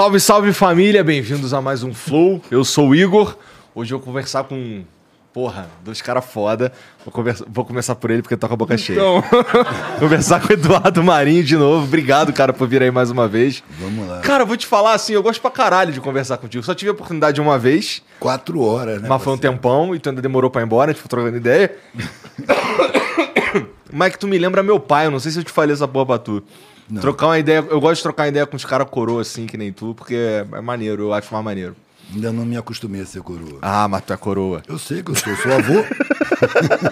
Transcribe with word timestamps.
Salve, 0.00 0.18
salve 0.18 0.52
família, 0.54 1.04
bem-vindos 1.04 1.52
a 1.52 1.60
mais 1.60 1.82
um 1.82 1.92
Flow. 1.92 2.40
Eu 2.50 2.64
sou 2.64 2.88
o 2.88 2.94
Igor. 2.94 3.36
Hoje 3.74 3.92
eu 3.92 3.98
vou 3.98 4.06
conversar 4.06 4.44
com, 4.44 4.82
porra, 5.30 5.68
dois 5.84 6.00
caras 6.00 6.24
foda. 6.24 6.72
Vou, 7.04 7.12
conversa... 7.12 7.44
vou 7.46 7.66
começar 7.66 7.94
por 7.94 8.10
ele 8.10 8.22
porque 8.22 8.34
toca 8.34 8.54
a 8.54 8.56
boca 8.56 8.78
cheia. 8.78 8.96
Então... 8.98 9.22
conversar 10.00 10.40
com 10.40 10.48
o 10.48 10.52
Eduardo 10.54 11.04
Marinho 11.04 11.44
de 11.44 11.54
novo. 11.54 11.84
Obrigado, 11.84 12.32
cara, 12.32 12.50
por 12.50 12.66
vir 12.66 12.82
aí 12.82 12.90
mais 12.90 13.10
uma 13.10 13.28
vez. 13.28 13.62
Vamos 13.78 14.08
lá. 14.08 14.20
Cara, 14.20 14.44
eu 14.44 14.46
vou 14.46 14.56
te 14.56 14.66
falar 14.66 14.94
assim, 14.94 15.12
eu 15.12 15.22
gosto 15.22 15.38
pra 15.38 15.50
caralho 15.50 15.92
de 15.92 16.00
conversar 16.00 16.38
contigo. 16.38 16.64
Só 16.64 16.74
tive 16.74 16.88
a 16.88 16.92
oportunidade 16.94 17.38
uma 17.38 17.58
vez. 17.58 18.02
Quatro 18.18 18.62
horas, 18.62 19.02
né? 19.02 19.06
Mas 19.06 19.22
foi 19.22 19.34
um 19.34 19.38
tempão 19.38 19.94
e 19.94 19.98
tu 19.98 20.08
ainda 20.08 20.22
demorou 20.22 20.50
pra 20.50 20.62
ir 20.62 20.64
embora, 20.64 20.92
a 20.92 20.94
gente 20.94 21.02
ficou 21.02 21.10
trocando 21.10 21.36
ideia. 21.36 21.76
Mas 23.92 24.08
é 24.08 24.10
que 24.12 24.18
tu 24.18 24.26
me 24.26 24.38
lembra 24.38 24.62
meu 24.62 24.80
pai, 24.80 25.06
eu 25.06 25.10
não 25.10 25.20
sei 25.20 25.30
se 25.30 25.40
eu 25.40 25.44
te 25.44 25.52
falei 25.52 25.74
essa 25.74 25.86
porra 25.86 26.06
pra 26.06 26.18
tu. 26.18 26.42
Não. 26.90 27.00
Trocar 27.00 27.26
uma 27.26 27.38
ideia. 27.38 27.64
Eu 27.68 27.80
gosto 27.80 27.96
de 27.96 28.02
trocar 28.02 28.28
ideia 28.28 28.46
com 28.46 28.56
os 28.56 28.64
caras 28.64 28.88
coroa 28.90 29.22
assim, 29.22 29.46
que 29.46 29.56
nem 29.56 29.72
tu, 29.72 29.94
porque 29.94 30.14
é, 30.14 30.46
é 30.52 30.60
maneiro, 30.60 31.04
eu 31.04 31.12
acho 31.12 31.32
mais 31.32 31.44
maneiro. 31.44 31.76
Ainda 32.12 32.32
não 32.32 32.44
me 32.44 32.56
acostumei 32.56 33.00
a 33.00 33.06
ser 33.06 33.22
coroa. 33.22 33.58
Ah, 33.62 33.86
mas 33.86 34.02
tu 34.02 34.12
é 34.12 34.16
coroa. 34.16 34.62
Eu 34.66 34.78
sei 34.78 35.00
que 35.02 35.12
eu 35.12 35.14
sou, 35.14 35.34
sou 35.36 35.52
avô. 35.52 35.84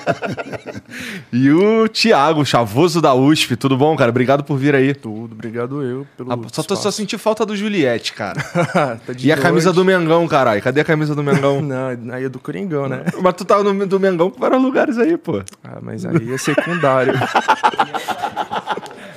e 1.33 1.51
o 1.51 1.89
Thiago, 1.89 2.45
chavoso 2.45 3.01
da 3.01 3.13
USP. 3.15 3.57
Tudo 3.57 3.77
bom, 3.77 3.97
cara? 3.97 4.11
Obrigado 4.11 4.45
por 4.45 4.57
vir 4.57 4.77
aí. 4.77 4.95
Tudo, 4.95 5.33
obrigado 5.33 5.83
eu 5.83 6.07
pelo 6.17 6.33
ah, 6.33 6.39
só, 6.53 6.63
tô, 6.63 6.77
só 6.77 6.93
senti 6.93 7.19
falta 7.19 7.45
do 7.45 7.57
Juliette, 7.57 8.13
cara. 8.13 8.41
tá 9.05 9.13
e 9.19 9.33
a 9.33 9.37
camisa 9.37 9.73
do 9.73 9.85
Mengão, 9.85 10.29
caralho. 10.29 10.63
Cadê 10.63 10.83
a 10.83 10.85
camisa 10.85 11.17
do 11.17 11.23
Mengão? 11.25 11.61
não, 11.63 11.89
aí 12.13 12.25
é 12.25 12.29
do 12.29 12.39
Coringão, 12.39 12.89
né? 12.89 13.03
mas 13.21 13.35
tu 13.35 13.45
tava 13.45 13.65
no, 13.65 13.87
do 13.87 13.99
Mengão 13.99 14.31
com 14.31 14.39
vários 14.39 14.63
lugares 14.63 14.99
aí, 14.99 15.17
pô. 15.17 15.43
Ah, 15.65 15.79
mas 15.83 16.07
aí 16.07 16.33
é 16.33 16.39
secundário. 16.39 17.15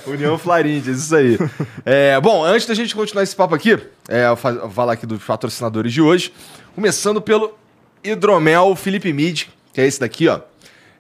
União 0.05 0.37
Flarindes, 0.37 1.03
isso 1.03 1.15
aí. 1.15 1.37
É, 1.85 2.19
bom, 2.19 2.43
antes 2.43 2.67
da 2.67 2.73
gente 2.73 2.93
continuar 2.95 3.23
esse 3.23 3.35
papo 3.35 3.55
aqui, 3.55 3.77
é, 4.07 4.25
eu 4.27 4.35
vou 4.35 4.69
falar 4.69 4.93
aqui 4.93 5.05
dos 5.05 5.23
patrocinadores 5.23 5.91
de 5.91 6.01
hoje. 6.01 6.33
Começando 6.75 7.21
pelo 7.21 7.57
Hidromel 8.03 8.75
Felipe 8.75 9.11
Mid, 9.11 9.45
que 9.73 9.81
é 9.81 9.85
esse 9.85 9.99
daqui, 9.99 10.27
ó. 10.27 10.39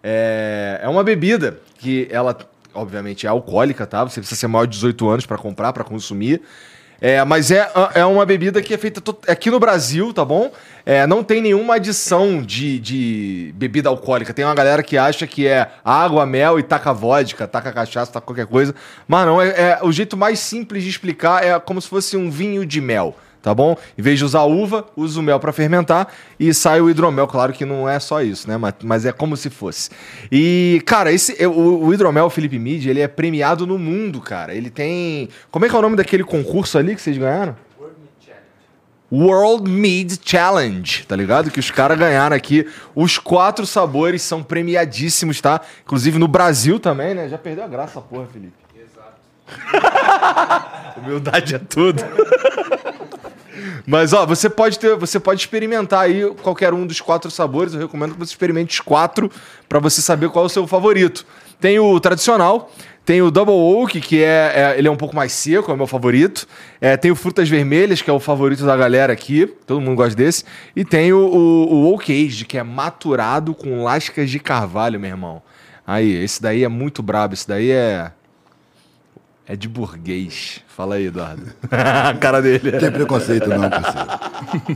É, 0.03 0.79
é 0.83 0.89
uma 0.89 1.03
bebida 1.03 1.59
que 1.77 2.07
ela, 2.09 2.37
obviamente, 2.73 3.25
é 3.25 3.29
alcoólica, 3.29 3.85
tá? 3.85 4.03
Você 4.03 4.19
precisa 4.19 4.39
ser 4.39 4.47
maior 4.47 4.65
de 4.65 4.71
18 4.71 5.09
anos 5.09 5.25
para 5.25 5.37
comprar, 5.37 5.73
para 5.73 5.83
consumir. 5.83 6.41
É, 7.01 7.25
mas 7.25 7.49
é, 7.49 7.67
é 7.95 8.05
uma 8.05 8.23
bebida 8.27 8.61
que 8.61 8.75
é 8.75 8.77
feita 8.77 9.01
aqui 9.27 9.49
no 9.49 9.59
Brasil, 9.59 10.13
tá 10.13 10.23
bom? 10.23 10.51
É, 10.85 11.07
não 11.07 11.23
tem 11.23 11.41
nenhuma 11.41 11.75
adição 11.75 12.43
de, 12.43 12.79
de 12.79 13.51
bebida 13.55 13.89
alcoólica. 13.89 14.31
Tem 14.35 14.45
uma 14.45 14.53
galera 14.53 14.83
que 14.83 14.99
acha 14.99 15.25
que 15.25 15.47
é 15.47 15.67
água, 15.83 16.27
mel 16.27 16.59
e 16.59 16.63
taca 16.63 16.93
vodka, 16.93 17.47
taca 17.47 17.73
cachaça, 17.73 18.11
taca 18.11 18.25
qualquer 18.27 18.45
coisa. 18.45 18.75
Mas 19.07 19.25
não, 19.25 19.41
é, 19.41 19.47
é 19.49 19.79
o 19.81 19.91
jeito 19.91 20.15
mais 20.15 20.37
simples 20.37 20.83
de 20.83 20.89
explicar 20.89 21.43
é 21.43 21.59
como 21.59 21.81
se 21.81 21.87
fosse 21.87 22.15
um 22.15 22.29
vinho 22.29 22.63
de 22.63 22.79
mel 22.79 23.15
tá 23.41 23.53
bom? 23.53 23.75
Em 23.97 24.01
vez 24.01 24.19
de 24.19 24.25
usar 24.25 24.43
uva, 24.43 24.85
usa 24.95 25.19
o 25.19 25.23
mel 25.23 25.39
para 25.39 25.51
fermentar 25.51 26.07
e 26.39 26.53
sai 26.53 26.81
o 26.81 26.89
hidromel. 26.89 27.27
Claro 27.27 27.53
que 27.53 27.65
não 27.65 27.87
é 27.87 27.99
só 27.99 28.21
isso, 28.21 28.47
né? 28.47 28.57
Mas, 28.57 28.73
mas 28.83 29.05
é 29.05 29.11
como 29.11 29.35
se 29.35 29.49
fosse. 29.49 29.89
E, 30.31 30.81
cara, 30.85 31.11
esse 31.11 31.45
o, 31.45 31.85
o 31.85 31.93
hidromel 31.93 32.29
Felipe 32.29 32.59
Mid, 32.59 32.85
ele 32.85 32.99
é 32.99 33.07
premiado 33.07 33.65
no 33.65 33.77
mundo, 33.77 34.21
cara. 34.21 34.53
Ele 34.53 34.69
tem. 34.69 35.29
Como 35.49 35.65
é 35.65 35.69
que 35.69 35.75
é 35.75 35.79
o 35.79 35.81
nome 35.81 35.95
daquele 35.95 36.23
concurso 36.23 36.77
ali 36.77 36.95
que 36.95 37.01
vocês 37.01 37.17
ganharam? 37.17 37.55
World 39.11 39.69
Mead 39.69 40.21
Challenge, 40.23 41.05
tá 41.05 41.17
ligado? 41.17 41.51
Que 41.51 41.59
os 41.59 41.69
caras 41.69 41.99
ganharam 41.99 42.33
aqui. 42.33 42.65
Os 42.95 43.17
quatro 43.17 43.65
sabores 43.65 44.21
são 44.21 44.41
premiadíssimos, 44.41 45.41
tá? 45.41 45.59
Inclusive 45.83 46.17
no 46.17 46.29
Brasil 46.29 46.79
também, 46.79 47.13
né? 47.13 47.27
Já 47.27 47.37
perdeu 47.37 47.65
a 47.65 47.67
graça, 47.67 47.99
porra, 47.99 48.27
Felipe. 48.27 48.53
Exato. 48.73 49.19
Humildade 51.01 51.55
é 51.55 51.59
tudo. 51.59 52.01
Mas 53.85 54.13
ó, 54.13 54.25
você 54.25 54.49
pode 54.49 54.79
ter, 54.79 54.95
você 54.95 55.19
pode 55.19 55.41
experimentar 55.41 56.01
aí 56.01 56.29
qualquer 56.41 56.73
um 56.73 56.85
dos 56.85 57.01
quatro 57.01 57.29
sabores. 57.29 57.73
Eu 57.73 57.81
recomendo 57.81 58.13
que 58.13 58.19
você 58.19 58.31
experimente 58.31 58.73
os 58.73 58.79
quatro 58.79 59.31
para 59.67 59.79
você 59.79 60.01
saber 60.01 60.29
qual 60.29 60.45
é 60.45 60.47
o 60.47 60.49
seu 60.49 60.67
favorito. 60.67 61.25
Tem 61.59 61.79
o 61.79 61.99
tradicional, 61.99 62.71
tem 63.05 63.21
o 63.21 63.31
Double 63.31 63.53
Oak, 63.53 63.99
que 64.01 64.23
é, 64.23 64.53
é, 64.55 64.75
ele 64.77 64.87
é 64.87 64.91
um 64.91 64.95
pouco 64.95 65.15
mais 65.15 65.31
seco, 65.31 65.71
é 65.71 65.73
o 65.73 65.77
meu 65.77 65.87
favorito. 65.87 66.47
É, 66.79 66.95
tem 66.95 67.11
o 67.11 67.15
Frutas 67.15 67.49
Vermelhas, 67.49 68.01
que 68.01 68.09
é 68.09 68.13
o 68.13 68.19
favorito 68.19 68.65
da 68.65 68.77
galera 68.77 69.11
aqui, 69.11 69.47
todo 69.65 69.81
mundo 69.81 69.95
gosta 69.95 70.15
desse. 70.15 70.43
E 70.75 70.85
tem 70.85 71.11
o, 71.11 71.19
o, 71.19 71.73
o 71.73 71.93
Oak 71.93 72.11
Age, 72.11 72.45
que 72.45 72.57
é 72.57 72.63
maturado 72.63 73.53
com 73.53 73.83
lascas 73.83 74.29
de 74.29 74.39
carvalho, 74.39 74.99
meu 74.99 75.09
irmão. 75.09 75.41
Aí, 75.85 76.11
esse 76.23 76.41
daí 76.41 76.63
é 76.63 76.67
muito 76.67 77.01
brabo, 77.01 77.33
esse 77.33 77.47
daí 77.47 77.71
é 77.71 78.11
é 79.47 79.55
de 79.55 79.67
burguês. 79.67 80.61
Fala 80.67 80.95
aí, 80.95 81.07
Eduardo. 81.07 81.51
a 81.71 82.13
cara 82.15 82.41
dele. 82.41 82.71
Tem 82.71 82.91
preconceito 82.91 83.47
não, 83.47 83.69
parceiro. 83.69 84.07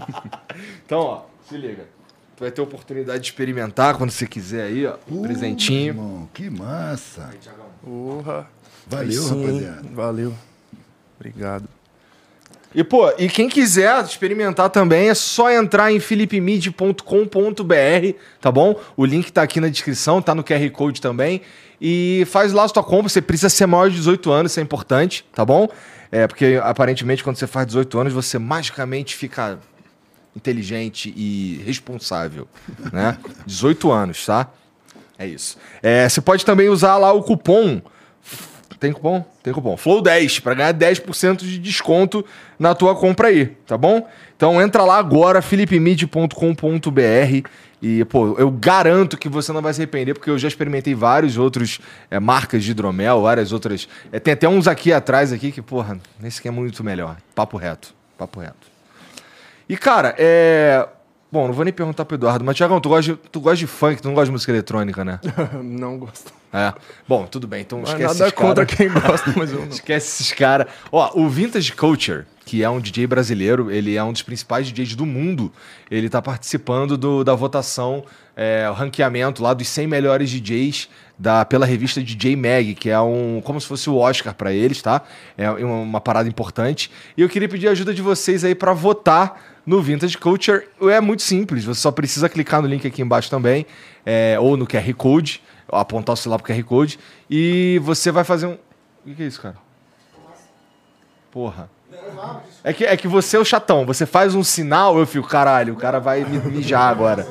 então, 0.85 0.99
ó, 0.99 1.21
se 1.47 1.57
liga. 1.57 1.85
Tu 2.35 2.41
vai 2.41 2.51
ter 2.51 2.61
oportunidade 2.61 3.19
de 3.19 3.27
experimentar 3.27 3.95
quando 3.95 4.11
você 4.11 4.27
quiser 4.27 4.63
aí, 4.63 4.85
ó. 4.85 4.95
Uh, 5.07 5.21
presentinho. 5.21 5.87
Irmão, 5.87 6.29
que 6.33 6.49
massa. 6.49 7.29
Porra. 7.81 8.47
Valeu, 8.87 9.21
Sim, 9.21 9.45
rapaziada. 9.45 9.89
Valeu. 9.93 10.33
Obrigado. 11.17 11.69
E, 12.75 12.83
pô, 12.83 13.09
e 13.17 13.29
quem 13.29 13.47
quiser 13.47 14.03
experimentar 14.03 14.69
também 14.69 15.07
é 15.07 15.13
só 15.13 15.49
entrar 15.49 15.93
em 15.93 15.99
philipmid.com.br, 16.01 18.17
tá 18.41 18.51
bom? 18.51 18.77
O 18.97 19.05
link 19.05 19.31
tá 19.31 19.43
aqui 19.43 19.61
na 19.61 19.69
descrição, 19.69 20.21
tá 20.21 20.35
no 20.35 20.43
QR 20.43 20.69
Code 20.71 20.99
também. 20.99 21.41
E 21.79 22.25
faz 22.27 22.53
lá 22.53 22.63
a 22.63 22.67
sua 22.67 22.83
compra. 22.83 23.09
Você 23.09 23.21
precisa 23.21 23.49
ser 23.49 23.65
maior 23.65 23.89
de 23.89 23.97
18 23.97 24.31
anos, 24.31 24.51
isso 24.51 24.59
é 24.59 24.63
importante, 24.63 25.25
tá 25.33 25.45
bom? 25.45 25.67
É, 26.11 26.27
porque 26.27 26.59
aparentemente 26.63 27.23
quando 27.23 27.35
você 27.35 27.47
faz 27.47 27.67
18 27.67 27.99
anos, 27.99 28.13
você 28.13 28.39
magicamente 28.39 29.15
fica 29.15 29.59
inteligente 30.35 31.13
e 31.15 31.61
responsável, 31.65 32.47
né? 32.91 33.17
18 33.45 33.91
anos, 33.91 34.25
tá? 34.25 34.49
É 35.17 35.25
isso. 35.25 35.57
É, 35.81 36.07
você 36.07 36.19
pode 36.19 36.45
também 36.45 36.67
usar 36.67 36.97
lá 36.97 37.13
o 37.13 37.23
cupom 37.23 37.81
Tem 38.79 38.91
cupom? 38.91 39.25
Tem 39.41 39.53
cupom. 39.53 39.77
Flow 39.77 40.01
10 40.01 40.39
para 40.39 40.53
ganhar 40.53 40.73
10% 40.73 41.37
de 41.37 41.57
desconto 41.57 42.25
na 42.59 42.75
tua 42.75 42.95
compra 42.95 43.29
aí, 43.29 43.47
tá 43.65 43.77
bom? 43.77 44.07
Então 44.35 44.61
entra 44.61 44.83
lá 44.83 44.97
agora 44.97 45.41
philipmid.com.br 45.41 47.49
e 47.85 48.05
pô, 48.05 48.35
eu 48.39 48.49
garanto 48.49 49.15
que 49.15 49.29
você 49.29 49.51
não 49.53 49.61
vai 49.61 49.71
se 49.71 49.79
arrepender 49.79 50.15
porque 50.15 50.29
eu 50.29 50.39
já 50.39 50.47
experimentei 50.47 50.95
vários 50.95 51.37
outros 51.37 51.79
é, 52.09 52.19
marcas 52.19 52.63
de 52.63 52.71
hidromel, 52.71 53.21
várias 53.21 53.51
outras, 53.51 53.87
é, 54.11 54.19
tem 54.19 54.33
até 54.33 54.49
uns 54.49 54.67
aqui 54.67 54.91
atrás 54.91 55.31
aqui 55.31 55.51
que, 55.51 55.61
porra, 55.61 55.99
esse 56.23 56.39
aqui 56.39 56.47
é 56.47 56.51
muito 56.51 56.83
melhor. 56.83 57.17
Papo 57.35 57.57
reto, 57.57 57.93
papo 58.17 58.39
reto. 58.39 58.67
E 59.69 59.77
cara, 59.77 60.15
é 60.17 60.87
Bom, 61.31 61.47
não 61.47 61.53
vou 61.53 61.65
nem 61.65 61.73
perguntar 61.73 62.05
pro 62.05 62.15
Eduardo, 62.15 62.45
mas 62.45 62.55
Tiagão, 62.55 62.79
tu 62.79 62.87
gosta, 62.87 63.11
de, 63.11 63.19
tu 63.29 63.41
gosta 63.41 63.57
de 63.57 63.67
funk, 63.67 64.01
tu 64.01 64.07
não 64.07 64.15
gosta 64.15 64.27
de 64.27 64.31
música 64.31 64.53
eletrônica, 64.53 65.03
né? 65.03 65.19
não 65.61 65.97
gosto. 65.97 66.31
É. 66.53 66.73
Bom, 67.05 67.25
tudo 67.25 67.45
bem, 67.45 67.61
então 67.61 67.79
Mas 67.79 67.89
esquece 67.89 68.13
nada 68.13 68.23
esses 68.23 68.33
cara. 68.33 68.47
contra 68.47 68.65
quem 68.65 68.89
gosta, 68.89 69.33
mas 69.35 69.51
eu 69.51 69.59
não. 69.65 69.67
Esquece 69.67 70.07
esses 70.07 70.31
caras. 70.31 70.67
Ó, 70.91 71.11
o 71.19 71.27
Vintage 71.27 71.73
Culture, 71.73 72.25
que 72.45 72.63
é 72.63 72.69
um 72.69 72.79
DJ 72.79 73.07
brasileiro, 73.07 73.71
ele 73.71 73.95
é 73.95 74.03
um 74.03 74.13
dos 74.13 74.21
principais 74.21 74.67
DJs 74.67 74.95
do 74.95 75.05
mundo. 75.05 75.51
Ele 75.89 76.07
tá 76.07 76.21
participando 76.21 76.95
do, 76.95 77.23
da 77.23 77.33
votação, 77.33 78.05
é, 78.35 78.69
o 78.69 78.73
ranqueamento 78.73 79.41
lá 79.41 79.53
dos 79.53 79.67
100 79.67 79.87
melhores 79.87 80.29
DJs 80.29 80.87
da, 81.17 81.43
pela 81.43 81.65
revista 81.65 82.03
DJ 82.03 82.35
Mag, 82.35 82.75
que 82.75 82.89
é 82.89 82.99
um 82.99 83.41
como 83.43 83.59
se 83.59 83.67
fosse 83.67 83.89
o 83.89 83.95
Oscar 83.95 84.35
para 84.35 84.53
eles, 84.53 84.81
tá? 84.81 85.01
É 85.35 85.49
uma, 85.49 85.79
uma 85.81 86.01
parada 86.01 86.29
importante. 86.29 86.91
E 87.17 87.21
eu 87.21 87.29
queria 87.29 87.49
pedir 87.49 87.67
a 87.67 87.71
ajuda 87.71 87.93
de 87.93 88.01
vocês 88.01 88.43
aí 88.43 88.53
para 88.53 88.73
votar 88.73 89.41
no 89.65 89.81
Vintage 89.81 90.17
Culture. 90.17 90.67
É 90.81 91.01
muito 91.01 91.23
simples, 91.23 91.65
você 91.65 91.81
só 91.81 91.91
precisa 91.91 92.29
clicar 92.29 92.61
no 92.61 92.67
link 92.67 92.85
aqui 92.85 93.01
embaixo 93.01 93.29
também, 93.29 93.65
é, 94.05 94.37
ou 94.39 94.55
no 94.55 94.67
QR 94.67 94.93
Code, 94.93 95.41
apontar 95.67 96.13
o 96.13 96.17
celular 96.17 96.37
pro 96.37 96.53
QR 96.53 96.63
Code, 96.63 96.99
e 97.27 97.79
você 97.83 98.11
vai 98.11 98.23
fazer 98.23 98.45
um. 98.45 98.57
O 99.03 99.15
que 99.15 99.23
é 99.23 99.25
isso, 99.25 99.41
cara? 99.41 99.55
Porra. 101.31 101.74
É 102.63 102.73
que, 102.73 102.83
é 102.85 102.97
que 102.97 103.07
você 103.07 103.37
é 103.37 103.39
o 103.39 103.45
chatão, 103.45 103.85
você 103.85 104.05
faz 104.05 104.35
um 104.35 104.43
sinal, 104.43 104.97
eu 104.97 105.05
fico, 105.05 105.27
caralho, 105.27 105.73
o 105.73 105.77
cara 105.77 105.99
vai 105.99 106.23
me 106.23 106.39
mijar 106.39 106.89
agora. 106.89 107.27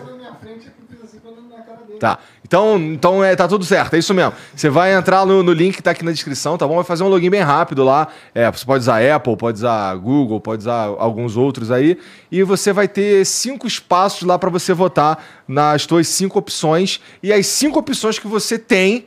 Tá. 1.99 2.19
Então, 2.47 2.79
então 2.79 3.25
é, 3.25 3.35
tá 3.35 3.49
tudo 3.49 3.65
certo, 3.65 3.95
é 3.95 3.99
isso 3.99 4.13
mesmo. 4.13 4.35
Você 4.55 4.69
vai 4.69 4.93
entrar 4.93 5.25
no, 5.25 5.43
no 5.43 5.53
link 5.53 5.77
que 5.77 5.83
tá 5.83 5.93
aqui 5.93 6.05
na 6.05 6.13
descrição, 6.13 6.59
tá 6.59 6.69
bom? 6.69 6.75
Vai 6.75 6.85
fazer 6.85 7.03
um 7.03 7.09
login 7.09 7.31
bem 7.31 7.41
rápido 7.41 7.83
lá. 7.83 8.09
É, 8.35 8.51
você 8.51 8.65
pode 8.67 8.83
usar 8.83 9.01
Apple, 9.03 9.37
pode 9.37 9.59
usar 9.59 9.95
Google, 9.97 10.41
pode 10.41 10.61
usar 10.61 10.85
alguns 10.99 11.37
outros 11.37 11.71
aí. 11.71 11.99
E 12.31 12.43
você 12.43 12.73
vai 12.73 12.87
ter 12.87 13.25
cinco 13.25 13.67
espaços 13.67 14.23
lá 14.23 14.39
para 14.39 14.51
você 14.51 14.75
votar 14.75 15.25
nas 15.49 15.83
suas 15.83 16.07
cinco 16.07 16.39
opções. 16.39 17.01
E 17.23 17.33
as 17.33 17.47
cinco 17.47 17.79
opções 17.79 18.19
que 18.19 18.29
você 18.29 18.59
tem 18.59 19.07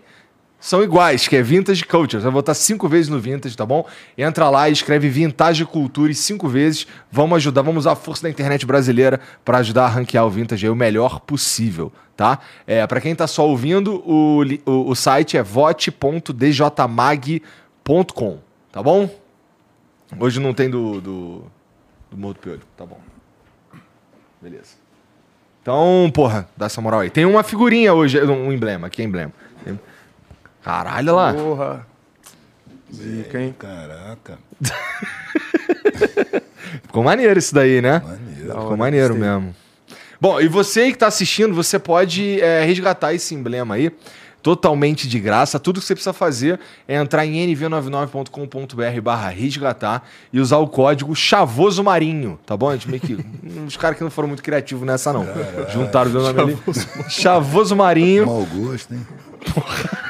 são 0.59 0.83
iguais, 0.83 1.27
que 1.27 1.35
é 1.35 1.41
Vintage 1.41 1.83
Culture. 1.85 2.19
Você 2.19 2.23
vai 2.23 2.33
votar 2.33 2.55
cinco 2.55 2.87
vezes 2.87 3.09
no 3.09 3.19
Vintage, 3.19 3.55
tá 3.55 3.65
bom? 3.65 3.85
Entra 4.17 4.49
lá 4.49 4.67
e 4.67 4.73
escreve 4.73 5.07
Vintage 5.07 5.63
Culture 5.65 6.11
cinco 6.15 6.47
vezes. 6.47 6.87
Vamos 7.11 7.35
ajudar, 7.37 7.61
vamos 7.61 7.81
usar 7.81 7.91
a 7.91 7.95
força 7.95 8.23
da 8.23 8.29
internet 8.29 8.65
brasileira 8.65 9.19
para 9.45 9.59
ajudar 9.59 9.85
a 9.85 9.89
ranquear 9.89 10.25
o 10.25 10.29
Vintage 10.29 10.65
aí 10.65 10.71
o 10.71 10.75
melhor 10.75 11.19
possível, 11.19 11.93
tá? 12.15 12.39
É, 12.65 12.87
para 12.87 12.99
quem 12.99 13.15
tá 13.15 13.27
só 13.27 13.47
ouvindo, 13.47 14.03
o, 14.05 14.41
o, 14.65 14.89
o 14.89 14.95
site 14.95 15.37
é 15.37 15.43
vote.djmag.com, 15.43 18.39
tá 18.71 18.81
bom? 18.81 19.09
Hoje 20.19 20.39
não 20.39 20.53
tem 20.53 20.69
do, 20.69 21.01
do, 21.01 21.43
do 22.09 22.17
Morro 22.17 22.33
do 22.33 22.39
Piolho, 22.39 22.61
tá 22.75 22.85
bom. 22.85 22.99
Beleza. 24.41 24.75
Então, 25.61 26.09
porra, 26.13 26.47
dá 26.55 26.67
essa 26.67 26.81
moral 26.81 27.01
aí. 27.01 27.09
Tem 27.09 27.25
uma 27.25 27.43
figurinha 27.43 27.93
hoje, 27.93 28.23
um 28.23 28.53
emblema, 28.53 28.87
aqui 28.87 29.01
é 29.01 29.05
emblema. 29.05 29.33
Caralho, 30.63 31.13
olha 31.13 31.13
lá. 31.13 31.33
Porra. 31.33 31.87
Zica, 32.93 33.39
hein? 33.41 33.55
Caraca, 33.57 34.39
Ficou 36.83 37.03
maneiro 37.03 37.37
isso 37.37 37.53
daí, 37.53 37.81
né? 37.81 38.01
maneiro. 38.03 38.47
Ficou 38.47 38.67
hora, 38.67 38.77
maneiro 38.77 39.13
gostei. 39.13 39.29
mesmo. 39.29 39.55
Bom, 40.19 40.41
e 40.41 40.47
você 40.47 40.87
que 40.87 40.93
está 40.93 41.07
assistindo, 41.07 41.53
você 41.53 41.77
pode 41.77 42.41
é, 42.41 42.63
resgatar 42.63 43.13
esse 43.13 43.35
emblema 43.35 43.75
aí, 43.75 43.91
totalmente 44.41 45.07
de 45.07 45.19
graça. 45.19 45.59
Tudo 45.59 45.79
que 45.79 45.85
você 45.85 45.93
precisa 45.93 46.13
fazer 46.13 46.59
é 46.87 46.95
entrar 46.95 47.25
em 47.25 47.53
nv99.com.br 47.53 49.01
barra 49.01 49.29
resgatar 49.29 50.03
e 50.31 50.39
usar 50.39 50.57
o 50.57 50.67
código 50.67 51.15
Chavoso 51.15 51.83
Marinho, 51.83 52.39
tá 52.45 52.55
bom? 52.57 52.69
A 52.69 52.73
gente 52.73 52.89
meio 52.89 53.01
que... 53.01 53.13
Os 53.67 53.77
caras 53.77 53.97
que 53.97 54.03
não 54.03 54.09
foram 54.09 54.27
muito 54.29 54.41
criativos 54.41 54.87
nessa, 54.87 55.13
não. 55.13 55.27
Juntaram 55.71 56.09
o 56.09 56.13
meu 56.13 56.21
nome 56.21 56.39
ali. 56.39 56.57
Chavoso 57.09 57.75
Marinho. 57.75 58.25
Mau 58.25 58.45
gosto, 58.45 58.93
hein? 58.93 59.05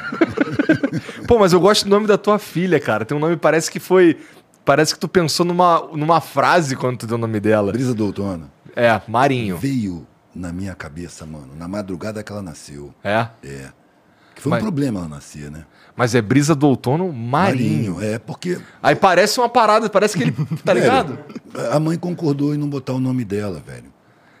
Pô, 1.26 1.38
mas 1.38 1.52
eu 1.52 1.60
gosto 1.60 1.84
do 1.84 1.90
nome 1.90 2.06
da 2.06 2.18
tua 2.18 2.38
filha, 2.38 2.78
cara. 2.80 3.04
Tem 3.04 3.16
um 3.16 3.20
nome, 3.20 3.36
parece 3.36 3.70
que 3.70 3.80
foi... 3.80 4.16
Parece 4.64 4.92
que 4.92 5.00
tu 5.00 5.08
pensou 5.08 5.46
numa, 5.46 5.80
numa 5.94 6.20
frase 6.20 6.76
quando 6.76 6.98
tu 6.98 7.06
deu 7.06 7.16
o 7.16 7.20
nome 7.20 7.40
dela. 7.40 7.72
Brisa 7.72 7.94
do 7.94 8.04
outono. 8.06 8.50
É, 8.76 9.00
Marinho. 9.08 9.56
Veio 9.56 10.06
na 10.34 10.52
minha 10.52 10.74
cabeça, 10.74 11.24
mano, 11.24 11.48
na 11.56 11.66
madrugada 11.66 12.22
que 12.22 12.30
ela 12.30 12.42
nasceu. 12.42 12.92
É. 13.02 13.28
É. 13.42 13.68
Que 14.34 14.42
foi 14.42 14.50
Mas- 14.50 14.60
um 14.60 14.66
problema 14.66 15.00
ela 15.00 15.08
nascer, 15.08 15.50
né? 15.50 15.64
Mas 15.96 16.14
é 16.14 16.20
brisa 16.22 16.54
do 16.54 16.68
outono 16.68 17.12
marinho. 17.12 18.00
É, 18.00 18.18
porque 18.20 18.60
Aí 18.80 18.94
parece 18.94 19.40
uma 19.40 19.48
parada, 19.48 19.88
parece 19.90 20.16
que 20.16 20.22
ele. 20.24 20.34
Tá 20.64 20.72
ligado? 20.74 21.18
Velho, 21.52 21.72
a 21.72 21.80
mãe 21.80 21.96
concordou 21.98 22.54
em 22.54 22.58
não 22.58 22.68
botar 22.68 22.92
o 22.92 23.00
nome 23.00 23.24
dela, 23.24 23.60
velho. 23.66 23.92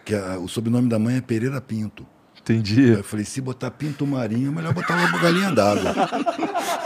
Que 0.04 0.14
a- 0.14 0.38
o 0.38 0.46
sobrenome 0.46 0.88
da 0.88 0.98
mãe 1.00 1.16
é 1.16 1.20
Pereira 1.20 1.60
Pinto. 1.60 2.06
Aí 2.52 2.58
Entendi. 2.58 2.88
eu 2.90 3.04
falei, 3.04 3.24
se 3.24 3.40
botar 3.40 3.70
Pinto 3.70 4.06
Marinho, 4.06 4.50
é 4.50 4.54
melhor 4.54 4.72
botar 4.72 5.00
logo 5.00 5.18
galinha 5.22 5.50
d'água. 5.52 5.94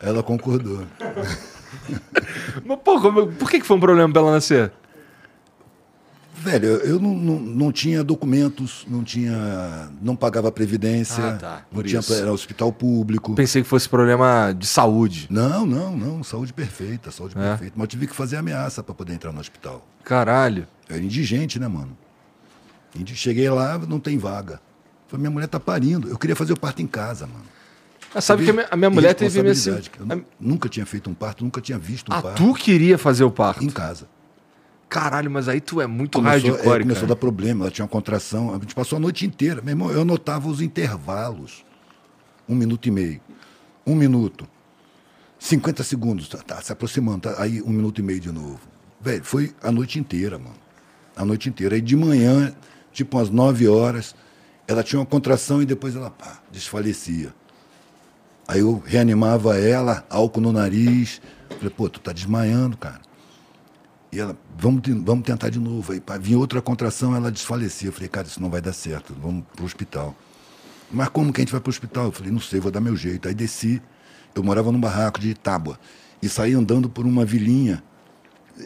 Ela 0.00 0.22
concordou. 0.22 0.84
Mas, 2.64 2.78
pô, 2.84 3.00
como- 3.00 3.26
por 3.32 3.50
que, 3.50 3.60
que 3.60 3.66
foi 3.66 3.76
um 3.76 3.80
problema 3.80 4.12
pra 4.12 4.22
ela 4.22 4.32
nascer? 4.32 4.72
Velho, 6.34 6.66
eu 6.66 6.98
não, 6.98 7.14
não, 7.14 7.38
não 7.38 7.72
tinha 7.72 8.02
documentos, 8.02 8.84
não 8.88 9.04
tinha. 9.04 9.90
não 10.00 10.16
pagava 10.16 10.50
previdência, 10.50 11.24
Ah, 11.24 11.36
tá, 11.36 11.62
não 11.70 11.82
tinha 11.84 12.00
isso. 12.00 12.12
era 12.14 12.32
hospital 12.32 12.72
público. 12.72 13.32
Pensei 13.34 13.62
que 13.62 13.68
fosse 13.68 13.88
problema 13.88 14.52
de 14.52 14.66
saúde. 14.66 15.28
Não, 15.30 15.64
não, 15.64 15.96
não, 15.96 16.24
saúde 16.24 16.52
perfeita, 16.52 17.12
saúde 17.12 17.34
É? 17.38 17.50
perfeita. 17.50 17.74
Mas 17.76 17.84
eu 17.84 17.88
tive 17.88 18.06
que 18.08 18.14
fazer 18.14 18.36
ameaça 18.38 18.82
para 18.82 18.92
poder 18.94 19.12
entrar 19.14 19.30
no 19.32 19.38
hospital. 19.40 19.86
Caralho. 20.02 20.66
Eu 20.88 20.96
era 20.96 21.04
indigente, 21.04 21.60
né, 21.60 21.68
mano? 21.68 21.96
Cheguei 23.14 23.48
lá, 23.50 23.78
não 23.78 23.98
tem 23.98 24.18
vaga. 24.18 24.60
Falei, 25.08 25.20
minha 25.22 25.30
mulher 25.30 25.46
tá 25.48 25.58
parindo. 25.60 26.08
Eu 26.08 26.18
queria 26.18 26.36
fazer 26.36 26.52
o 26.52 26.56
parto 26.58 26.82
em 26.82 26.86
casa, 26.86 27.26
mano. 27.26 27.44
Ah, 28.14 28.20
sabe 28.20 28.44
que 28.44 28.50
a 28.50 28.52
minha, 28.52 28.68
a 28.70 28.76
minha 28.76 28.90
mulher 28.90 29.14
teve. 29.14 29.38
Irresponsabilidade, 29.38 29.90
que 29.90 30.00
Eu 30.00 30.06
nu- 30.06 30.24
nunca 30.38 30.68
tinha 30.68 30.84
feito 30.84 31.08
um 31.08 31.14
parto, 31.14 31.42
nunca 31.42 31.60
tinha 31.60 31.78
visto 31.78 32.10
um 32.12 32.14
Ah, 32.14 32.20
parto 32.22 32.36
tu 32.44 32.52
queria 32.54 32.98
fazer 32.98 33.24
o 33.24 33.30
parto? 33.30 33.64
em 33.64 33.70
casa. 33.70 34.06
Caralho, 34.88 35.30
mas 35.30 35.48
aí 35.48 35.58
tu 35.62 35.80
é 35.80 35.86
muito 35.86 36.18
Começou, 36.18 36.50
é, 36.50 36.52
hardcore, 36.52 36.82
começou 36.82 37.04
a 37.04 37.08
dar 37.08 37.16
problema, 37.16 37.64
ela 37.64 37.70
tinha 37.70 37.82
uma 37.84 37.88
contração. 37.90 38.50
A 38.54 38.58
gente 38.58 38.74
passou 38.74 38.98
a 38.98 39.00
noite 39.00 39.24
inteira. 39.24 39.62
Meu 39.62 39.72
irmão, 39.72 39.90
eu 39.90 40.02
anotava 40.02 40.48
os 40.48 40.60
intervalos. 40.60 41.64
Um 42.46 42.54
minuto 42.54 42.86
e 42.86 42.90
meio. 42.90 43.20
Um 43.86 43.94
minuto. 43.94 44.46
50 45.38 45.82
segundos. 45.82 46.28
Tá, 46.28 46.38
tá 46.38 46.60
se 46.60 46.70
aproximando. 46.72 47.20
tá, 47.22 47.42
aí 47.42 47.62
um 47.62 47.70
minuto 47.70 48.00
e 48.00 48.02
meio 48.02 48.20
de 48.20 48.30
novo. 48.30 48.60
Velho, 49.00 49.24
foi 49.24 49.52
a 49.62 49.72
noite 49.72 49.98
inteira, 49.98 50.38
mano. 50.38 50.54
A 51.16 51.24
noite 51.24 51.48
inteira. 51.48 51.74
Aí 51.74 51.80
de 51.80 51.96
manhã, 51.96 52.54
tipo 52.92 53.16
umas 53.16 53.30
9 53.30 53.68
horas, 53.68 54.14
ela 54.66 54.82
tinha 54.82 55.00
uma 55.00 55.06
contração 55.06 55.62
e 55.62 55.66
depois 55.66 55.96
ela 55.96 56.10
pá, 56.10 56.40
desfalecia. 56.50 57.34
Aí 58.46 58.60
eu 58.60 58.82
reanimava 58.84 59.58
ela, 59.58 60.04
álcool 60.10 60.40
no 60.40 60.52
nariz. 60.52 61.20
Falei, 61.48 61.70
pô, 61.70 61.88
tu 61.88 62.00
tá 62.00 62.12
desmaiando, 62.12 62.76
cara. 62.76 63.00
E 64.10 64.20
ela, 64.20 64.36
vamos, 64.58 64.82
vamos 65.04 65.24
tentar 65.24 65.48
de 65.48 65.58
novo. 65.58 65.92
Aí 65.92 66.02
vinha 66.20 66.38
outra 66.38 66.60
contração, 66.60 67.16
ela 67.16 67.30
desfalecia. 67.30 67.88
Eu 67.88 67.92
falei, 67.92 68.08
cara, 68.08 68.26
isso 68.26 68.42
não 68.42 68.50
vai 68.50 68.60
dar 68.60 68.72
certo, 68.72 69.14
vamos 69.20 69.44
pro 69.54 69.64
hospital. 69.64 70.14
Mas 70.90 71.08
como 71.08 71.32
que 71.32 71.40
a 71.40 71.42
gente 71.42 71.52
vai 71.52 71.60
pro 71.60 71.70
hospital? 71.70 72.06
Eu 72.06 72.12
falei, 72.12 72.30
não 72.30 72.40
sei, 72.40 72.60
vou 72.60 72.70
dar 72.70 72.80
meu 72.80 72.94
jeito. 72.94 73.26
Aí 73.26 73.34
desci, 73.34 73.80
eu 74.34 74.42
morava 74.42 74.70
num 74.70 74.80
barraco 74.80 75.18
de 75.18 75.32
tábua. 75.34 75.78
E 76.20 76.28
saí 76.28 76.52
andando 76.52 76.90
por 76.90 77.06
uma 77.06 77.24
vilinha. 77.24 77.82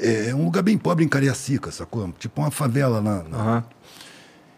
É 0.01 0.35
um 0.35 0.45
lugar 0.45 0.63
bem 0.63 0.77
pobre 0.77 1.05
em 1.05 1.09
Cariacica, 1.09 1.71
sacou? 1.71 2.13
Tipo 2.19 2.41
uma 2.41 2.51
favela 2.51 2.99
lá. 2.99 3.25
lá. 3.31 3.39
Aham. 3.39 3.65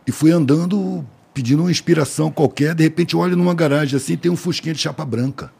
E 0.08 0.10
fui 0.10 0.32
andando, 0.32 1.04
pedindo 1.34 1.60
uma 1.60 1.70
inspiração 1.70 2.30
qualquer. 2.30 2.74
De 2.74 2.82
repente 2.82 3.14
olho 3.14 3.36
numa 3.36 3.52
garagem 3.52 3.94
assim, 3.94 4.16
tem 4.16 4.30
um 4.30 4.36
fusquinha 4.36 4.72
de 4.72 4.80
chapa 4.80 5.04
branca. 5.04 5.52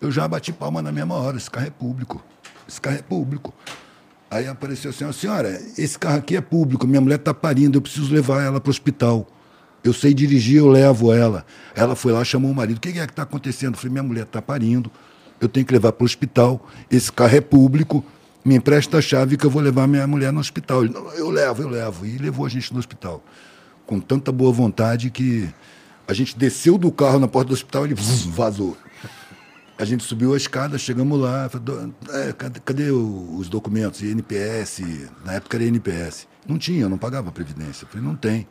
Eu 0.00 0.10
já 0.10 0.26
bati 0.26 0.52
palma 0.52 0.82
na 0.82 0.90
mesma 0.90 1.14
hora. 1.14 1.36
Esse 1.36 1.48
carro 1.48 1.68
é 1.68 1.70
público. 1.70 2.20
Esse 2.68 2.80
carro 2.80 2.96
é 2.96 3.02
público. 3.02 3.54
Aí 4.28 4.48
apareceu 4.48 4.90
assim, 4.90 5.10
senhora, 5.12 5.62
esse 5.78 5.96
carro 5.96 6.18
aqui 6.18 6.36
é 6.36 6.40
público, 6.40 6.84
minha 6.84 7.00
mulher 7.00 7.14
está 7.14 7.32
parindo, 7.32 7.78
eu 7.78 7.80
preciso 7.80 8.12
levar 8.12 8.42
ela 8.42 8.60
para 8.60 8.68
o 8.68 8.72
hospital. 8.72 9.24
Eu 9.84 9.92
sei 9.92 10.12
dirigir, 10.12 10.56
eu 10.56 10.66
levo 10.66 11.12
ela. 11.12 11.46
Ela 11.72 11.94
foi 11.94 12.12
lá, 12.12 12.24
chamou 12.24 12.50
o 12.50 12.54
marido. 12.54 12.78
O 12.78 12.80
que 12.80 12.88
é 12.88 12.92
que 12.92 12.98
está 12.98 13.22
acontecendo? 13.22 13.74
Eu 13.74 13.78
falei, 13.78 13.92
minha 13.92 14.02
mulher 14.02 14.24
está 14.24 14.42
parindo, 14.42 14.90
eu 15.40 15.48
tenho 15.48 15.64
que 15.64 15.72
levar 15.72 15.92
para 15.92 16.02
o 16.02 16.06
hospital. 16.06 16.68
Esse 16.90 17.12
carro 17.12 17.36
é 17.36 17.40
público, 17.40 18.04
me 18.44 18.56
empresta 18.56 18.98
a 18.98 19.00
chave 19.00 19.36
que 19.36 19.46
eu 19.46 19.50
vou 19.50 19.62
levar 19.62 19.86
minha 19.86 20.08
mulher 20.08 20.32
no 20.32 20.40
hospital. 20.40 20.82
Ele, 20.82 20.92
"Não, 20.92 21.08
eu 21.12 21.30
levo, 21.30 21.62
eu 21.62 21.68
levo. 21.68 22.04
E 22.04 22.18
levou 22.18 22.46
a 22.46 22.48
gente 22.48 22.72
no 22.72 22.80
hospital. 22.80 23.22
Com 23.86 24.00
tanta 24.00 24.32
boa 24.32 24.52
vontade 24.52 25.10
que 25.10 25.48
a 26.08 26.12
gente 26.12 26.36
desceu 26.36 26.76
do 26.76 26.90
carro 26.90 27.18
na 27.18 27.28
porta 27.28 27.48
do 27.48 27.54
hospital 27.54 27.82
e 27.86 27.90
ele 27.92 27.94
vazou. 28.30 28.76
A 29.78 29.84
gente 29.84 30.02
subiu 30.04 30.32
a 30.34 30.36
escada, 30.36 30.78
chegamos 30.78 31.20
lá. 31.20 31.48
falei, 31.48 31.64
"Do- 31.66 31.94
é, 32.10 32.32
cadê, 32.32 32.60
cadê 32.60 32.90
os 32.90 33.48
documentos? 33.48 34.02
INPS, 34.02 34.80
na 35.24 35.34
época 35.34 35.56
era 35.56 35.64
INPS. 35.64 36.26
Não 36.48 36.56
tinha, 36.58 36.88
não 36.88 36.96
pagava 36.96 37.28
a 37.28 37.32
Previdência. 37.32 37.86
Falei, 37.86 38.06
não 38.06 38.16
tem. 38.16 38.46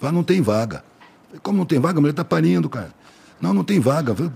Falei, 0.00 0.14
não 0.16 0.24
tem 0.24 0.42
vaga. 0.42 0.82
Falei, 1.28 1.40
Como 1.42 1.58
não 1.58 1.64
tem 1.66 1.78
vaga? 1.78 1.98
A 1.98 2.00
mulher 2.00 2.10
está 2.12 2.24
parindo, 2.24 2.68
cara. 2.68 2.92
Não, 3.40 3.54
não 3.54 3.62
tem 3.64 3.78
vaga. 3.80 4.14
Falei, 4.14 4.32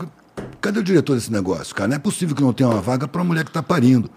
cadê 0.60 0.78
o 0.78 0.82
diretor 0.82 1.14
desse 1.16 1.32
negócio, 1.32 1.74
cara? 1.74 1.88
Não 1.88 1.96
é 1.96 1.98
possível 1.98 2.36
que 2.36 2.42
não 2.42 2.52
tenha 2.52 2.68
uma 2.68 2.80
vaga 2.80 3.08
para 3.08 3.20
uma 3.20 3.26
mulher 3.26 3.42
que 3.44 3.50
está 3.50 3.62
parindo. 3.62 4.08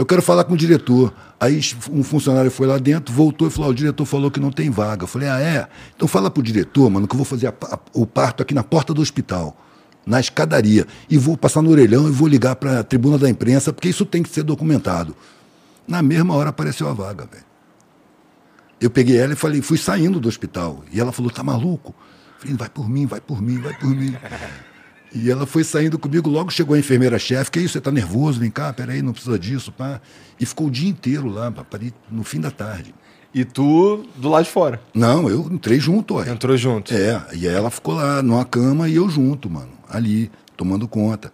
Eu 0.00 0.06
quero 0.06 0.22
falar 0.22 0.44
com 0.44 0.54
o 0.54 0.56
diretor. 0.56 1.12
Aí 1.38 1.60
um 1.90 2.02
funcionário 2.02 2.50
foi 2.50 2.66
lá 2.66 2.78
dentro, 2.78 3.14
voltou 3.14 3.46
e 3.46 3.50
falou: 3.50 3.68
"Ah, 3.68 3.70
o 3.70 3.74
diretor 3.74 4.06
falou 4.06 4.30
que 4.30 4.40
não 4.40 4.50
tem 4.50 4.70
vaga. 4.70 5.02
Eu 5.02 5.06
falei: 5.06 5.28
ah, 5.28 5.38
é? 5.38 5.68
Então 5.94 6.08
fala 6.08 6.30
pro 6.30 6.42
diretor, 6.42 6.88
mano, 6.88 7.06
que 7.06 7.12
eu 7.12 7.18
vou 7.18 7.24
fazer 7.26 7.48
a 7.48 7.52
pa- 7.52 7.78
o 7.92 8.06
parto 8.06 8.42
aqui 8.42 8.54
na 8.54 8.64
porta 8.64 8.94
do 8.94 9.02
hospital, 9.02 9.54
na 10.06 10.18
escadaria. 10.18 10.86
E 11.10 11.18
vou 11.18 11.36
passar 11.36 11.60
no 11.60 11.68
orelhão 11.68 12.08
e 12.08 12.10
vou 12.10 12.26
ligar 12.26 12.56
para 12.56 12.80
a 12.80 12.82
tribuna 12.82 13.18
da 13.18 13.28
imprensa, 13.28 13.74
porque 13.74 13.90
isso 13.90 14.06
tem 14.06 14.22
que 14.22 14.30
ser 14.30 14.42
documentado. 14.42 15.14
Na 15.86 16.00
mesma 16.00 16.34
hora 16.34 16.48
apareceu 16.48 16.88
a 16.88 16.94
vaga, 16.94 17.26
velho. 17.30 17.44
Eu 18.80 18.88
peguei 18.88 19.18
ela 19.18 19.34
e 19.34 19.36
falei, 19.36 19.60
fui 19.60 19.76
saindo 19.76 20.18
do 20.18 20.30
hospital. 20.30 20.82
E 20.90 20.98
ela 20.98 21.12
falou: 21.12 21.30
tá 21.30 21.42
maluco? 21.42 21.94
Eu 22.36 22.40
falei, 22.40 22.56
vai 22.56 22.70
por 22.70 22.88
mim, 22.88 23.04
vai 23.04 23.20
por 23.20 23.42
mim, 23.42 23.58
vai 23.58 23.74
por 23.74 23.90
mim. 23.90 24.16
E 25.12 25.30
ela 25.30 25.44
foi 25.44 25.64
saindo 25.64 25.98
comigo, 25.98 26.30
logo 26.30 26.50
chegou 26.50 26.74
a 26.76 26.78
enfermeira-chefe, 26.78 27.50
que 27.50 27.58
isso, 27.60 27.72
você 27.72 27.80
tá 27.80 27.90
nervoso, 27.90 28.38
vem 28.38 28.50
cá, 28.50 28.72
peraí, 28.72 29.02
não 29.02 29.12
precisa 29.12 29.38
disso, 29.38 29.72
pá. 29.72 30.00
E 30.38 30.46
ficou 30.46 30.68
o 30.68 30.70
dia 30.70 30.88
inteiro 30.88 31.28
lá, 31.28 31.50
pá, 31.50 31.64
no 32.10 32.22
fim 32.22 32.40
da 32.40 32.50
tarde. 32.50 32.94
E 33.34 33.44
tu 33.44 34.04
do 34.16 34.28
lado 34.28 34.44
de 34.44 34.50
fora. 34.50 34.80
Não, 34.94 35.28
eu 35.28 35.48
entrei 35.50 35.78
junto, 35.80 36.14
ó. 36.16 36.24
Entrou 36.24 36.56
junto. 36.56 36.92
É, 36.94 37.20
e 37.32 37.48
aí 37.48 37.54
ela 37.54 37.70
ficou 37.70 37.94
lá 37.94 38.22
numa 38.22 38.44
cama 38.44 38.88
e 38.88 38.96
eu 38.96 39.08
junto, 39.08 39.48
mano, 39.50 39.70
ali, 39.88 40.30
tomando 40.56 40.86
conta. 40.88 41.32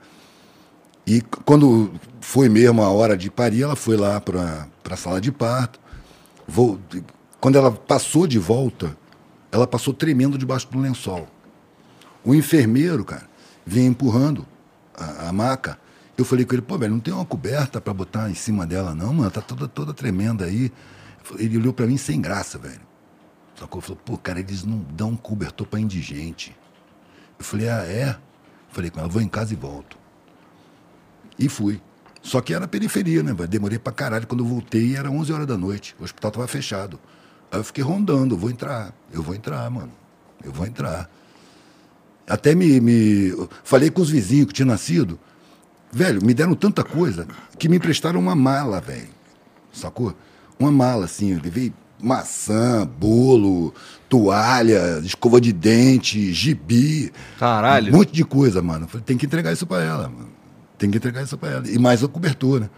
E 1.07 1.23
quando 1.45 1.93
foi 2.21 2.49
mesmo 2.49 2.83
a 2.83 2.89
hora 2.91 3.17
de 3.17 3.31
parir, 3.31 3.63
ela 3.63 3.77
foi 3.77 3.97
lá 3.97 4.21
para 4.21 4.67
a 4.91 4.97
sala 4.97 5.21
de 5.21 5.31
parto. 5.31 5.79
Vol- 6.47 6.79
Quando 7.41 7.57
ela 7.57 7.71
passou 7.71 8.27
de 8.27 8.39
volta, 8.39 8.97
ela 9.53 9.67
passou 9.67 9.95
tremendo 9.95 10.37
debaixo 10.37 10.69
do 10.71 10.79
lençol. 10.79 11.29
O 12.25 12.35
enfermeiro, 12.35 13.05
cara, 13.05 13.27
vinha 13.67 13.89
empurrando 13.89 14.47
a, 14.97 15.29
a 15.29 15.33
maca. 15.33 15.79
Eu 16.17 16.25
falei 16.25 16.47
com 16.47 16.55
ele, 16.55 16.63
pô, 16.63 16.79
velho, 16.79 16.93
não 16.93 17.01
tem 17.01 17.13
uma 17.13 17.27
coberta 17.27 17.81
para 17.81 17.93
botar 17.93 18.31
em 18.31 18.35
cima 18.35 18.67
dela, 18.67 18.95
não, 18.95 19.13
mano, 19.13 19.31
tá 19.31 19.43
toda, 19.43 19.69
toda 19.69 19.93
tremenda 19.93 20.47
aí. 20.47 20.73
Ele 21.39 21.59
olhou 21.59 21.73
para 21.73 21.87
mim 21.87 21.97
sem 21.97 22.21
graça, 22.21 22.57
velho. 22.57 22.81
Sacou? 23.59 23.81
Falou, 23.81 24.01
pô, 24.03 24.17
cara, 24.17 24.39
eles 24.39 24.65
não 24.65 24.79
dão 24.79 25.17
cobertor 25.17 25.67
para 25.67 25.81
indigente. 25.81 26.57
Eu 27.39 27.45
falei, 27.45 27.69
ah, 27.69 27.85
é? 27.85 28.17
Falei 28.71 28.91
com 28.91 29.01
ela, 29.01 29.09
vou 29.09 29.21
em 29.21 29.29
casa 29.29 29.53
e 29.53 29.57
volto. 29.57 29.99
E 31.39 31.49
fui. 31.49 31.83
Só 32.23 32.41
que 32.41 32.55
era 32.55 32.67
periferia, 32.67 33.23
né? 33.23 33.35
Demorei 33.49 33.79
pra 33.79 33.93
caralho. 33.93 34.27
Quando 34.27 34.43
eu 34.43 34.49
voltei, 34.49 34.97
era 34.97 35.11
11 35.11 35.33
horas 35.33 35.47
da 35.47 35.57
noite. 35.57 35.95
O 35.99 36.05
hospital 36.05 36.31
tava 36.31 36.47
fechado. 36.47 36.99
Aí 37.51 37.61
eu 37.61 37.65
fiquei 37.65 37.85
rondando, 37.85 38.35
eu 38.35 38.39
vou 38.39 38.51
entrar. 38.51 38.93
Eu 39.13 39.23
vou 39.23 39.35
entrar, 39.35 39.71
mano. 39.71 39.93
Eu 40.43 40.53
vou 40.53 40.67
entrar. 40.67 41.09
Até 42.29 42.55
me, 42.55 42.81
me... 42.81 43.33
Falei 43.63 43.91
com 43.91 44.03
os 44.03 44.11
vizinhos 44.11 44.47
que 44.47 44.53
tinham 44.53 44.69
nascido. 44.69 45.19
Velho, 45.93 46.25
me 46.25 46.35
deram 46.35 46.55
tanta 46.55 46.83
coisa 46.83 47.27
que 47.59 47.69
me 47.69 47.77
emprestaram 47.77 48.21
uma 48.21 48.35
mala, 48.35 48.81
velho. 48.81 49.09
Sacou? 49.73 50.15
Uma 50.59 50.73
mala, 50.73 51.05
assim. 51.05 51.33
Eu 51.33 51.41
levei 51.43 51.73
maçã, 52.03 52.87
bolo, 52.87 53.73
toalha, 54.09 55.01
escova 55.05 55.41
de 55.41 55.53
dente, 55.53 56.33
gibi. 56.33 57.13
Caralho. 57.39 57.93
Um 57.93 57.99
monte 57.99 58.13
de 58.13 58.25
coisa, 58.25 58.61
mano. 58.61 58.87
Falei, 58.87 59.05
tem 59.05 59.17
que 59.17 59.27
entregar 59.27 59.53
isso 59.53 59.67
pra 59.67 59.83
ela, 59.83 60.09
mano. 60.09 60.29
Tem 60.77 60.91
que 60.91 60.99
entregar 60.99 61.23
isso 61.23 61.39
pra 61.39 61.51
ela. 61.51 61.69
E 61.69 61.79
mais 61.79 62.03
a 62.03 62.09
cobertura. 62.09 62.71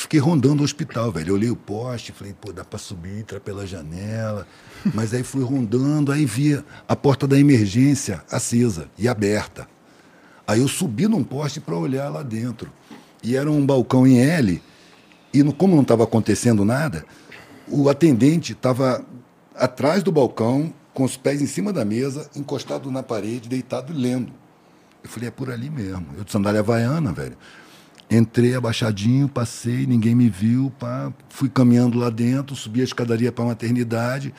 Fiquei 0.00 0.18
rondando 0.18 0.62
o 0.62 0.64
hospital, 0.64 1.12
velho. 1.12 1.28
Eu 1.28 1.34
olhei 1.34 1.50
o 1.50 1.56
poste, 1.56 2.10
falei, 2.10 2.32
pô, 2.32 2.50
dá 2.52 2.64
pra 2.64 2.78
subir, 2.78 3.18
entrar 3.18 3.38
pela 3.38 3.66
janela. 3.66 4.46
Mas 4.94 5.12
aí 5.12 5.22
fui 5.22 5.44
rondando, 5.44 6.10
aí 6.10 6.24
via 6.24 6.64
a 6.88 6.96
porta 6.96 7.26
da 7.28 7.38
emergência 7.38 8.22
acesa 8.30 8.88
e 8.98 9.06
aberta. 9.06 9.68
Aí 10.46 10.60
eu 10.60 10.68
subi 10.68 11.06
num 11.06 11.22
poste 11.22 11.60
para 11.60 11.76
olhar 11.76 12.08
lá 12.08 12.22
dentro. 12.22 12.72
E 13.22 13.36
era 13.36 13.50
um 13.50 13.64
balcão 13.64 14.06
em 14.06 14.18
L. 14.18 14.62
E 15.34 15.42
no- 15.42 15.52
como 15.52 15.74
não 15.74 15.82
estava 15.82 16.04
acontecendo 16.04 16.64
nada, 16.64 17.04
o 17.68 17.90
atendente 17.90 18.52
estava 18.52 19.04
atrás 19.54 20.02
do 20.02 20.10
balcão, 20.10 20.72
com 20.94 21.04
os 21.04 21.14
pés 21.18 21.42
em 21.42 21.46
cima 21.46 21.74
da 21.74 21.84
mesa, 21.84 22.28
encostado 22.34 22.90
na 22.90 23.02
parede, 23.02 23.50
deitado 23.50 23.92
e 23.92 23.96
lendo. 23.96 24.32
Eu 25.04 25.10
falei, 25.10 25.28
é 25.28 25.30
por 25.30 25.50
ali 25.50 25.68
mesmo. 25.68 26.06
Eu 26.16 26.24
de 26.24 26.32
sandália 26.32 26.60
havaiana, 26.60 27.12
velho. 27.12 27.36
Entrei 28.10 28.56
abaixadinho, 28.56 29.28
passei, 29.28 29.86
ninguém 29.86 30.16
me 30.16 30.28
viu, 30.28 30.72
pá, 30.80 31.12
fui 31.28 31.48
caminhando 31.48 31.96
lá 31.96 32.10
dentro, 32.10 32.56
subi 32.56 32.80
a 32.80 32.84
escadaria 32.84 33.30
para 33.30 33.44
a 33.44 33.48
maternidade. 33.48 34.34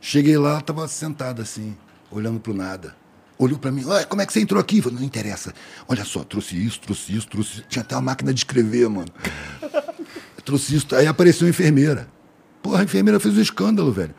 Cheguei 0.00 0.38
lá, 0.38 0.58
estava 0.58 0.88
sentado 0.88 1.42
assim, 1.42 1.76
olhando 2.10 2.40
para 2.40 2.52
o 2.52 2.54
nada. 2.54 2.96
Olhou 3.38 3.58
para 3.58 3.70
mim, 3.70 3.84
"Ué, 3.84 4.04
como 4.04 4.22
é 4.22 4.26
que 4.26 4.32
você 4.32 4.40
entrou 4.40 4.60
aqui? 4.60 4.78
Eu 4.78 4.84
falei, 4.84 4.98
não 4.98 5.04
interessa. 5.04 5.52
Olha 5.86 6.04
só, 6.04 6.24
trouxe 6.24 6.56
isso, 6.56 6.80
trouxe 6.80 7.14
isso, 7.14 7.28
trouxe 7.28 7.52
isso. 7.54 7.64
Tinha 7.68 7.82
até 7.82 7.94
uma 7.94 8.02
máquina 8.02 8.32
de 8.32 8.40
escrever, 8.40 8.88
mano. 8.88 9.08
Eu 9.60 10.42
trouxe 10.44 10.74
isso. 10.74 10.86
Aí 10.94 11.06
apareceu 11.06 11.46
a 11.46 11.50
enfermeira. 11.50 12.08
Porra, 12.62 12.80
a 12.80 12.84
enfermeira 12.84 13.20
fez 13.20 13.36
um 13.36 13.40
escândalo, 13.40 13.92
velho. 13.92 14.14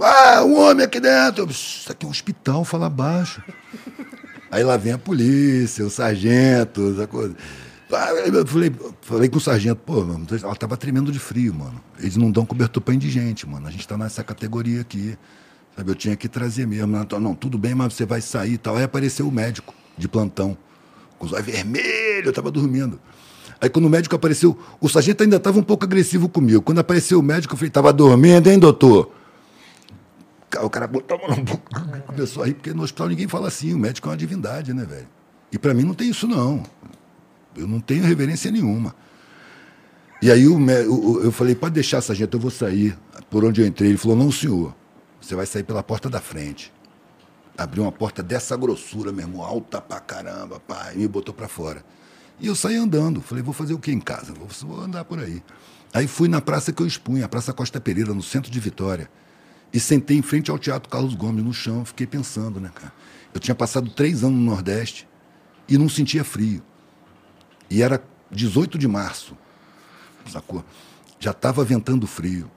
Ah, 0.00 0.42
um 0.44 0.58
homem 0.58 0.86
aqui 0.86 1.00
dentro. 1.00 1.42
Eu, 1.42 1.48
Isso 1.50 1.90
aqui 1.90 2.06
é 2.06 2.08
um 2.08 2.12
hospital, 2.12 2.64
fala 2.64 2.88
baixo. 2.88 3.42
Aí 4.50 4.62
lá 4.62 4.76
vem 4.76 4.92
a 4.92 4.98
polícia, 4.98 5.84
o 5.84 5.90
sargento, 5.90 6.92
essa 6.92 7.06
coisa. 7.06 7.36
Ah, 7.92 8.10
Eu 8.10 8.46
falei, 8.46 8.72
falei 9.00 9.28
com 9.28 9.38
o 9.38 9.40
sargento, 9.40 9.80
pô, 9.84 10.04
ela 10.42 10.56
tava 10.56 10.76
tremendo 10.76 11.12
de 11.12 11.18
frio, 11.18 11.54
mano. 11.54 11.80
Eles 12.00 12.16
não 12.16 12.30
dão 12.30 12.44
cobertor 12.44 12.82
pra 12.82 12.92
indigente, 12.94 13.48
mano. 13.48 13.66
A 13.66 13.70
gente 13.70 13.86
tá 13.86 13.96
nessa 13.96 14.24
categoria 14.24 14.80
aqui. 14.80 15.16
Sabe, 15.76 15.90
eu 15.90 15.94
tinha 15.94 16.16
que 16.16 16.28
trazer 16.28 16.66
mesmo. 16.66 16.96
Não, 17.20 17.34
tudo 17.34 17.56
bem, 17.56 17.74
mas 17.74 17.92
você 17.94 18.04
vai 18.04 18.20
sair 18.20 18.54
e 18.54 18.58
tal. 18.58 18.76
Aí 18.76 18.82
apareceu 18.82 19.28
o 19.28 19.30
médico 19.30 19.72
de 19.96 20.08
plantão, 20.08 20.56
com 21.18 21.26
os 21.26 21.32
olhos 21.32 21.46
vermelhos, 21.46 22.26
eu 22.26 22.32
tava 22.32 22.50
dormindo. 22.50 22.98
Aí 23.60 23.70
quando 23.70 23.86
o 23.86 23.90
médico 23.90 24.14
apareceu, 24.16 24.58
o 24.80 24.88
sargento 24.88 25.22
ainda 25.22 25.36
estava 25.36 25.58
um 25.58 25.62
pouco 25.62 25.84
agressivo 25.84 26.28
comigo. 26.28 26.60
Quando 26.62 26.78
apareceu 26.80 27.18
o 27.18 27.22
médico, 27.22 27.54
eu 27.54 27.58
falei, 27.58 27.70
tava 27.70 27.92
dormindo, 27.92 28.48
hein, 28.50 28.58
doutor? 28.58 29.10
O 30.60 30.70
cara 30.70 30.86
botou 30.86 31.16
a 31.16 31.20
mão 31.20 31.36
na 31.36 31.42
boca, 31.42 32.02
começou 32.06 32.42
a 32.42 32.46
rir, 32.46 32.54
porque 32.54 32.72
no 32.72 32.82
hospital 32.82 33.08
ninguém 33.08 33.28
fala 33.28 33.48
assim, 33.48 33.72
o 33.74 33.78
médico 33.78 34.08
é 34.08 34.10
uma 34.10 34.16
divindade, 34.16 34.74
né, 34.74 34.84
velho? 34.84 35.08
E 35.52 35.58
para 35.58 35.72
mim 35.72 35.84
não 35.84 35.94
tem 35.94 36.10
isso, 36.10 36.26
não. 36.26 36.62
Eu 37.56 37.66
não 37.66 37.80
tenho 37.80 38.04
reverência 38.04 38.50
nenhuma. 38.50 38.94
E 40.22 40.30
aí 40.30 40.46
o, 40.48 40.56
o- 40.58 41.20
eu 41.22 41.32
falei, 41.32 41.54
pode 41.54 41.74
deixar, 41.74 42.00
sargento, 42.00 42.36
eu 42.36 42.40
vou 42.40 42.50
sair. 42.50 42.96
Por 43.30 43.44
onde 43.44 43.60
eu 43.60 43.66
entrei, 43.66 43.90
ele 43.90 43.98
falou, 43.98 44.16
não, 44.16 44.30
senhor, 44.32 44.74
você 45.20 45.34
vai 45.34 45.46
sair 45.46 45.62
pela 45.62 45.82
porta 45.82 46.08
da 46.08 46.20
frente. 46.20 46.72
Abriu 47.58 47.82
uma 47.84 47.92
porta 47.92 48.22
dessa 48.22 48.56
grossura, 48.56 49.12
meu 49.12 49.26
irmão, 49.26 49.42
alta 49.42 49.80
pra 49.80 49.98
caramba, 50.00 50.60
pá, 50.60 50.92
e 50.94 50.98
me 50.98 51.08
botou 51.08 51.32
pra 51.34 51.48
fora. 51.48 51.84
E 52.38 52.46
eu 52.46 52.54
saí 52.54 52.76
andando. 52.76 53.20
Falei, 53.22 53.42
vou 53.42 53.54
fazer 53.54 53.72
o 53.74 53.78
que 53.78 53.90
em 53.90 54.00
casa? 54.00 54.32
Vou, 54.34 54.46
vou 54.68 54.84
andar 54.84 55.04
por 55.04 55.18
aí. 55.18 55.42
Aí 55.94 56.06
fui 56.06 56.28
na 56.28 56.40
praça 56.40 56.72
que 56.72 56.82
eu 56.82 56.86
expunha, 56.86 57.24
a 57.24 57.28
Praça 57.28 57.52
Costa 57.54 57.80
Pereira, 57.80 58.12
no 58.12 58.22
centro 58.22 58.50
de 58.50 58.60
Vitória. 58.60 59.08
E 59.72 59.80
sentei 59.80 60.18
em 60.18 60.22
frente 60.22 60.50
ao 60.50 60.58
Teatro 60.58 60.88
Carlos 60.90 61.14
Gomes, 61.14 61.42
no 61.42 61.52
chão. 61.54 61.84
Fiquei 61.84 62.06
pensando, 62.06 62.60
né, 62.60 62.70
cara? 62.74 62.92
Eu 63.32 63.40
tinha 63.40 63.54
passado 63.54 63.88
três 63.90 64.22
anos 64.22 64.38
no 64.38 64.44
Nordeste 64.44 65.08
e 65.68 65.78
não 65.78 65.88
sentia 65.88 66.24
frio. 66.24 66.62
E 67.70 67.82
era 67.82 68.02
18 68.30 68.78
de 68.78 68.88
março, 68.88 69.36
sacou? 70.30 70.64
Já 71.18 71.30
estava 71.30 71.64
ventando 71.64 72.06
frio. 72.06 72.50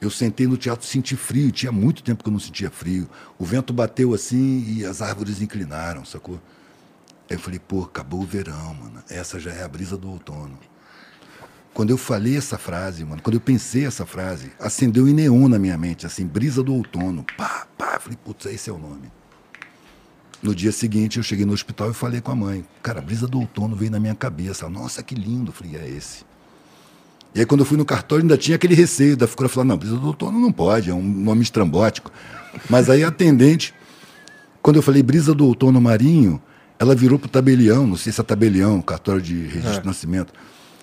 Eu 0.00 0.10
sentei 0.10 0.46
no 0.46 0.56
teatro, 0.56 0.86
senti 0.86 1.16
frio. 1.16 1.50
Tinha 1.50 1.72
muito 1.72 2.02
tempo 2.02 2.22
que 2.22 2.28
eu 2.28 2.32
não 2.32 2.40
sentia 2.40 2.70
frio. 2.70 3.08
O 3.38 3.44
vento 3.44 3.72
bateu 3.72 4.12
assim 4.12 4.64
e 4.66 4.84
as 4.84 5.00
árvores 5.00 5.40
inclinaram, 5.40 6.04
sacou? 6.04 6.40
Aí 7.28 7.36
eu 7.36 7.40
falei, 7.40 7.58
pô, 7.58 7.82
acabou 7.82 8.20
o 8.20 8.26
verão, 8.26 8.74
mano. 8.74 9.02
Essa 9.08 9.40
já 9.40 9.52
é 9.52 9.64
a 9.64 9.68
brisa 9.68 9.96
do 9.96 10.08
outono. 10.10 10.58
Quando 11.74 11.90
eu 11.90 11.98
falei 11.98 12.36
essa 12.36 12.56
frase, 12.56 13.04
mano, 13.04 13.20
quando 13.20 13.34
eu 13.34 13.40
pensei 13.40 13.84
essa 13.84 14.06
frase, 14.06 14.52
acendeu 14.58 15.06
em 15.08 15.12
neon 15.12 15.48
na 15.48 15.58
minha 15.58 15.76
mente, 15.76 16.06
assim, 16.06 16.26
brisa 16.26 16.62
do 16.62 16.72
outono. 16.72 17.24
Pá, 17.36 17.66
pá. 17.76 17.98
Falei, 17.98 18.18
putz, 18.24 18.46
esse 18.46 18.70
é 18.70 18.72
o 18.72 18.78
nome. 18.78 19.10
No 20.42 20.54
dia 20.54 20.72
seguinte, 20.72 21.16
eu 21.16 21.22
cheguei 21.22 21.44
no 21.44 21.52
hospital 21.52 21.90
e 21.90 21.94
falei 21.94 22.20
com 22.20 22.30
a 22.30 22.34
mãe. 22.36 22.64
Cara, 22.82 23.00
brisa 23.00 23.26
do 23.26 23.40
outono 23.40 23.74
veio 23.74 23.90
na 23.90 23.98
minha 23.98 24.14
cabeça. 24.14 24.68
Nossa, 24.68 25.02
que 25.02 25.14
lindo. 25.14 25.50
Eu 25.50 25.52
falei, 25.52 25.76
é 25.76 25.88
esse. 25.88 26.24
E 27.34 27.40
aí, 27.40 27.46
quando 27.46 27.60
eu 27.60 27.66
fui 27.66 27.76
no 27.76 27.84
cartório, 27.84 28.22
ainda 28.22 28.36
tinha 28.36 28.56
aquele 28.56 28.74
receio 28.74 29.16
da 29.16 29.26
figura 29.26 29.48
falar: 29.48 29.64
não, 29.64 29.76
brisa 29.76 29.96
do 29.96 30.06
outono 30.06 30.40
não 30.40 30.50
pode, 30.50 30.90
é 30.90 30.94
um 30.94 31.02
nome 31.02 31.42
estrambótico. 31.42 32.10
Mas 32.70 32.88
aí 32.88 33.04
a 33.04 33.08
atendente, 33.08 33.74
quando 34.62 34.76
eu 34.76 34.82
falei 34.82 35.02
brisa 35.02 35.34
do 35.34 35.44
outono 35.44 35.78
marinho, 35.78 36.40
ela 36.78 36.94
virou 36.94 37.18
pro 37.18 37.28
tabelião, 37.28 37.86
não 37.86 37.96
sei 37.96 38.10
se 38.10 38.20
é 38.20 38.24
tabelião, 38.24 38.80
cartório 38.80 39.20
de 39.20 39.34
registro 39.34 39.82
de 39.82 39.86
nascimento, 39.86 40.32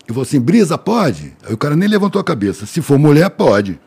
e 0.05 0.09
falou 0.09 0.21
assim: 0.21 0.39
brisa 0.39 0.77
pode? 0.77 1.35
Aí 1.43 1.53
o 1.53 1.57
cara 1.57 1.75
nem 1.75 1.89
levantou 1.89 2.21
a 2.21 2.23
cabeça: 2.23 2.67
se 2.67 2.81
for 2.81 2.99
mulher, 2.99 3.29
pode. 3.31 3.79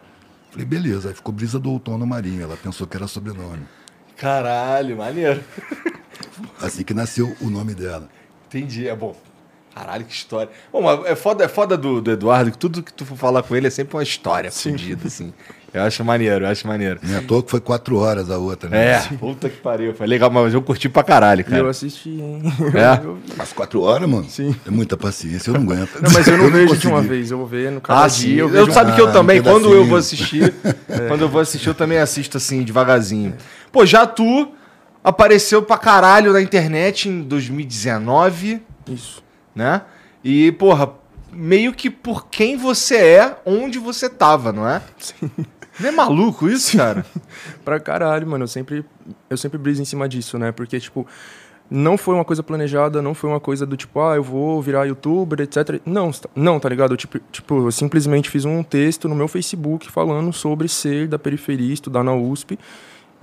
Falei, 0.50 0.66
beleza. 0.66 1.10
Aí 1.10 1.14
ficou 1.14 1.32
brisa 1.32 1.58
do 1.58 1.70
outono 1.70 2.06
marinho. 2.06 2.42
Ela 2.42 2.56
pensou 2.56 2.86
que 2.86 2.96
era 2.96 3.06
sobrenome. 3.06 3.62
Caralho, 4.16 4.96
maneiro. 4.96 5.42
Assim 6.60 6.82
que 6.82 6.94
nasceu 6.94 7.36
o 7.40 7.50
nome 7.50 7.74
dela. 7.74 8.08
Entendi, 8.48 8.88
é 8.88 8.94
bom. 8.94 9.14
Caralho, 9.74 10.06
que 10.06 10.14
história. 10.14 10.50
Bom, 10.72 10.80
mas 10.82 11.04
é 11.04 11.14
foda, 11.14 11.44
é 11.44 11.48
foda 11.48 11.76
do, 11.76 12.00
do 12.00 12.10
Eduardo 12.10 12.50
que 12.50 12.56
tudo 12.56 12.82
que 12.82 12.90
tu 12.92 13.04
for 13.04 13.16
falar 13.18 13.42
com 13.42 13.54
ele 13.54 13.66
é 13.66 13.70
sempre 13.70 13.94
uma 13.94 14.02
história 14.02 14.50
fodida, 14.50 15.06
assim. 15.06 15.34
Eu 15.74 15.82
acho 15.82 16.02
maneiro, 16.02 16.46
eu 16.46 16.48
acho 16.48 16.66
maneiro. 16.66 16.98
Não 17.02 17.18
é 17.18 17.20
toa 17.20 17.42
que 17.42 17.50
foi 17.50 17.60
quatro 17.60 17.98
horas 17.98 18.30
a 18.30 18.38
outra, 18.38 18.70
né? 18.70 18.92
É, 18.92 19.00
puta 19.18 19.50
que 19.50 19.58
pariu. 19.58 19.92
Foi 19.94 20.06
legal, 20.06 20.30
mas 20.30 20.54
eu 20.54 20.62
curti 20.62 20.88
pra 20.88 21.02
caralho, 21.04 21.40
E 21.42 21.44
eu 21.44 21.50
cara. 21.58 21.68
assisti, 21.68 22.08
hein? 22.08 22.42
É? 22.72 23.04
Eu- 23.04 23.18
Mas 23.36 23.52
quatro 23.52 23.82
horas, 23.82 24.08
mano? 24.08 24.24
Sim. 24.30 24.56
É 24.66 24.70
muita 24.70 24.96
paciência, 24.96 25.50
eu 25.50 25.54
não 25.54 25.60
aguento. 25.60 26.00
Não, 26.00 26.10
mas 26.10 26.26
eu 26.26 26.38
não 26.38 26.50
vejo 26.50 26.74
de 26.78 26.86
uma 26.88 27.02
vez, 27.02 27.30
eu 27.30 27.36
vou 27.36 27.46
ver 27.46 27.70
no 27.70 27.82
cada 27.82 28.04
Ah, 28.04 28.08
sim. 28.08 28.28
dia. 28.28 28.40
Eu, 28.40 28.46
Eu 28.48 28.64
vejo 28.64 28.72
sabe 28.72 28.94
que 28.94 29.00
eu 29.02 29.08
Ah, 29.08 29.12
também, 29.12 29.40
um 29.40 29.42
quando 29.42 29.74
eu 29.74 29.84
vou 29.84 29.98
assistir, 29.98 30.54
quando 31.08 31.20
eu 31.20 31.28
vou 31.28 31.42
assistir, 31.42 31.68
eu 31.68 31.74
também 31.74 31.98
assisto 31.98 32.38
assim, 32.38 32.62
devagarzinho. 32.62 33.34
Pô, 33.72 33.84
já 33.86 34.06
tu 34.06 34.48
apareceu 35.02 35.62
pra 35.62 35.78
caralho 35.78 36.32
na 36.32 36.40
internet 36.42 37.08
em 37.08 37.22
2019, 37.22 38.62
Isso. 38.88 39.22
né? 39.54 39.82
E, 40.24 40.50
porra, 40.52 40.90
meio 41.32 41.72
que 41.72 41.88
por 41.90 42.26
quem 42.28 42.56
você 42.56 42.96
é, 42.96 43.36
onde 43.44 43.78
você 43.78 44.08
tava, 44.08 44.52
não 44.52 44.68
é? 44.68 44.82
Sim. 44.98 45.30
Não 45.78 45.88
é 45.90 45.92
maluco 45.92 46.48
isso, 46.48 46.76
cara? 46.76 47.04
Pra 47.62 47.78
caralho, 47.78 48.26
mano. 48.26 48.44
Eu 48.44 48.48
sempre, 48.48 48.82
eu 49.28 49.36
sempre 49.36 49.58
briso 49.58 49.82
em 49.82 49.84
cima 49.84 50.08
disso, 50.08 50.38
né? 50.38 50.50
Porque, 50.50 50.80
tipo, 50.80 51.06
não 51.70 51.98
foi 51.98 52.14
uma 52.14 52.24
coisa 52.24 52.42
planejada, 52.42 53.02
não 53.02 53.12
foi 53.12 53.28
uma 53.28 53.38
coisa 53.38 53.66
do 53.66 53.76
tipo, 53.76 54.00
ah, 54.00 54.16
eu 54.16 54.22
vou 54.22 54.62
virar 54.62 54.86
youtuber, 54.86 55.38
etc. 55.42 55.78
Não, 55.84 56.10
tá- 56.10 56.30
não, 56.34 56.58
tá 56.58 56.68
ligado? 56.70 56.94
Eu, 56.94 56.96
tipo, 56.96 57.18
tipo, 57.30 57.66
eu 57.66 57.70
simplesmente 57.72 58.30
fiz 58.30 58.46
um 58.46 58.62
texto 58.62 59.06
no 59.06 59.14
meu 59.14 59.28
Facebook 59.28 59.90
falando 59.92 60.32
sobre 60.32 60.66
ser 60.66 61.08
da 61.08 61.18
periferia, 61.18 61.74
estudar 61.74 62.02
na 62.02 62.14
USP. 62.14 62.58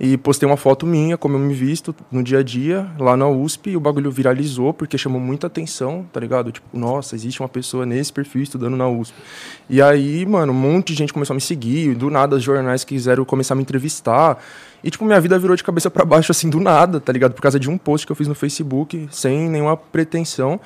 E 0.04 0.18
postei 0.18 0.46
uma 0.46 0.58
foto 0.58 0.84
minha, 0.84 1.16
como 1.16 1.36
eu 1.36 1.40
me 1.40 1.54
visto 1.54 1.96
no 2.12 2.22
dia 2.22 2.40
a 2.40 2.42
dia, 2.42 2.86
lá 2.98 3.16
na 3.16 3.26
USP, 3.26 3.70
e 3.70 3.76
o 3.78 3.80
bagulho 3.80 4.10
viralizou, 4.10 4.74
porque 4.74 4.98
chamou 4.98 5.18
muita 5.18 5.46
atenção, 5.46 6.04
tá 6.12 6.20
ligado? 6.20 6.52
Tipo, 6.52 6.66
nossa, 6.78 7.14
existe 7.14 7.40
uma 7.40 7.48
pessoa 7.48 7.86
nesse 7.86 8.12
perfil 8.12 8.42
estudando 8.42 8.76
na 8.76 8.86
USP. 8.86 9.14
E 9.66 9.80
aí, 9.80 10.26
mano, 10.26 10.52
um 10.52 10.54
monte 10.54 10.88
de 10.88 10.98
gente 10.98 11.10
começou 11.10 11.32
a 11.32 11.36
me 11.36 11.40
seguir, 11.40 11.94
do 11.94 12.10
nada 12.10 12.36
os 12.36 12.42
jornais 12.42 12.84
quiseram 12.84 13.24
começar 13.24 13.54
a 13.54 13.56
me 13.56 13.62
entrevistar. 13.62 14.36
E, 14.82 14.90
tipo, 14.90 15.06
minha 15.06 15.18
vida 15.18 15.38
virou 15.38 15.56
de 15.56 15.64
cabeça 15.64 15.90
pra 15.90 16.04
baixo, 16.04 16.30
assim, 16.30 16.50
do 16.50 16.60
nada, 16.60 17.00
tá 17.00 17.10
ligado? 17.10 17.32
Por 17.32 17.40
causa 17.40 17.58
de 17.58 17.70
um 17.70 17.78
post 17.78 18.06
que 18.06 18.12
eu 18.12 18.16
fiz 18.16 18.28
no 18.28 18.34
Facebook, 18.34 19.08
sem 19.10 19.48
nenhuma 19.48 19.74
pretensão. 19.74 20.60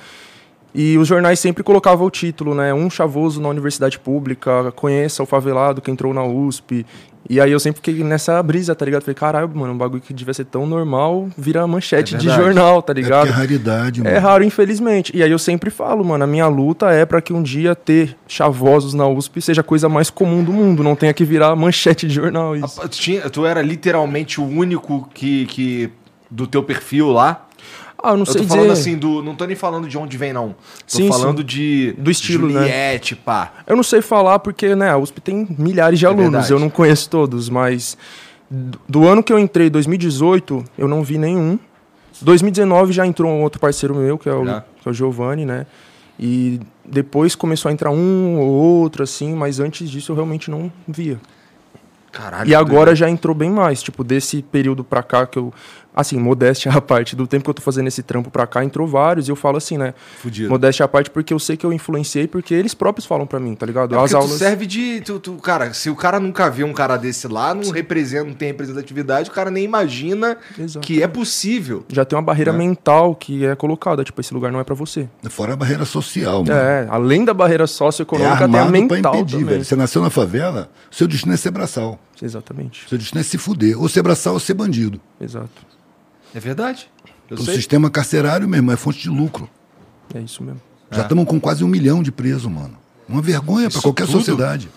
E 0.73 0.97
os 0.97 1.07
jornais 1.07 1.39
sempre 1.39 1.63
colocavam 1.63 2.05
o 2.05 2.11
título, 2.11 2.53
né? 2.53 2.73
Um 2.73 2.89
chavoso 2.89 3.41
na 3.41 3.49
universidade 3.49 3.97
pública, 3.97 4.71
conheça 4.75 5.23
o 5.23 5.25
favelado 5.25 5.81
que 5.81 5.89
entrou 5.89 6.13
na 6.13 6.23
USP. 6.23 6.85
E 7.29 7.39
aí 7.41 7.51
eu 7.51 7.59
sempre 7.59 7.81
fiquei 7.83 8.03
nessa 8.03 8.41
brisa, 8.41 8.73
tá 8.73 8.85
ligado? 8.85 9.01
Falei, 9.01 9.13
caralho, 9.15 9.49
mano, 9.53 9.73
um 9.73 9.77
bagulho 9.77 10.01
que 10.01 10.13
devia 10.13 10.33
ser 10.33 10.45
tão 10.45 10.65
normal, 10.65 11.27
vira 11.37 11.65
manchete 11.67 12.15
É 12.15 12.17
de 12.17 12.29
jornal, 12.29 12.81
tá 12.81 12.91
É 12.91 12.95
porque 12.95 13.01
ligado? 13.01 13.27
é 13.27 13.31
raridade, 13.31 14.01
mano. 14.01 14.15
É 14.15 14.19
raro, 14.19 14.43
infelizmente. 14.43 15.11
E 15.15 15.21
aí 15.21 15.29
eu 15.29 15.37
sempre 15.39 15.69
falo, 15.69 16.03
mano, 16.05 16.23
a 16.23 16.27
minha 16.27 16.47
luta 16.47 16.89
é 16.91 17.05
pra 17.05 17.21
que 17.21 17.33
um 17.33 17.43
dia 17.43 17.75
ter 17.75 18.15
chavosos 18.27 18.93
na 18.93 19.05
USP 19.07 19.41
seja 19.41 19.61
a 19.61 19.63
coisa 19.63 19.89
mais 19.89 20.09
comum 20.09 20.43
do 20.43 20.53
mundo, 20.53 20.81
não 20.83 20.95
tenha 20.95 21.13
que 21.13 21.25
virar 21.25 21.55
manchete 21.55 22.07
de 22.07 22.13
jornal 22.13 22.55
isso. 22.55 22.79
Tu, 22.81 22.87
tinha- 22.89 23.29
tu 23.29 23.45
era 23.45 23.61
literalmente 23.61 24.39
o 24.39 24.45
único 24.45 25.07
que, 25.13 25.45
que 25.47 25.89
do 26.31 26.47
teu 26.47 26.63
perfil 26.63 27.09
lá? 27.11 27.45
Ah, 28.01 28.11
eu 28.11 28.17
não 28.17 28.21
Eu 28.21 28.25
sei 28.27 28.41
tô 28.41 28.47
falando 28.47 28.69
dizer. 28.69 28.79
assim, 28.81 28.97
do, 28.97 29.21
não 29.21 29.35
tô 29.35 29.45
nem 29.45 29.55
falando 29.55 29.87
de 29.87 29.97
onde 29.97 30.17
vem, 30.17 30.31
não. 30.33 30.49
Tô 30.49 30.55
Sim, 30.87 31.09
falando 31.09 31.39
sim. 31.39 31.45
de. 31.45 31.95
Do 31.97 32.09
estilo, 32.09 32.47
né? 32.47 32.61
Juliette, 32.61 33.15
pá. 33.15 33.53
Eu 33.67 33.75
não 33.75 33.83
sei 33.83 34.01
falar 34.01 34.39
porque, 34.39 34.75
né, 34.75 34.89
a 34.89 34.97
USP 34.97 35.19
tem 35.21 35.47
milhares 35.57 35.99
de 35.99 36.05
alunos, 36.05 36.25
É 36.27 36.31
verdade. 36.31 36.51
eu 36.53 36.59
não 36.59 36.69
conheço 36.69 37.09
todos, 37.09 37.49
mas 37.49 37.97
do 38.49 39.07
ano 39.07 39.21
que 39.21 39.31
eu 39.33 39.37
entrei, 39.37 39.69
2018, 39.69 40.63
eu 40.77 40.87
não 40.87 41.03
vi 41.03 41.17
nenhum. 41.17 41.59
2019 42.21 42.91
já 42.93 43.05
entrou 43.05 43.31
um 43.31 43.41
outro 43.43 43.59
parceiro 43.59 43.93
meu, 43.95 44.17
que 44.17 44.27
é 44.27 44.33
o, 44.33 44.43
que 44.43 44.87
é 44.87 44.89
o 44.89 44.93
Giovanni, 44.93 45.45
né? 45.45 45.65
E 46.19 46.59
depois 46.83 47.33
começou 47.35 47.69
a 47.69 47.71
entrar 47.71 47.91
um 47.91 48.37
ou 48.39 48.47
outro, 48.49 49.03
assim, 49.03 49.33
mas 49.33 49.59
antes 49.59 49.89
disso 49.89 50.11
eu 50.11 50.15
realmente 50.15 50.49
não 50.51 50.71
via. 50.87 51.17
Caralho. 52.11 52.49
E 52.49 52.55
agora 52.55 52.95
já 52.95 53.09
entrou 53.09 53.35
bem 53.35 53.49
mais, 53.51 53.83
tipo, 53.83 54.03
desse 54.03 54.41
período 54.41 54.83
pra 54.83 55.03
cá 55.03 55.27
que 55.27 55.37
eu. 55.37 55.53
Assim, 55.99 56.17
modéstia 56.17 56.71
à 56.75 56.79
parte, 56.79 57.13
do 57.15 57.27
tempo 57.27 57.43
que 57.43 57.49
eu 57.49 57.53
tô 57.53 57.61
fazendo 57.61 57.87
esse 57.87 58.01
trampo 58.01 58.31
pra 58.31 58.47
cá, 58.47 58.63
entrou 58.63 58.87
vários, 58.87 59.27
e 59.27 59.31
eu 59.31 59.35
falo 59.35 59.57
assim, 59.57 59.77
né? 59.77 59.93
Fudido. 60.21 60.49
Modéstia 60.49 60.85
à 60.85 60.87
parte, 60.87 61.09
porque 61.09 61.33
eu 61.33 61.39
sei 61.39 61.57
que 61.57 61.65
eu 61.65 61.73
influenciei, 61.73 62.25
porque 62.27 62.53
eles 62.53 62.73
próprios 62.73 63.05
falam 63.05 63.27
pra 63.27 63.39
mim, 63.39 63.53
tá 63.53 63.65
ligado? 63.65 63.93
É 63.95 63.99
As 63.99 64.13
aulas. 64.13 64.31
serve 64.31 64.65
de. 64.65 65.01
Tu, 65.01 65.19
tu- 65.19 65.33
cara, 65.35 65.73
se 65.73 65.89
o 65.89 65.95
cara 65.95 66.19
nunca 66.19 66.49
vê 66.49 66.63
um 66.63 66.71
cara 66.73 66.95
desse 66.95 67.27
lá, 67.27 67.53
não 67.53 67.69
representa, 67.71 68.23
não 68.25 68.33
tem 68.33 68.47
representatividade, 68.49 69.29
o 69.29 69.33
cara 69.33 69.51
nem 69.51 69.63
imagina 69.65 70.37
Exato. 70.57 70.79
que 70.85 71.03
é 71.03 71.07
possível. 71.07 71.83
Já 71.89 72.05
tem 72.05 72.15
uma 72.17 72.23
barreira 72.23 72.51
Né? 72.53 72.59
mental 72.59 73.13
que 73.13 73.45
é 73.45 73.55
colocada, 73.55 74.03
tipo, 74.03 74.21
esse 74.21 74.33
lugar 74.33 74.51
não 74.51 74.59
é 74.59 74.63
pra 74.63 74.75
você. 74.75 75.09
Fora 75.29 75.53
a 75.53 75.55
barreira 75.55 75.83
social, 75.85 76.45
mano. 76.45 76.53
É, 76.57 76.87
além 76.89 77.25
da 77.25 77.33
barreira 77.33 77.65
É 77.65 77.67
socioeconômica, 77.67 78.47
tem 78.47 78.57
a 78.57 78.63
armado 78.63 78.71
pra 78.87 78.95
mental 78.97 79.15
impedir, 79.15 79.31
também. 79.39 79.45
velho. 79.49 79.65
Você 79.65 79.75
nasceu 79.75 80.01
na 80.01 80.09
favela, 80.09 80.69
seu 80.89 81.07
destino 81.07 81.33
é 81.33 81.37
ser 81.37 81.51
braçal. 81.51 81.99
Exatamente. 82.21 82.85
Seu 82.87 82.97
destino 82.97 83.19
é 83.21 83.23
se 83.23 83.37
fuder. 83.37 83.79
Ou 83.81 83.87
ser 83.89 84.01
braçal 84.01 84.33
ou 84.33 84.39
ser 84.39 84.53
bandido. 84.53 84.99
Exato. 85.19 85.49
É 86.33 86.39
verdade. 86.39 86.89
Eu 87.29 87.37
O 87.37 87.41
sei. 87.43 87.55
sistema 87.55 87.89
carcerário 87.89 88.47
mesmo 88.47 88.71
é 88.71 88.75
fonte 88.75 88.99
de 88.99 89.09
lucro. 89.09 89.49
É 90.13 90.19
isso 90.19 90.43
mesmo. 90.43 90.61
Já 90.91 91.03
estamos 91.03 91.25
com 91.25 91.39
quase 91.39 91.63
um 91.63 91.67
milhão 91.67 92.01
de 92.01 92.11
presos, 92.11 92.51
mano. 92.51 92.75
Uma 93.07 93.21
vergonha 93.21 93.69
para 93.69 93.81
qualquer 93.81 94.05
tudo? 94.05 94.17
sociedade. 94.19 94.69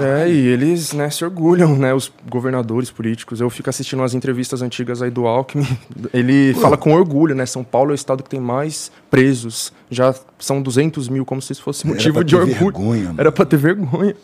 É, 0.00 0.28
e 0.28 0.36
eles, 0.48 0.92
né, 0.92 1.08
se 1.10 1.24
orgulham, 1.24 1.76
né, 1.76 1.94
os 1.94 2.12
governadores 2.28 2.90
políticos. 2.90 3.40
Eu 3.40 3.48
fico 3.48 3.70
assistindo 3.70 4.00
umas 4.00 4.14
entrevistas 4.14 4.60
antigas 4.60 5.00
aí 5.00 5.10
do 5.10 5.26
Alckmin. 5.26 5.66
Ele 6.12 6.52
Pô. 6.54 6.60
fala 6.60 6.76
com 6.76 6.92
orgulho, 6.92 7.34
né? 7.36 7.46
São 7.46 7.62
Paulo 7.62 7.90
é 7.90 7.92
o 7.92 7.94
estado 7.94 8.22
que 8.22 8.28
tem 8.28 8.40
mais 8.40 8.90
presos. 9.08 9.72
Já 9.88 10.12
são 10.38 10.60
200 10.60 11.08
mil, 11.08 11.24
como 11.24 11.40
se 11.40 11.52
isso 11.52 11.62
fosse 11.62 11.86
Era 11.86 11.94
motivo 11.94 12.14
pra 12.14 12.22
de 12.24 12.30
ter 12.34 12.36
orgulho. 12.40 12.58
vergonha, 12.58 13.04
mano. 13.04 13.20
Era 13.20 13.32
pra 13.32 13.44
ter 13.46 13.56
vergonha. 13.56 14.16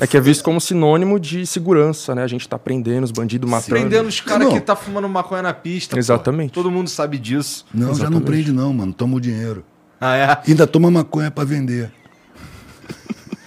É 0.00 0.06
que 0.06 0.16
é 0.16 0.20
visto 0.20 0.42
como 0.44 0.60
sinônimo 0.60 1.18
de 1.18 1.46
segurança, 1.46 2.14
né? 2.14 2.22
A 2.22 2.26
gente 2.26 2.48
tá 2.48 2.58
prendendo 2.58 3.04
os 3.04 3.10
bandidos, 3.10 3.48
matando. 3.48 3.70
Prendendo 3.70 4.08
os 4.08 4.20
caras 4.20 4.52
que 4.52 4.60
tá 4.60 4.76
fumando 4.76 5.08
maconha 5.08 5.42
na 5.42 5.54
pista. 5.54 5.96
pô. 5.96 5.98
Exatamente. 6.00 6.52
Todo 6.52 6.70
mundo 6.70 6.88
sabe 6.88 7.18
disso. 7.18 7.64
Não, 7.72 7.80
já 7.80 7.86
não 7.86 7.92
Exatamente. 7.94 8.24
prende 8.24 8.52
não, 8.52 8.72
mano. 8.72 8.92
Toma 8.92 9.16
o 9.16 9.20
dinheiro. 9.20 9.64
Ah, 10.00 10.16
é? 10.16 10.38
Ainda 10.46 10.66
toma 10.66 10.90
maconha 10.90 11.30
para 11.30 11.44
vender. 11.44 11.90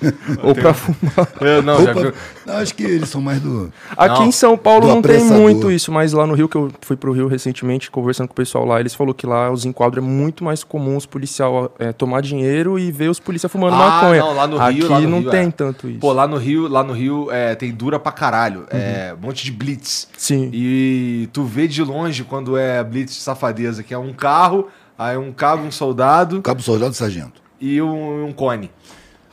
Ou 0.44 0.54
pra 0.56 0.74
fumar. 0.74 1.28
Eu, 1.42 1.62
não, 1.62 1.84
já 1.84 1.94
viu? 1.94 2.14
não, 2.46 2.56
acho 2.58 2.74
que 2.76 2.84
eles 2.84 3.10
são 3.10 3.22
mais 3.22 3.40
do... 3.40 3.72
Aqui 3.96 4.20
Não, 4.20 4.28
em 4.28 4.32
São 4.32 4.58
Paulo 4.58 4.88
não 4.88 5.02
tem 5.02 5.24
muito 5.24 5.72
isso, 5.72 5.92
mas 5.92 6.12
lá 6.14 6.26
no 6.26 6.34
Rio, 6.34 6.50
que 6.50 6.56
eu 6.58 6.72
fui 6.82 6.96
pro 6.98 7.12
Rio 7.12 7.28
recentemente, 7.28 7.90
conversando 7.92 8.28
com 8.28 8.34
o 8.34 8.36
pessoal 8.36 8.66
lá, 8.66 8.80
eles 8.80 8.94
falaram 8.94 9.14
que 9.14 9.26
lá 9.28 9.52
os 9.52 9.66
enquadros 9.66 10.04
é 10.04 10.08
muito 10.08 10.44
mais 10.44 10.64
comum 10.64 10.98
os 10.98 11.06
policial 11.06 11.74
é, 11.80 11.92
tomar 11.92 12.22
dinheiro 12.22 12.80
e 12.80 12.92
ver 12.92 13.10
os 13.10 13.20
policiais 13.20 13.52
fumando 13.52 13.76
Ah, 13.76 13.78
maconha. 14.02 14.22
não, 14.22 14.34
lá 14.34 14.48
no 14.48 14.62
Aqui 14.62 14.80
Rio, 14.80 14.90
lá 14.90 15.00
no 15.00 15.10
não 15.10 15.20
Rio, 15.22 15.30
tem 15.32 15.48
é. 15.48 15.52
tanto 15.52 15.88
isso. 15.90 16.00
Pô, 16.00 16.12
lá 16.14 16.28
no 16.28 16.38
Rio, 16.38 16.68
lá 16.68 16.84
no 16.84 16.94
Rio 16.94 17.28
é, 17.32 17.54
tem 17.56 17.72
dura 17.72 18.00
pra 18.00 18.12
caralho. 18.12 18.66
É 18.70 19.14
um 19.18 19.26
monte 19.28 19.44
de 19.46 19.52
blitz. 19.52 20.08
Sim. 20.18 20.50
E 20.54 21.30
tu 21.32 21.44
vê 21.44 21.68
de 21.68 21.84
longe 21.84 22.24
quando 22.24 22.58
é 22.58 22.84
blitz 22.84 23.14
de 23.16 23.22
safadeza, 23.22 23.84
que 23.84 23.94
é 23.94 23.98
um 23.98 24.14
carro, 24.14 24.68
aí 24.98 25.18
um 25.18 25.32
cabo, 25.32 25.64
um 25.64 25.72
soldado 25.72 26.42
Cabo 26.42 26.62
soldado 26.62 26.94
sargento. 26.94 27.42
e 27.60 27.82
um, 27.82 28.26
um 28.26 28.32
cone. 28.32 28.72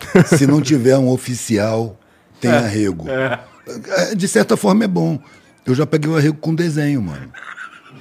Se 0.27 0.47
não 0.47 0.61
tiver 0.61 0.97
um 0.99 1.09
oficial, 1.09 1.99
tem 2.41 2.51
arrego. 2.51 3.07
É, 3.09 4.15
De 4.15 4.27
certa 4.29 4.57
forma 4.57 4.85
é 4.85 4.89
bom. 4.89 5.19
Eu 5.67 5.75
já 5.75 5.87
peguei 5.87 6.11
o 6.11 6.17
arrego 6.17 6.37
com 6.39 6.55
desenho, 6.55 7.03
mano. 7.03 7.31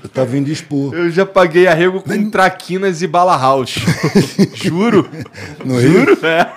Eu 0.03 0.09
tava 0.09 0.37
indo 0.37 0.49
expor. 0.49 0.93
Eu 0.93 1.09
já 1.09 1.25
paguei 1.25 1.67
arrego 1.67 2.01
com 2.01 2.29
traquinas 2.29 3.01
e 3.01 3.07
bala 3.07 3.35
house. 3.37 3.75
Juro. 4.53 5.09
No 5.65 5.79
Rio, 5.79 5.91
Juro, 5.91 6.25
é. 6.25 6.49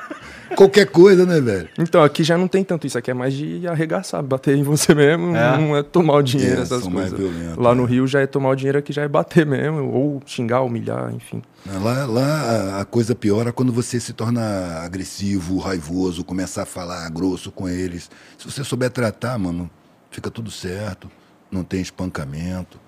Qualquer 0.56 0.86
coisa, 0.86 1.24
né, 1.26 1.40
velho? 1.40 1.68
Então, 1.78 2.02
aqui 2.02 2.22
já 2.22 2.36
não 2.38 2.46
tem 2.48 2.62
tanto 2.64 2.86
isso. 2.86 2.96
Aqui 2.98 3.10
é 3.10 3.14
mais 3.14 3.32
de 3.34 3.66
arregaçar, 3.66 4.22
bater 4.22 4.56
em 4.56 4.62
você 4.62 4.94
mesmo. 4.94 5.34
É? 5.36 5.56
Não 5.58 5.76
é 5.76 5.82
tomar 5.82 6.14
o 6.14 6.22
dinheiro, 6.22 6.60
É, 6.60 6.62
essas 6.62 6.82
são 6.82 6.90
mais 6.90 7.10
coisas. 7.10 7.30
violentos, 7.30 7.56
Lá 7.64 7.74
no 7.74 7.84
né? 7.84 7.90
Rio 7.90 8.06
já 8.06 8.20
é 8.20 8.26
tomar 8.26 8.50
o 8.50 8.54
dinheiro, 8.54 8.78
aqui 8.78 8.92
já 8.92 9.02
é 9.02 9.08
bater 9.08 9.44
mesmo. 9.46 9.90
Ou 9.92 10.22
xingar, 10.26 10.62
humilhar, 10.62 11.12
enfim. 11.14 11.42
Lá, 11.82 12.04
lá 12.06 12.80
a- 12.80 12.84
coisa 12.84 13.14
piora 13.14 13.52
quando 13.52 13.72
você 13.72 14.00
se 14.00 14.12
torna 14.12 14.40
agressivo, 14.84 15.58
raivoso, 15.58 16.24
começar 16.24 16.62
a 16.62 16.66
falar 16.66 17.08
grosso 17.10 17.50
com 17.50 17.68
eles. 17.68 18.10
Se 18.38 18.44
você 18.50 18.64
souber 18.64 18.90
tratar, 18.90 19.38
mano, 19.38 19.70
fica 20.10 20.30
tudo 20.30 20.50
certo. 20.50 21.10
Não 21.50 21.62
tem 21.64 21.80
espancamento. 21.80 22.78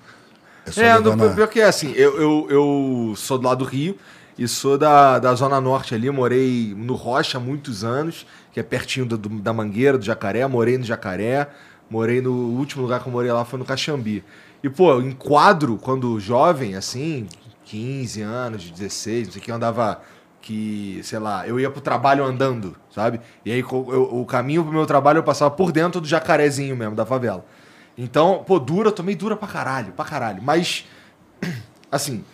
É 0.65 0.71
só 0.71 0.81
É, 0.81 0.99
no, 1.01 1.17
na... 1.17 1.31
pior 1.35 1.49
que 1.49 1.61
é 1.61 1.65
assim, 1.65 1.93
eu, 1.97 2.17
eu, 2.21 2.47
eu 2.49 3.15
sou 3.17 3.37
do 3.37 3.45
lado 3.49 3.59
do 3.59 3.65
Rio 3.65 3.97
e 4.39 4.49
sou 4.49 4.77
da, 4.79 5.19
da 5.19 5.35
Zona 5.35 5.61
Norte 5.61 5.95
ali, 5.95 6.11
morei 6.11 6.75
no 6.77 6.95
Rocha 6.95 7.39
há 7.39 7.41
muitos 7.41 7.85
anos, 7.85 8.27
que 8.53 8.59
é 8.61 8.63
pertinho 8.63 9.07
do- 9.07 9.17
da 9.29 9.53
Mangueira, 9.53 9.99
do 9.99 10.05
Jacaré, 10.05 10.47
morei 10.47 10.79
no 10.79 10.85
Jacaré, 10.85 11.49
morei 11.91 12.21
no 12.21 12.33
o 12.33 12.57
último 12.59 12.83
lugar 12.83 13.01
que 13.03 13.09
eu 13.09 13.13
morei 13.13 13.31
lá 13.31 13.45
foi 13.45 13.59
no 13.59 13.65
Caxambi. 13.65 14.25
E, 14.63 14.71
pô, 14.71 15.01
em 15.01 15.13
quadro, 15.13 15.77
quando 15.77 16.19
jovem, 16.21 16.75
assim, 16.77 17.27
15 17.65 18.23
anos, 18.23 18.71
16, 18.71 19.27
não 19.29 19.33
sei 19.33 19.43
o 19.43 19.45
que, 19.45 19.51
eu 19.51 19.55
andava 19.57 20.01
que, 20.41 21.01
sei 21.05 21.19
lá, 21.19 21.47
eu 21.47 21.61
ia 21.61 21.71
pro 21.71 21.81
trabalho 21.81 22.25
andando, 22.25 22.77
sabe? 22.91 23.21
E 23.45 23.53
aí 23.53 23.61
eu- 23.61 24.09
o 24.13 24.25
caminho 24.27 24.65
pro 24.65 24.73
meu 24.73 24.87
trabalho 24.87 25.19
eu 25.19 25.23
passava 25.23 25.51
por 25.51 25.71
dentro 25.73 26.01
do 26.01 26.07
jacarezinho 26.09 26.77
mesmo, 26.77 26.95
da 26.97 27.07
favela. 27.07 27.45
Então, 27.97 28.43
pô, 28.47 28.59
dura, 28.59 28.91
tomei 28.91 29.15
dura 29.15 29.37
pra 29.37 29.47
caralho, 29.47 29.93
pra 29.93 30.05
caralho. 30.05 30.43
Mas, 30.43 30.85
assim, 31.91 32.25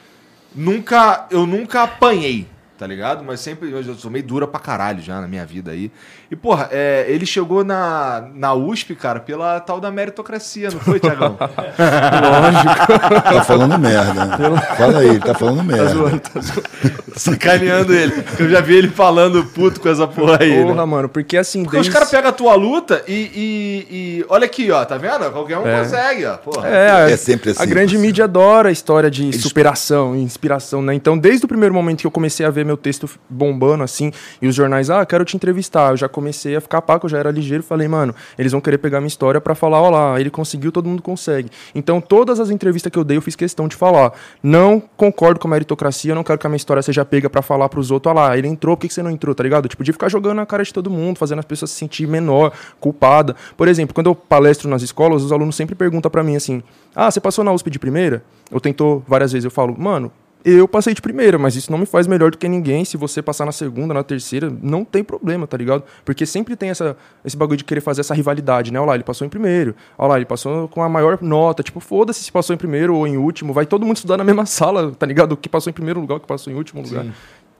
nunca, 0.54 1.26
eu 1.30 1.46
nunca 1.46 1.82
apanhei, 1.82 2.46
tá 2.78 2.86
ligado? 2.86 3.24
Mas 3.24 3.40
sempre, 3.40 3.70
eu 3.70 3.82
já 3.82 3.92
sou 3.94 4.10
meio 4.10 4.24
dura 4.24 4.46
pra 4.46 4.60
caralho 4.60 5.02
já 5.02 5.20
na 5.20 5.26
minha 5.28 5.44
vida 5.44 5.72
aí. 5.72 5.90
E, 6.30 6.36
porra, 6.36 6.68
é, 6.70 7.04
ele 7.08 7.26
chegou 7.26 7.64
na, 7.64 8.28
na 8.34 8.54
USP, 8.54 8.94
cara, 8.94 9.18
pela 9.20 9.58
tal 9.60 9.80
da 9.80 9.90
meritocracia, 9.90 10.70
não 10.70 10.78
foi, 10.78 11.00
Tiagão? 11.00 11.36
Lógico. 11.38 13.22
Tá 13.22 13.44
falando 13.44 13.78
merda. 13.78 14.36
Fala 14.76 14.98
aí, 15.00 15.08
ele 15.08 15.20
tá 15.20 15.34
falando 15.34 15.58
Tá 15.58 15.62
merda. 15.64 15.88
zoando, 15.88 16.20
tá 16.20 16.40
zoando. 16.40 16.68
Sacaneando 17.18 17.92
ele. 17.92 18.22
que 18.22 18.42
Eu 18.42 18.48
já 18.50 18.60
vi 18.60 18.76
ele 18.76 18.88
falando 18.88 19.44
puto 19.46 19.80
com 19.80 19.88
essa 19.88 20.06
porra 20.06 20.38
aí, 20.40 20.62
Porra, 20.62 20.74
né? 20.76 20.84
mano, 20.84 21.08
porque 21.08 21.36
assim. 21.36 21.62
Porque 21.64 21.76
os 21.78 21.82
desde- 21.86 21.92
caras 21.92 22.10
pegam 22.10 22.30
a 22.30 22.32
tua 22.32 22.54
luta 22.54 23.02
e, 23.08 23.12
e, 23.12 23.86
e- 24.20 24.26
Olha 24.28 24.44
aqui, 24.44 24.70
ó, 24.70 24.84
tá 24.84 24.96
vendo? 24.96 25.28
Qualquer 25.32 25.58
um 25.58 25.66
É. 25.66 25.80
consegue, 25.80 26.24
ó. 26.26 26.36
Porra. 26.36 26.68
É, 26.68 27.12
É 27.12 27.16
sempre 27.16 27.50
assim, 27.50 27.62
A 27.62 27.66
grande 27.66 27.86
parceiro. 27.94 28.02
mídia 28.06 28.24
adora 28.24 28.68
a 28.68 28.72
história 28.72 29.10
de 29.10 29.32
superação 29.36 30.14
e 30.14 30.22
inspiração, 30.22 30.80
né? 30.80 30.94
Então, 30.94 31.18
desde 31.18 31.44
o 31.44 31.48
primeiro 31.48 31.74
momento 31.74 32.00
que 32.02 32.06
eu 32.06 32.10
comecei 32.10 32.46
a 32.46 32.50
ver 32.50 32.64
meu 32.68 32.76
texto 32.76 33.08
bombando, 33.28 33.82
assim, 33.82 34.12
e 34.40 34.46
os 34.46 34.54
jornais, 34.54 34.90
ah, 34.90 35.04
quero 35.04 35.24
te 35.24 35.34
entrevistar, 35.34 35.90
eu 35.90 35.96
já 35.96 36.08
comecei 36.08 36.54
a 36.54 36.60
ficar 36.60 36.82
paco, 36.82 37.06
eu 37.06 37.10
já 37.10 37.18
era 37.18 37.30
ligeiro, 37.30 37.62
falei, 37.62 37.88
mano, 37.88 38.14
eles 38.38 38.52
vão 38.52 38.60
querer 38.60 38.78
pegar 38.78 39.00
minha 39.00 39.08
história 39.08 39.40
pra 39.40 39.54
falar, 39.54 39.80
ó 39.80 39.90
lá, 39.90 40.20
ele 40.20 40.30
conseguiu, 40.30 40.70
todo 40.70 40.88
mundo 40.88 41.02
consegue. 41.02 41.50
Então, 41.74 42.00
todas 42.00 42.38
as 42.38 42.50
entrevistas 42.50 42.92
que 42.92 42.98
eu 42.98 43.04
dei, 43.04 43.16
eu 43.16 43.22
fiz 43.22 43.34
questão 43.34 43.66
de 43.66 43.74
falar, 43.74 44.12
não 44.42 44.80
concordo 44.96 45.40
com 45.40 45.48
a 45.48 45.50
meritocracia, 45.50 46.12
eu 46.12 46.14
não 46.14 46.22
quero 46.22 46.38
que 46.38 46.46
a 46.46 46.50
minha 46.50 46.56
história 46.56 46.82
seja 46.82 47.04
pega 47.04 47.28
pra 47.28 47.42
falar 47.42 47.68
pros 47.68 47.90
outros, 47.90 48.14
ó 48.14 48.14
lá, 48.14 48.36
ele 48.36 48.46
entrou, 48.46 48.76
por 48.76 48.86
que 48.86 48.92
você 48.92 49.02
não 49.02 49.10
entrou, 49.10 49.34
tá 49.34 49.42
ligado? 49.42 49.68
Tipo, 49.68 49.82
de 49.82 49.92
ficar 49.92 50.08
jogando 50.08 50.36
na 50.36 50.46
cara 50.46 50.62
de 50.62 50.72
todo 50.72 50.90
mundo, 50.90 51.18
fazendo 51.18 51.40
as 51.40 51.44
pessoas 51.44 51.70
se 51.70 51.78
sentir 51.78 52.06
menor, 52.06 52.52
culpada. 52.78 53.34
Por 53.56 53.66
exemplo, 53.66 53.94
quando 53.94 54.08
eu 54.08 54.14
palestro 54.14 54.68
nas 54.68 54.82
escolas, 54.82 55.22
os 55.22 55.32
alunos 55.32 55.56
sempre 55.56 55.74
perguntam 55.74 56.10
pra 56.10 56.22
mim 56.22 56.36
assim: 56.36 56.62
"Ah, 56.94 57.10
você 57.10 57.20
passou 57.20 57.44
na 57.44 57.52
USP 57.52 57.70
de 57.70 57.78
primeira?" 57.78 58.22
Ou 58.50 58.60
tentou 58.60 59.02
várias 59.06 59.32
vezes, 59.32 59.44
eu 59.44 59.50
falo: 59.50 59.74
"Mano, 59.78 60.12
eu 60.44 60.68
passei 60.68 60.94
de 60.94 61.02
primeira, 61.02 61.36
mas 61.36 61.56
isso 61.56 61.70
não 61.70 61.78
me 61.78 61.86
faz 61.86 62.06
melhor 62.06 62.30
do 62.30 62.38
que 62.38 62.48
ninguém. 62.48 62.84
Se 62.84 62.96
você 62.96 63.20
passar 63.20 63.44
na 63.44 63.52
segunda, 63.52 63.92
na 63.92 64.02
terceira, 64.02 64.48
não 64.62 64.84
tem 64.84 65.02
problema, 65.02 65.46
tá 65.46 65.56
ligado? 65.56 65.82
Porque 66.04 66.24
sempre 66.24 66.54
tem 66.54 66.70
essa, 66.70 66.96
esse 67.24 67.36
bagulho 67.36 67.56
de 67.56 67.64
querer 67.64 67.80
fazer 67.80 68.02
essa 68.02 68.14
rivalidade, 68.14 68.72
né? 68.72 68.78
Olha 68.78 68.88
lá, 68.88 68.94
ele 68.94 69.04
passou 69.04 69.26
em 69.26 69.30
primeiro. 69.30 69.74
Olha 69.96 70.08
lá, 70.10 70.16
ele 70.16 70.26
passou 70.26 70.68
com 70.68 70.82
a 70.82 70.88
maior 70.88 71.20
nota. 71.20 71.62
Tipo, 71.62 71.80
foda-se 71.80 72.22
se 72.22 72.30
passou 72.32 72.54
em 72.54 72.56
primeiro 72.56 72.94
ou 72.94 73.06
em 73.06 73.16
último. 73.16 73.52
Vai 73.52 73.66
todo 73.66 73.84
mundo 73.84 73.96
estudar 73.96 74.16
na 74.16 74.24
mesma 74.24 74.46
sala, 74.46 74.92
tá 74.92 75.06
ligado? 75.06 75.32
O 75.32 75.36
que 75.36 75.48
passou 75.48 75.70
em 75.70 75.74
primeiro 75.74 76.00
lugar, 76.00 76.16
o 76.16 76.20
que 76.20 76.26
passou 76.26 76.52
em 76.52 76.56
último 76.56 76.82
lugar. 76.82 77.04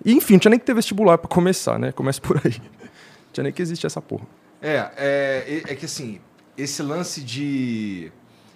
E, 0.05 0.12
enfim, 0.12 0.35
não 0.35 0.41
tinha 0.41 0.51
nem 0.51 0.61
que 0.61 0.67
ter 0.67 0.75
vestibular 0.75 1.19
pra 1.19 1.29
começar, 1.29 1.79
né? 1.79 1.91
Começa 1.91 2.21
por 2.21 2.41
aí. 2.45 2.55
Não 2.61 2.88
tinha 3.33 3.45
nem 3.45 3.53
que 3.53 3.61
existir 3.61 3.87
essa 3.87 4.01
porra. 4.01 4.25
É, 4.62 4.91
é, 4.97 5.62
é 5.69 5.75
que 5.75 5.85
assim, 5.85 6.21
esse 6.57 6.83
lance 6.83 7.21
de. 7.23 8.12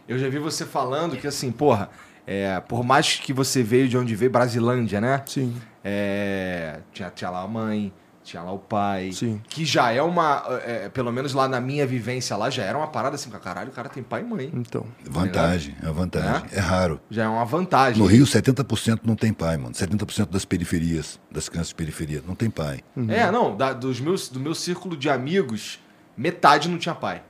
Eu 0.08 0.18
já 0.18 0.28
vi 0.28 0.38
você 0.38 0.64
falando 0.64 1.16
que 1.16 1.26
assim, 1.26 1.50
porra, 1.52 1.90
é, 2.26 2.60
por 2.60 2.84
mais 2.84 3.16
que 3.16 3.32
você 3.32 3.62
veio 3.62 3.88
de 3.88 3.96
onde 3.98 4.14
veio, 4.14 4.30
Brasilândia, 4.30 5.00
né? 5.00 5.22
Sim. 5.26 5.54
É, 5.84 6.78
tinha, 6.92 7.10
tinha 7.10 7.28
lá 7.30 7.42
a 7.42 7.48
mãe, 7.48 7.92
tinha 8.22 8.40
lá 8.42 8.52
o 8.52 8.58
pai. 8.58 9.10
Sim. 9.12 9.40
Que 9.48 9.64
já 9.64 9.90
é 9.92 10.00
uma. 10.00 10.44
é, 10.64 10.88
pelo 10.88 11.10
menos 11.12 11.34
lá 11.34 11.48
na 11.48 11.60
minha 11.60 11.84
vivência 11.86 12.36
lá, 12.36 12.48
já 12.50 12.62
era 12.62 12.78
uma 12.78 12.86
parada 12.86 13.16
assim, 13.16 13.28
caralho, 13.30 13.70
o 13.70 13.72
cara 13.72 13.88
tem 13.88 14.02
pai 14.02 14.20
e 14.20 14.24
mãe. 14.24 14.50
Então. 14.54 14.86
Vantagem, 15.04 15.74
é 15.82 15.90
vantagem. 15.90 16.42
É 16.52 16.60
raro. 16.60 17.00
Já 17.10 17.24
é 17.24 17.28
uma 17.28 17.44
vantagem. 17.44 18.00
No 18.00 18.06
Rio, 18.08 18.24
70% 18.24 19.00
não 19.04 19.16
tem 19.16 19.32
pai, 19.32 19.56
mano. 19.56 19.74
70% 19.74 20.28
das 20.30 20.44
periferias, 20.44 21.18
das 21.30 21.48
crianças 21.48 21.70
de 21.70 21.74
periferia, 21.74 22.22
não 22.26 22.34
tem 22.36 22.48
pai. 22.48 22.80
É, 23.08 23.30
não, 23.30 23.56
da- 23.56 23.72
dos 23.72 24.00
meus, 24.00 24.28
do 24.28 24.38
meu 24.38 24.54
círculo 24.54 24.96
de 24.96 25.10
amigos, 25.10 25.80
metade 26.16 26.68
não 26.68 26.78
tinha 26.78 26.94
pai. 26.94 27.22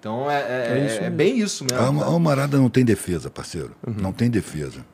Então 0.00 0.30
é, 0.30 0.40
é, 0.40 0.78
É 0.78 0.86
isso 0.86 1.00
é 1.02 1.10
bem 1.10 1.38
isso 1.40 1.64
mesmo. 1.64 2.00
A, 2.02 2.04
a 2.04 2.06
Almarada 2.08 2.56
não 2.56 2.70
tem 2.70 2.84
defesa, 2.84 3.28
parceiro. 3.30 3.74
Não 3.86 4.12
tem 4.12 4.30
defesa. 4.30 4.84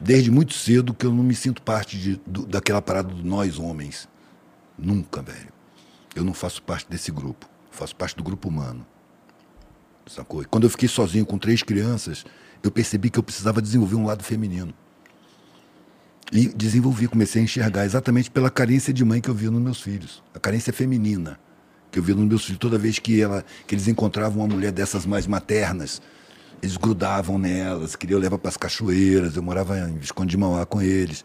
Desde 0.00 0.30
muito 0.30 0.54
cedo 0.54 0.94
que 0.94 1.04
eu 1.06 1.12
não 1.12 1.22
me 1.22 1.34
sinto 1.34 1.60
parte 1.62 1.98
de, 1.98 2.20
do- 2.26 2.46
daquela 2.46 2.80
parada 2.82 3.08
do 3.12 3.22
nós 3.22 3.58
homens. 3.58 4.08
Nunca, 4.78 5.22
velho. 5.22 5.52
Eu 6.16 6.24
não 6.24 6.32
faço 6.34 6.62
parte 6.62 6.88
desse 6.90 7.10
grupo. 7.12 7.48
Faço 7.70 7.94
parte 7.94 8.16
do 8.16 8.22
grupo 8.24 8.48
humano. 8.48 8.84
Sacou? 10.06 10.42
E 10.42 10.44
quando 10.46 10.64
eu 10.64 10.70
fiquei 10.70 10.88
sozinho 10.88 11.24
com 11.24 11.38
três 11.38 11.62
crianças, 11.62 12.24
eu 12.62 12.70
percebi 12.70 13.10
que 13.10 13.18
eu 13.18 13.22
precisava 13.22 13.62
desenvolver 13.62 13.94
um 13.94 14.06
lado 14.06 14.24
feminino. 14.24 14.74
E 16.32 16.48
desenvolvi, 16.48 17.06
comecei 17.08 17.40
a 17.42 17.44
enxergar 17.44 17.84
exatamente 17.84 18.30
pela 18.30 18.50
carência 18.50 18.92
de 18.92 19.04
mãe 19.04 19.20
que 19.20 19.28
eu 19.28 19.34
via 19.34 19.50
nos 19.50 19.60
meus 19.60 19.80
filhos. 19.80 20.22
A 20.34 20.38
carência 20.38 20.72
feminina 20.72 21.38
que 21.90 21.98
eu 21.98 22.02
via 22.02 22.14
nos 22.14 22.26
meus 22.26 22.44
filhos. 22.44 22.58
Toda 22.58 22.78
vez 22.78 22.98
que, 22.98 23.20
ela, 23.20 23.44
que 23.66 23.74
eles 23.74 23.88
encontravam 23.88 24.42
uma 24.42 24.54
mulher 24.54 24.72
dessas 24.72 25.06
mais 25.06 25.26
maternas, 25.26 26.00
eles 26.62 26.76
grudavam 26.76 27.38
nelas, 27.38 27.96
queriam 27.96 28.20
levar 28.20 28.38
para 28.38 28.48
as 28.48 28.56
cachoeiras. 28.56 29.36
Eu 29.36 29.42
morava 29.42 29.78
em 29.78 29.96
Visconde 29.96 30.30
de 30.30 30.36
Mauá 30.36 30.66
com 30.66 30.80
eles. 30.80 31.24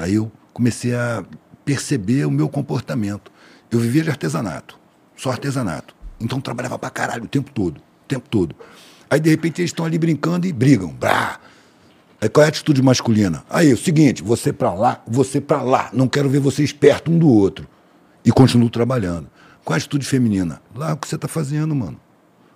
Aí 0.00 0.14
eu 0.14 0.30
comecei 0.52 0.94
a 0.94 1.24
perceber 1.64 2.26
o 2.26 2.30
meu 2.30 2.48
comportamento. 2.48 3.30
Eu 3.70 3.78
vivia 3.78 4.02
de 4.02 4.10
artesanato, 4.10 4.78
só 5.16 5.30
artesanato. 5.30 5.94
Então 6.20 6.40
trabalhava 6.40 6.78
pra 6.78 6.90
caralho 6.90 7.24
o 7.24 7.28
tempo 7.28 7.50
todo, 7.52 7.78
o 7.78 8.06
tempo 8.08 8.28
todo. 8.28 8.54
Aí 9.10 9.20
de 9.20 9.30
repente 9.30 9.60
eles 9.60 9.70
estão 9.70 9.84
ali 9.84 9.98
brincando 9.98 10.46
e 10.46 10.52
brigam. 10.52 10.90
Brá! 10.90 11.38
Aí 12.20 12.28
qual 12.28 12.42
é 12.42 12.46
a 12.46 12.48
atitude 12.48 12.82
masculina? 12.82 13.44
Aí, 13.48 13.72
o 13.72 13.76
seguinte, 13.76 14.24
você 14.24 14.52
pra 14.52 14.74
lá, 14.74 15.02
você 15.06 15.40
pra 15.40 15.62
lá. 15.62 15.88
Não 15.92 16.08
quero 16.08 16.28
ver 16.28 16.40
vocês 16.40 16.72
perto 16.72 17.12
um 17.12 17.18
do 17.18 17.28
outro. 17.28 17.68
E 18.24 18.32
continuo 18.32 18.68
trabalhando. 18.68 19.30
Qual 19.68 19.74
a 19.74 19.76
atitude 19.76 20.06
feminina? 20.06 20.62
Lá 20.74 20.94
o 20.94 20.96
que 20.96 21.06
você 21.06 21.18
tá 21.18 21.28
fazendo, 21.28 21.74
mano. 21.74 22.00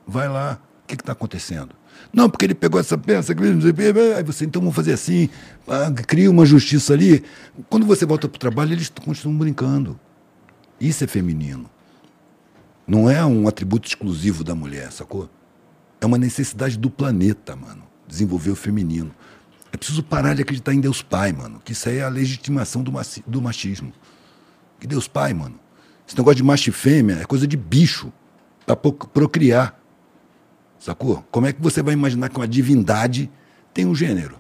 Vai 0.07 0.31
lá. 0.31 0.59
O 0.83 0.87
que 0.87 0.96
que 0.96 1.05
tá 1.05 1.12
acontecendo? 1.12 1.75
Não, 2.11 2.31
porque 2.31 2.46
ele 2.46 2.55
pegou 2.55 2.81
essa 2.81 2.96
peça, 2.96 3.35
o 3.35 4.16
aí 4.16 4.22
você, 4.25 4.46
então 4.46 4.62
vamos 4.62 4.75
fazer 4.75 4.94
assim, 4.94 5.29
cria 6.07 6.31
uma 6.31 6.46
justiça 6.46 6.94
ali. 6.94 7.22
Quando 7.68 7.85
você 7.85 8.07
volta 8.07 8.31
pro 8.31 8.38
trabalho, 8.38 8.72
eles 8.72 8.90
continuam 9.05 9.37
brincando. 9.37 10.01
Isso 10.81 11.05
é 11.05 11.07
feminino. 11.07 11.68
Não 12.87 13.11
é 13.11 13.22
um 13.22 13.46
atributo 13.46 13.87
exclusivo 13.87 14.42
da 14.42 14.55
mulher, 14.55 14.90
sacou? 14.90 15.29
É 16.01 16.07
uma 16.07 16.16
necessidade 16.16 16.79
do 16.79 16.88
planeta, 16.88 17.55
mano. 17.55 17.83
Desenvolver 18.09 18.53
o 18.53 18.57
feminino. 18.57 19.14
É 19.70 19.77
preciso 19.77 20.03
parar 20.03 20.33
de 20.33 20.40
acreditar 20.40 20.72
em 20.72 20.81
Deus 20.81 21.03
Pai, 21.03 21.31
mano. 21.31 21.61
Que 21.62 21.72
isso 21.72 21.90
aí 21.90 21.98
é 21.98 22.05
a 22.05 22.09
legitimação 22.09 22.83
do, 22.83 22.90
do 23.27 23.42
machismo. 23.42 23.92
Que 24.81 24.87
Deus 24.87 25.07
Pai, 25.07 25.35
mano. 25.35 25.61
Esse 26.07 26.17
negócio 26.17 26.37
de 26.37 26.43
macho 26.43 26.69
e 26.71 26.73
fêmea 26.73 27.17
é 27.21 27.25
coisa 27.25 27.47
de 27.47 27.57
bicho. 27.57 28.12
Pra 28.67 28.77
pro- 28.77 28.93
procriar. 28.93 29.79
Sacou? 30.79 31.25
Como 31.31 31.47
é 31.47 31.53
que 31.53 31.61
você 31.62 31.83
vai 31.83 31.95
imaginar 31.95 32.29
que 32.29 32.37
uma 32.37 32.47
divindade 32.49 33.31
tem 33.73 33.87
um 33.87 33.95
gênero? 33.95 34.37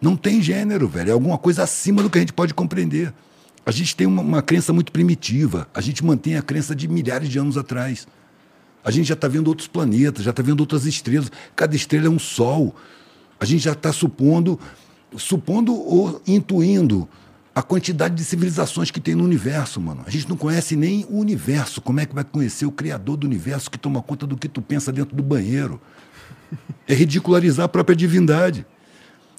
Não 0.00 0.16
tem 0.16 0.40
gênero, 0.42 0.88
velho. 0.88 1.10
É 1.10 1.12
alguma 1.12 1.38
coisa 1.38 1.62
acima 1.62 2.02
do 2.02 2.10
que 2.10 2.18
a 2.18 2.20
gente 2.20 2.32
pode 2.32 2.54
compreender. 2.54 3.12
A 3.64 3.70
gente 3.70 3.94
tem 3.94 4.06
uma, 4.06 4.22
uma 4.22 4.42
crença 4.42 4.72
muito 4.72 4.90
primitiva. 4.90 5.68
A 5.72 5.80
gente 5.80 6.04
mantém 6.04 6.36
a 6.36 6.42
crença 6.42 6.74
de 6.74 6.88
milhares 6.88 7.28
de 7.28 7.38
anos 7.38 7.56
atrás. 7.56 8.06
A 8.84 8.90
gente 8.90 9.06
já 9.06 9.14
está 9.14 9.28
vendo 9.28 9.46
outros 9.46 9.68
planetas, 9.68 10.24
já 10.24 10.30
está 10.30 10.42
vendo 10.42 10.60
outras 10.60 10.86
estrelas. 10.86 11.30
Cada 11.54 11.76
estrela 11.76 12.06
é 12.06 12.10
um 12.10 12.18
sol. 12.18 12.74
A 13.38 13.44
gente 13.44 13.62
já 13.62 13.72
está 13.72 13.92
supondo, 13.92 14.58
supondo 15.16 15.72
ou 15.74 16.20
intuindo 16.26 17.08
a 17.54 17.62
quantidade 17.62 18.14
de 18.14 18.24
civilizações 18.24 18.90
que 18.90 19.00
tem 19.00 19.14
no 19.14 19.24
universo, 19.24 19.80
mano. 19.80 20.02
A 20.06 20.10
gente 20.10 20.28
não 20.28 20.36
conhece 20.36 20.74
nem 20.74 21.04
o 21.10 21.18
universo. 21.18 21.82
Como 21.82 22.00
é 22.00 22.06
que 22.06 22.14
vai 22.14 22.24
conhecer 22.24 22.64
o 22.64 22.72
criador 22.72 23.16
do 23.16 23.26
universo 23.26 23.70
que 23.70 23.78
toma 23.78 24.00
conta 24.02 24.26
do 24.26 24.36
que 24.36 24.48
tu 24.48 24.62
pensa 24.62 24.90
dentro 24.90 25.14
do 25.14 25.22
banheiro? 25.22 25.80
É 26.86 26.94
ridicularizar 26.94 27.66
a 27.66 27.68
própria 27.68 27.94
divindade. 27.94 28.66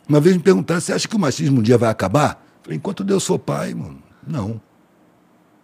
Uma 0.07 0.19
vez 0.19 0.35
me 0.35 0.41
perguntaram, 0.41 0.81
você 0.81 0.93
acha 0.93 1.07
que 1.07 1.15
o 1.15 1.19
machismo 1.19 1.59
um 1.59 1.63
dia 1.63 1.77
vai 1.77 1.89
acabar? 1.89 2.43
Falei, 2.61 2.77
enquanto 2.77 3.03
Deus 3.03 3.25
for 3.25 3.39
pai, 3.39 3.73
mano, 3.73 4.01
não. 4.25 4.61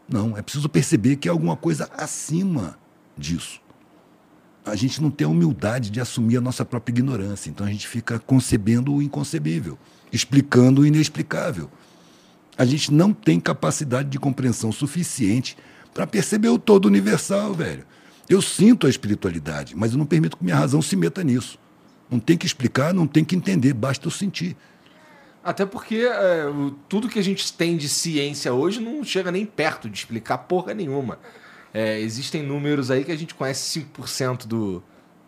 Não, 0.07 0.37
é 0.37 0.41
preciso 0.41 0.67
perceber 0.67 1.17
que 1.17 1.27
é 1.27 1.31
alguma 1.31 1.55
coisa 1.55 1.89
acima 1.97 2.77
disso. 3.17 3.61
A 4.65 4.75
gente 4.75 5.01
não 5.01 5.09
tem 5.11 5.25
a 5.25 5.29
humildade 5.29 5.89
de 5.89 6.01
assumir 6.01 6.37
a 6.37 6.41
nossa 6.41 6.65
própria 6.65 6.91
ignorância. 6.91 7.49
Então 7.49 7.65
a 7.65 7.69
gente 7.69 7.87
fica 7.87 8.19
concebendo 8.19 8.93
o 8.93 9.01
inconcebível, 9.01 9.77
explicando 10.11 10.81
o 10.81 10.85
inexplicável. 10.85 11.69
A 12.59 12.65
gente 12.65 12.91
não 12.93 13.13
tem 13.13 13.39
capacidade 13.39 14.09
de 14.09 14.19
compreensão 14.19 14.69
suficiente 14.69 15.55
para 15.93 16.05
perceber 16.05 16.49
o 16.49 16.59
todo 16.59 16.87
universal, 16.87 17.53
velho. 17.53 17.85
Eu 18.29 18.41
sinto 18.41 18.85
a 18.85 18.89
espiritualidade, 18.89 19.77
mas 19.77 19.93
eu 19.93 19.97
não 19.97 20.05
permito 20.05 20.35
que 20.35 20.43
minha 20.43 20.57
razão 20.57 20.81
se 20.81 20.93
meta 20.97 21.23
nisso. 21.23 21.57
Não 22.11 22.19
tem 22.19 22.37
que 22.37 22.45
explicar, 22.45 22.93
não 22.93 23.07
tem 23.07 23.23
que 23.23 23.33
entender, 23.33 23.73
basta 23.73 24.05
eu 24.05 24.11
sentir. 24.11 24.57
Até 25.41 25.65
porque 25.65 26.05
é, 26.05 26.43
tudo 26.89 27.07
que 27.07 27.17
a 27.17 27.23
gente 27.23 27.53
tem 27.53 27.77
de 27.77 27.87
ciência 27.87 28.53
hoje 28.53 28.81
não 28.81 29.05
chega 29.05 29.31
nem 29.31 29.45
perto 29.45 29.89
de 29.89 29.97
explicar 29.97 30.39
porra 30.39 30.73
nenhuma. 30.73 31.17
É, 31.73 31.97
existem 32.01 32.43
números 32.43 32.91
aí 32.91 33.05
que 33.05 33.11
a 33.13 33.17
gente 33.17 33.33
conhece 33.33 33.79
5% 33.97 34.45
do, 34.45 34.83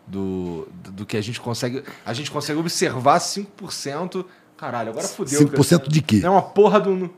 do, 0.06 0.68
do, 0.84 0.92
do 0.92 1.06
que 1.06 1.16
a 1.16 1.22
gente 1.22 1.40
consegue. 1.40 1.82
A 2.04 2.12
gente 2.12 2.30
consegue 2.30 2.60
observar 2.60 3.18
5%. 3.18 4.22
Caralho, 4.54 4.90
agora 4.90 5.08
fudeu. 5.08 5.40
5% 5.48 5.88
de 5.88 6.02
quê? 6.02 6.20
É 6.22 6.28
uma 6.28 6.42
porra 6.42 6.78
do. 6.78 7.10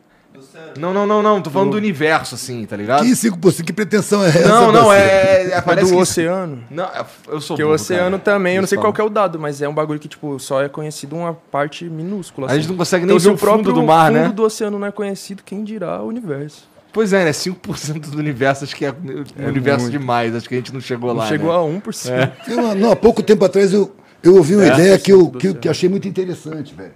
Não, 0.78 0.92
não, 0.92 1.06
não, 1.06 1.22
não. 1.22 1.40
Tô 1.40 1.48
falando 1.50 1.72
do 1.72 1.76
universo, 1.76 2.34
assim, 2.34 2.64
tá 2.66 2.76
ligado? 2.76 3.02
Que 3.04 3.10
5%? 3.12 3.62
Que 3.64 3.72
pretensão 3.72 4.22
é 4.24 4.28
essa? 4.28 4.48
Não, 4.48 4.72
não, 4.72 4.92
é. 4.92 4.98
é 4.98 5.50
É 5.52 5.60
parece 5.60 5.90
do 5.90 5.96
que- 5.96 6.02
oceano. 6.02 6.64
Não, 6.70 6.84
é- 6.84 7.04
eu 7.28 7.40
sou 7.40 7.56
Porque 7.56 7.62
o 7.64 7.72
oceano 7.72 8.18
cara. 8.18 8.36
também, 8.36 8.56
eu 8.56 8.62
não 8.62 8.66
sei 8.68 8.76
qual 8.78 8.92
é 8.96 9.02
o 9.02 9.08
dado, 9.08 9.38
mas 9.38 9.62
é 9.62 9.68
um 9.68 9.74
bagulho 9.74 10.00
que, 10.00 10.08
tipo, 10.08 10.38
só 10.40 10.62
é 10.62 10.68
conhecido 10.68 11.14
uma 11.16 11.34
parte 11.34 11.84
minúscula. 11.84 12.48
A 12.48 12.54
gente 12.54 12.62
assim. 12.62 12.70
não 12.70 12.76
consegue 12.76 13.06
nem 13.06 13.16
Então, 13.16 13.30
ver 13.30 13.34
o 13.34 13.38
fundo 13.38 13.48
próprio 13.52 13.72
do 13.72 13.82
mar, 13.84 14.12
fundo 14.12 14.20
né? 14.22 14.28
do 14.30 14.42
oceano 14.42 14.78
não 14.78 14.86
é 14.86 14.92
conhecido, 14.92 15.42
quem 15.44 15.62
dirá 15.62 16.02
o 16.02 16.08
universo. 16.08 16.68
Pois 16.92 17.12
é, 17.12 17.24
né? 17.24 17.32
5% 17.32 18.10
do 18.10 18.18
universo, 18.18 18.64
acho 18.64 18.74
que 18.76 18.84
é, 18.84 18.90
o 18.90 19.48
universo 19.48 19.82
muito. 19.86 19.98
demais. 19.98 20.34
Acho 20.34 20.48
que 20.48 20.54
a 20.54 20.58
gente 20.58 20.72
não 20.72 20.80
chegou 20.80 21.10
Não 21.10 21.20
lá. 21.20 21.26
chegou 21.26 21.48
né? 21.50 21.56
a 21.76 21.80
1%. 21.80 22.32
Eu, 22.48 22.56
não, 22.56 22.74
não, 22.74 22.92
há 22.92 22.96
pouco 22.96 23.22
tempo 23.22 23.44
atrás 23.44 23.72
eu, 23.72 23.94
eu 24.22 24.36
ouvi 24.36 24.54
uma 24.54 24.64
É? 24.64 24.68
ideia 24.74 24.98
que 24.98 25.12
eu, 25.12 25.28
que, 25.30 25.54
que 25.54 25.66
eu 25.68 25.70
achei 25.72 25.88
muito 25.88 26.06
interessante, 26.08 26.72
velho. 26.74 26.92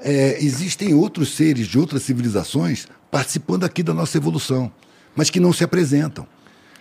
É, 0.00 0.38
existem 0.42 0.94
outros 0.94 1.34
seres 1.34 1.66
de 1.66 1.78
outras 1.78 2.02
civilizações 2.02 2.86
participando 3.10 3.64
aqui 3.64 3.82
da 3.82 3.92
nossa 3.92 4.16
evolução, 4.16 4.70
mas 5.16 5.30
que 5.30 5.40
não 5.40 5.52
se 5.52 5.64
apresentam. 5.64 6.26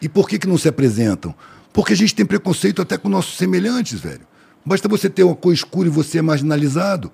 E 0.02 0.08
por 0.08 0.30
que, 0.30 0.38
que 0.38 0.48
não 0.48 0.58
se 0.58 0.68
apresentam? 0.68 1.34
Porque 1.74 1.94
a 1.94 1.96
gente 1.96 2.14
tem 2.14 2.26
preconceito 2.26 2.82
até 2.82 2.98
com 2.98 3.10
nossos 3.10 3.38
semelhantes, 3.38 4.00
velho. 4.00 4.28
Basta 4.66 4.88
você 4.88 5.10
ter 5.10 5.24
uma 5.24 5.36
cor 5.36 5.54
escura 5.54 5.88
e 5.88 5.92
você 5.92 6.20
é 6.20 6.22
marginalizado, 6.22 7.12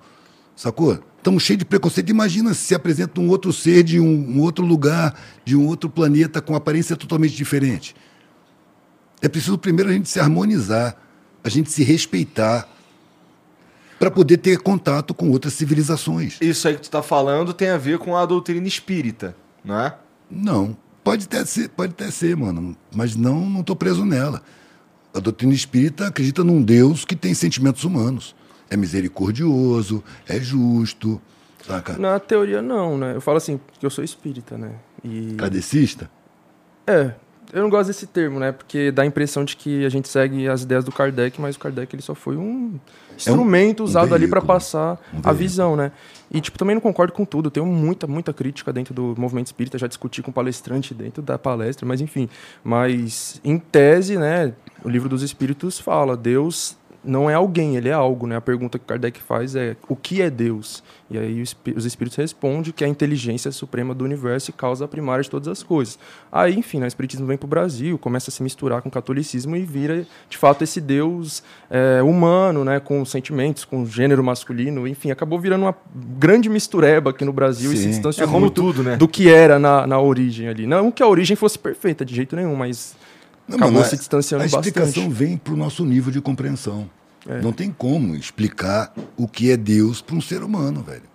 sacou? 0.56 0.98
Estamos 1.16 1.42
cheios 1.42 1.58
de 1.58 1.64
preconceito. 1.64 2.10
Imagina 2.10 2.52
se 2.52 2.62
se 2.64 2.74
apresenta 2.74 3.20
um 3.20 3.28
outro 3.28 3.52
ser 3.52 3.82
de 3.82 3.98
um, 3.98 4.36
um 4.36 4.40
outro 4.40 4.64
lugar, 4.64 5.18
de 5.44 5.56
um 5.56 5.66
outro 5.66 5.88
planeta 5.88 6.42
com 6.42 6.54
aparência 6.54 6.96
totalmente 6.96 7.34
diferente. 7.34 7.94
É 9.22 9.28
preciso 9.28 9.56
primeiro 9.56 9.90
a 9.90 9.92
gente 9.94 10.08
se 10.08 10.20
harmonizar, 10.20 10.96
a 11.42 11.48
gente 11.48 11.70
se 11.70 11.82
respeitar, 11.82 12.68
para 13.98 14.10
poder 14.10 14.38
ter 14.38 14.58
contato 14.58 15.14
com 15.14 15.30
outras 15.30 15.54
civilizações. 15.54 16.38
Isso 16.40 16.66
aí 16.68 16.74
que 16.74 16.82
tu 16.82 16.90
tá 16.90 17.02
falando 17.02 17.52
tem 17.52 17.70
a 17.70 17.78
ver 17.78 17.98
com 17.98 18.16
a 18.16 18.26
doutrina 18.26 18.66
espírita, 18.66 19.36
não 19.64 19.78
é? 19.80 19.94
Não, 20.30 20.76
pode 21.02 21.24
até 21.26 21.44
ser, 21.44 21.68
pode 21.68 21.92
até 21.92 22.10
ser, 22.10 22.36
mano, 22.36 22.76
mas 22.94 23.14
não 23.14 23.40
não 23.48 23.62
tô 23.62 23.76
preso 23.76 24.04
nela. 24.04 24.42
A 25.12 25.20
doutrina 25.20 25.54
espírita 25.54 26.08
acredita 26.08 26.42
num 26.42 26.60
Deus 26.62 27.04
que 27.04 27.14
tem 27.14 27.34
sentimentos 27.34 27.84
humanos. 27.84 28.34
É 28.68 28.76
misericordioso, 28.76 30.02
é 30.26 30.40
justo, 30.40 31.20
saca? 31.64 31.96
Na 31.96 32.18
teoria, 32.18 32.60
não, 32.60 32.98
né? 32.98 33.14
Eu 33.14 33.20
falo 33.20 33.36
assim, 33.36 33.60
que 33.78 33.86
eu 33.86 33.90
sou 33.90 34.02
espírita, 34.02 34.58
né? 34.58 34.72
E... 35.04 35.34
Cadecista? 35.34 36.10
É, 36.86 37.14
eu 37.52 37.62
não 37.62 37.70
gosto 37.70 37.86
desse 37.88 38.06
termo, 38.06 38.40
né? 38.40 38.50
Porque 38.50 38.90
dá 38.90 39.02
a 39.02 39.06
impressão 39.06 39.44
de 39.44 39.56
que 39.56 39.84
a 39.84 39.88
gente 39.88 40.08
segue 40.08 40.48
as 40.48 40.62
ideias 40.62 40.84
do 40.84 40.90
Kardec, 40.90 41.40
mas 41.40 41.54
o 41.54 41.58
Kardec 41.60 41.94
ele 41.94 42.02
só 42.02 42.14
foi 42.14 42.36
um 42.36 42.80
instrumento 43.16 43.82
um 43.82 43.86
usado 43.86 44.14
ali 44.14 44.26
para 44.26 44.40
passar 44.40 45.00
um 45.12 45.20
a 45.22 45.32
visão, 45.32 45.76
né? 45.76 45.92
E 46.30 46.40
tipo, 46.40 46.58
também 46.58 46.74
não 46.74 46.80
concordo 46.80 47.12
com 47.12 47.24
tudo. 47.24 47.50
Tenho 47.50 47.66
muita, 47.66 48.06
muita 48.06 48.32
crítica 48.32 48.72
dentro 48.72 48.92
do 48.92 49.14
movimento 49.16 49.46
espírita, 49.46 49.78
já 49.78 49.86
discuti 49.86 50.22
com 50.22 50.32
palestrante 50.32 50.92
dentro 50.94 51.22
da 51.22 51.38
palestra, 51.38 51.86
mas 51.86 52.00
enfim. 52.00 52.28
Mas 52.62 53.40
em 53.44 53.58
tese, 53.58 54.18
né, 54.18 54.52
o 54.82 54.88
livro 54.88 55.08
dos 55.08 55.22
espíritos 55.22 55.78
fala, 55.78 56.16
Deus 56.16 56.76
não 57.04 57.28
é 57.28 57.34
alguém, 57.34 57.76
ele 57.76 57.88
é 57.88 57.92
algo, 57.92 58.26
né? 58.26 58.36
A 58.36 58.40
pergunta 58.40 58.78
que 58.78 58.84
Kardec 58.86 59.20
faz 59.20 59.54
é: 59.54 59.76
o 59.88 59.94
que 59.94 60.22
é 60.22 60.30
Deus? 60.30 60.82
E 61.10 61.18
aí 61.18 61.42
os 61.42 61.50
espí- 61.50 61.74
os 61.76 61.84
espíritos 61.84 62.16
respondem 62.16 62.72
que 62.72 62.82
é 62.82 62.86
a 62.86 62.90
inteligência 62.90 63.52
suprema 63.52 63.94
do 63.94 64.04
universo 64.04 64.48
e 64.50 64.52
causa 64.54 64.88
primária 64.88 65.22
de 65.22 65.28
todas 65.28 65.48
as 65.48 65.62
coisas. 65.62 65.98
Aí, 66.32 66.54
enfim, 66.56 66.78
né, 66.78 66.86
o 66.86 66.88
espiritismo 66.88 67.26
vem 67.26 67.36
para 67.36 67.44
o 67.44 67.48
Brasil, 67.48 67.98
começa 67.98 68.30
a 68.30 68.32
se 68.32 68.42
misturar 68.42 68.80
com 68.80 68.88
o 68.88 68.92
catolicismo 68.92 69.54
e 69.54 69.62
vira, 69.64 70.06
de 70.30 70.38
fato, 70.38 70.64
esse 70.64 70.80
Deus 70.80 71.42
é, 71.70 72.02
humano, 72.02 72.64
né, 72.64 72.80
com 72.80 73.04
sentimentos, 73.04 73.66
com 73.66 73.84
gênero 73.84 74.24
masculino, 74.24 74.88
enfim, 74.88 75.10
acabou 75.10 75.38
virando 75.38 75.62
uma 75.66 75.74
grande 76.18 76.48
mistureba 76.48 77.10
aqui 77.10 77.22
no 77.24 77.34
Brasil 77.34 77.70
e 77.72 77.76
se 77.76 77.82
Sim. 77.82 77.90
distanciou 77.90 78.24
É 78.24 78.26
como 78.26 78.40
muito 78.40 78.54
tudo, 78.62 78.82
né? 78.82 78.96
do 78.96 79.06
que 79.06 79.28
era 79.28 79.58
na, 79.58 79.86
na 79.86 80.00
origem 80.00 80.48
ali. 80.48 80.66
Não 80.66 80.90
que 80.90 81.02
a 81.02 81.06
origem 81.06 81.36
fosse 81.36 81.58
perfeita 81.58 82.02
de 82.04 82.14
jeito 82.14 82.34
nenhum, 82.34 82.56
mas 82.56 82.96
Não, 83.46 83.56
acabou 83.56 83.74
mano, 83.74 83.84
se 83.84 83.96
distanciando 83.98 84.42
A 84.42 84.46
explicação 84.46 85.02
bastante. 85.04 85.08
vem 85.12 85.36
para 85.36 85.52
o 85.52 85.56
nosso 85.56 85.84
nível 85.84 86.10
de 86.10 86.20
compreensão. 86.22 86.88
É. 87.26 87.40
Não 87.40 87.52
tem 87.52 87.70
como 87.70 88.14
explicar 88.14 88.92
o 89.16 89.26
que 89.26 89.50
é 89.50 89.56
Deus 89.56 90.00
para 90.02 90.14
um 90.14 90.20
ser 90.20 90.42
humano, 90.42 90.82
velho. 90.82 91.14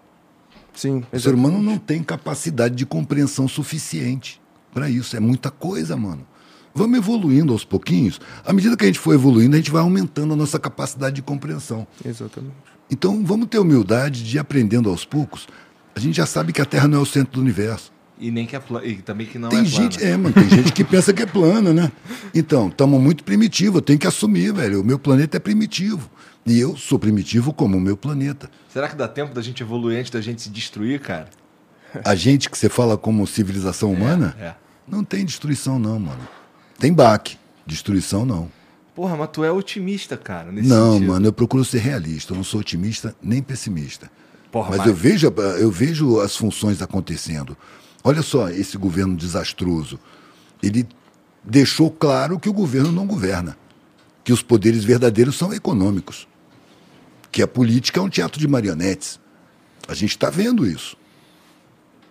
Sim, 0.74 1.04
O 1.12 1.20
ser 1.20 1.34
humano 1.34 1.62
não 1.62 1.78
tem 1.78 2.02
capacidade 2.02 2.74
de 2.74 2.86
compreensão 2.86 3.48
suficiente 3.48 4.42
para 4.74 4.90
isso. 4.90 5.16
É 5.16 5.20
muita 5.20 5.52
coisa, 5.52 5.98
mano. 5.98 6.26
Vamos 6.74 6.98
evoluindo 6.98 7.52
aos 7.52 7.66
pouquinhos. 7.66 8.22
À 8.46 8.54
medida 8.54 8.78
que 8.78 8.86
a 8.86 8.88
gente 8.88 9.00
for 9.00 9.14
evoluindo, 9.14 9.56
a 9.56 9.60
gente 9.60 9.72
vai 9.72 9.82
aumentando 9.82 10.34
a 10.34 10.38
nossa 10.38 10.58
capacidade 10.58 11.18
de 11.18 11.22
compreensão. 11.22 11.86
Exatamente. 12.06 12.56
Então, 12.90 13.24
vamos 13.26 13.48
ter 13.48 13.60
humildade 13.60 14.24
de 14.24 14.38
ir 14.38 14.40
aprendendo 14.40 14.90
aos 14.90 15.04
poucos. 15.04 15.48
A 15.96 16.00
gente 16.00 16.16
já 16.16 16.26
sabe 16.26 16.54
que 16.54 16.62
a 16.62 16.66
Terra 16.66 16.88
não 16.88 17.00
é 17.00 17.02
o 17.02 17.06
centro 17.06 17.34
do 17.34 17.42
universo. 17.42 17.92
E 18.20 18.32
nem 18.32 18.46
que 18.46 18.56
é 18.56 18.60
pla... 18.60 18.86
e 18.86 18.96
também 18.98 19.26
que 19.26 19.40
não 19.40 19.50
tem 19.50 19.60
é 19.62 19.66
gente, 19.66 19.98
plana. 19.98 20.14
é, 20.14 20.18
mano, 20.18 20.34
tem 20.34 20.50
gente 20.50 20.74
que 20.74 20.84
pensa 20.86 21.14
que 21.14 21.24
é 21.24 21.26
plana, 21.26 21.72
né? 21.74 21.92
Então, 22.36 22.68
estamos 22.68 23.00
muito 23.02 23.24
primitivos. 23.24 23.76
Eu 23.76 23.82
tenho 23.82 23.98
que 24.00 24.08
assumir, 24.08 24.54
velho. 24.54 24.82
O 24.82 24.84
meu 24.84 25.00
planeta 25.00 25.38
é 25.38 25.40
primitivo. 25.40 26.10
E 26.46 26.60
eu 26.60 26.76
sou 26.76 26.98
primitivo 27.00 27.54
como 27.54 27.78
o 27.78 27.80
meu 27.82 27.96
planeta. 27.96 28.50
Será 28.74 28.88
que 28.90 28.96
dá 28.96 29.08
tempo 29.08 29.34
da 29.34 29.42
gente 29.42 29.62
evoluir 29.64 30.00
antes 30.00 30.12
da 30.12 30.20
gente 30.22 30.42
se 30.42 30.50
destruir, 30.50 31.00
cara? 31.00 31.28
A 32.04 32.14
gente 32.16 32.50
que 32.50 32.58
você 32.58 32.70
fala 32.70 32.98
como 32.98 33.26
civilização 33.26 33.92
humana, 33.92 34.36
É. 34.40 34.54
não 34.88 35.04
tem 35.04 35.24
destruição, 35.26 35.80
não, 35.80 36.00
mano. 36.00 36.28
Tem 36.78 36.92
baque. 36.94 37.38
Destruição, 37.66 38.26
não. 38.26 38.52
Porra, 38.96 39.16
mas 39.16 39.30
tu 39.32 39.44
é 39.44 39.52
otimista, 39.52 40.18
cara, 40.18 40.52
nesse 40.52 40.68
não, 40.68 40.94
sentido. 40.94 41.08
mano, 41.12 41.26
eu 41.28 41.34
procuro 41.34 41.64
ser 41.64 41.80
realista. 41.80 42.34
Eu 42.34 42.38
não 42.38 42.44
sou 42.44 42.60
otimista 42.60 43.16
nem 43.22 43.42
pessimista. 43.42 44.12
Porra, 44.52 44.76
mas, 44.78 44.88
eu 44.88 44.94
vejo, 44.94 45.28
eu 45.60 45.70
vejo 45.72 46.20
as 46.20 46.36
funções 46.36 46.82
acontecendo. 46.82 47.56
Olha 48.04 48.22
só, 48.22 48.50
esse 48.50 48.78
governo 48.78 49.16
desastroso. 49.16 50.00
Ele 50.62 50.88
deixou 51.44 51.92
claro 51.92 52.40
que 52.40 52.50
o 52.50 52.54
governo 52.54 52.92
não 52.92 53.06
governa. 53.06 53.58
Que 54.24 54.34
os 54.34 54.42
poderes 54.42 54.84
verdadeiros 54.84 55.38
são 55.38 55.54
econômicos. 55.54 56.28
Que 57.32 57.42
a 57.42 57.48
política 57.48 58.00
é 58.00 58.04
um 58.04 58.10
teatro 58.10 58.40
de 58.40 58.48
marionetes. 58.48 59.20
A 59.88 59.94
gente 59.94 60.12
está 60.12 60.30
vendo 60.30 60.66
isso. 60.66 60.98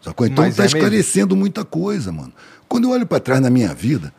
Sacou? 0.02 0.26
Então 0.26 0.46
está 0.46 0.62
é 0.62 0.66
mesmo? 0.66 0.78
esclarecendo 0.78 1.36
muita 1.36 1.64
coisa, 1.64 2.12
mano. 2.12 2.32
Quando 2.68 2.84
eu 2.84 2.90
olho 2.90 3.06
para 3.06 3.20
trás 3.20 3.40
na 3.40 3.50
minha 3.50 3.74
vida, 3.74 4.12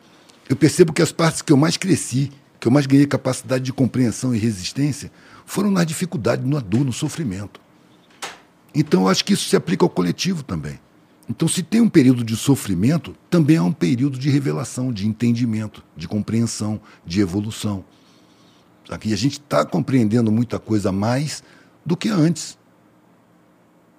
eu 0.48 0.56
percebo 0.56 0.92
que 0.92 1.02
as 1.02 1.12
partes 1.12 1.42
que 1.42 1.52
eu 1.52 1.56
mais 1.56 1.76
cresci, 1.76 2.30
que 2.58 2.66
eu 2.68 2.72
mais 2.72 2.86
ganhei 2.86 3.06
capacidade 3.06 3.64
de 3.64 3.72
compreensão 3.72 4.34
e 4.34 4.38
resistência, 4.38 5.10
foram 5.46 5.70
na 5.70 5.84
dificuldade, 5.84 6.46
na 6.46 6.60
dor, 6.60 6.84
no 6.84 6.92
sofrimento. 6.92 7.60
Então 8.74 9.02
eu 9.02 9.08
acho 9.08 9.24
que 9.24 9.32
isso 9.32 9.48
se 9.48 9.56
aplica 9.56 9.84
ao 9.84 9.88
coletivo 9.88 10.42
também. 10.42 10.78
Então, 11.30 11.46
se 11.46 11.62
tem 11.62 11.80
um 11.80 11.88
período 11.88 12.24
de 12.24 12.36
sofrimento, 12.36 13.14
também 13.30 13.56
há 13.56 13.62
um 13.62 13.72
período 13.72 14.18
de 14.18 14.28
revelação, 14.28 14.92
de 14.92 15.06
entendimento, 15.06 15.80
de 15.96 16.08
compreensão, 16.08 16.80
de 17.06 17.20
evolução. 17.20 17.84
E 19.04 19.12
a 19.12 19.16
gente 19.16 19.34
está 19.34 19.64
compreendendo 19.64 20.32
muita 20.32 20.58
coisa 20.58 20.90
mais 20.90 21.44
do 21.86 21.96
que 21.96 22.08
antes. 22.08 22.58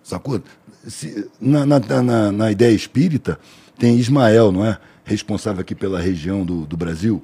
Sacou? 0.04 0.42
Se- 0.86 1.30
na, 1.40 1.66
na, 1.66 1.80
na, 1.80 2.32
na 2.34 2.52
ideia 2.52 2.76
espírita, 2.76 3.40
tem 3.80 3.96
Ismael, 3.98 4.52
não 4.52 4.66
é? 4.66 4.78
Responsável 5.06 5.62
aqui 5.62 5.74
pela 5.74 6.02
região 6.02 6.46
do, 6.46 6.66
do 6.66 6.76
Brasil, 6.76 7.24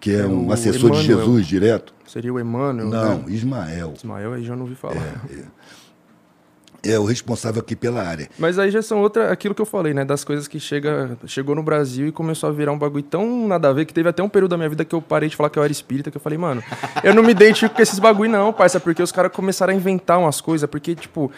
que 0.00 0.10
é, 0.10 0.20
É 0.22 0.26
um 0.26 0.50
assessor 0.50 0.90
de 0.90 1.04
Emmanuel. 1.04 1.18
Jesus 1.26 1.46
direto. 1.46 1.94
Seria 2.04 2.32
o 2.34 2.40
Emmanuel? 2.40 2.88
Não, 2.88 3.18
né? 3.18 3.24
Ismael. 3.28 3.94
Ismael 3.96 4.32
aí 4.32 4.44
já 4.44 4.56
não 4.56 4.62
ouvi 4.62 4.74
falar. 4.74 4.96
É 4.96 5.44
o 6.98 7.04
responsável 7.04 7.60
aqui 7.60 7.74
pela 7.74 8.02
área. 8.02 8.28
Mas 8.38 8.58
aí 8.58 8.70
já 8.70 8.80
são 8.80 9.00
outra, 9.00 9.32
aquilo 9.32 9.54
que 9.54 9.60
eu 9.60 9.66
falei, 9.66 9.92
né? 9.92 10.04
Das 10.04 10.24
coisas 10.24 10.46
que 10.46 10.60
chega, 10.60 11.18
chegou 11.26 11.54
no 11.54 11.62
Brasil 11.62 12.06
e 12.06 12.12
começou 12.12 12.48
a 12.48 12.52
virar 12.52 12.72
um 12.72 12.78
bagulho 12.78 13.02
tão 13.02 13.46
nada 13.48 13.68
a 13.68 13.72
ver 13.72 13.84
que 13.84 13.92
teve 13.92 14.08
até 14.08 14.22
um 14.22 14.28
período 14.28 14.50
da 14.50 14.56
minha 14.56 14.68
vida 14.68 14.84
que 14.84 14.94
eu 14.94 15.02
parei 15.02 15.28
de 15.28 15.36
falar 15.36 15.50
que 15.50 15.58
eu 15.58 15.62
era 15.62 15.72
espírita, 15.72 16.10
que 16.10 16.16
eu 16.16 16.20
falei, 16.20 16.38
mano, 16.38 16.62
eu 17.02 17.14
não 17.14 17.22
me 17.22 17.32
identifico 17.32 17.74
com 17.74 17.82
esses 17.82 17.98
bagulho 17.98 18.30
não, 18.30 18.52
parça, 18.52 18.78
porque 18.78 19.02
os 19.02 19.10
caras 19.12 19.32
começaram 19.32 19.72
a 19.72 19.76
inventar 19.76 20.18
umas 20.18 20.40
coisas, 20.40 20.68
porque, 20.68 20.94
tipo. 20.94 21.30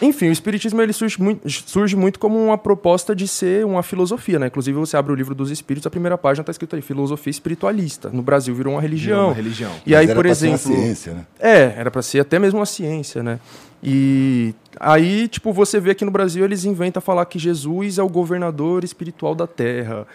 Enfim, 0.00 0.28
o 0.28 0.32
espiritismo 0.32 0.80
ele 0.80 0.92
surge 0.92 1.20
muito, 1.20 1.50
surge 1.50 1.96
muito 1.96 2.18
como 2.20 2.38
uma 2.42 2.56
proposta 2.56 3.14
de 3.14 3.26
ser 3.26 3.66
uma 3.66 3.82
filosofia, 3.82 4.38
né? 4.38 4.46
Inclusive, 4.46 4.78
você 4.78 4.96
abre 4.96 5.12
o 5.12 5.14
livro 5.16 5.34
dos 5.34 5.50
espíritos, 5.50 5.84
a 5.86 5.90
primeira 5.90 6.16
página 6.16 6.44
tá 6.44 6.52
escrito 6.52 6.76
aí, 6.76 6.80
filosofia 6.80 7.30
espiritualista. 7.30 8.08
No 8.08 8.22
Brasil 8.22 8.54
virou 8.54 8.74
uma 8.74 8.80
religião. 8.80 9.16
Virou 9.16 9.28
uma 9.30 9.34
religião. 9.34 9.72
E 9.84 9.94
aí, 9.94 10.06
Mas 10.06 10.10
era 10.10 10.14
por 10.16 10.24
pra 10.26 10.34
ser 10.34 10.46
uma 10.46 10.54
exemplo. 10.54 10.80
ciência, 10.80 11.12
né? 11.12 11.26
É, 11.40 11.74
era 11.76 11.90
pra 11.90 12.02
ser 12.02 12.20
até 12.20 12.38
mesmo 12.38 12.60
uma 12.60 12.66
ciência, 12.66 13.20
né? 13.22 13.40
E 13.82 14.54
aí, 14.78 15.26
tipo, 15.28 15.52
você 15.52 15.80
vê 15.80 15.92
aqui 15.92 16.04
no 16.04 16.10
Brasil, 16.10 16.44
eles 16.44 16.64
inventam 16.64 17.00
falar 17.00 17.24
que 17.26 17.38
Jesus 17.38 17.98
é 17.98 18.02
o 18.02 18.08
governador 18.08 18.84
espiritual 18.84 19.34
da 19.34 19.46
Terra. 19.46 20.06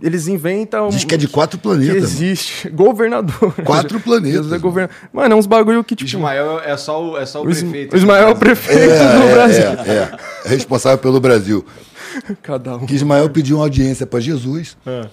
Eles 0.00 0.26
inventam. 0.26 0.88
Diz 0.88 1.04
que 1.04 1.14
é 1.14 1.18
de 1.18 1.28
quatro 1.28 1.58
que 1.58 1.62
planetas. 1.64 1.94
mano. 1.94 2.04
existe. 2.06 2.70
Governador. 2.72 3.52
Quatro 3.64 4.00
planetas, 4.00 4.50
é 4.52 4.58
governa... 4.58 4.88
Mano, 5.12 5.34
é 5.34 5.36
uns 5.36 5.46
bagulho 5.46 5.84
que, 5.84 5.94
tipo. 5.94 6.08
Ismael 6.08 6.60
é 6.60 6.76
só 6.76 7.04
o, 7.10 7.16
é 7.18 7.26
só 7.26 7.42
o, 7.42 7.44
prefeito. 7.44 7.92
o 7.92 7.96
Ismael 7.96 8.28
é 8.28 8.30
o 8.30 8.36
prefeito 8.36 8.80
do 8.88 9.22
É, 9.28 9.32
Brasil. 9.32 9.64
é, 9.64 9.90
é, 9.90 10.16
é 10.46 10.48
responsável 10.48 10.98
pelo 10.98 11.20
Brasil. 11.20 11.64
Cada 12.42 12.76
um. 12.76 12.86
Que 12.86 12.94
Ismael 12.94 13.28
pediu 13.30 13.56
uma 13.58 13.64
audiência 13.64 14.06
para 14.06 14.20
Jesus 14.20 14.76
É. 14.86 15.06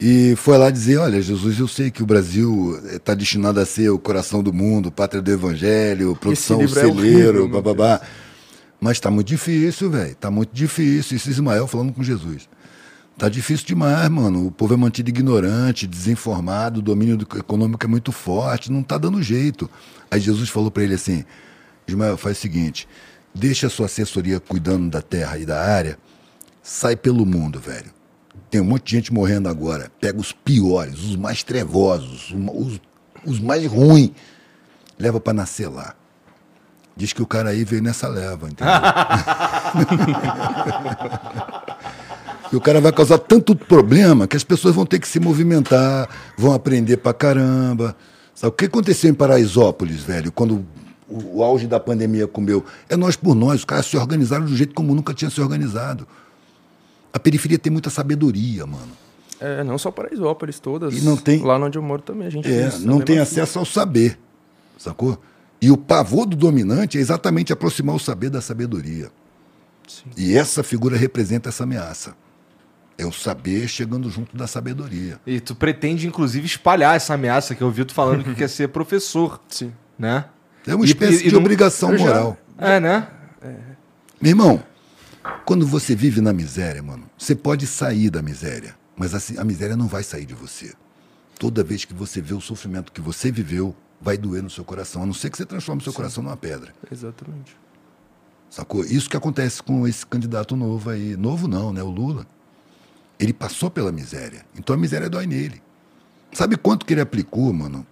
e 0.00 0.34
foi 0.36 0.56
lá 0.56 0.70
dizer: 0.70 0.96
Olha, 0.96 1.20
Jesus, 1.20 1.58
eu 1.58 1.68
sei 1.68 1.90
que 1.90 2.02
o 2.02 2.06
Brasil 2.06 2.78
está 2.90 3.14
destinado 3.14 3.60
a 3.60 3.66
ser 3.66 3.90
o 3.90 3.98
coração 3.98 4.42
do 4.42 4.52
mundo, 4.52 4.90
pátria 4.90 5.20
do 5.20 5.30
evangelho, 5.30 6.16
produção 6.16 6.58
é 6.62 6.66
celeiro, 7.02 7.38
meu 7.40 7.48
bababá. 7.48 8.00
Mas 8.80 8.98
tá 8.98 9.10
muito 9.10 9.26
difícil, 9.28 9.90
velho. 9.90 10.14
Tá 10.14 10.30
muito 10.30 10.50
difícil. 10.54 11.16
Isso 11.16 11.28
Ismael 11.28 11.66
falando 11.66 11.92
com 11.92 12.02
Jesus. 12.02 12.48
Tá 13.18 13.28
difícil 13.28 13.66
demais, 13.66 14.08
mano. 14.08 14.46
O 14.46 14.50
povo 14.50 14.72
é 14.72 14.76
mantido 14.78 15.10
ignorante, 15.10 15.86
desinformado, 15.86 16.80
o 16.80 16.82
domínio 16.82 17.18
do- 17.18 17.38
econômico 17.38 17.84
é 17.84 17.88
muito 17.88 18.10
forte, 18.10 18.72
não 18.72 18.82
tá 18.82 18.96
dando 18.96 19.22
jeito. 19.22 19.68
Aí 20.10 20.18
Jesus 20.18 20.48
falou 20.48 20.70
para 20.70 20.82
ele 20.82 20.94
assim: 20.94 21.24
Ismael, 21.86 22.16
faz 22.16 22.38
o 22.38 22.40
seguinte, 22.40 22.88
deixa 23.34 23.66
a 23.66 23.70
sua 23.70 23.84
assessoria 23.84 24.40
cuidando 24.40 24.88
da 24.88 25.02
terra 25.02 25.36
e 25.36 25.44
da 25.44 25.60
área, 25.62 25.98
sai 26.62 26.96
pelo 26.96 27.26
mundo, 27.26 27.60
velho. 27.60 27.90
Tem 28.50 28.60
um 28.60 28.64
monte 28.64 28.86
de 28.86 28.96
gente 28.96 29.12
morrendo 29.12 29.48
agora. 29.48 29.90
Pega 30.00 30.18
os 30.18 30.32
piores, 30.32 31.04
os 31.04 31.16
mais 31.16 31.42
trevosos, 31.42 32.34
os, 32.52 32.80
os 33.24 33.38
mais 33.38 33.66
ruins, 33.66 34.10
leva 34.98 35.20
para 35.20 35.32
nascer 35.32 35.68
lá. 35.68 35.94
Diz 36.96 37.12
que 37.12 37.22
o 37.22 37.26
cara 37.26 37.50
aí 37.50 37.64
veio 37.64 37.82
nessa 37.82 38.08
leva, 38.08 38.48
entendeu? 38.48 38.74
E 42.52 42.56
o 42.56 42.60
cara 42.60 42.80
vai 42.80 42.92
causar 42.92 43.18
tanto 43.18 43.54
problema 43.54 44.26
que 44.26 44.36
as 44.36 44.42
pessoas 44.42 44.74
vão 44.74 44.84
ter 44.84 44.98
que 44.98 45.06
se 45.06 45.20
movimentar, 45.20 46.08
vão 46.36 46.52
aprender 46.52 46.96
pra 46.96 47.14
caramba. 47.14 47.94
Sabe 48.34 48.48
o 48.48 48.56
que 48.56 48.64
aconteceu 48.64 49.08
em 49.08 49.14
Paraisópolis, 49.14 50.02
velho, 50.02 50.32
quando 50.32 50.66
o, 51.08 51.38
o 51.38 51.44
auge 51.44 51.68
da 51.68 51.78
pandemia 51.78 52.26
comeu? 52.26 52.64
É 52.88 52.96
nós 52.96 53.14
por 53.14 53.36
nós, 53.36 53.60
os 53.60 53.64
caras 53.64 53.86
se 53.86 53.96
organizaram 53.96 54.46
um 54.46 54.48
jeito 54.48 54.74
como 54.74 54.92
nunca 54.96 55.14
tinha 55.14 55.30
se 55.30 55.40
organizado. 55.40 56.08
A 57.12 57.18
periferia 57.18 57.58
tem 57.58 57.72
muita 57.72 57.90
sabedoria, 57.90 58.66
mano. 58.66 58.90
É, 59.40 59.64
não 59.64 59.78
só 59.78 59.90
Paraisópolis, 59.90 60.58
todas. 60.60 60.94
E 60.96 61.00
não 61.00 61.16
tem- 61.16 61.42
Lá 61.42 61.56
onde 61.58 61.78
eu 61.78 61.82
moro 61.82 62.02
também, 62.02 62.26
a 62.26 62.30
gente 62.30 62.50
É, 62.50 62.70
não 62.80 63.00
tem 63.00 63.18
acesso 63.18 63.58
ao 63.58 63.64
saber, 63.64 64.18
sacou? 64.76 65.18
E 65.62 65.70
o 65.70 65.76
pavor 65.76 66.26
do 66.26 66.36
dominante 66.36 66.98
é 66.98 67.00
exatamente 67.00 67.52
aproximar 67.52 67.94
o 67.96 67.98
saber 67.98 68.30
da 68.30 68.40
sabedoria. 68.40 69.10
Sim. 69.88 70.04
E 70.16 70.36
essa 70.36 70.62
figura 70.62 70.96
representa 70.96 71.48
essa 71.48 71.64
ameaça. 71.64 72.14
É 72.96 73.06
o 73.06 73.12
saber 73.12 73.66
chegando 73.66 74.10
junto 74.10 74.36
da 74.36 74.46
sabedoria. 74.46 75.18
E 75.26 75.40
tu 75.40 75.54
pretende, 75.54 76.06
inclusive, 76.06 76.44
espalhar 76.46 76.94
essa 76.96 77.14
ameaça 77.14 77.54
que 77.54 77.62
eu 77.62 77.70
vi 77.70 77.84
tu 77.84 77.94
falando 77.94 78.22
que 78.22 78.34
quer 78.34 78.48
ser 78.48 78.68
professor, 78.68 79.40
Sim. 79.48 79.72
né? 79.98 80.26
É 80.66 80.74
uma 80.74 80.84
E- 80.84 80.88
espécie 80.88 81.24
e- 81.24 81.26
e 81.26 81.28
de 81.28 81.32
não- 81.32 81.40
obrigação 81.40 81.96
já- 81.96 82.04
moral. 82.04 82.36
É, 82.58 82.78
né? 82.78 83.08
Meu 84.20 84.30
irmão, 84.30 84.62
quando 85.44 85.66
você 85.66 85.94
vive 85.94 86.20
na 86.20 86.32
miséria, 86.32 86.82
mano, 86.82 87.04
você 87.18 87.34
pode 87.34 87.66
sair 87.66 88.10
da 88.10 88.22
miséria, 88.22 88.74
mas 88.96 89.14
assim, 89.14 89.38
a 89.38 89.44
miséria 89.44 89.76
não 89.76 89.86
vai 89.88 90.02
sair 90.02 90.24
de 90.26 90.34
você. 90.34 90.72
Toda 91.38 91.64
vez 91.64 91.84
que 91.84 91.94
você 91.94 92.20
vê 92.20 92.34
o 92.34 92.40
sofrimento 92.40 92.92
que 92.92 93.00
você 93.00 93.30
viveu, 93.30 93.74
vai 94.00 94.16
doer 94.16 94.42
no 94.42 94.50
seu 94.50 94.64
coração, 94.64 95.02
a 95.02 95.06
não 95.06 95.14
ser 95.14 95.30
que 95.30 95.36
você 95.36 95.46
transforme 95.46 95.80
o 95.80 95.84
seu 95.84 95.92
coração 95.92 96.22
numa 96.22 96.36
pedra. 96.36 96.72
Exatamente. 96.90 97.56
Sacou? 98.48 98.84
Isso 98.84 99.08
que 99.08 99.16
acontece 99.16 99.62
com 99.62 99.86
esse 99.86 100.04
candidato 100.04 100.56
novo 100.56 100.90
aí. 100.90 101.16
Novo 101.16 101.46
não, 101.46 101.72
né? 101.72 101.82
O 101.82 101.90
Lula. 101.90 102.26
Ele 103.18 103.32
passou 103.32 103.70
pela 103.70 103.92
miséria. 103.92 104.44
Então 104.58 104.74
a 104.74 104.78
miséria 104.78 105.08
dói 105.08 105.26
nele. 105.26 105.62
Sabe 106.32 106.56
quanto 106.56 106.84
que 106.84 106.92
ele 106.94 107.00
aplicou, 107.00 107.52
mano? 107.52 107.86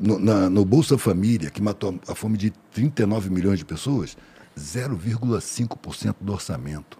No, 0.00 0.18
na- 0.18 0.50
no 0.50 0.64
Bolsa 0.64 0.98
Família, 0.98 1.50
que 1.50 1.62
matou 1.62 1.98
a 2.08 2.14
fome 2.14 2.36
de 2.36 2.50
39 2.72 3.30
milhões 3.30 3.58
de 3.58 3.64
pessoas? 3.64 4.16
0,5% 4.58 6.16
do 6.20 6.32
orçamento. 6.32 6.98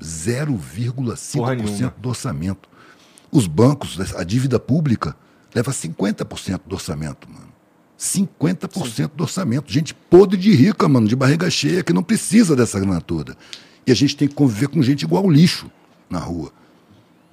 0,5% 0.00 1.92
do 1.98 2.08
orçamento. 2.08 2.68
Os 3.30 3.46
bancos, 3.46 3.98
a 4.14 4.24
dívida 4.24 4.58
pública, 4.58 5.16
leva 5.54 5.70
50% 5.70 6.62
do 6.66 6.74
orçamento, 6.74 7.28
mano. 7.30 7.52
50% 7.98 9.12
do 9.14 9.22
orçamento. 9.22 9.72
Gente 9.72 9.94
podre 9.94 10.36
de 10.36 10.52
rica, 10.54 10.88
mano, 10.88 11.06
de 11.06 11.14
barriga 11.14 11.48
cheia, 11.48 11.84
que 11.84 11.92
não 11.92 12.02
precisa 12.02 12.56
dessa 12.56 12.80
grana 12.80 13.00
toda. 13.00 13.36
E 13.86 13.92
a 13.92 13.94
gente 13.94 14.16
tem 14.16 14.26
que 14.26 14.34
conviver 14.34 14.68
com 14.68 14.82
gente 14.82 15.02
igual 15.02 15.30
lixo 15.30 15.70
na 16.10 16.18
rua. 16.18 16.52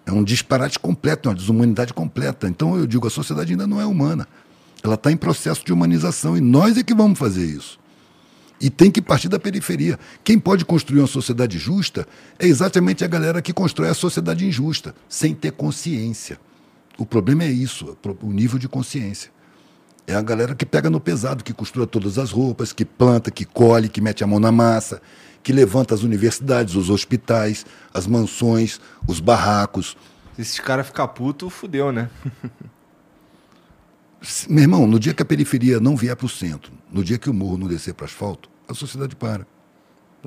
É 0.05 0.11
um 0.11 0.23
disparate 0.23 0.77
completo, 0.77 1.27
é 1.27 1.31
uma 1.31 1.35
desumanidade 1.35 1.93
completa. 1.93 2.47
Então 2.47 2.77
eu 2.77 2.85
digo, 2.85 3.07
a 3.07 3.09
sociedade 3.09 3.51
ainda 3.51 3.65
não 3.65 3.81
é 3.81 3.85
humana. 3.85 4.27
Ela 4.83 4.95
está 4.95 5.11
em 5.11 5.17
processo 5.17 5.65
de 5.65 5.73
humanização 5.73 6.37
e 6.37 6.41
nós 6.41 6.77
é 6.77 6.83
que 6.83 6.93
vamos 6.93 7.17
fazer 7.17 7.45
isso. 7.45 7.78
E 8.59 8.69
tem 8.69 8.91
que 8.91 9.01
partir 9.01 9.29
da 9.29 9.39
periferia. 9.39 9.97
Quem 10.23 10.37
pode 10.37 10.65
construir 10.65 10.99
uma 10.99 11.07
sociedade 11.07 11.57
justa 11.57 12.07
é 12.37 12.45
exatamente 12.45 13.05
a 13.05 13.07
galera 13.07 13.41
que 13.41 13.53
constrói 13.53 13.89
a 13.89 13.93
sociedade 13.93 14.45
injusta, 14.45 14.93
sem 15.07 15.33
ter 15.33 15.51
consciência. 15.51 16.39
O 16.97 17.05
problema 17.05 17.43
é 17.43 17.49
isso, 17.49 17.97
o 18.21 18.31
nível 18.31 18.59
de 18.59 18.67
consciência. 18.67 19.31
É 20.05 20.15
a 20.15 20.21
galera 20.21 20.55
que 20.55 20.65
pega 20.65 20.89
no 20.89 20.99
pesado, 20.99 21.43
que 21.43 21.53
costura 21.53 21.87
todas 21.87 22.17
as 22.17 22.31
roupas, 22.31 22.73
que 22.73 22.83
planta, 22.83 23.31
que 23.31 23.45
colhe, 23.45 23.87
que 23.87 24.01
mete 24.01 24.23
a 24.23 24.27
mão 24.27 24.39
na 24.39 24.51
massa, 24.51 25.01
que 25.41 25.53
levanta 25.53 25.93
as 25.93 26.03
universidades, 26.03 26.75
os 26.75 26.89
hospitais, 26.89 27.65
as 27.93 28.05
mansões, 28.07 28.81
os 29.07 29.19
barracos. 29.19 29.95
Se 30.35 30.41
esses 30.41 30.59
caras 30.59 30.87
ficar 30.87 31.07
puto, 31.09 31.49
fudeu, 31.49 31.91
né? 31.91 32.09
Meu 34.49 34.63
irmão, 34.63 34.85
no 34.85 34.99
dia 34.99 35.13
que 35.13 35.21
a 35.21 35.25
periferia 35.25 35.79
não 35.79 35.95
vier 35.95 36.15
para 36.15 36.25
o 36.25 36.29
centro, 36.29 36.71
no 36.91 37.03
dia 37.03 37.17
que 37.17 37.29
o 37.29 37.33
morro 37.33 37.57
não 37.57 37.67
descer 37.67 37.93
para 37.93 38.05
asfalto, 38.05 38.49
a 38.67 38.73
sociedade 38.73 39.15
para. 39.15 39.47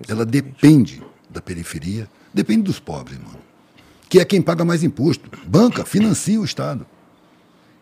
Ela 0.08 0.24
depende 0.24 1.02
da 1.28 1.40
periferia, 1.42 2.08
depende 2.32 2.62
dos 2.62 2.78
pobres, 2.78 3.18
mano. 3.18 3.38
Que 4.08 4.20
é 4.20 4.24
quem 4.24 4.40
paga 4.40 4.64
mais 4.64 4.82
imposto. 4.82 5.30
Banca, 5.46 5.84
financia 5.84 6.40
o 6.40 6.44
Estado. 6.44 6.86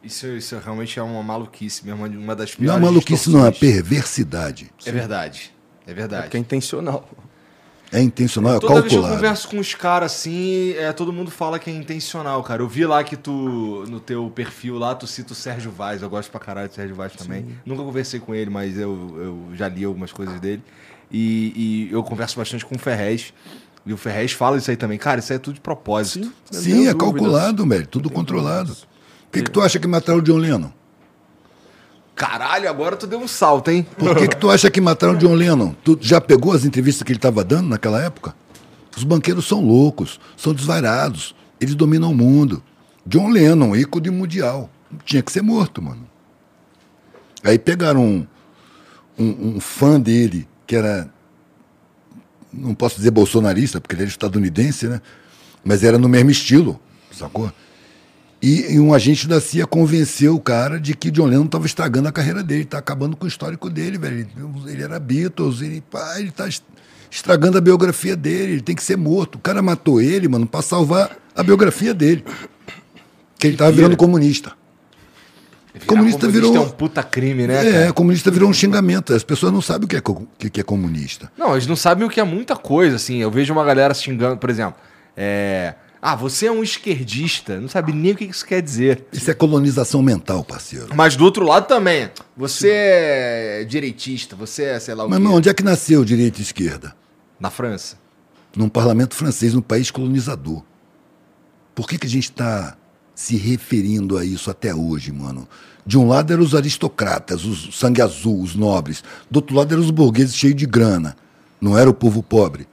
Isso, 0.03 0.27
isso 0.29 0.59
realmente 0.59 0.99
é 0.99 1.03
uma 1.03 1.23
maluquice 1.23 1.85
mesmo, 1.85 2.07
uma 2.07 2.35
das 2.35 2.51
Não 2.51 2.57
piores 2.59 2.81
é 2.81 2.85
maluquice, 2.85 3.31
não, 3.31 3.47
é 3.47 3.51
perversidade. 3.51 4.71
É 4.85 4.91
verdade. 4.93 5.53
É 5.87 5.91
É 5.91 5.95
verdade. 5.95 6.23
porque 6.25 6.37
é 6.37 6.41
intencional. 6.41 7.09
É 7.93 8.01
intencional, 8.01 8.57
é 8.57 8.61
Toda 8.61 8.75
vez 8.75 8.87
que 8.87 8.95
eu 8.95 9.01
calculado. 9.01 9.17
converso 9.17 9.49
com 9.49 9.59
os 9.59 9.75
caras 9.75 10.13
assim, 10.13 10.73
é, 10.75 10.93
todo 10.93 11.13
mundo 11.13 11.31
fala 11.31 11.59
que 11.59 11.69
é 11.69 11.73
intencional, 11.75 12.41
cara. 12.43 12.63
Eu 12.63 12.69
vi 12.69 12.87
lá 12.87 13.03
que 13.03 13.17
tu, 13.17 13.85
no 13.89 13.99
teu 13.99 14.31
perfil 14.31 14.79
lá, 14.79 14.95
tu 14.95 15.07
cita 15.09 15.33
o 15.33 15.37
Sérgio 15.37 15.73
Vaz. 15.73 16.01
Eu 16.01 16.09
gosto 16.09 16.31
pra 16.31 16.39
caralho 16.39 16.69
do 16.69 16.75
Sérgio 16.75 16.95
Vaz 16.95 17.15
também. 17.15 17.47
Nunca 17.67 17.83
conversei 17.83 18.21
com 18.21 18.33
ele, 18.35 18.49
mas 18.49 18.79
eu, 18.79 18.91
eu 19.51 19.57
já 19.57 19.69
li 19.69 19.85
algumas 19.85 20.13
coisas 20.13 20.39
dele. 20.39 20.63
E, 21.11 21.89
e 21.91 21.93
eu 21.93 22.03
converso 22.05 22.37
bastante 22.37 22.65
com 22.65 22.77
o 22.77 22.79
Ferrez. 22.79 23.35
E 23.85 23.93
o 23.93 23.97
Ferrez 23.97 24.31
fala 24.33 24.57
isso 24.59 24.71
aí 24.71 24.77
também. 24.77 24.97
Cara, 24.99 25.19
isso 25.19 25.33
aí 25.33 25.37
é 25.37 25.41
tudo 25.41 25.55
de 25.55 25.61
propósito. 25.61 26.31
Sim, 26.51 26.63
tenho 26.63 26.89
é 26.91 26.95
dúvidas. 26.95 27.21
calculado, 27.21 27.67
velho. 27.67 27.87
Tudo 27.89 28.09
controlado. 28.09 28.73
Por 28.73 29.33
que, 29.33 29.43
que 29.43 29.51
tu 29.51 29.61
acha 29.61 29.81
que 29.81 29.89
mataram 29.89 30.21
o 30.21 30.23
John 30.23 30.37
Lennon? 30.37 30.71
Caralho, 32.21 32.69
agora 32.69 32.97
tu 32.97 33.07
deu 33.07 33.19
um 33.19 33.27
salto, 33.27 33.71
hein? 33.71 33.87
Por 33.97 34.15
que, 34.15 34.29
que 34.29 34.37
tu 34.37 34.51
acha 34.51 34.71
que 34.71 34.79
mataram 34.79 35.17
John 35.17 35.33
Lennon? 35.33 35.75
Tu 35.83 35.97
já 36.03 36.21
pegou 36.21 36.53
as 36.53 36.67
entrevistas 36.67 37.03
que 37.03 37.13
ele 37.13 37.17
estava 37.17 37.43
dando 37.43 37.71
naquela 37.71 37.99
época? 37.99 38.35
Os 38.95 39.05
banqueiros 39.05 39.49
são 39.49 39.65
loucos, 39.65 40.21
são 40.37 40.53
desvairados, 40.53 41.35
eles 41.59 41.75
dominam 41.75 42.11
o 42.11 42.15
mundo. 42.15 42.63
John 43.07 43.31
Lennon, 43.31 43.75
ícone 43.75 44.11
mundial, 44.11 44.69
tinha 45.03 45.23
que 45.23 45.33
ser 45.33 45.41
morto, 45.41 45.81
mano. 45.81 46.07
Aí 47.43 47.59
pegaram 47.59 48.05
um, 48.05 48.27
um, 49.19 49.55
um 49.57 49.61
fã 49.61 49.99
dele, 49.99 50.47
que 50.67 50.77
era, 50.77 51.09
não 52.53 52.75
posso 52.75 52.97
dizer 52.97 53.13
bolsonarista, 53.13 53.81
porque 53.81 53.95
ele 53.95 54.03
era 54.03 54.11
estadunidense, 54.11 54.89
né? 54.89 55.01
Mas 55.65 55.83
era 55.83 55.97
no 55.97 56.07
mesmo 56.07 56.31
estilo, 56.31 56.79
sacou? 57.11 57.51
E, 58.43 58.73
e 58.75 58.81
um 58.81 58.95
agente 58.95 59.29
da 59.29 59.39
CIA 59.41 59.67
convenceu 59.67 60.35
o 60.35 60.41
cara 60.41 60.81
de 60.81 60.95
que 60.95 61.11
John 61.11 61.27
Lennon 61.27 61.45
estava 61.45 61.67
estragando 61.67 62.09
a 62.09 62.13
carreira 62.13 62.43
dele, 62.43 62.63
está 62.63 62.79
acabando 62.79 63.15
com 63.17 63.27
o 63.27 63.29
histórico 63.29 63.69
dele, 63.69 63.99
velho. 63.99 64.21
Ele, 64.21 64.29
ele 64.73 64.83
era 64.83 64.99
Beatles, 64.99 65.61
ele, 65.61 65.83
pá, 65.91 66.19
ele 66.19 66.31
tá 66.31 66.49
est- 66.49 66.65
estragando 67.11 67.59
a 67.59 67.61
biografia 67.61 68.17
dele, 68.17 68.53
ele 68.55 68.63
tem 68.63 68.75
que 68.75 68.83
ser 68.83 68.97
morto. 68.97 69.35
O 69.35 69.39
cara 69.39 69.61
matou 69.61 70.01
ele, 70.01 70.27
mano, 70.27 70.47
para 70.47 70.63
salvar 70.63 71.15
a 71.37 71.43
biografia 71.43 71.93
dele. 71.93 72.25
Que 73.39 73.49
ele 73.49 73.55
estava 73.55 73.73
virando 73.73 73.97
comunista. 73.97 74.53
Virar 75.73 75.87
Comunista 75.87 76.27
virou- 76.29 76.57
é 76.57 76.61
um 76.61 76.69
puta 76.69 77.03
crime, 77.03 77.47
né? 77.47 77.67
É, 77.67 77.73
cara? 77.73 77.93
comunista 77.93 78.31
virou 78.31 78.49
um 78.49 78.53
xingamento. 78.53 79.15
As 79.15 79.23
pessoas 79.23 79.53
não 79.53 79.61
sabem 79.63 79.85
o 79.85 79.89
que 79.89 79.97
é, 79.97 80.01
co- 80.01 80.27
que 80.39 80.61
é 80.61 80.65
comunista. 80.65 81.31
Não, 81.39 81.53
eles 81.53 81.67
não 81.67 81.77
sabem 81.77 82.05
o 82.07 82.11
que 82.11 82.19
é 82.19 82.25
muita 82.25 82.57
coisa, 82.57 82.97
assim. 82.97 83.19
Eu 83.19 83.31
vejo 83.31 83.53
uma 83.53 83.65
galera 83.65 83.95
xingando, 83.95 84.37
por 84.39 84.51
exemplo, 84.51 84.75
é. 85.17 85.75
Ah, 86.03 86.17
você 86.17 86.47
é 86.47 86.53
um 86.53 86.63
esquerdista. 86.63 87.61
Não 87.61 87.69
sabe 87.69 87.93
nem 87.93 88.13
o 88.13 88.17
que 88.17 88.25
isso 88.25 88.47
quer 88.47 88.63
dizer. 88.63 89.05
Isso 89.13 89.31
é 89.31 89.35
colonização 89.35 90.03
mental, 90.03 90.43
parceiro. 90.43 90.89
Mas 90.95 91.15
do 91.15 91.25
outro 91.25 91.45
lado 91.45 91.67
também. 91.67 92.11
Você 92.37 92.71
é 92.73 93.65
direitista, 93.69 94.35
você 94.35 94.65
é, 94.65 94.81
sei 94.81 94.95
lá 94.95 95.05
o 95.05 95.11
Mas, 95.11 95.19
quê. 95.21 95.27
onde 95.27 95.49
é 95.51 95.55
que 95.55 95.63
nasceu 95.63 96.03
direita 96.05 96.39
e 96.39 96.43
esquerda? 96.43 96.95
Na 97.39 97.51
França. 97.51 97.97
num 98.57 98.69
parlamento 98.69 99.15
francês, 99.15 99.53
num 99.55 99.61
país 99.61 99.91
colonizador. 99.91 100.63
Por 101.75 101.87
que, 101.89 101.99
que 101.99 102.07
a 102.07 102.11
gente 102.11 102.25
está 102.31 102.77
se 103.15 103.37
referindo 103.37 104.17
a 104.19 104.25
isso 104.25 104.51
até 104.51 104.75
hoje, 104.75 105.13
mano? 105.13 105.47
De 105.87 105.97
um 105.99 106.09
lado 106.09 106.33
eram 106.33 106.43
os 106.43 106.55
aristocratas, 106.55 107.45
os 107.45 107.77
sangue 107.79 108.03
azul, 108.03 108.41
os 108.43 108.55
nobres. 108.55 109.03
Do 109.31 109.37
outro 109.39 109.55
lado 109.55 109.73
eram 109.73 109.83
os 109.83 109.91
burgueses 109.91 110.35
cheios 110.35 110.57
de 110.57 110.67
grana. 110.67 111.17
Não 111.61 111.77
era 111.77 111.89
o 111.89 111.95
povo 111.95 112.23
pobre. 112.23 112.67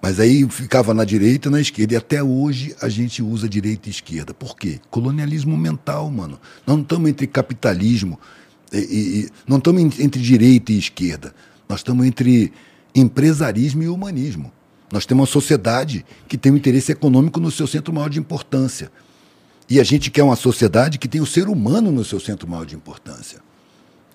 Mas 0.00 0.20
aí 0.20 0.48
ficava 0.48 0.94
na 0.94 1.04
direita 1.04 1.48
e 1.48 1.50
na 1.52 1.60
esquerda. 1.60 1.94
E 1.94 1.96
até 1.96 2.22
hoje 2.22 2.74
a 2.80 2.88
gente 2.88 3.22
usa 3.22 3.48
direita 3.48 3.88
e 3.88 3.90
esquerda. 3.90 4.32
Por 4.32 4.56
quê? 4.56 4.78
Colonialismo 4.90 5.56
mental, 5.56 6.10
mano. 6.10 6.38
Nós 6.66 6.76
não 6.76 6.82
estamos 6.82 7.10
entre 7.10 7.26
capitalismo 7.26 8.18
e, 8.72 8.78
e- 8.78 9.20
e- 9.24 9.28
não 9.46 9.58
estamos 9.58 9.82
en- 9.82 10.02
entre 10.04 10.20
direita 10.22 10.72
e 10.72 10.78
esquerda. 10.78 11.34
Nós 11.68 11.80
estamos 11.80 12.06
entre 12.06 12.52
empresarismo 12.94 13.82
e 13.82 13.88
humanismo. 13.88 14.52
Nós 14.92 15.04
temos 15.04 15.22
uma 15.22 15.32
sociedade 15.32 16.04
que 16.28 16.38
tem 16.38 16.52
um 16.52 16.56
interesse 16.56 16.92
econômico 16.92 17.38
no 17.40 17.50
seu 17.50 17.66
centro 17.66 17.92
maior 17.92 18.08
de 18.08 18.18
importância. 18.18 18.90
E 19.68 19.78
a 19.78 19.84
gente 19.84 20.10
quer 20.10 20.22
uma 20.22 20.36
sociedade 20.36 20.96
que 20.98 21.06
tem 21.08 21.20
o 21.20 21.26
ser 21.26 21.48
humano 21.48 21.92
no 21.92 22.04
seu 22.04 22.18
centro 22.18 22.48
maior 22.48 22.64
de 22.64 22.74
importância. 22.74 23.40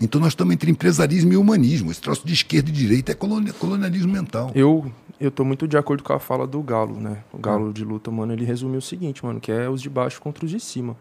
Então 0.03 0.19
nós 0.19 0.33
estamos 0.33 0.53
entre 0.53 0.69
empresarismo 0.69 1.31
e 1.31 1.37
humanismo. 1.37 1.89
Esse 1.89 2.01
troço 2.01 2.27
de 2.27 2.33
esquerda 2.33 2.69
e 2.69 2.73
direita 2.73 3.13
é 3.13 3.15
colonialismo 3.15 4.11
mental. 4.11 4.51
Eu 4.53 4.91
eu 5.17 5.31
tô 5.31 5.45
muito 5.45 5.65
de 5.65 5.77
acordo 5.77 6.03
com 6.03 6.11
a 6.11 6.19
fala 6.19 6.45
do 6.45 6.61
Galo, 6.61 6.99
né? 6.99 7.23
O 7.31 7.37
Galo 7.37 7.71
de 7.71 7.85
luta, 7.85 8.11
mano, 8.11 8.33
ele 8.33 8.43
resumiu 8.43 8.79
o 8.79 8.81
seguinte, 8.81 9.23
mano, 9.23 9.39
que 9.39 9.49
é 9.49 9.69
os 9.69 9.81
de 9.81 9.89
baixo 9.89 10.19
contra 10.19 10.43
os 10.43 10.51
de 10.51 10.59
cima. 10.59 10.97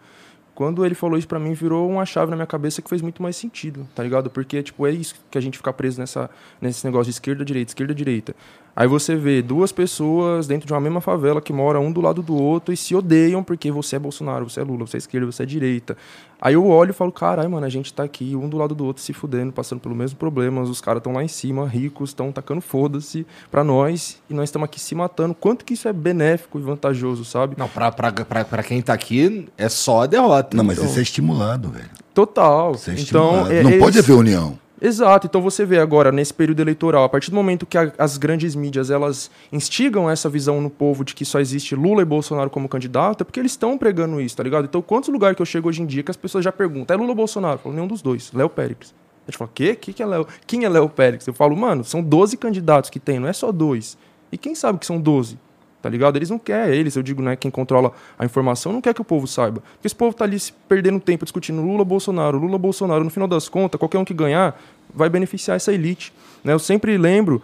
Quando 0.54 0.84
ele 0.84 0.94
falou 0.94 1.18
isso 1.18 1.26
para 1.26 1.40
mim, 1.40 1.54
virou 1.54 1.90
uma 1.90 2.06
chave 2.06 2.30
na 2.30 2.36
minha 2.36 2.46
cabeça 2.46 2.80
que 2.80 2.88
fez 2.88 3.02
muito 3.02 3.20
mais 3.20 3.34
sentido, 3.34 3.88
tá 3.94 4.02
ligado? 4.02 4.30
Porque, 4.30 4.62
tipo, 4.62 4.86
é 4.86 4.92
isso 4.92 5.16
que 5.28 5.36
a 5.36 5.40
gente 5.40 5.56
fica 5.56 5.72
preso 5.72 5.98
nessa, 5.98 6.30
nesse 6.60 6.84
negócio 6.84 7.06
de 7.06 7.10
esquerda, 7.10 7.44
direita, 7.44 7.70
esquerda, 7.70 7.92
direita. 7.92 8.36
Aí 8.74 8.88
você 8.88 9.14
vê 9.14 9.42
duas 9.42 9.70
pessoas 9.70 10.46
dentro 10.46 10.66
de 10.66 10.72
uma 10.72 10.80
mesma 10.80 11.00
favela 11.00 11.42
que 11.42 11.52
moram 11.52 11.86
um 11.86 11.92
do 11.92 12.00
lado 12.00 12.22
do 12.22 12.34
outro 12.34 12.72
e 12.72 12.76
se 12.76 12.94
odeiam 12.94 13.44
porque 13.44 13.70
você 13.70 13.96
é 13.96 13.98
Bolsonaro, 13.98 14.48
você 14.48 14.60
é 14.60 14.64
Lula, 14.64 14.86
você 14.86 14.96
é 14.96 14.98
esquerda, 14.98 15.26
você 15.26 15.42
é 15.42 15.46
direita. 15.46 15.96
Aí 16.40 16.54
eu 16.54 16.66
olho 16.66 16.90
e 16.90 16.94
falo, 16.94 17.12
caralho, 17.12 17.50
mano, 17.50 17.66
a 17.66 17.68
gente 17.68 17.92
tá 17.92 18.02
aqui 18.02 18.34
um 18.34 18.48
do 18.48 18.56
lado 18.56 18.74
do 18.74 18.84
outro 18.84 19.02
se 19.02 19.12
fudendo, 19.12 19.52
passando 19.52 19.78
pelo 19.78 19.94
mesmo 19.94 20.18
problema, 20.18 20.62
os 20.62 20.80
caras 20.80 21.00
estão 21.00 21.12
lá 21.12 21.22
em 21.22 21.28
cima, 21.28 21.68
ricos, 21.68 22.10
estão 22.10 22.32
tacando 22.32 22.60
foda-se 22.62 23.26
pra 23.50 23.62
nós 23.62 24.18
e 24.28 24.34
nós 24.34 24.48
estamos 24.48 24.64
aqui 24.64 24.80
se 24.80 24.94
matando. 24.94 25.34
Quanto 25.34 25.64
que 25.64 25.74
isso 25.74 25.86
é 25.86 25.92
benéfico 25.92 26.58
e 26.58 26.62
vantajoso, 26.62 27.24
sabe? 27.24 27.54
Não, 27.58 27.68
pra, 27.68 27.92
pra, 27.92 28.10
pra, 28.10 28.44
pra 28.44 28.62
quem 28.62 28.80
tá 28.80 28.94
aqui 28.94 29.46
é 29.56 29.68
só 29.68 30.02
a 30.02 30.06
derrota. 30.06 30.56
Não, 30.56 30.64
mas 30.64 30.78
então... 30.78 30.88
isso 30.88 30.98
é 30.98 31.02
estimulado, 31.02 31.68
velho. 31.70 31.90
Total. 32.14 32.72
Isso 32.72 32.90
é 32.90 32.94
então, 32.94 33.46
é, 33.46 33.62
Não 33.62 33.78
pode 33.78 33.98
haver 33.98 34.14
união. 34.14 34.58
Exato. 34.84 35.28
Então 35.28 35.40
você 35.40 35.64
vê 35.64 35.78
agora, 35.78 36.10
nesse 36.10 36.34
período 36.34 36.58
eleitoral, 36.58 37.04
a 37.04 37.08
partir 37.08 37.30
do 37.30 37.36
momento 37.36 37.64
que 37.64 37.78
a, 37.78 37.92
as 37.96 38.18
grandes 38.18 38.56
mídias 38.56 38.90
elas 38.90 39.30
instigam 39.52 40.10
essa 40.10 40.28
visão 40.28 40.60
no 40.60 40.68
povo 40.68 41.04
de 41.04 41.14
que 41.14 41.24
só 41.24 41.38
existe 41.38 41.76
Lula 41.76 42.02
e 42.02 42.04
Bolsonaro 42.04 42.50
como 42.50 42.68
candidato, 42.68 43.20
é 43.20 43.24
porque 43.24 43.38
eles 43.38 43.52
estão 43.52 43.78
pregando 43.78 44.20
isso, 44.20 44.36
tá 44.36 44.42
ligado? 44.42 44.64
Então, 44.64 44.82
quantos 44.82 45.08
lugares 45.08 45.36
que 45.36 45.42
eu 45.42 45.46
chego 45.46 45.68
hoje 45.68 45.82
em 45.82 45.86
dia 45.86 46.02
que 46.02 46.10
as 46.10 46.16
pessoas 46.16 46.42
já 46.44 46.50
perguntam, 46.50 46.96
é 46.96 46.98
Lula 46.98 47.10
ou 47.10 47.14
Bolsonaro? 47.14 47.54
Eu 47.54 47.58
falo, 47.58 47.74
nenhum 47.76 47.86
dos 47.86 48.02
dois. 48.02 48.32
Léo 48.32 48.48
Pérez. 48.50 48.92
A 49.24 49.30
gente 49.30 49.38
fala, 49.38 49.50
quê? 49.54 49.76
Que 49.76 49.92
que 49.92 50.02
é? 50.02 50.06
Quem 50.48 50.64
é 50.64 50.68
Léo 50.68 50.88
Pérez? 50.88 51.24
Eu 51.28 51.32
falo, 51.32 51.56
mano, 51.56 51.84
são 51.84 52.02
12 52.02 52.36
candidatos 52.36 52.90
que 52.90 52.98
tem, 52.98 53.20
não 53.20 53.28
é 53.28 53.32
só 53.32 53.52
dois. 53.52 53.96
E 54.32 54.36
quem 54.36 54.52
sabe 54.56 54.80
que 54.80 54.86
são 54.86 55.00
12? 55.00 55.38
Tá 55.82 55.88
ligado? 55.88 56.14
Eles 56.16 56.30
não 56.30 56.38
querem, 56.38 56.78
eles, 56.78 56.94
eu 56.94 57.02
digo, 57.02 57.20
né, 57.20 57.34
quem 57.34 57.50
controla 57.50 57.92
a 58.16 58.24
informação, 58.24 58.72
não 58.72 58.80
quer 58.80 58.94
que 58.94 59.00
o 59.00 59.04
povo 59.04 59.26
saiba. 59.26 59.60
Porque 59.74 59.88
esse 59.88 59.94
povo 59.94 60.16
tá 60.16 60.24
ali 60.24 60.38
se 60.38 60.52
perdendo 60.68 61.00
tempo 61.00 61.24
discutindo 61.24 61.60
Lula, 61.60 61.84
Bolsonaro, 61.84 62.38
Lula, 62.38 62.56
Bolsonaro. 62.56 63.02
No 63.02 63.10
final 63.10 63.26
das 63.26 63.48
contas, 63.48 63.78
qualquer 63.78 63.98
um 63.98 64.04
que 64.04 64.14
ganhar 64.14 64.56
vai 64.94 65.08
beneficiar 65.08 65.56
essa 65.56 65.72
elite. 65.72 66.12
Né? 66.44 66.52
Eu 66.52 66.60
sempre 66.60 66.96
lembro, 66.96 67.42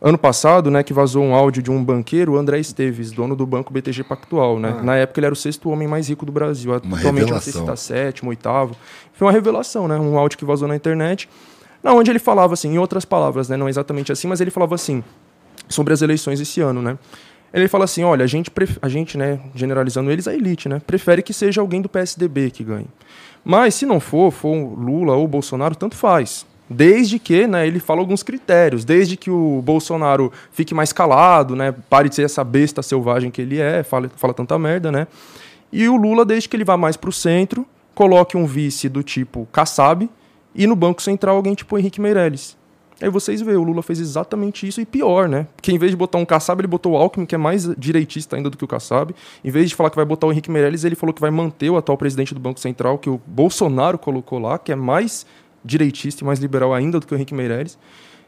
ano 0.00 0.16
passado, 0.16 0.70
né, 0.70 0.82
que 0.82 0.94
vazou 0.94 1.22
um 1.22 1.34
áudio 1.34 1.62
de 1.62 1.70
um 1.70 1.84
banqueiro, 1.84 2.32
o 2.32 2.36
André 2.38 2.58
Esteves, 2.58 3.12
dono 3.12 3.36
do 3.36 3.46
banco 3.46 3.70
BTG 3.70 4.02
Pactual. 4.04 4.58
Né? 4.58 4.74
Ah. 4.78 4.82
Na 4.82 4.96
época 4.96 5.20
ele 5.20 5.26
era 5.26 5.32
o 5.32 5.36
sexto 5.36 5.68
homem 5.68 5.86
mais 5.86 6.08
rico 6.08 6.24
do 6.24 6.32
Brasil. 6.32 6.72
Atualmente 6.74 7.30
não 7.30 7.40
sei 7.40 7.52
se 7.52 7.58
está 7.58 7.76
sétimo, 7.76 8.30
oitavo. 8.30 8.74
Foi 9.12 9.26
uma 9.26 9.32
revelação, 9.32 9.86
né? 9.86 9.98
Um 9.98 10.16
áudio 10.16 10.38
que 10.38 10.44
vazou 10.44 10.66
na 10.66 10.74
internet. 10.74 11.28
Não, 11.82 11.98
onde 11.98 12.10
ele 12.10 12.18
falava 12.18 12.54
assim, 12.54 12.72
em 12.74 12.78
outras 12.78 13.04
palavras, 13.04 13.48
né? 13.48 13.56
Não 13.56 13.68
exatamente 13.68 14.10
assim, 14.10 14.26
mas 14.26 14.40
ele 14.40 14.50
falava 14.50 14.74
assim, 14.74 15.04
sobre 15.68 15.92
as 15.92 16.02
eleições 16.02 16.40
esse 16.40 16.60
ano, 16.60 16.80
né? 16.82 16.98
Ele 17.52 17.68
fala 17.68 17.84
assim: 17.84 18.04
olha, 18.04 18.24
a 18.24 18.26
gente, 18.26 18.50
a 18.82 18.88
gente, 18.88 19.16
né, 19.16 19.40
generalizando 19.54 20.10
eles, 20.10 20.28
a 20.28 20.34
elite, 20.34 20.68
né, 20.68 20.80
prefere 20.86 21.22
que 21.22 21.32
seja 21.32 21.60
alguém 21.60 21.80
do 21.80 21.88
PSDB 21.88 22.50
que 22.50 22.64
ganhe. 22.64 22.88
Mas 23.44 23.74
se 23.74 23.86
não 23.86 24.00
for, 24.00 24.30
for 24.30 24.54
Lula 24.54 25.14
ou 25.14 25.26
Bolsonaro, 25.26 25.74
tanto 25.74 25.96
faz. 25.96 26.46
Desde 26.70 27.18
que, 27.18 27.46
né, 27.46 27.66
ele 27.66 27.80
fala 27.80 28.00
alguns 28.00 28.22
critérios, 28.22 28.84
desde 28.84 29.16
que 29.16 29.30
o 29.30 29.62
Bolsonaro 29.62 30.30
fique 30.52 30.74
mais 30.74 30.92
calado, 30.92 31.56
né, 31.56 31.74
pare 31.88 32.10
de 32.10 32.16
ser 32.16 32.24
essa 32.24 32.44
besta 32.44 32.82
selvagem 32.82 33.30
que 33.30 33.40
ele 33.40 33.58
é, 33.58 33.82
fala, 33.82 34.10
fala 34.16 34.34
tanta 34.34 34.58
merda, 34.58 34.92
né? 34.92 35.06
E 35.72 35.88
o 35.88 35.96
Lula, 35.96 36.26
desde 36.26 36.48
que 36.48 36.56
ele 36.56 36.64
vá 36.64 36.76
mais 36.76 36.96
para 36.96 37.08
o 37.08 37.12
centro, 37.12 37.66
coloque 37.94 38.36
um 38.36 38.44
vice 38.44 38.88
do 38.88 39.02
tipo 39.02 39.48
Kassab 39.50 40.08
e 40.54 40.66
no 40.66 40.76
Banco 40.76 41.00
Central 41.00 41.36
alguém 41.36 41.54
tipo 41.54 41.78
Henrique 41.78 42.00
Meirelles. 42.00 42.56
Aí 43.00 43.08
vocês 43.08 43.40
veem, 43.40 43.56
o 43.56 43.62
Lula 43.62 43.80
fez 43.82 44.00
exatamente 44.00 44.66
isso 44.66 44.80
e 44.80 44.84
pior, 44.84 45.28
né? 45.28 45.46
Porque 45.54 45.70
em 45.70 45.78
vez 45.78 45.92
de 45.92 45.96
botar 45.96 46.18
um 46.18 46.24
Kassab, 46.24 46.60
ele 46.60 46.66
botou 46.66 46.92
o 46.92 46.96
Alckmin, 46.96 47.26
que 47.26 47.34
é 47.34 47.38
mais 47.38 47.64
direitista 47.76 48.34
ainda 48.34 48.50
do 48.50 48.56
que 48.56 48.64
o 48.64 48.68
Kassab. 48.68 49.14
Em 49.44 49.50
vez 49.50 49.68
de 49.68 49.76
falar 49.76 49.90
que 49.90 49.96
vai 49.96 50.04
botar 50.04 50.26
o 50.26 50.32
Henrique 50.32 50.50
Meirelles, 50.50 50.82
ele 50.82 50.96
falou 50.96 51.14
que 51.14 51.20
vai 51.20 51.30
manter 51.30 51.70
o 51.70 51.76
atual 51.76 51.96
presidente 51.96 52.34
do 52.34 52.40
Banco 52.40 52.58
Central, 52.58 52.98
que 52.98 53.08
o 53.08 53.20
Bolsonaro 53.24 53.98
colocou 53.98 54.40
lá, 54.40 54.58
que 54.58 54.72
é 54.72 54.76
mais 54.76 55.24
direitista 55.64 56.24
e 56.24 56.26
mais 56.26 56.40
liberal 56.40 56.74
ainda 56.74 56.98
do 56.98 57.06
que 57.06 57.14
o 57.14 57.16
Henrique 57.16 57.34
Meirelles. 57.34 57.78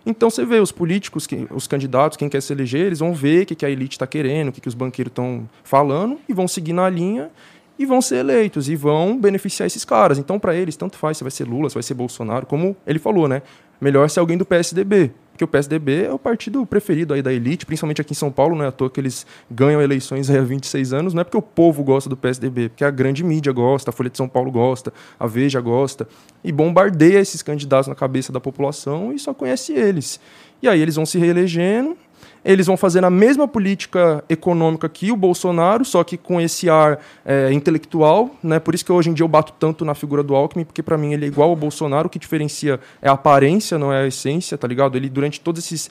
Então 0.06 0.30
você 0.30 0.44
vê 0.44 0.60
os 0.60 0.72
políticos, 0.72 1.26
os 1.50 1.66
candidatos, 1.66 2.16
quem 2.16 2.28
quer 2.28 2.40
se 2.40 2.52
eleger, 2.52 2.86
eles 2.86 3.00
vão 3.00 3.12
ver 3.12 3.42
o 3.42 3.46
que, 3.46 3.66
a 3.66 3.70
elite 3.70 3.96
está 3.96 4.06
querendo, 4.06 4.48
o 4.48 4.52
que, 4.52 4.66
os 4.66 4.74
banqueiros 4.74 5.10
estão 5.10 5.48
falando 5.62 6.18
e 6.28 6.32
vão 6.32 6.48
seguir 6.48 6.72
na 6.72 6.88
linha 6.88 7.30
e 7.78 7.84
vão 7.84 8.00
ser 8.00 8.16
eleitos 8.16 8.68
e 8.68 8.76
vão 8.76 9.18
beneficiar 9.18 9.66
esses 9.66 9.84
caras. 9.84 10.18
Então, 10.18 10.38
para 10.38 10.54
eles, 10.54 10.76
tanto 10.76 10.96
faz 10.96 11.16
se 11.16 11.24
vai 11.24 11.30
ser 11.30 11.46
Lula, 11.46 11.68
se 11.68 11.74
vai 11.74 11.82
ser 11.82 11.94
Bolsonaro, 11.94 12.46
como 12.46 12.76
ele 12.86 12.98
falou, 12.98 13.26
né? 13.26 13.42
Melhor 13.80 14.08
ser 14.10 14.20
alguém 14.20 14.36
do 14.36 14.44
PSDB. 14.44 15.12
Porque 15.40 15.44
o 15.44 15.48
PSDB 15.48 16.04
é 16.04 16.12
o 16.12 16.18
partido 16.18 16.66
preferido 16.66 17.14
aí 17.14 17.22
da 17.22 17.32
elite, 17.32 17.64
principalmente 17.64 18.02
aqui 18.02 18.12
em 18.12 18.14
São 18.14 18.30
Paulo, 18.30 18.54
não 18.54 18.62
é 18.62 18.68
à 18.68 18.72
toa 18.72 18.90
que 18.90 19.00
eles 19.00 19.26
ganham 19.50 19.80
eleições 19.80 20.28
há 20.28 20.38
26 20.38 20.92
anos, 20.92 21.14
não 21.14 21.22
é 21.22 21.24
porque 21.24 21.38
o 21.38 21.40
povo 21.40 21.82
gosta 21.82 22.10
do 22.10 22.16
PSDB, 22.16 22.68
porque 22.68 22.84
a 22.84 22.90
grande 22.90 23.24
mídia 23.24 23.50
gosta, 23.50 23.88
a 23.88 23.92
Folha 23.92 24.10
de 24.10 24.18
São 24.18 24.28
Paulo 24.28 24.50
gosta, 24.50 24.92
a 25.18 25.26
Veja 25.26 25.58
gosta, 25.58 26.06
e 26.44 26.52
bombardeia 26.52 27.20
esses 27.20 27.40
candidatos 27.40 27.88
na 27.88 27.94
cabeça 27.94 28.30
da 28.30 28.38
população 28.38 29.14
e 29.14 29.18
só 29.18 29.32
conhece 29.32 29.72
eles. 29.72 30.20
E 30.62 30.68
aí 30.68 30.78
eles 30.78 30.96
vão 30.96 31.06
se 31.06 31.18
reelegendo, 31.18 31.96
eles 32.44 32.66
vão 32.66 32.76
fazer 32.76 33.04
a 33.04 33.10
mesma 33.10 33.46
política 33.46 34.24
econômica 34.28 34.88
que 34.88 35.12
o 35.12 35.16
Bolsonaro, 35.16 35.84
só 35.84 36.02
que 36.02 36.16
com 36.16 36.40
esse 36.40 36.68
ar 36.70 36.98
é, 37.24 37.52
intelectual. 37.52 38.30
Né? 38.42 38.58
Por 38.58 38.74
isso 38.74 38.84
que 38.84 38.92
hoje 38.92 39.10
em 39.10 39.12
dia 39.12 39.24
eu 39.24 39.28
bato 39.28 39.52
tanto 39.58 39.84
na 39.84 39.94
figura 39.94 40.22
do 40.22 40.34
Alckmin, 40.34 40.64
porque 40.64 40.82
para 40.82 40.96
mim 40.96 41.12
ele 41.12 41.26
é 41.26 41.28
igual 41.28 41.50
ao 41.50 41.56
Bolsonaro. 41.56 42.06
O 42.06 42.10
que 42.10 42.18
diferencia 42.18 42.80
é 43.02 43.08
a 43.08 43.12
aparência, 43.12 43.78
não 43.78 43.92
é 43.92 44.02
a 44.02 44.06
essência, 44.06 44.56
tá 44.56 44.66
ligado? 44.66 44.96
Ele, 44.96 45.08
durante 45.08 45.40
todos 45.40 45.64
esses 45.64 45.90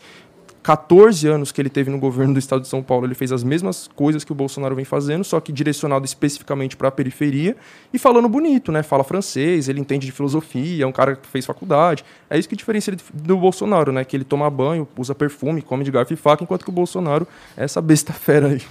14 0.62 1.28
anos 1.28 1.52
que 1.52 1.62
ele 1.62 1.70
teve 1.70 1.90
no 1.90 1.98
governo 1.98 2.34
do 2.34 2.40
estado 2.40 2.62
de 2.62 2.68
São 2.68 2.84
Paulo, 2.84 3.06
ele 3.06 3.16
fez 3.16 3.32
as 3.32 3.44
mesmas 3.44 3.90
coisas 3.96 4.24
que 4.24 4.32
o 4.32 4.36
Bolsonaro 4.36 4.76
vem 4.76 4.84
fazendo, 4.84 5.24
só 5.24 5.40
que 5.40 5.52
direcionado 5.52 6.06
especificamente 6.06 6.76
para 6.76 6.90
a 6.90 6.92
periferia 6.92 7.56
e 7.94 7.98
falando 7.98 8.28
bonito, 8.28 8.72
né? 8.72 8.84
Fala 8.84 9.04
francês, 9.04 9.70
ele 9.70 9.80
entende 9.80 10.06
de 10.06 10.12
filosofia, 10.12 10.84
é 10.84 10.88
um 10.88 10.92
cara 10.92 11.16
que 11.16 11.28
fez 11.28 11.46
faculdade. 11.46 12.04
É 12.30 12.38
isso 12.38 12.50
que 12.50 12.56
diferencia 12.56 12.92
ele 12.92 13.02
do 13.14 13.38
Bolsonaro, 13.38 13.92
né? 13.92 14.04
Que 14.04 14.18
ele 14.18 14.26
toma 14.26 14.50
banho, 14.50 14.88
usa 14.98 15.16
perfume, 15.16 15.62
come 15.62 15.84
de 15.84 15.92
garfo 15.92 16.14
e 16.14 16.18
faca, 16.18 16.44
enquanto 16.44 16.64
que 16.64 16.70
o 16.70 16.74
Bolsonaro 16.74 17.28
é 17.56 17.64
essa 17.64 17.82
besta 17.82 18.12
fera 18.12 18.48
aí. 18.48 18.62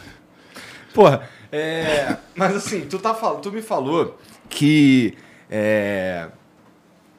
Porra, 0.93 1.29
é... 1.51 2.17
mas 2.35 2.55
assim, 2.57 2.83
tu, 2.83 2.99
tá, 2.99 3.15
tu 3.15 3.51
me 3.51 3.63
falou 3.63 4.19
que. 4.49 5.17
É... 5.51 6.29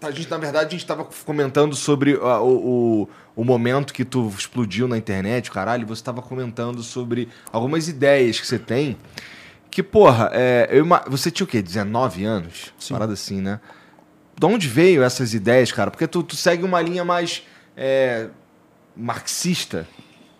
A 0.01 0.11
gente, 0.11 0.31
na 0.31 0.37
verdade, 0.37 0.67
a 0.67 0.69
gente 0.69 0.81
estava 0.81 1.05
comentando 1.25 1.75
sobre 1.75 2.13
uh, 2.15 2.41
o, 2.41 3.01
o 3.03 3.09
o 3.39 3.45
momento 3.45 3.93
que 3.93 4.03
tu 4.03 4.27
explodiu 4.37 4.85
na 4.85 4.97
internet, 4.97 5.49
caralho, 5.49 5.87
você 5.87 6.01
estava 6.01 6.21
comentando 6.21 6.83
sobre 6.83 7.29
algumas 7.53 7.87
ideias 7.87 8.37
que 8.37 8.45
você 8.45 8.59
tem. 8.59 8.97
Que, 9.71 9.81
porra, 9.81 10.29
é, 10.33 10.67
eu, 10.69 10.85
você 11.07 11.31
tinha 11.31 11.45
o 11.45 11.47
quê? 11.47 11.61
19 11.61 12.25
anos? 12.25 12.73
Sim. 12.77 12.93
Parada 12.93 13.13
assim, 13.13 13.39
né? 13.39 13.61
De 14.37 14.45
onde 14.45 14.67
veio 14.67 15.01
essas 15.03 15.33
ideias, 15.33 15.71
cara? 15.71 15.89
Porque 15.89 16.05
tu, 16.05 16.21
tu 16.21 16.35
segue 16.35 16.65
uma 16.65 16.81
linha 16.81 17.05
mais 17.05 17.43
é, 17.77 18.27
marxista. 18.93 19.87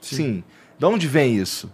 Sim. 0.02 0.16
Sim. 0.18 0.44
De 0.78 0.86
onde 0.86 1.08
vem 1.08 1.38
isso? 1.38 1.72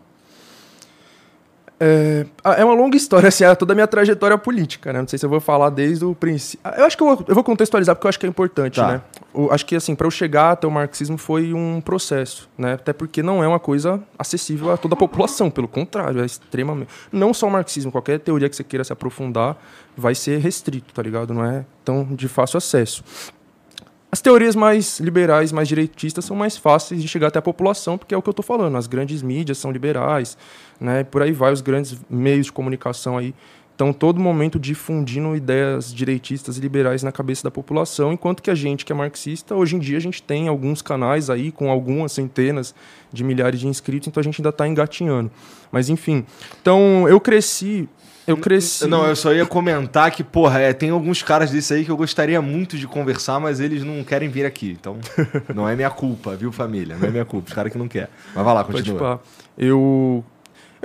É, 1.78 2.26
é 2.58 2.64
uma 2.64 2.74
longa 2.74 2.96
história, 2.96 3.28
assim, 3.30 3.44
é 3.44 3.54
toda 3.54 3.74
a 3.74 3.76
minha 3.76 3.88
trajetória 3.88 4.38
política, 4.38 4.94
né? 4.94 5.00
Não 5.00 5.08
sei 5.08 5.20
se 5.20 5.26
eu 5.26 5.30
vou 5.30 5.40
falar 5.40 5.70
desde 5.70 6.06
o 6.06 6.16
princípio. 6.16 6.60
Eu 6.78 6.86
acho 6.86 6.96
que 6.96 7.04
eu 7.04 7.08
vou, 7.08 7.26
eu 7.28 7.36
vou 7.36 7.44
contextualizar 7.44 7.96
porque 7.96 8.08
eu 8.08 8.10
acho 8.10 8.20
que 8.20 8.26
é 8.26 8.30
importante, 8.30 8.76
tá. 8.76 8.88
né? 8.88 9.02
Eu 9.34 9.52
acho 9.52 9.66
que, 9.66 9.76
assim, 9.76 9.94
para 9.94 10.08
eu 10.08 10.12
chegar 10.12 10.52
até 10.52 10.66
o 10.66 10.72
marxismo 10.72 11.18
foi 11.18 11.54
um 11.54 11.82
processo, 11.82 12.50
né? 12.58 12.74
Até 12.74 12.94
porque 12.94 13.22
não 13.22 13.44
é 13.44 13.48
uma 13.48 13.60
coisa 13.60 14.02
acessível 14.18 14.72
a 14.72 14.78
toda 14.78 14.94
a 14.94 14.98
população, 14.98 15.52
pelo 15.52 15.68
contrário, 15.68 16.22
é 16.22 16.26
extremamente. 16.26 16.90
Não 17.12 17.34
só 17.34 17.48
o 17.48 17.52
marxismo, 17.52 17.92
qualquer 17.92 18.20
teoria 18.20 18.48
que 18.48 18.56
você 18.56 18.64
queira 18.64 18.84
se 18.84 18.94
aprofundar 18.94 19.58
vai 19.98 20.16
ser 20.16 20.40
restrito, 20.40 20.94
tá 20.94 21.02
ligado? 21.02 21.34
Não 21.34 21.44
é 21.44 21.66
tão 21.84 22.06
de 22.06 22.28
fácil 22.28 22.58
acesso. 22.58 23.04
As 24.16 24.22
teorias 24.22 24.56
mais 24.56 24.98
liberais, 25.02 25.52
mais 25.52 25.68
direitistas, 25.68 26.24
são 26.24 26.38
mais 26.38 26.56
fáceis 26.56 27.02
de 27.02 27.08
chegar 27.08 27.28
até 27.28 27.40
a 27.40 27.42
população, 27.42 27.98
porque 27.98 28.16
é 28.16 28.18
o 28.18 28.22
que 28.22 28.30
eu 28.30 28.32
estou 28.32 28.46
falando. 28.46 28.78
As 28.78 28.88
grandes 28.88 29.22
mídias 29.22 29.58
são 29.58 29.74
liberais, 29.74 30.38
né? 30.80 31.04
por 31.04 31.22
aí 31.22 31.32
vai, 31.32 31.52
os 31.52 31.62
grandes 31.62 31.98
meios 32.10 32.48
de 32.48 32.52
comunicação 32.52 33.18
aí 33.18 33.34
estão 33.76 33.92
todo 33.92 34.20
momento 34.20 34.58
difundindo 34.58 35.36
ideias 35.36 35.94
direitistas 35.94 36.58
e 36.58 36.62
liberais 36.62 37.04
na 37.04 37.12
cabeça 37.12 37.44
da 37.44 37.52
população, 37.52 38.14
enquanto 38.14 38.42
que 38.42 38.50
a 38.50 38.56
gente 38.56 38.86
que 38.86 38.92
é 38.92 38.96
marxista, 38.96 39.54
hoje 39.54 39.76
em 39.76 39.80
dia 39.80 39.98
a 39.98 40.02
gente 40.02 40.24
tem 40.24 40.48
alguns 40.48 40.82
canais 40.82 41.30
aí 41.30 41.52
com 41.52 41.70
algumas 41.70 42.14
centenas 42.14 42.74
de 43.12 43.24
milhares 43.24 43.60
de 43.60 43.68
inscritos, 43.68 44.08
então 44.08 44.22
a 44.22 44.24
gente 44.24 44.40
ainda 44.40 44.50
está 44.50 44.66
engatinhando. 44.68 45.30
Mas 45.72 45.90
enfim, 45.90 46.26
então 46.62 47.08
eu 47.08 47.20
cresci 47.20 47.88
Eu 48.26 48.38
cresci. 48.38 48.88
Não, 48.88 49.06
eu 49.06 49.16
só 49.16 49.32
ia 49.34 49.46
comentar 49.46 50.10
que, 50.10 50.24
porra, 50.24 50.60
é, 50.60 50.74
tem 50.74 50.90
alguns 50.90 51.22
caras 51.22 51.52
desse 51.52 51.74
aí 51.74 51.86
que 51.86 51.92
eu 51.92 51.98
gostaria 51.98 52.42
muito 52.42 52.76
de 52.76 52.88
conversar, 52.88 53.40
mas 53.40 53.60
eles 53.60 53.84
não 53.84 54.04
querem 54.04 54.30
vir 54.30 54.46
aqui. 54.46 54.76
Então, 54.80 54.98
não 55.54 55.70
é 55.70 55.76
minha 55.76 55.92
culpa, 55.92 56.36
viu, 56.36 56.52
família? 56.52 56.98
Não 56.98 57.08
é 57.08 57.12
minha 57.12 57.26
culpa. 57.26 57.50
Os 57.50 57.54
caras 57.54 57.72
que 57.72 57.78
não 57.78 57.88
querem. 57.88 58.10
Mas 58.34 58.44
vai 58.44 58.54
lá, 58.56 58.64
continua. 58.64 59.22
Eu 59.56 60.26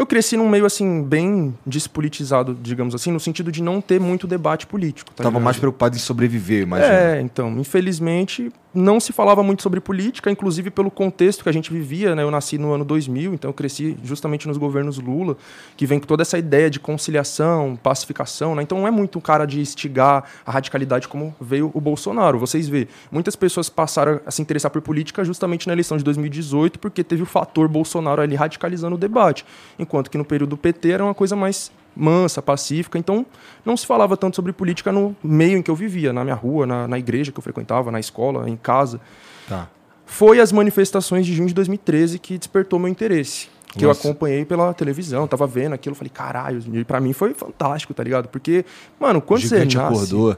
eu 0.00 0.06
cresci 0.06 0.34
num 0.34 0.48
meio 0.48 0.64
assim 0.64 1.02
bem 1.02 1.54
despolitizado, 1.66 2.56
digamos 2.60 2.94
assim, 2.94 3.12
no 3.12 3.20
sentido 3.20 3.52
de 3.52 3.62
não 3.62 3.82
ter 3.82 4.00
muito 4.00 4.26
debate 4.26 4.66
político. 4.66 5.10
Tá 5.10 5.24
Tava 5.24 5.28
ligado? 5.28 5.44
mais 5.44 5.58
preocupado 5.58 5.94
em 5.94 5.98
sobreviver, 5.98 6.62
imagina. 6.62 6.90
É, 6.90 7.20
então, 7.20 7.58
infelizmente, 7.58 8.50
não 8.72 9.00
se 9.00 9.12
falava 9.12 9.42
muito 9.42 9.62
sobre 9.62 9.80
política, 9.80 10.30
inclusive 10.30 10.70
pelo 10.70 10.90
contexto 10.90 11.42
que 11.42 11.48
a 11.48 11.52
gente 11.52 11.72
vivia, 11.72 12.14
né? 12.14 12.22
Eu 12.22 12.30
nasci 12.30 12.56
no 12.56 12.72
ano 12.72 12.84
2000, 12.84 13.34
então 13.34 13.50
eu 13.50 13.54
cresci 13.54 13.96
justamente 14.04 14.46
nos 14.46 14.56
governos 14.56 14.98
Lula, 14.98 15.36
que 15.76 15.86
vem 15.86 15.98
com 15.98 16.06
toda 16.06 16.22
essa 16.22 16.38
ideia 16.38 16.70
de 16.70 16.78
conciliação, 16.78 17.78
pacificação, 17.82 18.54
né? 18.54 18.62
Então 18.62 18.78
não 18.78 18.86
é 18.86 18.90
muito 18.90 19.18
um 19.18 19.20
cara 19.20 19.44
de 19.44 19.60
instigar 19.60 20.24
a 20.46 20.50
radicalidade 20.52 21.08
como 21.08 21.34
veio 21.40 21.70
o 21.74 21.80
Bolsonaro. 21.80 22.38
Vocês 22.38 22.68
vê, 22.68 22.86
muitas 23.10 23.34
pessoas 23.34 23.68
passaram 23.68 24.20
a 24.24 24.30
se 24.30 24.40
interessar 24.40 24.70
por 24.70 24.80
política 24.82 25.24
justamente 25.24 25.66
na 25.66 25.72
eleição 25.72 25.96
de 25.96 26.04
2018, 26.04 26.78
porque 26.78 27.02
teve 27.02 27.22
o 27.22 27.26
fator 27.26 27.68
Bolsonaro 27.68 28.22
ali 28.22 28.36
radicalizando 28.36 28.94
o 28.94 28.98
debate, 28.98 29.44
enquanto 29.78 30.10
que 30.10 30.18
no 30.18 30.24
período 30.24 30.50
do 30.50 30.56
PT 30.56 30.90
era 30.90 31.04
uma 31.04 31.14
coisa 31.14 31.34
mais 31.34 31.72
mansa, 31.96 32.40
pacífica. 32.42 32.98
Então, 32.98 33.24
não 33.64 33.76
se 33.76 33.86
falava 33.86 34.16
tanto 34.16 34.36
sobre 34.36 34.52
política 34.52 34.90
no 34.92 35.14
meio 35.22 35.58
em 35.58 35.62
que 35.62 35.70
eu 35.70 35.74
vivia, 35.76 36.12
na 36.12 36.22
minha 36.24 36.36
rua, 36.36 36.66
na, 36.66 36.88
na 36.88 36.98
igreja 36.98 37.30
que 37.32 37.38
eu 37.38 37.42
frequentava, 37.42 37.90
na 37.90 38.00
escola, 38.00 38.48
em 38.48 38.56
casa. 38.56 39.00
Tá. 39.48 39.68
Foi 40.06 40.40
as 40.40 40.50
manifestações 40.52 41.24
de 41.26 41.34
junho 41.34 41.48
de 41.48 41.54
2013 41.54 42.18
que 42.18 42.36
despertou 42.38 42.78
meu 42.78 42.88
interesse. 42.88 43.48
Que 43.72 43.84
Nossa. 43.84 44.04
eu 44.04 44.10
acompanhei 44.10 44.44
pela 44.44 44.74
televisão, 44.74 45.28
tava 45.28 45.46
vendo 45.46 45.74
aquilo, 45.74 45.94
falei, 45.94 46.10
caralho, 46.12 46.60
e 46.72 46.84
pra 46.84 47.00
mim 47.00 47.12
foi 47.12 47.32
fantástico, 47.34 47.94
tá 47.94 48.02
ligado? 48.02 48.26
Porque, 48.28 48.64
mano, 48.98 49.20
quando 49.20 49.42
gigante 49.42 49.76
você 49.76 49.82
nasce... 49.82 49.94
acordou. 49.96 50.36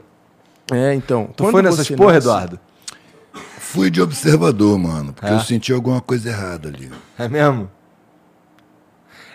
É, 0.71 0.93
então. 0.93 1.29
Tu 1.35 1.43
foi 1.49 1.61
nessas 1.63 1.87
porra, 1.89 2.13
nasce- 2.13 2.27
Eduardo? 2.27 2.59
Fui 3.57 3.89
de 3.89 3.99
observador, 3.99 4.77
mano, 4.77 5.13
porque 5.13 5.31
É? 5.31 5.35
eu 5.35 5.39
senti 5.39 5.73
alguma 5.73 5.99
coisa 5.99 6.29
errada 6.29 6.69
ali. 6.69 6.91
É 7.17 7.27
mesmo? 7.27 7.71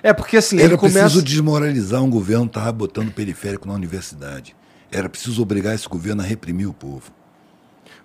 É 0.03 0.13
porque 0.13 0.37
assim, 0.37 0.57
Era 0.57 0.67
ele 0.67 0.77
começa... 0.77 1.01
preciso 1.01 1.23
desmoralizar 1.23 2.03
um 2.03 2.11
governo 2.11 2.45
que 2.45 2.51
estava 2.51 2.73
botando 2.73 3.11
periférico 3.13 3.67
na 3.67 3.75
universidade. 3.75 4.55
Era 4.91 5.09
preciso 5.09 5.43
obrigar 5.43 5.75
esse 5.75 5.89
governo 5.89 6.23
a 6.23 6.25
reprimir 6.25 6.69
o 6.69 6.73
povo. 6.73 7.11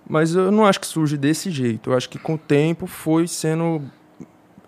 Mas 0.08 0.34
eu 0.34 0.50
não 0.50 0.66
acho 0.66 0.80
que 0.80 0.86
surge 0.86 1.16
desse 1.16 1.50
jeito. 1.50 1.90
Eu 1.90 1.96
acho 1.96 2.08
que 2.08 2.18
com 2.18 2.34
o 2.34 2.38
tempo 2.38 2.86
foi 2.86 3.26
sendo 3.26 3.80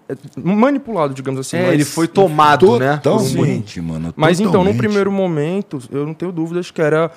é, 0.09 0.15
manipulado, 0.37 1.13
digamos 1.13 1.41
assim. 1.41 1.57
É, 1.57 1.63
mas- 1.67 1.75
ele 1.75 1.85
foi 1.85 2.09
tomado, 2.09 2.79
né? 2.79 2.97
Totalmente, 2.99 3.81
mano. 3.81 4.15
Mas 4.17 4.39
então, 4.41 4.53
no 4.53 4.59
totalmente. 4.59 4.79
primeiro 4.79 5.13
momento, 5.13 5.79
eu 5.91 6.07
não 6.07 6.15
tenho 6.15 6.33
dúvidas 6.33 6.71
que 6.71 6.81
era 6.81 7.11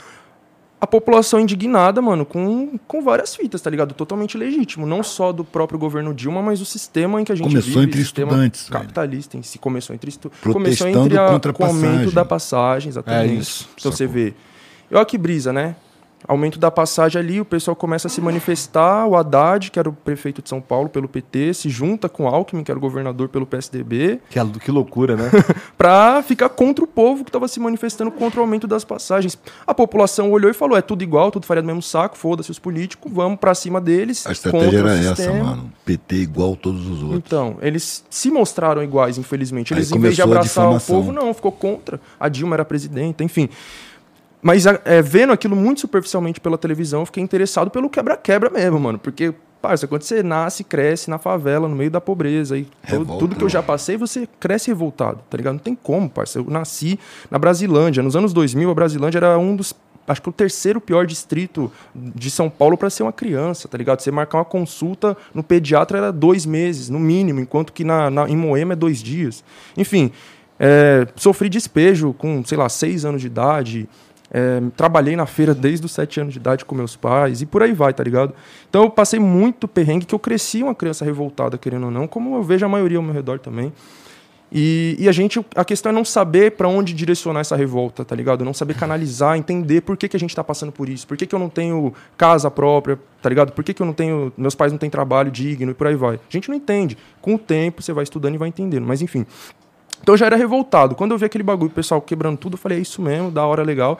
a 0.81 0.87
população 0.87 1.39
indignada, 1.39 2.01
mano, 2.01 2.25
com, 2.25 2.77
com 2.87 3.01
várias 3.01 3.35
fitas, 3.35 3.59
tá 3.61 3.69
ligado? 3.69 3.93
Totalmente 3.93 4.37
legítimo. 4.37 4.85
Não 4.85 5.03
só 5.03 5.31
do 5.33 5.43
próprio 5.43 5.77
governo 5.77 6.13
Dilma, 6.13 6.41
mas 6.41 6.61
o 6.61 6.65
sistema 6.65 7.19
em 7.19 7.25
que 7.25 7.31
a 7.31 7.35
gente 7.35 7.47
Começou 7.49 7.73
vive. 7.73 7.85
entre 7.85 7.99
sistema 8.01 8.31
estudantes, 8.31 8.69
velho. 8.69 8.81
Capitalista 8.81 9.37
em 9.37 9.41
si. 9.43 9.59
Começou 9.59 9.93
entre 9.93 10.09
estu... 10.09 10.31
Começou 10.41 10.87
entre 10.87 11.17
a, 11.17 11.27
contra 11.27 11.51
a 11.51 11.55
o 11.61 11.65
aumento 11.65 12.11
da 12.11 12.23
passagem, 12.23 12.89
exatamente. 12.89 13.33
É 13.33 13.35
isso, 13.35 13.67
Então 13.77 13.91
você 13.91 14.05
sacou. 14.07 14.13
vê. 14.21 14.33
E 14.89 14.95
olha 14.95 15.05
que 15.05 15.17
brisa, 15.17 15.51
né? 15.51 15.75
Aumento 16.27 16.59
da 16.59 16.69
passagem 16.69 17.19
ali, 17.19 17.39
o 17.39 17.45
pessoal 17.45 17.75
começa 17.75 18.07
a 18.07 18.09
se 18.09 18.19
manifestar. 18.19 19.07
O 19.07 19.15
Haddad, 19.15 19.71
que 19.71 19.79
era 19.79 19.89
o 19.89 19.93
prefeito 19.93 20.41
de 20.41 20.49
São 20.49 20.59
Paulo 20.59 20.89
pelo 20.89 21.07
PT, 21.07 21.53
se 21.53 21.69
junta 21.69 22.09
com 22.09 22.25
o 22.25 22.27
Alckmin, 22.27 22.63
que 22.63 22.69
era 22.69 22.77
o 22.77 22.81
governador 22.81 23.29
pelo 23.29 23.45
PSDB 23.45 24.19
Que, 24.29 24.39
que 24.59 24.71
loucura, 24.71 25.15
né? 25.15 25.31
para 25.77 26.21
ficar 26.21 26.49
contra 26.49 26.83
o 26.83 26.87
povo 26.87 27.23
que 27.23 27.29
estava 27.29 27.47
se 27.47 27.59
manifestando 27.59 28.11
contra 28.11 28.39
o 28.39 28.43
aumento 28.43 28.67
das 28.67 28.83
passagens. 28.83 29.37
A 29.65 29.73
população 29.73 30.31
olhou 30.31 30.51
e 30.51 30.53
falou: 30.53 30.77
é 30.77 30.81
tudo 30.81 31.03
igual, 31.03 31.31
tudo 31.31 31.45
faria 31.45 31.63
do 31.63 31.65
mesmo 31.65 31.81
saco, 31.81 32.17
foda-se 32.17 32.51
os 32.51 32.59
políticos, 32.59 33.11
vamos 33.11 33.39
para 33.39 33.55
cima 33.55 33.79
deles. 33.79 34.27
A 34.27 34.31
estratégia 34.31 34.79
era 34.79 34.97
essa, 34.97 35.33
mano. 35.33 35.71
PT 35.85 36.15
igual 36.15 36.55
todos 36.55 36.85
os 36.87 37.01
outros. 37.01 37.23
Então, 37.25 37.57
eles 37.61 38.03
se 38.09 38.29
mostraram 38.29 38.83
iguais, 38.83 39.17
infelizmente. 39.17 39.73
Aí 39.73 39.79
Eles, 39.79 39.91
em 39.91 39.99
vez 39.99 40.15
de 40.15 40.21
abraçar 40.21 40.69
o 40.69 40.79
povo, 40.79 41.11
não, 41.11 41.33
ficou 41.33 41.51
contra. 41.51 41.99
A 42.19 42.27
Dilma 42.27 42.55
era 42.55 42.65
presidenta, 42.65 43.23
enfim. 43.23 43.49
Mas 44.41 44.65
é, 44.65 45.01
vendo 45.01 45.33
aquilo 45.33 45.55
muito 45.55 45.81
superficialmente 45.81 46.39
pela 46.39 46.57
televisão, 46.57 47.01
eu 47.01 47.05
fiquei 47.05 47.21
interessado 47.23 47.69
pelo 47.69 47.89
quebra-quebra 47.89 48.49
mesmo, 48.49 48.79
mano. 48.79 48.97
Porque, 48.97 49.33
parça, 49.61 49.85
quando 49.85 50.03
você 50.03 50.23
nasce, 50.23 50.63
cresce 50.63 51.09
na 51.09 51.17
favela, 51.17 51.67
no 51.67 51.75
meio 51.75 51.91
da 51.91 51.99
pobreza, 51.99 52.57
e 52.57 52.65
tudo 53.19 53.35
que 53.35 53.43
eu 53.43 53.49
já 53.49 53.61
passei, 53.61 53.97
você 53.97 54.27
cresce 54.39 54.67
revoltado, 54.69 55.19
tá 55.29 55.35
ligado? 55.35 55.53
Não 55.55 55.59
tem 55.59 55.75
como, 55.75 56.09
parça. 56.09 56.39
Eu 56.39 56.45
nasci 56.49 56.97
na 57.29 57.37
Brasilândia. 57.37 58.01
Nos 58.01 58.15
anos 58.15 58.31
2000, 58.31 58.69
a 58.71 58.73
Brasilândia 58.73 59.17
era 59.19 59.37
um 59.37 59.55
dos. 59.55 59.73
Acho 60.07 60.21
que 60.23 60.29
o 60.29 60.31
terceiro 60.31 60.81
pior 60.81 61.05
distrito 61.05 61.71
de 61.93 62.31
São 62.31 62.49
Paulo 62.49 62.75
para 62.75 62.89
ser 62.89 63.03
uma 63.03 63.13
criança, 63.13 63.67
tá 63.67 63.77
ligado? 63.77 63.99
Você 63.99 64.09
marcar 64.09 64.39
uma 64.39 64.45
consulta 64.45 65.15
no 65.35 65.43
pediatra 65.43 65.99
era 65.99 66.11
dois 66.11 66.47
meses, 66.47 66.89
no 66.89 66.97
mínimo, 66.99 67.39
enquanto 67.41 67.71
que 67.71 67.83
na, 67.83 68.09
na- 68.09 68.27
em 68.27 68.35
Moema 68.35 68.73
é 68.73 68.75
dois 68.75 69.03
dias. 69.03 69.43
Enfim, 69.77 70.11
é, 70.59 71.05
sofri 71.15 71.47
despejo 71.47 72.11
com, 72.13 72.43
sei 72.43 72.57
lá, 72.57 72.67
seis 72.69 73.05
anos 73.05 73.21
de 73.21 73.27
idade. 73.27 73.87
É, 74.31 74.61
trabalhei 74.77 75.15
na 75.15 75.25
feira 75.25 75.55
desde 75.55 75.85
os 75.85 75.91
sete 75.91 76.19
anos 76.19 76.33
de 76.33 76.39
idade 76.39 76.63
com 76.63 76.75
meus 76.75 76.95
pais 76.95 77.41
e 77.41 77.45
por 77.45 77.63
aí 77.63 77.73
vai, 77.73 77.93
tá 77.93 78.03
ligado? 78.03 78.33
Então 78.69 78.83
eu 78.83 78.89
passei 78.89 79.19
muito 79.19 79.67
perrengue 79.67 80.05
que 80.05 80.13
eu 80.13 80.19
cresci 80.19 80.61
uma 80.61 80.75
criança 80.75 81.03
revoltada, 81.03 81.57
querendo 81.57 81.85
ou 81.85 81.91
não, 81.91 82.07
como 82.07 82.35
eu 82.35 82.43
vejo 82.43 82.65
a 82.65 82.69
maioria 82.69 82.97
ao 82.97 83.03
meu 83.03 83.13
redor 83.13 83.39
também. 83.39 83.73
E, 84.51 84.95
e 84.97 85.07
a 85.07 85.11
gente, 85.11 85.43
a 85.55 85.63
questão 85.63 85.91
é 85.91 85.93
não 85.93 86.03
saber 86.03 86.51
para 86.53 86.67
onde 86.67 86.93
direcionar 86.93 87.41
essa 87.41 87.55
revolta, 87.55 88.03
tá 88.03 88.15
ligado? 88.15 88.43
Não 88.43 88.53
saber 88.53 88.73
canalizar, 88.73 89.37
entender 89.37 89.81
por 89.81 89.95
que, 89.95 90.07
que 90.07 90.17
a 90.17 90.19
gente 90.19 90.35
tá 90.35 90.43
passando 90.43 90.71
por 90.71 90.89
isso, 90.89 91.07
por 91.07 91.15
que, 91.15 91.27
que 91.27 91.35
eu 91.35 91.39
não 91.39 91.49
tenho 91.49 91.93
casa 92.17 92.49
própria, 92.49 92.99
tá 93.21 93.29
ligado? 93.29 93.51
Por 93.51 93.63
que, 93.63 93.73
que 93.73 93.81
eu 93.81 93.85
não 93.85 93.93
tenho, 93.93 94.33
meus 94.35 94.55
pais 94.55 94.71
não 94.71 94.79
têm 94.79 94.89
trabalho 94.89 95.29
digno 95.29 95.71
e 95.71 95.73
por 95.73 95.85
aí 95.85 95.95
vai. 95.95 96.15
A 96.15 96.31
gente 96.31 96.49
não 96.49 96.55
entende. 96.55 96.97
Com 97.21 97.35
o 97.35 97.39
tempo 97.39 97.81
você 97.81 97.93
vai 97.93 98.03
estudando 98.03 98.35
e 98.35 98.37
vai 98.37 98.49
entendendo, 98.49 98.85
mas 98.85 99.01
enfim. 99.01 99.25
Então 100.01 100.13
eu 100.13 100.17
já 100.17 100.25
era 100.25 100.35
revoltado. 100.35 100.95
Quando 100.95 101.11
eu 101.11 101.17
vi 101.17 101.25
aquele 101.25 101.43
bagulho, 101.43 101.69
o 101.69 101.73
pessoal 101.73 102.01
quebrando 102.01 102.37
tudo, 102.37 102.53
eu 102.53 102.57
falei, 102.57 102.77
é 102.77 102.81
isso 102.81 103.01
mesmo, 103.01 103.31
da 103.31 103.45
hora, 103.45 103.63
legal. 103.63 103.99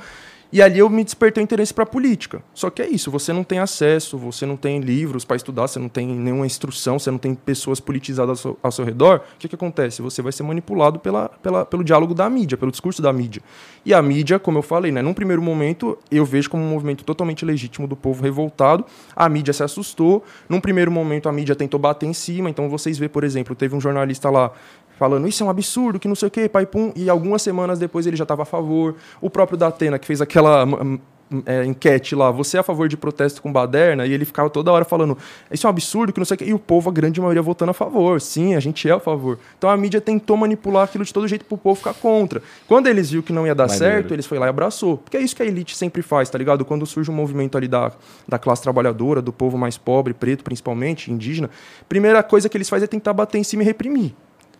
E 0.52 0.64
ali 0.64 0.80
eu 0.80 0.90
me 0.90 1.04
despertei 1.04 1.44
o 1.44 1.46
interesse 1.46 1.72
pra 1.72 1.86
política. 1.86 2.42
Só 2.56 2.72
que 2.72 2.82
é 2.82 2.90
isso, 2.90 3.12
você 3.12 3.32
não 3.32 3.44
tem 3.44 3.60
acesso, 3.60 4.18
você 4.18 4.48
não 4.48 4.58
tem 4.58 4.80
livros 4.80 5.24
para 5.24 5.36
estudar, 5.36 5.68
você 5.68 5.78
não 5.78 5.88
tem 5.88 6.08
nenhuma 6.08 6.46
instrução, 6.46 6.98
você 6.98 7.12
não 7.12 7.20
tem 7.20 7.36
pessoas 7.36 7.80
politizadas 7.80 8.30
ao 8.30 8.36
seu, 8.36 8.60
ao 8.64 8.72
seu 8.72 8.84
redor. 8.84 9.22
O 9.36 9.38
que, 9.38 9.48
que 9.48 9.54
acontece? 9.54 10.02
Você 10.02 10.24
vai 10.24 10.32
ser 10.32 10.42
manipulado 10.42 10.98
pela, 10.98 11.30
pela, 11.30 11.66
pelo 11.66 11.84
diálogo 11.84 12.16
da 12.16 12.28
mídia, 12.28 12.58
pelo 12.58 12.72
discurso 12.72 13.00
da 13.00 13.14
mídia. 13.14 13.44
E 13.86 13.94
a 13.94 14.02
mídia, 14.02 14.40
como 14.40 14.58
eu 14.58 14.64
falei, 14.64 14.92
né, 14.92 15.04
num 15.04 15.14
primeiro 15.14 15.42
momento, 15.42 15.96
eu 16.10 16.26
vejo 16.26 16.50
como 16.50 16.64
um 16.64 16.70
movimento 16.70 17.04
totalmente 17.04 17.46
legítimo 17.46 17.88
do 17.88 17.96
povo 17.96 18.24
revoltado. 18.24 18.84
A 19.16 19.30
mídia 19.30 19.54
se 19.54 19.62
assustou. 19.62 20.24
Num 20.50 20.60
primeiro 20.60 20.92
momento, 20.92 21.30
a 21.30 21.32
mídia 21.32 21.56
tentou 21.56 21.80
bater 21.80 22.08
em 22.08 22.14
cima. 22.14 22.50
Então 22.50 22.68
vocês 22.68 22.98
vê, 22.98 23.08
por 23.08 23.24
exemplo, 23.24 23.56
teve 23.56 23.76
um 23.76 23.82
jornalista 23.82 24.32
lá 24.32 24.52
falando 25.00 25.28
isso 25.28 25.42
é 25.42 25.46
um 25.46 25.50
absurdo, 25.50 25.98
que 25.98 26.08
não 26.08 26.16
sei 26.16 26.28
o 26.28 26.32
quê, 26.32 26.50
pai 26.50 26.66
pum, 26.66 26.92
e 26.94 27.10
algumas 27.10 27.42
semanas 27.42 27.80
depois 27.80 28.06
ele 28.06 28.18
já 28.18 28.24
estava 28.24 28.44
a 28.44 28.46
favor. 28.46 28.96
O 29.22 29.30
próprio 29.30 29.58
Datena, 29.58 29.98
que 29.98 30.06
fez 30.06 30.20
aquela 30.20 30.66
hum, 30.66 31.00
hum, 31.32 31.42
é, 31.46 31.64
enquete 31.64 32.16
lá, 32.16 32.32
você 32.32 32.58
é 32.58 32.60
a 32.60 32.64
favor 32.64 32.90
de 32.90 32.98
protesto 32.98 33.42
com 33.42 33.52
baderna? 33.52 34.06
E 34.06 34.14
ele 34.14 34.26
ficava 34.26 34.50
toda 34.50 34.72
hora 34.72 34.84
falando, 34.84 35.18
isso 35.52 35.66
é 35.66 35.70
um 35.70 35.72
absurdo, 35.72 36.12
que 36.12 36.20
não 36.20 36.26
sei 36.26 36.36
o 36.36 36.38
quê, 36.38 36.46
e 36.46 36.54
o 36.54 36.60
povo, 36.60 36.90
a 36.90 36.94
grande 36.94 37.22
maioria, 37.22 37.42
votando 37.42 37.72
a 37.72 37.74
favor. 37.74 38.20
Sim, 38.20 38.56
a 38.56 38.60
gente 38.60 38.90
é 38.90 38.92
a 38.92 39.00
favor. 39.00 39.40
Então 39.58 39.70
a 39.70 39.78
mídia 39.78 40.02
tentou 40.02 40.36
manipular 40.36 40.84
aquilo 40.84 41.06
de 41.06 41.14
todo 41.14 41.28
jeito 41.28 41.46
pro 41.46 41.58
povo 41.58 41.76
ficar 41.76 41.94
contra. 41.94 42.42
Quando 42.68 42.88
eles 42.88 43.10
viram 43.10 43.24
que 43.24 43.32
não 43.32 43.46
ia 43.46 43.56
dar 43.56 43.68
Maneiro. 43.68 43.86
certo, 43.86 44.14
eles 44.14 44.26
foi 44.26 44.38
lá 44.38 44.48
e 44.48 44.50
abraçou. 44.50 44.98
Porque 44.98 45.16
é 45.16 45.22
isso 45.22 45.36
que 45.36 45.44
a 45.44 45.46
elite 45.46 45.78
sempre 45.78 46.02
faz, 46.02 46.30
tá 46.30 46.38
ligado? 46.38 46.66
Quando 46.66 46.86
surge 46.86 47.10
um 47.10 47.16
movimento 47.16 47.58
ali 47.58 47.68
da, 47.68 47.92
da 48.28 48.38
classe 48.38 48.62
trabalhadora, 48.62 49.22
do 49.22 49.32
povo 49.32 49.58
mais 49.58 49.78
pobre, 49.78 50.14
preto 50.14 50.44
principalmente, 50.44 51.12
indígena, 51.12 51.50
primeira 51.88 52.22
coisa 52.24 52.50
que 52.50 52.58
eles 52.58 52.68
fazem 52.68 52.86
é 52.86 52.88
tentar 52.88 53.14
bater 53.14 53.38
em 53.38 53.44
cima 53.44 53.64
e 53.64 53.66
reprimir. 53.66 54.14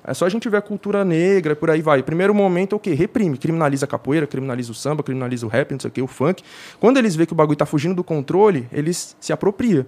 É 0.10 0.14
só 0.14 0.26
a 0.26 0.30
gente 0.30 0.50
ver 0.50 0.58
a 0.58 0.62
cultura 0.62 1.06
negra, 1.06 1.56
por 1.56 1.70
aí 1.70 1.82
vai. 1.82 2.02
Primeiro 2.02 2.34
momento 2.34 2.74
é 2.74 2.76
o 2.76 2.80
quê? 2.80 2.94
Reprime. 2.94 3.38
Criminaliza 3.38 3.86
a 3.86 3.88
capoeira, 3.88 4.26
criminaliza 4.26 4.72
o 4.72 4.76
samba, 4.76 5.04
criminaliza 5.04 5.46
o 5.46 5.50
rap, 5.50 5.72
não 5.72 5.80
sei 5.80 5.90
o 5.90 5.92
quê, 5.92 6.02
o 6.02 6.08
funk. 6.08 6.44
Quando 6.80 6.98
eles 6.98 7.16
veem 7.16 7.28
que 7.28 7.34
o 7.34 7.36
bagulho 7.36 7.56
tá 7.58 7.66
fugindo 7.66 7.94
do 7.96 8.04
controle, 8.04 8.68
eles 8.72 9.16
se 9.20 9.32
apropriam. 9.32 9.86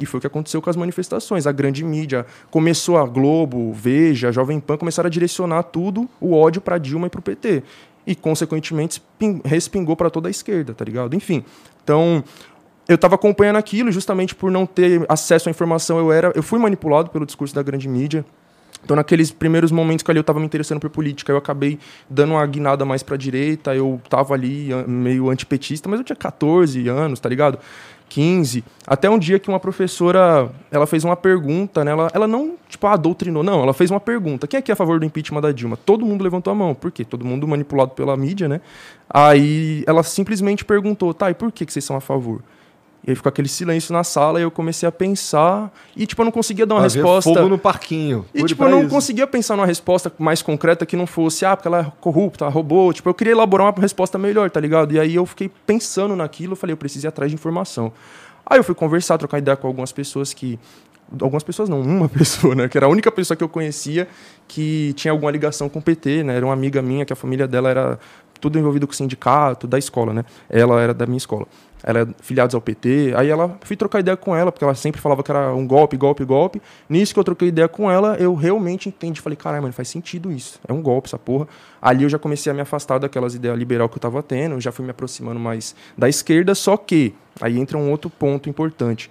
E 0.00 0.06
foi 0.06 0.18
o 0.18 0.20
que 0.20 0.26
aconteceu 0.26 0.60
com 0.60 0.68
as 0.68 0.74
manifestações. 0.74 1.46
A 1.46 1.52
grande 1.52 1.84
mídia 1.84 2.26
começou 2.50 2.96
a 2.98 3.06
Globo, 3.06 3.72
Veja, 3.72 4.30
a 4.30 4.32
Jovem 4.32 4.58
Pan 4.58 4.76
começaram 4.76 5.06
a 5.06 5.10
direcionar 5.10 5.62
tudo 5.64 6.08
o 6.20 6.34
ódio 6.34 6.60
para 6.60 6.76
Dilma 6.78 7.06
e 7.06 7.10
para 7.10 7.20
o 7.20 7.22
PT. 7.22 7.62
E 8.06 8.16
consequentemente 8.16 8.94
spin- 8.94 9.40
respingou 9.44 9.94
para 9.94 10.10
toda 10.10 10.28
a 10.28 10.30
esquerda, 10.30 10.74
tá 10.74 10.84
ligado? 10.84 11.14
Enfim. 11.14 11.44
Então, 11.84 12.24
eu 12.88 12.96
estava 12.96 13.14
acompanhando 13.14 13.56
aquilo, 13.56 13.92
justamente 13.92 14.34
por 14.34 14.50
não 14.50 14.66
ter 14.66 15.04
acesso 15.08 15.48
à 15.48 15.50
informação, 15.50 15.98
eu 15.98 16.10
era, 16.10 16.32
eu 16.34 16.42
fui 16.42 16.58
manipulado 16.58 17.10
pelo 17.10 17.24
discurso 17.24 17.54
da 17.54 17.62
grande 17.62 17.88
mídia. 17.88 18.24
Então, 18.84 18.96
naqueles 18.96 19.30
primeiros 19.30 19.70
momentos 19.70 20.02
que 20.02 20.10
ali 20.10 20.18
eu 20.18 20.24
tava 20.24 20.40
me 20.40 20.46
interessando 20.46 20.80
por 20.80 20.90
política, 20.90 21.32
eu 21.32 21.36
acabei 21.36 21.78
dando 22.10 22.32
uma 22.32 22.46
guinada 22.46 22.84
mais 22.84 23.02
pra 23.02 23.16
direita, 23.16 23.74
eu 23.74 24.00
tava 24.08 24.34
ali 24.34 24.72
an- 24.72 24.84
meio 24.88 25.30
antipetista, 25.30 25.88
mas 25.88 26.00
eu 26.00 26.04
tinha 26.04 26.16
14 26.16 26.88
anos, 26.88 27.20
tá 27.20 27.28
ligado? 27.28 27.58
15. 28.08 28.62
Até 28.86 29.08
um 29.08 29.18
dia 29.18 29.38
que 29.38 29.48
uma 29.48 29.58
professora, 29.60 30.50
ela 30.70 30.86
fez 30.86 31.02
uma 31.02 31.16
pergunta, 31.16 31.82
né? 31.82 31.92
Ela, 31.92 32.10
ela 32.12 32.26
não, 32.28 32.56
tipo, 32.68 32.86
ah, 32.86 32.96
doutrinou, 32.96 33.42
não, 33.42 33.62
ela 33.62 33.72
fez 33.72 33.90
uma 33.90 34.00
pergunta. 34.00 34.46
Quem 34.46 34.58
aqui 34.58 34.70
é 34.70 34.74
a 34.74 34.76
favor 34.76 34.98
do 35.00 35.06
impeachment 35.06 35.40
da 35.40 35.50
Dilma? 35.50 35.78
Todo 35.78 36.04
mundo 36.04 36.22
levantou 36.22 36.50
a 36.50 36.54
mão. 36.54 36.74
Por 36.74 36.90
quê? 36.90 37.04
Todo 37.06 37.24
mundo 37.24 37.48
manipulado 37.48 37.92
pela 37.92 38.14
mídia, 38.16 38.48
né? 38.48 38.60
Aí 39.08 39.82
ela 39.86 40.02
simplesmente 40.02 40.64
perguntou, 40.64 41.14
tá, 41.14 41.30
e 41.30 41.34
por 41.34 41.50
que, 41.52 41.64
que 41.64 41.72
vocês 41.72 41.84
são 41.84 41.96
a 41.96 42.00
favor? 42.00 42.42
E 43.04 43.10
aí 43.10 43.16
ficou 43.16 43.28
aquele 43.28 43.48
silêncio 43.48 43.92
na 43.92 44.04
sala 44.04 44.38
e 44.38 44.44
eu 44.44 44.50
comecei 44.50 44.88
a 44.88 44.92
pensar 44.92 45.72
e, 45.96 46.06
tipo, 46.06 46.22
eu 46.22 46.24
não 46.24 46.32
conseguia 46.32 46.64
dar 46.64 46.76
uma 46.76 46.88
ver 46.88 46.94
resposta... 46.94 47.34
Fogo 47.34 47.48
no 47.48 47.58
parquinho. 47.58 48.24
E, 48.32 48.44
tipo, 48.44 48.62
eu 48.62 48.70
não 48.70 48.82
isso. 48.82 48.90
conseguia 48.90 49.26
pensar 49.26 49.56
numa 49.56 49.66
resposta 49.66 50.12
mais 50.18 50.40
concreta 50.40 50.86
que 50.86 50.96
não 50.96 51.06
fosse, 51.06 51.44
ah, 51.44 51.56
porque 51.56 51.66
ela 51.66 51.80
é 51.80 51.92
corrupta, 52.00 52.48
roubou. 52.48 52.92
Tipo, 52.92 53.08
eu 53.08 53.14
queria 53.14 53.32
elaborar 53.32 53.66
uma 53.66 53.80
resposta 53.80 54.16
melhor, 54.18 54.48
tá 54.50 54.60
ligado? 54.60 54.92
E 54.92 55.00
aí 55.00 55.16
eu 55.16 55.26
fiquei 55.26 55.50
pensando 55.66 56.14
naquilo, 56.14 56.52
eu 56.52 56.56
falei, 56.56 56.74
eu 56.74 56.76
preciso 56.76 57.06
ir 57.06 57.08
atrás 57.08 57.28
de 57.30 57.34
informação. 57.34 57.92
Aí 58.46 58.58
eu 58.58 58.64
fui 58.64 58.74
conversar, 58.74 59.18
trocar 59.18 59.38
ideia 59.38 59.56
com 59.56 59.66
algumas 59.66 59.92
pessoas 59.92 60.32
que. 60.32 60.58
Algumas 61.20 61.42
pessoas 61.42 61.68
não, 61.68 61.80
uma 61.80 62.08
pessoa, 62.10 62.54
né? 62.54 62.68
Que 62.68 62.78
era 62.78 62.86
a 62.86 62.88
única 62.88 63.10
pessoa 63.10 63.36
que 63.36 63.44
eu 63.44 63.48
conhecia 63.48 64.08
que 64.46 64.92
tinha 64.94 65.10
alguma 65.10 65.30
ligação 65.30 65.68
com 65.68 65.78
o 65.78 65.82
PT, 65.82 66.22
né? 66.22 66.36
Era 66.36 66.46
uma 66.46 66.54
amiga 66.54 66.80
minha, 66.80 67.04
que 67.04 67.12
a 67.12 67.16
família 67.16 67.48
dela 67.48 67.68
era 67.68 67.98
tudo 68.40 68.58
envolvido 68.58 68.86
com 68.86 68.92
o 68.92 68.96
sindicato 68.96 69.66
da 69.66 69.78
escola, 69.78 70.12
né? 70.12 70.24
Ela 70.50 70.80
era 70.80 70.92
da 70.92 71.06
minha 71.06 71.16
escola. 71.16 71.46
Ela 71.84 72.00
é 72.02 72.06
filiada 72.20 72.56
ao 72.56 72.60
PT. 72.60 73.12
Aí 73.16 73.28
ela 73.28 73.56
fui 73.62 73.76
trocar 73.76 74.00
ideia 74.00 74.16
com 74.16 74.34
ela, 74.36 74.52
porque 74.52 74.64
ela 74.64 74.74
sempre 74.74 75.00
falava 75.00 75.22
que 75.22 75.30
era 75.30 75.52
um 75.54 75.66
golpe, 75.66 75.96
golpe, 75.96 76.24
golpe. 76.24 76.62
Nisso 76.88 77.12
que 77.12 77.18
eu 77.18 77.24
troquei 77.24 77.48
ideia 77.48 77.68
com 77.68 77.90
ela, 77.90 78.16
eu 78.16 78.34
realmente 78.34 78.88
entendi. 78.88 79.20
Falei, 79.20 79.36
caralho, 79.36 79.62
mano, 79.62 79.74
faz 79.74 79.88
sentido 79.88 80.30
isso. 80.30 80.60
É 80.66 80.72
um 80.72 80.80
golpe 80.80 81.08
essa 81.08 81.18
porra. 81.18 81.48
Ali 81.80 82.04
eu 82.04 82.08
já 82.08 82.18
comecei 82.18 82.50
a 82.50 82.54
me 82.54 82.60
afastar 82.60 82.98
daquelas 82.98 83.34
ideias 83.34 83.58
liberal 83.58 83.88
que 83.88 83.96
eu 83.96 84.00
tava 84.00 84.22
tendo, 84.22 84.60
já 84.60 84.70
fui 84.70 84.84
me 84.84 84.90
aproximando 84.92 85.40
mais 85.40 85.74
da 85.98 86.08
esquerda, 86.08 86.54
só 86.54 86.76
que 86.76 87.14
aí 87.40 87.58
entra 87.58 87.76
um 87.76 87.90
outro 87.90 88.08
ponto 88.08 88.48
importante. 88.48 89.10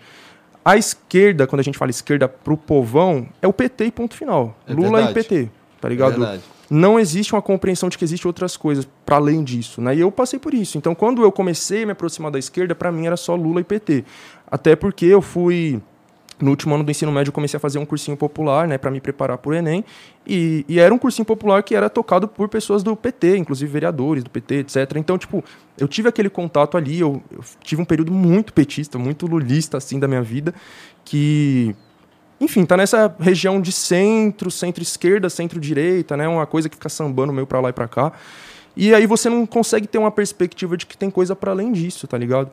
A 0.63 0.77
esquerda, 0.77 1.47
quando 1.47 1.59
a 1.59 1.63
gente 1.63 1.77
fala 1.77 1.89
esquerda 1.91 2.27
pro 2.29 2.55
povão, 2.55 3.27
é 3.41 3.47
o 3.47 3.53
PT 3.53 3.85
e 3.85 3.91
ponto 3.91 4.15
final. 4.15 4.55
É 4.67 4.73
Lula 4.73 5.01
verdade. 5.03 5.11
e 5.11 5.13
PT, 5.23 5.49
tá 5.81 5.87
É 5.87 5.91
ligado? 5.91 6.11
verdade. 6.19 6.43
Não 6.73 6.97
existe 6.97 7.33
uma 7.33 7.41
compreensão 7.41 7.89
de 7.89 7.97
que 7.97 8.05
existem 8.05 8.29
outras 8.29 8.55
coisas 8.55 8.87
para 9.05 9.17
além 9.17 9.43
disso, 9.43 9.81
né? 9.81 9.93
E 9.93 9.99
eu 9.99 10.09
passei 10.09 10.39
por 10.39 10.53
isso. 10.53 10.77
Então, 10.77 10.95
quando 10.95 11.21
eu 11.21 11.29
comecei 11.29 11.83
a 11.83 11.85
me 11.85 11.91
aproximar 11.91 12.31
da 12.31 12.39
esquerda, 12.39 12.73
para 12.73 12.89
mim 12.93 13.05
era 13.05 13.17
só 13.17 13.35
Lula 13.35 13.59
e 13.59 13.63
PT. 13.65 14.05
Até 14.49 14.73
porque 14.73 15.05
eu 15.05 15.21
fui 15.21 15.81
no 16.39 16.49
último 16.49 16.73
ano 16.73 16.83
do 16.83 16.89
ensino 16.89 17.11
médio 17.11 17.29
eu 17.29 17.33
comecei 17.33 17.57
a 17.57 17.59
fazer 17.59 17.77
um 17.77 17.85
cursinho 17.85 18.15
popular, 18.15 18.67
né, 18.69 18.77
para 18.77 18.89
me 18.89 19.01
preparar 19.01 19.37
para 19.37 19.51
o 19.51 19.53
ENEM, 19.53 19.83
e, 20.25 20.65
e 20.67 20.79
era 20.79 20.91
um 20.93 20.97
cursinho 20.97 21.25
popular 21.25 21.61
que 21.61 21.75
era 21.75 21.89
tocado 21.89 22.27
por 22.27 22.47
pessoas 22.49 22.81
do 22.81 22.95
PT, 22.95 23.37
inclusive 23.37 23.71
vereadores 23.71 24.23
do 24.23 24.29
PT, 24.29 24.55
etc. 24.55 24.95
Então, 24.95 25.17
tipo, 25.17 25.43
eu 25.77 25.87
tive 25.89 26.07
aquele 26.09 26.29
contato 26.29 26.77
ali, 26.77 26.99
eu, 26.99 27.21
eu 27.31 27.43
tive 27.61 27.81
um 27.81 27.85
período 27.85 28.11
muito 28.11 28.53
petista, 28.53 28.97
muito 28.97 29.27
lulista, 29.27 29.77
assim, 29.77 29.99
da 29.99 30.07
minha 30.07 30.23
vida, 30.23 30.53
que 31.03 31.75
enfim, 32.41 32.65
tá 32.65 32.75
nessa 32.75 33.15
região 33.19 33.61
de 33.61 33.71
centro, 33.71 34.49
centro-esquerda, 34.49 35.29
centro-direita, 35.29 36.17
né? 36.17 36.27
Uma 36.27 36.47
coisa 36.47 36.67
que 36.67 36.75
fica 36.75 36.89
sambando 36.89 37.31
meio 37.31 37.45
pra 37.45 37.59
lá 37.61 37.69
e 37.69 37.73
pra 37.73 37.87
cá. 37.87 38.11
E 38.75 38.95
aí 38.95 39.05
você 39.05 39.29
não 39.29 39.45
consegue 39.45 39.85
ter 39.85 39.99
uma 39.99 40.09
perspectiva 40.09 40.75
de 40.75 40.87
que 40.87 40.97
tem 40.97 41.11
coisa 41.11 41.35
para 41.35 41.51
além 41.51 41.71
disso, 41.71 42.07
tá 42.07 42.17
ligado? 42.17 42.49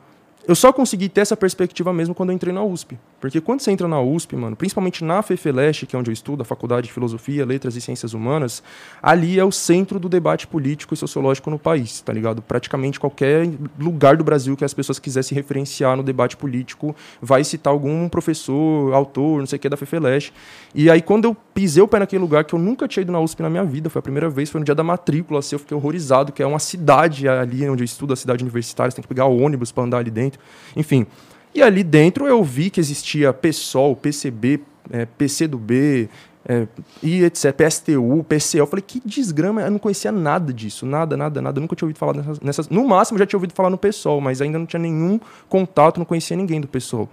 Eu 0.47 0.53
só 0.53 0.71
consegui 0.71 1.09
ter 1.09 1.21
essa 1.21 1.35
perspectiva 1.35 1.91
mesmo 1.91 2.13
quando 2.13 2.29
eu 2.29 2.35
entrei 2.35 2.53
na 2.53 2.63
USP. 2.63 2.99
Porque 3.19 3.41
quando 3.41 3.61
você 3.61 3.71
entra 3.71 3.87
na 3.87 4.01
USP, 4.01 4.35
mano, 4.35 4.55
principalmente 4.55 5.03
na 5.03 5.21
FEFELESH, 5.21 5.85
que 5.85 5.95
é 5.95 5.99
onde 5.99 6.09
eu 6.09 6.13
estudo, 6.13 6.41
a 6.41 6.45
Faculdade 6.45 6.87
de 6.87 6.93
Filosofia, 6.93 7.45
Letras 7.45 7.75
e 7.75 7.81
Ciências 7.81 8.13
Humanas, 8.13 8.63
ali 9.01 9.39
é 9.39 9.43
o 9.43 9.51
centro 9.51 9.99
do 9.99 10.07
debate 10.07 10.47
político 10.47 10.93
e 10.93 10.97
sociológico 10.97 11.49
no 11.49 11.59
país, 11.59 12.01
tá 12.01 12.13
ligado? 12.13 12.41
Praticamente 12.41 12.99
qualquer 12.99 13.49
lugar 13.77 14.15
do 14.15 14.23
Brasil 14.23 14.55
que 14.55 14.63
as 14.63 14.73
pessoas 14.73 14.99
quisessem 14.99 15.35
referenciar 15.35 15.97
no 15.97 16.03
debate 16.03 16.37
político 16.37 16.95
vai 17.21 17.43
citar 17.43 17.73
algum 17.73 18.07
professor, 18.07 18.93
autor, 18.93 19.39
não 19.39 19.45
sei 19.45 19.57
o 19.57 19.59
que, 19.59 19.69
da 19.69 19.77
FEFELESH. 19.77 20.31
E 20.73 20.89
aí, 20.89 21.01
quando 21.01 21.25
eu 21.25 21.35
pisei 21.53 21.83
o 21.83 21.87
pé 21.87 21.99
naquele 21.99 22.21
lugar, 22.21 22.43
que 22.45 22.53
eu 22.53 22.59
nunca 22.59 22.87
tinha 22.87 23.01
ido 23.01 23.11
na 23.11 23.19
USP 23.19 23.41
na 23.41 23.49
minha 23.49 23.63
vida, 23.63 23.89
foi 23.89 23.99
a 23.99 24.03
primeira 24.03 24.29
vez, 24.29 24.49
foi 24.49 24.59
no 24.59 24.65
dia 24.65 24.75
da 24.75 24.83
matrícula, 24.83 25.39
assim, 25.39 25.55
eu 25.55 25.59
fiquei 25.59 25.75
horrorizado, 25.75 26.31
que 26.31 26.41
é 26.41 26.47
uma 26.47 26.59
cidade 26.59 27.27
ali 27.27 27.67
onde 27.69 27.83
eu 27.83 27.85
estudo, 27.85 28.13
a 28.13 28.15
cidade 28.15 28.43
universitária, 28.43 28.91
você 28.91 28.95
tem 28.95 29.03
que 29.03 29.07
pegar 29.07 29.25
ônibus 29.25 29.71
para 29.71 29.83
andar 29.83 29.97
ali 29.97 30.11
dentro. 30.11 30.39
Enfim. 30.75 31.05
E 31.53 31.61
ali 31.61 31.83
dentro 31.83 32.27
eu 32.27 32.43
vi 32.43 32.69
que 32.69 32.79
existia 32.79 33.33
PSOL, 33.33 33.95
PCB, 33.95 34.61
é, 34.91 35.05
PCdoB, 35.05 36.09
é, 36.47 36.67
e 37.03 37.23
etc, 37.23 37.53
PSTU, 37.53 38.25
PCO. 38.27 38.57
Eu 38.57 38.67
falei, 38.67 38.83
que 38.85 39.01
desgrama, 39.05 39.61
eu 39.61 39.71
não 39.71 39.79
conhecia 39.79 40.11
nada 40.11 40.53
disso, 40.53 40.85
nada, 40.85 41.17
nada, 41.17 41.41
nada. 41.41 41.59
Eu 41.59 41.61
nunca 41.61 41.75
tinha 41.75 41.85
ouvido 41.85 41.97
falar 41.97 42.13
nessas, 42.13 42.39
nessas. 42.39 42.69
No 42.69 42.87
máximo, 42.87 43.19
já 43.19 43.25
tinha 43.25 43.37
ouvido 43.37 43.53
falar 43.53 43.69
no 43.69 43.77
PSOL, 43.77 44.21
mas 44.21 44.41
ainda 44.41 44.57
não 44.57 44.65
tinha 44.65 44.79
nenhum 44.79 45.19
contato, 45.47 45.97
não 45.97 46.05
conhecia 46.05 46.35
ninguém 46.37 46.61
do 46.61 46.67
PSOL. 46.67 47.09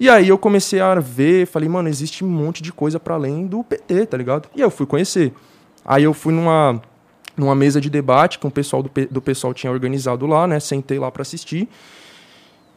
E 0.00 0.08
aí 0.08 0.28
eu 0.28 0.38
comecei 0.38 0.80
a 0.80 0.94
ver, 0.94 1.46
falei, 1.46 1.68
mano, 1.68 1.88
existe 1.88 2.24
um 2.24 2.28
monte 2.28 2.62
de 2.62 2.72
coisa 2.72 3.00
para 3.00 3.14
além 3.14 3.46
do 3.46 3.64
PT, 3.64 4.06
tá 4.06 4.16
ligado? 4.16 4.48
E 4.54 4.60
aí 4.60 4.66
eu 4.66 4.70
fui 4.70 4.86
conhecer. 4.86 5.32
Aí 5.84 6.04
eu 6.04 6.14
fui 6.14 6.32
numa, 6.32 6.80
numa 7.36 7.54
mesa 7.54 7.80
de 7.80 7.90
debate 7.90 8.38
que 8.38 8.46
o 8.46 8.50
pessoal 8.50 8.82
do, 8.82 8.90
do 9.10 9.20
pessoal 9.20 9.52
tinha 9.52 9.72
organizado 9.72 10.24
lá, 10.26 10.46
né? 10.46 10.60
Sentei 10.60 10.98
lá 10.98 11.10
para 11.10 11.22
assistir. 11.22 11.68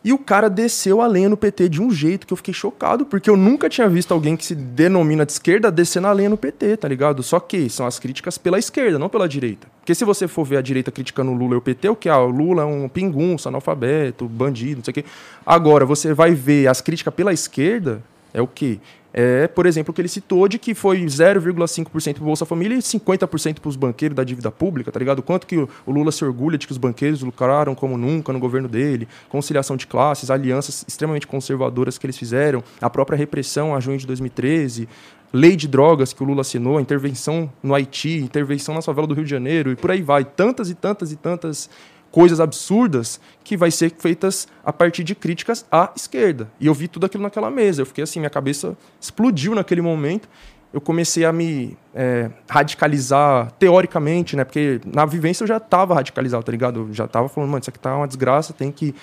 E 0.04 0.12
o 0.12 0.18
cara 0.18 0.50
desceu 0.50 1.00
a 1.00 1.06
lenha 1.06 1.30
no 1.30 1.38
PT 1.38 1.70
de 1.70 1.82
um 1.82 1.92
jeito 1.92 2.26
que 2.26 2.34
eu 2.34 2.38
fiquei 2.38 2.54
chocado, 2.54 3.06
porque 3.06 3.30
eu 3.30 3.38
nunca 3.38 3.70
tinha 3.70 3.88
visto 3.88 4.12
alguém 4.12 4.36
que 4.36 4.44
se 4.44 4.56
denomina 4.56 5.24
de 5.26 5.32
esquerda 5.32 5.72
descendo 5.72 6.08
a 6.08 6.12
lenha 6.12 6.30
no 6.30 6.38
PT, 6.38 6.78
tá 6.78 6.88
ligado? 6.88 7.22
Só 7.22 7.40
que 7.40 7.70
são 7.70 7.86
as 7.86 8.00
críticas 8.00 8.36
pela 8.36 8.58
esquerda, 8.58 8.98
não 8.98 9.10
pela 9.10 9.30
direita. 9.30 9.68
Porque 9.80 9.94
se 9.94 10.04
você 10.04 10.28
for 10.28 10.44
ver 10.44 10.58
a 10.58 10.62
direita 10.62 10.92
criticando 10.92 11.32
o 11.32 11.36
Lula 11.36 11.54
e 11.54 11.58
o 11.58 11.62
PT, 11.62 11.90
o 11.90 11.96
que? 11.96 12.10
Ah, 12.10 12.20
o 12.20 12.30
Lula 12.30 12.64
é 12.64 12.66
um 12.66 12.90
pingunço, 12.90 13.48
analfabeto, 13.48 14.28
bandido, 14.28 14.78
não 14.78 14.84
sei 14.84 14.92
o 14.92 14.96
quê. 14.96 15.06
Agora, 15.46 15.86
você 15.86 16.16
vai 16.16 16.34
ver 16.34 16.68
as 16.68 16.82
críticas 16.82 17.14
pela 17.14 17.32
esquerda, 17.32 18.02
é 18.34 18.42
o 18.42 18.48
quê? 18.48 18.80
É, 19.14 19.48
por 19.48 19.66
exemplo, 19.66 19.92
o 19.92 19.94
que 19.94 20.02
ele 20.02 20.08
citou 20.08 20.48
de 20.48 20.58
que 20.58 20.74
foi 20.74 21.04
0,5% 21.04 22.14
para 22.16 22.24
Bolsa 22.24 22.46
Família 22.46 22.76
e 22.76 22.80
50% 22.80 23.60
para 23.60 23.70
os 23.70 23.76
banqueiros 23.76 24.16
da 24.16 24.24
dívida 24.24 24.50
pública, 24.50 24.92
tá 24.92 25.00
ligado? 25.00 25.22
Quanto 25.22 25.46
que 25.46 25.58
o 25.58 25.92
o 25.92 25.92
Lula 25.92 26.12
se 26.12 26.24
orgulha 26.24 26.58
de 26.58 26.66
que 26.66 26.72
os 26.72 26.78
banqueiros 26.78 27.22
lucraram 27.22 27.76
como 27.76 27.98
nunca 27.98 28.32
no 28.32 28.40
governo 28.40 28.68
dele, 28.68 29.08
conciliação 29.30 29.76
de 29.76 29.86
classes, 29.86 30.32
alianças 30.32 30.86
extremamente 30.88 31.28
conservadoras 31.28 31.98
que 31.98 32.06
eles 32.06 32.18
fizeram, 32.18 32.64
a 32.80 32.90
própria 32.90 33.18
repressão 33.18 33.76
a 33.76 33.80
junho 33.80 33.98
de 33.98 34.08
2013, 34.08 34.88
lei 35.34 35.56
de 35.56 35.68
drogas 35.68 36.14
que 36.14 36.24
o 36.24 36.26
Lula 36.26 36.42
assinou, 36.42 36.80
intervenção 36.80 37.52
no 37.62 37.76
Haiti, 37.76 38.18
intervenção 38.18 38.74
na 38.74 38.82
favela 38.82 39.08
do 39.08 39.14
Rio 39.14 39.24
de 39.24 39.30
Janeiro 39.30 39.72
e 39.72 39.76
por 39.76 39.92
aí 39.92 40.02
vai. 40.02 40.24
Tantas 40.24 40.70
e 40.70 40.76
tantas 40.76 41.12
e 41.12 41.16
tantas 41.16 41.70
coisas 42.12 42.40
absurdas 42.40 43.20
que 43.44 43.56
vai 43.56 43.72
ser 43.72 43.94
feitas 43.98 44.48
a 44.64 44.74
partir 44.74 45.04
de 45.04 45.16
críticas 45.16 45.66
à 45.72 45.92
esquerda. 45.96 46.52
E 46.60 46.68
eu 46.68 46.74
vi 46.74 46.88
tudo 46.88 47.06
aquilo 47.06 47.24
naquela 47.24 47.50
mesa. 47.50 47.82
Eu 47.82 47.86
fiquei 47.86 48.04
assim, 48.04 48.20
minha 48.20 48.30
cabeça 48.30 48.78
explodiu 49.00 49.56
naquele 49.56 49.82
momento. 49.82 50.28
Eu 50.74 50.80
comecei 50.80 51.26
a 51.26 51.34
me 51.34 51.78
é, 51.94 52.30
radicalizar 52.50 53.52
teoricamente, 53.60 54.36
né? 54.36 54.44
Porque 54.44 54.80
na 54.86 55.06
vivência 55.06 55.44
eu 55.44 55.48
já 55.48 55.58
estava 55.58 55.96
radicalizado, 55.96 56.44
tá 56.44 56.52
ligado? 56.52 56.82
Eu 56.82 56.94
já 56.94 57.06
estava 57.06 57.28
falando, 57.28 57.50
mano, 57.50 57.62
isso 57.62 57.70
aqui 57.70 57.80
tá 57.80 57.96
uma 57.96 58.08
desgraça, 58.08 58.54
tem 58.54 58.72
que 58.72 58.96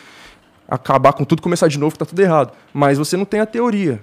acabar 0.67 1.13
com 1.13 1.25
tudo, 1.25 1.43
começar 1.43 1.69
de 1.69 1.79
novo, 1.79 1.97
tá 1.97 2.05
tudo 2.05 2.21
errado. 2.21 2.53
Mas 2.73 2.99
você 2.99 3.17
não 3.17 3.25
tem 3.25 3.41
a 3.41 3.47
teoria. 3.47 4.03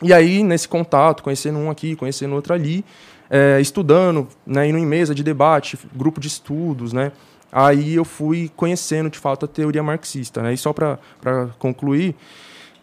E 0.00 0.12
aí, 0.12 0.44
nesse 0.44 0.68
contato, 0.68 1.22
conhecendo 1.22 1.58
um 1.58 1.70
aqui, 1.70 1.96
conhecendo 1.96 2.34
outro 2.34 2.54
ali, 2.54 2.84
é, 3.28 3.60
estudando, 3.60 4.28
né, 4.46 4.68
indo 4.68 4.78
em 4.78 4.86
mesa 4.86 5.14
de 5.14 5.22
debate, 5.22 5.78
grupo 5.94 6.20
de 6.20 6.28
estudos, 6.28 6.92
né? 6.92 7.12
Aí 7.50 7.94
eu 7.94 8.04
fui 8.04 8.50
conhecendo, 8.56 9.08
de 9.08 9.18
fato, 9.18 9.44
a 9.46 9.48
teoria 9.48 9.82
marxista, 9.82 10.42
né? 10.42 10.52
E 10.52 10.56
só 10.58 10.72
para 10.72 10.98
concluir, 11.58 12.14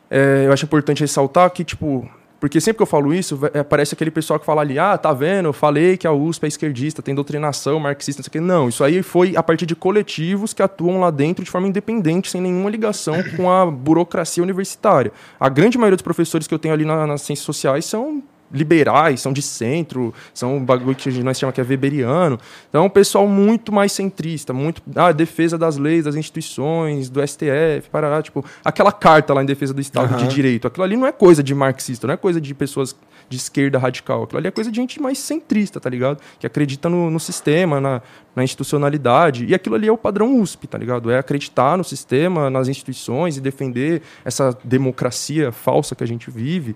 é, 0.09 0.45
eu 0.47 0.53
acho 0.53 0.65
importante 0.65 1.01
ressaltar 1.01 1.49
que, 1.51 1.63
tipo, 1.63 2.09
porque 2.39 2.59
sempre 2.59 2.77
que 2.77 2.83
eu 2.83 2.87
falo 2.87 3.13
isso, 3.13 3.39
aparece 3.59 3.93
aquele 3.95 4.11
pessoal 4.11 4.39
que 4.39 4.45
fala 4.45 4.61
ali, 4.61 4.77
ah, 4.77 4.97
tá 4.97 5.11
vendo, 5.13 5.47
eu 5.47 5.53
falei 5.53 5.97
que 5.97 6.05
a 6.05 6.11
USP 6.11 6.43
é 6.45 6.47
esquerdista, 6.47 7.01
tem 7.01 7.15
doutrinação 7.15 7.79
marxista, 7.79 8.19
não 8.19 8.23
sei 8.23 8.29
o 8.29 8.31
quê. 8.31 8.39
Não, 8.39 8.69
isso 8.69 8.83
aí 8.83 9.01
foi 9.01 9.35
a 9.35 9.41
partir 9.41 9.65
de 9.65 9.75
coletivos 9.75 10.53
que 10.53 10.61
atuam 10.61 10.99
lá 10.99 11.09
dentro 11.09 11.43
de 11.43 11.49
forma 11.49 11.67
independente, 11.67 12.29
sem 12.29 12.41
nenhuma 12.41 12.69
ligação 12.69 13.15
com 13.35 13.51
a 13.51 13.65
burocracia 13.65 14.43
universitária. 14.43 15.11
A 15.39 15.49
grande 15.49 15.77
maioria 15.77 15.95
dos 15.95 16.03
professores 16.03 16.45
que 16.47 16.53
eu 16.53 16.59
tenho 16.59 16.73
ali 16.73 16.85
na- 16.85 17.07
nas 17.07 17.21
ciências 17.21 17.45
sociais 17.45 17.85
são 17.85 18.21
liberais, 18.51 19.21
são 19.21 19.33
de 19.33 19.41
centro, 19.41 20.13
são 20.33 20.57
um 20.57 20.65
bagulho 20.65 20.95
que 20.95 21.09
nós 21.23 21.37
chamamos 21.37 21.55
que 21.55 21.61
é 21.61 21.63
weberiano. 21.63 22.39
Então, 22.69 22.83
é 22.83 22.85
um 22.85 22.89
pessoal 22.89 23.27
muito 23.27 23.71
mais 23.71 23.91
centrista, 23.91 24.53
muito 24.53 24.81
ah, 24.95 25.11
defesa 25.11 25.57
das 25.57 25.77
leis, 25.77 26.05
das 26.05 26.15
instituições, 26.15 27.09
do 27.09 27.25
STF, 27.25 27.89
parará, 27.91 28.21
tipo, 28.21 28.45
aquela 28.63 28.91
carta 28.91 29.33
lá 29.33 29.41
em 29.41 29.45
defesa 29.45 29.73
do 29.73 29.81
Estado 29.81 30.15
de 30.17 30.27
Direito. 30.27 30.67
Aquilo 30.67 30.83
ali 30.83 30.95
não 30.95 31.07
é 31.07 31.11
coisa 31.11 31.43
de 31.43 31.53
marxista, 31.55 32.07
não 32.07 32.13
é 32.13 32.17
coisa 32.17 32.39
de 32.39 32.53
pessoas 32.53 32.95
de 33.27 33.37
esquerda 33.37 33.77
radical. 33.79 34.23
Aquilo 34.23 34.39
ali 34.39 34.47
é 34.47 34.51
coisa 34.51 34.71
de 34.71 34.77
gente 34.77 35.01
mais 35.01 35.17
centrista, 35.17 35.79
tá 35.79 35.89
ligado? 35.89 36.21
Que 36.39 36.45
acredita 36.45 36.89
no, 36.89 37.09
no 37.09 37.19
sistema, 37.19 37.81
na, 37.81 38.01
na 38.35 38.43
institucionalidade. 38.43 39.45
E 39.45 39.55
aquilo 39.55 39.75
ali 39.75 39.87
é 39.87 39.91
o 39.91 39.97
padrão 39.97 40.39
USP, 40.39 40.67
tá 40.67 40.77
ligado? 40.77 41.09
É 41.09 41.17
acreditar 41.17 41.77
no 41.77 41.83
sistema, 41.83 42.49
nas 42.49 42.67
instituições 42.67 43.37
e 43.37 43.41
defender 43.41 44.01
essa 44.23 44.55
democracia 44.63 45.51
falsa 45.51 45.95
que 45.95 46.03
a 46.03 46.07
gente 46.07 46.29
vive. 46.29 46.75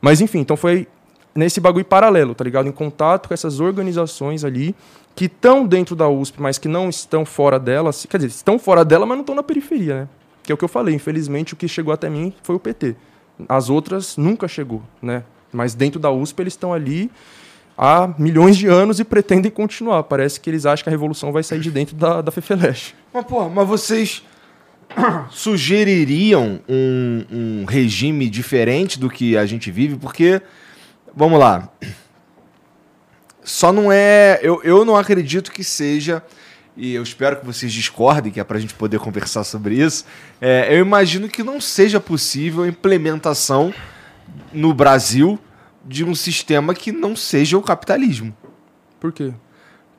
Mas, 0.00 0.20
enfim, 0.20 0.40
então 0.40 0.56
foi 0.56 0.86
nesse 1.34 1.60
bagulho 1.60 1.84
paralelo, 1.84 2.34
tá 2.34 2.44
ligado? 2.44 2.68
Em 2.68 2.72
contato 2.72 3.28
com 3.28 3.34
essas 3.34 3.60
organizações 3.60 4.44
ali 4.44 4.74
que 5.14 5.26
estão 5.26 5.66
dentro 5.66 5.94
da 5.94 6.08
USP, 6.08 6.40
mas 6.40 6.58
que 6.58 6.68
não 6.68 6.88
estão 6.88 7.24
fora 7.24 7.58
dela. 7.58 7.90
Quer 8.08 8.18
dizer, 8.18 8.28
estão 8.28 8.58
fora 8.58 8.84
dela, 8.84 9.06
mas 9.06 9.16
não 9.16 9.22
estão 9.22 9.34
na 9.34 9.42
periferia, 9.42 10.00
né? 10.00 10.08
Que 10.42 10.52
é 10.52 10.54
o 10.54 10.58
que 10.58 10.64
eu 10.64 10.68
falei. 10.68 10.94
Infelizmente, 10.94 11.54
o 11.54 11.56
que 11.56 11.68
chegou 11.68 11.92
até 11.92 12.08
mim 12.08 12.32
foi 12.42 12.56
o 12.56 12.60
PT. 12.60 12.96
As 13.48 13.70
outras 13.70 14.16
nunca 14.16 14.46
chegou, 14.46 14.82
né? 15.00 15.24
Mas 15.52 15.74
dentro 15.74 16.00
da 16.00 16.10
USP 16.10 16.42
eles 16.42 16.52
estão 16.52 16.72
ali 16.72 17.10
há 17.76 18.12
milhões 18.18 18.56
de 18.56 18.66
anos 18.66 19.00
e 19.00 19.04
pretendem 19.04 19.50
continuar. 19.50 20.02
Parece 20.04 20.40
que 20.40 20.50
eles 20.50 20.66
acham 20.66 20.84
que 20.84 20.88
a 20.88 20.92
revolução 20.92 21.32
vai 21.32 21.42
sair 21.42 21.60
de 21.60 21.70
dentro 21.70 21.94
da, 21.96 22.20
da 22.20 22.30
Fefeleche. 22.30 22.94
Mas, 23.12 23.24
pô, 23.24 23.48
mas 23.48 23.66
vocês 23.66 24.22
sugeririam 25.30 26.60
um, 26.68 27.24
um 27.30 27.64
regime 27.64 28.28
diferente 28.28 28.98
do 28.98 29.08
que 29.08 29.36
a 29.36 29.46
gente 29.46 29.70
vive? 29.70 29.96
Porque, 29.96 30.40
vamos 31.16 31.38
lá, 31.38 31.70
só 33.44 33.72
não 33.72 33.92
é. 33.92 34.40
Eu, 34.42 34.62
eu 34.64 34.84
não 34.84 34.96
acredito 34.96 35.52
que 35.52 35.62
seja. 35.62 36.22
E 36.76 36.92
eu 36.94 37.02
espero 37.02 37.36
que 37.36 37.46
vocês 37.46 37.72
discordem, 37.72 38.32
que 38.32 38.40
é 38.40 38.44
para 38.44 38.58
a 38.58 38.60
gente 38.60 38.74
poder 38.74 38.98
conversar 38.98 39.44
sobre 39.44 39.76
isso. 39.76 40.04
É, 40.40 40.66
eu 40.74 40.80
imagino 40.80 41.28
que 41.28 41.42
não 41.42 41.60
seja 41.60 42.00
possível 42.00 42.64
a 42.64 42.68
implementação 42.68 43.72
no 44.52 44.74
Brasil 44.74 45.38
de 45.84 46.04
um 46.04 46.14
sistema 46.14 46.74
que 46.74 46.90
não 46.90 47.14
seja 47.14 47.56
o 47.56 47.62
capitalismo. 47.62 48.36
Por 48.98 49.12
quê? 49.12 49.32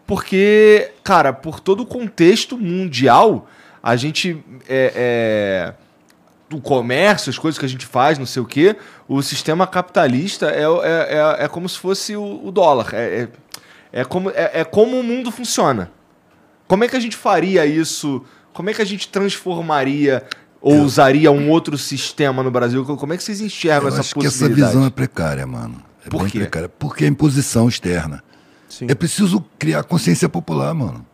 Porque, 0.05 0.91
cara, 1.03 1.31
por 1.31 1.59
todo 1.59 1.81
o 1.81 1.85
contexto 1.85 2.57
mundial, 2.57 3.47
a 3.81 3.95
gente. 3.95 4.43
É, 4.67 4.91
é, 4.95 5.84
o 6.55 6.61
comércio, 6.61 7.29
as 7.29 7.37
coisas 7.37 7.57
que 7.57 7.65
a 7.65 7.69
gente 7.69 7.85
faz, 7.85 8.17
não 8.17 8.25
sei 8.25 8.41
o 8.41 8.45
quê, 8.45 8.75
o 9.07 9.21
sistema 9.21 9.67
capitalista 9.67 10.47
é, 10.47 10.63
é, 10.63 11.39
é, 11.41 11.45
é 11.45 11.47
como 11.47 11.67
se 11.67 11.77
fosse 11.77 12.15
o, 12.15 12.45
o 12.45 12.51
dólar. 12.51 12.89
É, 12.93 13.27
é, 13.93 14.01
é, 14.01 14.03
como, 14.05 14.29
é, 14.29 14.51
é 14.61 14.63
como 14.63 14.99
o 14.99 15.03
mundo 15.03 15.31
funciona. 15.31 15.91
Como 16.67 16.83
é 16.83 16.87
que 16.87 16.95
a 16.95 16.99
gente 16.99 17.15
faria 17.15 17.65
isso? 17.65 18.23
Como 18.53 18.69
é 18.69 18.73
que 18.73 18.81
a 18.81 18.85
gente 18.85 19.07
transformaria 19.07 20.23
ou 20.61 20.77
usaria 20.81 21.31
um 21.31 21.49
outro 21.49 21.77
sistema 21.77 22.41
no 22.41 22.49
Brasil? 22.49 22.83
Como 22.85 23.13
é 23.13 23.17
que 23.17 23.23
vocês 23.23 23.41
enxergam 23.41 23.83
Eu 23.83 23.87
essa 23.89 23.99
acho 23.99 24.15
que 24.15 24.23
possibilidade? 24.23 24.61
essa 24.61 24.71
visão 24.71 24.87
é 24.87 24.89
precária, 24.89 25.45
mano. 25.45 25.81
É 26.05 26.09
Por 26.09 26.21
bem 26.21 26.29
quê? 26.29 26.39
precária. 26.39 26.69
Porque 26.69 27.05
é 27.05 27.07
imposição 27.07 27.67
externa. 27.67 28.23
Sim. 28.67 28.87
É 28.89 28.95
preciso 28.95 29.43
criar 29.59 29.83
consciência 29.83 30.27
popular, 30.27 30.73
mano. 30.73 31.05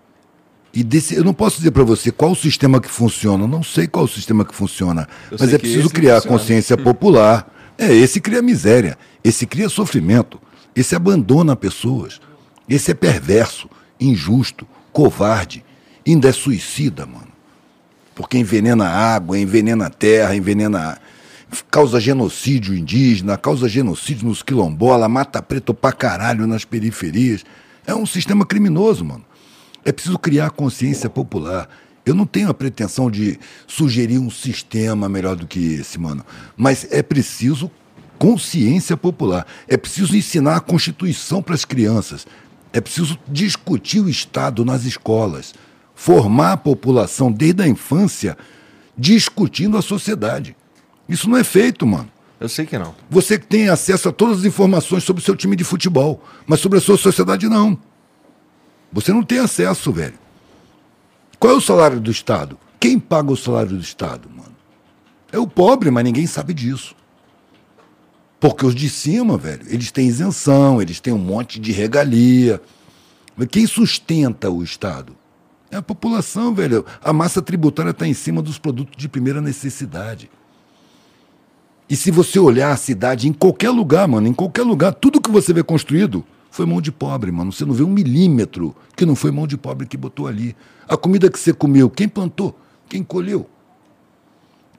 E 0.73 0.83
desse, 0.83 1.15
eu 1.15 1.23
não 1.23 1.33
posso 1.33 1.57
dizer 1.57 1.71
para 1.71 1.83
você 1.83 2.11
qual 2.11 2.31
o 2.31 2.35
sistema 2.35 2.79
que 2.79 2.89
funciona. 2.89 3.43
Eu 3.43 3.47
não 3.47 3.61
sei 3.61 3.87
qual 3.87 4.05
o 4.05 4.07
sistema 4.07 4.45
que 4.45 4.55
funciona. 4.55 5.07
Eu 5.29 5.37
mas 5.39 5.53
é 5.53 5.57
preciso 5.57 5.89
criar 5.89 6.15
funciona. 6.15 6.37
consciência 6.37 6.77
popular. 6.77 7.53
É, 7.77 7.93
esse 7.93 8.21
cria 8.21 8.41
miséria. 8.41 8.97
Esse 9.23 9.45
cria 9.45 9.67
sofrimento. 9.67 10.39
Esse 10.75 10.95
abandona 10.95 11.55
pessoas. 11.55 12.21
Esse 12.69 12.91
é 12.91 12.93
perverso, 12.93 13.69
injusto, 13.99 14.65
covarde. 14.93 15.63
Ainda 16.07 16.29
é 16.29 16.31
suicida, 16.31 17.05
mano. 17.05 17.27
Porque 18.15 18.37
envenena 18.37 18.87
a 18.87 19.15
água, 19.15 19.37
envenena 19.37 19.87
a 19.87 19.89
terra, 19.89 20.35
envenena. 20.35 20.97
causa 21.69 21.99
genocídio 21.99 22.73
indígena, 22.73 23.37
causa 23.37 23.67
genocídio 23.67 24.27
nos 24.27 24.41
quilombola, 24.41 25.09
mata 25.09 25.41
preto 25.41 25.73
pra 25.73 25.91
caralho 25.91 26.47
nas 26.47 26.63
periferias. 26.63 27.43
É 27.85 27.93
um 27.93 28.05
sistema 28.05 28.45
criminoso, 28.45 29.03
mano. 29.03 29.25
É 29.83 29.91
preciso 29.91 30.17
criar 30.19 30.51
consciência 30.51 31.09
popular. 31.09 31.69
Eu 32.05 32.15
não 32.15 32.25
tenho 32.25 32.49
a 32.49 32.53
pretensão 32.53 33.09
de 33.11 33.39
sugerir 33.67 34.17
um 34.17 34.29
sistema 34.29 35.07
melhor 35.07 35.35
do 35.35 35.47
que 35.47 35.73
esse, 35.73 35.99
mano. 35.99 36.25
Mas 36.57 36.87
é 36.89 37.03
preciso 37.03 37.69
consciência 38.17 38.95
popular. 38.95 39.45
É 39.67 39.77
preciso 39.77 40.15
ensinar 40.15 40.55
a 40.55 40.61
Constituição 40.61 41.41
para 41.41 41.55
as 41.55 41.65
crianças. 41.65 42.25
É 42.73 42.79
preciso 42.79 43.17
discutir 43.27 43.99
o 43.99 44.09
Estado 44.09 44.63
nas 44.63 44.83
escolas. 44.85 45.53
Formar 45.95 46.53
a 46.53 46.57
população 46.57 47.31
desde 47.31 47.63
a 47.63 47.67
infância 47.67 48.37
discutindo 48.97 49.77
a 49.77 49.81
sociedade. 49.81 50.55
Isso 51.09 51.29
não 51.29 51.37
é 51.37 51.43
feito, 51.43 51.85
mano. 51.85 52.09
Eu 52.39 52.49
sei 52.49 52.65
que 52.65 52.77
não. 52.77 52.95
Você 53.09 53.37
que 53.37 53.45
tem 53.45 53.69
acesso 53.69 54.09
a 54.09 54.11
todas 54.11 54.39
as 54.39 54.45
informações 54.45 55.03
sobre 55.03 55.21
o 55.21 55.25
seu 55.25 55.35
time 55.35 55.55
de 55.55 55.63
futebol, 55.63 56.23
mas 56.47 56.59
sobre 56.59 56.79
a 56.79 56.81
sua 56.81 56.97
sociedade 56.97 57.47
não. 57.47 57.77
Você 58.91 59.13
não 59.13 59.23
tem 59.23 59.39
acesso, 59.39 59.91
velho. 59.91 60.19
Qual 61.39 61.53
é 61.53 61.55
o 61.55 61.61
salário 61.61 61.99
do 61.99 62.11
Estado? 62.11 62.57
Quem 62.79 62.99
paga 62.99 63.31
o 63.31 63.37
salário 63.37 63.71
do 63.71 63.81
Estado, 63.81 64.29
mano? 64.29 64.55
É 65.31 65.39
o 65.39 65.47
pobre, 65.47 65.89
mas 65.89 66.03
ninguém 66.03 66.27
sabe 66.27 66.53
disso. 66.53 66.95
Porque 68.39 68.65
os 68.65 68.75
de 68.75 68.89
cima, 68.89 69.37
velho, 69.37 69.65
eles 69.67 69.91
têm 69.91 70.07
isenção, 70.07 70.81
eles 70.81 70.99
têm 70.99 71.13
um 71.13 71.17
monte 71.17 71.59
de 71.59 71.71
regalia. 71.71 72.61
Mas 73.35 73.47
quem 73.47 73.65
sustenta 73.65 74.49
o 74.49 74.63
Estado? 74.63 75.15
É 75.69 75.77
a 75.77 75.81
população, 75.81 76.53
velho. 76.53 76.85
A 77.03 77.13
massa 77.13 77.41
tributária 77.41 77.91
está 77.91 78.05
em 78.05 78.13
cima 78.13 78.41
dos 78.41 78.57
produtos 78.57 78.97
de 78.97 79.07
primeira 79.07 79.39
necessidade. 79.39 80.29
E 81.89 81.95
se 81.95 82.11
você 82.11 82.39
olhar 82.39 82.71
a 82.71 82.77
cidade 82.77 83.27
em 83.27 83.33
qualquer 83.33 83.69
lugar, 83.69 84.07
mano, 84.07 84.27
em 84.27 84.33
qualquer 84.33 84.63
lugar, 84.63 84.93
tudo 84.93 85.21
que 85.21 85.31
você 85.31 85.53
vê 85.53 85.63
construído 85.63 86.25
foi 86.51 86.65
mão 86.65 86.81
de 86.81 86.91
pobre, 86.91 87.31
mano. 87.31 87.51
Você 87.51 87.63
não 87.65 87.73
vê 87.73 87.81
um 87.81 87.89
milímetro 87.89 88.75
que 88.95 89.05
não 89.05 89.15
foi 89.15 89.31
mão 89.31 89.47
de 89.47 89.57
pobre 89.57 89.87
que 89.87 89.95
botou 89.95 90.27
ali. 90.27 90.53
A 90.87 90.97
comida 90.97 91.31
que 91.31 91.39
você 91.39 91.53
comeu, 91.53 91.89
quem 91.89 92.09
plantou? 92.09 92.59
Quem 92.89 93.01
colheu? 93.01 93.49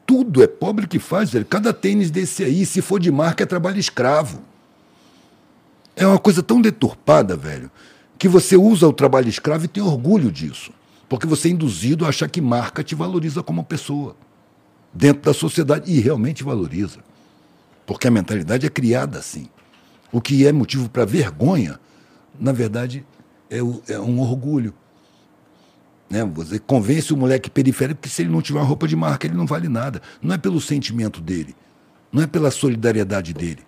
Tudo 0.05 0.43
é 0.43 0.47
pobre 0.47 0.87
que 0.87 0.99
faz, 0.99 1.31
velho. 1.31 1.47
Cada 1.47 1.73
tênis 1.73 2.11
desse 2.11 2.45
aí, 2.45 2.67
se 2.67 2.83
for 2.83 3.01
de 3.01 3.11
marca, 3.11 3.43
é 3.43 3.47
trabalho 3.47 3.79
escravo. 3.79 4.43
É 5.97 6.07
uma 6.07 6.19
coisa 6.19 6.43
tão 6.43 6.61
deturpada, 6.61 7.37
velho, 7.37 7.71
que 8.19 8.29
você 8.29 8.55
usa 8.55 8.87
o 8.87 8.93
trabalho 8.93 9.29
escravo 9.29 9.65
e 9.65 9.69
tem 9.69 9.83
orgulho 9.83 10.31
disso. 10.31 10.73
Porque 11.09 11.27
você 11.27 11.49
é 11.49 11.53
induzido 11.53 12.05
a 12.05 12.11
achar 12.11 12.29
que 12.29 12.41
marca 12.41 12.85
te 12.85 12.95
valoriza 12.95 13.43
como 13.43 13.65
pessoa 13.65 14.15
dentro 14.93 15.23
da 15.23 15.33
sociedade 15.33 15.91
e 15.91 16.01
realmente 16.01 16.45
valoriza. 16.45 16.99
Porque 17.87 18.07
a 18.07 18.11
mentalidade 18.11 18.67
é 18.67 18.71
criada 18.71 19.19
assim. 19.19 19.49
O 20.13 20.21
que 20.21 20.47
é 20.47 20.53
motivo 20.53 20.89
para 20.89 21.05
vergonha, 21.07 21.81
na 22.39 22.53
verdade, 22.53 23.05
é, 23.51 23.63
o- 23.63 23.83
é 23.89 23.99
um 23.99 24.21
orgulho. 24.21 24.75
Né? 26.09 26.23
Você 26.25 26.59
convence 26.59 27.13
o 27.13 27.17
moleque 27.17 27.51
periférico 27.51 28.03
que 28.03 28.09
se 28.09 28.23
ele 28.23 28.31
não 28.31 28.43
tiver 28.43 28.59
uma 28.61 28.67
roupa 28.67 28.87
de 28.87 28.95
marca, 28.95 29.27
ele 29.27 29.35
não 29.35 29.47
vale 29.47 29.69
nada. 29.69 30.03
Não 30.21 30.35
é 30.35 30.39
pelo 30.39 30.61
sentimento 30.61 31.21
dele, 31.21 31.57
não 32.13 32.23
é 32.23 32.27
pela 32.27 32.51
solidariedade 32.51 33.33
dele, 33.33 33.61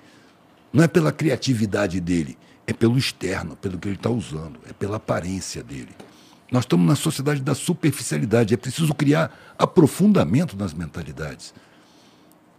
não 0.72 0.84
é 0.84 0.88
pela 0.88 1.10
criatividade 1.10 2.00
dele, 2.00 2.36
é 2.66 2.72
pelo 2.74 2.98
externo, 2.98 3.56
pelo 3.56 3.78
que 3.78 3.88
ele 3.88 3.96
está 3.96 4.10
usando, 4.10 4.58
é 4.68 4.72
pela 4.74 4.96
aparência 4.96 5.62
dele. 5.62 5.90
Nós 6.52 6.64
estamos 6.64 6.86
na 6.86 6.94
sociedade 6.94 7.40
da 7.40 7.54
superficialidade, 7.54 8.52
é 8.52 8.56
preciso 8.56 8.92
criar 8.94 9.34
aprofundamento 9.58 10.56
nas 10.56 10.74
mentalidades. 10.74 11.54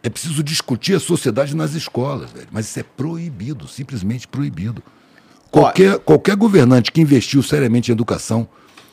É 0.05 0.09
preciso 0.09 0.43
discutir 0.43 0.93
a 0.93 0.99
sociedade 0.99 1.55
nas 1.55 1.73
escolas, 1.73 2.29
velho. 2.29 2.47
Mas 2.51 2.67
isso 2.67 2.79
é 2.79 2.83
proibido, 2.83 3.67
simplesmente 3.67 4.27
proibido. 4.27 4.83
Qualquer, 5.49 5.97
qualquer 5.97 6.35
governante 6.35 6.91
que 6.91 7.01
investiu 7.01 7.41
seriamente 7.41 7.89
em 7.89 7.93
educação 7.93 8.47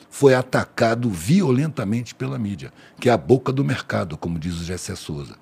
foi 0.09 0.35
atacado 0.35 1.11
violentamente 1.11 2.15
pela 2.15 2.39
mídia, 2.39 2.73
que 2.99 3.11
é 3.11 3.13
a 3.13 3.19
boca 3.19 3.53
do 3.53 3.63
mercado, 3.63 4.17
como 4.17 4.39
diz 4.39 4.59
o 4.59 4.65
Gessé 4.65 4.95
Souza. 4.95 5.35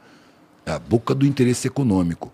É 0.67 0.73
a 0.73 0.79
boca 0.81 1.15
do 1.15 1.25
interesse 1.25 1.69
econômico. 1.69 2.33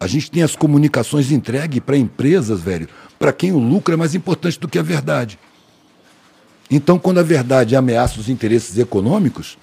A 0.00 0.08
gente 0.08 0.28
tem 0.28 0.42
as 0.42 0.56
comunicações 0.56 1.30
entregues 1.30 1.78
para 1.78 1.96
empresas, 1.96 2.60
velho, 2.60 2.88
para 3.16 3.32
quem 3.32 3.52
o 3.52 3.60
lucro 3.60 3.94
é 3.94 3.96
mais 3.96 4.16
importante 4.16 4.58
do 4.58 4.66
que 4.66 4.76
a 4.76 4.82
verdade. 4.82 5.38
Então, 6.68 6.98
quando 6.98 7.20
a 7.20 7.22
verdade 7.22 7.76
ameaça 7.76 8.18
os 8.18 8.28
interesses 8.28 8.76
econômicos, 8.76 9.56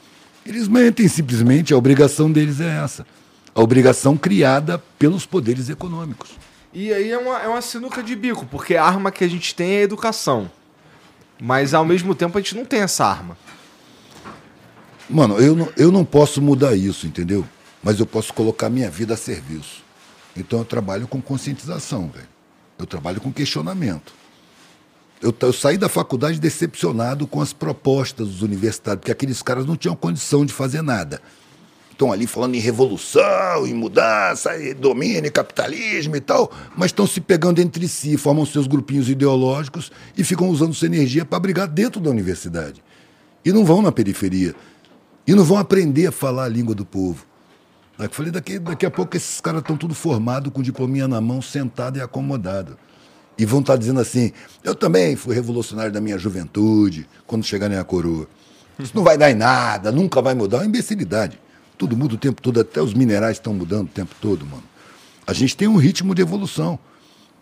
eles 0.50 0.68
mentem 0.68 1.08
simplesmente. 1.08 1.74
A 1.74 1.78
obrigação 1.78 2.32
deles 2.32 2.60
é 2.60 2.84
essa. 2.84 3.06
A 3.54 3.62
obrigação 3.62 4.18
criada 4.18 4.82
pelos 4.98 5.26
poderes 5.26 5.70
econômicos. 5.70 6.32
E 6.74 6.92
aí 6.92 7.12
é 7.12 7.18
uma, 7.18 7.40
é 7.40 7.48
uma 7.48 7.62
sinuca 7.62 8.02
de 8.02 8.16
bico, 8.16 8.46
porque 8.46 8.76
a 8.76 8.84
arma 8.84 9.12
que 9.12 9.24
a 9.24 9.28
gente 9.28 9.54
tem 9.54 9.76
é 9.76 9.80
a 9.80 9.84
educação. 9.84 10.50
Mas 11.40 11.74
ao 11.74 11.86
mesmo 11.86 12.16
tempo 12.16 12.38
a 12.38 12.42
gente 12.42 12.56
não 12.56 12.66
tem 12.66 12.82
essa 12.82 13.06
arma. 13.06 13.38
Mano, 15.10 15.40
eu 15.40 15.56
não, 15.56 15.70
eu 15.78 15.92
não 15.92 16.04
posso 16.04 16.42
mudar 16.42 16.76
isso, 16.76 17.08
entendeu? 17.08 17.46
Mas 17.82 18.00
eu 18.00 18.06
posso 18.06 18.34
colocar 18.34 18.70
minha 18.70 18.90
vida 18.90 19.14
a 19.14 19.18
serviço. 19.18 19.84
Então 20.36 20.60
eu 20.60 20.66
trabalho 20.66 21.08
com 21.08 21.22
conscientização, 21.22 22.10
velho. 22.10 22.28
Eu 22.78 22.86
trabalho 22.86 23.22
com 23.22 23.32
questionamento. 23.32 24.14
Eu, 25.22 25.36
eu 25.42 25.52
saí 25.52 25.78
da 25.78 25.90
faculdade 25.90 26.40
decepcionado 26.40 27.28
com 27.28 27.42
as 27.42 27.52
propostas 27.52 28.28
dos 28.28 28.42
universitários, 28.42 29.02
porque 29.02 29.12
aqueles 29.12 29.42
caras 29.42 29.66
não 29.66 29.76
tinham 29.76 29.96
condição 29.96 30.46
de 30.46 30.54
fazer 30.54 30.82
nada. 30.82 31.22
Estão 31.92 32.14
ali 32.14 32.26
falando 32.26 32.56
em 32.56 32.60
revolução, 32.60 33.68
em 33.68 33.74
mudança, 33.74 34.58
em 34.58 34.74
domínio, 34.74 35.30
capitalismo 35.30 36.16
e 36.16 36.22
tal, 36.22 36.50
mas 36.78 36.88
estão 36.88 37.06
se 37.06 37.20
pegando 37.20 37.60
entre 37.60 37.86
si, 37.90 38.16
formam 38.16 38.46
seus 38.46 38.68
grupinhos 38.68 39.10
ideológicos 39.10 39.92
e 40.18 40.24
ficam 40.24 40.48
usando 40.48 40.74
sua 40.74 40.86
energia 40.86 41.26
para 41.26 41.40
brigar 41.40 41.68
dentro 41.68 42.00
da 42.00 42.10
universidade. 42.10 42.82
E 43.44 43.52
não 43.52 43.66
vão 43.66 43.82
na 43.82 43.92
periferia. 43.92 44.56
E 45.28 45.34
não 45.36 45.44
vão 45.44 45.58
aprender 45.58 46.08
a 46.08 46.12
falar 46.14 46.46
a 46.46 46.48
língua 46.48 46.74
do 46.74 46.86
povo. 46.86 47.26
Eu 48.00 48.10
falei, 48.10 48.32
daqui, 48.32 48.58
daqui 48.58 48.86
a 48.86 48.92
pouco 48.92 49.18
esses 49.18 49.42
caras 49.42 49.60
estão 49.60 49.76
tudo 49.76 49.94
formados, 49.94 50.54
com 50.54 50.62
diplominha 50.62 51.06
na 51.06 51.20
mão, 51.20 51.42
sentado 51.42 51.98
e 51.98 52.02
acomodado. 52.02 52.78
E 53.40 53.46
vão 53.46 53.62
estar 53.62 53.78
dizendo 53.78 54.02
assim: 54.02 54.34
eu 54.64 54.76
também 54.76 55.16
fui 55.16 55.34
revolucionário 55.34 55.92
da 55.92 56.02
minha 56.02 56.18
juventude, 56.18 57.08
quando 57.26 57.46
chegarem 57.46 57.78
a 57.78 57.84
coroa. 57.86 58.28
Isso 58.78 58.92
não 58.94 59.04
vai 59.04 59.18
dar 59.18 59.32
em 59.32 59.36
nada, 59.36 59.92
nunca 59.92 60.22
vai 60.22 60.36
mudar. 60.36 60.58
É 60.58 60.60
uma 60.60 60.66
imbecilidade. 60.66 61.40
Tudo 61.78 61.96
muda 61.96 62.16
o 62.16 62.18
tempo 62.18 62.42
todo, 62.42 62.60
até 62.60 62.82
os 62.82 62.94
minerais 62.94 63.38
estão 63.38 63.54
mudando 63.54 63.88
o 63.88 63.92
tempo 63.92 64.14
todo, 64.20 64.46
mano. 64.46 64.64
A 65.26 65.32
gente 65.32 65.56
tem 65.56 65.68
um 65.68 65.78
ritmo 65.78 66.14
de 66.14 66.22
evolução. 66.22 66.78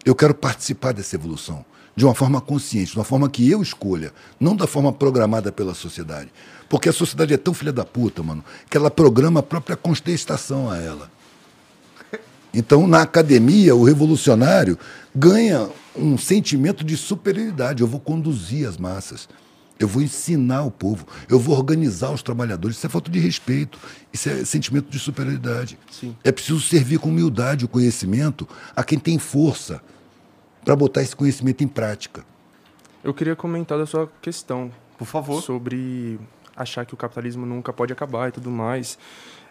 Eu 0.06 0.14
quero 0.14 0.36
participar 0.36 0.94
dessa 0.94 1.16
evolução 1.16 1.66
de 1.96 2.06
uma 2.06 2.14
forma 2.14 2.40
consciente, 2.40 2.92
de 2.92 2.98
uma 2.98 3.04
forma 3.04 3.28
que 3.28 3.50
eu 3.50 3.60
escolha, 3.60 4.14
não 4.40 4.56
da 4.56 4.68
forma 4.68 4.94
programada 4.94 5.52
pela 5.52 5.74
sociedade. 5.74 6.32
Porque 6.70 6.90
a 6.90 6.94
sociedade 6.94 7.34
é 7.34 7.38
tão 7.38 7.56
filha 7.56 7.74
da 7.74 7.84
puta, 7.84 8.22
mano, 8.22 8.46
que 8.70 8.78
ela 8.78 8.92
programa 8.92 9.40
a 9.40 9.44
própria 9.44 9.76
contestação 9.76 10.70
a 10.70 10.78
ela. 10.78 11.10
Então, 12.54 12.88
na 12.88 13.02
academia, 13.02 13.76
o 13.76 13.84
revolucionário 13.84 14.78
ganha 15.14 15.68
um 15.98 16.18
sentimento 16.18 16.84
de 16.84 16.96
superioridade. 16.96 17.82
Eu 17.82 17.88
vou 17.88 18.00
conduzir 18.00 18.68
as 18.68 18.78
massas. 18.78 19.28
Eu 19.80 19.88
vou 19.88 20.02
ensinar 20.02 20.64
o 20.64 20.72
povo, 20.72 21.06
eu 21.30 21.40
vou 21.40 21.56
organizar 21.56 22.12
os 22.12 22.24
trabalhadores. 22.24 22.78
Isso 22.78 22.88
é 22.88 22.90
falta 22.90 23.12
de 23.12 23.20
respeito, 23.20 23.78
isso 24.12 24.28
é 24.28 24.44
sentimento 24.44 24.90
de 24.90 24.98
superioridade. 24.98 25.78
Sim. 25.92 26.16
É 26.24 26.32
preciso 26.32 26.60
servir 26.60 26.98
com 26.98 27.10
humildade 27.10 27.66
o 27.66 27.68
conhecimento 27.68 28.48
a 28.76 28.84
quem 28.84 28.98
tem 28.98 29.20
força 29.20 29.80
para 30.66 30.76
botar 30.76 31.04
esse 31.04 31.16
conhecimento 31.16 31.64
em 31.64 31.68
prática. 31.68 32.26
Eu 33.04 33.14
queria 33.14 33.36
comentar 33.36 33.78
da 33.78 33.86
sua 33.86 34.12
questão 34.20 34.72
Por 34.98 35.06
favor. 35.06 35.44
sobre 35.44 36.20
achar 36.56 36.84
que 36.84 36.96
o 36.96 36.98
capitalismo 36.98 37.46
nunca 37.46 37.72
pode 37.72 37.94
acabar 37.94 38.30
e 38.30 38.32
tudo 38.32 38.50
mais. 38.50 38.98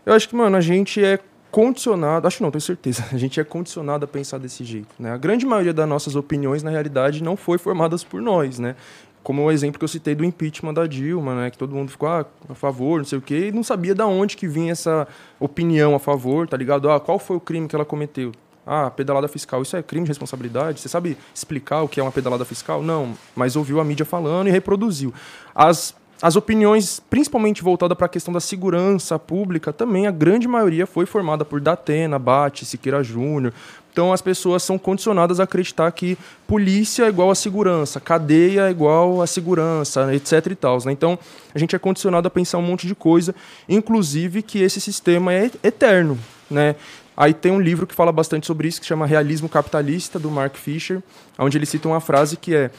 Eu 0.04 0.12
acho 0.12 0.28
que, 0.28 0.34
mano, 0.34 0.56
a 0.56 0.60
gente 0.60 1.02
é 1.02 1.20
condicionado, 1.56 2.26
acho 2.26 2.42
não, 2.42 2.50
tenho 2.50 2.60
certeza, 2.60 3.02
a 3.10 3.16
gente 3.16 3.40
é 3.40 3.44
condicionado 3.44 4.04
a 4.04 4.08
pensar 4.08 4.36
desse 4.36 4.62
jeito, 4.62 4.94
né? 4.98 5.12
A 5.12 5.16
grande 5.16 5.46
maioria 5.46 5.72
das 5.72 5.88
nossas 5.88 6.14
opiniões, 6.14 6.62
na 6.62 6.68
realidade, 6.68 7.22
não 7.22 7.34
foi 7.34 7.56
formadas 7.56 8.04
por 8.04 8.20
nós, 8.20 8.58
né? 8.58 8.76
Como 9.22 9.42
o 9.42 9.50
exemplo 9.50 9.78
que 9.78 9.84
eu 9.84 9.88
citei 9.88 10.14
do 10.14 10.22
impeachment 10.22 10.74
da 10.74 10.86
Dilma, 10.86 11.34
né? 11.34 11.50
Que 11.50 11.56
todo 11.56 11.74
mundo 11.74 11.90
ficou 11.90 12.10
ah, 12.10 12.26
a 12.46 12.54
favor, 12.54 12.98
não 12.98 13.06
sei 13.06 13.16
o 13.16 13.22
quê, 13.22 13.48
e 13.48 13.52
não 13.52 13.62
sabia 13.62 13.94
de 13.94 14.02
onde 14.02 14.36
que 14.36 14.46
vinha 14.46 14.70
essa 14.70 15.08
opinião 15.40 15.94
a 15.94 15.98
favor, 15.98 16.46
tá 16.46 16.58
ligado? 16.58 16.90
Ah, 16.90 17.00
qual 17.00 17.18
foi 17.18 17.38
o 17.38 17.40
crime 17.40 17.66
que 17.66 17.74
ela 17.74 17.86
cometeu? 17.86 18.32
Ah, 18.66 18.90
pedalada 18.90 19.26
fiscal, 19.26 19.62
isso 19.62 19.78
é 19.78 19.82
crime 19.82 20.04
de 20.04 20.10
responsabilidade? 20.10 20.78
Você 20.78 20.90
sabe 20.90 21.16
explicar 21.34 21.80
o 21.80 21.88
que 21.88 21.98
é 21.98 22.02
uma 22.02 22.12
pedalada 22.12 22.44
fiscal? 22.44 22.82
Não, 22.82 23.16
mas 23.34 23.56
ouviu 23.56 23.80
a 23.80 23.84
mídia 23.84 24.04
falando 24.04 24.48
e 24.48 24.50
reproduziu. 24.50 25.14
As 25.54 25.94
as 26.20 26.34
opiniões, 26.34 27.00
principalmente 27.10 27.62
voltadas 27.62 27.96
para 27.96 28.06
a 28.06 28.08
questão 28.08 28.32
da 28.32 28.40
segurança 28.40 29.18
pública, 29.18 29.72
também 29.72 30.06
a 30.06 30.10
grande 30.10 30.48
maioria 30.48 30.86
foi 30.86 31.04
formada 31.04 31.44
por 31.44 31.60
Datena, 31.60 32.18
Bate, 32.18 32.64
Siqueira 32.64 33.02
Júnior. 33.02 33.52
Então 33.92 34.12
as 34.12 34.20
pessoas 34.20 34.62
são 34.62 34.78
condicionadas 34.78 35.40
a 35.40 35.44
acreditar 35.44 35.90
que 35.90 36.18
polícia 36.46 37.04
é 37.04 37.08
igual 37.08 37.30
a 37.30 37.34
segurança, 37.34 37.98
cadeia 37.98 38.68
é 38.68 38.70
igual 38.70 39.22
a 39.22 39.26
segurança, 39.26 40.14
etc 40.14 40.46
e 40.50 40.54
tal. 40.54 40.78
Né? 40.84 40.92
Então 40.92 41.18
a 41.54 41.58
gente 41.58 41.74
é 41.74 41.78
condicionado 41.78 42.28
a 42.28 42.30
pensar 42.30 42.58
um 42.58 42.62
monte 42.62 42.86
de 42.86 42.94
coisa, 42.94 43.34
inclusive 43.68 44.42
que 44.42 44.60
esse 44.62 44.80
sistema 44.80 45.32
é 45.32 45.50
eterno. 45.62 46.18
Né? 46.50 46.76
Aí 47.16 47.32
tem 47.32 47.50
um 47.50 47.60
livro 47.60 47.86
que 47.86 47.94
fala 47.94 48.12
bastante 48.12 48.46
sobre 48.46 48.68
isso, 48.68 48.80
que 48.80 48.86
chama 48.86 49.06
Realismo 49.06 49.48
Capitalista, 49.48 50.18
do 50.18 50.30
Mark 50.30 50.56
Fisher, 50.56 51.02
onde 51.38 51.56
ele 51.56 51.64
cita 51.64 51.88
uma 51.88 52.00
frase 52.00 52.36
que 52.36 52.54
é 52.54 52.70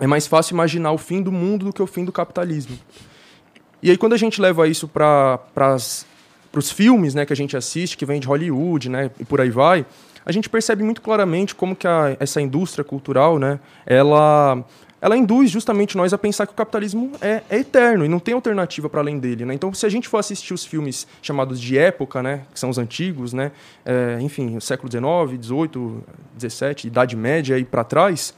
é 0.00 0.06
mais 0.06 0.26
fácil 0.26 0.54
imaginar 0.54 0.92
o 0.92 0.98
fim 0.98 1.22
do 1.22 1.30
mundo 1.30 1.66
do 1.66 1.72
que 1.72 1.82
o 1.82 1.86
fim 1.86 2.04
do 2.04 2.10
capitalismo. 2.10 2.76
E 3.82 3.90
aí, 3.90 3.96
quando 3.96 4.14
a 4.14 4.16
gente 4.16 4.40
leva 4.40 4.66
isso 4.66 4.88
para 4.88 5.38
os 6.54 6.70
filmes 6.70 7.14
né, 7.14 7.24
que 7.24 7.32
a 7.32 7.36
gente 7.36 7.56
assiste, 7.56 7.96
que 7.96 8.06
vem 8.06 8.18
de 8.18 8.26
Hollywood 8.26 8.88
né, 8.88 9.10
e 9.18 9.24
por 9.24 9.40
aí 9.40 9.50
vai, 9.50 9.86
a 10.24 10.32
gente 10.32 10.48
percebe 10.48 10.82
muito 10.82 11.00
claramente 11.00 11.54
como 11.54 11.76
que 11.76 11.86
a, 11.86 12.16
essa 12.18 12.40
indústria 12.40 12.84
cultural 12.84 13.38
né, 13.38 13.58
ela, 13.86 14.62
ela 15.00 15.16
induz 15.16 15.50
justamente 15.50 15.96
nós 15.96 16.12
a 16.12 16.18
pensar 16.18 16.46
que 16.46 16.52
o 16.52 16.56
capitalismo 16.56 17.12
é, 17.22 17.42
é 17.48 17.58
eterno 17.58 18.04
e 18.04 18.08
não 18.08 18.18
tem 18.18 18.34
alternativa 18.34 18.88
para 18.88 19.00
além 19.00 19.18
dele. 19.18 19.46
Né? 19.46 19.54
Então, 19.54 19.72
se 19.72 19.86
a 19.86 19.88
gente 19.88 20.08
for 20.08 20.18
assistir 20.18 20.52
os 20.52 20.64
filmes 20.64 21.06
chamados 21.22 21.58
de 21.58 21.78
época, 21.78 22.22
né, 22.22 22.42
que 22.52 22.60
são 22.60 22.68
os 22.68 22.76
antigos, 22.76 23.32
né, 23.32 23.50
é, 23.84 24.18
enfim, 24.20 24.56
o 24.56 24.60
século 24.60 24.90
XIX, 24.90 25.42
XVIII, 25.42 26.00
XVII, 26.38 26.86
Idade 26.86 27.16
Média 27.16 27.58
e 27.58 27.64
para 27.64 27.82
trás 27.82 28.34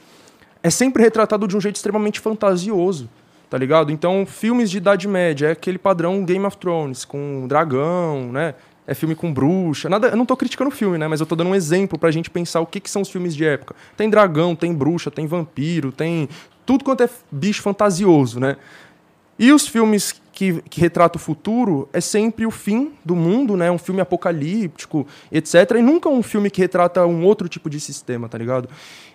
é 0.63 0.69
sempre 0.69 1.03
retratado 1.03 1.45
de 1.45 1.57
um 1.57 1.61
jeito 1.61 1.75
extremamente 1.75 2.21
fantasioso, 2.21 3.09
tá 3.49 3.57
ligado? 3.57 3.91
Então, 3.91 4.25
filmes 4.25 4.71
de 4.71 4.77
Idade 4.77 5.07
Média 5.07 5.47
é 5.47 5.51
aquele 5.51 5.77
padrão 5.77 6.23
Game 6.23 6.45
of 6.45 6.57
Thrones, 6.57 7.03
com 7.03 7.45
dragão, 7.47 8.31
né? 8.31 8.55
É 8.87 8.93
filme 8.93 9.15
com 9.15 9.33
bruxa. 9.33 9.89
Nada, 9.89 10.07
eu 10.07 10.17
não 10.17 10.25
tô 10.25 10.35
criticando 10.35 10.69
o 10.69 10.73
filme, 10.73 10.97
né? 10.97 11.07
Mas 11.07 11.19
eu 11.19 11.25
tô 11.25 11.35
dando 11.35 11.49
um 11.49 11.55
exemplo 11.55 11.99
pra 11.99 12.11
gente 12.11 12.29
pensar 12.29 12.61
o 12.61 12.65
que, 12.65 12.79
que 12.79 12.89
são 12.89 13.01
os 13.01 13.09
filmes 13.09 13.35
de 13.35 13.45
época. 13.45 13.75
Tem 13.95 14.09
dragão, 14.09 14.55
tem 14.55 14.73
bruxa, 14.73 15.11
tem 15.11 15.27
vampiro, 15.27 15.91
tem 15.91 16.27
tudo 16.65 16.83
quanto 16.83 17.03
é 17.03 17.09
bicho 17.31 17.61
fantasioso, 17.61 18.39
né? 18.39 18.57
E 19.37 19.51
os 19.51 19.67
filmes 19.67 20.21
que, 20.31 20.61
que 20.63 20.81
retratam 20.81 21.19
o 21.19 21.23
futuro 21.23 21.89
é 21.93 22.01
sempre 22.01 22.45
o 22.45 22.51
fim 22.51 22.93
do 23.03 23.15
mundo, 23.15 23.55
né? 23.55 23.71
Um 23.71 23.77
filme 23.77 24.01
apocalíptico, 24.01 25.07
etc. 25.31 25.71
E 25.77 25.81
nunca 25.81 26.09
um 26.09 26.23
filme 26.23 26.49
que 26.49 26.61
retrata 26.61 27.05
um 27.05 27.23
outro 27.23 27.47
tipo 27.47 27.69
de 27.69 27.79
sistema, 27.79 28.27
tá 28.27 28.37
ligado? 28.37 28.69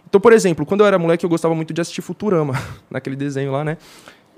Então, 0.08 0.20
por 0.20 0.32
exemplo, 0.32 0.64
quando 0.64 0.80
eu 0.80 0.86
era 0.86 0.98
moleque, 0.98 1.24
eu 1.24 1.28
gostava 1.28 1.54
muito 1.54 1.74
de 1.74 1.80
assistir 1.82 2.00
Futurama, 2.00 2.54
naquele 2.90 3.14
desenho 3.14 3.52
lá, 3.52 3.62
né? 3.62 3.76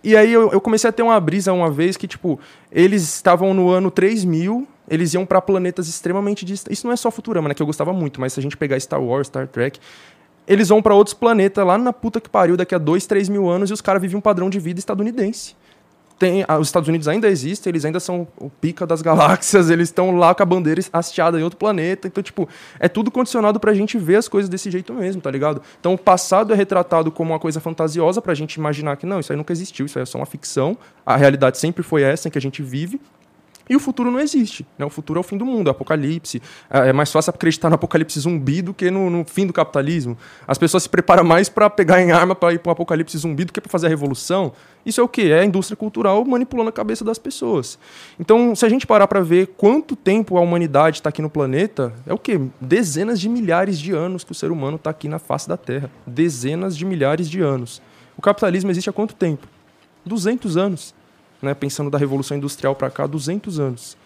E 0.02 0.16
aí 0.16 0.32
eu, 0.32 0.50
eu, 0.50 0.60
comecei 0.60 0.88
a 0.88 0.92
ter 0.92 1.02
uma 1.02 1.20
brisa 1.20 1.52
uma 1.52 1.70
vez 1.70 1.96
que, 1.96 2.08
tipo, 2.08 2.40
eles 2.72 3.02
estavam 3.02 3.54
no 3.54 3.68
ano 3.68 3.90
3000, 3.90 4.66
eles 4.88 5.14
iam 5.14 5.24
para 5.24 5.40
planetas 5.40 5.88
extremamente 5.88 6.44
distantes. 6.44 6.78
Isso 6.78 6.86
não 6.86 6.92
é 6.92 6.96
só 6.96 7.10
Futurama, 7.10 7.48
né? 7.48 7.54
Que 7.54 7.62
eu 7.62 7.66
gostava 7.66 7.92
muito, 7.92 8.20
mas 8.20 8.32
se 8.32 8.40
a 8.40 8.42
gente 8.42 8.56
pegar 8.56 8.80
Star 8.80 9.00
Wars, 9.00 9.28
Star 9.28 9.46
Trek, 9.46 9.78
eles 10.48 10.70
vão 10.70 10.82
para 10.82 10.94
outros 10.94 11.14
planetas 11.14 11.64
lá 11.64 11.78
na 11.78 11.92
puta 11.92 12.20
que 12.20 12.28
pariu 12.28 12.56
daqui 12.56 12.74
a 12.74 12.78
2, 12.78 13.06
3 13.06 13.28
mil 13.28 13.48
anos 13.48 13.70
e 13.70 13.72
os 13.72 13.80
caras 13.80 14.02
vivem 14.02 14.16
um 14.16 14.20
padrão 14.20 14.50
de 14.50 14.58
vida 14.58 14.80
estadunidense 14.80 15.54
tem, 16.20 16.44
os 16.60 16.68
Estados 16.68 16.86
Unidos 16.86 17.08
ainda 17.08 17.26
existem, 17.28 17.70
eles 17.70 17.82
ainda 17.82 17.98
são 17.98 18.28
o 18.36 18.50
pica 18.50 18.86
das 18.86 19.00
galáxias, 19.00 19.70
eles 19.72 19.88
estão 19.88 20.14
lá 20.18 20.34
com 20.34 20.42
a 20.42 20.46
bandeira 20.46 20.82
hasteada 20.92 21.40
em 21.40 21.42
outro 21.42 21.58
planeta. 21.58 22.06
Então, 22.06 22.22
tipo, 22.22 22.46
é 22.78 22.90
tudo 22.90 23.10
condicionado 23.10 23.58
pra 23.58 23.72
gente 23.72 23.96
ver 23.96 24.16
as 24.16 24.28
coisas 24.28 24.46
desse 24.46 24.70
jeito 24.70 24.92
mesmo, 24.92 25.22
tá 25.22 25.30
ligado? 25.30 25.62
Então, 25.80 25.94
o 25.94 25.98
passado 25.98 26.52
é 26.52 26.56
retratado 26.56 27.10
como 27.10 27.32
uma 27.32 27.38
coisa 27.38 27.58
fantasiosa 27.58 28.20
pra 28.20 28.34
gente 28.34 28.56
imaginar 28.56 28.98
que 28.98 29.06
não, 29.06 29.18
isso 29.18 29.32
aí 29.32 29.36
nunca 29.36 29.50
existiu, 29.50 29.86
isso 29.86 29.98
aí 29.98 30.02
é 30.02 30.06
só 30.06 30.18
uma 30.18 30.26
ficção. 30.26 30.76
A 31.06 31.16
realidade 31.16 31.56
sempre 31.56 31.82
foi 31.82 32.02
essa 32.02 32.28
em 32.28 32.30
que 32.30 32.36
a 32.36 32.42
gente 32.42 32.62
vive. 32.62 33.00
E 33.70 33.76
o 33.76 33.78
futuro 33.78 34.10
não 34.10 34.18
existe. 34.18 34.66
Né? 34.76 34.84
O 34.84 34.90
futuro 34.90 35.16
é 35.16 35.20
o 35.20 35.22
fim 35.22 35.38
do 35.38 35.46
mundo, 35.46 35.68
é 35.68 35.70
o 35.70 35.70
apocalipse. 35.70 36.42
É, 36.68 36.88
é 36.88 36.92
mais 36.92 37.12
fácil 37.12 37.30
acreditar 37.30 37.68
no 37.68 37.76
apocalipse 37.76 38.18
zumbi 38.18 38.60
do 38.60 38.74
que 38.74 38.90
no, 38.90 39.08
no 39.08 39.24
fim 39.24 39.46
do 39.46 39.52
capitalismo. 39.52 40.18
As 40.44 40.58
pessoas 40.58 40.82
se 40.82 40.88
preparam 40.88 41.22
mais 41.22 41.48
para 41.48 41.70
pegar 41.70 42.02
em 42.02 42.10
arma 42.10 42.34
para 42.34 42.52
ir 42.52 42.58
para 42.58 42.70
um 42.70 42.72
apocalipse 42.72 43.16
zumbi 43.16 43.44
do 43.44 43.52
que 43.52 43.60
para 43.60 43.70
fazer 43.70 43.86
a 43.86 43.88
revolução. 43.88 44.52
Isso 44.84 45.00
é 45.00 45.04
o 45.04 45.08
quê? 45.08 45.28
É 45.30 45.40
a 45.40 45.44
indústria 45.44 45.76
cultural 45.76 46.24
manipulando 46.24 46.68
a 46.68 46.72
cabeça 46.72 47.04
das 47.04 47.16
pessoas. 47.16 47.78
Então, 48.18 48.56
se 48.56 48.66
a 48.66 48.68
gente 48.68 48.88
parar 48.88 49.06
para 49.06 49.20
ver 49.20 49.46
quanto 49.56 49.94
tempo 49.94 50.36
a 50.36 50.40
humanidade 50.40 50.96
está 50.96 51.10
aqui 51.10 51.22
no 51.22 51.30
planeta, 51.30 51.94
é 52.04 52.12
o 52.12 52.18
quê? 52.18 52.40
Dezenas 52.60 53.20
de 53.20 53.28
milhares 53.28 53.78
de 53.78 53.92
anos 53.92 54.24
que 54.24 54.32
o 54.32 54.34
ser 54.34 54.50
humano 54.50 54.78
está 54.78 54.90
aqui 54.90 55.06
na 55.06 55.20
face 55.20 55.48
da 55.48 55.56
Terra. 55.56 55.88
Dezenas 56.04 56.76
de 56.76 56.84
milhares 56.84 57.30
de 57.30 57.40
anos. 57.40 57.80
O 58.16 58.20
capitalismo 58.20 58.68
existe 58.72 58.90
há 58.90 58.92
quanto 58.92 59.14
tempo? 59.14 59.46
200 60.04 60.56
anos 60.56 60.92
né, 61.42 61.54
pensando 61.54 61.90
da 61.90 61.98
Revolução 61.98 62.36
Industrial 62.36 62.74
para 62.74 62.90
cá, 62.90 63.06
200 63.06 63.58
anos. 63.60 63.96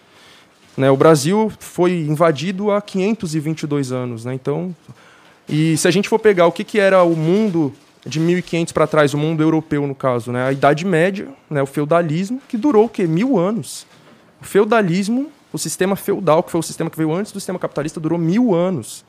Né, 0.77 0.89
o 0.89 0.97
Brasil 0.97 1.51
foi 1.59 2.01
invadido 2.01 2.71
há 2.71 2.81
522 2.81 3.91
anos. 3.91 4.25
Né, 4.25 4.33
então, 4.33 4.75
e 5.47 5.77
se 5.77 5.87
a 5.87 5.91
gente 5.91 6.09
for 6.09 6.19
pegar 6.19 6.47
o 6.47 6.51
que, 6.51 6.63
que 6.63 6.79
era 6.79 7.03
o 7.03 7.15
mundo 7.15 7.73
de 8.05 8.19
1500 8.19 8.71
para 8.71 8.85
trás, 8.85 9.13
o 9.13 9.17
mundo 9.17 9.41
europeu, 9.41 9.87
no 9.87 9.95
caso, 9.95 10.31
né, 10.31 10.47
a 10.47 10.51
Idade 10.51 10.85
Média, 10.85 11.27
né, 11.49 11.61
o 11.61 11.65
feudalismo, 11.65 12.41
que 12.47 12.57
durou 12.57 12.85
o 12.85 12.89
quê? 12.89 13.07
Mil 13.07 13.37
anos. 13.37 13.87
O 14.41 14.45
feudalismo, 14.45 15.31
o 15.51 15.57
sistema 15.57 15.95
feudal, 15.95 16.43
que 16.43 16.51
foi 16.51 16.59
o 16.59 16.63
sistema 16.63 16.89
que 16.89 16.97
veio 16.97 17.11
antes 17.13 17.31
do 17.31 17.39
sistema 17.39 17.57
capitalista, 17.57 17.99
durou 17.99 18.19
mil 18.19 18.53
anos. 18.53 19.03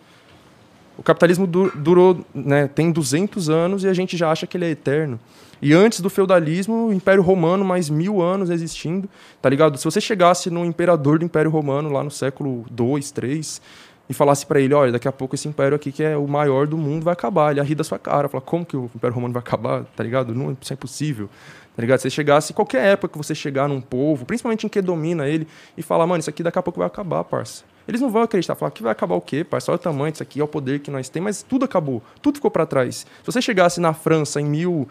O 0.96 1.02
capitalismo 1.02 1.46
durou, 1.46 2.24
né, 2.34 2.68
tem 2.68 2.90
200 2.90 3.50
anos 3.50 3.84
e 3.84 3.88
a 3.88 3.92
gente 3.92 4.16
já 4.16 4.30
acha 4.30 4.46
que 4.46 4.56
ele 4.56 4.64
é 4.64 4.70
eterno. 4.70 5.20
E 5.60 5.72
antes 5.72 6.00
do 6.00 6.10
feudalismo, 6.10 6.88
o 6.88 6.92
Império 6.92 7.22
Romano, 7.22 7.64
mais 7.64 7.88
mil 7.88 8.20
anos 8.20 8.50
existindo, 8.50 9.08
tá 9.40 9.48
ligado? 9.48 9.78
Se 9.78 9.84
você 9.84 10.00
chegasse 10.00 10.50
no 10.50 10.64
imperador 10.64 11.18
do 11.18 11.24
Império 11.24 11.50
Romano 11.50 11.90
lá 11.90 12.04
no 12.04 12.10
século 12.10 12.64
2, 12.70 13.10
3 13.10 13.60
e 14.08 14.14
falasse 14.14 14.46
para 14.46 14.60
ele, 14.60 14.74
olha, 14.74 14.92
daqui 14.92 15.08
a 15.08 15.12
pouco 15.12 15.34
esse 15.34 15.48
império 15.48 15.74
aqui 15.74 15.90
que 15.90 16.02
é 16.02 16.16
o 16.16 16.28
maior 16.28 16.66
do 16.66 16.76
mundo 16.76 17.04
vai 17.04 17.12
acabar, 17.12 17.50
ele 17.50 17.62
rir 17.62 17.74
da 17.74 17.82
sua 17.82 17.98
cara, 17.98 18.28
falar, 18.28 18.42
como 18.42 18.64
que 18.64 18.76
o 18.76 18.90
Império 18.94 19.14
Romano 19.14 19.32
vai 19.32 19.40
acabar, 19.40 19.84
tá 19.96 20.04
ligado? 20.04 20.34
Não, 20.34 20.56
isso 20.60 20.72
é 20.72 20.74
impossível. 20.74 21.28
Tá 21.74 21.82
ligado? 21.82 21.98
Se 21.98 22.04
você 22.04 22.10
chegasse, 22.10 22.54
qualquer 22.54 22.86
época 22.86 23.12
que 23.12 23.18
você 23.18 23.34
chegar 23.34 23.68
num 23.68 23.82
povo, 23.82 24.24
principalmente 24.24 24.64
em 24.64 24.68
que 24.68 24.80
domina 24.80 25.28
ele, 25.28 25.46
e 25.76 25.82
falar, 25.82 26.06
mano, 26.06 26.20
isso 26.20 26.30
aqui 26.30 26.42
daqui 26.42 26.58
a 26.58 26.62
pouco 26.62 26.78
vai 26.78 26.86
acabar, 26.86 27.22
parça. 27.24 27.64
Eles 27.86 28.00
não 28.00 28.10
vão 28.10 28.22
acreditar, 28.22 28.54
falar 28.54 28.70
que 28.70 28.82
vai 28.82 28.92
acabar 28.92 29.14
o 29.14 29.20
quê, 29.20 29.44
parça? 29.44 29.70
Olha 29.70 29.76
o 29.76 29.78
tamanho 29.78 30.10
disso 30.10 30.22
aqui, 30.22 30.40
olha 30.40 30.46
o 30.46 30.48
poder 30.48 30.80
que 30.80 30.90
nós 30.90 31.08
temos, 31.08 31.26
mas 31.26 31.42
tudo 31.42 31.64
acabou, 31.64 32.02
tudo 32.20 32.36
ficou 32.36 32.50
para 32.50 32.66
trás. 32.66 32.96
Se 32.96 33.26
você 33.26 33.40
chegasse 33.42 33.80
na 33.80 33.92
França 33.92 34.40
em 34.40 34.44
mil 34.44 34.88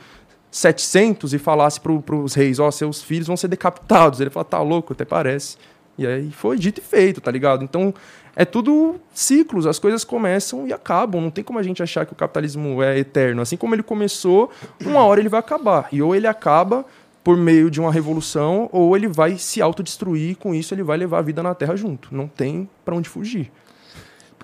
700 0.56 1.34
e 1.34 1.38
falasse 1.38 1.82
para 1.82 1.92
os 1.92 2.34
reis, 2.34 2.60
ó, 2.60 2.70
oh, 2.70 2.72
seus 2.72 3.04
filhos 3.04 3.28
vão 3.28 3.36
ser 3.36 3.50
decapitados. 3.50 4.22
Ele 4.22 4.30
fala, 4.30 4.46
tá 4.46 4.62
louco, 4.62 4.94
até 4.94 5.04
parece. 5.04 5.58
E 5.98 6.08
aí 6.08 6.32
foi 6.32 6.58
dito 6.58 6.80
e 6.80 6.84
feito, 6.84 7.20
tá 7.20 7.30
ligado? 7.30 7.62
Então 7.62 7.94
é 8.38 8.46
tudo 8.46 8.96
ciclos, 9.14 9.68
as 9.68 9.80
coisas 9.80 10.06
começam 10.06 10.66
e 10.66 10.72
acabam. 10.72 11.22
Não 11.22 11.30
tem 11.30 11.44
como 11.44 11.60
a 11.60 11.64
gente 11.64 11.84
achar 11.84 12.06
que 12.06 12.14
o 12.14 12.16
capitalismo 12.16 12.82
é 12.82 12.98
eterno. 12.98 13.42
Assim 13.42 13.58
como 13.58 13.76
ele 13.76 13.84
começou, 13.84 14.50
uma 14.80 15.04
hora 15.04 15.20
ele 15.20 15.28
vai 15.28 15.42
acabar. 15.42 15.90
E 15.92 16.02
ou 16.02 16.16
ele 16.16 16.26
acaba 16.26 16.86
por 17.22 17.36
meio 17.36 17.70
de 17.70 17.82
uma 17.82 17.92
revolução, 17.92 18.70
ou 18.72 18.96
ele 18.96 19.08
vai 19.08 19.38
se 19.38 19.62
autodestruir, 19.62 20.32
e 20.32 20.36
com 20.36 20.54
isso 20.54 20.74
ele 20.74 20.84
vai 20.84 20.96
levar 20.96 21.18
a 21.18 21.22
vida 21.22 21.44
na 21.44 21.54
Terra 21.54 21.76
junto. 21.76 22.16
Não 22.16 22.28
tem 22.28 22.70
para 22.86 22.96
onde 22.96 23.10
fugir. 23.10 23.52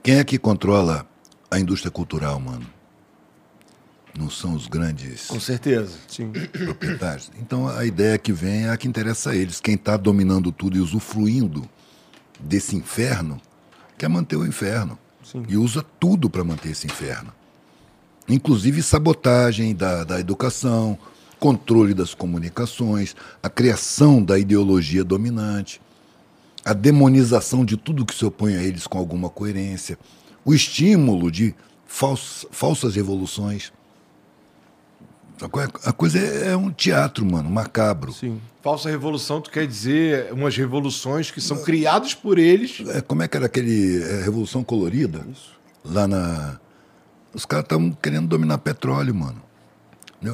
Quem 0.03 0.17
é 0.17 0.23
que 0.25 0.37
controla 0.37 1.05
a 1.49 1.59
indústria 1.59 1.91
cultural, 1.91 2.37
mano? 2.39 2.80
Não 4.17 4.29
são 4.29 4.53
os 4.53 4.67
grandes 4.67 5.27
Com 5.27 5.39
certeza. 5.39 5.97
Sim. 6.07 6.31
proprietários. 6.51 7.31
Então 7.39 7.67
a 7.67 7.85
ideia 7.85 8.17
que 8.17 8.33
vem 8.33 8.65
é 8.65 8.69
a 8.69 8.77
que 8.77 8.87
interessa 8.87 9.31
a 9.31 9.35
eles. 9.35 9.59
Quem 9.59 9.75
está 9.75 9.95
dominando 9.97 10.51
tudo 10.51 10.77
e 10.77 10.81
usufruindo 10.81 11.67
desse 12.39 12.75
inferno 12.75 13.39
quer 13.97 14.09
manter 14.09 14.35
o 14.35 14.45
inferno. 14.45 14.97
Sim. 15.23 15.45
E 15.47 15.55
usa 15.55 15.85
tudo 15.99 16.29
para 16.29 16.43
manter 16.43 16.71
esse 16.71 16.87
inferno. 16.87 17.31
Inclusive 18.27 18.81
sabotagem 18.81 19.75
da, 19.75 20.03
da 20.03 20.19
educação, 20.19 20.97
controle 21.39 21.93
das 21.93 22.13
comunicações, 22.13 23.15
a 23.41 23.49
criação 23.49 24.23
da 24.23 24.37
ideologia 24.37 25.03
dominante, 25.03 25.81
a 26.63 26.73
demonização 26.73 27.65
de 27.65 27.75
tudo 27.75 28.05
que 28.05 28.13
se 28.13 28.23
opõe 28.23 28.55
a 28.55 28.63
eles 28.63 28.85
com 28.85 28.97
alguma 28.97 29.29
coerência, 29.29 29.97
o 30.45 30.53
estímulo 30.53 31.31
de 31.31 31.55
fals, 31.85 32.45
falsas 32.51 32.95
revoluções. 32.95 33.73
A 35.83 35.91
coisa 35.91 36.19
é, 36.19 36.51
é 36.51 36.57
um 36.57 36.69
teatro, 36.69 37.25
mano, 37.25 37.49
macabro. 37.49 38.13
Sim. 38.13 38.39
Falsa 38.61 38.89
revolução, 38.89 39.41
tu 39.41 39.49
quer 39.49 39.65
dizer 39.65 40.31
umas 40.31 40.55
revoluções 40.55 41.31
que 41.31 41.41
são 41.41 41.63
criadas 41.63 42.13
por 42.13 42.37
eles. 42.37 42.83
É, 42.89 43.01
como 43.01 43.23
é 43.23 43.27
que 43.27 43.35
era 43.35 43.47
aquele 43.47 44.03
é, 44.03 44.21
Revolução 44.23 44.63
Colorida? 44.63 45.25
Lá 45.83 46.07
na. 46.07 46.59
Os 47.33 47.45
caras 47.45 47.65
estavam 47.65 47.91
querendo 47.91 48.27
dominar 48.27 48.59
petróleo, 48.59 49.15
mano. 49.15 49.41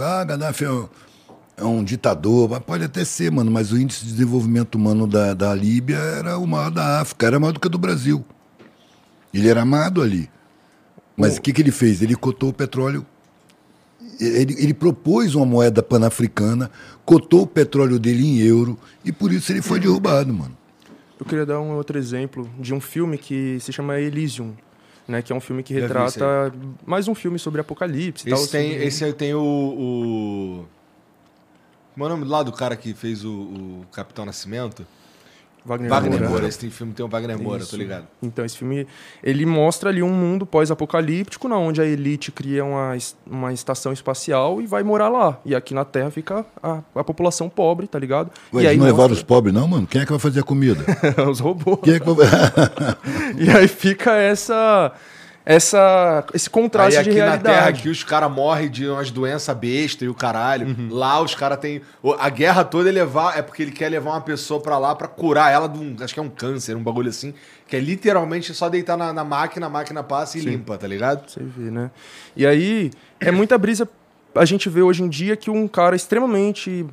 Ah, 0.02 0.24
Gaddafi 0.26 0.66
é 0.66 0.72
um, 0.72 0.90
é 1.56 1.64
um 1.64 1.84
ditador. 1.84 2.60
Pode 2.62 2.84
até 2.84 3.06
ser, 3.06 3.32
mano, 3.32 3.50
mas 3.50 3.72
o 3.72 3.78
índice 3.78 4.04
de 4.04 4.12
desenvolvimento 4.12 4.76
humano 4.76 5.08
da, 5.08 5.34
da 5.34 5.56
Líbia 5.56 5.98
era 5.98 6.38
o 6.38 6.46
maior 6.46 6.70
da 6.70 7.00
África, 7.00 7.28
era 7.28 7.40
maior 7.40 7.54
do 7.54 7.60
que 7.62 7.68
o 7.68 7.70
do 7.70 7.78
Brasil. 7.78 8.26
Ele 9.34 9.48
era 9.48 9.62
amado 9.62 10.02
ali. 10.02 10.30
Mas 11.16 11.38
o 11.38 11.42
que, 11.42 11.54
que 11.54 11.62
ele 11.62 11.72
fez? 11.72 12.02
Ele 12.02 12.16
cotou 12.16 12.50
o 12.50 12.54
petróleo. 12.54 13.06
Ele, 14.20 14.56
ele 14.58 14.74
propôs 14.74 15.36
uma 15.36 15.46
moeda 15.46 15.84
panafricana, 15.84 16.72
cotou 17.06 17.44
o 17.44 17.48
petróleo 17.48 18.00
dele 18.00 18.26
em 18.26 18.40
euro, 18.40 18.78
e 19.06 19.12
por 19.12 19.32
isso 19.32 19.52
ele 19.52 19.62
foi 19.62 19.80
derrubado, 19.80 20.34
mano. 20.34 20.58
Eu 21.20 21.26
queria 21.26 21.46
dar 21.46 21.60
um 21.60 21.72
outro 21.76 21.98
exemplo 21.98 22.50
de 22.60 22.74
um 22.74 22.80
filme 22.82 23.18
que 23.18 23.60
se 23.60 23.72
chama 23.74 24.00
Elysium, 24.00 24.54
né? 25.08 25.22
Que 25.22 25.32
é 25.34 25.36
um 25.36 25.40
filme 25.40 25.64
que 25.64 25.74
retrata 25.74 26.54
mais 26.86 27.08
um 27.08 27.16
filme 27.16 27.40
sobre 27.40 27.62
apocalipse 27.62 28.28
e 28.28 28.30
tal. 28.32 28.40
Esse 28.40 28.52
tem, 28.52 28.72
sobre- 28.72 28.86
esse 28.86 29.04
aí 29.04 29.14
tem 29.14 29.34
o, 29.34 29.40
o. 29.42 30.66
Como 31.94 32.06
é 32.06 32.08
o 32.08 32.10
nome 32.18 32.26
lá 32.30 32.44
do 32.44 32.52
cara 32.52 32.76
que 32.76 32.94
fez 32.94 33.26
o, 33.26 33.32
o 33.32 33.86
Capitão 33.92 34.26
Nascimento? 34.26 34.86
Wagner, 35.68 35.90
Wagner 35.90 36.20
Moura. 36.20 36.30
Moura. 36.30 36.48
Esse 36.48 36.70
filme 36.70 36.94
tem 36.94 37.06
o 37.06 37.10
Wagner 37.10 37.38
Moura, 37.38 37.60
Isso. 37.60 37.72
tô 37.72 37.78
ligado. 37.78 38.08
Então, 38.24 38.46
esse 38.46 38.58
filme, 38.58 38.88
ele 39.22 39.46
mostra 39.46 39.90
ali 39.90 40.02
um 40.02 40.10
mundo 40.10 40.46
pós-apocalíptico, 40.46 41.50
na 41.50 41.58
onde 41.58 41.82
a 41.82 41.86
elite 41.86 42.32
cria 42.32 42.64
uma, 42.64 42.98
uma 43.30 43.52
estação 43.52 43.92
espacial 43.92 44.62
e 44.62 44.66
vai 44.66 44.82
morar 44.82 45.10
lá. 45.10 45.40
E 45.44 45.54
aqui 45.54 45.74
na 45.74 45.84
Terra 45.84 46.10
fica 46.10 46.46
a, 46.64 46.82
a 46.96 47.04
população 47.04 47.50
pobre, 47.50 47.86
tá 47.86 48.00
ligado? 48.00 48.32
Ué, 48.54 48.64
e 48.64 48.66
eles 48.68 48.78
não 48.78 48.86
levaram 48.86 49.12
os 49.12 49.22
mostra 49.22 49.24
pobres, 49.24 49.54
não, 49.54 49.68
mano? 49.68 49.86
Quem 49.86 50.02
é 50.02 50.06
que 50.06 50.12
vai 50.12 50.20
fazer 50.20 50.40
a 50.40 50.44
comida? 50.44 50.86
os 51.30 51.42
robôs. 51.42 51.80
Quem 51.84 51.96
é 51.96 52.00
que 52.00 52.10
vai... 52.10 52.28
E 53.38 53.50
aí 53.50 53.68
fica 53.68 54.14
essa, 54.14 54.94
essa, 55.50 56.26
esse 56.34 56.50
Aí 56.50 56.52
contraste 56.52 57.00
aqui 57.00 57.12
de 57.12 57.20
na 57.20 57.38
Terra 57.38 57.54
realidade. 57.54 57.80
aqui 57.80 57.88
os 57.88 58.04
caras 58.04 58.30
morrem 58.30 58.70
de 58.70 58.86
umas 58.86 59.10
doenças 59.10 59.56
bestas 59.56 60.06
e 60.06 60.10
o 60.10 60.14
caralho. 60.14 60.68
Uhum. 60.68 60.90
Lá 60.92 61.22
os 61.22 61.34
caras 61.36 61.58
têm. 61.60 61.82
A 62.20 62.30
guerra 62.30 62.66
toda 62.66 62.90
é 62.90 62.92
levar. 62.92 63.38
É 63.38 63.42
porque 63.42 63.64
ele 63.64 63.72
quer 63.72 63.88
levar 63.88 64.12
uma 64.12 64.20
pessoa 64.20 64.60
pra 64.60 64.78
lá 64.78 64.94
pra 64.94 65.08
curar 65.08 65.50
ela 65.50 65.70
de 65.70 65.80
um. 65.80 65.96
Acho 66.02 66.14
que 66.14 66.20
é 66.20 66.24
um 66.24 66.30
câncer, 66.30 66.76
um 66.76 66.84
bagulho 66.84 67.08
assim. 67.08 67.34
Que 67.66 67.78
é 67.78 67.80
literalmente 67.80 68.54
só 68.54 68.68
deitar 68.68 68.98
na, 68.98 69.14
na 69.14 69.24
máquina, 69.24 69.68
a 69.68 69.70
máquina 69.70 70.04
passa 70.04 70.38
e 70.38 70.42
limpa, 70.42 70.78
tá 70.78 70.86
ligado? 70.86 71.30
Você 71.32 71.40
vê, 71.42 71.72
né? 71.72 71.92
E 72.36 72.46
aí, 72.46 72.92
é 73.18 73.32
muita 73.32 73.58
brisa. 73.58 73.88
A 74.36 74.44
gente 74.44 74.68
vê 74.68 74.82
hoje 74.82 75.02
em 75.02 75.08
dia 75.08 75.38
que 75.38 75.50
um 75.50 75.66
cara 75.66 75.96
extremamente 75.96 76.86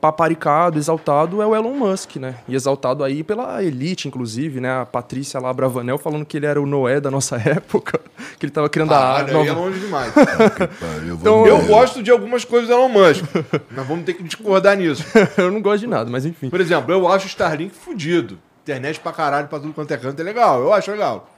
paparicado, 0.00 0.78
exaltado, 0.78 1.40
é 1.42 1.46
o 1.46 1.54
Elon 1.54 1.74
Musk, 1.74 2.16
né? 2.16 2.36
E 2.46 2.54
exaltado 2.54 3.02
aí 3.02 3.22
pela 3.24 3.62
elite, 3.64 4.06
inclusive, 4.06 4.60
né? 4.60 4.80
A 4.82 4.86
Patrícia 4.86 5.40
lá, 5.40 5.52
Bravanel, 5.52 5.98
falando 5.98 6.24
que 6.24 6.36
ele 6.36 6.46
era 6.46 6.60
o 6.60 6.66
Noé 6.66 7.00
da 7.00 7.10
nossa 7.10 7.36
época, 7.48 8.00
que 8.38 8.46
ele 8.46 8.52
tava 8.52 8.68
criando 8.68 8.92
a 8.92 8.98
Caralho, 8.98 9.38
aí 9.38 9.46
é 9.46 9.52
nova... 9.52 9.60
longe 9.60 9.80
demais. 9.80 10.12
Eu 11.06 11.14
Então. 11.14 11.46
Eu 11.46 11.66
gosto 11.66 12.02
de 12.02 12.10
algumas 12.10 12.44
coisas 12.44 12.68
do 12.68 12.74
Elon 12.74 12.88
Musk. 12.88 13.24
Mas 13.70 13.86
vamos 13.86 14.04
ter 14.04 14.14
que 14.14 14.22
discordar 14.22 14.76
nisso. 14.76 15.04
Eu 15.36 15.50
não 15.50 15.60
gosto 15.62 15.80
de 15.80 15.86
nada, 15.86 16.10
mas 16.10 16.24
enfim. 16.24 16.50
Por 16.50 16.60
exemplo, 16.60 16.92
eu 16.92 17.08
acho 17.08 17.24
o 17.26 17.28
Starlink 17.28 17.74
fudido. 17.74 18.38
Internet 18.62 19.00
pra 19.00 19.12
caralho, 19.12 19.48
pra 19.48 19.58
tudo 19.58 19.72
quanto 19.72 19.92
é 19.92 19.96
canto, 19.96 20.20
é 20.20 20.24
legal. 20.24 20.60
Eu 20.60 20.72
acho 20.72 20.90
legal. 20.90 21.30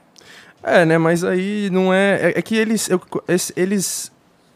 É, 0.63 0.85
né? 0.85 0.97
Mas 0.97 1.23
aí 1.23 1.69
não 1.71 1.93
é. 1.93 2.31
É, 2.33 2.39
é 2.39 2.41
que 2.41 2.55
eles, 2.55 2.89
eu- 2.89 3.01
eles. 3.55 4.11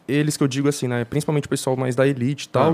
Eles 0.07 0.35
que 0.35 0.43
eu 0.43 0.47
digo 0.47 0.67
assim, 0.67 0.87
né? 0.87 1.05
Principalmente 1.05 1.45
o 1.45 1.49
pessoal 1.49 1.77
mais 1.77 1.95
da 1.95 2.05
elite 2.05 2.45
e 2.45 2.49
tal. 2.49 2.73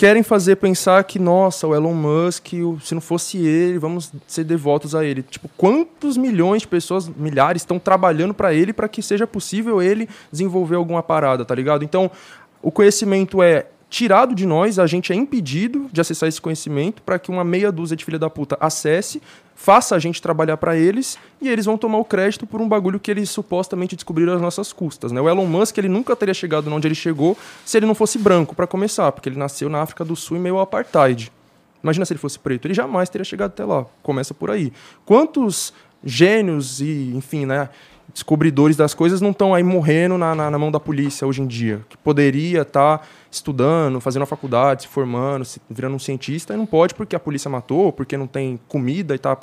Querem 0.00 0.22
fazer 0.22 0.56
pensar 0.56 1.04
que, 1.04 1.18
nossa, 1.18 1.66
o 1.66 1.74
Elon 1.74 1.92
Musk, 1.92 2.52
se 2.82 2.94
não 2.94 3.02
fosse 3.02 3.36
ele, 3.36 3.78
vamos 3.78 4.10
ser 4.26 4.44
devotos 4.44 4.94
a 4.94 5.04
ele. 5.04 5.22
Tipo, 5.22 5.46
quantos 5.58 6.16
milhões 6.16 6.62
de 6.62 6.68
pessoas, 6.68 7.06
milhares, 7.06 7.60
estão 7.60 7.78
trabalhando 7.78 8.32
para 8.32 8.54
ele 8.54 8.72
para 8.72 8.88
que 8.88 9.02
seja 9.02 9.26
possível 9.26 9.82
ele 9.82 10.08
desenvolver 10.32 10.76
alguma 10.76 11.02
parada, 11.02 11.44
tá 11.44 11.54
ligado? 11.54 11.84
Então, 11.84 12.10
o 12.62 12.70
conhecimento 12.70 13.42
é 13.42 13.66
tirado 13.90 14.34
de 14.34 14.46
nós, 14.46 14.78
a 14.78 14.86
gente 14.86 15.12
é 15.12 15.14
impedido 15.14 15.90
de 15.92 16.00
acessar 16.00 16.30
esse 16.30 16.40
conhecimento 16.40 17.02
para 17.02 17.18
que 17.18 17.30
uma 17.30 17.44
meia 17.44 17.70
dúzia 17.70 17.94
de 17.94 18.02
filha 18.02 18.18
da 18.18 18.30
puta 18.30 18.56
acesse, 18.58 19.20
faça 19.62 19.94
a 19.94 19.98
gente 19.98 20.22
trabalhar 20.22 20.56
para 20.56 20.74
eles 20.74 21.18
e 21.38 21.46
eles 21.46 21.66
vão 21.66 21.76
tomar 21.76 21.98
o 21.98 22.04
crédito 22.04 22.46
por 22.46 22.62
um 22.62 22.68
bagulho 22.68 22.98
que 22.98 23.10
eles 23.10 23.28
supostamente 23.28 23.94
descobriram 23.94 24.32
às 24.32 24.40
nossas 24.40 24.72
custas, 24.72 25.12
né? 25.12 25.20
O 25.20 25.28
Elon 25.28 25.44
Musk, 25.44 25.76
ele 25.76 25.88
nunca 25.88 26.16
teria 26.16 26.32
chegado 26.32 26.72
onde 26.72 26.88
ele 26.88 26.94
chegou 26.94 27.36
se 27.62 27.76
ele 27.76 27.84
não 27.84 27.94
fosse 27.94 28.18
branco 28.18 28.54
para 28.54 28.66
começar, 28.66 29.12
porque 29.12 29.28
ele 29.28 29.38
nasceu 29.38 29.68
na 29.68 29.82
África 29.82 30.02
do 30.02 30.16
Sul 30.16 30.38
em 30.38 30.40
meio 30.40 30.58
apartheid. 30.58 31.30
Imagina 31.82 32.06
se 32.06 32.12
ele 32.14 32.20
fosse 32.20 32.38
preto, 32.38 32.66
ele 32.66 32.72
jamais 32.72 33.10
teria 33.10 33.24
chegado 33.24 33.50
até 33.50 33.62
lá. 33.62 33.84
Começa 34.02 34.32
por 34.32 34.50
aí. 34.50 34.72
Quantos 35.04 35.74
gênios 36.02 36.80
e, 36.80 37.12
enfim, 37.14 37.44
né, 37.44 37.68
descobridores 38.14 38.78
das 38.78 38.94
coisas 38.94 39.20
não 39.20 39.30
estão 39.30 39.54
aí 39.54 39.62
morrendo 39.62 40.16
na, 40.16 40.34
na, 40.34 40.50
na 40.50 40.58
mão 40.58 40.70
da 40.70 40.80
polícia 40.80 41.26
hoje 41.26 41.42
em 41.42 41.46
dia? 41.46 41.82
Que 41.86 41.98
poderia 41.98 42.62
estar 42.62 43.06
estudando, 43.30 44.00
fazendo 44.00 44.22
a 44.22 44.26
faculdade, 44.26 44.82
se 44.82 44.88
formando, 44.88 45.44
se, 45.44 45.60
virando 45.70 45.94
um 45.94 45.98
cientista, 45.98 46.54
e 46.54 46.56
não 46.56 46.66
pode 46.66 46.94
porque 46.94 47.14
a 47.14 47.20
polícia 47.20 47.48
matou, 47.48 47.92
porque 47.92 48.16
não 48.16 48.26
tem 48.26 48.58
comida 48.68 49.14
e 49.14 49.18
tá 49.18 49.38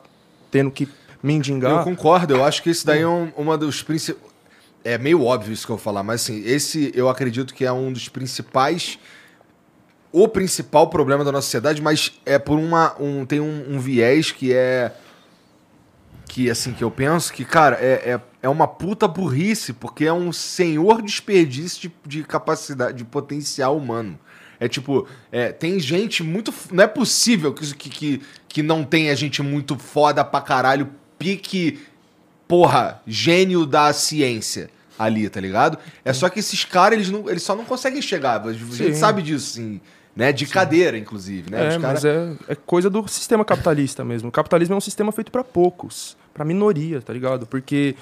tendo 0.52 0.70
que 0.70 0.84
Eu 0.84 0.90
mendigar. 1.24 1.84
concordo, 1.84 2.36
eu 2.36 2.44
acho 2.44 2.62
que 2.62 2.70
esse 2.70 2.86
daí 2.86 3.02
é 3.02 3.08
um, 3.08 3.32
uma 3.38 3.58
dos 3.58 3.82
principais. 3.82 4.28
É 4.84 4.98
meio 4.98 5.24
óbvio 5.24 5.54
isso 5.54 5.66
que 5.66 5.72
eu 5.72 5.76
vou 5.76 5.84
falar, 5.84 6.04
mas 6.04 6.22
assim, 6.22 6.42
esse 6.46 6.92
eu 6.96 7.10
acredito 7.10 7.54
que 7.54 7.66
é 7.66 7.72
um 7.72 7.92
dos 7.92 8.08
principais. 8.10 9.00
O 10.12 10.28
principal 10.28 10.88
problema 10.90 11.24
da 11.24 11.32
nossa 11.32 11.46
sociedade, 11.46 11.82
mas 11.82 12.14
é 12.26 12.40
por 12.40 12.58
uma. 12.58 12.96
Um, 13.00 13.26
tem 13.26 13.40
um, 13.40 13.76
um 13.76 13.80
viés 13.80 14.32
que 14.32 14.54
é. 14.54 14.94
Que 16.28 16.50
assim, 16.50 16.74
que 16.74 16.84
eu 16.84 16.92
penso 16.92 17.32
que, 17.34 17.44
cara, 17.44 17.78
é, 17.80 18.12
é, 18.12 18.22
é 18.48 18.50
uma 18.50 18.68
puta 18.68 19.08
burrice, 19.08 19.74
porque 19.74 20.06
é 20.06 20.14
um 20.14 20.32
senhor 20.32 21.02
desperdício 21.02 21.82
de, 21.82 22.20
de 22.20 22.24
capacidade, 22.24 22.98
de 22.98 23.04
potencial 23.06 23.78
humano. 23.78 24.18
É 24.60 24.68
tipo, 24.68 25.06
é, 25.32 25.52
tem 25.52 25.80
gente 25.80 26.24
muito. 26.24 26.52
Não 26.72 26.84
é 26.84 26.88
possível 26.88 27.54
que, 27.54 27.76
que, 27.76 27.90
que, 27.90 28.22
que 28.48 28.64
não 28.64 28.84
tenha 28.84 29.16
gente 29.16 29.44
muito 29.44 29.78
foda 29.78 30.24
pra 30.26 30.42
caralho, 30.42 30.90
pique, 31.20 31.80
porra, 32.48 33.02
gênio 33.06 33.66
da 33.66 33.92
ciência 33.94 34.70
ali, 34.98 35.30
tá 35.30 35.40
ligado? 35.40 35.78
É 36.04 36.12
só 36.12 36.28
que 36.28 36.40
esses 36.40 36.64
caras, 36.66 36.94
eles, 36.98 37.12
não, 37.12 37.30
eles 37.30 37.44
só 37.44 37.56
não 37.56 37.66
conseguem 37.66 38.02
chegar. 38.02 38.42
A 38.42 38.54
gente 38.54 38.74
Sim. 38.74 38.94
sabe 38.96 39.22
disso, 39.22 39.60
assim, 39.60 39.80
né? 40.16 40.32
De 40.32 40.48
cadeira, 40.48 40.98
inclusive, 40.98 41.52
né? 41.52 41.66
É, 41.66 41.70
Os 41.70 41.82
caras- 41.82 42.04
mas 42.04 42.06
é, 42.06 42.36
é 42.48 42.56
coisa 42.56 42.90
do 42.90 43.08
sistema 43.08 43.46
capitalista 43.46 44.04
mesmo. 44.04 44.30
O 44.30 44.32
capitalismo 44.32 44.74
é 44.74 44.78
um 44.78 44.82
sistema 44.82 45.12
feito 45.12 45.32
para 45.32 45.44
poucos, 45.44 46.18
para 46.34 46.44
minoria, 46.44 47.00
tá 47.00 47.14
ligado? 47.14 47.46
Porque 47.46 47.96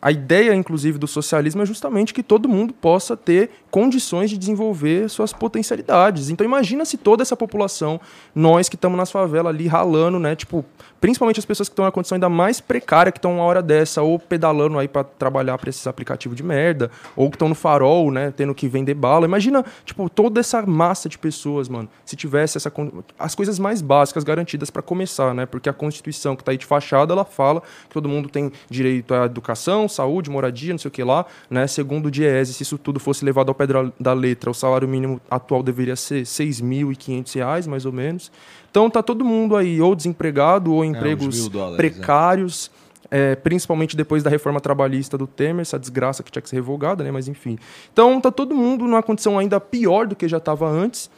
a 0.00 0.10
ideia, 0.10 0.54
inclusive, 0.54 0.98
do 0.98 1.06
socialismo 1.06 1.62
é 1.62 1.66
justamente 1.66 2.14
que 2.14 2.22
todo 2.22 2.48
mundo 2.48 2.72
possa 2.72 3.16
ter 3.16 3.50
condições 3.70 4.30
de 4.30 4.38
desenvolver 4.38 5.08
suas 5.08 5.32
potencialidades. 5.32 6.30
Então 6.30 6.44
imagina 6.44 6.84
se 6.84 6.96
toda 6.96 7.22
essa 7.22 7.36
população, 7.36 8.00
nós 8.34 8.68
que 8.68 8.76
estamos 8.76 8.96
nas 8.96 9.10
favelas 9.10 9.54
ali 9.54 9.66
ralando, 9.66 10.18
né, 10.18 10.34
tipo, 10.34 10.64
principalmente 11.00 11.38
as 11.38 11.44
pessoas 11.44 11.68
que 11.68 11.72
estão 11.72 11.84
na 11.84 11.92
condição 11.92 12.16
ainda 12.16 12.28
mais 12.28 12.60
precária, 12.60 13.12
que 13.12 13.18
estão 13.18 13.34
uma 13.34 13.44
hora 13.44 13.62
dessa 13.62 14.02
ou 14.02 14.18
pedalando 14.18 14.78
aí 14.78 14.88
para 14.88 15.04
trabalhar 15.04 15.58
para 15.58 15.70
esses 15.70 15.86
aplicativos 15.86 16.36
de 16.36 16.42
merda, 16.42 16.90
ou 17.14 17.30
que 17.30 17.36
estão 17.36 17.48
no 17.48 17.54
farol, 17.54 18.10
né, 18.10 18.32
tendo 18.36 18.54
que 18.54 18.68
vender 18.68 18.94
bala. 18.94 19.26
Imagina, 19.26 19.64
tipo, 19.84 20.08
toda 20.08 20.40
essa 20.40 20.62
massa 20.62 21.08
de 21.08 21.18
pessoas, 21.18 21.68
mano, 21.68 21.88
se 22.04 22.16
tivesse 22.16 22.56
essa 22.56 22.72
as 23.18 23.34
coisas 23.34 23.58
mais 23.58 23.82
básicas 23.82 24.24
garantidas 24.24 24.70
para 24.70 24.82
começar, 24.82 25.34
né? 25.34 25.46
Porque 25.46 25.68
a 25.68 25.72
Constituição 25.72 26.36
que 26.36 26.42
está 26.42 26.52
aí 26.52 26.58
de 26.58 26.66
fachada, 26.66 27.12
ela 27.12 27.24
fala 27.24 27.60
que 27.60 27.94
todo 27.94 28.08
mundo 28.08 28.28
tem 28.28 28.52
direito 28.70 29.14
à 29.14 29.24
educação, 29.24 29.88
saúde, 29.88 30.30
moradia, 30.30 30.72
não 30.72 30.78
sei 30.78 30.88
o 30.88 30.92
que 30.92 31.02
lá, 31.02 31.26
né? 31.50 31.66
Segundo 31.66 32.06
o 32.06 32.10
DIEESE, 32.10 32.54
se 32.54 32.62
isso 32.62 32.78
tudo 32.78 33.00
fosse 33.00 33.24
levado 33.24 33.48
ao 33.48 33.54
pé 33.58 33.66
da 33.98 34.12
letra, 34.12 34.50
o 34.50 34.54
salário 34.54 34.88
mínimo 34.88 35.20
atual 35.30 35.62
deveria 35.62 35.96
ser 35.96 36.18
R$ 36.18 36.22
6.500, 36.22 37.66
mais 37.66 37.84
ou 37.84 37.92
menos. 37.92 38.30
Então 38.70 38.88
tá 38.88 39.02
todo 39.02 39.24
mundo 39.24 39.56
aí 39.56 39.80
ou 39.80 39.94
desempregado 39.94 40.72
ou 40.72 40.84
é, 40.84 40.86
empregos 40.86 41.48
dólares, 41.48 41.76
precários. 41.76 42.70
É. 42.84 42.88
É, 43.10 43.34
principalmente 43.34 43.96
depois 43.96 44.22
da 44.22 44.28
reforma 44.28 44.60
trabalhista 44.60 45.16
do 45.16 45.26
Temer, 45.26 45.62
essa 45.62 45.78
desgraça 45.78 46.22
que 46.22 46.30
tinha 46.30 46.42
que 46.42 46.48
ser 46.48 46.56
revogada, 46.56 47.02
né? 47.02 47.10
Mas 47.10 47.26
enfim. 47.26 47.58
Então 47.90 48.20
tá 48.20 48.30
todo 48.30 48.54
mundo 48.54 48.84
numa 48.84 49.02
condição 49.02 49.38
ainda 49.38 49.58
pior 49.58 50.06
do 50.06 50.14
que 50.14 50.28
já 50.28 50.36
estava 50.36 50.68
antes. 50.68 51.10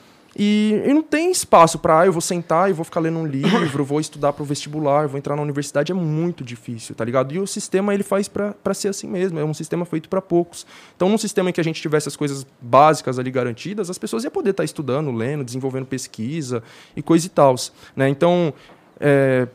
E, 0.43 0.83
e, 0.87 0.95
não 0.95 1.03
tem 1.03 1.31
espaço 1.31 1.79
para, 1.79 2.01
ah, 2.01 2.07
eu 2.07 2.13
vou 2.15 2.23
sentar 2.23 2.71
e 2.71 2.73
vou 2.73 2.83
ficar 2.83 2.99
lendo 2.99 3.19
um 3.19 3.27
livro, 3.27 3.85
vou 3.85 4.01
estudar 4.01 4.33
para 4.33 4.43
o 4.43 4.47
vestibular, 4.47 5.07
vou 5.07 5.19
entrar 5.19 5.37
na 5.37 5.43
universidade, 5.43 5.93
é 5.93 5.95
muito 5.95 6.43
difícil, 6.43 6.95
tá 6.95 7.05
ligado? 7.05 7.35
E 7.35 7.39
o 7.39 7.47
sistema 7.47 7.93
ele 7.93 8.03
faz 8.03 8.27
para 8.27 8.73
ser 8.73 8.89
assim 8.89 9.07
mesmo, 9.07 9.39
é 9.39 9.45
um 9.45 9.53
sistema 9.53 9.85
feito 9.85 10.09
para 10.09 10.23
poucos. 10.23 10.67
Então, 10.97 11.11
num 11.11 11.19
sistema 11.19 11.51
em 11.51 11.53
que 11.53 11.61
a 11.61 11.65
gente 11.65 11.83
tivesse 11.83 12.09
as 12.09 12.17
coisas 12.17 12.47
básicas 12.59 13.19
ali 13.19 13.31
garantidas, 13.31 13.91
as 13.91 13.99
pessoas 13.99 14.25
iam 14.25 14.31
poder 14.31 14.53
estar 14.53 14.63
tá 14.63 14.65
estudando, 14.65 15.13
lendo, 15.13 15.45
desenvolvendo 15.45 15.85
pesquisa 15.85 16.63
e 16.97 17.03
coisa 17.03 17.27
e 17.27 17.29
tal. 17.29 17.55
Né? 17.95 18.09
Então, 18.09 18.55
é... 18.99 19.47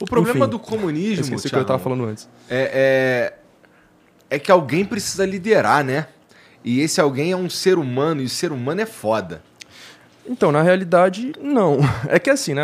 O 0.00 0.06
problema 0.06 0.46
Enfim, 0.46 0.50
do 0.50 0.58
comunismo, 0.58 1.24
esqueci 1.24 1.46
o 1.48 1.50
que 1.50 1.56
eu 1.56 1.60
estava 1.60 1.78
falando 1.78 2.06
antes. 2.06 2.26
É, 2.48 3.34
é, 4.30 4.36
é 4.36 4.38
que 4.38 4.50
alguém 4.50 4.82
precisa 4.82 5.26
liderar, 5.26 5.84
né? 5.84 6.06
E 6.64 6.80
esse 6.80 7.02
alguém 7.02 7.32
é 7.32 7.36
um 7.36 7.50
ser 7.50 7.76
humano, 7.76 8.22
e 8.22 8.24
o 8.24 8.30
ser 8.30 8.50
humano 8.50 8.80
é 8.80 8.86
foda. 8.86 9.42
Então, 10.28 10.50
na 10.50 10.62
realidade, 10.62 11.32
não. 11.40 11.78
É 12.08 12.18
que 12.18 12.30
assim, 12.30 12.54
né? 12.54 12.62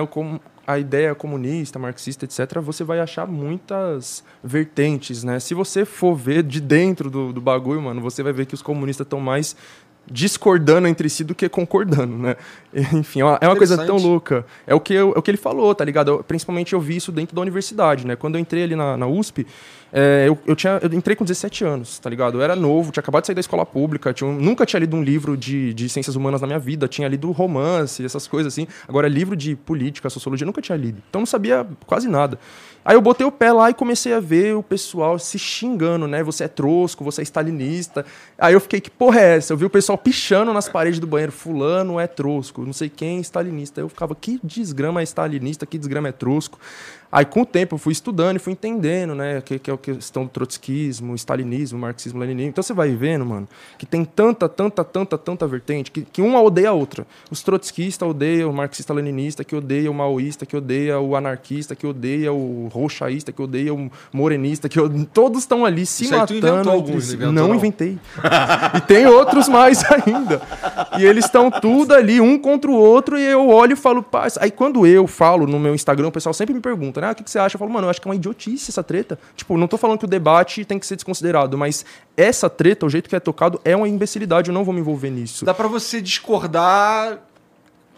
a 0.67 0.79
ideia 0.79 1.15
comunista, 1.15 1.79
marxista, 1.79 2.25
etc., 2.25 2.61
você 2.61 2.85
vai 2.85 3.01
achar 3.01 3.27
muitas 3.27 4.23
vertentes, 4.43 5.25
né? 5.25 5.41
Se 5.41 5.55
você 5.55 5.85
for 5.85 6.15
ver 6.15 6.43
de 6.43 6.61
dentro 6.61 7.11
do, 7.11 7.33
do 7.33 7.41
bagulho, 7.41 7.83
mano, 7.83 8.01
você 8.01 8.23
vai 8.23 8.33
ver 8.33 8.47
que 8.47 8.55
os 8.55 8.63
comunistas 8.63 9.05
estão 9.05 9.21
mais 9.21 9.57
discordando 10.11 10.89
entre 10.89 11.09
si 11.09 11.25
do 11.25 11.35
que 11.35 11.49
concordando, 11.49 12.17
né? 12.17 12.37
Enfim, 12.93 13.21
é 13.21 13.25
uma, 13.25 13.39
é 13.41 13.47
uma 13.49 13.57
coisa 13.57 13.77
tão 13.85 13.97
louca. 13.97 14.45
É 14.67 14.75
o 14.75 14.81
que, 14.81 14.95
eu, 14.95 15.13
é 15.15 15.19
o 15.19 15.23
que 15.23 15.31
ele 15.31 15.39
falou, 15.39 15.75
tá 15.75 15.85
ligado? 15.85 16.11
Eu, 16.11 16.25
principalmente 16.25 16.73
eu 16.73 16.81
vi 16.81 16.97
isso 16.97 17.13
dentro 17.13 17.35
da 17.35 17.43
universidade, 17.43 18.07
né? 18.07 18.17
Quando 18.17 18.37
eu 18.37 18.41
entrei 18.41 18.65
ali 18.65 18.75
na, 18.75 18.97
na 18.97 19.07
USP, 19.07 19.47
é, 19.93 20.25
eu, 20.27 20.39
eu, 20.47 20.57
tinha, 20.57 20.81
eu 20.83 20.93
entrei 20.93 21.15
com 21.15 21.25
17 21.25 21.65
anos, 21.65 21.99
tá 21.99 22.09
ligado? 22.09 22.39
Eu 22.39 22.43
era 22.43 22.57
novo, 22.57 22.91
tinha 22.91 23.01
acabado 23.01 23.23
de 23.23 23.27
sair 23.27 23.35
da 23.35 23.41
escola 23.41 23.67
pública, 23.67 24.13
tinha, 24.13 24.31
nunca 24.31 24.65
tinha 24.65 24.81
lido 24.81 24.97
um 24.97 25.03
livro 25.03 25.37
de, 25.37 25.75
de 25.75 25.89
ciências 25.89 26.17
humanas 26.17 26.41
na 26.41 26.47
minha 26.47 26.59
vida, 26.59 26.89
tinha 26.89 27.07
lido 27.07 27.31
romance, 27.31 28.05
essas 28.05 28.27
coisas 28.27 28.53
assim. 28.53 28.67
Agora, 28.89 29.07
livro 29.07 29.37
de 29.37 29.55
política, 29.55 30.09
sociologia, 30.09 30.47
nunca 30.47 30.63
tinha 30.63 30.77
lido. 30.77 31.03
Então, 31.11 31.21
não 31.21 31.27
sabia 31.27 31.67
quase 31.87 32.09
nada. 32.09 32.39
Aí 32.85 32.97
eu 32.97 33.01
botei 33.01 33.25
o 33.25 33.31
pé 33.31 33.53
lá 33.53 33.71
e 33.71 33.75
comecei 33.75 34.13
a 34.13 34.19
ver 34.19 34.57
o 34.57 34.63
pessoal 34.63 35.19
se 35.19 35.39
xingando, 35.39 36.09
né? 36.09 36.23
Você 36.23 36.45
é 36.45 36.49
trosco, 36.49 37.05
você 37.05 37.21
é 37.21 37.25
stalinista. 37.25 38.05
Aí 38.37 38.55
eu 38.55 38.61
fiquei, 38.61 38.81
que 38.81 38.91
porra 38.91 39.21
é 39.21 39.37
essa? 39.37 39.53
Eu 39.53 39.57
vi 39.57 39.65
o 39.65 39.71
pessoal 39.71 39.97
pichando 39.97 40.53
nas 40.53 40.69
paredes 40.69 40.99
do 40.99 41.07
banheiro, 41.07 41.31
fulano 41.31 42.01
é 42.01 42.07
trosco, 42.07 42.65
não 42.65 42.73
sei 42.73 42.89
quem 42.89 43.19
é 43.19 43.21
stalinista. 43.21 43.81
Aí 43.81 43.85
eu 43.85 43.89
ficava, 43.89 44.15
que 44.15 44.41
desgrama 44.43 45.01
é 45.01 45.05
stalinista, 45.05 45.65
que 45.65 45.79
desgrama 45.79 46.09
é 46.09 46.13
trosco. 46.13 46.59
Aí, 47.13 47.27
com 47.27 47.43
o 47.43 47.47
tempo, 47.47 47.75
eu 47.75 47.79
fui 47.79 47.93
estudando 47.93 48.37
e 48.37 48.39
fui 48.39 48.55
entendendo, 48.55 49.15
né, 49.15 49.43
que, 49.43 49.59
que 49.59 49.71
é 49.71 49.75
a 49.75 49.77
questão 49.77 50.25
do 50.25 50.31
trotskismo, 50.31 51.15
stalinismo, 51.15 51.79
marxismo, 51.79 52.19
leninismo. 52.19 52.49
Então, 52.49 52.63
você 52.63 52.73
vai 52.73 52.89
vendo, 52.97 53.27
mano, 53.27 53.47
que 53.77 53.85
tem 53.85 54.03
tanta, 54.03 54.49
tanta, 54.49 54.83
tanta, 54.83 55.19
tanta 55.19 55.47
vertente, 55.47 55.91
que, 55.91 56.07
que 56.11 56.23
uma 56.23 56.41
odeia 56.41 56.71
a 56.71 56.73
outra. 56.73 57.07
Os 57.31 57.43
trotskistas 57.43 58.09
odeiam 58.09 58.49
o 58.49 58.55
marxista-leninista, 58.55 59.45
que 59.45 59.55
odeia 59.55 59.91
o 59.91 59.95
maoísta, 59.95 60.47
que 60.47 60.57
odeia 60.57 60.99
o 61.01 61.15
anarquista, 61.15 61.77
que 61.77 61.87
odeia 61.87 62.33
o 62.33 62.69
roxaísta, 62.73 63.31
que 63.31 63.43
odeia 63.43 63.75
o 63.75 63.91
morenista, 64.11 64.67
que 64.67 64.81
odeia... 64.81 65.07
todos 65.13 65.43
estão 65.43 65.67
ali 65.67 65.85
se 65.85 66.05
Isso 66.05 66.17
matando. 66.17 66.71
alguns, 66.71 67.13
não, 67.13 67.31
não 67.31 67.55
inventei. 67.55 67.99
e 68.75 68.81
tem 68.81 69.07
outros 69.07 69.51
mais 69.51 69.85
ainda. 69.93 70.41
E 70.99 71.05
eles 71.05 71.27
estão 71.27 71.51
tudo 71.51 71.93
ali, 71.93 72.23
um 72.23 72.39
contra 72.39 72.71
o 72.71 72.75
outro, 72.75 73.19
e 73.19 73.23
eu 73.23 73.49
olho 73.51 73.75
e 73.75 73.77
falo, 73.77 74.03
pá. 74.03 74.29
Aí, 74.41 74.51
quando 74.51 74.87
eu 74.87 75.07
falo 75.07 75.47
no 75.47 75.61
meu 75.61 75.75
Instagram, 75.75 76.09
o 76.09 76.13
pessoal 76.13 76.33
sempre 76.33 76.55
me 76.55 76.61
pergunta, 76.61 77.02
né? 77.03 77.09
Ah, 77.09 77.13
o 77.13 77.15
que, 77.15 77.25
que 77.25 77.31
você 77.31 77.39
acha? 77.39 77.57
Eu 77.57 77.59
falo, 77.59 77.71
mano, 77.71 77.87
eu 77.87 77.91
acho 77.91 78.01
que 78.01 78.07
é 78.07 78.11
uma 78.11 78.15
idiotice 78.15 78.71
essa 78.71 78.83
treta. 78.83 79.19
Tipo, 79.37 79.59
não 79.59 79.67
tô 79.67 79.77
falando 79.77 79.99
que 79.99 80.05
o 80.05 80.09
debate 80.09 80.65
tem 80.65 80.79
que 80.79 80.87
ser 80.87 80.95
desconsiderado, 80.95 81.59
mas 81.59 81.85
essa 82.17 82.49
treta, 82.49 82.87
o 82.87 82.89
jeito 82.89 83.09
que 83.09 83.17
é 83.17 83.21
tocado, 83.21 83.61
é 83.65 83.77
uma 83.77 83.89
imbecilidade. 83.89 84.49
Eu 84.49 84.55
não 84.55 84.65
vou 84.65 84.73
me 84.73 84.81
envolver 84.81 85.11
nisso. 85.11 85.45
Dá 85.45 85.53
para 85.53 85.69
você 85.69 86.01
discordar 86.01 87.19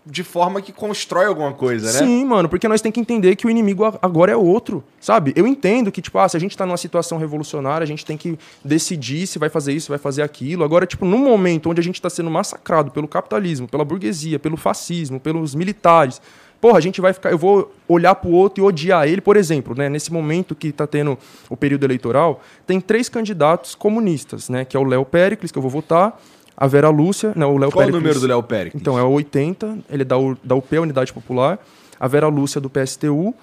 de 0.06 0.22
forma 0.22 0.60
que 0.60 0.70
constrói 0.70 1.26
alguma 1.26 1.52
coisa, 1.52 1.86
né? 1.86 1.98
Sim, 1.98 2.24
mano, 2.26 2.48
porque 2.48 2.68
nós 2.68 2.80
temos 2.80 2.94
que 2.94 3.00
entender 3.00 3.36
que 3.36 3.46
o 3.46 3.50
inimigo 3.50 3.84
agora 4.02 4.32
é 4.32 4.36
outro, 4.36 4.84
sabe? 5.00 5.32
Eu 5.34 5.46
entendo 5.46 5.90
que, 5.90 6.02
tipo, 6.02 6.18
ah, 6.18 6.28
se 6.28 6.36
a 6.36 6.40
gente 6.40 6.56
tá 6.56 6.66
numa 6.66 6.76
situação 6.76 7.16
revolucionária, 7.16 7.84
a 7.84 7.86
gente 7.86 8.04
tem 8.04 8.16
que 8.16 8.38
decidir 8.62 9.26
se 9.26 9.38
vai 9.38 9.48
fazer 9.48 9.72
isso, 9.72 9.86
se 9.86 9.90
vai 9.90 9.98
fazer 9.98 10.22
aquilo. 10.22 10.62
Agora, 10.62 10.86
tipo, 10.86 11.06
num 11.06 11.18
momento 11.18 11.70
onde 11.70 11.80
a 11.80 11.84
gente 11.84 12.02
tá 12.02 12.10
sendo 12.10 12.30
massacrado 12.30 12.90
pelo 12.90 13.08
capitalismo, 13.08 13.66
pela 13.66 13.84
burguesia, 13.84 14.38
pelo 14.38 14.58
fascismo, 14.58 15.18
pelos 15.18 15.54
militares, 15.54 16.20
porra, 16.64 16.78
a 16.78 16.80
gente 16.80 16.98
vai 16.98 17.12
ficar, 17.12 17.30
eu 17.30 17.36
vou 17.36 17.70
olhar 17.86 18.14
pro 18.14 18.30
outro 18.30 18.64
e 18.64 18.66
odiar 18.66 19.06
ele, 19.06 19.20
por 19.20 19.36
exemplo, 19.36 19.74
né, 19.76 19.86
nesse 19.90 20.10
momento 20.10 20.54
que 20.54 20.68
está 20.68 20.86
tendo 20.86 21.18
o 21.50 21.54
período 21.54 21.84
eleitoral, 21.84 22.40
tem 22.66 22.80
três 22.80 23.06
candidatos 23.06 23.74
comunistas, 23.74 24.48
né, 24.48 24.64
que 24.64 24.74
é 24.74 24.80
o 24.80 24.82
Léo 24.82 25.04
Pericles, 25.04 25.52
que 25.52 25.58
eu 25.58 25.60
vou 25.60 25.70
votar, 25.70 26.18
a 26.56 26.66
Vera 26.66 26.88
Lúcia, 26.88 27.34
não, 27.36 27.54
o 27.54 27.58
Léo 27.58 27.70
Qual 27.70 27.84
Pericles, 27.84 27.94
o 27.94 28.00
número 28.00 28.18
do 28.18 28.26
Léo 28.26 28.42
Pericles? 28.42 28.80
Então, 28.80 28.98
é 28.98 29.02
o 29.02 29.10
80, 29.10 29.78
ele 29.90 30.00
é 30.00 30.04
da, 30.06 30.16
da 30.42 30.54
UP, 30.54 30.78
Unidade 30.78 31.12
Popular, 31.12 31.58
a 32.00 32.08
Vera 32.08 32.28
Lúcia 32.28 32.62
do 32.62 32.70
PSTU 32.70 33.34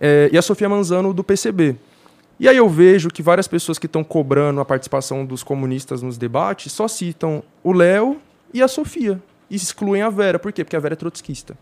é, 0.00 0.30
e 0.32 0.38
a 0.38 0.40
Sofia 0.40 0.66
Manzano 0.66 1.12
do 1.12 1.22
PCB. 1.22 1.76
E 2.40 2.48
aí 2.48 2.56
eu 2.56 2.70
vejo 2.70 3.10
que 3.10 3.22
várias 3.22 3.46
pessoas 3.46 3.78
que 3.78 3.84
estão 3.84 4.02
cobrando 4.02 4.62
a 4.62 4.64
participação 4.64 5.26
dos 5.26 5.42
comunistas 5.42 6.00
nos 6.00 6.16
debates 6.16 6.72
só 6.72 6.88
citam 6.88 7.42
o 7.62 7.70
Léo 7.70 8.16
e 8.54 8.62
a 8.62 8.68
Sofia, 8.68 9.20
e 9.50 9.56
excluem 9.56 10.00
a 10.00 10.08
Vera. 10.08 10.38
Por 10.38 10.50
quê? 10.54 10.64
Porque 10.64 10.74
a 10.74 10.80
Vera 10.80 10.94
é 10.94 10.96
trotskista. 10.96 11.54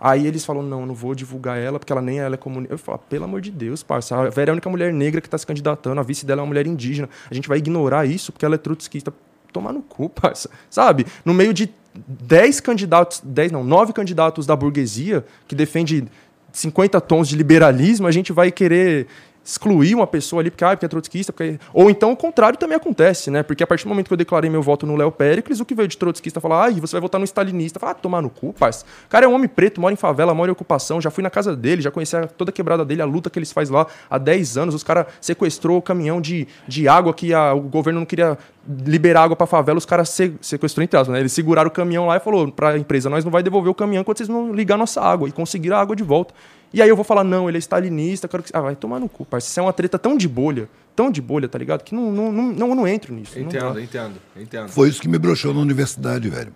Aí 0.00 0.26
eles 0.26 0.44
falam, 0.44 0.62
não, 0.62 0.86
não 0.86 0.94
vou 0.94 1.14
divulgar 1.14 1.58
ela, 1.58 1.78
porque 1.78 1.92
ela 1.92 2.02
nem 2.02 2.20
ela 2.20 2.34
é 2.34 2.38
comunista. 2.38 2.74
Eu 2.74 2.78
falo, 2.78 2.98
pelo 3.08 3.24
amor 3.24 3.40
de 3.40 3.50
Deus, 3.50 3.82
parça. 3.82 4.16
A 4.16 4.30
Vera 4.30 4.50
é 4.50 4.52
a 4.52 4.54
única 4.54 4.70
mulher 4.70 4.92
negra 4.92 5.20
que 5.20 5.26
está 5.26 5.36
se 5.36 5.46
candidatando, 5.46 6.00
a 6.00 6.04
vice 6.04 6.24
dela 6.24 6.40
é 6.40 6.42
uma 6.42 6.48
mulher 6.48 6.66
indígena. 6.66 7.08
A 7.30 7.34
gente 7.34 7.48
vai 7.48 7.58
ignorar 7.58 8.06
isso 8.06 8.30
porque 8.30 8.44
ela 8.44 8.54
é 8.54 8.58
trotskista. 8.58 9.12
Tomar 9.52 9.72
no 9.72 9.82
cu, 9.82 10.08
parça. 10.10 10.50
Sabe? 10.68 11.06
No 11.24 11.32
meio 11.32 11.54
de 11.54 11.72
10 11.94 12.60
candidatos, 12.60 13.20
10 13.24 13.50
não, 13.50 13.64
9 13.64 13.92
candidatos 13.92 14.46
da 14.46 14.54
burguesia 14.54 15.24
que 15.48 15.54
defende 15.54 16.06
50 16.52 17.00
tons 17.00 17.28
de 17.28 17.36
liberalismo, 17.36 18.06
a 18.06 18.10
gente 18.10 18.32
vai 18.32 18.50
querer 18.50 19.06
excluir 19.48 19.94
uma 19.94 20.06
pessoa 20.06 20.42
ali 20.42 20.50
porque, 20.50 20.62
ah, 20.62 20.68
porque 20.70 20.84
é 20.84 20.88
trotskista, 20.88 21.32
porque... 21.32 21.58
ou 21.72 21.88
então 21.88 22.12
o 22.12 22.16
contrário 22.16 22.58
também 22.58 22.76
acontece, 22.76 23.30
né? 23.30 23.42
Porque 23.42 23.62
a 23.62 23.66
partir 23.66 23.84
do 23.84 23.88
momento 23.88 24.06
que 24.06 24.12
eu 24.12 24.16
declarei 24.16 24.50
meu 24.50 24.60
voto 24.60 24.84
no 24.86 24.94
Léo 24.94 25.10
Pericles, 25.10 25.58
o 25.58 25.64
que 25.64 25.74
veio 25.74 25.88
de 25.88 25.96
trotskista 25.96 26.38
falar, 26.38 26.66
ah, 26.66 26.70
você 26.72 26.92
vai 26.92 27.00
votar 27.00 27.18
no 27.18 27.24
stalinista, 27.24 27.80
falar, 27.80 27.92
ah, 27.92 27.94
tomar 27.94 28.20
no 28.20 28.28
cu, 28.28 28.52
parça. 28.52 28.84
O 29.06 29.08
cara 29.08 29.24
é 29.24 29.28
um 29.28 29.32
homem 29.32 29.48
preto, 29.48 29.80
mora 29.80 29.94
em 29.94 29.96
favela, 29.96 30.34
mora 30.34 30.50
em 30.50 30.52
ocupação, 30.52 31.00
já 31.00 31.10
fui 31.10 31.22
na 31.22 31.30
casa 31.30 31.56
dele, 31.56 31.80
já 31.80 31.90
conheci 31.90 32.14
toda 32.36 32.50
a 32.50 32.52
quebrada 32.52 32.84
dele, 32.84 33.00
a 33.00 33.06
luta 33.06 33.30
que 33.30 33.38
eles 33.38 33.50
faz 33.50 33.70
lá 33.70 33.86
há 34.10 34.18
10 34.18 34.58
anos, 34.58 34.74
os 34.74 34.82
caras 34.82 35.06
sequestrou 35.18 35.78
o 35.78 35.82
caminhão 35.82 36.20
de, 36.20 36.46
de 36.66 36.86
água 36.86 37.14
que 37.14 37.32
a, 37.32 37.54
o 37.54 37.62
governo 37.62 38.00
não 38.00 38.06
queria 38.06 38.36
liberar 38.84 39.22
água 39.22 39.36
para 39.36 39.46
favela, 39.46 39.78
os 39.78 39.86
caras 39.86 40.10
se, 40.10 40.34
sequestrou 40.42 40.84
entre 40.84 41.02
né? 41.04 41.20
Eles 41.20 41.32
seguraram 41.32 41.68
o 41.68 41.70
caminhão 41.70 42.06
lá 42.06 42.18
e 42.18 42.20
falou 42.20 42.52
para 42.52 42.70
a 42.70 42.78
empresa, 42.78 43.08
nós 43.08 43.24
não 43.24 43.32
vai 43.32 43.42
devolver 43.42 43.70
o 43.70 43.74
caminhão 43.74 44.02
enquanto 44.02 44.18
vocês 44.18 44.28
não 44.28 44.52
ligar 44.52 44.76
nossa 44.76 45.00
água 45.00 45.26
e 45.26 45.32
conseguiram 45.32 45.78
a 45.78 45.80
água 45.80 45.96
de 45.96 46.02
volta. 46.02 46.34
E 46.72 46.82
aí 46.82 46.88
eu 46.88 46.96
vou 46.96 47.04
falar, 47.04 47.24
não, 47.24 47.48
ele 47.48 47.56
é 47.56 47.60
stalinista, 47.60 48.28
quero 48.28 48.42
que... 48.42 48.50
Ah, 48.54 48.60
vai 48.60 48.76
tomar 48.76 49.00
no 49.00 49.08
cu, 49.08 49.24
parceiro. 49.24 49.50
Isso 49.50 49.60
é 49.60 49.62
uma 49.62 49.72
treta 49.72 49.98
tão 49.98 50.16
de 50.16 50.28
bolha, 50.28 50.68
tão 50.94 51.10
de 51.10 51.22
bolha, 51.22 51.48
tá 51.48 51.58
ligado? 51.58 51.82
Que 51.82 51.94
não, 51.94 52.12
não, 52.12 52.30
não, 52.30 52.52
não, 52.52 52.74
não 52.74 52.88
entro 52.88 53.14
nisso. 53.14 53.38
Entendo, 53.38 53.80
entendo, 53.80 54.20
entendo. 54.36 54.68
Foi 54.68 54.88
isso 54.88 55.00
que 55.00 55.08
me 55.08 55.18
broxou 55.18 55.54
na 55.54 55.60
universidade, 55.60 56.28
velho. 56.28 56.54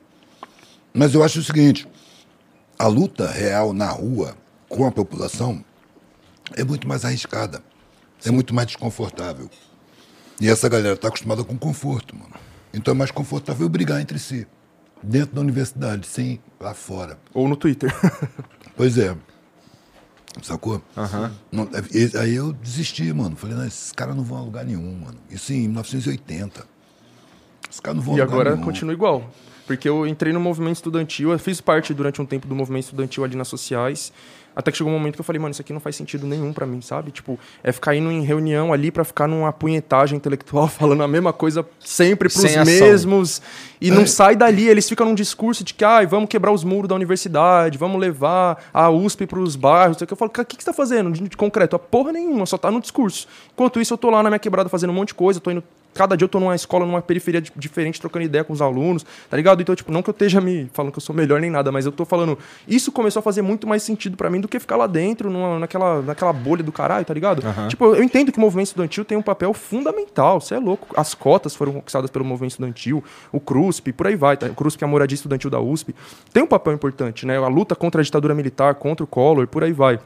Mas 0.93 1.15
eu 1.15 1.23
acho 1.23 1.41
o 1.41 1.43
seguinte, 1.43 1.89
a 2.79 2.87
luta 2.87 3.27
real 3.31 3.73
na 3.73 3.91
rua 3.91 4.37
com 4.69 4.87
a 4.87 4.93
população 4.93 5.65
é 6.55 6.63
muito 6.65 6.87
mais 6.87 7.05
arriscada, 7.05 7.63
é 8.25 8.31
muito 8.31 8.55
mais 8.55 8.67
desconfortável. 8.67 9.49
E 10.41 10.49
essa 10.49 10.69
galera 10.69 10.97
tá 10.97 11.09
acostumada 11.09 11.45
com 11.45 11.57
conforto, 11.57 12.17
mano. 12.17 12.35
Então 12.75 12.93
é 12.93 12.97
mais 12.97 13.11
confortável 13.11 13.69
brigar 13.69 14.01
entre 14.01 14.19
si, 14.19 14.47
dentro 15.03 15.35
da 15.35 15.41
universidade, 15.41 16.07
sem 16.07 16.41
lá 16.61 16.75
fora. 16.75 17.19
Ou 17.33 17.49
no 17.49 17.57
Twitter. 17.57 17.95
pois 18.77 18.99
é. 18.99 19.17
Sacou? 20.41 20.81
Uhum. 20.97 21.31
Não, 21.51 21.69
aí 22.21 22.35
eu 22.35 22.53
desisti, 22.53 23.13
mano. 23.13 23.37
Falei, 23.37 23.57
não, 23.57 23.67
esses 23.67 23.93
caras 23.93 24.17
não 24.17 24.25
vão 24.25 24.39
a 24.39 24.43
lugar 24.43 24.65
nenhum, 24.65 25.01
mano. 25.05 25.19
Isso 25.31 25.53
em 25.53 25.69
1980. 25.69 26.65
Os 27.71 27.81
caras 27.81 27.97
não 27.97 28.03
vão 28.05 28.17
E 28.17 28.21
a 28.21 28.25
lugar 28.25 28.35
agora 28.35 28.51
nenhum. 28.55 28.65
continua 28.65 28.95
igual. 28.95 29.31
Porque 29.67 29.89
eu 29.89 30.07
entrei 30.07 30.33
no 30.33 30.41
movimento 30.41 30.77
estudantil, 30.77 31.31
eu 31.31 31.39
fiz 31.39 31.61
parte 31.61 31.95
durante 31.95 32.21
um 32.21 32.27
tempo 32.27 32.49
do 32.49 32.55
movimento 32.55 32.85
estudantil 32.85 33.23
ali 33.25 33.37
nas 33.37 33.49
sociais. 33.49 34.13
Até 34.55 34.71
que 34.71 34.77
chegou 34.79 34.93
um 34.93 34.97
momento 34.97 35.15
que 35.15 35.21
eu 35.21 35.25
falei, 35.25 35.41
mano, 35.41 35.53
isso 35.53 35.63
aqui 35.63 35.73
não 35.73 35.81
faz 35.81 35.97
sentido 35.97 36.27
nenhum 36.27 36.53
pra 36.53 36.67
mim, 36.67 36.81
sabe? 36.81 37.11
Tipo, 37.11 37.39
é 37.65 37.73
ficar 37.73 37.97
indo 37.97 38.11
em 38.11 38.23
reunião 38.23 38.73
ali 38.73 38.91
pra 38.91 39.03
ficar 39.05 39.27
numa 39.27 39.53
punhetagem 39.53 40.17
intelectual, 40.17 40.69
falando 40.69 41.03
a 41.03 41.09
mesma 41.09 41.33
coisa 41.33 41.67
sempre 41.81 42.29
pros 42.29 42.41
Sem 42.41 42.57
ação. 42.57 42.65
mesmos. 42.65 43.43
E 43.81 43.91
não 43.91 44.07
sai 44.07 44.37
dali, 44.37 44.69
eles 44.69 44.89
ficam 44.89 45.07
num 45.07 45.15
discurso 45.15 45.65
de 45.65 45.75
que, 45.75 45.85
ai, 45.85 46.07
vamos 46.07 46.29
quebrar 46.29 46.53
os 46.53 46.63
muros 46.63 46.89
da 46.89 46.95
universidade, 46.95 47.77
vamos 47.79 48.01
levar 48.01 48.63
a 48.73 48.89
USP 48.91 49.27
pros 49.27 49.57
bairros. 49.57 49.95
não 49.95 49.99
sei 49.99 50.05
o 50.05 50.07
que. 50.07 50.13
Eu 50.13 50.17
falo, 50.17 50.31
cara, 50.31 50.45
o 50.45 50.47
que, 50.47 50.57
que 50.57 50.63
você 50.63 50.71
tá 50.71 50.75
fazendo 50.75 51.11
de 51.11 51.23
de 51.33 51.37
concreto? 51.37 51.75
A 51.75 51.79
porra 51.79 52.13
nenhuma, 52.13 52.45
só 52.47 52.59
tá 52.59 52.71
no 52.71 52.81
discurso. 52.81 53.27
Enquanto 53.53 53.81
isso, 53.81 53.95
eu 53.95 53.99
tô 53.99 54.11
lá 54.11 54.23
na 54.23 54.29
minha 54.31 54.39
quebrada 54.39 54.69
fazendo 54.69 54.91
um 54.91 54.95
monte 54.95 55.09
de 55.09 55.15
coisa, 55.15 55.41
tô 55.41 55.51
indo 55.51 55.65
Cada 55.95 56.17
dia 56.17 56.25
eu 56.25 56.29
tô 56.29 56.41
numa 56.41 56.55
escola, 56.55 56.87
numa 56.87 57.03
periferia 57.03 57.41
di- 57.41 57.53
diferente, 57.57 58.01
trocando 58.01 58.25
ideia 58.25 58.43
com 58.43 58.53
os 58.53 58.63
alunos, 58.63 59.05
tá 59.29 59.37
ligado? 59.37 59.61
Então, 59.61 59.75
tipo, 59.75 59.93
não 59.93 60.03
que 60.03 60.09
eu 60.11 60.13
esteja 60.13 60.41
me 60.41 60.71
falando 60.73 60.93
que 60.93 60.99
eu 60.99 61.03
sou 61.03 61.15
melhor 61.15 61.41
nem 61.41 61.51
nada, 61.51 61.71
mas 61.71 61.85
eu 61.87 61.93
tô 61.93 62.05
falando. 62.05 62.39
Isso 62.67 62.91
começou 62.91 63.21
a 63.21 63.23
fazer 63.23 63.43
muito 63.43 63.67
mais 63.67 63.83
sentido 63.83 64.17
pra 64.17 64.31
mim 64.31 64.41
do 64.41 64.49
que 64.49 64.59
ficar 64.59 64.77
lá 64.77 64.87
dentro, 64.87 65.31
numa, 65.31 65.59
naquela, 65.59 66.01
naquela 66.03 66.33
bolha 66.33 66.63
do 66.63 66.73
caralho, 66.73 67.05
tá 67.05 67.13
ligado? 67.13 67.43
Tipo, 67.69 67.95
eu 67.95 68.03
entendo 68.03 68.33
que 68.33 68.39
o 68.39 68.41
movimento 68.41 68.69
estudantil 68.69 69.05
tem 69.05 69.19
um 69.19 69.23
papel 69.23 69.53
fundamental, 69.53 70.41
você 70.41 70.55
é 70.55 70.59
louco. 70.59 70.89
As 70.97 71.15
cotas 71.15 71.55
foram 71.55 71.73
conquistadas 71.75 72.11
pelo 72.11 72.25
movimento 72.25 72.53
estudantil, 72.53 73.03
o 73.31 73.39
CRUSP, 73.41 73.93
por 73.93 74.07
aí 74.07 74.17
vai, 74.17 74.37
tá? 74.37 74.47
O 74.47 74.55
CRUSP 74.55 74.83
é 74.83 74.87
a 74.87 74.89
moradia 74.89 75.15
estudantil 75.15 75.51
da 75.51 75.61
USP. 75.61 75.95
Tem 76.33 76.43
um 76.43 76.47
papel 76.47 76.73
importante, 76.73 77.27
né? 77.27 77.37
A 77.37 77.49
luta 77.49 77.75
contra 77.75 78.01
a 78.01 78.05
ditadura 78.05 78.35
militar, 78.35 78.75
contra 78.77 79.05
o 79.05 79.07
Collor, 79.07 79.47
por 79.47 79.63
aí 79.63 79.73
vai. 79.73 79.99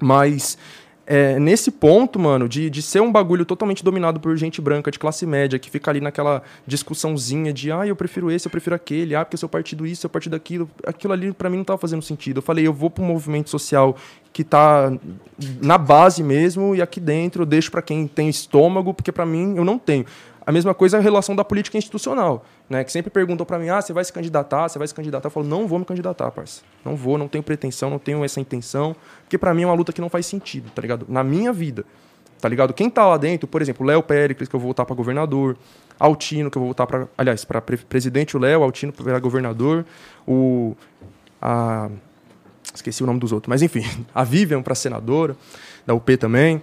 Mas 0.00 0.58
é, 1.06 1.38
nesse 1.38 1.70
ponto, 1.70 2.18
mano, 2.18 2.48
de, 2.48 2.70
de 2.70 2.80
ser 2.80 3.00
um 3.00 3.12
bagulho 3.12 3.44
totalmente 3.44 3.84
dominado 3.84 4.18
por 4.18 4.36
gente 4.36 4.60
branca 4.60 4.90
de 4.90 4.98
classe 4.98 5.26
média, 5.26 5.58
que 5.58 5.70
fica 5.70 5.90
ali 5.90 6.00
naquela 6.00 6.42
discussãozinha 6.66 7.52
de 7.52 7.70
ah, 7.70 7.86
eu 7.86 7.94
prefiro 7.94 8.30
esse, 8.30 8.46
eu 8.46 8.50
prefiro 8.50 8.74
aquele, 8.74 9.14
ah, 9.14 9.24
porque 9.24 9.36
seu 9.36 9.48
partido 9.48 9.86
isso, 9.86 10.00
seu 10.02 10.10
partido 10.10 10.34
aquilo, 10.34 10.68
aquilo 10.86 11.12
ali 11.12 11.32
pra 11.32 11.50
mim 11.50 11.58
não 11.58 11.64
tava 11.64 11.78
fazendo 11.78 12.02
sentido. 12.02 12.38
Eu 12.38 12.42
falei, 12.42 12.66
eu 12.66 12.72
vou 12.72 12.92
um 12.98 13.04
movimento 13.04 13.50
social 13.50 13.96
que 14.32 14.42
tá 14.42 14.92
na 15.60 15.78
base 15.78 16.22
mesmo 16.22 16.74
e 16.74 16.82
aqui 16.82 16.98
dentro 16.98 17.42
eu 17.42 17.46
deixo 17.46 17.70
pra 17.70 17.82
quem 17.82 18.06
tem 18.06 18.28
estômago, 18.28 18.94
porque 18.94 19.12
pra 19.12 19.26
mim 19.26 19.54
eu 19.56 19.64
não 19.64 19.78
tenho. 19.78 20.06
A 20.46 20.52
mesma 20.52 20.74
coisa 20.74 20.98
a 20.98 21.00
relação 21.00 21.34
da 21.34 21.44
política 21.44 21.78
institucional, 21.78 22.44
né? 22.68 22.84
Que 22.84 22.92
sempre 22.92 23.10
perguntam 23.10 23.46
pra 23.46 23.58
mim, 23.58 23.68
ah, 23.68 23.80
você 23.80 23.92
vai 23.92 24.04
se 24.04 24.12
candidatar, 24.12 24.68
você 24.68 24.78
vai 24.78 24.86
se 24.86 24.94
candidatar? 24.94 25.28
Eu 25.28 25.30
falo, 25.30 25.46
não 25.46 25.66
vou 25.66 25.78
me 25.78 25.84
candidatar, 25.84 26.30
parça. 26.30 26.62
Não 26.84 26.94
vou, 26.94 27.16
não 27.16 27.28
tenho 27.28 27.42
pretensão, 27.42 27.88
não 27.88 27.98
tenho 27.98 28.24
essa 28.24 28.40
intenção, 28.40 28.94
porque 29.22 29.38
pra 29.38 29.54
mim 29.54 29.62
é 29.62 29.66
uma 29.66 29.74
luta 29.74 29.92
que 29.92 30.00
não 30.00 30.08
faz 30.08 30.26
sentido, 30.26 30.70
tá 30.70 30.82
ligado? 30.82 31.06
Na 31.08 31.24
minha 31.24 31.52
vida, 31.52 31.84
tá 32.40 32.48
ligado? 32.48 32.74
Quem 32.74 32.90
tá 32.90 33.06
lá 33.06 33.16
dentro, 33.16 33.48
por 33.48 33.62
exemplo, 33.62 33.86
Léo 33.86 34.02
Péricles, 34.02 34.48
que 34.48 34.54
eu 34.54 34.60
vou 34.60 34.68
voltar 34.68 34.84
pra 34.84 34.94
governador, 34.94 35.56
Altino, 35.98 36.50
que 36.50 36.58
eu 36.58 36.60
vou 36.60 36.68
voltar 36.68 36.86
para, 36.86 37.08
aliás, 37.16 37.44
para 37.44 37.62
presidente 37.62 38.36
o 38.36 38.40
Léo, 38.40 38.62
Altino 38.62 38.92
para 38.92 39.18
governador, 39.18 39.86
o 40.26 40.76
a 41.40 41.88
esqueci 42.74 43.02
o 43.02 43.06
nome 43.06 43.20
dos 43.20 43.32
outros, 43.32 43.48
mas 43.48 43.62
enfim, 43.62 43.84
a 44.14 44.24
Vivian 44.24 44.62
para 44.62 44.74
senadora, 44.74 45.36
da 45.86 45.94
UP 45.94 46.16
também. 46.16 46.60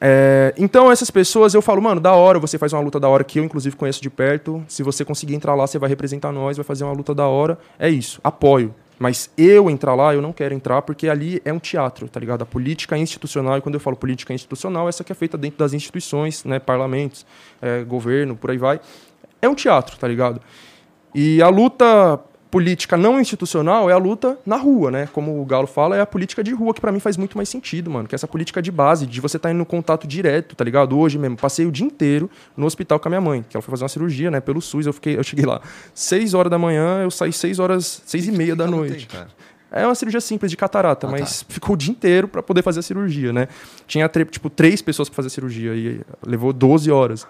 É, 0.00 0.54
então, 0.56 0.90
essas 0.90 1.10
pessoas, 1.10 1.54
eu 1.54 1.62
falo, 1.62 1.80
mano, 1.80 2.00
da 2.00 2.12
hora, 2.14 2.38
você 2.38 2.58
faz 2.58 2.72
uma 2.72 2.80
luta 2.82 2.98
da 2.98 3.08
hora 3.08 3.24
que 3.24 3.38
eu, 3.38 3.44
inclusive, 3.44 3.76
conheço 3.76 4.02
de 4.02 4.10
perto. 4.10 4.64
Se 4.68 4.82
você 4.82 5.04
conseguir 5.04 5.34
entrar 5.34 5.54
lá, 5.54 5.66
você 5.66 5.78
vai 5.78 5.88
representar 5.88 6.32
nós, 6.32 6.56
vai 6.56 6.64
fazer 6.64 6.84
uma 6.84 6.92
luta 6.92 7.14
da 7.14 7.26
hora. 7.26 7.58
É 7.78 7.88
isso, 7.88 8.20
apoio. 8.22 8.74
Mas 8.98 9.30
eu 9.36 9.68
entrar 9.68 9.94
lá, 9.94 10.14
eu 10.14 10.22
não 10.22 10.32
quero 10.32 10.54
entrar, 10.54 10.82
porque 10.82 11.08
ali 11.08 11.42
é 11.44 11.52
um 11.52 11.58
teatro, 11.58 12.08
tá 12.08 12.20
ligado? 12.20 12.42
A 12.42 12.46
política 12.46 12.96
institucional, 12.96 13.58
e 13.58 13.60
quando 13.60 13.74
eu 13.74 13.80
falo 13.80 13.96
política 13.96 14.32
institucional, 14.32 14.88
essa 14.88 15.02
que 15.02 15.10
é 15.10 15.14
feita 15.14 15.36
dentro 15.36 15.58
das 15.58 15.72
instituições, 15.72 16.44
né? 16.44 16.58
Parlamentos, 16.58 17.26
é, 17.60 17.82
governo, 17.82 18.36
por 18.36 18.50
aí 18.50 18.58
vai. 18.58 18.80
É 19.42 19.48
um 19.48 19.54
teatro, 19.54 19.96
tá 19.98 20.06
ligado? 20.06 20.40
E 21.14 21.42
a 21.42 21.48
luta 21.48 22.20
política 22.54 22.96
não 22.96 23.18
institucional 23.18 23.90
é 23.90 23.92
a 23.92 23.96
luta 23.96 24.38
na 24.46 24.54
rua, 24.54 24.88
né? 24.88 25.08
Como 25.12 25.42
o 25.42 25.44
Galo 25.44 25.66
fala, 25.66 25.96
é 25.96 26.00
a 26.00 26.06
política 26.06 26.44
de 26.44 26.52
rua 26.52 26.72
que 26.72 26.80
pra 26.80 26.92
mim 26.92 27.00
faz 27.00 27.16
muito 27.16 27.36
mais 27.36 27.48
sentido, 27.48 27.90
mano. 27.90 28.06
Que 28.06 28.14
é 28.14 28.16
essa 28.16 28.28
política 28.28 28.62
de 28.62 28.70
base, 28.70 29.08
de 29.08 29.20
você 29.20 29.38
estar 29.38 29.50
indo 29.50 29.58
no 29.58 29.66
contato 29.66 30.06
direto, 30.06 30.54
tá 30.54 30.62
ligado? 30.62 30.96
Hoje 30.96 31.18
mesmo, 31.18 31.36
passei 31.36 31.66
o 31.66 31.72
dia 31.72 31.84
inteiro 31.84 32.30
no 32.56 32.64
hospital 32.64 33.00
com 33.00 33.08
a 33.08 33.10
minha 33.10 33.20
mãe, 33.20 33.44
que 33.48 33.56
ela 33.56 33.62
foi 33.62 33.72
fazer 33.72 33.82
uma 33.82 33.88
cirurgia, 33.88 34.30
né? 34.30 34.38
Pelo 34.38 34.62
SUS, 34.62 34.86
eu 34.86 34.92
fiquei, 34.92 35.18
eu 35.18 35.24
cheguei 35.24 35.44
lá 35.44 35.60
6 35.92 36.32
horas 36.32 36.48
da 36.48 36.56
manhã, 36.56 37.02
eu 37.02 37.10
saí 37.10 37.32
6 37.32 37.58
horas, 37.58 38.02
6 38.06 38.28
e 38.28 38.30
meia 38.30 38.54
da 38.54 38.68
noite. 38.68 39.08
tem. 39.08 39.26
É 39.76 39.84
uma 39.84 39.94
cirurgia 39.94 40.20
simples 40.20 40.50
de 40.50 40.56
catarata, 40.56 41.08
Ah, 41.08 41.10
mas 41.10 41.44
ficou 41.48 41.74
o 41.74 41.76
dia 41.76 41.90
inteiro 41.90 42.28
pra 42.28 42.42
poder 42.42 42.62
fazer 42.62 42.78
a 42.78 42.82
cirurgia, 42.82 43.32
né? 43.32 43.48
Tinha, 43.88 44.08
tipo, 44.30 44.48
três 44.48 44.80
pessoas 44.80 45.08
pra 45.08 45.16
fazer 45.16 45.26
a 45.26 45.30
cirurgia 45.30 45.74
e 45.74 46.00
levou 46.24 46.52
12 46.52 46.90
horas. 46.92 47.26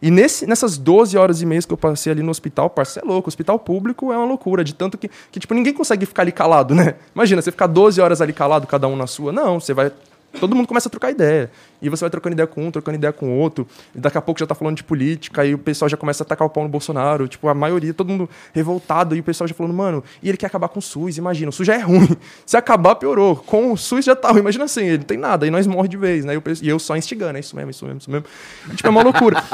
E 0.00 0.10
nesse, 0.10 0.46
nessas 0.46 0.78
12 0.78 1.18
horas 1.18 1.42
e 1.42 1.46
meia 1.46 1.60
que 1.60 1.72
eu 1.72 1.76
passei 1.76 2.12
ali 2.12 2.22
no 2.22 2.30
hospital, 2.30 2.70
parceiro, 2.70 3.08
é 3.08 3.12
louco. 3.12 3.28
Hospital 3.28 3.58
público 3.58 4.12
é 4.12 4.16
uma 4.16 4.26
loucura, 4.26 4.62
de 4.62 4.74
tanto 4.74 4.96
que, 4.96 5.10
que, 5.32 5.40
tipo, 5.40 5.52
ninguém 5.54 5.72
consegue 5.74 6.06
ficar 6.06 6.22
ali 6.22 6.30
calado, 6.30 6.72
né? 6.72 6.94
Imagina, 7.12 7.42
você 7.42 7.50
ficar 7.50 7.66
12 7.66 8.00
horas 8.00 8.20
ali 8.20 8.32
calado, 8.32 8.66
cada 8.68 8.86
um 8.86 8.94
na 8.94 9.08
sua. 9.08 9.32
Não, 9.32 9.58
você 9.58 9.74
vai. 9.74 9.90
Todo 10.38 10.54
mundo 10.54 10.68
começa 10.68 10.88
a 10.88 10.90
trocar 10.90 11.10
ideia. 11.10 11.50
E 11.80 11.88
você 11.88 12.04
vai 12.04 12.10
trocando 12.10 12.34
ideia 12.34 12.46
com 12.46 12.66
um, 12.66 12.70
trocando 12.70 12.96
ideia 12.96 13.12
com 13.12 13.38
outro. 13.38 13.66
E 13.94 13.98
daqui 13.98 14.18
a 14.18 14.20
pouco 14.20 14.38
já 14.38 14.46
tá 14.46 14.54
falando 14.54 14.76
de 14.76 14.84
política, 14.84 15.44
e 15.44 15.54
o 15.54 15.58
pessoal 15.58 15.88
já 15.88 15.96
começa 15.96 16.22
a 16.22 16.24
atacar 16.24 16.46
o 16.46 16.50
pau 16.50 16.62
no 16.62 16.68
Bolsonaro. 16.68 17.26
Tipo, 17.26 17.48
a 17.48 17.54
maioria, 17.54 17.94
todo 17.94 18.08
mundo 18.08 18.28
revoltado, 18.52 19.16
e 19.16 19.20
o 19.20 19.22
pessoal 19.22 19.48
já 19.48 19.54
falando, 19.54 19.74
mano, 19.74 20.04
e 20.22 20.28
ele 20.28 20.36
quer 20.36 20.46
acabar 20.46 20.68
com 20.68 20.78
o 20.78 20.82
SUS, 20.82 21.16
imagina, 21.16 21.48
o 21.48 21.52
SUS 21.52 21.66
já 21.66 21.74
é 21.74 21.78
ruim. 21.78 22.08
Se 22.44 22.56
acabar, 22.56 22.94
piorou. 22.96 23.36
Com 23.36 23.72
o 23.72 23.76
SUS 23.76 24.04
já 24.04 24.14
tá 24.14 24.30
ruim, 24.30 24.40
imagina 24.40 24.64
assim, 24.64 24.84
ele 24.84 24.98
não 24.98 25.04
tem 25.04 25.18
nada, 25.18 25.46
e 25.46 25.50
nós 25.50 25.66
morre 25.66 25.88
de 25.88 25.96
vez, 25.96 26.24
né? 26.24 26.34
E 26.34 26.36
eu, 26.36 26.42
e 26.62 26.68
eu 26.68 26.78
só 26.78 26.96
instigando, 26.96 27.36
é 27.36 27.40
isso 27.40 27.56
mesmo, 27.56 27.70
isso 27.70 27.84
mesmo, 27.84 27.98
isso 27.98 28.10
mesmo. 28.10 28.26
E, 28.70 28.76
tipo, 28.76 28.86
é 28.86 28.90
uma 28.90 29.02
loucura. 29.02 29.42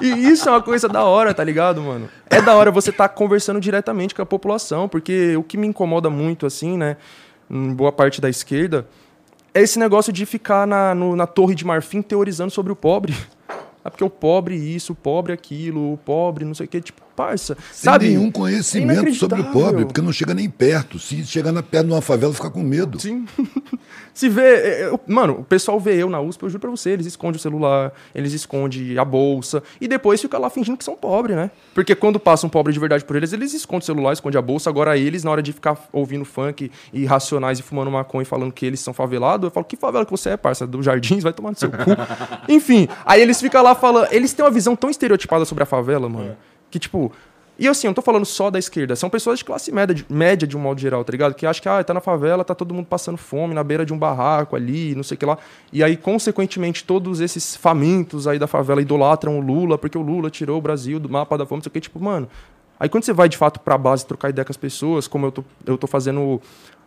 E 0.00 0.08
isso 0.08 0.48
é 0.48 0.52
uma 0.52 0.60
coisa 0.60 0.88
da 0.88 1.04
hora, 1.04 1.32
tá 1.32 1.44
ligado, 1.44 1.80
mano? 1.80 2.08
É 2.28 2.42
da 2.42 2.56
hora 2.56 2.72
você 2.72 2.90
estar 2.90 3.08
conversando 3.08 3.60
diretamente 3.60 4.14
com 4.14 4.20
a 4.20 4.26
população, 4.26 4.88
porque 4.88 5.36
o 5.36 5.44
que 5.44 5.56
me 5.56 5.68
incomoda 5.68 6.10
muito, 6.10 6.44
assim, 6.44 6.76
né, 6.76 6.96
em 7.48 7.72
boa 7.72 7.92
parte 7.92 8.20
da 8.20 8.28
esquerda, 8.28 8.86
é 9.54 9.60
esse 9.60 9.78
negócio 9.78 10.12
de 10.12 10.24
ficar 10.26 10.66
na, 10.66 10.94
no- 10.94 11.16
na 11.16 11.26
torre 11.26 11.54
de 11.54 11.64
marfim 11.64 12.00
teorizando 12.02 12.50
sobre 12.50 12.72
o 12.72 12.76
pobre. 12.76 13.14
Ah, 13.84 13.90
porque 13.90 14.04
o 14.04 14.10
pobre 14.10 14.54
isso, 14.56 14.92
o 14.92 14.96
pobre 14.96 15.32
aquilo, 15.32 15.92
o 15.92 15.96
pobre 15.98 16.44
não 16.44 16.54
sei 16.54 16.66
o 16.66 16.68
que, 16.68 16.80
tipo, 16.80 17.02
parça, 17.14 17.56
Sem 17.72 17.84
sabe? 17.84 18.08
nenhum 18.08 18.28
É 18.28 18.32
conhecimento 18.32 19.14
sobre 19.14 19.40
o 19.40 19.44
pobre, 19.52 19.84
porque 19.84 20.00
não 20.00 20.12
chega 20.12 20.34
nem 20.34 20.48
perto. 20.48 20.98
Se 20.98 21.24
chegar 21.24 21.52
na 21.52 21.62
perto 21.62 21.86
de 21.86 21.92
uma 21.92 22.02
favela, 22.02 22.32
fica 22.32 22.50
com 22.50 22.62
medo. 22.62 23.00
Sim. 23.00 23.26
Se 24.14 24.28
vê. 24.28 24.42
é, 24.42 24.80
é, 24.82 25.00
Mano, 25.06 25.40
o 25.40 25.44
pessoal 25.44 25.80
vê 25.80 25.94
eu 26.02 26.08
na 26.10 26.20
USP, 26.20 26.42
eu 26.42 26.50
juro 26.50 26.60
pra 26.60 26.70
você, 26.70 26.90
eles 26.90 27.06
escondem 27.06 27.36
o 27.36 27.40
celular, 27.40 27.92
eles 28.14 28.32
escondem 28.32 28.98
a 28.98 29.04
bolsa, 29.04 29.62
e 29.80 29.88
depois 29.88 30.20
fica 30.20 30.38
lá 30.38 30.50
fingindo 30.50 30.76
que 30.76 30.84
são 30.84 30.94
pobres, 30.94 31.36
né? 31.36 31.50
Porque 31.74 31.94
quando 31.94 32.20
passa 32.20 32.46
um 32.46 32.50
pobre 32.50 32.72
de 32.72 32.78
verdade 32.78 33.04
por 33.04 33.16
eles, 33.16 33.32
eles 33.32 33.54
escondem 33.54 33.82
o 33.82 33.86
celular, 33.86 34.12
escondem 34.12 34.38
a 34.38 34.42
bolsa. 34.42 34.68
Agora 34.68 34.96
eles, 34.98 35.24
na 35.24 35.30
hora 35.30 35.42
de 35.42 35.52
ficar 35.52 35.78
ouvindo 35.92 36.24
funk 36.24 36.70
e 36.92 37.04
racionais 37.04 37.58
e 37.58 37.62
fumando 37.62 37.90
maconha 37.90 38.22
e 38.22 38.26
falando 38.26 38.52
que 38.52 38.66
eles 38.66 38.80
são 38.80 38.92
favelados, 38.92 39.44
eu 39.46 39.50
falo, 39.50 39.64
que 39.64 39.76
favela 39.76 40.04
que 40.04 40.10
você 40.10 40.30
é, 40.30 40.36
parça? 40.36 40.66
Do 40.66 40.82
Jardins, 40.82 41.22
vai 41.22 41.32
tomar 41.32 41.50
no 41.50 41.58
seu 41.58 41.70
cu. 41.70 41.76
Enfim, 42.48 42.88
aí 43.04 43.20
eles 43.20 43.40
ficam 43.40 43.62
lá 43.62 43.74
falando. 43.74 44.08
Eles 44.12 44.32
têm 44.32 44.44
uma 44.44 44.50
visão 44.50 44.76
tão 44.76 44.90
estereotipada 44.90 45.44
sobre 45.44 45.62
a 45.62 45.66
favela, 45.66 46.08
mano, 46.08 46.36
que 46.72 46.78
tipo. 46.78 47.12
E 47.58 47.68
assim, 47.68 47.86
eu 47.86 47.90
não 47.90 47.94
tô 47.94 48.02
falando 48.02 48.24
só 48.24 48.50
da 48.50 48.58
esquerda, 48.58 48.96
são 48.96 49.10
pessoas 49.10 49.38
de 49.38 49.44
classe 49.44 49.70
média 49.70 49.94
de, 49.94 50.06
média 50.08 50.48
de 50.48 50.56
um 50.56 50.60
modo 50.60 50.80
geral, 50.80 51.04
tá 51.04 51.12
ligado? 51.12 51.34
Que 51.34 51.46
acham 51.46 51.62
que, 51.62 51.68
ah, 51.68 51.84
tá 51.84 51.92
na 51.92 52.00
favela, 52.00 52.42
tá 52.42 52.54
todo 52.54 52.74
mundo 52.74 52.86
passando 52.86 53.18
fome 53.18 53.54
na 53.54 53.62
beira 53.62 53.84
de 53.84 53.92
um 53.92 53.98
barraco 53.98 54.56
ali, 54.56 54.94
não 54.94 55.02
sei 55.02 55.16
o 55.16 55.18
que 55.18 55.26
lá. 55.26 55.36
E 55.70 55.84
aí, 55.84 55.96
consequentemente, 55.96 56.82
todos 56.82 57.20
esses 57.20 57.54
famintos 57.54 58.26
aí 58.26 58.38
da 58.38 58.46
favela 58.46 58.80
idolatram 58.80 59.38
o 59.38 59.40
Lula, 59.40 59.76
porque 59.76 59.98
o 59.98 60.02
Lula 60.02 60.30
tirou 60.30 60.58
o 60.58 60.62
Brasil 60.62 60.98
do 60.98 61.10
mapa 61.10 61.36
da 61.36 61.44
fome, 61.44 61.58
não 61.58 61.62
sei 61.62 61.70
o 61.70 61.72
que, 61.72 61.80
tipo, 61.80 62.00
mano. 62.02 62.26
Aí 62.80 62.88
quando 62.88 63.04
você 63.04 63.12
vai 63.12 63.28
de 63.28 63.36
fato 63.36 63.60
pra 63.60 63.78
base 63.78 64.04
trocar 64.04 64.30
ideia 64.30 64.44
com 64.44 64.50
as 64.50 64.56
pessoas, 64.56 65.06
como 65.06 65.26
eu 65.26 65.30
tô, 65.30 65.44
eu 65.64 65.78
tô 65.78 65.86
fazendo 65.86 66.40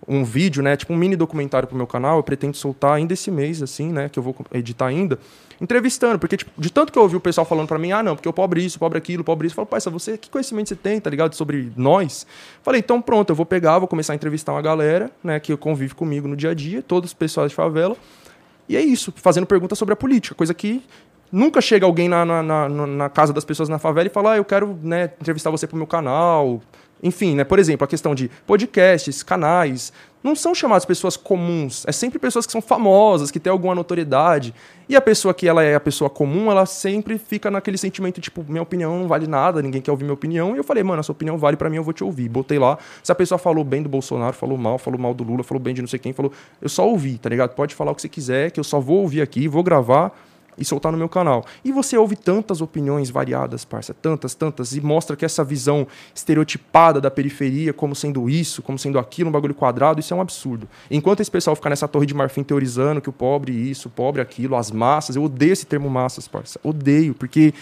um 0.08 0.24
vídeo, 0.24 0.62
né? 0.62 0.76
Tipo 0.76 0.94
um 0.94 0.96
mini 0.96 1.16
documentário 1.16 1.68
pro 1.68 1.76
meu 1.78 1.88
canal, 1.88 2.18
eu 2.18 2.24
pretendo 2.24 2.56
soltar 2.56 2.94
ainda 2.94 3.14
esse 3.14 3.32
mês, 3.32 3.62
assim, 3.62 3.92
né? 3.92 4.10
Que 4.10 4.20
eu 4.20 4.24
vou 4.24 4.36
editar 4.54 4.88
ainda, 4.88 5.18
entrevistando, 5.60 6.20
porque, 6.20 6.38
tipo, 6.38 6.52
de 6.58 6.72
tanto 6.72 6.92
que 6.92 7.00
eu 7.00 7.04
ouvi 7.04 7.16
o 7.16 7.20
pessoal 7.20 7.46
falando 7.46 7.68
pra 7.68 7.80
mim, 7.80 7.92
ah, 7.92 8.04
não, 8.04 8.16
porque 8.16 8.28
o 8.28 8.34
pobre 8.34 8.64
isso, 8.64 8.78
pobre 8.78 8.98
aquilo, 8.98 9.24
pobre 9.24 9.48
isso, 9.48 9.54
eu 9.54 9.56
falo, 9.56 9.68
pai, 9.68 9.80
você, 9.80 10.18
que 10.18 10.30
conhecimento 10.30 10.70
você 10.70 10.76
tem, 10.76 11.00
tá 11.00 11.10
ligado? 11.10 11.34
Sobre 11.34 11.72
nós? 11.76 12.28
Falei, 12.62 12.80
então 12.80 13.02
pronto, 13.02 13.30
eu 13.30 13.36
vou 13.36 13.46
pegar, 13.46 13.80
vou 13.80 13.88
começar 13.88 14.14
a 14.14 14.16
entrevistar 14.16 14.52
uma 14.52 14.62
galera, 14.62 15.10
né, 15.24 15.40
que 15.40 15.56
convive 15.58 15.96
comigo 15.96 16.28
no 16.28 16.36
dia 16.36 16.52
a 16.52 16.54
dia, 16.54 16.82
todos 16.82 17.12
os 17.12 17.14
pessoal 17.14 17.48
de 17.48 17.56
favela. 17.56 17.96
E 18.68 18.76
é 18.76 18.82
isso, 18.82 19.14
fazendo 19.16 19.46
perguntas 19.46 19.78
sobre 19.78 19.94
a 19.94 19.96
política, 19.96 20.36
coisa 20.36 20.54
que 20.54 20.84
nunca 21.32 21.62
chega 21.62 21.86
alguém 21.86 22.10
na, 22.10 22.26
na, 22.26 22.44
na, 22.44 22.70
na 22.70 23.10
casa 23.10 23.32
das 23.32 23.46
pessoas 23.46 23.70
na 23.70 23.80
favela 23.80 24.08
e 24.08 24.10
fala, 24.10 24.34
ah, 24.34 24.38
eu 24.38 24.46
quero 24.46 24.78
né, 24.82 25.12
entrevistar 25.20 25.50
você 25.50 25.68
pro 25.68 25.78
meu 25.78 25.88
canal. 25.88 26.62
Enfim, 27.06 27.36
né? 27.36 27.44
Por 27.44 27.60
exemplo, 27.60 27.86
a 27.86 27.88
questão 27.88 28.16
de 28.16 28.32
podcasts, 28.48 29.22
canais, 29.22 29.94
não 30.24 30.36
são 30.36 30.56
chamadas 30.56 30.86
pessoas 30.86 31.16
comuns, 31.16 31.86
é 31.86 31.92
sempre 31.92 32.18
pessoas 32.18 32.48
que 32.48 32.52
são 32.52 32.64
famosas, 32.64 33.30
que 33.30 33.40
têm 33.40 33.52
alguma 33.52 33.76
notoriedade. 33.76 34.56
E 34.90 34.96
a 34.96 35.02
pessoa 35.02 35.32
que 35.32 35.48
ela 35.48 35.62
é 35.62 35.76
a 35.76 35.80
pessoa 35.80 36.10
comum, 36.10 36.50
ela 36.50 36.66
sempre 36.66 37.20
fica 37.20 37.52
naquele 37.52 37.78
sentimento, 37.78 38.20
tipo, 38.20 38.44
minha 38.48 38.64
opinião 38.64 38.98
não 38.98 39.08
vale 39.08 39.28
nada, 39.28 39.62
ninguém 39.62 39.84
quer 39.84 39.92
ouvir 39.92 40.04
minha 40.04 40.16
opinião. 40.16 40.56
E 40.56 40.58
eu 40.58 40.64
falei, 40.64 40.82
mano, 40.82 41.00
a 41.00 41.04
sua 41.04 41.14
opinião 41.14 41.38
vale 41.38 41.56
pra 41.56 41.70
mim, 41.70 41.76
eu 41.76 41.84
vou 41.84 41.94
te 41.94 42.04
ouvir. 42.04 42.28
Botei 42.28 42.58
lá. 42.58 42.80
Se 43.04 43.12
a 43.12 43.16
pessoa 43.16 43.38
falou 43.38 43.64
bem 43.64 43.84
do 43.84 43.90
Bolsonaro, 43.90 44.36
falou 44.36 44.58
mal, 44.58 44.80
falou 44.80 45.00
mal 45.00 45.14
do 45.14 45.24
Lula, 45.24 45.44
falou 45.44 45.62
bem 45.62 45.76
de 45.76 45.82
não 45.84 45.88
sei 45.88 46.00
quem, 46.00 46.12
falou. 46.12 46.32
Eu 46.60 46.70
só 46.70 46.90
ouvi, 46.90 47.20
tá 47.20 47.30
ligado? 47.30 47.54
Pode 47.54 47.76
falar 47.76 47.92
o 47.92 47.96
que 47.96 48.02
você 48.02 48.10
quiser, 48.10 48.50
que 48.50 48.60
eu 48.60 48.64
só 48.64 48.80
vou 48.80 49.04
ouvir 49.04 49.22
aqui, 49.22 49.48
vou 49.48 49.62
gravar. 49.62 50.12
E 50.58 50.66
soltar 50.66 50.92
no 50.92 50.98
meu 50.98 51.10
canal. 51.10 51.46
E 51.64 51.72
você 51.72 51.98
ouve 51.98 52.16
tantas 52.16 52.62
opiniões 52.62 53.10
variadas, 53.10 53.66
parça, 53.66 53.94
tantas, 53.94 54.36
tantas, 54.36 54.76
e 54.76 54.82
mostra 54.82 55.16
que 55.16 55.26
essa 55.26 55.44
visão 55.44 55.88
estereotipada 56.14 57.02
da 57.02 57.12
periferia 57.12 57.74
como 57.74 57.96
sendo 57.96 58.30
isso, 58.30 58.62
como 58.62 58.78
sendo 58.78 59.00
aquilo, 59.00 59.30
um 59.30 59.32
bagulho 59.32 59.56
quadrado, 59.56 60.00
isso 60.00 60.14
é 60.14 60.18
um 60.18 60.22
absurdo. 60.22 60.68
Enquanto 60.90 61.20
esse 61.20 61.32
pessoal 61.32 61.56
ficar 61.56 61.70
nessa 61.70 61.88
torre 61.88 62.06
de 62.06 62.14
marfim 62.14 62.44
teorizando 62.44 63.02
que 63.02 63.10
o 63.10 63.14
pobre 63.14 63.52
isso, 63.52 63.88
o 63.88 63.92
pobre 63.92 64.22
aquilo, 64.22 64.56
as 64.56 64.72
massas, 64.72 65.16
eu 65.16 65.24
odeio 65.24 65.54
esse 65.54 65.66
termo 65.66 65.90
massas, 65.90 66.28
parça. 66.28 66.60
Odeio, 66.64 67.14
porque 67.14 67.54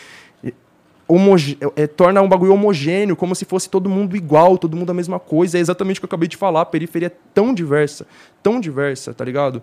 homoge 1.07 1.57
é, 1.75 1.85
torna 1.85 2.21
um 2.21 2.27
bagulho 2.27 2.53
homogêneo, 2.53 3.15
como 3.15 3.35
se 3.35 3.45
fosse 3.45 3.69
todo 3.69 3.89
mundo 3.89 4.15
igual, 4.15 4.57
todo 4.57 4.75
mundo 4.75 4.89
a 4.89 4.93
mesma 4.93 5.19
coisa. 5.19 5.57
É 5.57 5.61
exatamente 5.61 5.97
o 5.97 6.01
que 6.01 6.05
eu 6.05 6.07
acabei 6.07 6.27
de 6.27 6.37
falar. 6.37 6.61
A 6.61 6.65
periferia 6.65 7.07
é 7.07 7.11
tão 7.33 7.53
diversa, 7.53 8.07
tão 8.41 8.59
diversa, 8.59 9.13
tá 9.13 9.23
ligado? 9.23 9.61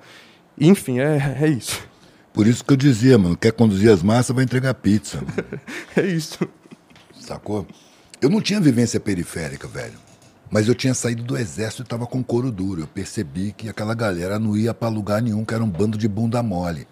Enfim, 0.59 1.01
é, 1.01 1.37
é 1.41 1.49
isso. 1.49 1.90
Por 2.33 2.47
isso 2.47 2.65
que 2.65 2.73
eu 2.73 2.77
dizia, 2.77 3.19
mano, 3.19 3.37
quer 3.37 3.53
conduzir 3.53 3.91
as 3.91 4.03
massas, 4.03 4.35
vai 4.35 4.45
entregar 4.45 4.75
pizza. 4.75 5.21
é 5.97 6.07
isso. 6.07 6.39
Sacou? 7.21 7.67
Eu 8.21 8.31
não 8.31 8.41
tinha 8.41 8.61
vivência 8.61 9.01
periférica, 9.01 9.67
velho. 9.67 9.99
Mas 10.51 10.69
eu 10.69 10.75
tinha 10.75 10.95
saído 10.95 11.23
do 11.23 11.37
exército 11.37 11.83
e 11.83 11.87
tava 11.87 12.07
com 12.07 12.23
couro 12.23 12.51
duro. 12.51 12.83
Eu 12.83 12.87
percebi 12.87 13.53
que 13.53 13.69
aquela 13.69 13.95
galera 13.95 14.39
não 14.39 14.57
ia 14.57 14.75
para 14.75 14.89
lugar 14.89 15.23
nenhum, 15.23 15.45
que 15.45 15.55
era 15.55 15.63
um 15.63 15.71
bando 15.71 15.97
de 15.97 16.09
bunda 16.09 16.43
mole. 16.43 16.87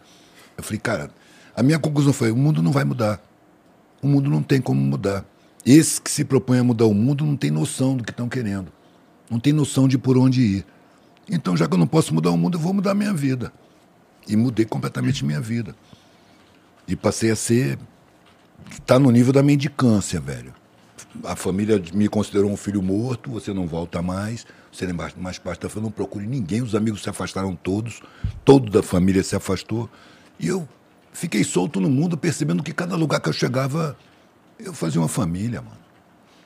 Eu 0.56 0.62
falei, 0.62 0.78
cara, 0.78 1.10
a 1.56 1.62
minha 1.62 1.78
conclusão 1.78 2.12
foi: 2.12 2.30
o 2.30 2.36
mundo 2.36 2.62
não 2.62 2.70
vai 2.70 2.84
mudar 2.84 3.20
o 4.02 4.08
mundo 4.08 4.30
não 4.30 4.42
tem 4.42 4.60
como 4.60 4.80
mudar. 4.80 5.24
Esses 5.64 5.98
que 5.98 6.10
se 6.10 6.24
propõem 6.24 6.60
a 6.60 6.64
mudar 6.64 6.86
o 6.86 6.94
mundo 6.94 7.24
não 7.24 7.36
têm 7.36 7.50
noção 7.50 7.96
do 7.96 8.04
que 8.04 8.10
estão 8.10 8.28
querendo. 8.28 8.72
Não 9.30 9.38
tem 9.38 9.52
noção 9.52 9.86
de 9.86 9.98
por 9.98 10.16
onde 10.16 10.40
ir. 10.40 10.66
Então, 11.30 11.56
já 11.56 11.66
que 11.66 11.74
eu 11.74 11.78
não 11.78 11.86
posso 11.86 12.14
mudar 12.14 12.30
o 12.30 12.38
mundo, 12.38 12.56
eu 12.56 12.60
vou 12.60 12.72
mudar 12.72 12.92
a 12.92 12.94
minha 12.94 13.12
vida. 13.12 13.52
E 14.28 14.36
mudei 14.36 14.64
completamente 14.64 15.24
minha 15.24 15.40
vida. 15.40 15.74
E 16.86 16.94
passei 16.94 17.30
a 17.30 17.36
ser. 17.36 17.78
Está 18.70 18.98
no 18.98 19.10
nível 19.10 19.32
da 19.32 19.42
mendicância, 19.42 20.20
velho. 20.20 20.54
A 21.24 21.34
família 21.34 21.82
me 21.94 22.08
considerou 22.08 22.50
um 22.50 22.56
filho 22.56 22.82
morto, 22.82 23.30
você 23.30 23.52
não 23.52 23.66
volta 23.66 24.02
mais, 24.02 24.46
você 24.70 24.86
não 24.86 25.04
é 25.04 25.10
mais 25.16 25.38
parte 25.38 25.62
da 25.62 25.68
família, 25.68 25.86
não 25.86 25.90
procure 25.90 26.26
ninguém, 26.26 26.60
os 26.62 26.74
amigos 26.74 27.02
se 27.02 27.08
afastaram 27.08 27.56
todos, 27.56 28.02
todo 28.44 28.70
da 28.70 28.82
família 28.82 29.22
se 29.22 29.34
afastou. 29.34 29.88
E 30.38 30.46
eu 30.46 30.68
fiquei 31.12 31.42
solto 31.42 31.80
no 31.80 31.88
mundo, 31.88 32.16
percebendo 32.16 32.62
que 32.62 32.72
cada 32.72 32.94
lugar 32.94 33.20
que 33.20 33.28
eu 33.28 33.32
chegava, 33.32 33.96
eu 34.58 34.74
fazia 34.74 35.00
uma 35.00 35.08
família, 35.08 35.62
mano. 35.62 35.87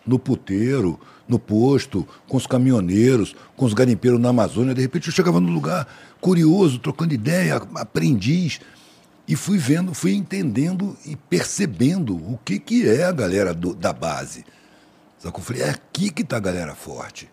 No 0.07 0.19
puteiro, 0.19 0.99
no 1.29 1.39
posto, 1.39 2.07
com 2.29 2.37
os 2.37 2.47
caminhoneiros, 2.47 3.35
com 3.57 3.65
os 3.65 3.73
garimpeiros 3.73 4.20
na 4.20 4.31
Amazônia. 4.31 4.74
De 4.74 4.81
repente 4.81 5.09
eu 5.09 5.12
chegava 5.12 5.41
num 5.41 5.53
lugar 5.53 5.87
curioso, 6.20 6.79
trocando 6.79 7.15
ideia, 7.15 7.57
aprendiz. 7.77 8.61
E 9.27 9.37
fui 9.37 9.57
vendo, 9.57 9.95
fui 9.95 10.15
entendendo 10.15 10.97
e 11.07 11.15
percebendo 11.15 12.16
o 12.16 12.39
que, 12.45 12.59
que 12.59 12.89
é 12.89 13.05
a 13.05 13.12
galera 13.12 13.55
do, 13.55 13.74
da 13.74 13.93
base. 13.93 14.45
Só 15.19 15.31
que 15.31 15.39
eu 15.39 15.45
falei, 15.45 15.62
é 15.62 15.70
aqui 15.70 16.11
que 16.11 16.23
está 16.23 16.37
a 16.37 16.41
galera 16.41 16.74
forte. 16.74 17.31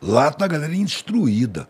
Lá 0.00 0.28
está 0.28 0.44
a 0.44 0.48
galera 0.48 0.74
instruída. 0.74 1.68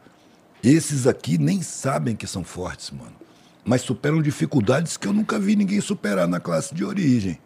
Esses 0.63 1.07
aqui 1.07 1.39
nem 1.39 1.63
sabem 1.63 2.15
que 2.15 2.27
são 2.27 2.45
fortes, 2.45 2.91
mano 2.91 3.21
mas 3.65 3.83
superam 3.83 4.23
dificuldades 4.23 4.97
que 4.97 5.07
eu 5.07 5.13
nunca 5.13 5.39
vi 5.39 5.57
ninguém 5.57 5.81
superar 5.81 6.27
na 6.27 6.41
classe 6.41 6.75
de 6.75 6.85
origem. 6.85 7.39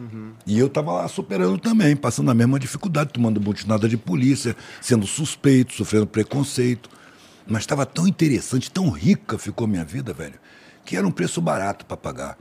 Uhum. 0.00 0.32
E 0.46 0.58
eu 0.58 0.66
estava 0.66 0.92
lá 0.92 1.08
superando 1.08 1.58
também, 1.58 1.94
passando 1.94 2.30
a 2.30 2.34
mesma 2.34 2.58
dificuldade, 2.58 3.12
tomando 3.12 3.40
nada 3.66 3.86
de 3.86 3.98
polícia, 3.98 4.56
sendo 4.80 5.06
suspeito, 5.06 5.74
sofrendo 5.74 6.06
preconceito. 6.06 6.88
Mas 7.46 7.62
estava 7.62 7.84
tão 7.84 8.08
interessante, 8.08 8.70
tão 8.70 8.88
rica 8.88 9.36
ficou 9.36 9.66
minha 9.66 9.84
vida, 9.84 10.14
velho, 10.14 10.38
que 10.84 10.96
era 10.96 11.06
um 11.06 11.10
preço 11.10 11.40
barato 11.40 11.84
para 11.84 11.96
pagar. 11.96 12.38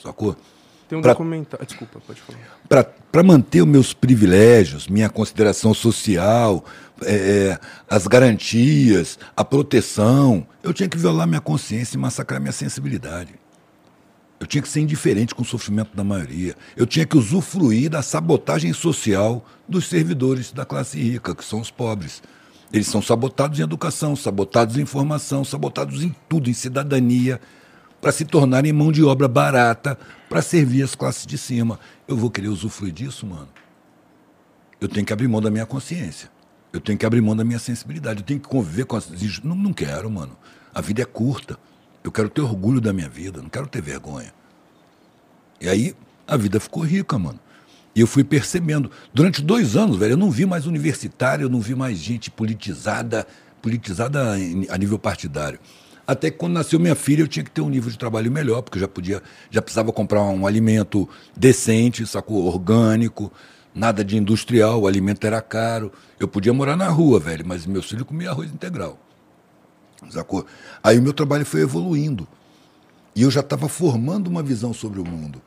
Sacou? 0.00 0.36
Tem 0.88 0.96
um 0.96 1.02
pra, 1.02 1.12
documentário. 1.12 1.66
Desculpa, 1.66 2.00
pode 2.06 2.20
falar. 2.20 2.84
Para 3.10 3.22
manter 3.22 3.62
os 3.62 3.68
meus 3.68 3.92
privilégios, 3.92 4.86
minha 4.86 5.10
consideração 5.10 5.74
social, 5.74 6.64
é, 7.02 7.14
é, 7.14 7.58
as 7.90 8.06
garantias, 8.06 9.18
a 9.36 9.44
proteção, 9.44 10.46
eu 10.62 10.72
tinha 10.72 10.88
que 10.88 10.96
violar 10.96 11.26
minha 11.26 11.40
consciência 11.40 11.96
e 11.96 11.98
massacrar 11.98 12.40
minha 12.40 12.52
sensibilidade. 12.52 13.34
Eu 14.40 14.46
tinha 14.46 14.62
que 14.62 14.68
ser 14.68 14.80
indiferente 14.80 15.34
com 15.34 15.42
o 15.42 15.44
sofrimento 15.44 15.96
da 15.96 16.04
maioria. 16.04 16.54
Eu 16.76 16.86
tinha 16.86 17.04
que 17.04 17.16
usufruir 17.16 17.90
da 17.90 18.02
sabotagem 18.02 18.72
social 18.72 19.44
dos 19.68 19.86
servidores 19.86 20.52
da 20.52 20.64
classe 20.64 21.00
rica, 21.00 21.34
que 21.34 21.44
são 21.44 21.60
os 21.60 21.70
pobres. 21.70 22.22
Eles 22.72 22.86
são 22.86 23.02
sabotados 23.02 23.58
em 23.58 23.62
educação, 23.62 24.14
sabotados 24.14 24.76
em 24.76 24.82
informação, 24.82 25.44
sabotados 25.44 26.02
em 26.02 26.14
tudo, 26.28 26.48
em 26.48 26.52
cidadania, 26.52 27.40
para 28.00 28.12
se 28.12 28.24
tornarem 28.24 28.72
mão 28.72 28.92
de 28.92 29.02
obra 29.02 29.26
barata 29.26 29.98
para 30.28 30.40
servir 30.40 30.82
as 30.82 30.94
classes 30.94 31.26
de 31.26 31.36
cima. 31.36 31.80
Eu 32.06 32.16
vou 32.16 32.30
querer 32.30 32.48
usufruir 32.48 32.92
disso, 32.92 33.26
mano? 33.26 33.48
Eu 34.80 34.86
tenho 34.86 35.04
que 35.04 35.12
abrir 35.12 35.26
mão 35.26 35.40
da 35.40 35.50
minha 35.50 35.66
consciência. 35.66 36.30
Eu 36.72 36.80
tenho 36.80 36.96
que 36.96 37.06
abrir 37.06 37.20
mão 37.20 37.34
da 37.34 37.42
minha 37.42 37.58
sensibilidade. 37.58 38.20
Eu 38.20 38.26
tenho 38.26 38.38
que 38.38 38.48
conviver 38.48 38.84
com 38.84 38.94
as. 38.94 39.10
Não, 39.42 39.56
não 39.56 39.72
quero, 39.72 40.08
mano. 40.08 40.36
A 40.72 40.80
vida 40.80 41.02
é 41.02 41.04
curta. 41.04 41.58
Eu 42.02 42.12
quero 42.12 42.28
ter 42.28 42.40
orgulho 42.40 42.80
da 42.80 42.92
minha 42.92 43.08
vida, 43.08 43.42
não 43.42 43.48
quero 43.48 43.66
ter 43.66 43.82
vergonha. 43.82 44.32
E 45.60 45.68
aí 45.68 45.94
a 46.26 46.36
vida 46.36 46.60
ficou 46.60 46.82
rica, 46.82 47.18
mano. 47.18 47.40
E 47.94 48.00
eu 48.00 48.06
fui 48.06 48.22
percebendo. 48.22 48.90
Durante 49.12 49.42
dois 49.42 49.76
anos, 49.76 49.96
velho, 49.96 50.12
eu 50.12 50.16
não 50.16 50.30
vi 50.30 50.46
mais 50.46 50.66
universitário, 50.66 51.44
eu 51.44 51.48
não 51.48 51.60
vi 51.60 51.74
mais 51.74 51.98
gente 51.98 52.30
politizada, 52.30 53.26
politizada 53.60 54.34
a 54.68 54.78
nível 54.78 54.98
partidário. 54.98 55.58
Até 56.06 56.30
que 56.30 56.38
quando 56.38 56.54
nasceu 56.54 56.78
minha 56.78 56.94
filha, 56.94 57.22
eu 57.22 57.28
tinha 57.28 57.44
que 57.44 57.50
ter 57.50 57.60
um 57.60 57.68
nível 57.68 57.90
de 57.90 57.98
trabalho 57.98 58.30
melhor, 58.30 58.62
porque 58.62 58.78
eu 58.78 58.80
já 58.80 58.88
podia, 58.88 59.22
já 59.50 59.60
precisava 59.60 59.92
comprar 59.92 60.22
um 60.22 60.46
alimento 60.46 61.08
decente, 61.36 62.06
sacou? 62.06 62.46
Orgânico, 62.46 63.32
nada 63.74 64.04
de 64.04 64.16
industrial, 64.16 64.80
o 64.80 64.86
alimento 64.86 65.26
era 65.26 65.42
caro. 65.42 65.92
Eu 66.18 66.28
podia 66.28 66.52
morar 66.52 66.76
na 66.76 66.88
rua, 66.88 67.18
velho, 67.20 67.46
mas 67.46 67.66
meus 67.66 67.86
filhos 67.88 68.06
comiam 68.06 68.32
arroz 68.32 68.50
integral. 68.50 68.98
Sacou? 70.10 70.46
Aí 70.82 70.98
o 70.98 71.02
meu 71.02 71.12
trabalho 71.12 71.44
foi 71.44 71.60
evoluindo. 71.60 72.26
E 73.14 73.22
eu 73.22 73.30
já 73.30 73.40
estava 73.40 73.68
formando 73.68 74.28
uma 74.28 74.42
visão 74.42 74.72
sobre 74.72 75.00
o 75.00 75.04
mundo. 75.04 75.42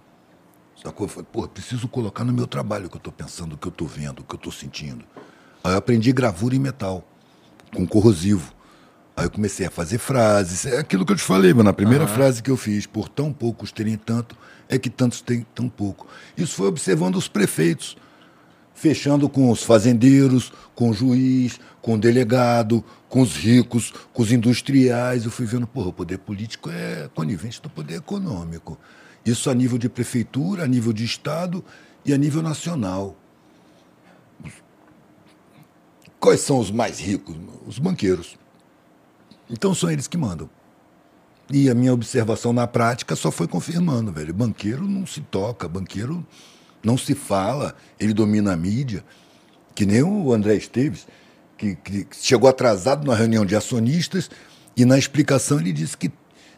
Sacou? 0.81 1.05
Eu 1.05 1.09
falei, 1.09 1.27
pô, 1.31 1.47
preciso 1.47 1.87
colocar 1.87 2.23
no 2.23 2.33
meu 2.33 2.47
trabalho 2.47 2.87
o 2.87 2.89
que 2.89 2.95
eu 2.95 2.99
estou 2.99 3.13
pensando, 3.13 3.53
o 3.53 3.57
que 3.57 3.67
eu 3.67 3.71
estou 3.71 3.87
vendo, 3.87 4.19
o 4.19 4.23
que 4.23 4.35
eu 4.35 4.37
estou 4.37 4.51
sentindo. 4.51 5.05
Aí 5.63 5.71
eu 5.71 5.77
aprendi 5.77 6.11
gravura 6.11 6.55
em 6.55 6.59
metal, 6.59 7.07
com 7.73 7.87
corrosivo. 7.87 8.53
Aí 9.15 9.25
eu 9.25 9.29
comecei 9.29 9.65
a 9.65 9.71
fazer 9.71 9.99
frases. 9.99 10.65
É 10.65 10.79
aquilo 10.79 11.05
que 11.05 11.11
eu 11.11 11.15
te 11.15 11.23
falei, 11.23 11.53
mano. 11.53 11.69
A 11.69 11.73
primeira 11.73 12.05
uhum. 12.05 12.09
frase 12.09 12.41
que 12.41 12.49
eu 12.49 12.57
fiz, 12.57 12.85
por 12.85 13.07
tão 13.07 13.31
poucos 13.31 13.71
terem 13.71 13.95
tanto, 13.95 14.35
é 14.67 14.79
que 14.79 14.89
tantos 14.89 15.21
têm 15.21 15.45
tão 15.53 15.69
pouco. 15.69 16.07
Isso 16.35 16.55
foi 16.55 16.67
observando 16.67 17.15
os 17.15 17.27
prefeitos, 17.27 17.95
fechando 18.81 19.29
com 19.29 19.51
os 19.51 19.61
fazendeiros, 19.61 20.51
com 20.73 20.89
o 20.89 20.93
juiz, 20.93 21.59
com 21.83 21.93
o 21.93 21.99
delegado, 21.99 22.83
com 23.07 23.21
os 23.21 23.35
ricos, 23.35 23.93
com 24.11 24.23
os 24.23 24.31
industriais. 24.31 25.23
Eu 25.23 25.29
fui 25.29 25.45
vendo, 25.45 25.67
porra, 25.67 25.89
o 25.89 25.93
poder 25.93 26.17
político 26.17 26.67
é 26.71 27.07
conivente 27.13 27.61
do 27.61 27.69
poder 27.69 27.97
econômico. 27.97 28.79
Isso 29.23 29.51
a 29.51 29.53
nível 29.53 29.77
de 29.77 29.87
prefeitura, 29.87 30.63
a 30.63 30.67
nível 30.67 30.91
de 30.91 31.05
Estado 31.05 31.63
e 32.03 32.11
a 32.11 32.17
nível 32.17 32.41
nacional. 32.41 33.15
Quais 36.19 36.41
são 36.41 36.57
os 36.57 36.71
mais 36.71 36.99
ricos? 36.99 37.35
Os 37.67 37.77
banqueiros. 37.77 38.35
Então 39.47 39.75
são 39.75 39.91
eles 39.91 40.07
que 40.07 40.17
mandam. 40.17 40.49
E 41.51 41.69
a 41.69 41.75
minha 41.75 41.93
observação 41.93 42.51
na 42.51 42.65
prática 42.65 43.15
só 43.15 43.29
foi 43.29 43.47
confirmando, 43.47 44.11
velho. 44.11 44.33
Banqueiro 44.33 44.87
não 44.87 45.05
se 45.05 45.21
toca, 45.21 45.67
banqueiro 45.67 46.25
não 46.83 46.97
se 46.97 47.13
fala, 47.15 47.75
ele 47.99 48.13
domina 48.13 48.53
a 48.53 48.57
mídia. 48.57 49.03
Que 49.73 49.85
nem 49.85 50.03
o 50.03 50.33
André 50.33 50.55
Esteves, 50.55 51.07
que, 51.57 51.75
que 51.75 52.07
chegou 52.11 52.49
atrasado 52.49 53.05
na 53.07 53.15
reunião 53.15 53.45
de 53.45 53.55
acionistas 53.55 54.29
e 54.75 54.85
na 54.85 54.97
explicação 54.97 55.59
ele 55.59 55.71
disse 55.71 55.95
que 55.95 56.11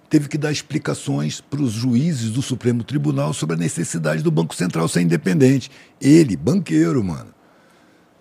teve 0.09 0.29
que 0.29 0.37
dar 0.37 0.51
explicações 0.51 1.41
para 1.41 1.61
os 1.61 1.71
juízes 1.71 2.31
do 2.31 2.41
Supremo 2.41 2.83
Tribunal 2.83 3.33
sobre 3.33 3.55
a 3.55 3.59
necessidade 3.59 4.21
do 4.21 4.29
Banco 4.29 4.55
Central 4.55 4.87
ser 4.87 5.01
independente. 5.01 5.71
Ele, 5.99 6.37
banqueiro, 6.37 7.03
mano. 7.03 7.33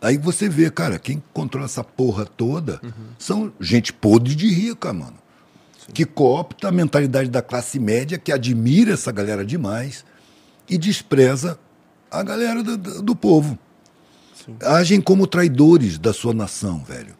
Aí 0.00 0.18
você 0.18 0.48
vê, 0.48 0.70
cara, 0.70 0.98
quem 0.98 1.22
controla 1.32 1.66
essa 1.66 1.84
porra 1.84 2.24
toda 2.24 2.80
uhum. 2.82 2.90
são 3.18 3.52
gente 3.60 3.92
podre 3.92 4.34
de 4.34 4.48
rica, 4.48 4.92
mano. 4.92 5.14
Sim. 5.78 5.92
Que 5.92 6.04
coopta 6.04 6.68
a 6.68 6.72
mentalidade 6.72 7.30
da 7.30 7.42
classe 7.42 7.78
média, 7.78 8.18
que 8.18 8.32
admira 8.32 8.94
essa 8.94 9.12
galera 9.12 9.44
demais 9.44 10.04
e 10.68 10.76
despreza 10.76 11.58
a 12.12 12.22
galera 12.22 12.62
do, 12.62 12.76
do, 12.76 13.16
povo. 13.16 13.59
Sim. 14.34 14.56
Agem 14.60 15.01
como 15.01 15.26
traidores 15.26 15.98
da 15.98 16.12
sua 16.12 16.34
nação, 16.34 16.84
velho. 16.84 17.14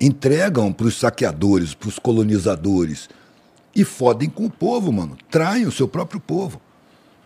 Entregam 0.00 0.72
para 0.72 0.86
os 0.86 0.98
saqueadores, 0.98 1.74
para 1.74 1.88
os 1.88 1.98
colonizadores 1.98 3.08
e 3.74 3.84
fodem 3.84 4.30
com 4.30 4.46
o 4.46 4.50
povo, 4.50 4.92
mano. 4.92 5.18
Traem 5.30 5.66
o 5.66 5.72
seu 5.72 5.88
próprio 5.88 6.20
povo 6.20 6.60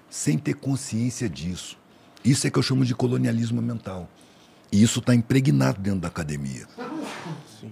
sem 0.09 0.39
ter 0.39 0.55
consciência 0.55 1.29
disso. 1.29 1.77
Isso 2.25 2.47
é 2.47 2.51
que 2.51 2.59
eu 2.59 2.63
chamo 2.63 2.85
de 2.85 2.95
colonialismo 2.95 3.61
mental. 3.61 4.09
E 4.73 4.83
isso 4.83 5.01
está 5.01 5.15
impregnado 5.15 5.81
dentro 5.81 6.01
da 6.01 6.09
academia. 6.09 6.67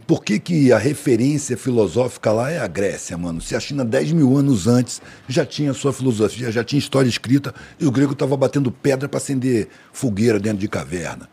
Por 0.07 0.23
que, 0.23 0.39
que 0.39 0.73
a 0.73 0.79
referência 0.79 1.57
filosófica 1.57 2.31
lá 2.31 2.51
é 2.51 2.59
a 2.59 2.67
Grécia, 2.67 3.17
mano? 3.17 3.41
Se 3.41 3.57
a 3.57 3.61
China, 3.61 3.85
10 3.85 4.13
mil 4.13 4.37
anos 4.37 4.67
antes, 4.67 5.01
já 5.27 5.47
tinha 5.47 5.73
sua 5.73 5.93
filosofia, 5.93 6.53
já 6.53 6.63
tinha 6.63 6.79
história 6.79 7.09
escrita, 7.09 7.55
e 7.81 7.87
o 7.87 7.91
grego 7.91 8.13
estava 8.13 8.37
batendo 8.37 8.71
pedra 8.71 9.09
para 9.09 9.19
acender 9.19 9.69
fogueira 9.93 10.39
dentro 10.39 10.59
de 10.59 10.69
caverna. 10.69 11.29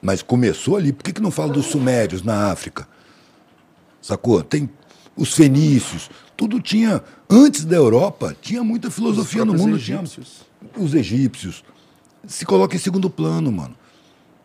Mas 0.00 0.22
começou 0.22 0.76
ali. 0.76 0.92
Por 0.92 1.02
que, 1.02 1.12
que 1.12 1.20
não 1.20 1.30
fala 1.30 1.52
dos 1.52 1.66
sumérios 1.66 2.22
na 2.22 2.50
África? 2.52 2.86
Sacou? 4.00 4.42
Tem 4.42 4.70
os 5.16 5.34
fenícios. 5.34 6.08
Tudo 6.36 6.60
tinha. 6.60 7.02
Antes 7.28 7.64
da 7.64 7.76
Europa, 7.76 8.36
tinha 8.40 8.62
muita 8.62 8.90
filosofia 8.90 9.44
no 9.44 9.54
mundo. 9.54 9.76
Egípcios. 9.76 10.46
Tinha 10.72 10.84
os 10.84 10.94
egípcios. 10.94 11.64
Se 12.26 12.46
coloca 12.46 12.76
em 12.76 12.78
segundo 12.78 13.10
plano, 13.10 13.50
mano. 13.50 13.76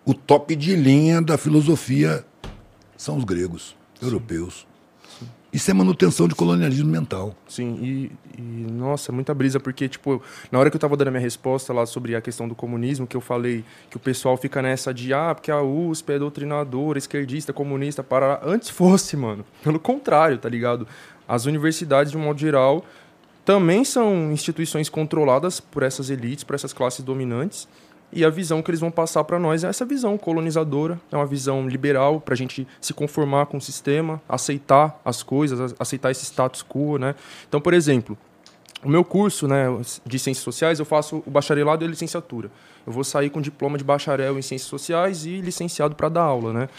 O 0.04 0.14
top 0.14 0.56
de 0.56 0.76
linha 0.76 1.22
da 1.22 1.38
filosofia 1.38 2.26
são 3.04 3.18
os 3.18 3.26
gregos, 3.26 3.76
europeus. 4.02 4.66
Isso 5.52 5.70
é 5.70 5.74
manutenção 5.74 6.26
de 6.26 6.34
colonialismo 6.34 6.90
mental. 6.90 7.36
Sim, 7.48 7.78
e, 7.82 8.12
e, 8.40 8.42
nossa, 8.42 9.12
muita 9.12 9.34
brisa, 9.34 9.60
porque, 9.60 9.90
tipo, 9.90 10.22
na 10.50 10.58
hora 10.58 10.72
que 10.72 10.78
eu 10.78 10.80
tava 10.80 10.96
dando 10.96 11.10
a 11.10 11.12
minha 11.12 11.22
resposta 11.22 11.74
lá 11.74 11.86
sobre 11.86 12.16
a 12.16 12.22
questão 12.22 12.48
do 12.48 12.56
comunismo, 12.56 13.06
que 13.06 13.16
eu 13.16 13.22
falei 13.22 13.64
que 13.90 13.98
o 13.98 14.00
pessoal 14.00 14.38
fica 14.38 14.62
nessa 14.62 14.94
de, 14.94 15.14
ah, 15.14 15.36
porque 15.36 15.52
a 15.52 15.62
USP 15.62 16.14
é 16.14 16.20
doutrinadora, 16.20 16.98
esquerdista, 16.98 17.52
comunista, 17.52 18.02
para. 18.02 18.40
Antes 18.44 18.70
fosse, 18.70 19.18
mano. 19.18 19.46
Pelo 19.62 19.80
contrário, 19.80 20.38
tá 20.38 20.48
ligado? 20.48 20.88
As 21.28 21.46
universidades, 21.46 22.14
de 22.14 22.18
um 22.18 22.22
modo 22.22 22.40
geral, 22.40 22.84
também 23.44 23.84
são 23.84 24.32
instituições 24.32 24.88
controladas 24.88 25.60
por 25.60 25.84
essas 25.84 26.10
elites, 26.10 26.46
por 26.46 26.56
essas 26.56 26.72
classes 26.72 27.04
dominantes. 27.04 27.68
E 28.16 28.24
a 28.24 28.30
visão 28.30 28.62
que 28.62 28.70
eles 28.70 28.80
vão 28.80 28.92
passar 28.92 29.24
para 29.24 29.40
nós 29.40 29.64
é 29.64 29.68
essa 29.68 29.84
visão 29.84 30.18
colonizadora, 30.18 31.00
é 31.12 31.16
uma 31.16 31.26
visão 31.26 31.68
liberal 31.68 32.22
para 32.22 32.36
a 32.36 32.38
gente 32.38 32.68
se 32.80 32.94
conformar 32.94 33.48
com 33.48 33.58
o 33.58 33.62
sistema, 33.62 34.22
aceitar 34.30 35.00
as 35.04 35.24
coisas, 35.24 35.74
aceitar 35.80 36.12
esse 36.12 36.24
status 36.26 36.64
quo, 36.64 37.00
né? 37.00 37.16
Então, 37.48 37.60
por 37.60 37.74
exemplo, 37.74 38.16
o 38.84 38.90
meu 38.90 39.04
curso, 39.04 39.48
né, 39.48 39.66
de 40.06 40.20
ciências 40.20 40.44
sociais, 40.44 40.78
eu 40.78 40.86
faço 40.86 41.24
o 41.26 41.32
bacharelado 41.32 41.84
e 41.84 41.88
a 41.88 41.90
licenciatura. 41.90 42.52
Eu 42.86 42.94
vou 42.94 43.04
sair 43.04 43.30
com 43.30 43.42
diploma 43.42 43.78
de 43.78 43.84
bacharel 43.84 44.38
em 44.38 44.42
ciências 44.42 44.70
sociais 44.70 45.26
e 45.26 45.42
licenciado 45.42 45.96
para 45.96 46.10
dar 46.10 46.24
aula, 46.24 46.54
né? 46.54 46.70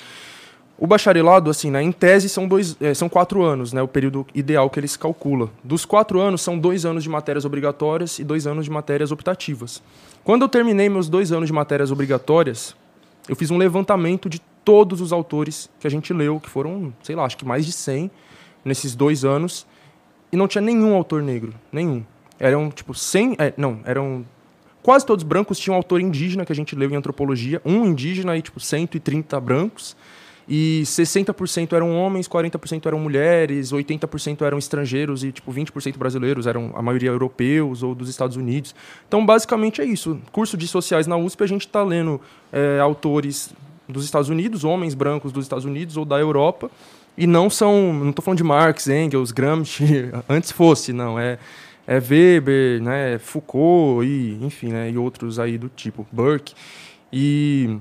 O 0.76 0.86
bacharelado, 0.86 1.50
assim, 1.50 1.70
né, 1.70 1.82
em 1.82 1.92
tese, 1.92 2.28
são, 2.28 2.48
dois, 2.48 2.76
é, 2.80 2.92
são 2.94 3.08
quatro 3.08 3.42
anos, 3.42 3.72
né, 3.72 3.80
o 3.80 3.86
período 3.86 4.26
ideal 4.34 4.68
que 4.68 4.80
eles 4.80 4.96
calculam. 4.96 5.48
Dos 5.62 5.84
quatro 5.84 6.20
anos, 6.20 6.42
são 6.42 6.58
dois 6.58 6.84
anos 6.84 7.04
de 7.04 7.08
matérias 7.08 7.44
obrigatórias 7.44 8.18
e 8.18 8.24
dois 8.24 8.46
anos 8.46 8.64
de 8.64 8.70
matérias 8.70 9.12
optativas. 9.12 9.80
Quando 10.24 10.42
eu 10.42 10.48
terminei 10.48 10.88
meus 10.88 11.08
dois 11.08 11.30
anos 11.30 11.46
de 11.46 11.52
matérias 11.52 11.92
obrigatórias, 11.92 12.74
eu 13.28 13.36
fiz 13.36 13.50
um 13.50 13.56
levantamento 13.56 14.28
de 14.28 14.40
todos 14.64 15.00
os 15.00 15.12
autores 15.12 15.70
que 15.78 15.86
a 15.86 15.90
gente 15.90 16.12
leu, 16.12 16.40
que 16.40 16.50
foram, 16.50 16.92
sei 17.02 17.14
lá, 17.14 17.24
acho 17.24 17.36
que 17.36 17.44
mais 17.44 17.64
de 17.64 17.72
100 17.72 18.10
nesses 18.64 18.96
dois 18.96 19.24
anos, 19.24 19.66
e 20.32 20.36
não 20.36 20.48
tinha 20.48 20.62
nenhum 20.62 20.94
autor 20.94 21.22
negro, 21.22 21.54
nenhum. 21.70 22.02
Eram, 22.40 22.70
tipo, 22.70 22.94
100, 22.94 23.36
é, 23.38 23.54
não, 23.56 23.80
eram 23.84 24.24
quase 24.82 25.06
todos 25.06 25.22
brancos, 25.22 25.58
tinha 25.58 25.72
um 25.72 25.76
autor 25.76 26.00
indígena 26.00 26.44
que 26.44 26.52
a 26.52 26.56
gente 26.56 26.74
leu 26.74 26.90
em 26.90 26.96
antropologia, 26.96 27.62
um 27.64 27.84
indígena 27.84 28.36
e, 28.36 28.42
tipo, 28.42 28.58
130 28.58 29.38
brancos, 29.40 29.96
e 30.48 30.82
60% 30.84 31.72
eram 31.72 31.96
homens, 31.96 32.28
40% 32.28 32.86
eram 32.86 32.98
mulheres, 32.98 33.72
80% 33.72 34.42
eram 34.42 34.58
estrangeiros 34.58 35.24
e 35.24 35.32
tipo 35.32 35.52
20% 35.52 35.96
brasileiros, 35.96 36.46
eram 36.46 36.72
a 36.74 36.82
maioria 36.82 37.10
europeus 37.10 37.82
ou 37.82 37.94
dos 37.94 38.08
Estados 38.08 38.36
Unidos. 38.36 38.74
Então, 39.08 39.24
basicamente 39.24 39.80
é 39.80 39.84
isso. 39.84 40.20
Curso 40.32 40.56
de 40.56 40.68
sociais 40.68 41.06
na 41.06 41.16
USP, 41.16 41.42
a 41.42 41.46
gente 41.46 41.66
está 41.66 41.82
lendo 41.82 42.20
é, 42.52 42.78
autores 42.80 43.54
dos 43.88 44.04
Estados 44.04 44.28
Unidos, 44.28 44.64
homens 44.64 44.94
brancos 44.94 45.32
dos 45.32 45.44
Estados 45.44 45.64
Unidos 45.64 45.96
ou 45.96 46.04
da 46.04 46.18
Europa, 46.18 46.70
e 47.16 47.26
não 47.26 47.48
são, 47.48 47.92
não 47.92 48.10
estou 48.10 48.24
falando 48.24 48.38
de 48.38 48.44
Marx, 48.44 48.88
Engels, 48.88 49.30
Gramsci, 49.30 50.10
antes 50.28 50.50
fosse, 50.50 50.92
não, 50.92 51.18
é 51.18 51.38
é 51.86 51.98
Weber, 51.98 52.82
né, 52.82 53.18
Foucault 53.18 54.06
e 54.06 54.38
enfim, 54.42 54.68
né, 54.68 54.90
e 54.90 54.96
outros 54.96 55.38
aí 55.38 55.58
do 55.58 55.68
tipo, 55.68 56.06
Burke. 56.10 56.54
E 57.12 57.78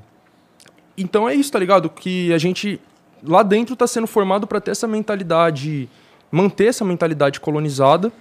então 0.97 1.27
é 1.27 1.33
isso, 1.33 1.51
tá 1.51 1.59
ligado? 1.59 1.89
Que 1.89 2.33
a 2.33 2.37
gente 2.37 2.79
lá 3.25 3.41
dentro 3.41 3.73
está 3.73 3.87
sendo 3.87 4.07
formado 4.07 4.45
para 4.45 4.59
ter 4.59 4.71
essa 4.71 4.87
mentalidade, 4.87 5.89
manter 6.31 6.65
essa 6.65 6.83
mentalidade 6.83 7.39
colonizada, 7.39 8.11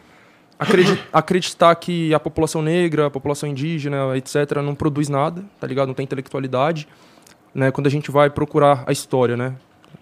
acreditar 1.12 1.74
que 1.74 2.14
a 2.14 2.20
população 2.20 2.62
negra, 2.62 3.06
a 3.06 3.10
população 3.10 3.48
indígena, 3.48 4.16
etc., 4.16 4.56
não 4.62 4.74
produz 4.74 5.08
nada, 5.08 5.44
tá 5.60 5.66
ligado? 5.66 5.88
Não 5.88 5.94
tem 5.94 6.04
intelectualidade. 6.04 6.86
Né? 7.54 7.70
Quando 7.70 7.86
a 7.86 7.90
gente 7.90 8.10
vai 8.10 8.30
procurar 8.30 8.84
a 8.86 8.92
história, 8.92 9.36
né? 9.36 9.54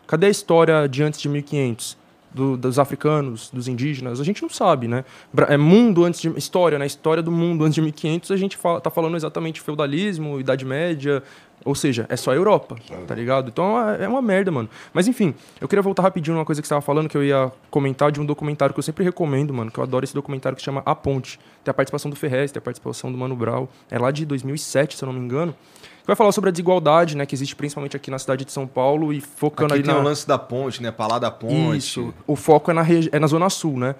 Cadê 0.07 0.27
a 0.27 0.31
história 0.31 0.89
de 0.89 1.03
antes 1.03 1.21
de 1.21 1.29
1500? 1.29 1.99
Do, 2.33 2.57
dos 2.57 2.79
africanos, 2.79 3.51
dos 3.53 3.67
indígenas, 3.67 4.21
a 4.21 4.25
gente 4.25 4.41
não 4.41 4.49
sabe, 4.49 4.87
né? 4.87 5.05
É 5.49 5.57
mundo 5.57 6.05
antes 6.05 6.21
de 6.21 6.29
história, 6.39 6.79
né? 6.79 6.87
História 6.87 7.21
do 7.21 7.33
mundo 7.33 7.65
antes 7.65 7.75
de 7.75 7.83
1500, 7.83 8.31
a 8.31 8.37
gente 8.37 8.57
fala, 8.57 8.81
tá 8.81 8.89
falando 8.89 9.17
exatamente 9.17 9.61
feudalismo, 9.61 10.39
Idade 10.39 10.65
Média, 10.65 11.25
ou 11.65 11.75
seja, 11.75 12.07
é 12.09 12.17
só 12.17 12.33
a 12.33 12.35
Europa, 12.35 12.77
tá 13.07 13.15
ligado? 13.15 13.49
Então 13.49 13.79
é, 13.91 14.05
é 14.05 14.09
uma 14.09 14.23
merda, 14.23 14.51
mano. 14.51 14.69
Mas 14.93 15.07
enfim, 15.07 15.35
eu 15.61 15.69
queria 15.69 15.83
voltar 15.83 16.03
rapidinho 16.03 16.35
numa 16.35 16.45
coisa 16.45 16.61
que 16.61 16.67
você 16.67 16.75
tava 16.75 16.81
falando, 16.81 17.09
que 17.09 17.17
eu 17.17 17.25
ia 17.25 17.53
comentar 17.71 18.11
de 18.11 18.21
um 18.21 18.25
documentário 18.25 18.73
que 18.73 18.79
eu 18.79 18.83
sempre 18.83 19.05
recomendo, 19.05 19.53
mano, 19.53 19.71
que 19.71 19.79
eu 19.79 19.85
adoro 19.85 20.05
esse 20.05 20.15
documentário 20.15 20.57
que 20.57 20.63
se 20.63 20.67
chama 20.67 20.83
A 20.87 20.95
Ponte. 20.95 21.39
Tem 21.63 21.71
a 21.71 21.75
participação 21.75 22.11
do 22.11 22.17
Ferrez, 22.17 22.51
tem 22.51 22.59
a 22.59 22.63
participação 22.63 23.13
do 23.13 23.19
Mano 23.19 23.37
Brown. 23.37 23.69
É 23.91 23.99
lá 23.99 24.11
de 24.11 24.25
2007, 24.25 24.97
se 24.97 25.05
eu 25.05 25.07
não 25.07 25.13
me 25.13 25.21
engano. 25.21 25.55
Que 26.01 26.07
vai 26.07 26.17
falar 26.17 26.33
sobre 26.33 26.49
a 26.49 26.51
desigualdade, 26.51 27.17
né, 27.17 27.27
que 27.27 27.35
existe 27.35 27.55
principalmente 27.55 27.95
aqui 27.95 28.11
na 28.11 28.19
cidade 28.19 28.45
de 28.45 28.53
São 28.53 28.67
Paulo 28.67 29.13
e 29.13 29.21
focando 29.21 29.75
aqui 29.75 29.81
ali 29.81 29.83
tem 29.83 29.95
na... 29.95 30.01
o 30.01 30.03
lance 30.03 30.27
da 30.27 30.39
ponte, 30.39 30.83
né, 30.83 30.91
pra 30.91 31.07
lá 31.07 31.19
da 31.19 31.31
ponte. 31.31 31.77
Isso. 31.77 32.15
O 32.27 32.37
foco 32.37 32.71
é 32.71 32.75
na, 32.75 32.83
regi... 32.83 33.11
é 33.13 33.19
na 33.19 33.27
Zona 33.27 33.51
Sul, 33.51 33.79
né? 33.79 33.95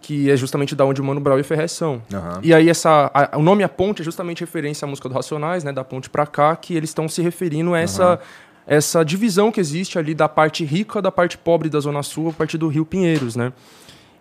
Que 0.00 0.30
é 0.30 0.36
justamente 0.36 0.74
da 0.74 0.84
onde 0.84 1.00
o 1.00 1.04
Mano 1.04 1.20
Brown 1.20 1.38
e 1.38 1.42
Ferrez 1.42 1.72
são. 1.72 1.94
Uhum. 2.12 2.40
E 2.42 2.54
aí 2.54 2.68
essa, 2.68 3.10
a, 3.12 3.36
o 3.36 3.42
nome 3.42 3.64
A 3.64 3.68
Ponte 3.68 4.02
é 4.02 4.04
justamente 4.04 4.40
referência 4.40 4.86
à 4.86 4.88
música 4.88 5.08
do 5.08 5.14
Racionais, 5.14 5.64
né, 5.64 5.72
da 5.72 5.82
ponte 5.82 6.08
para 6.08 6.26
cá, 6.26 6.54
que 6.54 6.74
eles 6.74 6.90
estão 6.90 7.08
se 7.08 7.22
referindo 7.22 7.74
a 7.74 7.80
essa, 7.80 8.12
uhum. 8.12 8.18
essa 8.66 9.04
divisão 9.04 9.50
que 9.50 9.60
existe 9.60 9.98
ali 9.98 10.14
da 10.14 10.28
parte 10.28 10.64
rica 10.64 11.02
da 11.02 11.10
parte 11.10 11.36
pobre 11.36 11.68
da 11.68 11.80
Zona 11.80 12.02
Sul 12.02 12.28
a 12.30 12.32
partir 12.32 12.58
do 12.58 12.68
Rio 12.68 12.84
Pinheiros, 12.84 13.34
né? 13.36 13.52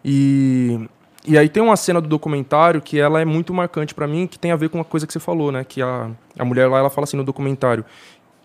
E, 0.03 0.87
e 1.27 1.37
aí 1.37 1.49
tem 1.49 1.61
uma 1.61 1.75
cena 1.75 1.99
do 1.99 2.07
documentário 2.07 2.81
que 2.81 2.99
ela 2.99 3.21
é 3.21 3.25
muito 3.25 3.53
marcante 3.53 3.93
para 3.93 4.07
mim, 4.07 4.27
que 4.27 4.37
tem 4.37 4.51
a 4.51 4.55
ver 4.55 4.69
com 4.69 4.77
uma 4.77 4.85
coisa 4.85 5.05
que 5.05 5.13
você 5.13 5.19
falou, 5.19 5.51
né, 5.51 5.63
que 5.63 5.81
a, 5.81 6.09
a 6.37 6.45
mulher 6.45 6.67
lá 6.67 6.79
ela 6.79 6.89
fala 6.89 7.05
assim 7.05 7.17
no 7.17 7.23
documentário, 7.23 7.85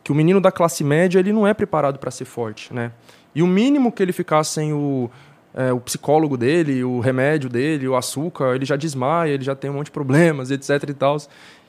que 0.02 0.10
o 0.10 0.14
menino 0.14 0.40
da 0.40 0.50
classe 0.50 0.82
média 0.82 1.18
ele 1.18 1.32
não 1.32 1.46
é 1.46 1.54
preparado 1.54 1.98
para 1.98 2.10
ser 2.10 2.24
forte, 2.24 2.72
né? 2.72 2.92
E 3.34 3.42
o 3.42 3.46
mínimo 3.46 3.92
que 3.92 4.02
ele 4.02 4.12
ficar 4.12 4.42
sem 4.42 4.72
o 4.72 5.08
é, 5.54 5.72
o 5.72 5.80
psicólogo 5.80 6.36
dele, 6.36 6.84
o 6.84 7.00
remédio 7.00 7.48
dele, 7.48 7.88
o 7.88 7.96
açúcar, 7.96 8.54
ele 8.54 8.64
já 8.64 8.76
desmaia, 8.76 9.32
ele 9.32 9.44
já 9.44 9.54
tem 9.54 9.70
um 9.70 9.74
monte 9.74 9.86
de 9.86 9.92
problemas, 9.92 10.50
etc 10.52 10.88
e 10.88 10.94
tal. 10.94 11.16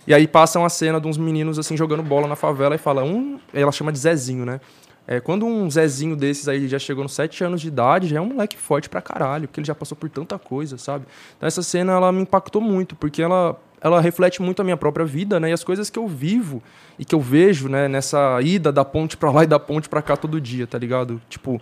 E 0.05 0.13
aí 0.13 0.27
passa 0.27 0.59
uma 0.59 0.69
cena 0.69 0.99
de 0.99 1.07
uns 1.07 1.17
meninos 1.17 1.59
assim 1.59 1.77
jogando 1.77 2.01
bola 2.01 2.27
na 2.27 2.35
favela 2.35 2.75
e 2.75 2.77
fala 2.77 3.03
um, 3.03 3.39
ela 3.53 3.71
chama 3.71 3.91
de 3.91 3.99
Zezinho, 3.99 4.45
né? 4.45 4.59
É, 5.07 5.19
quando 5.19 5.45
um 5.45 5.69
Zezinho 5.69 6.15
desses 6.15 6.47
aí 6.47 6.67
já 6.67 6.77
chegou 6.77 7.03
nos 7.03 7.13
7 7.13 7.43
anos 7.43 7.61
de 7.61 7.67
idade, 7.67 8.07
já 8.07 8.17
é 8.17 8.21
um 8.21 8.27
moleque 8.27 8.55
forte 8.55 8.87
pra 8.87 9.01
caralho, 9.01 9.47
porque 9.47 9.59
ele 9.59 9.67
já 9.67 9.75
passou 9.75 9.97
por 9.97 10.09
tanta 10.09 10.37
coisa, 10.37 10.77
sabe? 10.77 11.05
Então 11.35 11.47
essa 11.47 11.61
cena 11.63 11.93
ela 11.93 12.11
me 12.11 12.21
impactou 12.21 12.61
muito, 12.61 12.95
porque 12.95 13.21
ela 13.21 13.59
ela 13.83 13.99
reflete 13.99 14.43
muito 14.43 14.61
a 14.61 14.63
minha 14.63 14.77
própria 14.77 15.03
vida, 15.03 15.39
né? 15.39 15.49
E 15.49 15.53
as 15.53 15.63
coisas 15.63 15.89
que 15.89 15.97
eu 15.97 16.07
vivo 16.07 16.61
e 16.99 17.03
que 17.03 17.15
eu 17.15 17.19
vejo, 17.19 17.67
né, 17.67 17.87
nessa 17.87 18.39
ida 18.41 18.71
da 18.71 18.85
ponte 18.85 19.17
para 19.17 19.31
lá 19.31 19.43
e 19.43 19.47
da 19.47 19.57
ponte 19.57 19.89
para 19.89 20.03
cá 20.03 20.15
todo 20.15 20.39
dia, 20.39 20.67
tá 20.67 20.77
ligado? 20.77 21.19
Tipo, 21.27 21.59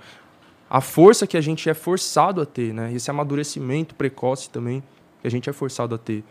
a 0.69 0.81
força 0.81 1.25
que 1.25 1.35
a 1.35 1.41
gente 1.41 1.69
é 1.69 1.73
forçado 1.73 2.41
a 2.41 2.45
ter, 2.45 2.73
né? 2.73 2.93
Esse 2.93 3.09
amadurecimento 3.09 3.95
precoce 3.95 4.49
também 4.49 4.83
que 5.21 5.27
a 5.27 5.31
gente 5.31 5.49
é 5.49 5.53
forçado 5.53 5.95
a 5.95 5.97
ter. 5.97 6.23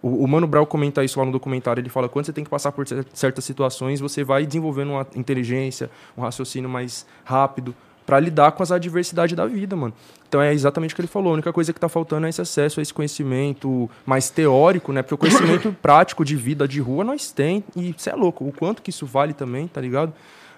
O, 0.00 0.24
o 0.24 0.28
Mano 0.28 0.46
Brown 0.46 0.64
comenta 0.64 1.04
isso 1.04 1.18
lá 1.18 1.26
no 1.26 1.32
documentário. 1.32 1.80
Ele 1.80 1.88
fala 1.88 2.08
quando 2.08 2.26
você 2.26 2.32
tem 2.32 2.42
que 2.42 2.50
passar 2.50 2.72
por 2.72 2.86
certas 3.12 3.44
situações, 3.44 4.00
você 4.00 4.24
vai 4.24 4.46
desenvolvendo 4.46 4.92
uma 4.92 5.06
inteligência, 5.14 5.90
um 6.16 6.22
raciocínio 6.22 6.68
mais 6.68 7.06
rápido 7.24 7.74
para 8.04 8.18
lidar 8.18 8.52
com 8.52 8.62
as 8.62 8.72
adversidades 8.72 9.36
da 9.36 9.46
vida, 9.46 9.76
mano. 9.76 9.94
Então 10.28 10.42
é 10.42 10.52
exatamente 10.52 10.92
o 10.92 10.96
que 10.96 11.02
ele 11.02 11.08
falou. 11.08 11.30
A 11.30 11.34
única 11.34 11.52
coisa 11.52 11.72
que 11.72 11.76
está 11.76 11.88
faltando 11.88 12.26
é 12.26 12.30
esse 12.30 12.40
acesso 12.40 12.80
a 12.80 12.82
esse 12.82 12.92
conhecimento 12.92 13.88
mais 14.04 14.28
teórico, 14.28 14.92
né? 14.92 15.02
Porque 15.02 15.14
o 15.14 15.18
conhecimento 15.18 15.72
prático 15.80 16.24
de 16.24 16.34
vida 16.34 16.66
de 16.66 16.80
rua 16.80 17.04
nós 17.04 17.30
tem 17.30 17.62
e 17.76 17.94
você 17.96 18.10
é 18.10 18.14
louco. 18.16 18.46
O 18.46 18.52
quanto 18.52 18.82
que 18.82 18.90
isso 18.90 19.06
vale 19.06 19.34
também, 19.34 19.68
tá 19.68 19.80
ligado? 19.80 20.12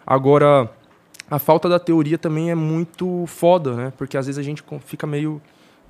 Agora 0.06 0.70
a 1.34 1.38
falta 1.40 1.68
da 1.68 1.80
teoria 1.80 2.16
também 2.16 2.52
é 2.52 2.54
muito 2.54 3.24
foda, 3.26 3.74
né? 3.74 3.92
Porque 3.98 4.16
às 4.16 4.26
vezes 4.26 4.38
a 4.38 4.42
gente 4.42 4.62
fica 4.86 5.04
meio 5.04 5.42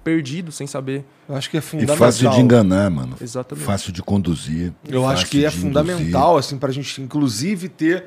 perdido 0.02 0.50
sem 0.50 0.66
saber. 0.66 1.04
Eu 1.28 1.36
acho 1.36 1.50
que 1.50 1.58
é 1.58 1.60
fundamental. 1.60 1.96
E 1.96 1.98
fácil 1.98 2.30
de 2.30 2.40
enganar, 2.40 2.90
mano. 2.90 3.14
Exatamente. 3.20 3.64
Fácil 3.64 3.92
de 3.92 4.02
conduzir. 4.02 4.72
Eu 4.88 5.06
acho 5.06 5.26
que 5.26 5.44
é 5.44 5.50
fundamental, 5.50 6.32
induzir. 6.32 6.38
assim, 6.38 6.58
pra 6.58 6.72
gente, 6.72 7.02
inclusive, 7.02 7.68
ter 7.68 8.04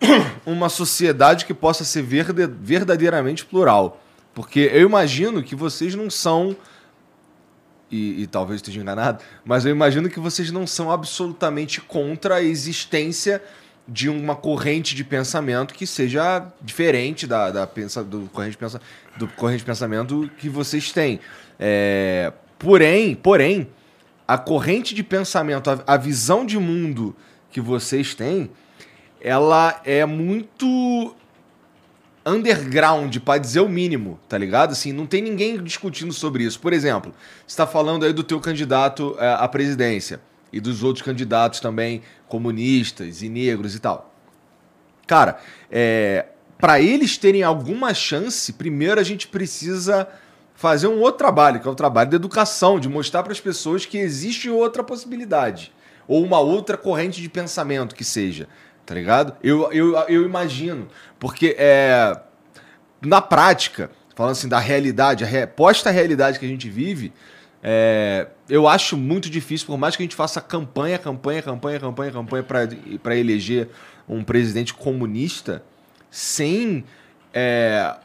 uma 0.44 0.68
sociedade 0.68 1.46
que 1.46 1.54
possa 1.54 1.84
ser 1.84 2.02
verdadeiramente 2.02 3.46
plural. 3.46 4.02
Porque 4.34 4.70
eu 4.70 4.86
imagino 4.86 5.42
que 5.42 5.54
vocês 5.54 5.94
não 5.94 6.10
são. 6.10 6.54
E, 7.90 8.22
e, 8.22 8.26
talvez 8.26 8.58
esteja 8.58 8.78
enganado, 8.78 9.24
mas 9.42 9.64
eu 9.64 9.70
imagino 9.70 10.10
que 10.10 10.20
vocês 10.20 10.50
não 10.50 10.66
são 10.66 10.92
absolutamente 10.92 11.80
contra 11.80 12.34
a 12.34 12.42
existência 12.42 13.42
de 13.88 14.10
uma 14.10 14.36
corrente 14.36 14.94
de 14.94 15.02
pensamento 15.02 15.72
que 15.72 15.86
seja 15.86 16.46
diferente 16.60 17.26
da, 17.26 17.50
da 17.50 17.66
pensa, 17.66 18.04
do, 18.04 18.28
corrente 18.30 18.56
pensa, 18.58 18.80
do 19.16 19.26
corrente 19.28 19.60
de 19.60 19.64
pensamento 19.64 20.30
que 20.36 20.48
vocês 20.50 20.92
têm. 20.92 21.18
É, 21.58 22.30
porém, 22.58 23.14
porém, 23.14 23.68
a 24.26 24.36
corrente 24.36 24.94
de 24.94 25.02
pensamento, 25.02 25.70
a, 25.70 25.82
a 25.86 25.96
visão 25.96 26.44
de 26.44 26.58
mundo 26.58 27.16
que 27.50 27.62
vocês 27.62 28.14
têm, 28.14 28.50
ela 29.22 29.80
é 29.86 30.04
muito 30.04 31.16
underground, 32.26 33.16
para 33.20 33.38
dizer 33.38 33.60
o 33.60 33.68
mínimo, 33.70 34.20
tá 34.28 34.36
ligado? 34.36 34.72
Assim, 34.72 34.92
não 34.92 35.06
tem 35.06 35.22
ninguém 35.22 35.62
discutindo 35.62 36.12
sobre 36.12 36.44
isso. 36.44 36.60
Por 36.60 36.74
exemplo, 36.74 37.14
está 37.46 37.66
falando 37.66 38.04
aí 38.04 38.12
do 38.12 38.22
teu 38.22 38.38
candidato 38.38 39.16
é, 39.18 39.32
à 39.32 39.48
presidência 39.48 40.20
e 40.52 40.60
dos 40.60 40.82
outros 40.82 41.04
candidatos 41.04 41.60
também 41.60 42.02
comunistas 42.28 43.22
e 43.22 43.28
negros 43.28 43.74
e 43.74 43.78
tal. 43.78 44.14
Cara, 45.06 45.38
é, 45.70 46.26
para 46.58 46.80
eles 46.80 47.16
terem 47.16 47.42
alguma 47.42 47.94
chance, 47.94 48.52
primeiro 48.52 49.00
a 49.00 49.04
gente 49.04 49.28
precisa 49.28 50.08
fazer 50.54 50.88
um 50.88 51.00
outro 51.00 51.18
trabalho, 51.18 51.60
que 51.60 51.68
é 51.68 51.70
o 51.70 51.74
trabalho 51.74 52.10
da 52.10 52.16
educação, 52.16 52.80
de 52.80 52.88
mostrar 52.88 53.22
para 53.22 53.32
as 53.32 53.40
pessoas 53.40 53.86
que 53.86 53.96
existe 53.96 54.50
outra 54.50 54.82
possibilidade 54.82 55.72
ou 56.06 56.24
uma 56.24 56.40
outra 56.40 56.76
corrente 56.76 57.20
de 57.20 57.28
pensamento 57.28 57.94
que 57.94 58.04
seja 58.04 58.48
tá 58.88 58.94
ligado? 58.94 59.36
Eu, 59.42 59.70
eu, 59.70 59.94
eu 60.08 60.24
imagino, 60.24 60.88
porque 61.18 61.54
é, 61.58 62.18
na 63.02 63.20
prática, 63.20 63.90
falando 64.16 64.32
assim 64.32 64.48
da 64.48 64.58
realidade, 64.58 65.24
a 65.24 65.26
re, 65.26 65.46
posta 65.46 65.90
realidade 65.90 66.38
que 66.38 66.46
a 66.46 66.48
gente 66.48 66.70
vive, 66.70 67.12
é, 67.62 68.28
eu 68.48 68.68
acho 68.68 68.96
muito 68.96 69.28
difícil, 69.28 69.66
por 69.66 69.76
mais 69.76 69.96
que 69.96 70.02
a 70.02 70.04
gente 70.04 70.14
faça 70.14 70.40
campanha, 70.40 70.98
campanha, 70.98 71.42
campanha, 71.42 71.80
campanha, 71.80 72.12
campanha 72.12 72.42
para 73.02 73.16
eleger 73.16 73.68
um 74.08 74.22
presidente 74.22 74.72
comunista, 74.72 75.62
sem 76.10 76.84
é, 77.34 77.96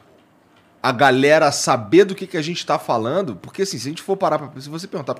a 0.82 0.92
galera 0.92 1.50
saber 1.52 2.04
do 2.04 2.14
que, 2.14 2.26
que 2.26 2.36
a 2.36 2.42
gente 2.42 2.58
está 2.58 2.78
falando, 2.78 3.36
porque 3.36 3.62
assim, 3.62 3.78
se 3.78 3.88
a 3.88 3.90
gente 3.90 4.02
for 4.02 4.16
parar, 4.16 4.38
pra, 4.38 4.60
se 4.60 4.68
você 4.68 4.86
perguntar 4.86 5.14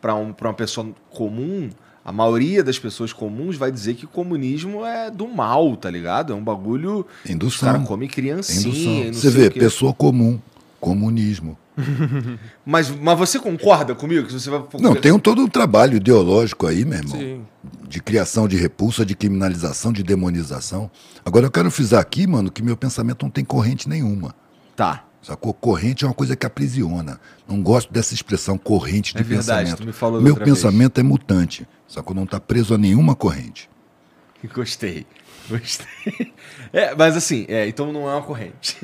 para 0.00 0.14
um, 0.14 0.34
uma 0.38 0.54
pessoa 0.54 0.88
comum, 1.10 1.70
a 2.04 2.12
maioria 2.12 2.64
das 2.64 2.78
pessoas 2.78 3.12
comuns 3.12 3.56
vai 3.56 3.70
dizer 3.70 3.94
que 3.94 4.04
o 4.04 4.08
comunismo 4.08 4.84
é 4.86 5.10
do 5.10 5.28
mal, 5.28 5.76
tá 5.76 5.90
ligado? 5.90 6.32
É 6.32 6.36
um 6.36 6.42
bagulho. 6.42 7.04
Indução. 7.28 7.48
Os 7.48 7.56
caras 7.58 7.86
comem 7.86 8.08
criancinha. 8.08 9.12
Você 9.12 9.28
vê, 9.28 9.50
pessoa 9.50 9.92
comum, 9.92 10.40
comunismo. 10.86 11.58
mas, 12.64 12.88
mas 12.88 13.18
você 13.18 13.40
concorda 13.40 13.92
comigo? 13.92 14.24
Que 14.24 14.32
você 14.32 14.48
vai... 14.48 14.62
Não, 14.78 14.94
tem 14.94 15.10
um, 15.10 15.18
todo 15.18 15.42
um 15.42 15.48
trabalho 15.48 15.96
ideológico 15.96 16.64
aí, 16.64 16.84
meu 16.84 16.98
irmão. 16.98 17.18
Sim. 17.18 17.44
De 17.88 18.00
criação 18.00 18.46
de 18.46 18.56
repulsa, 18.56 19.04
de 19.04 19.16
criminalização, 19.16 19.92
de 19.92 20.04
demonização. 20.04 20.88
Agora 21.24 21.44
eu 21.44 21.50
quero 21.50 21.68
frisar 21.72 22.00
aqui, 22.00 22.24
mano, 22.24 22.52
que 22.52 22.62
meu 22.62 22.76
pensamento 22.76 23.24
não 23.24 23.30
tem 23.30 23.44
corrente 23.44 23.88
nenhuma. 23.88 24.32
Tá. 24.76 25.02
Sacou? 25.20 25.52
Corrente 25.52 26.04
é 26.04 26.06
uma 26.06 26.14
coisa 26.14 26.36
que 26.36 26.46
aprisiona. 26.46 27.18
Não 27.48 27.60
gosto 27.60 27.92
dessa 27.92 28.14
expressão 28.14 28.56
corrente 28.56 29.12
de 29.12 29.22
é 29.22 29.24
verdade, 29.24 29.70
pensamento. 29.70 29.78
Tu 29.78 29.86
me 29.86 29.92
falou 29.92 30.22
Meu 30.22 30.36
pensamento 30.36 30.94
vez. 30.94 31.04
é 31.04 31.08
mutante. 31.08 31.68
Sacou? 31.88 32.14
Não 32.14 32.22
está 32.22 32.38
preso 32.38 32.74
a 32.74 32.78
nenhuma 32.78 33.16
corrente. 33.16 33.68
Gostei. 34.54 35.04
Gostei. 35.48 36.34
É, 36.72 36.94
mas 36.94 37.16
assim, 37.16 37.46
é, 37.48 37.66
então 37.68 37.90
não 37.92 38.10
é 38.10 38.12
uma 38.12 38.22
corrente. 38.22 38.76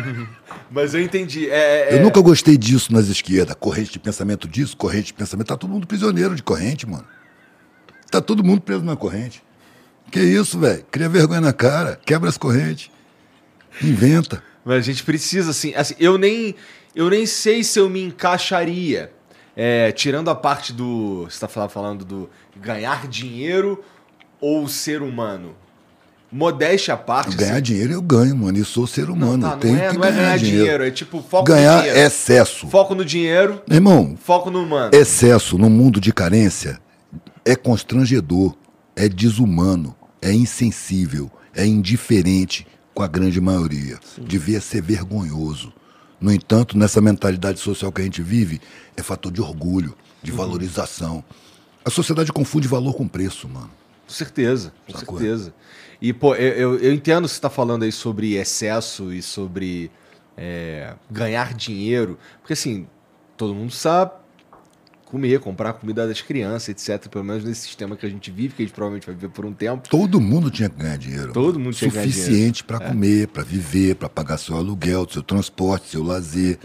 mas 0.70 0.94
eu 0.94 1.00
entendi. 1.00 1.50
É, 1.50 1.94
é, 1.94 1.98
eu 1.98 2.02
nunca 2.02 2.20
gostei 2.20 2.56
disso 2.56 2.92
nas 2.92 3.08
esquerdas. 3.08 3.56
Corrente 3.58 3.90
de 3.90 3.98
pensamento 3.98 4.46
disso, 4.46 4.76
corrente 4.76 5.06
de 5.06 5.14
pensamento. 5.14 5.48
Tá 5.48 5.56
todo 5.56 5.70
mundo 5.70 5.86
prisioneiro 5.86 6.36
de 6.36 6.42
corrente, 6.42 6.86
mano. 6.86 7.04
Tá 8.10 8.20
todo 8.20 8.44
mundo 8.44 8.60
preso 8.60 8.84
na 8.84 8.94
corrente. 8.94 9.42
Que 10.12 10.20
isso, 10.20 10.60
velho? 10.60 10.84
Cria 10.90 11.08
vergonha 11.08 11.40
na 11.40 11.52
cara, 11.52 11.98
quebra 12.04 12.28
as 12.28 12.36
correntes, 12.36 12.90
inventa. 13.82 14.42
Mas 14.64 14.76
a 14.76 14.82
gente 14.82 15.02
precisa, 15.02 15.50
assim, 15.50 15.74
assim 15.74 15.94
eu 15.98 16.16
nem 16.16 16.54
eu 16.94 17.10
nem 17.10 17.26
sei 17.26 17.64
se 17.64 17.78
eu 17.78 17.90
me 17.90 18.02
encaixaria. 18.02 19.12
É, 19.56 19.92
tirando 19.92 20.30
a 20.30 20.34
parte 20.34 20.72
do. 20.72 21.24
Você 21.24 21.44
está 21.44 21.48
falando 21.68 22.04
do 22.04 22.30
ganhar 22.56 23.06
dinheiro 23.08 23.82
ou 24.40 24.68
ser 24.68 25.02
humano? 25.02 25.56
Modéstia 26.36 26.94
à 26.94 26.96
parte. 26.96 27.36
Ganhar 27.36 27.52
assim, 27.52 27.62
dinheiro 27.62 27.92
eu 27.92 28.02
ganho, 28.02 28.34
mano. 28.36 28.58
Eu 28.58 28.64
sou 28.64 28.88
ser 28.88 29.08
humano. 29.08 29.36
Não, 29.36 29.56
tá, 29.56 29.68
não, 29.68 29.76
é, 29.76 29.92
não 29.92 30.04
é 30.04 30.10
ganhar 30.10 30.36
dinheiro. 30.36 30.62
dinheiro. 30.62 30.84
é 30.84 30.90
tipo 30.90 31.22
foco 31.22 31.44
ganhar 31.44 31.74
no 31.74 31.78
dinheiro. 31.78 31.94
Ganhar 31.94 32.06
excesso. 32.08 32.66
Foco 32.66 32.92
no 32.92 33.04
dinheiro. 33.04 33.62
Irmão. 33.70 34.18
Foco 34.20 34.50
no 34.50 34.64
humano. 34.64 34.90
Excesso 34.92 35.56
no 35.56 35.70
mundo 35.70 36.00
de 36.00 36.12
carência 36.12 36.80
é 37.44 37.54
constrangedor, 37.54 38.56
é 38.96 39.08
desumano, 39.08 39.94
é 40.20 40.32
insensível, 40.32 41.30
é 41.54 41.64
indiferente 41.64 42.66
com 42.92 43.04
a 43.04 43.06
grande 43.06 43.40
maioria. 43.40 44.00
Sim. 44.04 44.24
Devia 44.24 44.60
ser 44.60 44.82
vergonhoso. 44.82 45.72
No 46.20 46.32
entanto, 46.32 46.76
nessa 46.76 47.00
mentalidade 47.00 47.60
social 47.60 47.92
que 47.92 48.00
a 48.00 48.04
gente 48.04 48.22
vive, 48.22 48.60
é 48.96 49.04
fator 49.04 49.30
de 49.30 49.40
orgulho, 49.40 49.94
de 50.20 50.32
uhum. 50.32 50.36
valorização. 50.36 51.22
A 51.84 51.90
sociedade 51.90 52.32
confunde 52.32 52.66
valor 52.66 52.94
com 52.94 53.06
preço, 53.06 53.48
mano. 53.48 53.70
Com 54.06 54.12
certeza, 54.12 54.72
com 54.86 54.98
Sacou? 54.98 55.18
certeza. 55.18 55.54
E, 56.00 56.12
pô, 56.12 56.34
eu, 56.34 56.78
eu, 56.78 56.92
entendo 56.92 57.26
você 57.26 57.34
está 57.34 57.48
falando 57.48 57.84
aí 57.84 57.92
sobre 57.92 58.34
excesso 58.34 59.12
e 59.12 59.22
sobre 59.22 59.90
é, 60.36 60.94
ganhar 61.10 61.54
dinheiro. 61.54 62.18
Porque, 62.40 62.52
assim, 62.52 62.86
todo 63.36 63.54
mundo 63.54 63.72
sabe 63.72 64.12
comer, 65.14 65.38
comprar 65.38 65.72
comida 65.74 66.06
das 66.06 66.20
crianças, 66.20 66.68
etc. 66.70 67.08
Pelo 67.08 67.24
menos 67.24 67.44
nesse 67.44 67.62
sistema 67.62 67.96
que 67.96 68.04
a 68.04 68.08
gente 68.08 68.30
vive, 68.30 68.54
que 68.54 68.62
a 68.62 68.66
gente 68.66 68.74
provavelmente 68.74 69.06
vai 69.06 69.14
viver 69.14 69.28
por 69.28 69.46
um 69.46 69.52
tempo. 69.52 69.88
Todo 69.88 70.20
mundo 70.20 70.50
tinha 70.50 70.68
que 70.68 70.76
ganhar 70.76 70.98
dinheiro. 70.98 71.32
Todo 71.32 71.58
mundo 71.58 71.74
tinha 71.74 71.88
que 71.88 71.96
ganhar 71.96 72.08
dinheiro. 72.08 72.30
Suficiente 72.30 72.64
para 72.64 72.84
é. 72.84 72.88
comer, 72.88 73.28
para 73.28 73.42
viver, 73.42 73.94
para 73.94 74.08
pagar 74.08 74.38
seu 74.38 74.56
aluguel, 74.56 75.06
seu 75.08 75.22
transporte, 75.22 75.88
seu 75.88 76.02
lazer. 76.02 76.58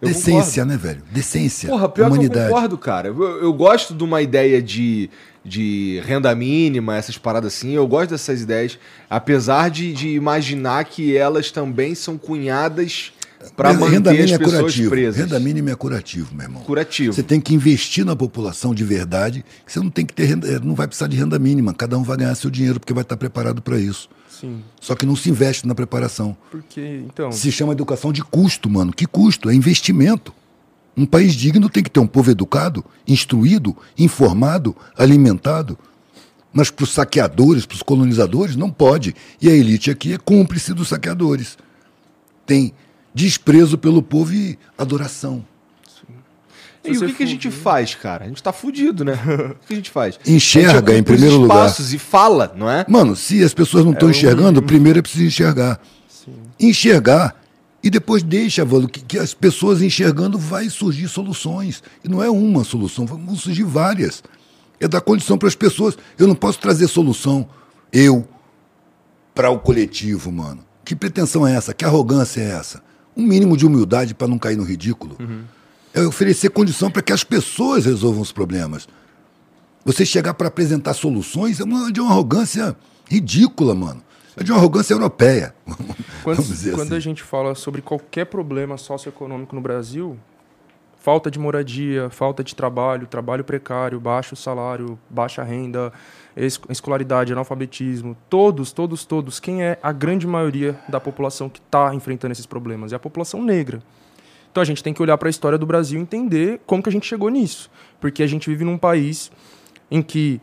Eu 0.00 0.08
Decência, 0.08 0.62
concordo. 0.62 0.66
né, 0.66 0.76
velho? 0.76 1.02
Decência. 1.10 1.68
Porra, 1.68 1.88
pior 1.88 2.08
humanidade. 2.08 2.38
que 2.40 2.44
eu 2.44 2.54
concordo, 2.54 2.78
cara. 2.78 3.08
Eu, 3.08 3.22
eu, 3.42 3.52
gosto 3.52 3.94
de 3.94 4.04
uma 4.04 4.20
ideia 4.20 4.60
de, 4.60 5.08
de 5.44 6.02
renda 6.04 6.34
mínima, 6.34 6.96
essas 6.96 7.16
paradas 7.16 7.54
assim. 7.54 7.72
Eu 7.72 7.86
gosto 7.86 8.10
dessas 8.10 8.42
ideias, 8.42 8.78
apesar 9.08 9.70
de, 9.70 9.92
de 9.92 10.08
imaginar 10.10 10.84
que 10.84 11.16
elas 11.16 11.50
também 11.50 11.94
são 11.94 12.18
cunhadas 12.18 13.12
para 13.56 13.72
manter 13.72 14.24
as 14.24 14.32
é 14.32 14.38
pessoas 14.38 14.60
curativo. 14.60 14.90
presas. 14.90 15.16
Renda 15.16 15.40
mínima 15.40 15.70
é 15.70 15.74
curativo, 15.74 16.34
meu 16.34 16.44
irmão. 16.44 16.62
Curativo. 16.62 17.12
Você 17.12 17.22
tem 17.22 17.40
que 17.40 17.54
investir 17.54 18.04
na 18.04 18.16
população 18.16 18.74
de 18.74 18.84
verdade. 18.84 19.44
Você 19.66 19.78
não 19.78 19.90
tem 19.90 20.04
que 20.04 20.14
ter 20.14 20.24
renda, 20.24 20.58
não 20.60 20.74
vai 20.74 20.86
precisar 20.86 21.06
de 21.06 21.16
renda 21.16 21.38
mínima. 21.38 21.72
Cada 21.72 21.96
um 21.96 22.02
vai 22.02 22.16
ganhar 22.16 22.34
seu 22.34 22.50
dinheiro 22.50 22.80
porque 22.80 22.92
vai 22.92 23.02
estar 23.02 23.16
preparado 23.16 23.62
para 23.62 23.78
isso. 23.78 24.08
Sim. 24.40 24.62
Só 24.80 24.94
que 24.94 25.06
não 25.06 25.16
se 25.16 25.30
investe 25.30 25.66
na 25.66 25.74
preparação. 25.74 26.36
Porque, 26.50 27.02
então. 27.06 27.32
Se 27.32 27.50
chama 27.50 27.72
educação 27.72 28.12
de 28.12 28.22
custo, 28.22 28.68
mano. 28.68 28.92
Que 28.92 29.06
custo? 29.06 29.48
É 29.48 29.54
investimento. 29.54 30.32
Um 30.96 31.06
país 31.06 31.34
digno 31.34 31.68
tem 31.68 31.82
que 31.82 31.90
ter 31.90 32.00
um 32.00 32.06
povo 32.06 32.30
educado, 32.30 32.84
instruído, 33.06 33.76
informado, 33.98 34.74
alimentado. 34.96 35.78
Mas 36.52 36.70
para 36.70 36.84
os 36.84 36.92
saqueadores, 36.92 37.66
para 37.66 37.74
os 37.74 37.82
colonizadores, 37.82 38.56
não 38.56 38.70
pode. 38.70 39.14
E 39.40 39.48
a 39.48 39.52
elite 39.52 39.90
aqui 39.90 40.14
é 40.14 40.18
cúmplice 40.18 40.72
dos 40.72 40.88
saqueadores. 40.88 41.58
Tem 42.46 42.72
desprezo 43.14 43.76
pelo 43.76 44.02
povo 44.02 44.32
e 44.32 44.58
adoração. 44.76 45.44
E 46.88 46.98
o 46.98 47.06
que, 47.06 47.12
que, 47.12 47.22
a 47.22 47.26
gente 47.26 47.50
faz, 47.50 47.94
cara? 47.94 48.24
A 48.24 48.28
gente 48.28 48.42
tá 48.42 48.52
fudido, 48.52 49.04
né? 49.04 49.14
O 49.62 49.66
que 49.66 49.72
a 49.72 49.76
gente 49.76 49.90
faz? 49.90 50.18
Enxerga 50.26 50.96
em 50.96 51.02
primeiro 51.02 51.36
lugar. 51.36 51.74
e 51.78 51.98
fala, 51.98 52.52
não 52.56 52.70
é? 52.70 52.84
Mano, 52.88 53.16
se 53.16 53.42
as 53.42 53.52
pessoas 53.52 53.84
não 53.84 53.92
estão 53.92 54.08
é 54.08 54.12
enxergando, 54.12 54.60
um... 54.60 54.62
primeiro 54.62 54.98
é 54.98 55.02
preciso 55.02 55.24
enxergar. 55.24 55.80
Sim. 56.08 56.34
Enxergar 56.58 57.34
e 57.82 57.90
depois 57.90 58.22
deixa, 58.22 58.64
Valo, 58.64 58.88
que, 58.88 59.00
que, 59.00 59.18
as 59.18 59.32
pessoas 59.32 59.80
enxergando 59.80 60.38
vai 60.38 60.68
surgir 60.68 61.08
soluções. 61.08 61.82
E 62.04 62.08
não 62.08 62.22
é 62.22 62.28
uma 62.28 62.64
solução, 62.64 63.06
vão 63.06 63.36
surgir 63.36 63.62
várias. 63.62 64.22
É 64.80 64.88
dar 64.88 65.00
condição 65.00 65.38
para 65.38 65.48
as 65.48 65.54
pessoas. 65.54 65.96
Eu 66.18 66.26
não 66.26 66.34
posso 66.34 66.58
trazer 66.58 66.88
solução, 66.88 67.48
eu, 67.92 68.26
para 69.34 69.50
o 69.50 69.58
coletivo, 69.58 70.32
mano. 70.32 70.64
Que 70.84 70.96
pretensão 70.96 71.46
é 71.46 71.54
essa? 71.54 71.72
Que 71.72 71.84
arrogância 71.84 72.40
é 72.40 72.50
essa? 72.50 72.82
Um 73.16 73.22
mínimo 73.22 73.56
de 73.56 73.64
humildade 73.64 74.14
para 74.14 74.28
não 74.28 74.38
cair 74.38 74.56
no 74.56 74.64
ridículo. 74.64 75.16
Uhum 75.20 75.55
é 75.96 76.06
oferecer 76.06 76.50
condição 76.50 76.90
para 76.90 77.00
que 77.00 77.12
as 77.12 77.24
pessoas 77.24 77.86
resolvam 77.86 78.20
os 78.20 78.30
problemas. 78.30 78.86
Você 79.82 80.04
chegar 80.04 80.34
para 80.34 80.48
apresentar 80.48 80.92
soluções 80.92 81.58
é 81.58 81.64
uma, 81.64 81.90
de 81.90 82.00
uma 82.00 82.10
arrogância 82.10 82.76
ridícula, 83.08 83.74
mano. 83.74 84.02
É 84.36 84.44
de 84.44 84.52
uma 84.52 84.58
arrogância 84.58 84.92
europeia. 84.92 85.54
Quando, 86.22 86.44
quando 86.74 86.82
assim. 86.82 86.96
a 86.96 87.00
gente 87.00 87.22
fala 87.22 87.54
sobre 87.54 87.80
qualquer 87.80 88.26
problema 88.26 88.76
socioeconômico 88.76 89.54
no 89.54 89.60
Brasil, 89.62 90.18
falta 90.98 91.30
de 91.30 91.38
moradia, 91.38 92.10
falta 92.10 92.42
de 92.42 92.52
trabalho, 92.52 93.06
trabalho 93.06 93.44
precário, 93.44 94.00
baixo 94.00 94.34
salário, 94.34 94.98
baixa 95.08 95.44
renda, 95.44 95.92
escolaridade, 96.68 97.32
analfabetismo, 97.32 98.16
todos, 98.28 98.72
todos, 98.72 99.04
todos, 99.04 99.38
quem 99.38 99.62
é 99.62 99.78
a 99.80 99.92
grande 99.92 100.26
maioria 100.26 100.76
da 100.88 100.98
população 100.98 101.48
que 101.48 101.60
está 101.60 101.94
enfrentando 101.94 102.32
esses 102.32 102.44
problemas? 102.44 102.92
É 102.92 102.96
a 102.96 102.98
população 102.98 103.40
negra. 103.40 103.80
Então 104.56 104.62
a 104.62 104.64
gente 104.64 104.82
tem 104.82 104.94
que 104.94 105.02
olhar 105.02 105.18
para 105.18 105.28
a 105.28 105.30
história 105.30 105.58
do 105.58 105.66
Brasil 105.66 105.98
e 105.98 106.02
entender 106.02 106.62
como 106.64 106.82
que 106.82 106.88
a 106.88 106.92
gente 106.92 107.06
chegou 107.06 107.28
nisso. 107.28 107.70
Porque 108.00 108.22
a 108.22 108.26
gente 108.26 108.48
vive 108.48 108.64
num 108.64 108.78
país 108.78 109.30
em 109.90 110.00
que 110.00 110.40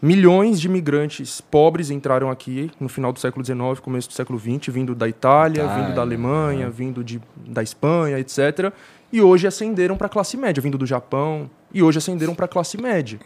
Milhões 0.00 0.60
de 0.60 0.68
imigrantes 0.68 1.40
pobres 1.40 1.90
entraram 1.90 2.30
aqui 2.30 2.70
no 2.78 2.86
final 2.86 3.12
do 3.14 3.18
século 3.18 3.44
XIX, 3.44 3.80
começo 3.82 4.08
do 4.08 4.14
século 4.14 4.38
XX, 4.38 4.72
vindo 4.72 4.94
da 4.94 5.08
Itália, 5.08 5.62
Itália, 5.62 5.82
vindo 5.82 5.96
da 5.96 6.02
Alemanha, 6.02 6.68
vindo 6.68 7.02
de, 7.02 7.20
da 7.34 7.62
Espanha, 7.62 8.18
etc. 8.18 8.72
E 9.10 9.22
hoje 9.22 9.46
ascenderam 9.46 9.96
para 9.96 10.06
a 10.06 10.10
classe 10.10 10.36
média, 10.36 10.62
vindo 10.62 10.76
do 10.76 10.84
Japão, 10.84 11.50
e 11.72 11.82
hoje 11.82 11.96
ascenderam 11.96 12.34
para 12.34 12.44
a 12.44 12.48
classe 12.48 12.80
média. 12.80 13.18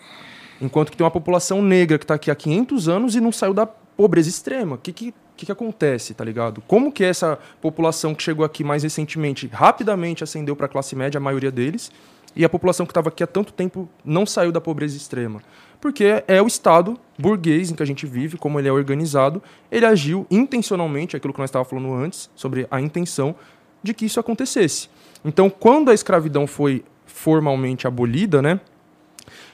Enquanto 0.62 0.92
que 0.92 0.96
tem 0.96 1.04
uma 1.04 1.10
população 1.10 1.60
negra 1.60 1.98
que 1.98 2.04
está 2.04 2.14
aqui 2.14 2.30
há 2.30 2.36
500 2.36 2.88
anos 2.88 3.14
e 3.16 3.20
não 3.20 3.32
saiu 3.32 3.52
da 3.52 3.66
pobreza 3.66 4.28
extrema. 4.28 4.76
O 4.76 4.78
que, 4.78 4.92
que, 4.92 5.12
que, 5.40 5.46
que 5.46 5.52
acontece, 5.52 6.12
tá 6.12 6.22
ligado? 6.22 6.62
Como 6.66 6.92
que 6.92 7.02
essa 7.02 7.38
população 7.60 8.14
que 8.14 8.22
chegou 8.22 8.44
aqui 8.44 8.62
mais 8.62 8.82
recentemente 8.82 9.46
rapidamente 9.46 10.22
ascendeu 10.22 10.54
para 10.54 10.66
a 10.66 10.68
classe 10.68 10.94
média, 10.94 11.18
a 11.18 11.20
maioria 11.20 11.50
deles, 11.50 11.90
e 12.36 12.44
a 12.44 12.48
população 12.48 12.86
que 12.86 12.90
estava 12.90 13.08
aqui 13.08 13.24
há 13.24 13.26
tanto 13.26 13.52
tempo 13.52 13.88
não 14.04 14.26
saiu 14.26 14.52
da 14.52 14.60
pobreza 14.60 14.96
extrema? 14.96 15.42
Porque 15.80 16.22
é 16.28 16.42
o 16.42 16.46
Estado 16.46 17.00
burguês 17.18 17.70
em 17.70 17.74
que 17.74 17.82
a 17.82 17.86
gente 17.86 18.06
vive, 18.06 18.36
como 18.36 18.60
ele 18.60 18.68
é 18.68 18.72
organizado, 18.72 19.42
ele 19.72 19.86
agiu 19.86 20.26
intencionalmente, 20.30 21.16
aquilo 21.16 21.32
que 21.32 21.40
nós 21.40 21.48
estávamos 21.48 21.70
falando 21.70 21.94
antes, 21.94 22.30
sobre 22.34 22.66
a 22.70 22.80
intenção 22.80 23.34
de 23.82 23.94
que 23.94 24.04
isso 24.04 24.20
acontecesse. 24.20 24.90
Então, 25.24 25.48
quando 25.48 25.90
a 25.90 25.94
escravidão 25.94 26.46
foi 26.46 26.84
formalmente 27.06 27.86
abolida, 27.86 28.42
né, 28.42 28.60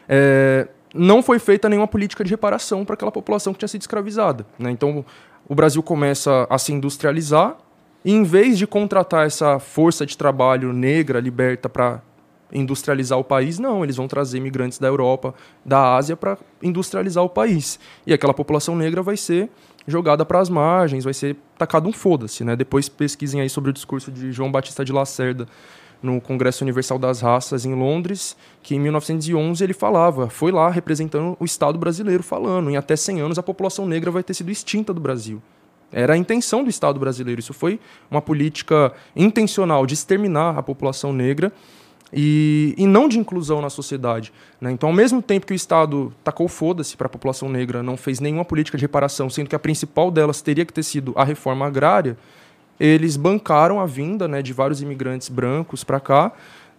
é, 0.08 0.66
não 0.92 1.22
foi 1.22 1.38
feita 1.38 1.68
nenhuma 1.68 1.86
política 1.86 2.24
de 2.24 2.30
reparação 2.30 2.84
para 2.84 2.94
aquela 2.94 3.12
população 3.12 3.52
que 3.52 3.60
tinha 3.60 3.68
sido 3.68 3.82
escravizada. 3.82 4.44
Né? 4.58 4.72
Então, 4.72 5.04
o 5.48 5.54
Brasil 5.54 5.82
começa 5.82 6.46
a 6.50 6.58
se 6.58 6.72
industrializar 6.72 7.56
e, 8.04 8.12
em 8.12 8.22
vez 8.22 8.58
de 8.58 8.66
contratar 8.66 9.26
essa 9.26 9.58
força 9.58 10.04
de 10.04 10.16
trabalho 10.16 10.72
negra 10.72 11.20
liberta 11.20 11.68
para 11.68 12.02
industrializar 12.52 13.18
o 13.18 13.24
país, 13.24 13.58
não, 13.58 13.82
eles 13.82 13.96
vão 13.96 14.06
trazer 14.06 14.38
imigrantes 14.38 14.78
da 14.78 14.86
Europa, 14.86 15.34
da 15.64 15.96
Ásia 15.96 16.16
para 16.16 16.38
industrializar 16.62 17.24
o 17.24 17.28
país. 17.28 17.78
E 18.06 18.12
aquela 18.12 18.32
população 18.32 18.76
negra 18.76 19.02
vai 19.02 19.16
ser 19.16 19.50
jogada 19.86 20.24
para 20.24 20.40
as 20.40 20.48
margens, 20.48 21.04
vai 21.04 21.14
ser 21.14 21.36
tacado 21.58 21.88
um 21.88 21.92
foda-se, 21.92 22.44
né? 22.44 22.56
Depois 22.56 22.88
pesquisem 22.88 23.40
aí 23.40 23.48
sobre 23.48 23.70
o 23.70 23.72
discurso 23.72 24.10
de 24.10 24.32
João 24.32 24.50
Batista 24.50 24.84
de 24.84 24.92
Lacerda 24.92 25.46
no 26.02 26.20
Congresso 26.20 26.64
Universal 26.64 26.98
das 26.98 27.20
Raças 27.20 27.64
em 27.64 27.74
Londres, 27.74 28.36
que 28.62 28.74
em 28.74 28.80
1911 28.80 29.62
ele 29.62 29.72
falava, 29.72 30.28
foi 30.28 30.52
lá 30.52 30.70
representando 30.70 31.36
o 31.40 31.44
Estado 31.44 31.78
brasileiro 31.78 32.22
falando, 32.22 32.70
em 32.70 32.76
até 32.76 32.96
100 32.96 33.20
anos 33.20 33.38
a 33.38 33.42
população 33.42 33.86
negra 33.86 34.10
vai 34.10 34.22
ter 34.22 34.34
sido 34.34 34.50
extinta 34.50 34.92
do 34.92 35.00
Brasil. 35.00 35.42
Era 35.92 36.14
a 36.14 36.16
intenção 36.16 36.64
do 36.64 36.70
Estado 36.70 36.98
brasileiro, 36.98 37.40
isso 37.40 37.54
foi 37.54 37.78
uma 38.10 38.20
política 38.20 38.92
intencional 39.14 39.86
de 39.86 39.94
exterminar 39.94 40.58
a 40.58 40.62
população 40.62 41.12
negra 41.12 41.52
e, 42.12 42.74
e 42.76 42.86
não 42.86 43.08
de 43.08 43.18
inclusão 43.18 43.60
na 43.60 43.70
sociedade. 43.70 44.32
Né? 44.60 44.70
Então, 44.72 44.88
ao 44.88 44.94
mesmo 44.94 45.22
tempo 45.22 45.46
que 45.46 45.52
o 45.52 45.54
Estado 45.54 46.12
tacou 46.22 46.48
foda-se 46.48 46.96
para 46.96 47.06
a 47.06 47.10
população 47.10 47.48
negra, 47.48 47.82
não 47.82 47.96
fez 47.96 48.20
nenhuma 48.20 48.44
política 48.44 48.76
de 48.76 48.82
reparação, 48.82 49.28
sendo 49.30 49.48
que 49.48 49.56
a 49.56 49.58
principal 49.58 50.10
delas 50.10 50.40
teria 50.40 50.64
que 50.64 50.72
ter 50.72 50.82
sido 50.82 51.12
a 51.16 51.24
reforma 51.24 51.66
agrária, 51.66 52.16
eles 52.78 53.16
bancaram 53.16 53.80
a 53.80 53.86
vinda 53.86 54.28
né, 54.28 54.42
de 54.42 54.52
vários 54.52 54.82
imigrantes 54.82 55.28
brancos 55.28 55.82
para 55.82 55.98
cá, 56.00 56.32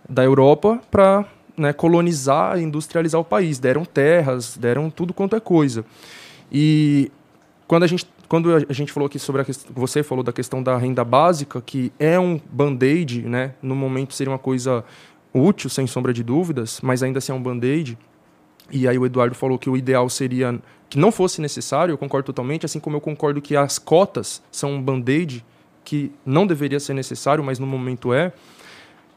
da 0.07 0.23
Europa, 0.23 0.79
para 0.89 1.25
né, 1.57 1.73
colonizar 1.73 2.59
e 2.59 2.63
industrializar 2.63 3.19
o 3.19 3.25
país. 3.25 3.59
Deram 3.59 3.83
terras, 3.83 4.57
deram 4.57 4.89
tudo 4.89 5.13
quanto 5.13 5.35
é 5.35 5.39
coisa. 5.39 5.83
E 6.51 7.11
quando 7.67 7.83
a 7.83 7.87
gente, 7.87 8.07
quando 8.29 8.53
a 8.53 8.73
gente 8.73 8.91
falou 8.91 9.07
aqui 9.07 9.19
sobre 9.19 9.41
a 9.41 9.45
questão, 9.45 9.71
você 9.75 10.03
falou 10.03 10.23
da 10.23 10.31
questão 10.31 10.61
da 10.61 10.77
renda 10.77 11.03
básica, 11.03 11.61
que 11.61 11.91
é 11.99 12.19
um 12.19 12.39
band-aid, 12.51 13.23
né, 13.23 13.53
no 13.61 13.75
momento 13.75 14.13
seria 14.13 14.31
uma 14.31 14.39
coisa 14.39 14.85
útil, 15.33 15.69
sem 15.69 15.85
sombra 15.87 16.13
de 16.13 16.23
dúvidas, 16.23 16.79
mas 16.81 17.03
ainda 17.03 17.17
assim 17.17 17.31
é 17.31 17.35
um 17.35 17.41
band-aid. 17.41 17.97
E 18.71 18.87
aí 18.87 18.97
o 18.97 19.05
Eduardo 19.05 19.35
falou 19.35 19.57
que 19.57 19.69
o 19.69 19.77
ideal 19.77 20.09
seria 20.09 20.59
que 20.89 20.97
não 20.97 21.11
fosse 21.11 21.41
necessário, 21.41 21.91
eu 21.91 21.97
concordo 21.97 22.27
totalmente, 22.27 22.65
assim 22.65 22.79
como 22.79 22.95
eu 22.95 23.01
concordo 23.01 23.41
que 23.41 23.55
as 23.55 23.77
cotas 23.77 24.41
são 24.49 24.73
um 24.73 24.81
band-aid, 24.81 25.43
que 25.87 26.11
não 26.25 26.45
deveria 26.45 26.81
ser 26.81 26.93
necessário, 26.93 27.41
mas 27.41 27.59
no 27.59 27.65
momento 27.65 28.13
é. 28.13 28.33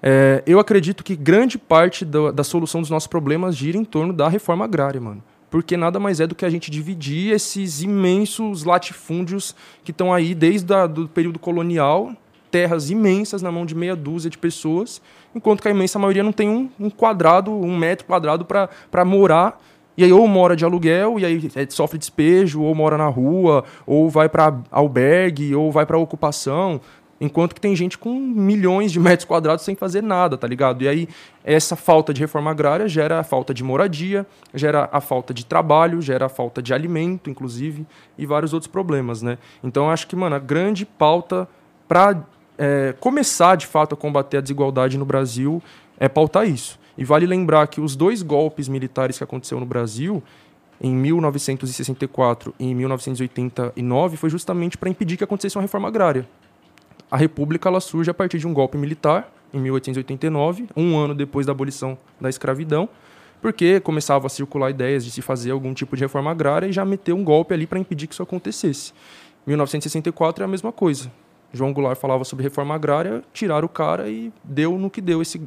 é 0.00 0.40
eu 0.46 0.60
acredito 0.60 1.02
que 1.02 1.16
grande 1.16 1.58
parte 1.58 2.04
da, 2.04 2.30
da 2.30 2.44
solução 2.44 2.80
dos 2.80 2.88
nossos 2.88 3.08
problemas 3.08 3.56
gira 3.56 3.76
em 3.76 3.84
torno 3.84 4.12
da 4.12 4.28
reforma 4.28 4.66
agrária, 4.66 5.00
mano. 5.00 5.20
Porque 5.50 5.76
nada 5.76 5.98
mais 5.98 6.20
é 6.20 6.28
do 6.28 6.34
que 6.36 6.44
a 6.44 6.48
gente 6.48 6.70
dividir 6.70 7.32
esses 7.32 7.82
imensos 7.82 8.62
latifúndios 8.62 9.52
que 9.82 9.90
estão 9.90 10.14
aí 10.14 10.32
desde 10.32 10.72
o 10.72 11.08
período 11.08 11.40
colonial, 11.40 12.12
terras 12.52 12.88
imensas 12.88 13.42
na 13.42 13.50
mão 13.50 13.66
de 13.66 13.74
meia 13.74 13.96
dúzia 13.96 14.30
de 14.30 14.38
pessoas, 14.38 15.02
enquanto 15.34 15.62
que 15.62 15.66
a 15.66 15.72
imensa 15.72 15.98
maioria 15.98 16.22
não 16.22 16.30
tem 16.30 16.48
um, 16.48 16.70
um 16.78 16.88
quadrado, 16.88 17.50
um 17.50 17.76
metro 17.76 18.06
quadrado 18.06 18.44
para 18.44 19.04
morar 19.04 19.60
e 20.00 20.04
aí 20.04 20.12
ou 20.12 20.26
mora 20.26 20.56
de 20.56 20.64
aluguel 20.64 21.18
e 21.18 21.26
aí 21.26 21.50
é, 21.54 21.66
sofre 21.68 21.98
despejo, 21.98 22.62
ou 22.62 22.74
mora 22.74 22.96
na 22.96 23.06
rua, 23.06 23.64
ou 23.86 24.08
vai 24.08 24.30
para 24.30 24.58
albergue, 24.70 25.54
ou 25.54 25.70
vai 25.70 25.84
para 25.84 25.98
ocupação. 25.98 26.80
Enquanto 27.20 27.54
que 27.54 27.60
tem 27.60 27.76
gente 27.76 27.98
com 27.98 28.18
milhões 28.18 28.90
de 28.90 28.98
metros 28.98 29.26
quadrados 29.26 29.62
sem 29.62 29.74
fazer 29.74 30.02
nada, 30.02 30.38
tá 30.38 30.46
ligado? 30.46 30.82
E 30.82 30.88
aí 30.88 31.06
essa 31.44 31.76
falta 31.76 32.14
de 32.14 32.20
reforma 32.22 32.50
agrária 32.50 32.88
gera 32.88 33.20
a 33.20 33.22
falta 33.22 33.52
de 33.52 33.62
moradia, 33.62 34.26
gera 34.54 34.88
a 34.90 35.02
falta 35.02 35.34
de 35.34 35.44
trabalho, 35.44 36.00
gera 36.00 36.26
a 36.26 36.28
falta 36.30 36.62
de 36.62 36.72
alimento, 36.72 37.28
inclusive, 37.28 37.86
e 38.16 38.24
vários 38.24 38.54
outros 38.54 38.72
problemas, 38.72 39.20
né? 39.20 39.36
Então 39.62 39.90
acho 39.90 40.06
que, 40.06 40.16
mano, 40.16 40.34
a 40.34 40.38
grande 40.38 40.86
pauta 40.86 41.46
para 41.86 42.24
é, 42.56 42.94
começar 42.98 43.54
de 43.54 43.66
fato 43.66 43.92
a 43.92 43.98
combater 43.98 44.38
a 44.38 44.40
desigualdade 44.40 44.96
no 44.96 45.04
Brasil 45.04 45.62
é 45.98 46.08
pautar 46.08 46.48
isso. 46.48 46.79
E 46.96 47.04
vale 47.04 47.26
lembrar 47.26 47.66
que 47.68 47.80
os 47.80 47.96
dois 47.96 48.22
golpes 48.22 48.68
militares 48.68 49.18
que 49.18 49.24
aconteceram 49.24 49.60
no 49.60 49.66
Brasil, 49.66 50.22
em 50.80 50.94
1964 50.94 52.54
e 52.58 52.66
em 52.66 52.74
1989, 52.74 54.16
foi 54.16 54.30
justamente 54.30 54.78
para 54.78 54.88
impedir 54.88 55.16
que 55.16 55.24
acontecesse 55.24 55.56
uma 55.56 55.62
reforma 55.62 55.88
agrária. 55.88 56.28
A 57.10 57.16
República 57.16 57.68
ela 57.68 57.80
surge 57.80 58.10
a 58.10 58.14
partir 58.14 58.38
de 58.38 58.46
um 58.46 58.54
golpe 58.54 58.78
militar, 58.78 59.32
em 59.52 59.58
1889, 59.58 60.68
um 60.76 60.96
ano 60.96 61.14
depois 61.14 61.44
da 61.44 61.52
abolição 61.52 61.98
da 62.20 62.28
escravidão, 62.28 62.88
porque 63.42 63.80
começava 63.80 64.26
a 64.26 64.30
circular 64.30 64.70
ideias 64.70 65.04
de 65.04 65.10
se 65.10 65.20
fazer 65.20 65.50
algum 65.50 65.74
tipo 65.74 65.96
de 65.96 66.02
reforma 66.02 66.30
agrária 66.30 66.66
e 66.66 66.72
já 66.72 66.84
meteu 66.84 67.16
um 67.16 67.24
golpe 67.24 67.52
ali 67.52 67.66
para 67.66 67.78
impedir 67.78 68.06
que 68.06 68.12
isso 68.12 68.22
acontecesse. 68.22 68.92
1964 69.46 70.42
é 70.42 70.46
a 70.46 70.48
mesma 70.48 70.70
coisa. 70.70 71.10
João 71.52 71.72
Goulart 71.72 71.98
falava 71.98 72.24
sobre 72.24 72.44
reforma 72.44 72.74
agrária, 72.74 73.24
tiraram 73.32 73.66
o 73.66 73.68
cara 73.68 74.08
e 74.08 74.32
deu 74.44 74.78
no 74.78 74.88
que 74.88 75.00
deu 75.00 75.20
esse 75.20 75.40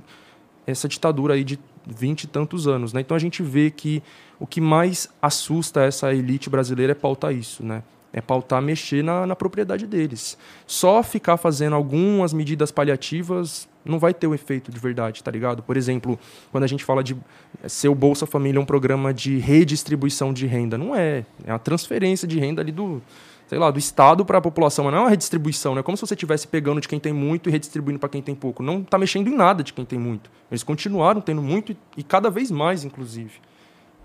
essa 0.65 0.87
ditadura 0.87 1.33
aí 1.33 1.43
de 1.43 1.59
vinte 1.85 2.23
e 2.23 2.27
tantos 2.27 2.67
anos, 2.67 2.93
né? 2.93 3.01
Então 3.01 3.15
a 3.15 3.19
gente 3.19 3.43
vê 3.43 3.69
que 3.69 4.01
o 4.39 4.47
que 4.47 4.61
mais 4.61 5.09
assusta 5.21 5.81
essa 5.83 6.13
elite 6.13 6.49
brasileira 6.49 6.91
é 6.91 6.95
pautar 6.95 7.33
isso, 7.33 7.63
né? 7.63 7.83
É 8.11 8.21
pautar 8.21 8.61
mexer 8.61 9.03
na, 9.03 9.25
na 9.25 9.35
propriedade 9.35 9.87
deles. 9.87 10.37
Só 10.67 11.01
ficar 11.01 11.35
fazendo 11.37 11.75
algumas 11.75 12.31
medidas 12.31 12.71
paliativas 12.71 13.67
não 13.83 13.99
vai 13.99 14.13
ter 14.13 14.27
o 14.27 14.33
efeito 14.33 14.71
de 14.71 14.79
verdade, 14.79 15.23
tá 15.23 15.31
ligado? 15.31 15.61
Por 15.63 15.75
exemplo, 15.75 16.17
quando 16.51 16.63
a 16.63 16.67
gente 16.67 16.85
fala 16.85 17.03
de 17.03 17.17
ser 17.67 17.89
o 17.89 17.95
Bolsa 17.95 18.25
Família 18.25 18.61
um 18.61 18.65
programa 18.65 19.13
de 19.13 19.39
redistribuição 19.39 20.31
de 20.31 20.45
renda, 20.45 20.77
não 20.77 20.95
é. 20.95 21.25
É 21.43 21.51
a 21.51 21.59
transferência 21.59 22.27
de 22.27 22.39
renda 22.39 22.61
ali 22.61 22.71
do, 22.71 23.01
sei 23.47 23.57
lá, 23.57 23.69
do 23.71 23.79
Estado 23.79 24.25
para 24.25 24.37
a 24.37 24.41
população, 24.41 24.85
mas 24.85 24.93
não 24.93 25.01
é 25.01 25.03
uma 25.03 25.09
redistribuição, 25.09 25.73
não 25.73 25.79
é 25.79 25.83
como 25.83 25.97
se 25.97 26.01
você 26.01 26.13
estivesse 26.13 26.47
pegando 26.47 26.81
de 26.81 26.87
quem 26.87 26.99
tem 26.99 27.13
muito 27.13 27.49
e 27.49 27.51
redistribuindo 27.51 27.99
para 27.99 28.09
quem 28.09 28.21
tem 28.21 28.35
pouco. 28.35 28.63
Não 28.63 28.81
está 28.81 28.97
mexendo 28.97 29.27
em 29.27 29.35
nada 29.35 29.63
de 29.63 29.73
quem 29.73 29.85
tem 29.85 29.99
muito. 29.99 30.29
Eles 30.49 30.63
continuaram 30.63 31.21
tendo 31.21 31.41
muito 31.41 31.75
e, 31.97 32.03
cada 32.03 32.29
vez 32.29 32.49
mais, 32.49 32.83
inclusive. 32.83 33.31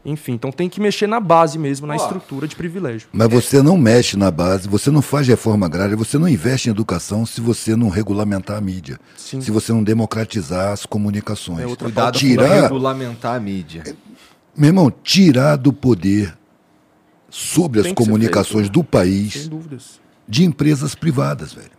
Enfim, 0.04 0.32
então 0.32 0.52
tem 0.52 0.68
que 0.68 0.80
mexer 0.80 1.06
na 1.06 1.20
base 1.20 1.58
mesmo, 1.58 1.86
na 1.86 1.96
estrutura 1.96 2.46
de 2.46 2.54
privilégio. 2.54 3.08
Mas 3.12 3.28
você 3.28 3.60
não 3.60 3.76
mexe 3.76 4.16
na 4.16 4.30
base, 4.30 4.68
você 4.68 4.90
não 4.90 5.02
faz 5.02 5.26
reforma 5.26 5.66
agrária, 5.66 5.96
você 5.96 6.16
não 6.16 6.28
investe 6.28 6.68
em 6.68 6.70
educação 6.70 7.26
se 7.26 7.40
você 7.40 7.74
não 7.74 7.88
regulamentar 7.88 8.56
a 8.56 8.60
mídia. 8.60 8.98
Sim. 9.16 9.40
Se 9.40 9.50
você 9.50 9.72
não 9.72 9.82
democratizar 9.82 10.72
as 10.72 10.86
comunicações. 10.86 11.60
É 11.60 11.66
outra 11.66 11.86
Cuidado 11.86 12.16
tirar, 12.16 12.62
regulamentar 12.62 13.34
a 13.34 13.40
mídia. 13.40 13.82
Meu 14.56 14.68
irmão, 14.68 14.90
tirar 15.02 15.56
do 15.56 15.72
poder 15.72 16.34
sobre 17.30 17.80
as 17.80 17.92
comunicações 17.92 18.66
feito, 18.66 18.72
do 18.72 18.84
país 18.84 19.50
de 20.26 20.44
empresas 20.44 20.94
privadas, 20.94 21.52
velho. 21.52 21.70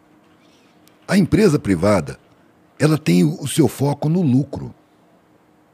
A 1.08 1.18
empresa 1.18 1.58
privada, 1.58 2.20
ela 2.78 2.98
tem 2.98 3.24
o 3.24 3.48
seu 3.48 3.68
foco 3.68 4.10
no 4.10 4.22
lucro. 4.22 4.74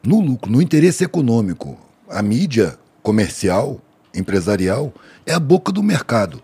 No 0.03 0.19
lucro, 0.19 0.51
no 0.51 0.61
interesse 0.61 1.03
econômico. 1.03 1.77
A 2.09 2.21
mídia 2.21 2.79
comercial, 3.01 3.81
empresarial, 4.13 4.93
é 5.25 5.33
a 5.33 5.39
boca 5.39 5.71
do 5.71 5.83
mercado. 5.83 6.41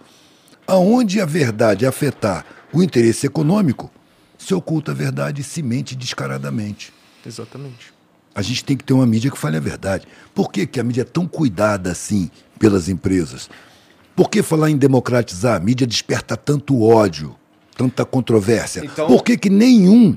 Aonde 0.67 1.21
a 1.21 1.25
verdade 1.25 1.85
afetar 1.85 2.45
o 2.73 2.81
interesse 2.81 3.27
econômico, 3.27 3.91
se 4.37 4.53
oculta 4.53 4.91
a 4.91 4.95
verdade 4.95 5.41
e 5.41 5.43
se 5.43 5.61
mente 5.61 5.95
descaradamente. 5.95 6.93
Exatamente. 7.25 7.93
A 8.33 8.41
gente 8.41 8.63
tem 8.63 8.77
que 8.77 8.83
ter 8.83 8.93
uma 8.93 9.05
mídia 9.05 9.29
que 9.29 9.37
fale 9.37 9.57
a 9.57 9.59
verdade. 9.59 10.07
Por 10.33 10.51
que, 10.51 10.65
que 10.65 10.79
a 10.79 10.83
mídia 10.83 11.01
é 11.01 11.05
tão 11.05 11.27
cuidada 11.27 11.91
assim 11.91 12.29
pelas 12.57 12.87
empresas? 12.87 13.49
Por 14.15 14.29
que 14.29 14.41
falar 14.41 14.69
em 14.69 14.77
democratizar? 14.77 15.57
A 15.57 15.59
mídia 15.59 15.85
desperta 15.85 16.37
tanto 16.37 16.81
ódio, 16.81 17.35
tanta 17.75 18.05
controvérsia. 18.05 18.83
Então... 18.85 19.07
Por 19.07 19.23
que, 19.23 19.37
que 19.37 19.49
nenhum 19.49 20.15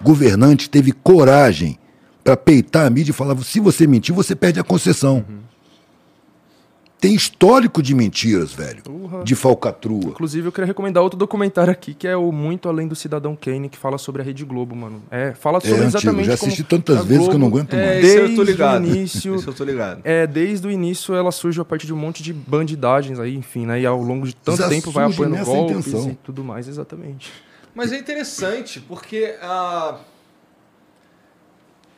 governante 0.00 0.68
teve 0.68 0.92
coragem 0.92 1.78
para 2.22 2.36
peitar 2.36 2.86
a 2.86 2.90
mídia 2.90 3.10
e 3.10 3.14
falar: 3.14 3.36
se 3.42 3.60
você 3.60 3.86
mentir, 3.86 4.14
você 4.14 4.34
perde 4.34 4.60
a 4.60 4.64
concessão? 4.64 5.24
Uhum. 5.28 5.38
Tem 6.98 7.14
histórico 7.14 7.82
de 7.82 7.94
mentiras, 7.94 8.52
velho. 8.52 8.82
Porra. 8.82 9.22
De 9.22 9.34
falcatrua. 9.34 10.06
Inclusive, 10.06 10.48
eu 10.48 10.52
queria 10.52 10.66
recomendar 10.66 11.02
outro 11.02 11.18
documentário 11.18 11.70
aqui, 11.70 11.92
que 11.94 12.08
é 12.08 12.16
o 12.16 12.32
Muito 12.32 12.68
Além 12.68 12.88
do 12.88 12.96
Cidadão 12.96 13.36
Kane, 13.36 13.68
que 13.68 13.76
fala 13.76 13.98
sobre 13.98 14.22
a 14.22 14.24
Rede 14.24 14.44
Globo, 14.44 14.74
mano. 14.74 15.02
É, 15.10 15.32
fala 15.34 15.58
É 15.58 15.60
sobre 15.60 15.74
antigo, 15.84 15.88
exatamente 15.98 16.26
já 16.26 16.36
como 16.38 16.48
assisti 16.52 16.64
tantas 16.64 16.96
a 16.98 17.02
vezes 17.02 17.28
que 17.28 17.34
eu 17.34 17.38
não 17.38 17.50
Globo- 17.50 17.56
aguento 17.58 17.74
É, 17.74 17.86
mais. 17.86 18.04
isso 18.04 18.16
eu 18.16 18.20
tô 18.20 18.26
Desde 18.26 18.40
o 18.40 18.44
ligado. 18.44 18.86
início- 18.86 19.34
Isso 19.36 19.50
eu 19.50 19.54
tô 19.54 19.64
ligado. 19.64 20.00
É, 20.04 20.26
desde 20.26 20.66
o 20.66 20.70
início 20.70 21.14
ela 21.14 21.30
surge 21.30 21.60
a 21.60 21.64
partir 21.64 21.86
de 21.86 21.92
um 21.92 21.98
monte 21.98 22.22
de 22.22 22.32
bandidagens 22.32 23.18
aí, 23.20 23.36
enfim, 23.36 23.66
né? 23.66 23.80
E 23.80 23.86
ao 23.86 24.00
longo 24.02 24.26
de 24.26 24.34
tanto 24.34 24.58
Já 24.58 24.68
tempo 24.68 24.90
vai 24.90 25.04
apoiando 25.10 25.44
golpes 25.44 25.86
intenção. 25.88 26.10
e 26.10 26.14
tudo 26.24 26.42
mais, 26.42 26.66
exatamente. 26.66 27.30
Mas 27.74 27.92
é 27.92 27.98
interessante, 27.98 28.80
porque. 28.80 29.34
ah, 29.42 29.98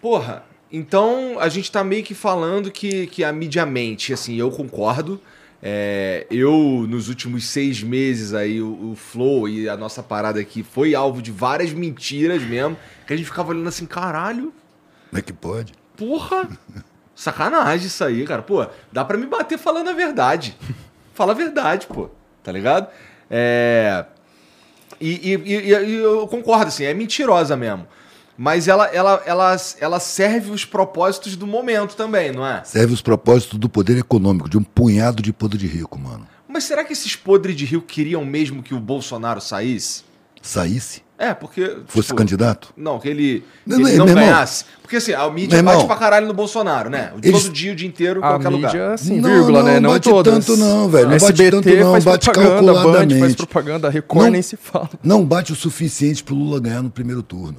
Porra, 0.00 0.44
então 0.70 1.36
a 1.40 1.48
gente 1.48 1.70
tá 1.72 1.82
meio 1.82 2.02
que 2.04 2.14
falando 2.14 2.70
que, 2.70 3.06
que 3.06 3.24
a 3.24 3.32
mídia 3.32 3.64
mente, 3.66 4.12
assim, 4.12 4.36
eu 4.36 4.50
concordo. 4.50 5.20
É, 5.62 6.24
eu, 6.30 6.86
nos 6.88 7.08
últimos 7.08 7.46
seis 7.46 7.82
meses 7.82 8.32
aí, 8.32 8.62
o, 8.62 8.92
o 8.92 8.94
Flow 8.94 9.48
e 9.48 9.68
a 9.68 9.76
nossa 9.76 10.02
parada 10.02 10.38
aqui 10.38 10.62
foi 10.62 10.94
alvo 10.94 11.20
de 11.20 11.32
várias 11.32 11.72
mentiras 11.72 12.42
mesmo, 12.42 12.76
que 13.06 13.12
a 13.12 13.16
gente 13.16 13.26
ficava 13.26 13.50
olhando 13.50 13.68
assim, 13.68 13.84
caralho, 13.84 14.52
Como 15.10 15.18
é 15.18 15.22
que 15.22 15.32
pode? 15.32 15.72
porra, 15.96 16.48
sacanagem 17.14 17.88
isso 17.88 18.04
aí, 18.04 18.24
cara. 18.24 18.40
Pô, 18.42 18.64
dá 18.92 19.04
pra 19.04 19.18
me 19.18 19.26
bater 19.26 19.58
falando 19.58 19.88
a 19.90 19.92
verdade. 19.92 20.56
Fala 21.12 21.32
a 21.32 21.34
verdade, 21.34 21.88
pô, 21.88 22.08
tá 22.44 22.52
ligado? 22.52 22.86
É... 23.28 24.04
E, 25.00 25.32
e- 25.32 25.52
e- 25.54 25.68
e 25.90 25.94
eu 25.96 26.26
concordo, 26.28 26.66
assim, 26.66 26.84
é 26.84 26.94
mentirosa 26.94 27.56
mesmo. 27.56 27.86
Mas 28.40 28.68
ela, 28.68 28.86
ela, 28.86 29.20
ela, 29.26 29.56
ela 29.80 29.98
serve 29.98 30.52
os 30.52 30.64
propósitos 30.64 31.34
do 31.34 31.44
momento 31.44 31.96
também, 31.96 32.30
não 32.30 32.46
é? 32.46 32.62
Serve 32.64 32.94
os 32.94 33.02
propósitos 33.02 33.58
do 33.58 33.68
poder 33.68 33.98
econômico, 33.98 34.48
de 34.48 34.56
um 34.56 34.62
punhado 34.62 35.20
de 35.20 35.32
poder 35.32 35.58
de 35.58 35.66
rico, 35.66 35.98
mano. 35.98 36.24
Mas 36.48 36.62
será 36.62 36.84
que 36.84 36.92
esses 36.92 37.16
podres 37.16 37.56
de 37.56 37.64
rio 37.64 37.82
queriam 37.82 38.24
mesmo 38.24 38.62
que 38.62 38.72
o 38.74 38.78
Bolsonaro 38.80 39.40
saísse? 39.40 40.04
Saísse, 40.40 41.02
É, 41.18 41.34
porque. 41.34 41.78
fosse 41.88 42.06
tipo, 42.06 42.16
candidato. 42.18 42.72
Não, 42.76 43.00
que 43.00 43.08
ele 43.08 43.44
Não, 43.66 43.76
ele 43.80 43.82
não, 43.82 43.90
não, 43.98 44.04
meu 44.06 44.14
irmão. 44.14 44.24
ganhasse. 44.32 44.64
Porque 44.80 44.96
assim, 44.96 45.12
a 45.12 45.28
mídia 45.28 45.60
bate 45.60 45.74
irmão. 45.74 45.86
pra 45.88 45.96
caralho 45.96 46.28
no 46.28 46.32
Bolsonaro, 46.32 46.88
né? 46.88 47.12
Eles- 47.20 47.42
Todo 47.42 47.52
dia, 47.52 47.72
o 47.72 47.74
dia 47.74 47.88
inteiro, 47.88 48.20
em 48.20 48.22
A 48.22 48.28
qualquer 48.28 48.50
mídia, 48.52 48.68
lugar. 48.68 48.92
assim, 48.94 49.20
Não, 49.20 49.28
vírgula, 49.30 49.62
né? 49.64 49.74
não 49.74 49.80
Não 49.80 49.90
bate 49.90 50.08
todas. 50.08 50.46
tanto 50.46 50.56
não, 50.56 50.88
velho. 50.88 51.10
Não 51.10 51.18
bate 51.18 51.50
tanto 51.50 51.68
não, 51.68 51.90
faz 51.92 52.04
bate 52.04 52.24
propaganda, 52.30 52.54
Band 52.54 52.64
faz 52.74 52.82
calculadamente. 52.84 53.36
propaganda, 53.36 53.90
Record 53.90 54.24
Não- 54.26 54.30
nem 54.30 54.42
se 54.42 54.56
fala. 54.56 54.90
Não 55.02 55.24
bate 55.24 55.52
o 55.52 55.56
suficiente 55.56 56.22
pro 56.22 56.36
Lula 56.36 56.60
ganhar 56.60 56.82
no 56.82 56.90
primeiro 56.90 57.20
turno. 57.22 57.58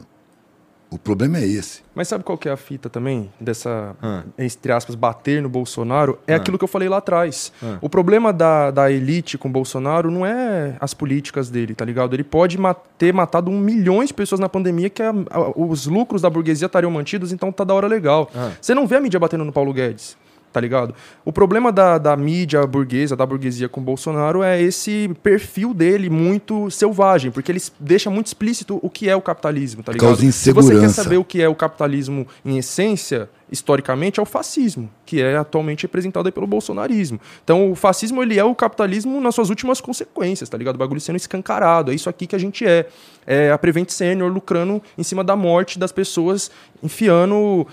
O 0.92 0.98
problema 0.98 1.38
é 1.38 1.46
esse. 1.46 1.82
Mas 1.94 2.08
sabe 2.08 2.24
qual 2.24 2.36
que 2.36 2.50
é 2.50 2.52
a 2.52 2.58
fita 2.58 2.90
também 2.90 3.30
dessa, 3.40 3.96
Ah. 4.02 4.24
entre 4.40 4.72
aspas, 4.72 4.96
bater 4.96 5.40
no 5.40 5.48
Bolsonaro? 5.48 6.18
É 6.26 6.34
aquilo 6.34 6.58
que 6.58 6.64
eu 6.64 6.68
falei 6.68 6.90
lá 6.90 6.98
atrás. 6.98 7.54
Ah. 7.62 7.78
O 7.80 7.88
problema 7.88 8.34
da, 8.34 8.72
da 8.72 8.92
elite 8.92 9.38
com 9.38 9.48
o 9.48 9.52
Bolsonaro 9.52 10.10
não 10.10 10.26
é 10.26 10.76
as 10.80 10.96
políticas 10.96 11.48
dele, 11.50 11.76
tá 11.76 11.86
ligado? 11.86 12.16
Ele 12.16 12.24
pode 12.24 12.58
ter 12.98 13.14
matado 13.14 13.52
um 13.52 13.60
milhões 13.60 14.08
de 14.08 14.16
pessoas 14.16 14.40
na 14.42 14.50
pandemia 14.50 14.90
que 14.90 15.04
a- 15.04 15.14
a- 15.30 15.52
os 15.56 15.86
lucros 15.86 16.24
da 16.24 16.30
burguesia 16.30 16.66
estariam 16.66 16.90
mantidos, 16.92 17.32
então 17.32 17.52
tá 17.52 17.64
da 17.64 17.74
hora 17.76 17.86
legal. 17.88 18.30
Ah. 18.36 18.52
Você 18.60 18.74
não 18.74 18.88
vê 18.88 18.96
a 18.96 19.02
mídia 19.02 19.20
batendo 19.20 19.46
no 19.46 19.54
Paulo 19.54 19.72
Guedes. 19.72 20.18
Tá 20.52 20.60
ligado? 20.60 20.96
O 21.24 21.32
problema 21.32 21.72
da, 21.72 22.00
da 22.00 22.18
mídia 22.18 22.66
burguesa, 22.66 23.16
da 23.16 23.26
burguesia 23.26 23.70
com 23.70 23.82
Bolsonaro 23.82 24.42
é 24.42 24.60
esse 24.60 25.10
perfil 25.22 25.74
dele 25.76 26.10
muito 26.10 26.72
selvagem, 26.72 27.30
porque 27.30 27.52
ele 27.52 27.62
deixa 27.80 28.10
muito 28.10 28.28
explícito 28.28 28.80
o 28.82 28.90
que 28.90 29.08
é 29.08 29.16
o 29.16 29.22
capitalismo, 29.22 29.84
tá 29.84 29.92
ligado? 29.92 30.08
Causa 30.08 30.32
Se 30.32 30.52
você 30.52 30.70
quer 30.70 30.76
insegurança. 30.78 31.04
saber 31.04 31.18
o 31.18 31.24
que 31.24 31.42
é 31.42 31.48
o 31.48 31.54
capitalismo 31.54 32.28
em 32.44 32.58
essência, 32.58 33.30
historicamente, 33.52 34.20
é 34.20 34.24
o 34.24 34.26
fascismo, 34.26 34.90
que 35.06 35.22
é 35.22 35.38
atualmente 35.38 35.84
representado 35.84 36.32
pelo 36.32 36.48
bolsonarismo. 36.48 37.20
Então, 37.44 37.72
o 37.72 37.76
fascismo, 37.76 38.22
ele 38.22 38.40
é 38.40 38.44
o 38.44 38.56
capitalismo 38.56 39.20
nas 39.22 39.36
suas 39.36 39.50
últimas 39.50 39.80
consequências, 39.82 40.50
tá 40.50 40.58
ligado? 40.58 40.76
O 40.76 40.80
bagulho 40.80 41.02
sendo 41.02 41.16
escancarado. 41.16 41.92
É 41.92 41.96
isso 41.96 42.10
aqui 42.10 42.26
que 42.28 42.36
a 42.36 42.40
gente 42.40 42.66
é. 42.66 42.88
É 43.28 43.52
a 43.52 43.58
Prevent 43.60 43.90
Senior 43.90 44.32
lucrando 44.32 44.82
em 44.98 45.04
cima 45.04 45.24
da 45.24 45.36
morte 45.36 45.78
das 45.78 45.92
pessoas, 45.92 46.50
enfiando 46.82 47.68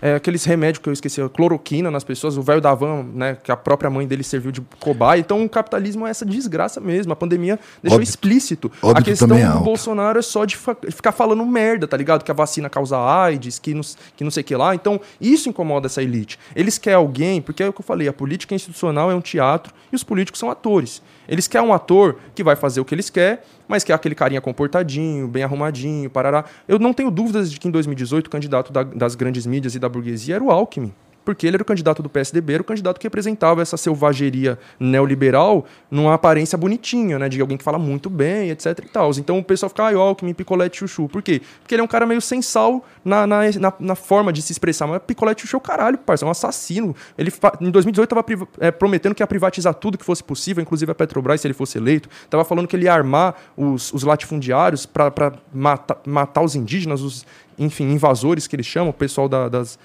é, 0.00 0.14
aqueles 0.14 0.44
remédios 0.44 0.82
que 0.82 0.88
eu 0.88 0.92
esqueci, 0.92 1.20
a 1.20 1.28
cloroquina 1.28 1.90
nas 1.90 2.04
pessoas, 2.04 2.36
o 2.36 2.42
velho 2.42 2.60
da 2.60 2.74
van, 2.74 3.04
né, 3.14 3.36
que 3.42 3.52
a 3.52 3.56
própria 3.56 3.90
mãe 3.90 4.06
dele 4.06 4.22
serviu 4.22 4.50
de 4.50 4.60
cobaia. 4.78 5.20
Então, 5.20 5.44
o 5.44 5.48
capitalismo 5.48 6.06
é 6.06 6.10
essa 6.10 6.24
desgraça 6.24 6.80
mesmo. 6.80 7.12
A 7.12 7.16
pandemia 7.16 7.58
deixou 7.82 7.96
Óbito. 7.96 8.10
explícito. 8.10 8.72
a 8.82 8.88
Óbito 8.88 9.04
questão 9.04 9.28
também 9.28 9.42
é 9.42 9.46
do 9.46 9.52
alto. 9.52 9.64
Bolsonaro 9.64 10.18
é 10.18 10.22
só 10.22 10.44
de 10.44 10.56
ficar 10.56 11.12
falando 11.12 11.44
merda, 11.44 11.86
tá 11.86 11.96
ligado? 11.96 12.24
Que 12.24 12.30
a 12.30 12.34
vacina 12.34 12.70
causa 12.70 12.96
AIDS, 12.98 13.58
que 13.58 13.74
não, 13.74 13.82
que 14.16 14.24
não 14.24 14.30
sei 14.30 14.42
o 14.42 14.44
que 14.44 14.56
lá. 14.56 14.74
Então, 14.74 15.00
isso 15.20 15.48
incomoda 15.48 15.86
essa 15.86 16.02
elite. 16.02 16.38
Eles 16.54 16.78
querem 16.78 16.96
alguém, 16.96 17.42
porque 17.42 17.62
é 17.62 17.68
o 17.68 17.72
que 17.72 17.80
eu 17.80 17.84
falei, 17.84 18.08
a 18.08 18.12
política 18.12 18.54
institucional 18.54 19.10
é 19.10 19.14
um 19.14 19.20
teatro 19.20 19.72
e 19.92 19.96
os 19.96 20.02
políticos 20.02 20.38
são 20.38 20.50
atores. 20.50 21.02
Eles 21.30 21.46
querem 21.46 21.66
um 21.66 21.72
ator 21.72 22.16
que 22.34 22.42
vai 22.42 22.56
fazer 22.56 22.80
o 22.80 22.84
que 22.84 22.92
eles 22.94 23.08
querem, 23.08 23.38
mas 23.68 23.84
que 23.84 23.92
é 23.92 23.94
aquele 23.94 24.14
carinha 24.16 24.40
comportadinho, 24.40 25.28
bem 25.28 25.44
arrumadinho, 25.44 26.10
parará. 26.10 26.44
Eu 26.66 26.78
não 26.78 26.92
tenho 26.92 27.10
dúvidas 27.10 27.50
de 27.52 27.60
que 27.60 27.68
em 27.68 27.70
2018 27.70 28.26
o 28.26 28.30
candidato 28.30 28.72
da- 28.72 28.82
das 28.82 29.14
grandes 29.14 29.46
mídias 29.46 29.74
e 29.76 29.78
da 29.78 29.88
burguesia 29.88 30.34
era 30.34 30.44
o 30.44 30.50
Alckmin. 30.50 30.92
Porque 31.34 31.46
ele 31.46 31.56
era 31.56 31.62
o 31.62 31.66
candidato 31.66 32.02
do 32.02 32.08
PSDB, 32.08 32.54
era 32.54 32.62
o 32.62 32.64
candidato 32.64 32.98
que 32.98 33.04
representava 33.06 33.62
essa 33.62 33.76
selvageria 33.76 34.58
neoliberal 34.78 35.64
numa 35.90 36.14
aparência 36.14 36.58
bonitinha, 36.58 37.18
né? 37.18 37.28
De 37.28 37.40
alguém 37.40 37.56
que 37.56 37.64
fala 37.64 37.78
muito 37.78 38.10
bem, 38.10 38.50
etc 38.50 38.78
e 38.84 38.88
tal. 38.88 39.10
Então 39.12 39.38
o 39.38 39.44
pessoal 39.44 39.68
fica, 39.70 39.84
ai, 39.84 39.94
Alckmin, 39.94 40.34
picolete 40.34 40.78
chuchu. 40.78 41.08
Por 41.08 41.22
quê? 41.22 41.40
Porque 41.62 41.74
ele 41.74 41.82
é 41.82 41.84
um 41.84 41.88
cara 41.88 42.04
meio 42.06 42.20
sem 42.20 42.42
sal 42.42 42.84
na, 43.04 43.26
na, 43.26 43.40
na, 43.58 43.72
na 43.78 43.94
forma 43.94 44.32
de 44.32 44.42
se 44.42 44.52
expressar. 44.52 44.86
Mas 44.86 45.00
picolete 45.06 45.42
chuchu 45.42 45.56
é 45.56 45.58
o 45.58 45.60
caralho, 45.60 45.98
parça, 45.98 46.24
é 46.24 46.28
um 46.28 46.30
assassino. 46.30 46.94
Ele 47.16 47.32
em 47.60 47.70
2018 47.70 48.08
tava 48.08 48.22
priva- 48.22 48.48
é, 48.58 48.70
prometendo 48.70 49.14
que 49.14 49.22
ia 49.22 49.26
privatizar 49.26 49.74
tudo 49.74 49.96
que 49.96 50.04
fosse 50.04 50.22
possível, 50.24 50.60
inclusive 50.62 50.90
a 50.90 50.94
Petrobras, 50.94 51.40
se 51.40 51.46
ele 51.46 51.54
fosse 51.54 51.78
eleito. 51.78 52.08
Tava 52.28 52.44
falando 52.44 52.66
que 52.66 52.74
ele 52.76 52.84
ia 52.86 52.92
armar 52.94 53.34
os, 53.56 53.92
os 53.92 54.02
latifundiários 54.02 54.86
para 54.86 55.32
matar, 55.52 55.98
matar 56.06 56.42
os 56.42 56.54
indígenas, 56.54 57.00
os, 57.02 57.24
enfim, 57.58 57.84
invasores 57.92 58.46
que 58.46 58.56
eles 58.56 58.66
chamam, 58.66 58.90
o 58.90 58.92
pessoal 58.94 59.28
da- 59.28 59.48
das 59.48 59.78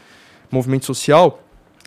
movimento 0.51 0.85
social. 0.85 1.41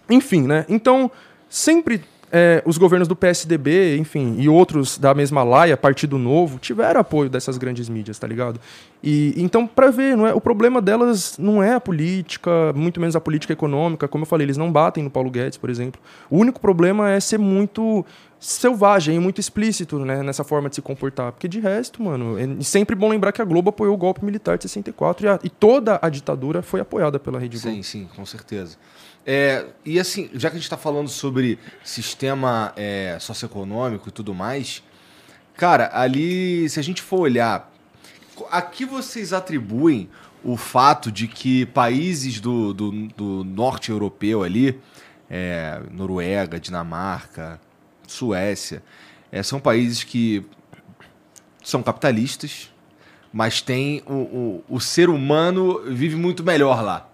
Enfim, 0.08 0.42
né? 0.42 0.64
Então, 0.68 1.10
sempre 1.48 2.02
é, 2.30 2.62
os 2.66 2.76
governos 2.76 3.08
do 3.08 3.16
PSDB, 3.16 3.96
enfim, 3.96 4.36
e 4.38 4.48
outros 4.48 4.98
da 4.98 5.14
mesma 5.14 5.42
laia, 5.42 5.76
Partido 5.76 6.18
Novo, 6.18 6.58
tiveram 6.58 7.00
apoio 7.00 7.30
dessas 7.30 7.56
grandes 7.56 7.88
mídias, 7.88 8.18
tá 8.18 8.26
ligado? 8.26 8.60
E 9.02 9.32
então, 9.36 9.66
para 9.66 9.90
ver, 9.90 10.16
não 10.16 10.26
é, 10.26 10.34
o 10.34 10.40
problema 10.40 10.82
delas 10.82 11.38
não 11.38 11.62
é 11.62 11.74
a 11.74 11.80
política, 11.80 12.72
muito 12.74 13.00
menos 13.00 13.16
a 13.16 13.20
política 13.20 13.52
econômica, 13.52 14.06
como 14.08 14.22
eu 14.22 14.26
falei, 14.26 14.44
eles 14.44 14.56
não 14.56 14.70
batem 14.70 15.02
no 15.02 15.10
Paulo 15.10 15.30
Guedes, 15.30 15.58
por 15.58 15.70
exemplo. 15.70 16.00
O 16.30 16.38
único 16.38 16.60
problema 16.60 17.10
é 17.10 17.20
ser 17.20 17.38
muito 17.38 18.04
selvagem 18.40 19.16
e 19.16 19.18
muito 19.18 19.40
explícito 19.40 19.98
né, 19.98 20.22
nessa 20.22 20.44
forma 20.44 20.68
de 20.68 20.76
se 20.76 20.82
comportar. 20.82 21.32
Porque 21.32 21.48
de 21.48 21.58
resto, 21.60 22.02
mano, 22.02 22.36
é 22.38 22.62
sempre 22.62 22.94
bom 22.94 23.08
lembrar 23.08 23.32
que 23.32 23.42
a 23.42 23.44
Globo 23.44 23.70
apoiou 23.70 23.94
o 23.94 23.96
golpe 23.98 24.24
militar 24.24 24.56
de 24.56 24.62
64 24.64 25.26
e, 25.26 25.28
a- 25.28 25.40
e 25.42 25.48
toda 25.50 25.98
a 26.00 26.08
ditadura 26.08 26.62
foi 26.62 26.80
apoiada 26.80 27.18
pela 27.18 27.38
Rede 27.38 27.58
Globo. 27.58 27.76
Sim, 27.76 27.82
sim, 27.82 28.08
com 28.14 28.24
certeza. 28.24 28.76
É, 29.26 29.66
e 29.84 29.98
assim, 30.00 30.30
já 30.34 30.48
que 30.48 30.54
a 30.56 30.58
gente 30.58 30.64
está 30.64 30.76
falando 30.76 31.08
sobre 31.08 31.58
sistema 31.84 32.72
é, 32.76 33.16
socioeconômico 33.20 34.08
e 34.08 34.12
tudo 34.12 34.32
mais, 34.32 34.82
cara, 35.56 35.90
ali, 35.92 36.68
se 36.68 36.78
a 36.80 36.82
gente 36.82 37.02
for 37.02 37.20
olhar, 37.20 37.70
a 38.50 38.62
que 38.62 38.86
vocês 38.86 39.32
atribuem 39.32 40.08
o 40.44 40.56
fato 40.56 41.10
de 41.10 41.26
que 41.26 41.66
países 41.66 42.40
do, 42.40 42.72
do, 42.72 42.90
do 43.08 43.44
norte 43.44 43.90
europeu 43.90 44.44
ali, 44.44 44.80
é, 45.28 45.82
Noruega, 45.90 46.58
Dinamarca, 46.60 47.60
Suécia, 48.12 48.82
é, 49.30 49.42
são 49.42 49.60
países 49.60 50.02
que 50.04 50.44
são 51.62 51.82
capitalistas, 51.82 52.72
mas 53.32 53.60
tem 53.60 54.02
o, 54.06 54.14
o, 54.14 54.64
o 54.76 54.80
ser 54.80 55.08
humano 55.10 55.82
vive 55.86 56.16
muito 56.16 56.42
melhor 56.42 56.82
lá. 56.82 57.08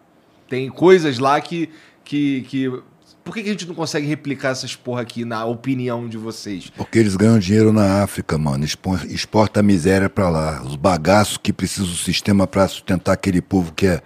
Tem 0.49 0.69
coisas 0.71 1.19
lá 1.19 1.41
que. 1.41 1.69
que, 2.05 2.43
que... 2.43 2.83
Por 3.25 3.33
que, 3.33 3.43
que 3.43 3.49
a 3.49 3.53
gente 3.53 3.67
não 3.67 3.75
consegue 3.75 4.07
replicar 4.07 4.51
essas 4.51 4.77
porra 4.77 5.01
aqui, 5.01 5.25
na 5.25 5.47
opinião 5.47 6.07
de 6.07 6.19
vocês? 6.19 6.69
Porque 6.69 6.99
eles 6.99 7.17
ganham 7.17 7.39
dinheiro 7.39 7.73
na 7.73 8.03
África, 8.03 8.37
mano. 8.37 8.63
Expo- 8.67 8.97
Exporta 9.09 9.61
a 9.61 9.63
miséria 9.63 10.11
pra 10.11 10.29
lá. 10.29 10.63
Os 10.63 10.77
bagaços 10.77 11.39
que 11.39 11.51
precisa 11.51 11.87
do 11.87 11.95
sistema 11.95 12.47
pra 12.47 12.69
sustentar 12.69 13.13
aquele 13.13 13.41
povo 13.41 13.73
que 13.73 13.87
é 13.87 14.03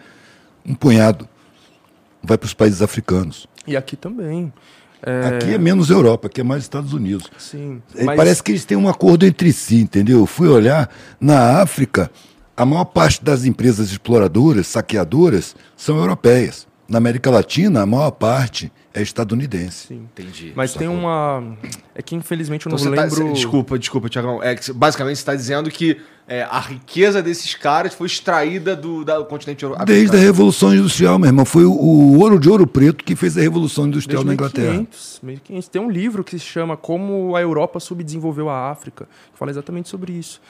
um 0.65 0.73
punhado. 0.73 1.28
Vai 2.23 2.39
pros 2.39 2.55
países 2.55 2.81
africanos. 2.81 3.48
E 3.66 3.77
aqui 3.77 3.97
também. 3.97 4.52
É, 5.03 5.29
Aqui 5.37 5.55
é 5.55 5.59
menos 5.59 5.91
Europa, 5.91 6.27
aqui 6.27 6.41
é 6.41 6.45
mais 6.45 6.62
Estados 6.62 6.93
Unidos. 6.93 7.31
Sim. 7.39 7.81
É, 7.95 8.05
mas- 8.05 8.16
Parece 8.16 8.43
que 8.43 8.51
eles 8.53 8.65
têm 8.65 8.77
um 8.77 8.89
acordo 8.89 9.25
entre 9.25 9.53
si, 9.53 9.77
entendeu? 9.81 10.19
Eu 10.19 10.27
fui 10.27 10.49
olhar, 10.49 10.91
na 11.20 11.61
África, 11.62 12.11
a 12.57 12.66
maior 12.66 12.85
parte 12.87 13.23
das 13.25 13.45
empresas 13.45 13.91
exploradoras, 13.91 14.66
saqueadoras, 14.66 15.55
são 15.77 15.97
europeias. 15.99 16.66
Na 16.89 16.99
América 16.99 17.31
Latina, 17.31 17.83
a 17.83 17.87
maior 17.87 18.11
parte 18.11 18.73
é 18.99 19.03
estadunidense. 19.03 19.89
Sim. 19.89 20.09
Entendi. 20.12 20.53
Mas 20.55 20.75
tem 20.75 20.89
uma. 20.89 21.57
É 21.95 22.03
que 22.03 22.15
infelizmente 22.15 22.66
eu 22.66 22.70
não 22.70 22.79
Então 22.79 22.95
tá- 22.95 23.03
lembro. 23.03 23.16
cê- 23.16 23.33
desculpa, 23.33 23.79
desculpa, 23.79 24.09
Tiagão. 24.09 24.43
É 24.43 24.57
basicamente 24.75 25.16
você 25.16 25.23
está 25.23 25.35
dizendo 25.35 25.70
que 25.70 26.01
é, 26.27 26.43
a 26.43 26.61
riqueza 26.61 27.23
desses 27.23 27.55
caras 27.55 27.95
foi 27.95 28.07
extraída 28.07 28.77
do, 28.77 29.05
da- 29.05 29.19
do 29.19 29.25
continente 29.25 29.62
europeu. 29.65 29.87
Desde 29.87 30.16
a 30.16 30.20
Revolução 30.20 30.75
Industrial, 30.75 31.19
meu 31.19 31.29
irmão. 31.29 31.45
Foi 31.45 31.65
o, 31.65 31.73
o 31.73 32.19
ouro 32.20 32.39
de 32.39 32.49
ouro 32.51 32.66
preto 32.66 33.03
que 33.05 33.16
fez 33.16 33.37
a 33.39 33.41
Revolução 33.41 33.87
Industrial 33.87 34.23
na 34.25 34.35
Inglaterra. 34.35 34.73
1500, 34.73 35.20
1500. 35.23 35.69
Tem 35.69 35.81
um 35.83 35.91
livro 35.91 36.23
que 36.23 36.39
se 36.39 36.45
chama 36.45 36.77
Como 36.77 37.35
a 37.35 37.41
Europa 37.41 37.81
subdesenvolveu 37.81 38.49
a 38.51 38.70
África, 38.70 39.09
que 39.33 39.39
fala 39.39 39.51
exatamente 39.51 39.89
sobre 39.89 40.12
isso. 40.12 40.41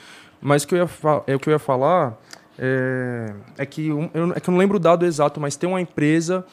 Mas 0.41 0.63
o 0.63 0.67
que 0.67 0.75
eu 0.75 0.79
ia, 0.79 0.89
é, 1.27 1.35
o 1.35 1.39
que 1.39 1.49
eu 1.49 1.51
ia 1.53 1.59
falar 1.59 2.17
é, 2.57 3.33
é 3.57 3.65
que 3.65 3.87
eu, 3.87 4.09
é 4.35 4.39
que 4.39 4.49
eu 4.49 4.51
não 4.51 4.57
lembro 4.57 4.77
o 4.77 4.79
dado 4.79 5.05
exato, 5.05 5.39
mas 5.39 5.55
tem 5.55 5.69
uma 5.69 5.79
empresa 5.81 6.45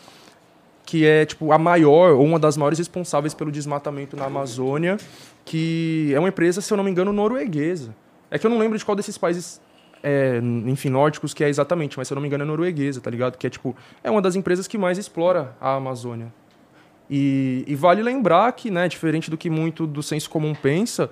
que 0.86 1.04
é 1.04 1.26
tipo 1.26 1.52
a 1.52 1.58
maior 1.58 2.12
ou 2.12 2.24
uma 2.24 2.38
das 2.38 2.56
maiores 2.56 2.78
responsáveis 2.78 3.34
pelo 3.34 3.50
desmatamento 3.50 4.16
na 4.16 4.24
Amazônia, 4.24 4.96
que 5.44 6.12
é 6.14 6.18
uma 6.18 6.28
empresa, 6.28 6.60
se 6.60 6.72
eu 6.72 6.76
não 6.76 6.84
me 6.84 6.90
engano, 6.90 7.12
norueguesa. 7.12 7.94
É 8.30 8.38
que 8.38 8.46
eu 8.46 8.50
não 8.50 8.58
lembro 8.58 8.78
de 8.78 8.84
qual 8.84 8.94
desses 8.94 9.18
países 9.18 9.60
é, 10.02 10.40
enfim, 10.66 10.88
nórdicos 10.88 11.34
que 11.34 11.42
é 11.42 11.48
exatamente, 11.48 11.98
mas 11.98 12.06
se 12.06 12.14
eu 12.14 12.14
não 12.14 12.22
me 12.22 12.28
engano 12.28 12.44
é 12.44 12.46
norueguesa, 12.46 13.00
tá 13.00 13.10
ligado? 13.10 13.36
Que 13.36 13.48
é 13.48 13.50
tipo, 13.50 13.76
é 14.04 14.10
uma 14.10 14.22
das 14.22 14.36
empresas 14.36 14.68
que 14.68 14.78
mais 14.78 14.96
explora 14.96 15.56
a 15.60 15.74
Amazônia. 15.74 16.32
E, 17.10 17.64
e 17.66 17.74
vale 17.74 18.02
lembrar 18.02 18.50
que, 18.52 18.70
né, 18.70 18.88
diferente 18.88 19.30
do 19.30 19.36
que 19.36 19.50
muito 19.50 19.86
do 19.86 20.02
senso 20.02 20.30
comum 20.30 20.54
pensa, 20.54 21.10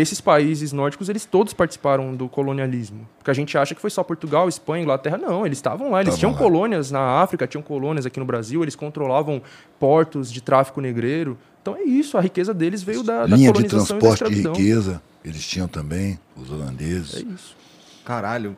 esses 0.00 0.20
países 0.20 0.72
nórdicos, 0.72 1.08
eles 1.08 1.24
todos 1.24 1.52
participaram 1.52 2.14
do 2.14 2.28
colonialismo. 2.28 3.08
Porque 3.18 3.30
a 3.30 3.34
gente 3.34 3.56
acha 3.56 3.74
que 3.74 3.80
foi 3.80 3.90
só 3.90 4.02
Portugal, 4.04 4.48
Espanha, 4.48 4.82
Inglaterra. 4.82 5.16
Não, 5.16 5.46
eles 5.46 5.58
estavam 5.58 5.90
lá. 5.90 6.00
Eles 6.02 6.18
tinham 6.18 6.32
lá. 6.32 6.38
colônias 6.38 6.90
na 6.90 7.00
África, 7.22 7.46
tinham 7.46 7.62
colônias 7.62 8.04
aqui 8.04 8.20
no 8.20 8.26
Brasil, 8.26 8.62
eles 8.62 8.76
controlavam 8.76 9.40
portos 9.80 10.30
de 10.30 10.40
tráfico 10.42 10.80
negreiro. 10.80 11.38
Então 11.62 11.74
é 11.76 11.82
isso, 11.82 12.16
a 12.16 12.20
riqueza 12.20 12.52
deles 12.54 12.82
veio 12.82 13.02
da, 13.02 13.26
da 13.26 13.36
Linha 13.36 13.52
de 13.52 13.64
e 13.64 13.68
transporte 13.68 14.02
de 14.02 14.08
escravidão. 14.08 14.52
riqueza, 14.52 15.02
eles 15.24 15.44
tinham 15.44 15.66
também, 15.66 16.18
os 16.36 16.48
É 16.50 16.52
holandeses. 16.54 17.14
isso. 17.14 17.56
Caralho. 18.04 18.56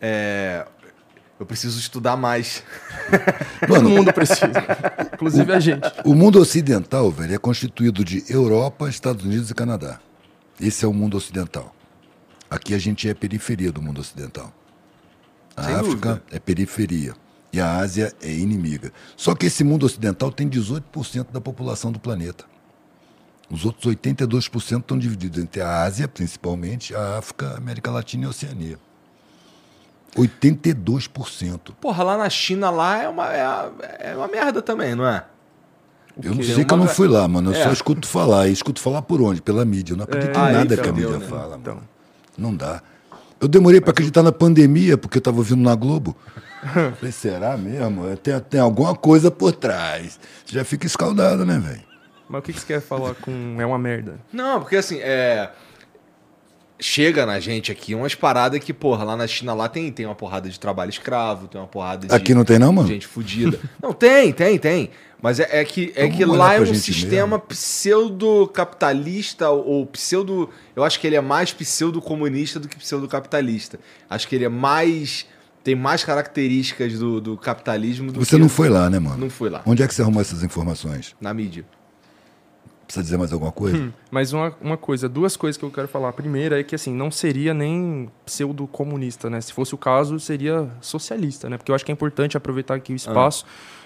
É, 0.00 0.66
Eu 1.38 1.46
preciso 1.46 1.78
estudar 1.78 2.16
mais. 2.16 2.62
Todo 3.68 3.88
mundo 3.88 4.12
precisa. 4.12 4.50
Inclusive 5.12 5.52
a 5.52 5.60
gente. 5.60 5.82
O 6.04 6.14
mundo 6.14 6.40
ocidental, 6.40 7.10
velho, 7.10 7.34
é 7.34 7.38
constituído 7.38 8.04
de 8.04 8.24
Europa, 8.28 8.88
Estados 8.88 9.24
Unidos 9.24 9.50
e 9.50 9.54
Canadá. 9.54 10.00
Esse 10.60 10.84
é 10.84 10.88
o 10.88 10.92
mundo 10.92 11.16
ocidental. 11.16 11.74
Aqui 12.48 12.74
a 12.74 12.78
gente 12.78 13.08
é 13.08 13.14
periferia 13.14 13.72
do 13.72 13.82
mundo 13.82 14.00
ocidental. 14.00 14.52
A 15.56 15.64
Sem 15.64 15.74
África 15.74 16.08
dúvida. 16.14 16.22
é 16.30 16.38
periferia. 16.38 17.14
E 17.52 17.60
a 17.60 17.76
Ásia 17.76 18.12
é 18.20 18.32
inimiga. 18.32 18.92
Só 19.16 19.34
que 19.34 19.46
esse 19.46 19.62
mundo 19.62 19.86
ocidental 19.86 20.30
tem 20.32 20.48
18% 20.48 21.30
da 21.30 21.40
população 21.40 21.92
do 21.92 22.00
planeta. 22.00 22.44
Os 23.50 23.64
outros 23.64 23.94
82% 23.94 24.80
estão 24.80 24.98
divididos 24.98 25.42
entre 25.42 25.60
a 25.60 25.82
Ásia, 25.82 26.08
principalmente, 26.08 26.94
a 26.94 27.18
África, 27.18 27.50
a 27.50 27.56
América 27.58 27.90
Latina 27.90 28.24
e 28.24 28.26
a 28.26 28.30
Oceania. 28.30 28.78
82%. 30.16 31.74
Porra, 31.80 32.04
lá 32.04 32.16
na 32.16 32.30
China, 32.30 32.70
lá 32.70 33.02
é 33.02 33.08
uma, 33.08 33.32
é, 33.32 34.10
é 34.12 34.16
uma 34.16 34.28
merda 34.28 34.62
também, 34.62 34.94
não 34.94 35.06
é? 35.06 35.24
Eu 36.22 36.34
não 36.34 36.42
sei 36.42 36.64
que 36.64 36.72
eu 36.72 36.76
não 36.78 36.86
fui 36.86 37.08
lá, 37.08 37.26
mano. 37.26 37.50
Eu 37.52 37.60
É. 37.60 37.64
só 37.64 37.72
escuto 37.72 38.06
falar. 38.06 38.48
E 38.48 38.52
escuto 38.52 38.80
falar 38.80 39.02
por 39.02 39.20
onde? 39.20 39.42
Pela 39.42 39.64
mídia. 39.64 39.94
Eu 39.94 39.96
não 39.96 40.04
acredito 40.04 40.38
É, 40.38 40.50
em 40.50 40.52
nada 40.52 40.76
que 40.76 40.82
que 40.82 40.88
a 40.88 40.92
mídia 40.92 41.18
né? 41.18 41.26
fala, 41.26 41.56
Então. 41.60 41.74
mano. 41.74 41.88
Não 42.38 42.54
dá. 42.54 42.80
Eu 43.40 43.48
demorei 43.48 43.80
pra 43.80 43.90
acreditar 43.90 44.22
na 44.22 44.32
pandemia, 44.32 44.96
porque 44.96 45.18
eu 45.18 45.22
tava 45.22 45.38
ouvindo 45.38 45.62
na 45.62 45.74
Globo. 45.74 46.16
Falei, 46.98 47.12
será 47.12 47.56
mesmo? 47.56 48.16
Tem, 48.16 48.38
tem 48.40 48.60
alguma 48.60 48.94
coisa 48.94 49.30
por 49.30 49.52
trás. 49.52 50.18
Você 50.46 50.54
já 50.54 50.64
fica 50.64 50.86
escaldado, 50.86 51.44
né, 51.44 51.58
velho? 51.58 51.82
Mas 52.28 52.38
o 52.38 52.42
que 52.42 52.52
que 52.52 52.60
você 52.60 52.66
quer 52.66 52.80
falar 52.80 53.14
com 53.14 53.56
é 53.58 53.66
uma 53.66 53.78
merda? 53.78 54.14
Não, 54.32 54.60
porque 54.60 54.76
assim, 54.76 54.98
é. 55.00 55.50
Chega 56.80 57.24
na 57.24 57.38
gente 57.38 57.70
aqui 57.70 57.94
umas 57.94 58.16
paradas 58.16 58.58
que, 58.58 58.72
porra, 58.72 59.04
lá 59.04 59.16
na 59.16 59.28
China 59.28 59.54
lá 59.54 59.68
tem, 59.68 59.92
tem 59.92 60.06
uma 60.06 60.14
porrada 60.14 60.48
de 60.48 60.58
trabalho 60.58 60.90
escravo, 60.90 61.46
tem 61.46 61.60
uma 61.60 61.68
porrada 61.68 62.08
de. 62.08 62.14
Aqui 62.14 62.34
não 62.34 62.44
tem 62.44 62.58
não, 62.58 62.72
mano? 62.72 62.88
gente 62.88 63.06
fudida. 63.06 63.60
Não, 63.80 63.92
tem, 63.92 64.32
tem, 64.32 64.58
tem. 64.58 64.90
Mas 65.22 65.38
é, 65.40 65.60
é 65.60 65.64
que, 65.64 65.92
é 65.94 66.02
Vamos 66.02 66.16
que 66.16 66.24
lá 66.24 66.54
é 66.54 66.60
um 66.60 66.74
sistema 66.74 67.38
pseudo-capitalista 67.38 69.50
ou 69.50 69.86
pseudo. 69.86 70.50
Eu 70.74 70.82
acho 70.84 70.98
que 71.00 71.06
ele 71.06 71.16
é 71.16 71.20
mais 71.20 71.52
pseudo-comunista 71.52 72.60
do 72.60 72.68
que 72.68 72.76
pseudo-capitalista. 72.76 73.78
Acho 74.10 74.28
que 74.28 74.34
ele 74.34 74.44
é 74.44 74.50
mais. 74.50 75.26
Tem 75.62 75.74
mais 75.74 76.04
características 76.04 76.98
do, 76.98 77.22
do 77.22 77.38
capitalismo 77.38 78.12
do 78.12 78.22
Você 78.22 78.36
que. 78.36 78.42
não 78.42 78.50
foi 78.50 78.68
lá, 78.68 78.90
né, 78.90 78.98
mano? 78.98 79.16
Não 79.16 79.30
fui 79.30 79.48
lá. 79.48 79.62
Onde 79.64 79.82
é 79.82 79.88
que 79.88 79.94
você 79.94 80.02
arrumou 80.02 80.20
essas 80.20 80.42
informações? 80.42 81.16
Na 81.18 81.32
mídia. 81.32 81.64
Precisa 82.86 83.02
dizer 83.02 83.16
mais 83.16 83.32
alguma 83.32 83.52
coisa? 83.52 83.92
Mas 84.10 84.32
uma, 84.32 84.54
uma 84.60 84.76
coisa, 84.76 85.08
duas 85.08 85.36
coisas 85.36 85.56
que 85.56 85.64
eu 85.64 85.70
quero 85.70 85.88
falar. 85.88 86.10
A 86.10 86.12
primeira 86.12 86.60
é 86.60 86.62
que, 86.62 86.74
assim, 86.74 86.94
não 86.94 87.10
seria 87.10 87.54
nem 87.54 88.10
pseudo-comunista, 88.24 89.30
né? 89.30 89.40
Se 89.40 89.52
fosse 89.52 89.74
o 89.74 89.78
caso, 89.78 90.20
seria 90.20 90.68
socialista, 90.80 91.48
né? 91.48 91.56
Porque 91.56 91.70
eu 91.70 91.74
acho 91.74 91.84
que 91.84 91.90
é 91.90 91.94
importante 91.94 92.36
aproveitar 92.36 92.74
aqui 92.74 92.92
o 92.92 92.96
espaço 92.96 93.44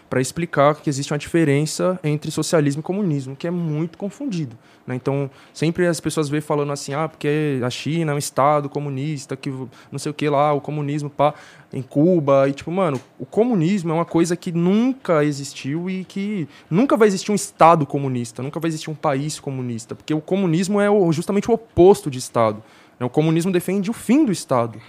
para 0.08 0.20
explicar 0.20 0.74
que 0.76 0.88
existe 0.88 1.12
uma 1.12 1.18
diferença 1.18 1.98
entre 2.02 2.30
socialismo 2.30 2.80
e 2.80 2.82
comunismo, 2.82 3.36
que 3.36 3.46
é 3.46 3.50
muito 3.50 3.98
confundido. 3.98 4.56
Né? 4.86 4.94
Então, 4.94 5.30
sempre 5.52 5.86
as 5.86 6.00
pessoas 6.00 6.28
veem 6.30 6.40
falando 6.40 6.72
assim, 6.72 6.94
ah, 6.94 7.06
porque 7.06 7.60
a 7.62 7.68
China 7.68 8.12
é 8.12 8.14
um 8.14 8.18
estado 8.18 8.68
comunista, 8.68 9.36
que 9.36 9.50
não 9.92 9.98
sei 9.98 10.10
o 10.10 10.14
que 10.14 10.28
lá, 10.28 10.52
o 10.52 10.60
comunismo 10.60 11.10
pá, 11.10 11.34
em 11.72 11.82
Cuba, 11.82 12.48
e 12.48 12.52
tipo, 12.52 12.70
mano, 12.70 12.98
o 13.18 13.26
comunismo 13.26 13.90
é 13.90 13.94
uma 13.94 14.06
coisa 14.06 14.34
que 14.34 14.50
nunca 14.50 15.22
existiu 15.22 15.90
e 15.90 16.04
que 16.04 16.48
nunca 16.70 16.96
vai 16.96 17.06
existir 17.06 17.30
um 17.30 17.34
estado 17.34 17.84
comunista, 17.84 18.42
nunca 18.42 18.58
vai 18.58 18.68
existir 18.68 18.90
um 18.90 18.94
país 18.94 19.38
comunista, 19.38 19.94
porque 19.94 20.14
o 20.14 20.20
comunismo 20.20 20.80
é 20.80 20.88
justamente 21.12 21.50
o 21.50 21.54
oposto 21.54 22.10
de 22.10 22.18
estado. 22.18 22.62
né? 22.98 23.04
O 23.04 23.10
comunismo 23.10 23.52
defende 23.52 23.90
o 23.90 23.94
fim 23.94 24.24
do 24.24 24.32
estado. 24.32 24.80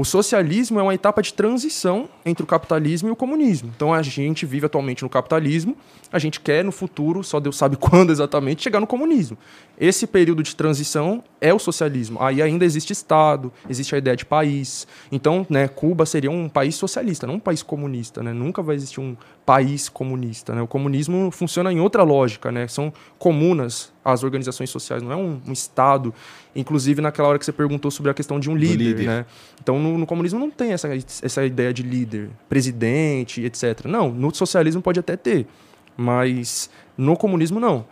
O 0.00 0.04
socialismo 0.04 0.80
é 0.80 0.82
uma 0.82 0.94
etapa 0.94 1.20
de 1.20 1.34
transição 1.34 2.08
entre 2.24 2.42
o 2.42 2.46
capitalismo 2.46 3.10
e 3.10 3.12
o 3.12 3.16
comunismo. 3.16 3.70
Então 3.76 3.92
a 3.92 4.00
gente 4.00 4.46
vive 4.46 4.64
atualmente 4.64 5.02
no 5.02 5.10
capitalismo, 5.10 5.76
a 6.10 6.18
gente 6.18 6.40
quer 6.40 6.64
no 6.64 6.72
futuro, 6.72 7.22
só 7.22 7.38
Deus 7.38 7.58
sabe 7.58 7.76
quando 7.76 8.10
exatamente, 8.10 8.62
chegar 8.62 8.80
no 8.80 8.86
comunismo. 8.86 9.36
Esse 9.78 10.06
período 10.06 10.42
de 10.42 10.56
transição 10.56 11.22
é 11.38 11.52
o 11.52 11.58
socialismo. 11.58 12.18
Aí 12.22 12.40
ainda 12.40 12.64
existe 12.64 12.94
Estado, 12.94 13.52
existe 13.68 13.94
a 13.94 13.98
ideia 13.98 14.16
de 14.16 14.24
país. 14.24 14.86
Então, 15.12 15.46
né, 15.50 15.68
Cuba 15.68 16.06
seria 16.06 16.30
um 16.30 16.48
país 16.48 16.76
socialista, 16.76 17.26
não 17.26 17.34
um 17.34 17.38
país 17.38 17.62
comunista. 17.62 18.22
Né? 18.22 18.32
Nunca 18.32 18.62
vai 18.62 18.76
existir 18.76 19.00
um 19.00 19.14
país 19.50 19.88
comunista. 19.88 20.54
Né? 20.54 20.62
O 20.62 20.66
comunismo 20.68 21.28
funciona 21.32 21.72
em 21.72 21.80
outra 21.80 22.04
lógica. 22.04 22.52
Né? 22.52 22.68
São 22.68 22.92
comunas 23.18 23.92
as 24.04 24.22
organizações 24.22 24.70
sociais, 24.70 25.02
não 25.02 25.10
é 25.10 25.16
um, 25.16 25.40
um 25.44 25.52
Estado. 25.52 26.14
Inclusive, 26.54 27.02
naquela 27.02 27.26
hora 27.26 27.36
que 27.36 27.44
você 27.44 27.50
perguntou 27.50 27.90
sobre 27.90 28.12
a 28.12 28.14
questão 28.14 28.38
de 28.38 28.48
um 28.48 28.54
líder. 28.54 28.84
líder. 28.84 29.06
Né? 29.08 29.26
Então, 29.60 29.80
no, 29.80 29.98
no 29.98 30.06
comunismo 30.06 30.38
não 30.38 30.52
tem 30.52 30.70
essa, 30.70 30.88
essa 31.20 31.44
ideia 31.44 31.74
de 31.74 31.82
líder, 31.82 32.30
presidente, 32.48 33.44
etc. 33.44 33.86
Não, 33.86 34.12
no 34.12 34.32
socialismo 34.32 34.80
pode 34.80 35.00
até 35.00 35.16
ter, 35.16 35.48
mas 35.96 36.70
no 36.96 37.16
comunismo 37.16 37.58
não. 37.58 37.84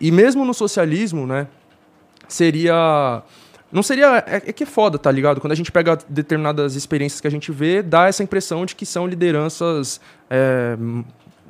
E 0.00 0.10
mesmo 0.10 0.42
no 0.42 0.54
socialismo, 0.54 1.26
né, 1.26 1.48
seria... 2.26 3.22
Não 3.74 3.82
seria... 3.82 4.24
É, 4.26 4.36
é 4.36 4.52
que 4.52 4.62
é 4.62 4.66
foda, 4.66 4.98
tá 4.98 5.10
ligado? 5.10 5.40
Quando 5.40 5.52
a 5.52 5.56
gente 5.56 5.72
pega 5.72 5.98
determinadas 6.08 6.76
experiências 6.76 7.20
que 7.20 7.26
a 7.26 7.30
gente 7.30 7.50
vê, 7.50 7.82
dá 7.82 8.06
essa 8.06 8.22
impressão 8.22 8.64
de 8.64 8.76
que 8.76 8.86
são 8.86 9.06
lideranças... 9.06 10.00
é, 10.30 10.76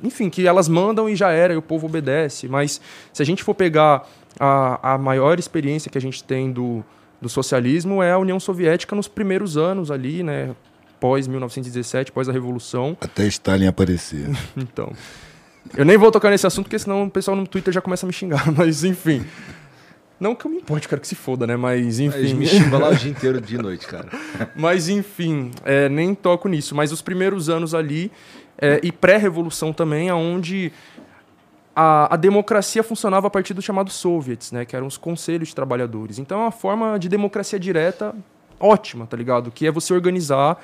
enfim, 0.03 0.29
que 0.29 0.47
elas 0.47 0.67
mandam 0.67 1.07
e 1.07 1.15
já 1.15 1.31
era, 1.31 1.53
e 1.53 1.57
o 1.57 1.61
povo 1.61 1.85
obedece. 1.85 2.47
Mas 2.47 2.81
se 3.13 3.21
a 3.21 3.25
gente 3.25 3.43
for 3.43 3.53
pegar 3.53 4.07
a, 4.39 4.93
a 4.93 4.97
maior 4.97 5.39
experiência 5.39 5.89
que 5.89 5.97
a 5.97 6.01
gente 6.01 6.23
tem 6.23 6.51
do, 6.51 6.83
do 7.21 7.29
socialismo 7.29 8.01
é 8.01 8.11
a 8.11 8.17
União 8.17 8.39
Soviética 8.39 8.95
nos 8.95 9.07
primeiros 9.07 9.57
anos 9.57 9.91
ali, 9.91 10.23
né? 10.23 10.55
Pós 10.99 11.27
1917, 11.27 12.11
pós 12.11 12.27
a 12.27 12.31
Revolução. 12.31 12.97
Até 12.99 13.27
Stalin 13.27 13.67
aparecer. 13.67 14.27
Então. 14.57 14.91
Eu 15.75 15.83
nem 15.83 15.97
vou 15.97 16.11
tocar 16.11 16.29
nesse 16.29 16.45
assunto, 16.45 16.65
porque 16.65 16.77
senão 16.77 17.03
o 17.05 17.09
pessoal 17.09 17.35
no 17.35 17.47
Twitter 17.47 17.73
já 17.73 17.81
começa 17.81 18.05
a 18.05 18.07
me 18.07 18.13
xingar. 18.13 18.51
Mas, 18.53 18.83
enfim. 18.83 19.25
Não 20.19 20.33
que 20.33 20.45
eu 20.45 20.51
me 20.51 20.57
importe, 20.57 20.87
quero 20.87 21.01
que 21.01 21.07
se 21.07 21.15
foda, 21.15 21.45
né? 21.45 21.55
Mas, 21.55 21.99
Eles 21.99 22.15
enfim. 22.15 22.33
me 22.35 22.47
xingam 22.47 22.79
lá 22.79 22.89
o 22.89 22.95
dia 22.95 23.11
inteiro 23.11 23.41
de 23.41 23.57
noite, 23.57 23.85
cara. 23.85 24.07
Mas, 24.55 24.87
enfim, 24.87 25.51
é, 25.63 25.89
nem 25.89 26.15
toco 26.15 26.47
nisso. 26.47 26.73
Mas 26.73 26.91
os 26.91 27.01
primeiros 27.01 27.49
anos 27.49 27.73
ali, 27.73 28.11
é, 28.57 28.79
e 28.81 28.91
pré-revolução 28.91 29.73
também, 29.73 30.11
onde 30.11 30.71
a, 31.75 32.13
a 32.13 32.17
democracia 32.17 32.81
funcionava 32.81 33.27
a 33.27 33.29
partir 33.29 33.53
dos 33.53 33.65
chamados 33.65 33.93
soviets, 33.93 34.51
né? 34.51 34.63
Que 34.63 34.75
eram 34.75 34.87
os 34.87 34.97
conselhos 34.97 35.49
de 35.49 35.55
trabalhadores. 35.55 36.17
Então 36.17 36.39
é 36.39 36.41
uma 36.43 36.51
forma 36.51 36.97
de 36.97 37.09
democracia 37.09 37.59
direta 37.59 38.15
ótima, 38.59 39.05
tá 39.05 39.17
ligado? 39.17 39.51
Que 39.51 39.67
é 39.67 39.71
você 39.71 39.93
organizar 39.93 40.57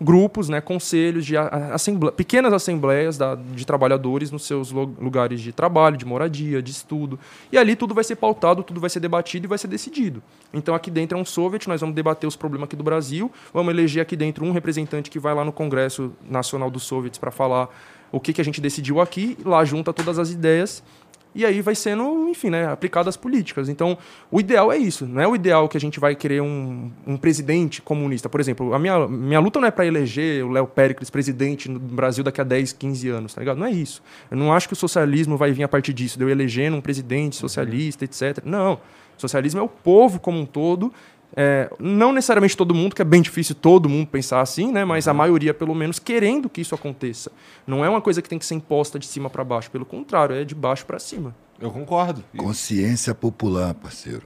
grupos, 0.00 0.48
né, 0.48 0.60
conselhos 0.60 1.26
de 1.26 1.36
assemble- 1.36 2.12
pequenas 2.12 2.52
assembleias 2.52 3.18
da- 3.18 3.34
de 3.34 3.66
trabalhadores 3.66 4.30
nos 4.30 4.44
seus 4.46 4.70
lugares 4.70 5.40
de 5.40 5.52
trabalho, 5.52 5.96
de 5.96 6.04
moradia, 6.04 6.62
de 6.62 6.70
estudo. 6.70 7.18
E 7.50 7.58
ali 7.58 7.74
tudo 7.74 7.94
vai 7.94 8.04
ser 8.04 8.14
pautado, 8.16 8.62
tudo 8.62 8.80
vai 8.80 8.88
ser 8.88 9.00
debatido 9.00 9.46
e 9.46 9.48
vai 9.48 9.58
ser 9.58 9.66
decidido. 9.66 10.22
Então 10.54 10.74
aqui 10.74 10.90
dentro 10.90 11.18
é 11.18 11.20
um 11.20 11.24
soviet, 11.24 11.66
nós 11.68 11.80
vamos 11.80 11.96
debater 11.96 12.28
os 12.28 12.36
problemas 12.36 12.66
aqui 12.66 12.76
do 12.76 12.84
Brasil, 12.84 13.30
vamos 13.52 13.74
eleger 13.74 14.00
aqui 14.00 14.16
dentro 14.16 14.44
um 14.44 14.52
representante 14.52 15.10
que 15.10 15.18
vai 15.18 15.34
lá 15.34 15.44
no 15.44 15.52
Congresso 15.52 16.12
Nacional 16.28 16.70
dos 16.70 16.84
Soviets 16.84 17.18
para 17.18 17.32
falar 17.32 17.68
o 18.12 18.20
que, 18.20 18.32
que 18.32 18.40
a 18.40 18.44
gente 18.44 18.60
decidiu 18.60 19.00
aqui, 19.00 19.36
lá 19.44 19.64
junta 19.64 19.92
todas 19.92 20.18
as 20.18 20.30
ideias 20.30 20.82
e 21.34 21.44
aí 21.44 21.60
vai 21.60 21.74
sendo, 21.74 22.28
enfim, 22.28 22.50
né, 22.50 22.66
aplicado 22.66 23.08
as 23.08 23.16
políticas. 23.16 23.68
Então, 23.68 23.96
o 24.30 24.40
ideal 24.40 24.72
é 24.72 24.76
isso. 24.76 25.06
Não 25.06 25.20
é 25.20 25.28
o 25.28 25.34
ideal 25.34 25.68
que 25.68 25.76
a 25.76 25.80
gente 25.80 26.00
vai 26.00 26.14
querer 26.14 26.40
um, 26.40 26.90
um 27.06 27.16
presidente 27.16 27.80
comunista. 27.82 28.28
Por 28.28 28.40
exemplo, 28.40 28.74
a 28.74 28.78
minha, 28.78 29.06
minha 29.06 29.40
luta 29.40 29.60
não 29.60 29.68
é 29.68 29.70
para 29.70 29.86
eleger 29.86 30.44
o 30.44 30.50
Léo 30.50 30.66
Péricles 30.66 31.10
presidente 31.10 31.68
no 31.70 31.78
Brasil 31.78 32.24
daqui 32.24 32.40
a 32.40 32.44
10, 32.44 32.72
15 32.72 33.08
anos, 33.08 33.34
tá 33.34 33.40
ligado? 33.40 33.58
Não 33.58 33.66
é 33.66 33.70
isso. 33.70 34.02
Eu 34.30 34.36
não 34.36 34.52
acho 34.52 34.66
que 34.66 34.72
o 34.72 34.76
socialismo 34.76 35.36
vai 35.36 35.52
vir 35.52 35.62
a 35.62 35.68
partir 35.68 35.92
disso, 35.92 36.18
de 36.18 36.24
eu 36.24 36.30
elegendo 36.30 36.76
um 36.76 36.80
presidente 36.80 37.36
socialista, 37.36 38.04
etc. 38.04 38.42
Não. 38.44 38.74
O 39.16 39.20
socialismo 39.20 39.60
é 39.60 39.62
o 39.62 39.68
povo 39.68 40.20
como 40.20 40.38
um 40.38 40.46
todo 40.46 40.92
é, 41.36 41.70
não 41.78 42.12
necessariamente 42.12 42.56
todo 42.56 42.74
mundo, 42.74 42.94
que 42.94 43.02
é 43.02 43.04
bem 43.04 43.22
difícil 43.22 43.54
todo 43.54 43.88
mundo 43.88 44.06
pensar 44.08 44.40
assim, 44.40 44.72
né? 44.72 44.84
mas 44.84 45.06
a 45.06 45.12
uhum. 45.12 45.18
maioria, 45.18 45.52
pelo 45.52 45.74
menos, 45.74 45.98
querendo 45.98 46.48
que 46.48 46.60
isso 46.60 46.74
aconteça. 46.74 47.30
Não 47.66 47.84
é 47.84 47.88
uma 47.88 48.00
coisa 48.00 48.22
que 48.22 48.28
tem 48.28 48.38
que 48.38 48.46
ser 48.46 48.54
imposta 48.54 48.98
de 48.98 49.06
cima 49.06 49.28
para 49.28 49.44
baixo, 49.44 49.70
pelo 49.70 49.84
contrário, 49.84 50.34
é 50.34 50.44
de 50.44 50.54
baixo 50.54 50.86
para 50.86 50.98
cima. 50.98 51.34
Eu 51.60 51.70
concordo. 51.70 52.24
Consciência 52.36 53.14
popular, 53.14 53.74
parceiro. 53.74 54.22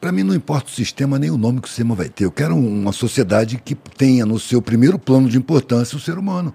Para 0.00 0.12
mim 0.12 0.22
não 0.22 0.34
importa 0.34 0.68
o 0.68 0.70
sistema 0.70 1.18
nem 1.18 1.30
o 1.30 1.36
nome 1.36 1.60
que 1.60 1.66
o 1.66 1.68
sistema 1.68 1.94
vai 1.94 2.08
ter. 2.08 2.24
Eu 2.24 2.32
quero 2.32 2.56
uma 2.56 2.92
sociedade 2.92 3.58
que 3.58 3.74
tenha 3.74 4.24
no 4.24 4.38
seu 4.38 4.62
primeiro 4.62 4.98
plano 4.98 5.28
de 5.28 5.36
importância 5.36 5.96
o 5.96 6.00
ser 6.00 6.16
humano. 6.16 6.54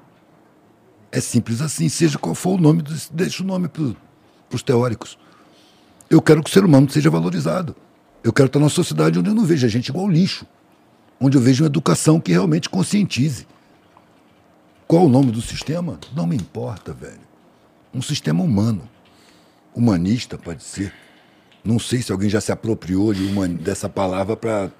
É 1.12 1.22
simples 1.22 1.62
assim, 1.62 1.88
seja 1.88 2.18
qual 2.18 2.34
for 2.34 2.58
o 2.58 2.62
nome, 2.62 2.84
deixa 3.12 3.44
o 3.44 3.46
nome 3.46 3.68
para 3.68 3.84
os 4.52 4.64
teóricos. 4.64 5.18
Eu 6.10 6.22
quero 6.22 6.42
que 6.42 6.50
o 6.50 6.54
ser 6.54 6.66
humano 6.66 6.90
seja 6.90 7.10
valorizado. 7.10 7.76
Eu 8.26 8.34
quero 8.34 8.48
estar 8.48 8.58
numa 8.58 8.70
sociedade 8.70 9.20
onde 9.20 9.30
eu 9.30 9.36
não 9.36 9.46
vejo 9.46 9.68
a 9.68 9.70
gente 9.70 9.90
igual 9.90 10.10
lixo. 10.10 10.48
Onde 11.22 11.38
eu 11.38 11.42
vejo 11.42 11.64
uma 11.64 11.68
educação 11.68 12.20
que 12.20 12.32
realmente 12.32 12.68
conscientize. 12.68 13.46
Qual 14.88 15.06
o 15.06 15.10
nome 15.10 15.32
do 15.32 15.44
sistema? 15.44 16.00
Não 16.12 16.26
me 16.26 16.36
importa, 16.36 16.92
velho. 16.92 17.20
Um 17.94 18.02
sistema 18.02 18.44
humano. 18.44 18.90
Humanista, 19.76 20.40
pode 20.40 20.64
ser. 20.64 20.92
Não 21.64 21.78
sei 21.78 22.02
se 22.02 22.12
alguém 22.12 22.28
já 22.28 22.42
se 22.42 22.52
apropriou 22.52 23.14
de 23.14 23.24
uma, 23.28 23.48
dessa 23.48 23.88
palavra 23.88 24.36
para 24.36 24.72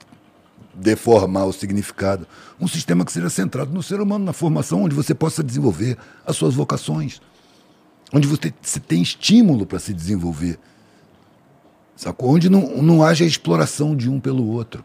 deformar 0.74 1.46
o 1.46 1.54
significado. 1.54 2.28
Um 2.60 2.68
sistema 2.68 3.06
que 3.06 3.12
seja 3.12 3.30
centrado 3.30 3.72
no 3.72 3.84
ser 3.84 4.02
humano, 4.02 4.26
na 4.26 4.34
formação, 4.34 4.82
onde 4.82 4.96
você 4.96 5.14
possa 5.14 5.44
desenvolver 5.44 6.00
as 6.26 6.36
suas 6.36 6.56
vocações. 6.56 7.22
Onde 8.12 8.28
você, 8.28 8.52
você 8.60 8.80
tem 8.80 9.04
estímulo 9.04 9.68
para 9.68 9.78
se 9.78 9.94
desenvolver 9.94 10.58
Sacou? 11.96 12.32
Onde 12.32 12.50
não, 12.50 12.82
não 12.82 13.04
haja 13.04 13.24
exploração 13.24 13.96
de 13.96 14.10
um 14.10 14.20
pelo 14.20 14.48
outro. 14.48 14.84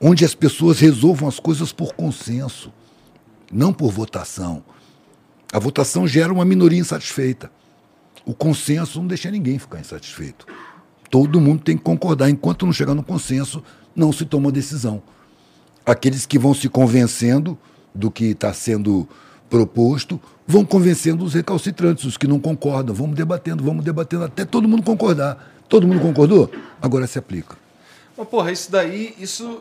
Onde 0.00 0.24
as 0.24 0.34
pessoas 0.34 0.78
resolvam 0.78 1.28
as 1.28 1.38
coisas 1.38 1.72
por 1.72 1.94
consenso, 1.94 2.72
não 3.52 3.72
por 3.72 3.90
votação. 3.90 4.62
A 5.52 5.58
votação 5.58 6.06
gera 6.06 6.32
uma 6.32 6.44
minoria 6.44 6.78
insatisfeita. 6.78 7.50
O 8.24 8.34
consenso 8.34 8.98
não 8.98 9.06
deixa 9.06 9.30
ninguém 9.30 9.58
ficar 9.58 9.80
insatisfeito. 9.80 10.46
Todo 11.10 11.40
mundo 11.40 11.62
tem 11.62 11.76
que 11.76 11.84
concordar. 11.84 12.28
Enquanto 12.28 12.66
não 12.66 12.72
chegar 12.72 12.94
no 12.94 13.02
consenso, 13.02 13.62
não 13.94 14.12
se 14.12 14.24
toma 14.24 14.50
decisão. 14.50 15.02
Aqueles 15.84 16.26
que 16.26 16.38
vão 16.38 16.52
se 16.52 16.68
convencendo 16.68 17.56
do 17.94 18.10
que 18.10 18.26
está 18.26 18.52
sendo 18.52 19.08
proposto 19.48 20.20
vão 20.46 20.64
convencendo 20.64 21.24
os 21.24 21.34
recalcitrantes, 21.34 22.04
os 22.04 22.16
que 22.16 22.26
não 22.26 22.38
concordam. 22.38 22.94
Vamos 22.94 23.16
debatendo, 23.16 23.62
vamos 23.62 23.84
debatendo 23.84 24.24
até 24.24 24.44
todo 24.44 24.68
mundo 24.68 24.82
concordar. 24.82 25.55
Todo 25.68 25.86
mundo 25.86 26.00
concordou? 26.00 26.50
Agora 26.80 27.06
se 27.06 27.18
aplica. 27.18 27.56
Mas, 28.16 28.28
porra, 28.28 28.52
isso 28.52 28.70
daí, 28.70 29.14
isso. 29.18 29.60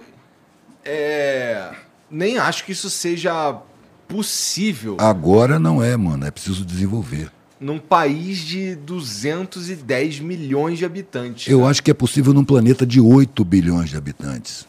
É. 0.84 1.72
Nem 2.10 2.38
acho 2.38 2.64
que 2.64 2.72
isso 2.72 2.90
seja 2.90 3.60
possível. 4.07 4.98
Agora 4.99 5.60
não 5.60 5.84
é, 5.84 5.98
mano. 5.98 6.26
É 6.26 6.32
preciso 6.32 6.64
desenvolver. 6.64 7.32
Num 7.60 7.80
país 7.80 8.40
de 8.40 8.76
210 8.76 10.19
milhões 10.19 10.77
de 10.77 10.86
habitantes. 10.86 11.48
Eu 11.48 11.65
acho 11.65 11.82
que 11.82 11.90
é 11.90 11.94
possível 11.94 12.34
num 12.34 12.44
planeta 12.44 12.86
de 12.86 12.99
8 12.99 13.44
bilhões 13.44 13.90
de 13.90 13.98
habitantes. 13.98 14.68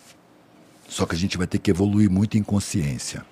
Só 0.89 1.05
que 1.05 1.15
a 1.15 1.19
gente 1.19 1.37
vai 1.37 1.47
ter 1.47 1.59
que 1.59 1.71
evoluir 1.71 2.09
muito 2.09 2.39
em 2.39 2.43
consciência. 2.43 3.25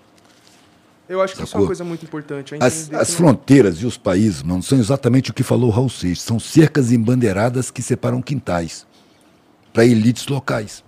Eu 1.09 1.21
acho 1.21 1.35
que 1.35 1.41
Sacou? 1.41 1.45
isso 1.47 1.57
é 1.57 1.61
uma 1.61 1.67
coisa 1.67 1.85
muito 1.85 2.05
importante. 2.05 2.55
As, 2.61 2.93
as 2.93 3.15
fronteiras 3.15 3.77
e 3.79 3.87
os 3.87 3.99
países, 3.99 4.43
não 4.43 4.63
são 4.63 4.79
exatamente 4.79 5.31
o 5.31 5.35
que 5.35 5.43
falou 5.43 5.69
o 5.69 5.73
Raul 5.73 5.91
Seixas. 5.91 6.25
São 6.25 6.41
cercas 6.41 6.93
embandeiradas 6.93 7.71
que 7.71 7.83
separam 7.83 8.23
quintais 8.23 8.87
para 9.73 9.85
elites 9.85 10.27
locais. 10.27 10.83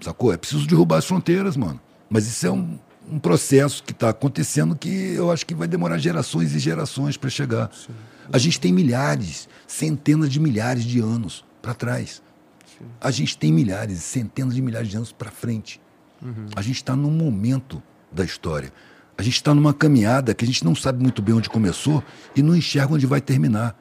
Sacou? 0.00 0.32
É 0.32 0.36
preciso 0.36 0.66
derrubar 0.66 0.98
as 0.98 1.04
fronteiras, 1.04 1.56
mano. 1.56 1.78
Mas 2.08 2.26
isso 2.26 2.46
é 2.46 2.50
um, 2.50 2.78
um 3.10 3.18
processo 3.18 3.82
que 3.82 3.92
está 3.92 4.08
acontecendo 4.08 4.74
que 4.74 4.88
eu 5.14 5.30
acho 5.30 5.44
que 5.44 5.54
vai 5.54 5.68
demorar 5.68 5.98
gerações 5.98 6.54
e 6.54 6.58
gerações 6.58 7.18
para 7.18 7.28
chegar. 7.28 7.70
Sim. 7.72 7.92
A 8.32 8.38
gente 8.38 8.58
tem 8.58 8.72
milhares, 8.72 9.48
centenas 9.66 10.30
de 10.30 10.40
milhares 10.40 10.84
de 10.84 11.00
anos 11.00 11.44
para 11.60 11.74
trás. 11.74 12.22
Sim. 12.78 12.86
A 12.98 13.10
gente 13.10 13.36
tem 13.36 13.52
milhares, 13.52 14.02
centenas 14.02 14.54
de 14.54 14.62
milhares 14.62 14.88
de 14.88 14.96
anos 14.96 15.12
para 15.12 15.30
frente. 15.30 15.80
Uhum. 16.22 16.46
A 16.56 16.62
gente 16.62 16.76
está 16.76 16.96
num 16.96 17.10
momento 17.10 17.82
da 18.10 18.24
história. 18.24 18.72
A 19.16 19.22
gente 19.22 19.34
está 19.34 19.54
numa 19.54 19.74
caminhada 19.74 20.34
que 20.34 20.44
a 20.44 20.48
gente 20.48 20.64
não 20.64 20.74
sabe 20.74 21.02
muito 21.02 21.20
bem 21.20 21.34
onde 21.34 21.50
começou 21.50 22.02
e 22.34 22.42
não 22.42 22.56
enxerga 22.56 22.94
onde 22.94 23.06
vai 23.06 23.20
terminar. 23.20 23.78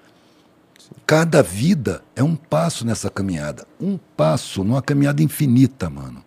Cada 1.06 1.42
vida 1.42 2.04
é 2.16 2.24
um 2.24 2.36
passo 2.36 2.86
nessa 2.86 3.10
caminhada. 3.10 3.66
Um 3.80 3.98
passo 4.18 4.64
numa 4.64 4.82
caminhada 4.82 5.24
infinita, 5.24 5.90
mano. 5.90 6.24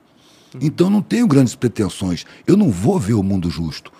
Então 0.60 0.86
eu 0.86 0.90
não 0.90 1.02
tenho 1.02 1.26
grandes 1.26 1.54
pretensões. 1.54 2.24
Eu 2.46 2.56
não 2.56 2.70
vou 2.70 2.98
ver 2.98 3.14
o 3.14 3.22
mundo 3.22 3.50
justo. 3.50 3.92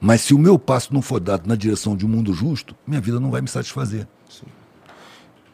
Mas 0.00 0.20
se 0.20 0.34
o 0.34 0.38
meu 0.38 0.58
passo 0.58 0.94
não 0.94 1.02
for 1.02 1.18
dado 1.18 1.48
na 1.48 1.56
direção 1.56 1.96
de 1.96 2.06
um 2.06 2.08
mundo 2.08 2.32
justo, 2.32 2.74
minha 2.86 3.00
vida 3.00 3.18
não 3.18 3.30
vai 3.30 3.40
me 3.40 3.48
satisfazer. 3.48 4.06
Sim. 4.28 4.46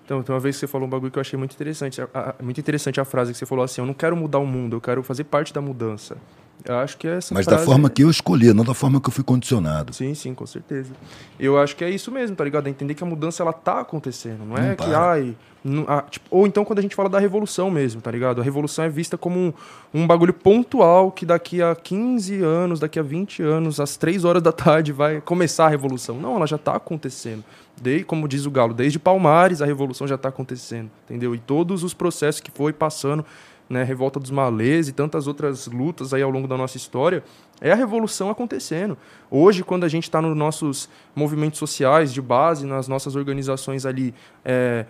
Então, 0.04 0.22
uma 0.28 0.40
vez 0.40 0.56
você 0.56 0.66
falou 0.66 0.86
um 0.86 0.90
bagulho 0.90 1.10
que 1.10 1.18
eu 1.18 1.22
achei 1.22 1.38
muito 1.38 1.54
interessante. 1.54 2.00
muito 2.42 2.60
interessante 2.60 3.00
a 3.00 3.04
frase 3.04 3.32
que 3.32 3.38
você 3.38 3.46
falou 3.46 3.64
assim: 3.64 3.80
Eu 3.80 3.86
não 3.86 3.94
quero 3.94 4.14
mudar 4.14 4.38
o 4.38 4.46
mundo, 4.46 4.76
eu 4.76 4.80
quero 4.80 5.02
fazer 5.02 5.24
parte 5.24 5.52
da 5.52 5.62
mudança. 5.62 6.16
Eu 6.64 6.76
acho 6.78 6.96
que 6.96 7.06
é 7.06 7.16
essa 7.16 7.34
Mas 7.34 7.44
frase... 7.44 7.60
da 7.60 7.66
forma 7.66 7.90
que 7.90 8.02
eu 8.02 8.10
escolhi, 8.10 8.52
não 8.52 8.64
da 8.64 8.74
forma 8.74 9.00
que 9.00 9.08
eu 9.08 9.12
fui 9.12 9.24
condicionado. 9.24 9.92
Sim, 9.92 10.14
sim, 10.14 10.34
com 10.34 10.46
certeza. 10.46 10.92
Eu 11.38 11.58
acho 11.58 11.76
que 11.76 11.84
é 11.84 11.90
isso 11.90 12.10
mesmo, 12.10 12.34
tá 12.34 12.44
ligado? 12.44 12.66
É 12.66 12.70
entender 12.70 12.94
que 12.94 13.04
a 13.04 13.06
mudança 13.06 13.42
ela 13.42 13.52
tá 13.52 13.80
acontecendo, 13.80 14.40
não, 14.40 14.46
não 14.46 14.56
é 14.56 14.74
para. 14.74 14.86
que 14.86 14.94
ai, 14.94 15.36
não, 15.64 15.86
ah, 15.88 16.02
tipo, 16.02 16.26
ou 16.30 16.46
então 16.46 16.62
quando 16.62 16.78
a 16.78 16.82
gente 16.82 16.94
fala 16.94 17.08
da 17.08 17.18
revolução 17.18 17.70
mesmo, 17.70 18.00
tá 18.02 18.10
ligado? 18.10 18.38
A 18.38 18.44
revolução 18.44 18.84
é 18.84 18.88
vista 18.90 19.16
como 19.16 19.38
um, 19.38 19.52
um 19.94 20.06
bagulho 20.06 20.34
pontual 20.34 21.10
que 21.10 21.24
daqui 21.24 21.62
a 21.62 21.74
15 21.74 22.42
anos, 22.42 22.80
daqui 22.80 22.98
a 22.98 23.02
20 23.02 23.42
anos, 23.42 23.80
às 23.80 23.96
3 23.96 24.26
horas 24.26 24.42
da 24.42 24.52
tarde 24.52 24.92
vai 24.92 25.22
começar 25.22 25.64
a 25.64 25.68
revolução. 25.68 26.20
Não, 26.20 26.36
ela 26.36 26.46
já 26.46 26.58
tá 26.58 26.76
acontecendo. 26.76 27.42
Desde, 27.80 28.04
como 28.04 28.28
diz 28.28 28.44
o 28.44 28.50
Galo, 28.50 28.74
desde 28.74 28.98
Palmares 28.98 29.62
a 29.62 29.66
revolução 29.66 30.06
já 30.06 30.18
tá 30.18 30.28
acontecendo, 30.28 30.90
entendeu? 31.04 31.34
E 31.34 31.38
todos 31.38 31.82
os 31.82 31.94
processos 31.94 32.42
que 32.42 32.50
foi 32.50 32.72
passando 32.72 33.24
né, 33.68 33.82
Revolta 33.82 34.20
dos 34.20 34.30
Malês 34.30 34.88
e 34.88 34.92
tantas 34.92 35.26
outras 35.26 35.66
lutas 35.66 36.12
aí 36.12 36.22
ao 36.22 36.30
longo 36.30 36.46
da 36.46 36.56
nossa 36.56 36.76
história, 36.76 37.24
é 37.60 37.72
a 37.72 37.74
revolução 37.74 38.30
acontecendo. 38.30 38.96
Hoje, 39.30 39.62
quando 39.62 39.84
a 39.84 39.88
gente 39.88 40.04
está 40.04 40.20
nos 40.20 40.36
nossos 40.36 40.88
movimentos 41.14 41.58
sociais 41.58 42.12
de 42.12 42.20
base, 42.20 42.66
nas 42.66 42.88
nossas 42.88 43.16
organizações 43.16 43.86
ali, 43.86 44.14
é, 44.44 44.86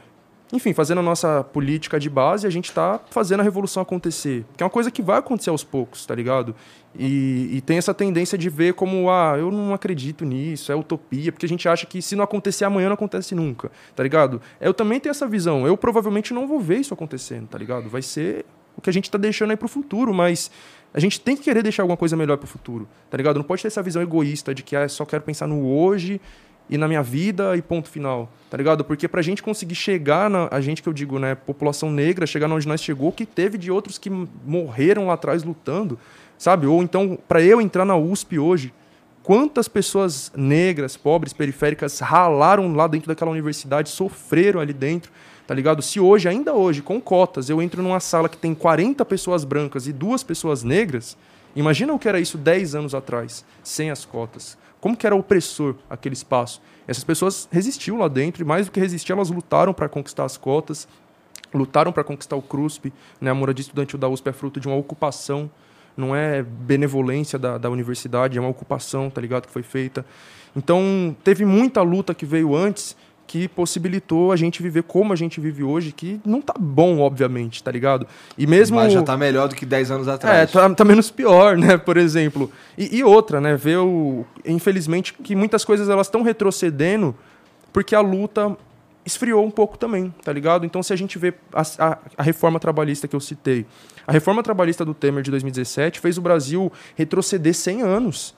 enfim, 0.52 0.72
fazendo 0.72 0.98
a 0.98 1.02
nossa 1.02 1.42
política 1.42 1.98
de 1.98 2.08
base, 2.08 2.46
a 2.46 2.50
gente 2.50 2.66
está 2.66 3.00
fazendo 3.10 3.40
a 3.40 3.42
revolução 3.42 3.82
acontecer. 3.82 4.44
Que 4.56 4.62
é 4.62 4.66
uma 4.66 4.70
coisa 4.70 4.90
que 4.90 5.02
vai 5.02 5.18
acontecer 5.18 5.50
aos 5.50 5.64
poucos, 5.64 6.06
tá 6.06 6.14
ligado? 6.14 6.54
E, 6.96 7.50
e, 7.52 7.60
tem 7.60 7.76
essa 7.76 7.92
tendência 7.92 8.38
de 8.38 8.48
ver 8.48 8.74
como, 8.74 9.10
ah, 9.10 9.34
eu 9.36 9.50
não 9.50 9.74
acredito 9.74 10.24
nisso, 10.24 10.70
é 10.70 10.76
utopia, 10.76 11.32
porque 11.32 11.44
a 11.44 11.48
gente 11.48 11.68
acha 11.68 11.86
que 11.86 12.00
se 12.00 12.14
não 12.14 12.22
acontecer 12.22 12.64
amanhã, 12.64 12.86
não 12.86 12.94
acontece 12.94 13.34
nunca, 13.34 13.70
tá 13.96 14.02
ligado? 14.02 14.40
Eu 14.60 14.72
também 14.72 15.00
tenho 15.00 15.10
essa 15.10 15.26
visão. 15.26 15.66
Eu 15.66 15.76
provavelmente 15.76 16.32
não 16.32 16.46
vou 16.46 16.60
ver 16.60 16.78
isso 16.78 16.94
acontecendo, 16.94 17.48
tá 17.48 17.58
ligado? 17.58 17.88
Vai 17.88 18.02
ser 18.02 18.44
que 18.84 18.90
a 18.90 18.92
gente 18.92 19.06
está 19.06 19.16
deixando 19.16 19.50
aí 19.50 19.56
para 19.56 19.64
o 19.64 19.68
futuro, 19.68 20.12
mas 20.12 20.50
a 20.92 21.00
gente 21.00 21.18
tem 21.18 21.34
que 21.34 21.42
querer 21.42 21.62
deixar 21.62 21.82
alguma 21.82 21.96
coisa 21.96 22.16
melhor 22.16 22.36
para 22.36 22.44
o 22.44 22.46
futuro, 22.46 22.86
tá 23.10 23.16
ligado? 23.16 23.38
Não 23.38 23.44
pode 23.44 23.62
ter 23.62 23.68
essa 23.68 23.82
visão 23.82 24.02
egoísta 24.02 24.54
de 24.54 24.62
que 24.62 24.76
ah, 24.76 24.86
só 24.88 25.06
quero 25.06 25.22
pensar 25.22 25.46
no 25.46 25.66
hoje 25.66 26.20
e 26.68 26.76
na 26.76 26.86
minha 26.86 27.02
vida 27.02 27.56
e 27.56 27.62
ponto 27.62 27.88
final, 27.88 28.30
tá 28.50 28.58
ligado? 28.58 28.84
Porque 28.84 29.08
para 29.08 29.20
a 29.20 29.22
gente 29.22 29.42
conseguir 29.42 29.74
chegar 29.74 30.28
na 30.28 30.48
a 30.50 30.60
gente 30.60 30.82
que 30.82 30.88
eu 30.88 30.92
digo, 30.92 31.18
né, 31.18 31.34
população 31.34 31.90
negra, 31.90 32.26
chegar 32.26 32.50
onde 32.50 32.68
nós 32.68 32.82
chegou, 32.82 33.10
que 33.10 33.24
teve 33.24 33.56
de 33.56 33.70
outros 33.70 33.96
que 33.96 34.10
morreram 34.10 35.06
lá 35.06 35.14
atrás 35.14 35.42
lutando, 35.42 35.98
sabe? 36.36 36.66
Ou 36.66 36.82
então 36.82 37.18
para 37.26 37.42
eu 37.42 37.62
entrar 37.62 37.86
na 37.86 37.96
USP 37.96 38.38
hoje, 38.38 38.70
quantas 39.22 39.66
pessoas 39.66 40.30
negras, 40.36 40.94
pobres, 40.94 41.32
periféricas 41.32 42.00
ralaram 42.00 42.74
lá 42.74 42.86
dentro 42.86 43.08
daquela 43.08 43.30
universidade, 43.30 43.88
sofreram 43.88 44.60
ali 44.60 44.74
dentro 44.74 45.10
Tá 45.46 45.54
ligado? 45.54 45.82
Se 45.82 46.00
hoje, 46.00 46.28
ainda 46.28 46.54
hoje, 46.54 46.80
com 46.80 47.00
cotas, 47.00 47.50
eu 47.50 47.60
entro 47.60 47.82
numa 47.82 48.00
sala 48.00 48.28
que 48.28 48.36
tem 48.36 48.54
40 48.54 49.04
pessoas 49.04 49.44
brancas 49.44 49.86
e 49.86 49.92
duas 49.92 50.22
pessoas 50.22 50.62
negras, 50.62 51.16
imagina 51.54 51.92
o 51.92 51.98
que 51.98 52.08
era 52.08 52.18
isso 52.18 52.38
10 52.38 52.74
anos 52.74 52.94
atrás, 52.94 53.44
sem 53.62 53.90
as 53.90 54.04
cotas. 54.04 54.56
Como 54.80 54.96
que 54.96 55.06
era 55.06 55.14
opressor 55.14 55.76
aquele 55.88 56.14
espaço? 56.14 56.60
Essas 56.86 57.04
pessoas 57.04 57.48
resistiam 57.50 57.98
lá 57.98 58.08
dentro 58.08 58.42
e 58.42 58.44
mais 58.46 58.66
do 58.66 58.72
que 58.72 58.80
resistir, 58.80 59.12
elas 59.12 59.30
lutaram 59.30 59.72
para 59.72 59.88
conquistar 59.88 60.24
as 60.24 60.36
cotas, 60.36 60.88
lutaram 61.52 61.92
para 61.92 62.04
conquistar 62.04 62.36
o 62.36 62.42
CRUSP, 62.42 62.92
né? 63.20 63.30
A 63.30 63.34
moradia 63.34 63.62
estudantil 63.62 63.98
da 63.98 64.08
USP 64.08 64.28
é 64.28 64.32
fruto 64.32 64.60
de 64.60 64.66
uma 64.66 64.76
ocupação, 64.76 65.50
não 65.96 66.14
é 66.14 66.42
benevolência 66.42 67.38
da, 67.38 67.56
da 67.56 67.70
universidade, 67.70 68.36
é 68.36 68.40
uma 68.40 68.50
ocupação, 68.50 69.08
tá 69.08 69.20
ligado, 69.20 69.46
que 69.46 69.52
foi 69.52 69.62
feita. 69.62 70.04
Então, 70.56 71.16
teve 71.22 71.44
muita 71.44 71.82
luta 71.82 72.14
que 72.14 72.26
veio 72.26 72.54
antes 72.54 72.96
que 73.26 73.48
possibilitou 73.48 74.30
a 74.32 74.36
gente 74.36 74.62
viver 74.62 74.82
como 74.84 75.12
a 75.12 75.16
gente 75.16 75.40
vive 75.40 75.62
hoje, 75.64 75.92
que 75.92 76.20
não 76.24 76.40
tá 76.40 76.54
bom, 76.58 77.00
obviamente, 77.00 77.62
tá 77.62 77.70
ligado? 77.70 78.06
E 78.36 78.46
mesmo. 78.46 78.76
Mas 78.76 78.92
já 78.92 79.02
tá 79.02 79.16
melhor 79.16 79.48
do 79.48 79.54
que 79.54 79.64
10 79.66 79.90
anos 79.90 80.08
É, 80.08 80.12
atrás. 80.12 80.52
tá, 80.52 80.68
tá 80.74 80.84
menos 80.84 81.10
pior, 81.10 81.56
né? 81.56 81.76
Por 81.78 81.96
exemplo. 81.96 82.50
E, 82.76 82.98
e 82.98 83.02
outra, 83.04 83.40
né? 83.40 83.56
Ver 83.56 83.78
o. 83.78 84.24
Infelizmente, 84.44 85.12
que 85.14 85.34
muitas 85.34 85.64
coisas 85.64 85.88
elas 85.88 86.06
estão 86.06 86.22
retrocedendo 86.22 87.14
porque 87.72 87.94
a 87.94 88.00
luta 88.00 88.56
esfriou 89.04 89.44
um 89.44 89.50
pouco 89.50 89.76
também, 89.76 90.14
tá 90.24 90.32
ligado? 90.32 90.64
Então, 90.64 90.82
se 90.82 90.92
a 90.92 90.96
gente 90.96 91.18
vê 91.18 91.34
a, 91.52 91.62
a- 91.78 91.98
a 92.16 92.22
reforma 92.22 92.58
trabalhista 92.60 93.06
que 93.08 93.16
eu 93.16 93.20
citei, 93.20 93.66
a 94.06 94.12
reforma 94.12 94.42
trabalhista 94.42 94.84
do 94.84 94.94
Temer 94.94 95.22
de 95.22 95.30
2017 95.30 95.98
fez 96.00 96.16
o 96.18 96.22
Brasil 96.22 96.70
retroceder 96.94 97.52
100 97.54 97.82
anos. 97.82 98.34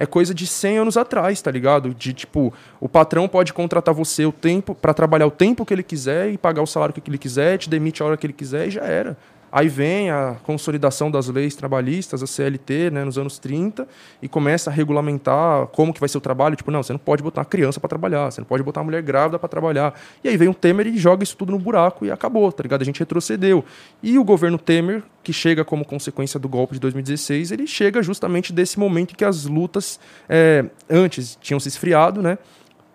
É 0.00 0.06
coisa 0.06 0.32
de 0.32 0.46
100 0.46 0.78
anos 0.78 0.96
atrás, 0.96 1.42
tá 1.42 1.50
ligado? 1.50 1.92
De 1.92 2.14
tipo, 2.14 2.54
o 2.80 2.88
patrão 2.88 3.28
pode 3.28 3.52
contratar 3.52 3.94
você 3.94 4.24
o 4.24 4.32
tempo 4.32 4.74
para 4.74 4.94
trabalhar 4.94 5.26
o 5.26 5.30
tempo 5.30 5.66
que 5.66 5.74
ele 5.74 5.82
quiser 5.82 6.32
e 6.32 6.38
pagar 6.38 6.62
o 6.62 6.66
salário 6.66 6.94
que 6.94 7.02
ele 7.06 7.18
quiser, 7.18 7.58
te 7.58 7.68
demite 7.68 8.02
a 8.02 8.06
hora 8.06 8.16
que 8.16 8.24
ele 8.24 8.32
quiser 8.32 8.68
e 8.68 8.70
já 8.70 8.80
era. 8.80 9.14
Aí 9.52 9.68
vem 9.68 10.10
a 10.10 10.36
consolidação 10.44 11.10
das 11.10 11.28
leis 11.28 11.54
trabalhistas, 11.54 12.22
a 12.22 12.26
CLT, 12.26 12.90
né, 12.90 13.04
nos 13.04 13.18
anos 13.18 13.38
30, 13.38 13.86
e 14.22 14.28
começa 14.28 14.70
a 14.70 14.72
regulamentar 14.72 15.66
como 15.68 15.92
que 15.92 16.00
vai 16.00 16.08
ser 16.08 16.18
o 16.18 16.20
trabalho. 16.20 16.56
Tipo, 16.56 16.70
não, 16.70 16.82
você 16.82 16.92
não 16.92 16.98
pode 17.00 17.22
botar 17.22 17.40
uma 17.40 17.46
criança 17.46 17.80
para 17.80 17.88
trabalhar, 17.88 18.30
você 18.30 18.40
não 18.40 18.46
pode 18.46 18.62
botar 18.62 18.80
uma 18.80 18.84
mulher 18.84 19.02
grávida 19.02 19.38
para 19.38 19.48
trabalhar. 19.48 19.94
E 20.22 20.28
aí 20.28 20.36
vem 20.36 20.48
o 20.48 20.54
Temer 20.54 20.86
e 20.86 20.96
joga 20.96 21.24
isso 21.24 21.36
tudo 21.36 21.52
no 21.52 21.58
buraco 21.58 22.06
e 22.06 22.10
acabou, 22.10 22.50
tá 22.52 22.62
ligado? 22.62 22.82
A 22.82 22.84
gente 22.84 23.00
retrocedeu. 23.00 23.64
E 24.02 24.18
o 24.18 24.24
governo 24.24 24.58
Temer, 24.58 25.02
que 25.22 25.32
chega 25.32 25.64
como 25.64 25.84
consequência 25.84 26.38
do 26.38 26.48
golpe 26.48 26.74
de 26.74 26.80
2016, 26.80 27.50
ele 27.50 27.66
chega 27.66 28.02
justamente 28.02 28.52
desse 28.52 28.78
momento 28.78 29.12
em 29.12 29.14
que 29.14 29.24
as 29.24 29.44
lutas 29.46 29.98
é, 30.28 30.64
antes 30.88 31.36
tinham 31.40 31.58
se 31.58 31.68
esfriado, 31.68 32.22
né? 32.22 32.38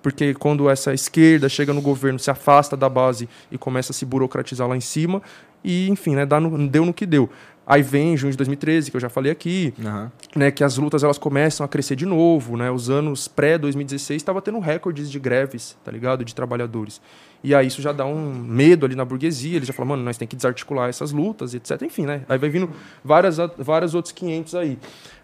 porque 0.05 0.35
quando 0.35 0.69
essa 0.69 0.93
esquerda 0.93 1.49
chega 1.49 1.73
no 1.73 1.81
governo, 1.81 2.19
se 2.19 2.29
afasta 2.29 2.77
da 2.77 2.87
base 2.87 3.27
e 3.51 3.57
começa 3.57 3.91
a 3.91 3.95
se 3.95 4.05
burocratizar 4.05 4.67
lá 4.67 4.77
em 4.77 4.79
cima, 4.79 5.19
e 5.65 5.89
enfim, 5.89 6.15
né, 6.15 6.25
no- 6.25 6.67
deu 6.67 6.85
no 6.85 6.93
que 6.93 7.05
deu. 7.05 7.29
Aí 7.67 7.81
vem 7.81 8.15
junho 8.15 8.29
de 8.29 8.37
2013, 8.37 8.91
que 8.91 8.95
eu 8.97 9.01
já 9.01 9.09
falei 9.09 9.31
aqui, 9.31 9.73
Aham. 9.83 10.11
né, 10.35 10.51
que 10.51 10.63
as 10.63 10.77
lutas 10.77 11.03
elas 11.03 11.17
começam 11.17 11.65
a 11.65 11.67
crescer 11.67 11.95
de 11.95 12.05
novo, 12.05 12.55
né? 12.55 12.69
Os 12.69 12.91
anos 12.91 13.27
pré-2016 13.27 14.17
estava 14.17 14.39
tendo 14.39 14.59
recordes 14.59 15.09
de 15.09 15.19
greves, 15.19 15.75
tá 15.83 15.91
ligado? 15.91 16.23
De 16.23 16.35
trabalhadores. 16.35 17.01
E 17.43 17.55
aí 17.55 17.65
isso 17.65 17.81
já 17.81 17.91
dá 17.91 18.05
um 18.05 18.31
medo 18.35 18.85
ali 18.85 18.95
na 18.95 19.03
burguesia, 19.03 19.55
eles 19.55 19.67
já 19.67 19.73
falam, 19.73 19.89
mano, 19.89 20.03
nós 20.03 20.15
tem 20.15 20.27
que 20.27 20.35
desarticular 20.35 20.89
essas 20.89 21.11
lutas, 21.11 21.55
etc. 21.55 21.81
Enfim, 21.81 22.05
né? 22.05 22.21
Aí 22.29 22.37
vai 22.37 22.49
vindo 22.49 22.69
várias, 23.03 23.37
várias 23.57 23.95
outros 23.95 24.11
500 24.11 24.53
aí. 24.53 24.77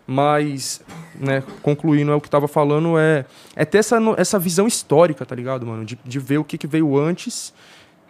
Mas, 0.08 0.82
né, 1.20 1.44
concluindo, 1.62 2.12
é 2.12 2.16
o 2.16 2.20
que 2.22 2.30
tava 2.30 2.48
falando, 2.48 2.98
é, 2.98 3.24
é 3.56 3.64
ter 3.66 3.78
essa, 3.78 3.98
essa 4.18 4.40
visão 4.40 4.66
histórica, 4.68 5.26
tá 5.26 5.36
ligado, 5.36 5.66
mano? 5.66 5.86
De, 5.86 5.98
de 6.04 6.20
ver 6.20 6.40
o 6.40 6.44
que, 6.44 6.58
que 6.58 6.68
veio 6.68 6.98
antes, 6.98 7.54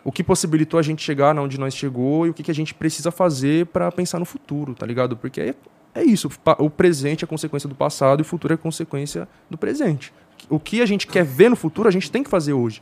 o 0.03 0.11
que 0.11 0.23
possibilitou 0.23 0.79
a 0.79 0.83
gente 0.83 1.01
chegar 1.01 1.37
onde 1.37 1.59
nós 1.59 1.75
chegou 1.75 2.25
e 2.25 2.29
o 2.29 2.33
que, 2.33 2.43
que 2.43 2.51
a 2.51 2.55
gente 2.55 2.73
precisa 2.73 3.11
fazer 3.11 3.67
para 3.67 3.91
pensar 3.91 4.19
no 4.19 4.25
futuro, 4.25 4.73
tá 4.73 4.85
ligado? 4.85 5.15
Porque 5.15 5.41
é, 5.41 5.55
é 5.93 6.03
isso, 6.03 6.29
o 6.57 6.69
presente 6.69 7.23
é 7.23 7.27
consequência 7.27 7.69
do 7.69 7.75
passado 7.75 8.19
e 8.19 8.23
o 8.23 8.25
futuro 8.25 8.53
é 8.53 8.57
consequência 8.57 9.27
do 9.49 9.57
presente. 9.57 10.13
O 10.49 10.59
que 10.59 10.81
a 10.81 10.85
gente 10.85 11.05
quer 11.05 11.23
ver 11.23 11.49
no 11.49 11.55
futuro, 11.55 11.87
a 11.87 11.91
gente 11.91 12.09
tem 12.09 12.23
que 12.23 12.29
fazer 12.29 12.53
hoje. 12.53 12.81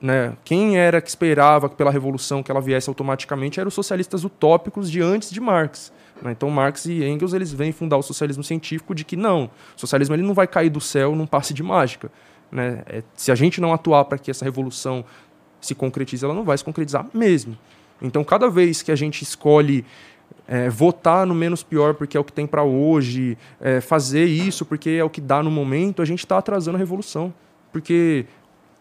Né? 0.00 0.34
Quem 0.44 0.78
era 0.78 1.00
que 1.00 1.08
esperava 1.08 1.68
pela 1.68 1.90
revolução 1.90 2.42
que 2.42 2.50
ela 2.50 2.60
viesse 2.60 2.88
automaticamente 2.88 3.58
eram 3.58 3.68
os 3.68 3.74
socialistas 3.74 4.24
utópicos 4.24 4.90
de 4.90 5.00
antes 5.00 5.30
de 5.30 5.40
Marx. 5.40 5.92
né? 6.20 6.32
Então 6.32 6.50
Marx 6.50 6.84
e 6.86 7.02
Engels 7.02 7.32
eles 7.32 7.52
vêm 7.52 7.72
fundar 7.72 7.96
o 7.96 8.02
socialismo 8.02 8.44
científico 8.44 8.94
de 8.94 9.04
que 9.04 9.16
não, 9.16 9.50
o 9.76 9.80
socialismo 9.80 10.14
ele 10.14 10.22
não 10.22 10.34
vai 10.34 10.46
cair 10.46 10.68
do 10.68 10.80
céu 10.80 11.16
num 11.16 11.26
passe 11.26 11.54
de 11.54 11.62
mágica. 11.62 12.10
Né? 12.52 12.82
É, 12.86 13.02
se 13.14 13.32
a 13.32 13.34
gente 13.34 13.60
não 13.60 13.72
atuar 13.72 14.04
para 14.04 14.18
que 14.18 14.30
essa 14.30 14.44
revolução 14.44 15.04
se 15.66 15.74
concretize, 15.74 16.24
ela 16.24 16.34
não 16.34 16.44
vai 16.44 16.56
se 16.56 16.64
concretizar 16.64 17.06
mesmo. 17.12 17.56
Então 18.00 18.22
cada 18.24 18.48
vez 18.48 18.82
que 18.82 18.92
a 18.92 18.96
gente 18.96 19.22
escolhe 19.22 19.84
é, 20.46 20.68
votar 20.68 21.26
no 21.26 21.34
menos 21.34 21.62
pior 21.62 21.94
porque 21.94 22.16
é 22.16 22.20
o 22.20 22.24
que 22.24 22.32
tem 22.32 22.46
para 22.46 22.62
hoje, 22.62 23.36
é, 23.60 23.80
fazer 23.80 24.24
isso 24.24 24.64
porque 24.64 24.90
é 24.90 25.04
o 25.04 25.10
que 25.10 25.20
dá 25.20 25.42
no 25.42 25.50
momento, 25.50 26.02
a 26.02 26.04
gente 26.04 26.20
está 26.20 26.38
atrasando 26.38 26.76
a 26.76 26.78
revolução. 26.78 27.32
Porque 27.72 28.26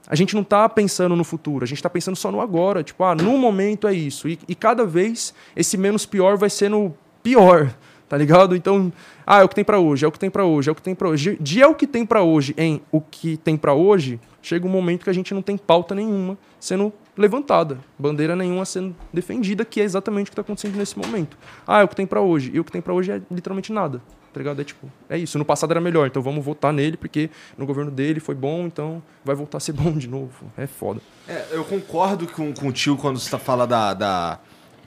a 0.07 0.16
gente 0.16 0.36
não 0.36 0.41
está 0.41 0.70
pensando 0.70 1.16
no 1.16 1.24
futuro, 1.24 1.64
a 1.64 1.68
gente 1.68 1.80
está 1.80 1.90
pensando 1.90 2.16
só 2.16 2.32
no 2.32 2.40
agora. 2.40 2.84
Tipo, 2.84 3.03
ah, 3.03 3.16
no 3.16 3.38
momento 3.38 3.88
é 3.88 3.94
isso. 3.94 4.30
E, 4.30 4.40
e 4.48 4.56
cada 4.56 4.86
vez 4.86 5.34
esse 5.56 5.78
menos 5.78 6.06
pior 6.06 6.38
vai 6.38 6.49
sendo 6.49 6.94
pior, 7.24 7.74
tá 8.07 8.16
ligado? 8.16 8.56
Então, 8.56 8.94
ah, 9.26 9.41
é 9.41 9.44
o 9.44 9.49
que 9.49 9.56
tem 9.56 9.64
para 9.64 9.80
hoje, 9.80 10.06
é 10.06 10.07
o 10.07 10.12
que 10.12 10.20
tem 10.20 10.30
para 10.30 10.45
hoje, 10.45 10.70
é 10.70 10.72
o 10.72 10.76
que 10.76 10.82
tem 10.82 10.94
para 10.94 11.10
hoje. 11.10 11.38
De 11.41 11.62
é 11.62 11.68
o 11.68 11.74
que 11.74 11.88
tem 11.88 12.06
para 12.06 12.22
hoje 12.22 12.53
em 12.57 12.82
o 12.91 13.02
que 13.02 13.36
tem 13.38 13.57
para 13.57 13.74
hoje, 13.74 14.20
chega 14.45 14.65
um 14.65 14.69
momento 14.69 15.03
que 15.03 15.09
a 15.09 15.13
gente 15.13 15.34
não 15.34 15.41
tem 15.41 15.57
pauta 15.57 15.95
nenhuma 15.95 16.38
sendo 16.59 16.91
levantada, 17.17 17.80
bandeira 17.97 18.35
nenhuma 18.35 18.65
sendo 18.65 18.95
defendida, 19.11 19.63
que 19.65 19.81
é 19.81 19.84
exatamente 19.84 20.27
o 20.27 20.30
que 20.30 20.34
está 20.34 20.41
acontecendo 20.41 20.76
nesse 20.76 20.97
momento. 20.97 21.38
Ah, 21.65 21.81
é 21.81 21.84
o 21.84 21.88
que 21.88 21.95
tem 21.95 22.05
para 22.05 22.22
hoje. 22.22 22.51
E 22.53 22.59
o 22.59 22.63
que 22.63 22.72
tem 22.72 22.81
para 22.81 22.93
hoje 22.93 23.11
é 23.11 23.22
literalmente 23.31 23.72
nada. 23.72 24.01
Tá 24.34 24.39
ligado? 24.39 24.59
É 24.61 24.65
tipo, 24.65 24.91
é 25.09 25.17
isso. 25.17 25.38
No 25.39 25.45
passado 25.45 25.72
era 25.72 25.80
melhor, 25.80 26.05
então 26.07 26.22
vamos 26.22 26.43
votar 26.43 26.73
nele, 26.73 26.97
porque 26.97 27.30
no 27.57 27.65
governo 27.65 27.89
dele 27.89 28.19
foi 28.19 28.35
bom, 28.35 28.65
então 28.65 29.01
vai 29.23 29.34
voltar 29.34 29.57
a 29.57 29.61
ser 29.61 29.72
bom 29.73 29.93
de 29.93 30.07
novo. 30.09 30.51
É 30.57 30.67
foda. 30.67 30.99
É, 31.27 31.45
eu 31.51 31.63
concordo 31.63 32.27
com, 32.27 32.53
com 32.53 32.67
o 32.67 32.72
tio 32.72 32.97
quando 32.97 33.17
você 33.17 33.30
tá 33.30 33.39
fala 33.39 33.65
da, 33.65 33.93
da- 33.93 34.39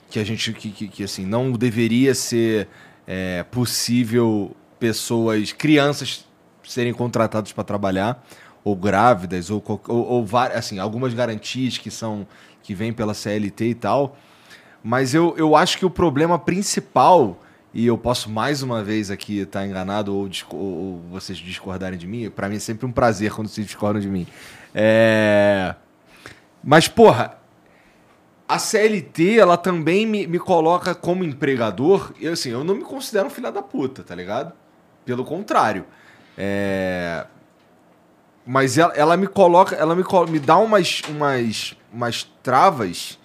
que 0.09 0.19
a 0.19 0.23
gente 0.23 0.53
que, 0.53 0.69
que, 0.71 0.87
que, 0.87 1.03
assim 1.03 1.25
não 1.25 1.51
deveria 1.51 2.13
ser 2.15 2.67
é, 3.07 3.43
possível 3.43 4.55
pessoas 4.79 5.51
crianças 5.51 6.25
serem 6.63 6.93
contratadas 6.93 7.51
para 7.51 7.63
trabalhar 7.63 8.23
ou 8.63 8.75
grávidas 8.75 9.49
ou, 9.49 9.63
ou, 9.87 10.05
ou 10.07 10.25
assim 10.53 10.79
algumas 10.79 11.13
garantias 11.13 11.77
que 11.77 11.89
são 11.89 12.27
que 12.61 12.73
vêm 12.73 12.91
pela 12.93 13.13
CLT 13.13 13.65
e 13.69 13.75
tal 13.75 14.17
mas 14.83 15.13
eu, 15.13 15.35
eu 15.37 15.55
acho 15.55 15.77
que 15.77 15.85
o 15.85 15.89
problema 15.89 16.37
principal 16.39 17.39
e 17.73 17.85
eu 17.85 17.97
posso 17.97 18.29
mais 18.29 18.61
uma 18.63 18.83
vez 18.83 19.11
aqui 19.11 19.39
estar 19.39 19.65
enganado 19.65 20.15
ou, 20.15 20.27
disco- 20.27 20.55
ou- 20.55 20.77
ou 20.77 21.01
vocês 21.11 21.37
discordarem 21.37 21.97
de 21.97 22.07
mim 22.07 22.29
para 22.29 22.49
mim 22.49 22.55
é 22.55 22.59
sempre 22.59 22.85
um 22.85 22.91
prazer 22.91 23.31
quando 23.33 23.47
vocês 23.47 23.65
discordam 23.67 24.01
de 24.01 24.07
mim 24.09 24.25
é 24.73 25.75
mas, 26.61 26.87
porra, 26.89 27.37
a 28.47 28.59
CLT, 28.59 29.37
ela 29.39 29.55
também 29.55 30.05
me, 30.05 30.27
me 30.27 30.37
coloca 30.39 30.93
como 30.93 31.23
empregador. 31.23 32.13
E 32.19 32.27
assim, 32.27 32.49
eu 32.49 32.63
não 32.63 32.75
me 32.75 32.83
considero 32.83 33.27
um 33.27 33.29
filho 33.29 33.51
da 33.51 33.61
puta, 33.61 34.03
tá 34.03 34.13
ligado? 34.13 34.51
Pelo 35.05 35.23
contrário. 35.23 35.85
É... 36.37 37.25
Mas 38.51 38.79
ela, 38.79 38.91
ela 38.95 39.15
me 39.15 39.27
coloca, 39.27 39.75
ela 39.75 39.95
me, 39.95 40.03
me 40.27 40.39
dá 40.39 40.57
umas, 40.57 41.03
umas, 41.07 41.77
umas 41.93 42.23
travas 42.41 43.19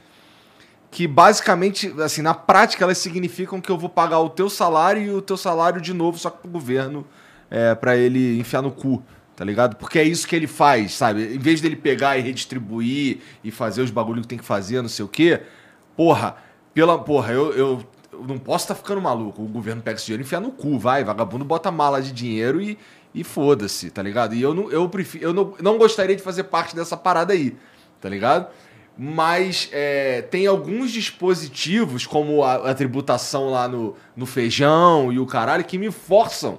que 0.91 1.09
basicamente, 1.09 1.95
assim, 2.03 2.21
na 2.21 2.35
prática 2.35 2.85
elas 2.85 2.99
significam 2.99 3.59
que 3.59 3.71
eu 3.71 3.79
vou 3.79 3.89
pagar 3.89 4.21
o 4.21 4.29
teu 4.29 4.51
salário 4.51 5.03
e 5.03 5.11
o 5.11 5.23
teu 5.23 5.39
salário 5.39 5.81
de 5.81 5.95
novo, 5.95 6.19
só 6.19 6.29
que 6.29 6.43
pro 6.43 6.51
governo, 6.51 7.07
é, 7.51 7.75
para 7.75 7.97
ele 7.97 8.39
enfiar 8.39 8.61
no 8.61 8.71
cu, 8.71 9.03
tá 9.35 9.47
ligado? 9.47 9.77
Porque 9.77 9.99
é 9.99 10.05
isso 10.05 10.29
que 10.29 10.37
ele 10.37 10.47
faz, 10.47 10.93
sabe? 10.93 11.35
Em 11.35 11.39
vez 11.39 11.59
dele 11.63 11.77
pegar 11.77 12.19
e 12.19 12.21
redistribuir 12.21 13.21
e 13.43 13.51
fazer 13.51 13.81
os 13.81 13.91
bagulho 13.91 14.21
que 14.21 14.29
tem 14.29 14.37
que 14.37 14.45
fazer, 14.45 14.83
não 14.83 14.91
sei 14.91 15.07
o 15.07 15.09
quê, 15.09 15.41
porra, 15.97 16.37
pela, 16.75 16.99
porra, 16.99 17.33
eu, 17.33 17.51
eu, 17.55 17.85
eu 18.13 18.25
não 18.29 18.37
posso 18.37 18.65
estar 18.65 18.75
ficando 18.75 19.01
maluco. 19.01 19.43
O 19.43 19.49
governo 19.49 19.81
pega 19.81 19.97
esse 19.97 20.05
dinheiro 20.05 20.23
e 20.23 20.27
enfia 20.27 20.39
no 20.39 20.51
cu, 20.51 20.79
vai, 20.79 21.03
vagabundo 21.03 21.47
bota 21.47 21.71
mala 21.71 22.03
de 22.03 22.13
dinheiro 22.13 22.61
e, 22.61 22.77
e 23.15 23.23
foda-se, 23.23 23.91
tá 23.91 24.03
ligado? 24.03 24.35
E 24.35 24.43
eu 24.43 24.53
não, 24.53 24.71
eu 24.71 24.89
prefiro, 24.89 25.25
eu 25.25 25.33
não, 25.33 25.55
não 25.61 25.79
gostaria 25.79 26.17
de 26.17 26.23
fazer 26.23 26.45
parte 26.45 26.75
dessa 26.75 26.97
parada 26.97 27.33
aí, 27.33 27.57
tá 28.01 28.09
ligado? 28.09 28.49
Mas 28.97 29.69
é, 29.73 30.23
tem 30.23 30.47
alguns 30.47 30.91
dispositivos, 30.93 32.07
como 32.07 32.43
a, 32.45 32.71
a 32.71 32.75
tributação 32.75 33.51
lá 33.51 33.67
no, 33.69 33.97
no 34.17 34.27
feijão 34.27 35.13
e 35.13 35.19
o 35.19 35.27
caralho, 35.27 35.65
que 35.65 35.79
me 35.79 35.91
forçam 35.91 36.59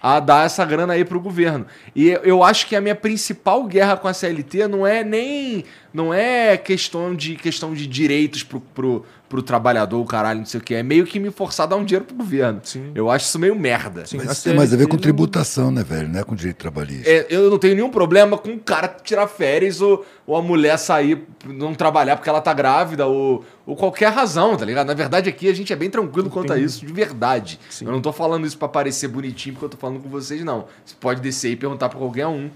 a 0.00 0.20
dar 0.20 0.46
essa 0.46 0.64
grana 0.64 0.92
aí 0.92 1.04
pro 1.04 1.18
governo. 1.20 1.66
E 1.94 2.10
eu- 2.22 2.42
acho 2.42 2.66
que 2.66 2.76
a 2.76 2.80
minha 2.80 2.94
principal 2.94 3.64
guerra 3.64 3.96
com 3.96 4.06
a 4.06 4.14
CLT 4.14 4.68
não 4.68 4.86
é 4.86 5.02
nem. 5.02 5.64
Não 5.96 6.12
é 6.12 6.58
questão 6.58 7.14
de 7.14 7.36
questão 7.36 7.72
de 7.72 7.86
direitos 7.86 8.42
pro, 8.42 8.60
pro, 8.60 9.02
pro 9.30 9.40
trabalhador, 9.42 9.98
o 9.98 10.04
caralho, 10.04 10.40
não 10.40 10.44
sei 10.44 10.60
o 10.60 10.62
que. 10.62 10.74
É 10.74 10.82
meio 10.82 11.06
que 11.06 11.18
me 11.18 11.30
forçar 11.30 11.64
a 11.64 11.70
dar 11.70 11.76
um 11.76 11.84
dinheiro 11.86 12.04
pro 12.04 12.14
governo. 12.14 12.60
Sim. 12.64 12.92
Eu 12.94 13.10
acho 13.10 13.24
isso 13.24 13.38
meio 13.38 13.56
merda. 13.58 14.04
Sim, 14.04 14.18
Mas 14.22 14.42
tem 14.42 14.54
mais 14.54 14.74
a 14.74 14.76
ver 14.76 14.88
com 14.88 14.96
não- 14.96 15.00
tributação, 15.00 15.70
né, 15.70 15.82
velho? 15.82 16.06
Não 16.06 16.20
é 16.20 16.22
com 16.22 16.34
direito 16.34 16.58
trabalhista. 16.58 17.08
É, 17.08 17.26
eu 17.30 17.48
não 17.48 17.58
tenho 17.58 17.74
nenhum 17.74 17.88
problema 17.88 18.36
com 18.36 18.50
o 18.50 18.58
cara 18.60 18.88
tirar 18.88 19.26
férias 19.26 19.80
ou, 19.80 20.04
ou 20.26 20.36
a 20.36 20.42
mulher 20.42 20.76
sair, 20.76 21.24
não 21.46 21.74
trabalhar 21.74 22.16
porque 22.16 22.28
ela 22.28 22.42
tá 22.42 22.52
grávida 22.52 23.06
ou, 23.06 23.42
ou 23.64 23.74
qualquer 23.74 24.12
razão, 24.12 24.54
tá 24.54 24.66
ligado? 24.66 24.88
Na 24.88 24.94
verdade, 24.94 25.30
aqui 25.30 25.48
a 25.48 25.54
gente 25.54 25.72
é 25.72 25.76
bem 25.76 25.88
tranquilo 25.88 26.28
quanto 26.28 26.52
a 26.52 26.56
Entendi. 26.56 26.66
isso, 26.66 26.84
de 26.84 26.92
verdade. 26.92 27.58
Sim. 27.70 27.86
Eu 27.86 27.92
não 27.92 28.02
tô 28.02 28.12
falando 28.12 28.46
isso 28.46 28.58
pra 28.58 28.68
parecer 28.68 29.08
bonitinho 29.08 29.54
porque 29.54 29.64
eu 29.64 29.70
tô 29.70 29.78
falando 29.78 29.98
com 30.00 30.10
vocês, 30.10 30.44
não. 30.44 30.66
Você 30.84 30.94
pode 31.00 31.22
descer 31.22 31.52
e 31.52 31.56
perguntar 31.56 31.88
pra 31.88 31.98
qualquer 31.98 32.26
um. 32.26 32.50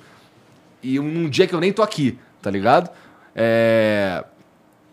E 0.82 1.00
um, 1.00 1.04
num 1.10 1.26
dia 1.30 1.46
que 1.46 1.54
eu 1.54 1.60
nem 1.60 1.72
tô 1.72 1.82
aqui, 1.82 2.18
tá 2.42 2.50
ligado? 2.50 2.90
É. 3.42 4.24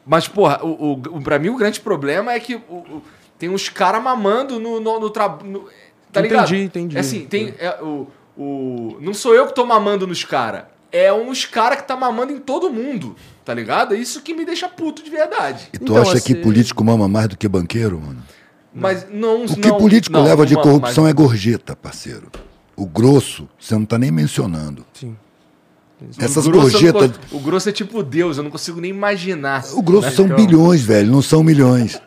Mas, 0.06 0.26
porra, 0.28 0.64
o, 0.64 0.94
o, 0.94 1.22
pra 1.22 1.38
mim 1.38 1.49
o 1.49 1.57
grande 1.57 1.82
problema 1.82 2.32
é 2.32 2.40
que 2.40 2.56
o- 2.56 2.60
o- 2.76 3.02
tem 3.38 3.49
uns 3.49 3.68
caras 3.68 4.02
mamando 4.02 4.57
no, 4.60 4.80
no, 4.80 4.99
no 5.02 5.10
trabalho. 5.10 5.65
Tá 6.14 6.22
Entendi, 6.22 6.30
ligado? 6.34 6.56
entendi. 6.56 6.98
É 6.98 6.99
assim, 7.02 7.26
tem. 7.26 7.53
é, 7.60 7.78
o, 7.84 8.07
o, 8.38 8.98
não 9.02 9.14
sou 9.14 9.36
eu 9.36 9.45
que 9.48 9.53
tô 9.53 9.65
mamando 9.65 10.07
nos 10.07 10.24
caras. 10.24 10.64
É 10.94 11.11
uns 11.11 11.45
caras 11.45 11.82
que 11.82 11.88
tá 11.88 11.98
mamando 11.98 12.32
em 12.32 12.40
todo 12.40 12.69
mundo. 12.69 13.18
Tá 13.44 13.53
ligado? 13.53 13.94
É 13.94 13.98
isso 13.98 14.22
que 14.22 14.34
me 14.34 14.45
deixa 14.45 14.69
puto 14.69 15.03
de 15.03 15.10
verdade. 15.10 15.68
E 15.74 15.78
tu 15.78 15.84
Então, 15.84 15.98
acha 16.02 16.22
que 16.22 16.32
assim- 16.34 16.41
político 16.41 16.82
mama 16.86 17.07
mais 17.10 17.28
do 17.28 17.38
que 17.38 17.48
banqueiro, 17.48 17.99
mano? 17.99 18.24
Mas 18.74 19.06
não. 19.11 19.44
O 19.44 19.56
que 19.60 19.69
político 19.74 20.18
leva 20.19 20.45
de 20.45 20.56
corrupção 20.56 21.06
é 21.06 21.11
gorjeta, 21.11 21.76
parceiro. 21.76 22.30
O 22.78 22.86
grosso, 22.86 23.49
você 23.60 23.74
não 23.76 23.86
tá 23.86 23.98
nem 23.98 24.11
mencionando. 24.11 24.86
Sim. 24.94 25.18
Essas 26.19 26.48
gorjetas. 26.48 27.11
o 27.32 27.40
grosso 27.40 27.69
é 27.69 27.72
tipo 27.72 28.03
Deus, 28.03 28.38
eu 28.38 28.44
não 28.44 28.52
consigo 28.52 28.80
nem 28.80 28.91
imaginar. 28.91 29.64
O 29.74 29.82
grosso 29.82 30.11
são 30.11 30.26
Então- 30.26 30.38
bilhões, 30.38 30.82
velho, 30.84 31.11
não 31.11 31.22
são 31.22 31.44
milhões. 31.44 31.99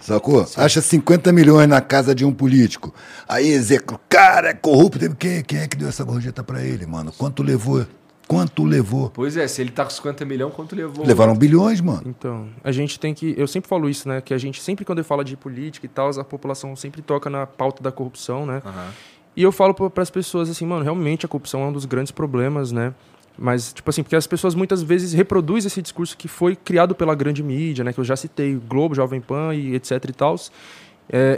Sacou? 0.00 0.46
Acha 0.56 0.80
50 0.80 1.30
milhões 1.32 1.68
na 1.68 1.80
casa 1.80 2.14
de 2.14 2.24
um 2.24 2.32
político. 2.32 2.94
Aí 3.28 3.48
executa. 3.48 4.00
Cara, 4.08 4.48
é 4.50 4.54
corrupto. 4.54 5.14
Quem, 5.16 5.42
quem 5.42 5.58
é 5.60 5.68
que 5.68 5.76
deu 5.76 5.88
essa 5.88 6.02
gorjeta 6.02 6.42
pra 6.42 6.62
ele, 6.64 6.86
mano? 6.86 7.12
Quanto 7.16 7.42
levou? 7.42 7.86
Quanto 8.26 8.64
levou? 8.64 9.10
Pois 9.10 9.36
é, 9.36 9.46
se 9.46 9.60
ele 9.60 9.70
tá 9.70 9.84
com 9.84 9.90
50 9.90 10.24
milhões, 10.24 10.54
quanto 10.54 10.74
levou? 10.74 11.04
Levaram 11.04 11.34
bilhões, 11.34 11.80
mano. 11.80 12.02
Então, 12.06 12.48
a 12.64 12.72
gente 12.72 12.98
tem 12.98 13.12
que. 13.12 13.34
Eu 13.36 13.46
sempre 13.46 13.68
falo 13.68 13.90
isso, 13.90 14.08
né? 14.08 14.20
Que 14.20 14.32
a 14.32 14.38
gente, 14.38 14.62
sempre 14.62 14.84
quando 14.84 14.98
eu 15.00 15.04
falo 15.04 15.22
de 15.24 15.36
política 15.36 15.84
e 15.84 15.88
tal, 15.88 16.08
a 16.18 16.24
população 16.24 16.74
sempre 16.76 17.02
toca 17.02 17.28
na 17.28 17.44
pauta 17.46 17.82
da 17.82 17.90
corrupção, 17.92 18.46
né? 18.46 18.62
Aham. 18.64 18.86
E 19.36 19.42
eu 19.42 19.52
falo 19.52 19.74
para 19.74 20.02
as 20.02 20.10
pessoas 20.10 20.48
assim, 20.50 20.64
mano, 20.66 20.82
realmente 20.82 21.24
a 21.24 21.28
corrupção 21.28 21.62
é 21.62 21.66
um 21.66 21.72
dos 21.72 21.84
grandes 21.84 22.10
problemas, 22.10 22.72
né? 22.72 22.92
Mas, 23.40 23.72
tipo 23.72 23.88
assim, 23.88 24.02
porque 24.02 24.14
as 24.14 24.26
pessoas 24.26 24.54
muitas 24.54 24.82
vezes 24.82 25.14
reproduzem 25.14 25.66
esse 25.66 25.80
discurso 25.80 26.14
que 26.14 26.28
foi 26.28 26.54
criado 26.54 26.94
pela 26.94 27.14
grande 27.14 27.42
mídia, 27.42 27.82
né? 27.82 27.90
Que 27.90 27.98
eu 27.98 28.04
já 28.04 28.14
citei, 28.14 28.54
Globo, 28.54 28.94
Jovem 28.94 29.18
Pan 29.18 29.54
e 29.54 29.74
etc 29.74 29.92
e 30.06 30.12
tal. 30.12 30.36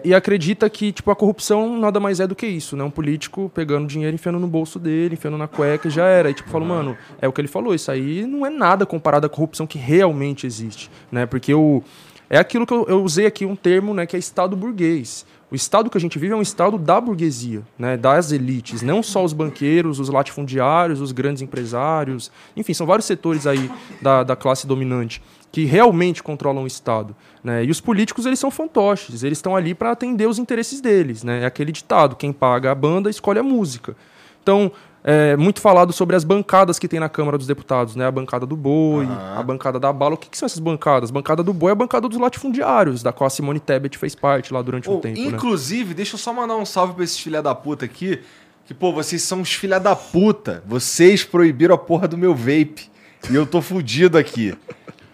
e 0.05 0.12
acredita 0.12 0.69
que, 0.69 0.91
tipo, 0.91 1.12
a 1.12 1.16
corrupção 1.16 1.79
nada 1.79 2.01
mais 2.01 2.19
é 2.19 2.27
do 2.27 2.35
que 2.35 2.45
isso, 2.45 2.77
né? 2.77 2.83
Um 2.83 2.91
político 2.91 3.49
pegando 3.55 3.87
dinheiro, 3.87 4.16
enfiando 4.16 4.41
no 4.41 4.49
bolso 4.49 4.81
dele, 4.81 5.15
enfiando 5.15 5.39
na 5.39 5.47
cueca 5.47 5.87
e 5.87 5.93
já 5.93 6.05
era. 6.05 6.29
E, 6.29 6.35
tipo, 6.35 6.51
falo, 6.51 6.66
mano, 6.66 6.99
é 7.20 7.29
o 7.29 7.33
que 7.33 7.41
ele 7.41 7.47
falou, 7.47 7.73
isso 7.73 7.89
aí 7.89 8.27
não 8.27 8.45
é 8.45 8.51
nada 8.51 8.85
comparado 8.85 9.24
à 9.24 9.31
corrupção 9.31 9.65
que 9.65 9.79
realmente 9.79 10.45
existe, 10.45 10.91
né? 11.11 11.24
Porque 11.24 11.55
o... 11.55 11.85
É 12.29 12.39
aquilo 12.39 12.66
que 12.66 12.73
eu, 12.73 12.85
eu 12.89 13.05
usei 13.05 13.27
aqui 13.27 13.47
um 13.47 13.55
termo, 13.55 13.95
né? 13.95 14.07
Que 14.07 14.16
é 14.16 14.19
Estado 14.19 14.57
burguês. 14.57 15.24
O 15.53 15.55
Estado 15.55 15.91
que 15.91 15.99
a 15.99 16.01
gente 16.01 16.19
vive 16.19 16.33
é 16.33 16.37
um 16.37 16.41
Estado 16.41 16.79
da 16.79 16.99
burguesia, 16.99 17.62
né, 17.79 17.95
das 17.95 18.33
elites, 18.33 18.81
não 18.81 19.03
só 19.03 19.23
os 19.23 19.35
banqueiros, 19.35 20.01
os 20.01 20.09
latifundiários, 20.09 20.99
os 20.99 21.12
grandes 21.12 21.43
empresários, 21.43 22.33
enfim, 22.57 22.73
são 22.73 22.87
vários 22.87 23.05
setores 23.05 23.47
aí 23.47 23.70
da, 24.01 24.23
da 24.23 24.35
classe 24.35 24.66
dominante 24.66 25.23
que 25.53 25.66
realmente 25.66 26.23
controlam 26.23 26.65
o 26.65 26.66
Estado. 26.66 27.15
Né? 27.45 27.66
E 27.66 27.70
os 27.70 27.83
políticos, 27.83 28.24
eles 28.24 28.39
são 28.39 28.51
fantoches, 28.51 29.23
eles 29.23 29.37
estão 29.37 29.55
ali 29.55 29.74
para 29.74 29.91
atender 29.91 30.27
os 30.27 30.39
interesses 30.39 30.81
deles. 30.81 31.23
Né? 31.23 31.43
É 31.43 31.45
aquele 31.45 31.70
ditado, 31.70 32.16
quem 32.16 32.33
paga 32.33 32.73
a 32.73 32.74
banda 32.74 33.11
escolhe 33.11 33.39
a 33.39 33.43
música. 33.43 33.95
Então, 34.43 34.73
é 35.05 35.37
muito 35.37 35.61
falado 35.61 35.93
sobre 35.93 36.15
as 36.15 36.23
bancadas 36.23 36.79
que 36.79 36.87
tem 36.87 37.01
na 37.01 37.09
Câmara 37.09 37.37
dos 37.37 37.47
Deputados, 37.47 37.97
né? 37.97 38.07
A 38.07 38.11
bancada 38.11 38.47
do 38.47 38.57
boi, 38.57 39.07
a 39.37 39.43
bancada 39.43 39.81
da 39.81 39.93
bala. 39.93 40.15
O 40.15 40.16
que, 40.16 40.31
que 40.31 40.39
são 40.39 40.47
essas 40.47 40.61
bancadas? 40.61 41.11
Bancada 41.11 41.43
do 41.43 41.53
boi 41.53 41.70
é 41.70 41.73
a 41.73 41.74
bancada 41.74 42.09
dos 42.09 42.19
latifundiários, 42.19 43.03
da 43.03 43.12
qual 43.12 43.27
a 43.27 43.31
Simone 43.31 43.59
Tebet 43.59 43.99
fez 43.99 44.15
parte 44.15 44.55
lá 44.55 44.62
durante 44.62 44.89
um 44.89 44.95
Ô, 44.95 45.01
tempo. 45.01 45.19
né? 45.19 45.27
inclusive, 45.27 45.93
deixa 45.93 46.15
eu 46.15 46.19
só 46.19 46.33
mandar 46.33 46.57
um 46.57 46.65
salve 46.65 46.95
pra 46.95 47.03
esses 47.03 47.19
filha 47.19 47.43
da 47.43 47.55
puta 47.55 47.85
aqui. 47.85 48.20
Que, 48.65 48.73
pô, 48.73 48.93
vocês 48.93 49.23
são 49.23 49.41
uns 49.41 49.53
filha 49.53 49.81
da 49.81 49.97
puta. 49.97 50.62
Vocês 50.66 51.24
proibiram 51.24 51.74
a 51.74 51.79
porra 51.79 52.07
do 52.07 52.16
meu 52.16 52.33
vape. 52.35 52.89
E 53.29 53.35
eu 53.35 53.45
tô 53.45 53.61
fudido 53.61 54.16
aqui. 54.16 54.57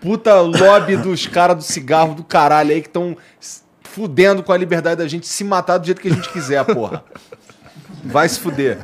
Puta 0.01 0.41
lobby 0.41 0.97
dos 0.97 1.27
caras 1.27 1.57
do 1.57 1.63
cigarro 1.63 2.15
do 2.15 2.23
caralho 2.23 2.73
aí 2.73 2.83
que 2.83 2.89
estão 2.89 3.17
fudendo 3.83 4.43
com 4.43 4.53
a 4.53 4.57
liberdade 4.57 4.97
da 4.97 5.09
gente 5.09 5.27
se 5.27 5.43
matar 5.43 5.79
do 5.79 5.87
jeito 5.87 6.01
que 6.01 6.09
a 6.09 6.15
gente 6.15 6.29
quiser, 6.31 6.65
porra. 6.65 7.03
Vai 8.09 8.29
se 8.29 8.41
fuder. 8.41 8.79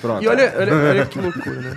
Pronto. 0.00 0.22
E 0.22 0.28
olha, 0.28 0.54
olha, 0.58 0.74
olha 0.74 1.06
que 1.06 1.18
loucura, 1.20 1.50
né? 1.60 1.74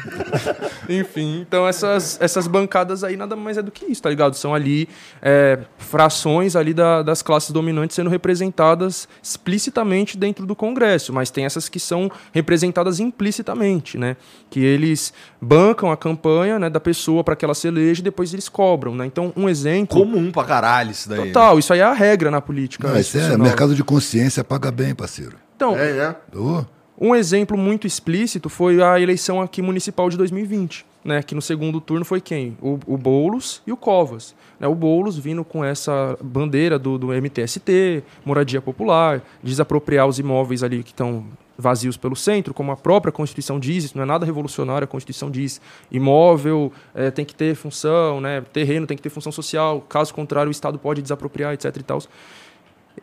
Enfim, 0.89 1.41
então 1.47 1.67
essas, 1.67 2.17
essas 2.21 2.47
bancadas 2.47 3.03
aí 3.03 3.15
nada 3.17 3.35
mais 3.35 3.57
é 3.57 3.61
do 3.61 3.71
que 3.71 3.85
isso, 3.85 4.01
tá 4.01 4.09
ligado? 4.09 4.35
São 4.35 4.53
ali 4.55 4.87
é, 5.21 5.59
frações 5.77 6.55
ali 6.55 6.73
da- 6.73 7.03
das 7.03 7.21
classes 7.21 7.51
dominantes 7.51 7.95
sendo 7.95 8.09
representadas 8.09 9.07
explicitamente 9.21 10.17
dentro 10.17 10.45
do 10.45 10.55
Congresso, 10.55 11.11
mas 11.13 11.29
tem 11.29 11.45
essas 11.45 11.69
que 11.69 11.79
são 11.79 12.09
representadas 12.31 12.99
implicitamente, 12.99 13.97
né? 13.97 14.15
Que 14.49 14.63
eles 14.63 15.13
bancam 15.41 15.91
a 15.91 15.97
campanha 15.97 16.57
né, 16.59 16.69
da 16.69 16.79
pessoa 16.79 17.23
para 17.23 17.35
que 17.35 17.43
ela 17.45 17.53
se 17.55 17.67
eleja 17.67 18.01
e 18.01 18.03
depois 18.03 18.33
eles 18.33 18.47
cobram, 18.49 18.95
né? 18.95 19.05
Então, 19.05 19.33
um 19.35 19.49
exemplo... 19.49 19.99
Comum 19.99 20.31
pra 20.31 20.43
caralho 20.43 20.91
isso 20.91 21.09
daí. 21.09 21.19
né? 21.19 21.25
Total, 21.27 21.59
isso 21.59 21.73
aí 21.73 21.79
é 21.79 21.83
a 21.83 21.93
regra 21.93 22.31
na 22.31 22.41
política. 22.41 22.87
Não, 22.87 22.99
isso 22.99 23.17
é 23.17 23.37
mercado 23.37 23.75
de 23.75 23.83
consciência, 23.83 24.43
paga 24.43 24.71
bem, 24.71 24.93
parceiro. 24.95 25.37
Então, 25.55 25.77
É, 25.77 25.93
né? 25.93 26.15
Ô, 26.35 26.63
Um 26.99 27.15
exemplo 27.15 27.57
muito 27.57 27.87
explícito 27.87 28.49
foi 28.49 28.81
a 28.81 28.99
eleição 28.99 29.41
aqui 29.41 29.61
municipal 29.61 30.09
de 30.09 30.17
2020, 30.17 30.85
né? 31.03 31.23
Que 31.23 31.33
no 31.33 31.41
segundo 31.41 31.81
turno 31.81 32.05
foi 32.05 32.21
quem? 32.21 32.55
O, 32.61 32.79
o 32.85 32.97
Boulos 32.97 33.61
e 33.65 33.71
o 33.71 33.77
Covas. 33.77 34.35
Né? 34.59 34.67
O 34.67 34.75
Boulos 34.75 35.17
vindo 35.17 35.43
com 35.43 35.65
essa 35.65 36.17
bandeira 36.21 36.77
do, 36.77 36.97
do 36.97 37.07
MTST, 37.07 38.03
moradia 38.23 38.61
popular, 38.61 39.21
desapropriar 39.41 40.07
os 40.07 40.19
imóveis 40.19 40.61
ali 40.63 40.83
que 40.83 40.91
estão 40.91 41.25
vazios 41.57 41.97
pelo 41.97 42.15
centro, 42.15 42.53
como 42.53 42.71
a 42.71 42.75
própria 42.75 43.11
Constituição 43.11 43.59
diz, 43.59 43.85
isso 43.85 43.95
não 43.95 44.03
é 44.03 44.07
nada 44.07 44.25
revolucionário, 44.25 44.85
a 44.85 44.87
Constituição 44.87 45.29
diz 45.29 45.61
imóvel 45.91 46.71
eh, 46.95 47.11
tem 47.11 47.23
que 47.23 47.35
ter 47.35 47.55
função, 47.55 48.19
né? 48.19 48.41
terreno 48.51 48.87
tem 48.87 48.97
que 48.97 49.03
ter 49.03 49.09
função 49.09 49.31
social, 49.31 49.81
caso 49.81 50.13
contrário 50.13 50.49
o 50.49 50.51
Estado 50.51 50.79
pode 50.79 51.01
desapropriar, 51.01 51.53
etc. 51.53 51.75
e 51.77 51.83
tal. 51.83 52.01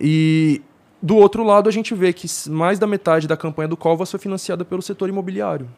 E 0.01 0.63
do 1.03 1.17
outro 1.17 1.43
lado, 1.43 1.69
a 1.69 1.73
gente 1.73 1.95
vê 1.95 2.13
que 2.13 2.27
mais 2.49 2.79
da 2.79 2.87
metade 2.87 3.27
da 3.27 3.37
campanha 3.37 3.69
do 3.69 3.77
Covas 3.77 4.11
foi 4.11 4.21
financiada 4.21 4.65
pelo 4.65 4.83
setor 4.83 5.09
imobiliário. 5.09 5.69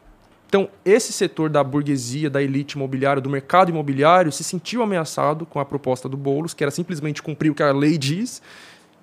Então, 0.49 0.69
esse 0.85 1.13
setor 1.13 1.49
da 1.49 1.65
burguesia, 1.65 2.29
da 2.29 2.43
elite 2.43 2.77
imobiliária, 2.77 3.23
do 3.23 3.31
mercado 3.31 3.71
imobiliário, 3.71 4.31
se 4.31 4.45
sentiu 4.45 4.83
ameaçado 4.83 5.47
com 5.47 5.59
a 5.59 5.65
proposta 5.65 6.09
do 6.09 6.17
Boulos, 6.17 6.53
que 6.53 6.63
era 6.63 6.71
simplesmente 6.71 7.23
cumprir 7.23 7.51
o 7.51 7.55
que 7.55 7.63
a 7.63 7.73
lei 7.73 7.97
diz, 7.97 8.43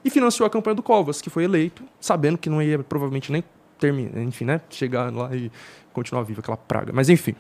e 0.05 0.09
financiou 0.09 0.45
a 0.45 0.49
campanha 0.49 0.75
do 0.75 0.83
Covas, 0.83 1.21
que 1.21 1.29
foi 1.29 1.45
eleito, 1.45 1.83
sabendo 1.99 2.37
que 2.37 2.49
não 2.49 2.61
ia 2.61 2.79
provavelmente 2.79 3.31
nem 3.31 3.43
terminar, 3.79 4.21
enfim, 4.21 4.45
né, 4.45 4.61
chegar 4.69 5.11
lá 5.11 5.35
e 5.35 5.51
continuar 5.91 6.23
vivo 6.23 6.39
aquela 6.39 6.57
praga. 6.57 6.91
Mas 6.93 7.09
enfim. 7.09 7.33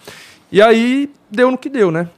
E 0.51 0.61
aí 0.61 1.11
deu 1.29 1.51
no 1.51 1.57
que 1.57 1.69
deu, 1.69 1.91
né? 1.91 2.09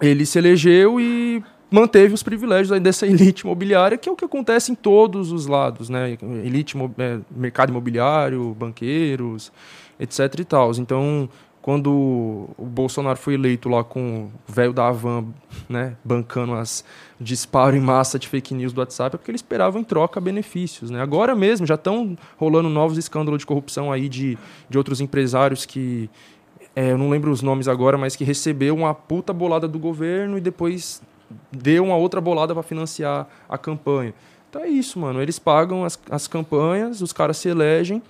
Ele 0.00 0.26
se 0.26 0.38
elegeu 0.38 1.00
e 1.00 1.42
manteve 1.70 2.14
os 2.14 2.22
privilégios 2.22 2.78
dessa 2.80 3.06
elite 3.08 3.44
imobiliária, 3.44 3.98
que 3.98 4.08
é 4.08 4.12
o 4.12 4.16
que 4.16 4.24
acontece 4.24 4.72
em 4.72 4.74
todos 4.74 5.32
os 5.32 5.46
lados, 5.46 5.88
né? 5.88 6.16
Elite, 6.44 6.76
é, 6.98 7.18
mercado 7.30 7.70
imobiliário, 7.70 8.54
banqueiros, 8.54 9.52
etc 9.98 10.40
e 10.40 10.44
tal. 10.44 10.72
Então, 10.72 11.28
quando 11.66 12.48
o 12.56 12.64
Bolsonaro 12.64 13.18
foi 13.18 13.34
eleito 13.34 13.68
lá 13.68 13.82
com 13.82 14.30
o 14.48 14.52
velho 14.52 14.72
da 14.72 14.86
Havan, 14.86 15.26
né, 15.68 15.96
bancando 16.04 16.54
as 16.54 16.84
disparo 17.18 17.74
em 17.74 17.80
massa 17.80 18.20
de 18.20 18.28
fake 18.28 18.54
news 18.54 18.72
do 18.72 18.78
WhatsApp, 18.78 19.16
é 19.16 19.18
porque 19.18 19.32
ele 19.32 19.36
esperava 19.36 19.76
em 19.76 19.82
troca 19.82 20.20
benefícios, 20.20 20.90
né? 20.90 21.02
Agora 21.02 21.34
mesmo 21.34 21.66
já 21.66 21.74
estão 21.74 22.16
rolando 22.36 22.68
novos 22.68 22.96
escândalos 22.96 23.40
de 23.40 23.46
corrupção 23.46 23.90
aí 23.90 24.08
de, 24.08 24.38
de 24.70 24.78
outros 24.78 25.00
empresários 25.00 25.66
que 25.66 26.08
é, 26.76 26.92
eu 26.92 26.98
não 26.98 27.10
lembro 27.10 27.32
os 27.32 27.42
nomes 27.42 27.66
agora, 27.66 27.98
mas 27.98 28.14
que 28.14 28.22
recebeu 28.22 28.76
uma 28.76 28.94
puta 28.94 29.32
bolada 29.32 29.66
do 29.66 29.78
governo 29.78 30.38
e 30.38 30.40
depois 30.40 31.02
deu 31.50 31.84
uma 31.84 31.96
outra 31.96 32.20
bolada 32.20 32.54
para 32.54 32.62
financiar 32.62 33.26
a 33.48 33.58
campanha. 33.58 34.14
Então 34.48 34.62
é 34.62 34.68
isso, 34.68 34.98
mano. 34.98 35.20
Eles 35.20 35.38
pagam 35.38 35.84
as, 35.84 35.98
as 36.10 36.26
campanhas, 36.26 37.00
os 37.02 37.12
caras 37.12 37.36
se 37.36 37.48
elegem 37.48 38.02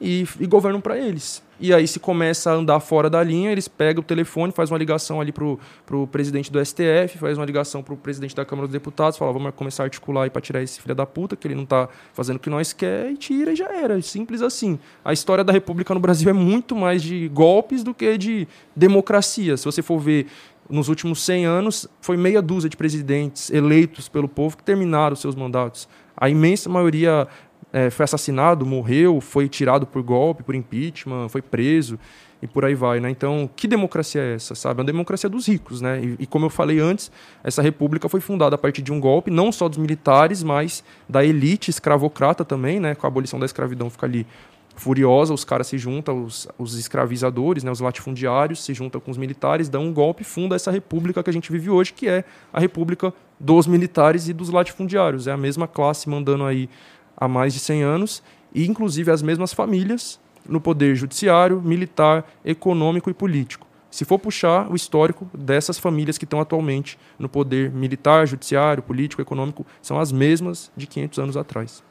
e, 0.00 0.26
e 0.40 0.46
governam 0.46 0.80
para 0.80 0.98
eles. 0.98 1.42
E 1.60 1.72
aí, 1.72 1.86
se 1.86 2.00
começa 2.00 2.50
a 2.50 2.54
andar 2.54 2.80
fora 2.80 3.08
da 3.08 3.22
linha, 3.22 3.52
eles 3.52 3.68
pegam 3.68 4.02
o 4.02 4.04
telefone, 4.04 4.52
faz 4.52 4.70
uma 4.70 4.76
ligação 4.76 5.20
ali 5.20 5.30
pro, 5.30 5.58
pro 5.86 6.04
presidente 6.06 6.50
do 6.50 6.64
STF, 6.64 7.16
faz 7.16 7.38
uma 7.38 7.46
ligação 7.46 7.80
pro 7.80 7.96
presidente 7.96 8.34
da 8.34 8.44
Câmara 8.44 8.66
dos 8.66 8.72
Deputados, 8.72 9.16
fala, 9.16 9.32
vamos 9.32 9.52
começar 9.54 9.84
a 9.84 9.86
articular 9.86 10.28
para 10.30 10.42
tirar 10.42 10.62
esse 10.62 10.80
filho 10.80 10.96
da 10.96 11.06
puta, 11.06 11.36
que 11.36 11.46
ele 11.46 11.54
não 11.54 11.64
tá 11.64 11.88
fazendo 12.12 12.36
o 12.36 12.40
que 12.40 12.50
nós 12.50 12.72
quer, 12.72 13.12
e 13.12 13.16
tira 13.16 13.52
e 13.52 13.56
já 13.56 13.72
era. 13.72 14.02
Simples 14.02 14.42
assim. 14.42 14.80
A 15.04 15.12
história 15.12 15.44
da 15.44 15.52
República 15.52 15.94
no 15.94 16.00
Brasil 16.00 16.28
é 16.28 16.32
muito 16.32 16.74
mais 16.74 17.02
de 17.02 17.28
golpes 17.28 17.84
do 17.84 17.94
que 17.94 18.18
de 18.18 18.48
democracia. 18.74 19.56
Se 19.56 19.64
você 19.64 19.80
for 19.80 20.00
ver 20.00 20.26
nos 20.68 20.88
últimos 20.88 21.22
100 21.22 21.46
anos, 21.46 21.88
foi 22.00 22.16
meia 22.16 22.40
dúzia 22.40 22.70
de 22.70 22.76
presidentes 22.76 23.50
eleitos 23.50 24.08
pelo 24.08 24.28
povo 24.28 24.56
que 24.56 24.62
terminaram 24.62 25.14
seus 25.16 25.34
mandatos. 25.34 25.88
A 26.16 26.28
imensa 26.28 26.68
maioria 26.68 27.28
é, 27.72 27.90
foi 27.90 28.04
assassinado, 28.04 28.64
morreu, 28.64 29.20
foi 29.20 29.48
tirado 29.48 29.86
por 29.86 30.02
golpe, 30.02 30.42
por 30.42 30.54
impeachment, 30.54 31.28
foi 31.28 31.42
preso 31.42 31.98
e 32.40 32.46
por 32.46 32.64
aí 32.64 32.74
vai, 32.74 33.00
né? 33.00 33.10
Então, 33.10 33.48
que 33.56 33.66
democracia 33.66 34.20
é 34.20 34.34
essa, 34.34 34.54
sabe? 34.54 34.78
É 34.78 34.82
uma 34.82 34.86
democracia 34.86 35.28
dos 35.28 35.48
ricos, 35.48 35.80
né? 35.80 36.00
E, 36.02 36.16
e 36.20 36.26
como 36.26 36.46
eu 36.46 36.50
falei 36.50 36.78
antes, 36.78 37.10
essa 37.42 37.62
república 37.62 38.08
foi 38.08 38.20
fundada 38.20 38.54
a 38.54 38.58
partir 38.58 38.82
de 38.82 38.92
um 38.92 39.00
golpe, 39.00 39.30
não 39.30 39.50
só 39.50 39.68
dos 39.68 39.78
militares, 39.78 40.42
mas 40.42 40.84
da 41.08 41.24
elite 41.24 41.70
escravocrata 41.70 42.44
também, 42.44 42.78
né? 42.78 42.94
Com 42.94 43.06
a 43.06 43.08
abolição 43.08 43.40
da 43.40 43.46
escravidão 43.46 43.90
fica 43.90 44.06
ali 44.06 44.26
furiosa, 44.74 45.32
os 45.32 45.44
caras 45.44 45.66
se 45.66 45.78
juntam, 45.78 46.24
os, 46.24 46.48
os 46.58 46.76
escravizadores, 46.76 47.62
né, 47.62 47.70
os 47.70 47.80
latifundiários, 47.80 48.62
se 48.62 48.74
juntam 48.74 49.00
com 49.00 49.10
os 49.10 49.16
militares, 49.16 49.68
dão 49.68 49.84
um 49.84 49.92
golpe 49.92 50.22
e 50.22 50.24
funda 50.24 50.56
essa 50.56 50.70
república 50.70 51.22
que 51.22 51.30
a 51.30 51.32
gente 51.32 51.50
vive 51.50 51.70
hoje, 51.70 51.92
que 51.92 52.08
é 52.08 52.24
a 52.52 52.60
república 52.60 53.12
dos 53.38 53.66
militares 53.66 54.28
e 54.28 54.32
dos 54.32 54.50
latifundiários. 54.50 55.26
É 55.26 55.32
a 55.32 55.36
mesma 55.36 55.68
classe 55.68 56.08
mandando 56.08 56.44
aí 56.44 56.68
há 57.16 57.28
mais 57.28 57.54
de 57.54 57.60
100 57.60 57.82
anos, 57.82 58.22
e 58.52 58.66
inclusive 58.66 59.10
as 59.10 59.22
mesmas 59.22 59.52
famílias 59.52 60.20
no 60.48 60.60
poder 60.60 60.94
judiciário, 60.94 61.60
militar, 61.62 62.24
econômico 62.44 63.10
e 63.10 63.14
político. 63.14 63.66
Se 63.90 64.04
for 64.04 64.18
puxar 64.18 64.70
o 64.70 64.74
histórico 64.74 65.30
dessas 65.32 65.78
famílias 65.78 66.18
que 66.18 66.24
estão 66.24 66.40
atualmente 66.40 66.98
no 67.18 67.28
poder 67.28 67.70
militar, 67.70 68.26
judiciário, 68.26 68.82
político, 68.82 69.22
econômico, 69.22 69.64
são 69.80 70.00
as 70.00 70.10
mesmas 70.10 70.70
de 70.76 70.86
500 70.86 71.18
anos 71.20 71.36
atrás. 71.36 71.82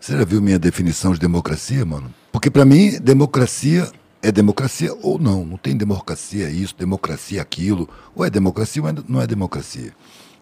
Você 0.00 0.16
já 0.16 0.24
viu 0.24 0.40
minha 0.40 0.58
definição 0.58 1.12
de 1.12 1.18
democracia, 1.18 1.84
mano? 1.84 2.14
Porque 2.30 2.50
para 2.50 2.64
mim, 2.64 2.98
democracia 3.00 3.90
é 4.22 4.30
democracia 4.30 4.94
ou 5.02 5.18
não. 5.18 5.44
Não 5.44 5.56
tem 5.56 5.76
democracia 5.76 6.48
isso, 6.50 6.74
democracia 6.78 7.42
aquilo. 7.42 7.88
Ou 8.14 8.24
é 8.24 8.30
democracia 8.30 8.82
ou 8.82 8.88
é, 8.88 8.94
não 9.08 9.20
é 9.20 9.26
democracia. 9.26 9.92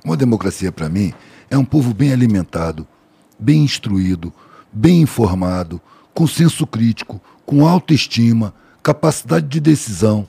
Uma 0.05 0.17
democracia, 0.17 0.71
para 0.71 0.89
mim, 0.89 1.13
é 1.51 1.57
um 1.57 1.65
povo 1.65 1.95
bem 1.95 2.13
alimentado, 2.13 2.87
bem 3.39 3.63
instruído, 3.65 4.33
bem 4.73 5.01
informado, 5.01 5.81
com 6.15 6.27
senso 6.27 6.67
crítico, 6.67 7.21
com 7.45 7.67
autoestima, 7.67 8.55
capacidade 8.83 9.49
de 9.49 9.59
decisão, 9.59 10.29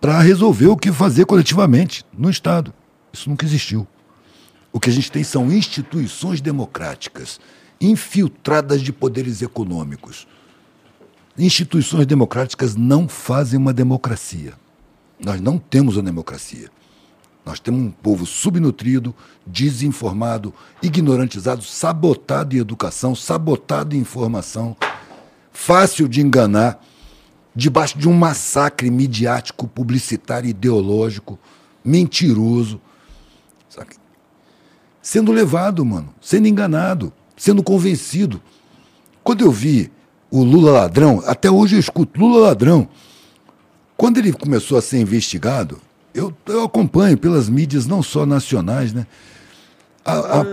para 0.00 0.20
resolver 0.20 0.66
o 0.66 0.76
que 0.76 0.90
fazer 0.90 1.24
coletivamente 1.24 2.04
no 2.12 2.30
Estado. 2.30 2.72
Isso 3.12 3.28
nunca 3.28 3.46
existiu. 3.46 3.86
O 4.72 4.80
que 4.80 4.90
a 4.90 4.92
gente 4.92 5.12
tem 5.12 5.22
são 5.22 5.52
instituições 5.52 6.40
democráticas 6.40 7.38
infiltradas 7.80 8.80
de 8.80 8.92
poderes 8.92 9.42
econômicos. 9.42 10.26
Instituições 11.36 12.06
democráticas 12.06 12.76
não 12.76 13.08
fazem 13.08 13.58
uma 13.58 13.72
democracia. 13.72 14.54
Nós 15.18 15.40
não 15.40 15.58
temos 15.58 15.96
uma 15.96 16.02
democracia. 16.04 16.70
Nós 17.44 17.60
temos 17.60 17.80
um 17.80 17.90
povo 17.90 18.24
subnutrido, 18.24 19.14
desinformado, 19.46 20.54
ignorantizado, 20.82 21.62
sabotado 21.62 22.56
em 22.56 22.60
educação, 22.60 23.14
sabotado 23.14 23.94
em 23.94 23.98
informação, 23.98 24.76
fácil 25.52 26.08
de 26.08 26.22
enganar, 26.22 26.82
debaixo 27.54 27.98
de 27.98 28.08
um 28.08 28.14
massacre 28.14 28.90
midiático, 28.90 29.68
publicitário, 29.68 30.48
ideológico, 30.48 31.38
mentiroso. 31.84 32.80
Sabe? 33.68 33.96
Sendo 35.02 35.30
levado, 35.30 35.84
mano, 35.84 36.14
sendo 36.20 36.48
enganado 36.48 37.12
sendo 37.36 37.62
convencido. 37.62 38.40
Quando 39.22 39.44
eu 39.44 39.50
vi 39.50 39.90
o 40.30 40.42
Lula 40.42 40.72
ladrão, 40.72 41.22
até 41.26 41.50
hoje 41.50 41.76
eu 41.76 41.80
escuto 41.80 42.20
Lula 42.20 42.48
ladrão. 42.48 42.88
Quando 43.96 44.18
ele 44.18 44.32
começou 44.32 44.76
a 44.76 44.82
ser 44.82 44.98
investigado, 44.98 45.80
eu, 46.14 46.32
eu 46.46 46.64
acompanho 46.64 47.16
pelas 47.16 47.48
mídias 47.48 47.86
não 47.86 48.02
só 48.02 48.26
nacionais, 48.26 48.92
né? 48.92 49.06
A, 50.04 50.40
a, 50.40 50.44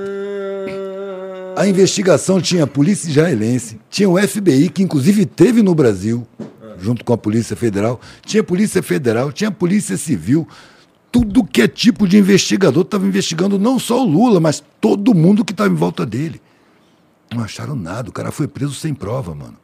a 1.61 1.67
investigação 1.67 2.39
tinha 2.39 2.63
a 2.63 2.67
polícia 2.67 3.09
israelense, 3.09 3.79
tinha 3.89 4.09
o 4.09 4.17
FBI, 4.17 4.69
que 4.69 4.81
inclusive 4.81 5.25
teve 5.25 5.61
no 5.61 5.75
Brasil, 5.75 6.25
junto 6.79 7.03
com 7.03 7.13
a 7.13 7.17
Polícia 7.17 7.55
Federal, 7.55 7.99
tinha 8.25 8.43
Polícia 8.43 8.81
Federal, 8.81 9.31
tinha 9.31 9.49
a 9.49 9.51
Polícia 9.51 9.97
Civil, 9.97 10.47
tudo 11.11 11.43
que 11.43 11.61
é 11.61 11.67
tipo 11.67 12.07
de 12.07 12.17
investigador 12.17 12.83
estava 12.83 13.05
investigando 13.05 13.59
não 13.59 13.77
só 13.77 14.01
o 14.01 14.07
Lula, 14.07 14.39
mas 14.39 14.63
todo 14.79 15.13
mundo 15.13 15.43
que 15.43 15.51
estava 15.51 15.69
em 15.69 15.75
volta 15.75 16.05
dele. 16.05 16.41
Não 17.33 17.43
acharam 17.43 17.75
nada. 17.75 18.09
O 18.09 18.13
cara 18.13 18.31
foi 18.31 18.47
preso 18.47 18.73
sem 18.73 18.93
prova, 18.93 19.33
mano. 19.33 19.57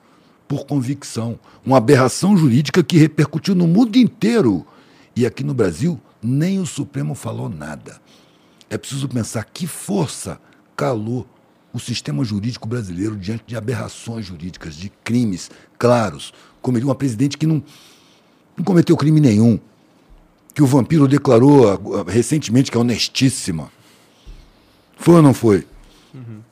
Por 0.48 0.66
convicção. 0.66 1.38
Uma 1.66 1.78
aberração 1.78 2.38
jurídica 2.38 2.82
que 2.82 2.98
repercutiu 2.98 3.54
no 3.54 3.68
mundo 3.68 3.98
inteiro. 3.98 4.66
E 5.16 5.26
aqui 5.26 5.44
no 5.44 5.54
Brasil, 5.54 6.00
nem 6.22 6.60
o 6.60 6.66
Supremo 6.66 7.14
falou 7.14 7.50
nada. 7.50 8.00
É 8.70 8.78
preciso 8.78 9.08
pensar 9.10 9.44
que 9.46 9.68
força 9.68 10.40
calou 10.76 11.28
o 11.74 11.80
sistema 11.80 12.24
jurídico 12.24 12.68
brasileiro 12.68 13.18
diante 13.18 13.44
de 13.46 13.56
aberrações 13.56 14.26
jurídicas, 14.26 14.76
de 14.76 14.90
crimes 15.04 15.52
claros. 15.78 16.34
Como 16.62 16.78
uma 16.80 16.96
presidente 16.96 17.38
que 17.38 17.46
não, 17.46 17.62
não 18.56 18.64
cometeu 18.64 18.96
crime 18.96 19.20
nenhum. 19.20 19.60
Que 20.54 20.64
o 20.64 20.66
vampiro 20.66 21.08
declarou 21.08 21.70
ah, 21.70 21.80
recentemente 22.08 22.72
que 22.72 22.78
é 22.78 22.80
honestíssima. 22.80 23.72
Foi 24.98 25.16
ou 25.16 25.22
não 25.22 25.34
foi? 25.34 25.68
Uhum. 26.14 26.47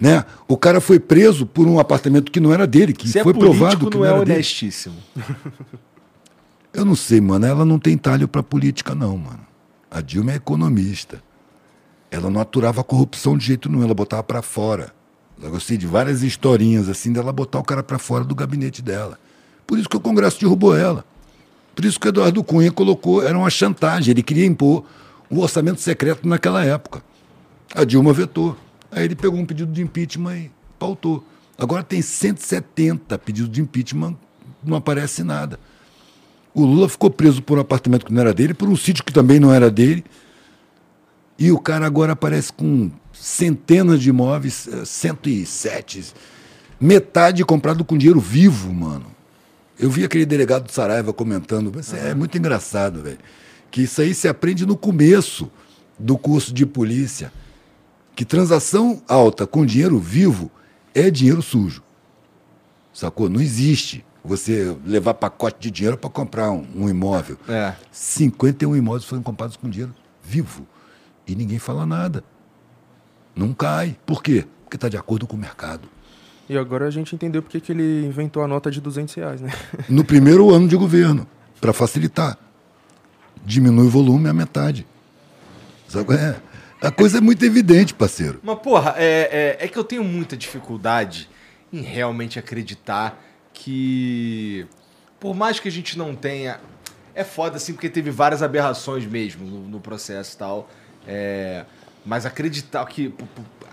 Né? 0.00 0.24
O 0.46 0.56
cara 0.56 0.80
foi 0.80 1.00
preso 1.00 1.44
por 1.44 1.66
um 1.66 1.78
apartamento 1.78 2.30
que 2.30 2.38
não 2.40 2.52
era 2.52 2.66
dele, 2.66 2.92
que 2.92 3.08
Se 3.08 3.18
é 3.18 3.22
foi 3.22 3.32
é 3.32 3.36
provado 3.36 3.90
que 3.90 3.96
não, 3.96 4.04
não 4.04 4.04
é 4.04 4.12
honestíssimo. 4.12 4.96
Eu 6.72 6.84
não 6.84 6.94
sei, 6.94 7.20
mano. 7.20 7.44
Ela 7.44 7.64
não 7.64 7.78
tem 7.78 7.96
talho 7.96 8.28
para 8.28 8.42
política, 8.42 8.94
não, 8.94 9.16
mano. 9.16 9.40
A 9.90 10.00
Dilma 10.00 10.32
é 10.32 10.36
economista. 10.36 11.20
Ela 12.10 12.30
não 12.30 12.40
aturava 12.40 12.80
a 12.80 12.84
corrupção 12.84 13.36
de 13.36 13.44
jeito 13.44 13.68
nenhum, 13.68 13.82
ela 13.82 13.94
botava 13.94 14.22
para 14.22 14.42
fora. 14.42 14.92
Eu 15.42 15.50
gostei 15.50 15.76
de 15.76 15.86
várias 15.86 16.22
historinhas 16.22 16.88
assim 16.88 17.12
dela 17.12 17.32
botar 17.32 17.58
o 17.58 17.64
cara 17.64 17.82
para 17.82 17.98
fora 17.98 18.24
do 18.24 18.34
gabinete 18.34 18.82
dela. 18.82 19.18
Por 19.66 19.78
isso 19.78 19.88
que 19.88 19.96
o 19.96 20.00
Congresso 20.00 20.40
derrubou 20.40 20.76
ela. 20.76 21.04
Por 21.74 21.84
isso 21.84 22.00
que 22.00 22.08
o 22.08 22.10
Eduardo 22.10 22.42
Cunha 22.42 22.72
colocou, 22.72 23.22
era 23.22 23.38
uma 23.38 23.50
chantagem, 23.50 24.10
ele 24.10 24.22
queria 24.22 24.44
impor 24.44 24.84
o 25.30 25.40
orçamento 25.40 25.80
secreto 25.80 26.26
naquela 26.26 26.64
época. 26.64 27.02
A 27.74 27.84
Dilma 27.84 28.12
vetou. 28.12 28.56
Aí 28.90 29.04
ele 29.04 29.14
pegou 29.14 29.38
um 29.38 29.46
pedido 29.46 29.72
de 29.72 29.82
impeachment 29.82 30.36
e 30.36 30.50
pautou. 30.78 31.24
Agora 31.56 31.82
tem 31.82 32.00
170 32.00 33.18
pedidos 33.18 33.50
de 33.50 33.60
impeachment, 33.60 34.16
não 34.64 34.76
aparece 34.76 35.22
nada. 35.22 35.58
O 36.54 36.64
Lula 36.64 36.88
ficou 36.88 37.10
preso 37.10 37.42
por 37.42 37.58
um 37.58 37.60
apartamento 37.60 38.06
que 38.06 38.12
não 38.12 38.20
era 38.20 38.32
dele, 38.32 38.54
por 38.54 38.68
um 38.68 38.76
sítio 38.76 39.04
que 39.04 39.12
também 39.12 39.38
não 39.38 39.52
era 39.52 39.70
dele. 39.70 40.04
E 41.38 41.52
o 41.52 41.58
cara 41.58 41.86
agora 41.86 42.12
aparece 42.12 42.52
com 42.52 42.90
centenas 43.12 44.00
de 44.00 44.08
imóveis, 44.08 44.68
107, 44.84 46.00
eh, 46.00 46.18
metade 46.80 47.44
comprado 47.44 47.84
com 47.84 47.96
dinheiro 47.96 48.20
vivo, 48.20 48.72
mano. 48.72 49.06
Eu 49.78 49.90
vi 49.90 50.04
aquele 50.04 50.26
delegado 50.26 50.64
do 50.64 50.72
Saraiva 50.72 51.12
comentando, 51.12 51.72
é 51.92 52.14
muito 52.14 52.36
engraçado, 52.36 53.02
velho, 53.02 53.18
que 53.70 53.82
isso 53.82 54.00
aí 54.00 54.12
se 54.12 54.26
aprende 54.26 54.66
no 54.66 54.76
começo 54.76 55.48
do 55.96 56.18
curso 56.18 56.52
de 56.52 56.66
polícia 56.66 57.32
que 58.18 58.24
transação 58.24 59.00
alta 59.06 59.46
com 59.46 59.64
dinheiro 59.64 59.96
vivo 59.96 60.50
é 60.92 61.08
dinheiro 61.08 61.40
sujo. 61.40 61.84
Sacou? 62.92 63.28
Não 63.28 63.40
existe 63.40 64.04
você 64.24 64.76
levar 64.84 65.14
pacote 65.14 65.58
de 65.60 65.70
dinheiro 65.70 65.96
para 65.96 66.10
comprar 66.10 66.50
um, 66.50 66.66
um, 66.74 66.88
imóvel. 66.88 67.38
É. 67.48 67.74
51 67.92 68.74
imóveis 68.74 69.04
foram 69.04 69.22
comprados 69.22 69.56
com 69.56 69.70
dinheiro 69.70 69.94
vivo. 70.20 70.66
E 71.28 71.36
ninguém 71.36 71.60
fala 71.60 71.86
nada. 71.86 72.24
Não 73.36 73.54
cai. 73.54 73.96
Por 74.04 74.20
quê? 74.20 74.44
Porque 74.64 74.76
está 74.76 74.88
de 74.88 74.96
acordo 74.96 75.24
com 75.24 75.36
o 75.36 75.38
mercado. 75.38 75.88
E 76.48 76.58
agora 76.58 76.88
a 76.88 76.90
gente 76.90 77.14
entendeu 77.14 77.40
porque 77.40 77.60
que 77.60 77.70
ele 77.70 78.04
inventou 78.04 78.42
a 78.42 78.48
nota 78.48 78.68
de 78.68 78.80
200 78.80 79.14
reais, 79.14 79.40
né? 79.40 79.52
No 79.88 80.04
primeiro 80.04 80.52
ano 80.52 80.66
de 80.66 80.74
governo, 80.74 81.24
para 81.60 81.72
facilitar. 81.72 82.36
Diminui 83.46 83.86
o 83.86 83.90
volume 83.90 84.28
a 84.28 84.32
metade. 84.32 84.84
Sabe? 85.86 86.14
É. 86.14 86.47
A 86.80 86.90
coisa 86.90 87.18
é 87.18 87.20
muito 87.20 87.44
evidente, 87.44 87.92
parceiro. 87.92 88.40
Mas, 88.42 88.58
porra, 88.60 88.94
é, 88.96 89.56
é, 89.60 89.64
é, 89.64 89.68
que 89.68 89.76
eu 89.76 89.84
tenho 89.84 90.04
muita 90.04 90.36
dificuldade 90.36 91.28
em 91.72 91.82
realmente 91.82 92.38
acreditar 92.38 93.20
que. 93.52 94.66
Por 95.18 95.34
mais 95.34 95.58
que 95.58 95.68
a 95.68 95.72
gente 95.72 95.98
não 95.98 96.14
tenha. 96.14 96.60
É 97.14 97.24
foda, 97.24 97.56
assim, 97.56 97.72
porque 97.72 97.88
teve 97.88 98.10
várias 98.10 98.42
aberrações 98.42 99.04
mesmo 99.04 99.44
no, 99.44 99.68
no 99.68 99.80
processo 99.80 100.34
e 100.34 100.38
tal. 100.38 100.70
É, 101.06 101.64
mas 102.06 102.24
acreditar 102.24 102.84
que. 102.86 103.12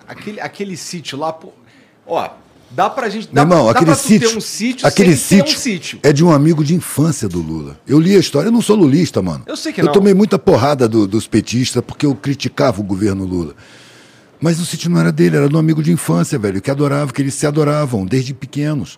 Aquele, 0.08 0.42
aquele 0.42 0.76
sítio 0.76 1.18
lá. 1.18 1.38
Ó, 2.08 2.30
Dá 2.72 2.90
pra 2.90 3.10
gente. 3.10 3.30
Meu 3.32 3.44
irmão, 3.44 3.66
dá 3.66 3.72
aquele 3.72 3.96
sítio, 3.96 4.38
um 4.38 4.42
sítio 4.42 4.88
aquele 4.88 5.16
sítio, 5.16 5.56
um 5.56 5.60
sítio 5.60 6.00
é 6.04 6.12
de 6.12 6.24
um 6.24 6.32
amigo 6.32 6.64
de 6.64 6.76
infância 6.76 7.28
do 7.28 7.42
Lula. 7.42 7.80
Eu 7.88 8.00
li 8.00 8.16
a 8.16 8.20
história, 8.20 8.50
eu 8.50 8.52
não 8.52 8.62
sou 8.62 8.76
lulista, 8.76 9.22
mano. 9.22 9.44
Eu 9.46 9.56
sei 9.56 9.72
que 9.72 9.82
eu 9.82 9.86
não. 9.86 9.92
Eu 9.92 9.94
tomei 9.94 10.14
muita 10.14 10.38
porrada 10.38 10.88
do, 10.88 11.08
dos 11.08 11.28
petistas 11.28 11.84
porque 11.86 12.06
eu 12.06 12.16
criticava 12.16 12.82
o 12.82 12.84
governo 12.84 13.26
Lula. 13.26 13.56
Mas 14.42 14.60
o 14.60 14.66
sítio 14.66 14.90
não 14.90 15.00
era 15.00 15.12
dele, 15.12 15.38
era 15.38 15.48
um 15.48 15.58
amigo 15.58 15.82
de 15.82 15.92
infância, 15.92 16.38
velho, 16.38 16.62
que 16.62 16.70
adorava, 16.70 17.12
que 17.14 17.22
eles 17.22 17.34
se 17.34 17.48
adoravam 17.48 18.06
desde 18.06 18.34
pequenos. 18.34 18.98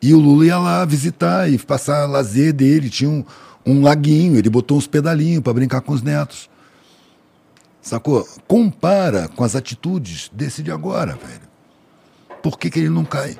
E 0.00 0.14
o 0.14 0.18
Lula 0.18 0.46
ia 0.46 0.58
lá 0.58 0.84
visitar 0.84 1.50
e 1.50 1.58
passar 1.58 2.06
lazer 2.06 2.52
dele. 2.52 2.88
Tinha 2.88 3.10
um, 3.10 3.24
um 3.66 3.82
laguinho, 3.82 4.38
ele 4.38 4.48
botou 4.48 4.78
uns 4.78 4.86
pedalinhos 4.86 5.42
para 5.42 5.52
brincar 5.52 5.80
com 5.80 5.92
os 5.92 6.02
netos. 6.02 6.48
Sacou? 7.82 8.26
Compara 8.46 9.28
com 9.28 9.42
as 9.42 9.56
atitudes 9.56 10.30
desse 10.32 10.62
de 10.62 10.70
agora, 10.70 11.12
velho. 11.12 11.47
Por 12.50 12.58
que, 12.58 12.70
que 12.70 12.78
ele 12.78 12.88
não 12.88 13.04
cai? 13.04 13.38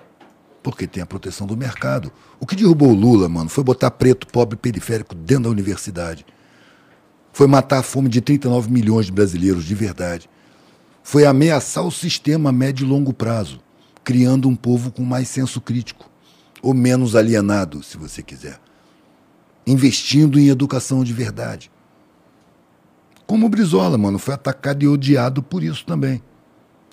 Porque 0.62 0.86
tem 0.86 1.02
a 1.02 1.06
proteção 1.06 1.47
do 1.47 1.56
mercado. 1.56 2.12
O 2.39 2.44
que 2.44 2.55
derrubou 2.55 2.90
o 2.90 2.94
Lula, 2.94 3.26
mano, 3.26 3.48
foi 3.48 3.64
botar 3.64 3.90
preto, 3.90 4.26
pobre, 4.26 4.55
periférico 4.55 5.14
dentro 5.14 5.44
da 5.44 5.51
universidade. 5.51 6.26
Foi 7.32 7.47
matar 7.47 7.78
a 7.78 7.82
fome 7.82 8.10
de 8.10 8.20
39 8.20 8.70
milhões 8.70 9.06
de 9.06 9.12
brasileiros, 9.12 9.64
de 9.64 9.74
verdade. 9.74 10.28
Foi 11.02 11.24
ameaçar 11.24 11.85
o 11.86 11.90
sistema 11.90 12.51
a 12.51 12.52
médio 12.52 12.85
e 12.85 12.89
longo 12.89 13.14
prazo. 13.14 13.60
criando 14.05 14.48
um 14.48 14.56
povo 14.56 14.90
com 14.90 15.02
mais 15.02 15.28
senso 15.28 15.60
crítico, 15.60 16.10
ou 16.62 16.72
menos 16.72 17.14
alienado, 17.14 17.82
se 17.82 17.97
você 17.97 18.22
quiser. 18.22 18.59
Investindo 19.66 20.39
em 20.39 20.48
educação 20.48 21.02
de 21.02 21.12
verdade. 21.12 21.70
Como 23.26 23.47
o 23.47 23.48
Brizola, 23.48 23.98
mano, 23.98 24.18
foi 24.18 24.35
atacado 24.35 24.82
e 24.82 24.89
odiado 24.89 25.43
por 25.43 25.62
isso 25.62 25.85
também. 25.85 26.22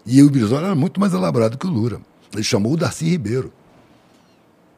E 0.06 0.22
o 0.22 0.30
Brizola 0.30 0.68
era 0.68 0.76
muito 0.76 1.00
mais 1.00 1.14
elaborado 1.14 1.58
que 1.58 1.66
o 1.66 1.70
Lula. 1.70 2.00
Ele 2.34 2.44
chamou 2.44 2.74
o 2.74 2.78
Darcy 2.78 3.06
Ribeiro. 3.06 3.52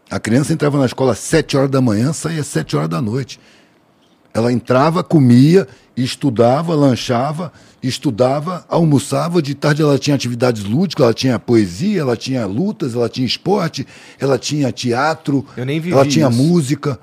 A 0.09 0.19
criança 0.19 0.53
entrava 0.53 0.77
na 0.79 0.85
escola 0.85 1.11
às 1.11 1.19
sete 1.19 1.57
horas 1.57 1.69
da 1.69 1.81
manhã, 1.81 2.13
saía 2.13 2.39
às 2.39 2.47
sete 2.47 2.75
horas 2.77 2.87
da 2.89 3.01
noite. 3.01 3.39
Ela 4.33 4.53
entrava, 4.53 5.03
comia, 5.03 5.67
estudava, 5.97 6.73
lanchava, 6.75 7.51
estudava, 7.81 8.63
almoçava, 8.69 9.41
de 9.41 9.53
tarde 9.55 9.81
ela 9.81 9.97
tinha 9.97 10.15
atividades 10.15 10.63
lúdicas, 10.63 11.03
ela 11.03 11.13
tinha 11.13 11.39
poesia, 11.39 12.01
ela 12.01 12.15
tinha 12.15 12.45
lutas, 12.45 12.93
ela 12.93 13.09
tinha 13.09 13.25
esporte, 13.25 13.85
ela 14.19 14.37
tinha 14.37 14.71
teatro, 14.71 15.45
Eu 15.57 15.65
nem 15.65 15.79
vivi 15.79 15.93
ela 15.93 16.05
tinha 16.05 16.29
isso. 16.29 16.37
música. 16.37 16.99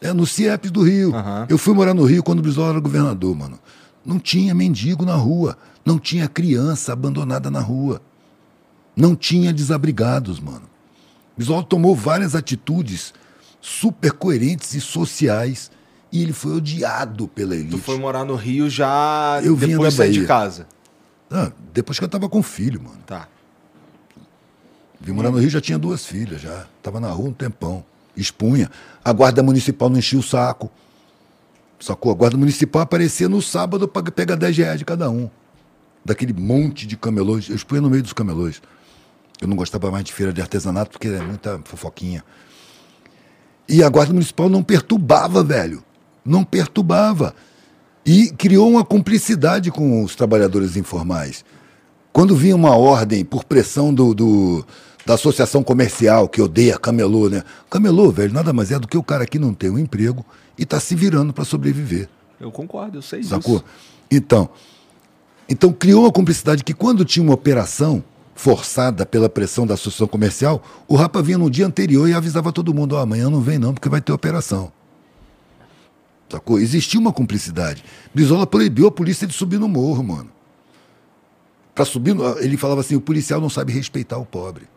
É 0.00 0.12
no 0.12 0.26
CIEPs 0.26 0.70
do 0.70 0.82
Rio. 0.82 1.12
Aham. 1.12 1.46
Eu 1.48 1.58
fui 1.58 1.74
morar 1.74 1.92
no 1.94 2.04
Rio 2.04 2.22
quando 2.22 2.38
o 2.38 2.42
Brizola 2.42 2.70
era 2.70 2.80
governador, 2.80 3.34
mano. 3.34 3.58
Não 4.06 4.18
tinha 4.20 4.54
mendigo 4.54 5.04
na 5.04 5.14
rua, 5.16 5.56
não 5.84 5.98
tinha 5.98 6.28
criança 6.28 6.92
abandonada 6.92 7.50
na 7.50 7.60
rua. 7.60 8.00
Não 8.96 9.14
tinha 9.14 9.52
desabrigados, 9.52 10.40
mano. 10.40 10.68
O 11.34 11.36
Brizola 11.36 11.62
tomou 11.62 11.94
várias 11.94 12.34
atitudes 12.34 13.14
super 13.60 14.12
coerentes 14.12 14.74
e 14.74 14.80
sociais 14.80 15.70
e 16.10 16.22
ele 16.22 16.32
foi 16.32 16.56
odiado 16.56 17.28
pela 17.28 17.54
elite. 17.54 17.70
Tu 17.70 17.78
foi 17.78 17.98
morar 17.98 18.24
no 18.24 18.34
Rio 18.34 18.68
já 18.68 19.40
Eu 19.42 19.56
depois 19.56 19.92
de 19.92 19.96
sair 19.96 20.12
de 20.12 20.26
casa. 20.26 20.66
Ah, 21.30 21.52
depois 21.72 21.98
que 21.98 22.04
eu 22.04 22.08
tava 22.08 22.28
com 22.28 22.42
filho, 22.42 22.82
mano. 22.82 22.98
Tá. 23.06 23.28
Vim 25.00 25.12
morar 25.12 25.30
no 25.30 25.38
Rio, 25.38 25.50
já 25.50 25.60
tinha 25.60 25.78
duas 25.78 26.04
filhas, 26.04 26.40
já. 26.40 26.66
Tava 26.82 26.98
na 26.98 27.10
rua 27.10 27.28
um 27.28 27.32
tempão. 27.32 27.84
Expunha. 28.16 28.70
A 29.04 29.12
guarda 29.12 29.42
municipal 29.42 29.88
não 29.88 29.98
enchia 29.98 30.18
o 30.18 30.22
saco. 30.22 30.70
Sacou? 31.78 32.10
A 32.10 32.14
guarda 32.14 32.36
municipal 32.36 32.82
aparecia 32.82 33.28
no 33.28 33.40
sábado 33.40 33.86
para 33.86 34.10
pegar 34.10 34.34
10 34.34 34.56
reais 34.56 34.78
de 34.78 34.84
cada 34.84 35.08
um. 35.08 35.30
Daquele 36.08 36.32
monte 36.32 36.86
de 36.86 36.96
camelôs. 36.96 37.48
Eu 37.50 37.54
expunha 37.54 37.82
no 37.82 37.90
meio 37.90 38.02
dos 38.02 38.14
camelôs. 38.14 38.62
Eu 39.40 39.46
não 39.46 39.54
gostava 39.56 39.90
mais 39.90 40.02
de 40.04 40.12
feira 40.12 40.32
de 40.32 40.40
artesanato 40.40 40.90
porque 40.92 41.06
é 41.08 41.20
muita 41.20 41.60
fofoquinha. 41.64 42.24
E 43.68 43.82
a 43.82 43.88
guarda 43.90 44.14
municipal 44.14 44.48
não 44.48 44.62
perturbava, 44.62 45.44
velho. 45.44 45.84
Não 46.24 46.42
perturbava. 46.42 47.34
E 48.06 48.30
criou 48.30 48.70
uma 48.70 48.82
cumplicidade 48.84 49.70
com 49.70 50.02
os 50.02 50.16
trabalhadores 50.16 50.76
informais. 50.76 51.44
Quando 52.10 52.34
vinha 52.34 52.56
uma 52.56 52.74
ordem 52.74 53.22
por 53.22 53.44
pressão 53.44 53.92
do, 53.92 54.14
do- 54.14 54.66
da 55.04 55.12
associação 55.14 55.62
comercial, 55.62 56.26
que 56.26 56.40
odeia 56.40 56.78
camelô, 56.78 57.28
né? 57.28 57.42
Camelô, 57.70 58.10
velho, 58.10 58.32
nada 58.32 58.50
mais 58.54 58.72
é 58.72 58.78
do 58.78 58.88
que 58.88 58.96
o 58.96 59.02
cara 59.02 59.26
que 59.26 59.38
não 59.38 59.52
tem 59.52 59.68
um 59.68 59.78
emprego 59.78 60.24
e 60.58 60.62
está 60.62 60.80
se 60.80 60.94
virando 60.94 61.34
para 61.34 61.44
sobreviver. 61.44 62.08
Eu 62.40 62.50
concordo, 62.50 62.96
eu 62.98 63.02
sei 63.02 63.22
Sacou? 63.22 63.56
disso. 63.58 63.64
Então, 64.10 64.48
então 65.48 65.72
criou 65.72 66.02
uma 66.04 66.12
cumplicidade 66.12 66.62
que 66.64 66.74
quando 66.74 67.04
tinha 67.04 67.22
uma 67.22 67.34
operação 67.34 68.02
forçada 68.34 69.04
pela 69.04 69.28
pressão 69.28 69.66
da 69.66 69.74
associação 69.74 70.06
comercial, 70.06 70.62
o 70.86 70.94
Rapa 70.94 71.20
vinha 71.20 71.38
no 71.38 71.50
dia 71.50 71.66
anterior 71.66 72.08
e 72.08 72.14
avisava 72.14 72.52
todo 72.52 72.72
mundo, 72.72 72.94
ó, 72.94 73.00
amanhã 73.00 73.28
não 73.28 73.40
vem 73.40 73.58
não, 73.58 73.74
porque 73.74 73.88
vai 73.88 74.00
ter 74.00 74.12
operação. 74.12 74.72
Sacou? 76.30 76.58
Existia 76.60 77.00
uma 77.00 77.12
cumplicidade. 77.12 77.82
Brizola 78.14 78.46
proibiu 78.46 78.86
a 78.86 78.92
polícia 78.92 79.26
de 79.26 79.32
subir 79.32 79.58
no 79.58 79.66
morro, 79.66 80.04
mano. 80.04 80.30
Pra 81.74 81.84
subir, 81.84 82.14
no- 82.14 82.38
ele 82.38 82.56
falava 82.56 82.80
assim, 82.80 82.94
o 82.96 83.00
policial 83.00 83.40
não 83.40 83.48
sabe 83.48 83.72
respeitar 83.72 84.18
o 84.18 84.26
pobre. 84.26 84.68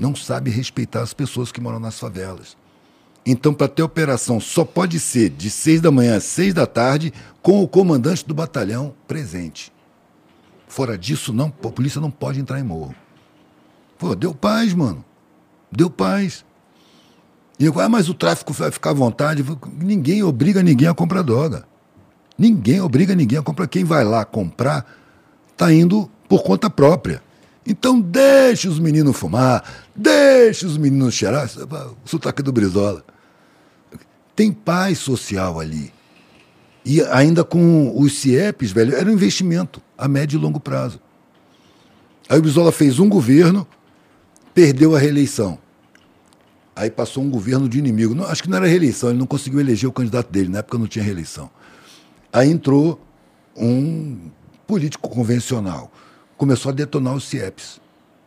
Não 0.00 0.14
sabe 0.16 0.50
respeitar 0.50 1.02
as 1.02 1.14
pessoas 1.14 1.52
que 1.52 1.60
moram 1.60 1.78
nas 1.78 1.98
favelas. 1.98 2.56
Então, 3.24 3.52
para 3.52 3.68
ter 3.68 3.82
operação, 3.82 4.40
só 4.40 4.64
pode 4.64 4.98
ser 4.98 5.28
de 5.30 5.50
seis 5.50 5.80
da 5.80 5.90
manhã 5.90 6.16
às 6.16 6.24
seis 6.24 6.54
da 6.54 6.66
tarde, 6.66 7.12
com 7.42 7.62
o 7.62 7.68
comandante 7.68 8.26
do 8.26 8.34
batalhão 8.34 8.94
presente. 9.06 9.72
Fora 10.66 10.96
disso, 10.96 11.32
não, 11.32 11.46
a 11.46 11.68
polícia 11.68 12.00
não 12.00 12.10
pode 12.10 12.40
entrar 12.40 12.58
em 12.58 12.62
morro. 12.62 12.94
Pô, 13.98 14.14
deu 14.14 14.34
paz, 14.34 14.72
mano. 14.72 15.04
Deu 15.70 15.90
paz. 15.90 16.44
E 17.58 17.66
eu, 17.66 17.78
ah, 17.78 17.88
mas 17.88 18.08
o 18.08 18.14
tráfico 18.14 18.52
vai 18.52 18.70
ficar 18.70 18.90
à 18.90 18.94
vontade. 18.94 19.44
Ninguém 19.76 20.22
obriga 20.22 20.62
ninguém 20.62 20.88
a 20.88 20.94
comprar 20.94 21.22
droga. 21.22 21.66
Ninguém 22.38 22.80
obriga 22.80 23.14
ninguém 23.14 23.38
a 23.38 23.42
comprar. 23.42 23.66
Quem 23.66 23.84
vai 23.84 24.02
lá 24.02 24.24
comprar 24.24 24.86
está 25.52 25.70
indo 25.70 26.10
por 26.26 26.42
conta 26.42 26.70
própria. 26.70 27.22
Então 27.70 28.00
deixe 28.00 28.66
os 28.66 28.80
meninos 28.80 29.16
fumar, 29.16 29.86
deixe 29.94 30.66
os 30.66 30.76
meninos 30.76 31.14
cheirar. 31.14 31.48
O 32.04 32.08
sotaque 32.08 32.42
do 32.42 32.50
Brizola. 32.50 33.04
Tem 34.34 34.50
paz 34.50 34.98
social 34.98 35.60
ali. 35.60 35.92
E 36.84 37.00
ainda 37.02 37.44
com 37.44 37.96
os 37.96 38.18
CIEPs, 38.18 38.72
velho, 38.72 38.96
era 38.96 39.08
um 39.08 39.12
investimento 39.12 39.80
a 39.96 40.08
médio 40.08 40.36
e 40.36 40.42
longo 40.42 40.58
prazo. 40.58 40.98
Aí 42.28 42.40
o 42.40 42.42
Brizola 42.42 42.72
fez 42.72 42.98
um 42.98 43.08
governo, 43.08 43.64
perdeu 44.52 44.96
a 44.96 44.98
reeleição. 44.98 45.56
Aí 46.74 46.90
passou 46.90 47.22
um 47.22 47.30
governo 47.30 47.68
de 47.68 47.78
inimigo. 47.78 48.16
Não, 48.16 48.24
acho 48.24 48.42
que 48.42 48.50
não 48.50 48.56
era 48.56 48.66
reeleição, 48.66 49.10
ele 49.10 49.18
não 49.18 49.26
conseguiu 49.26 49.60
eleger 49.60 49.88
o 49.88 49.92
candidato 49.92 50.32
dele, 50.32 50.48
na 50.48 50.58
época 50.58 50.76
não 50.76 50.88
tinha 50.88 51.04
reeleição. 51.04 51.48
Aí 52.32 52.50
entrou 52.50 53.00
um 53.56 54.28
político 54.66 55.08
convencional. 55.08 55.92
Começou 56.40 56.70
a 56.70 56.72
detonar 56.72 57.12
os 57.12 57.24
CIEPs. 57.24 57.78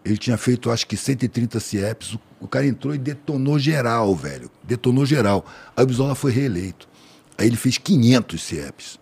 Ele 0.06 0.18
tinha 0.18 0.38
feito, 0.38 0.70
acho 0.70 0.86
que 0.86 0.96
130 0.96 1.60
CIEPs. 1.60 2.14
O, 2.14 2.20
o 2.42 2.48
cara 2.48 2.64
entrou 2.68 2.94
e 2.94 2.98
detonou 3.00 3.58
geral, 3.58 4.16
velho. 4.16 4.52
Detonou 4.64 5.04
geral. 5.04 5.44
Aí 5.76 5.84
o 5.84 5.88
Brizola 5.88 6.14
foi 6.14 6.32
reeleito. 6.32 6.88
Aí 7.36 7.48
ele 7.48 7.56
fez 7.56 7.80
500 7.80 8.40
CIEPs. 8.40 9.00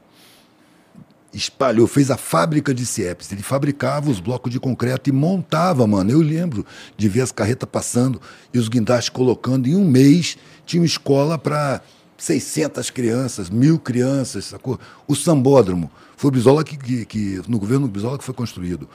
Espalhou, 1.33 1.87
fez 1.87 2.09
a 2.09 2.15
fábrica 2.15 2.73
de 2.73 2.85
CIEPs. 2.85 3.29
Ele 3.33 3.43
fabricava 3.43 4.09
os 4.09 4.21
blocos 4.21 4.49
de 4.49 4.61
concreto 4.61 5.09
e 5.09 5.11
montava, 5.11 5.85
mano. 5.85 6.09
Eu 6.09 6.21
lembro 6.21 6.65
de 6.95 7.09
ver 7.09 7.19
as 7.19 7.33
carretas 7.33 7.67
passando 7.69 8.21
e 8.53 8.57
os 8.57 8.69
guindastes 8.69 9.09
colocando. 9.09 9.67
Em 9.67 9.75
um 9.75 9.85
mês 9.85 10.37
tinha 10.65 10.79
uma 10.81 10.85
escola 10.87 11.37
para 11.37 11.81
600 12.21 12.91
crianças, 12.91 13.49
mil 13.49 13.79
crianças, 13.79 14.45
sacou? 14.45 14.79
O 15.07 15.15
sambódromo. 15.15 15.89
Foi 16.15 16.27
o 16.27 16.31
Brizola 16.31 16.63
que, 16.63 16.77
que, 16.77 17.03
que- 17.03 17.41
no 17.47 17.57
governo 17.57 17.87
do 17.87 17.91
Brizola 17.91 18.15
que 18.15 18.23
foi 18.23 18.33
construído. 18.35 18.87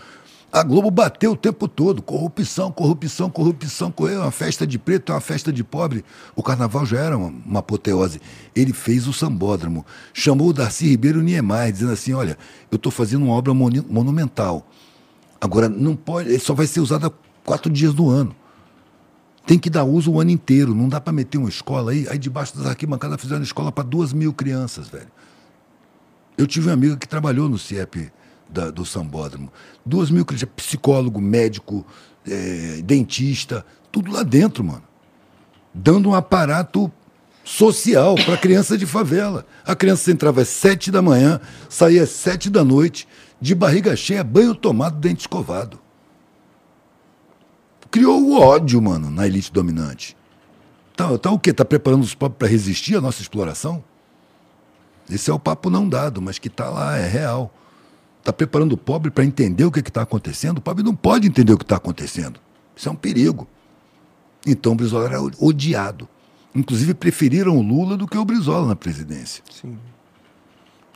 A 0.52 0.62
Globo 0.62 0.92
bateu 0.92 1.32
o 1.32 1.36
tempo 1.36 1.66
todo, 1.66 2.00
corrupção, 2.00 2.70
corrupção, 2.70 3.28
corrupção, 3.28 3.90
correu, 3.90 4.20
uma 4.22 4.30
festa 4.30 4.64
de 4.64 4.78
preto, 4.78 5.12
uma 5.12 5.20
festa 5.20 5.52
de 5.52 5.64
pobre. 5.64 6.04
O 6.36 6.42
carnaval 6.42 6.86
já 6.86 7.00
era 7.00 7.18
uma, 7.18 7.34
uma 7.44 7.58
apoteose. 7.58 8.20
Ele 8.54 8.72
fez 8.72 9.08
o 9.08 9.12
sambódromo, 9.12 9.84
chamou 10.14 10.50
o 10.50 10.52
Darcy 10.52 10.86
Ribeiro 10.86 11.20
Niemeyer, 11.20 11.72
dizendo 11.72 11.92
assim, 11.92 12.12
olha, 12.12 12.38
eu 12.70 12.76
estou 12.76 12.92
fazendo 12.92 13.24
uma 13.24 13.34
obra 13.34 13.52
monumental. 13.52 14.64
Agora, 15.40 15.68
não 15.68 15.96
pode, 15.96 16.38
só 16.38 16.54
vai 16.54 16.68
ser 16.68 16.78
usada 16.78 17.12
quatro 17.44 17.72
dias 17.72 17.92
do 17.92 18.08
ano. 18.08 18.34
Tem 19.46 19.58
que 19.58 19.70
dar 19.70 19.84
uso 19.84 20.10
o 20.10 20.20
ano 20.20 20.30
inteiro, 20.30 20.74
não 20.74 20.88
dá 20.88 21.00
para 21.00 21.12
meter 21.12 21.38
uma 21.38 21.48
escola 21.48 21.92
aí. 21.92 22.06
Aí 22.10 22.18
debaixo 22.18 22.56
das 22.56 22.66
arquibancadas 22.66 23.20
fizeram 23.20 23.42
escola 23.42 23.70
para 23.70 23.84
duas 23.84 24.12
mil 24.12 24.32
crianças, 24.32 24.88
velho. 24.88 25.06
Eu 26.36 26.46
tive 26.46 26.66
uma 26.66 26.74
amiga 26.74 26.96
que 26.96 27.06
trabalhou 27.08 27.48
no 27.48 27.56
CIEP 27.56 28.10
da- 28.48 28.70
do 28.70 28.84
Sambódromo. 28.84 29.50
Duas 29.84 30.10
mil 30.10 30.24
crianças, 30.24 30.48
psicólogo, 30.56 31.20
médico, 31.20 31.86
eh, 32.28 32.80
dentista, 32.84 33.64
tudo 33.92 34.10
lá 34.10 34.22
dentro, 34.24 34.64
mano. 34.64 34.82
Dando 35.72 36.08
um 36.08 36.14
aparato 36.14 36.90
social 37.44 38.16
para 38.16 38.36
criança 38.36 38.76
de 38.76 38.84
favela. 38.84 39.46
A 39.64 39.76
criança 39.76 40.10
entrava 40.10 40.42
às 40.42 40.48
sete 40.48 40.90
da 40.90 41.00
manhã, 41.00 41.40
saía 41.68 42.02
às 42.02 42.10
sete 42.10 42.50
da 42.50 42.64
noite, 42.64 43.06
de 43.40 43.54
barriga 43.54 43.94
cheia, 43.94 44.24
banho 44.24 44.54
tomado, 44.56 44.98
dente 44.98 45.20
escovado. 45.20 45.78
Criou 47.96 48.22
o 48.22 48.38
ódio, 48.38 48.82
mano, 48.82 49.10
na 49.10 49.26
elite 49.26 49.50
dominante. 49.50 50.14
Tá, 50.94 51.16
tá 51.16 51.30
o 51.30 51.38
quê? 51.38 51.50
Tá 51.50 51.64
preparando 51.64 52.02
os 52.02 52.14
pobres 52.14 52.38
para 52.38 52.46
resistir 52.46 52.94
à 52.94 53.00
nossa 53.00 53.22
exploração? 53.22 53.82
Esse 55.08 55.30
é 55.30 55.32
o 55.32 55.38
papo 55.38 55.70
não 55.70 55.88
dado, 55.88 56.20
mas 56.20 56.38
que 56.38 56.48
está 56.48 56.68
lá, 56.68 56.98
é 56.98 57.08
real. 57.08 57.50
Está 58.18 58.34
preparando 58.34 58.74
o 58.74 58.76
pobre 58.76 59.10
para 59.10 59.24
entender 59.24 59.64
o 59.64 59.72
que 59.72 59.80
está 59.80 60.02
acontecendo? 60.02 60.58
O 60.58 60.60
pobre 60.60 60.84
não 60.84 60.94
pode 60.94 61.26
entender 61.26 61.54
o 61.54 61.56
que 61.56 61.64
está 61.64 61.76
acontecendo. 61.76 62.38
Isso 62.76 62.86
é 62.86 62.92
um 62.92 62.96
perigo. 62.96 63.48
Então 64.46 64.72
o 64.72 64.74
Brizola 64.74 65.06
era 65.06 65.22
odiado. 65.40 66.06
Inclusive 66.54 66.92
preferiram 66.92 67.56
o 67.56 67.62
Lula 67.62 67.96
do 67.96 68.06
que 68.06 68.18
o 68.18 68.24
Brizola 68.26 68.66
na 68.66 68.76
presidência. 68.76 69.42
Sim. 69.50 69.78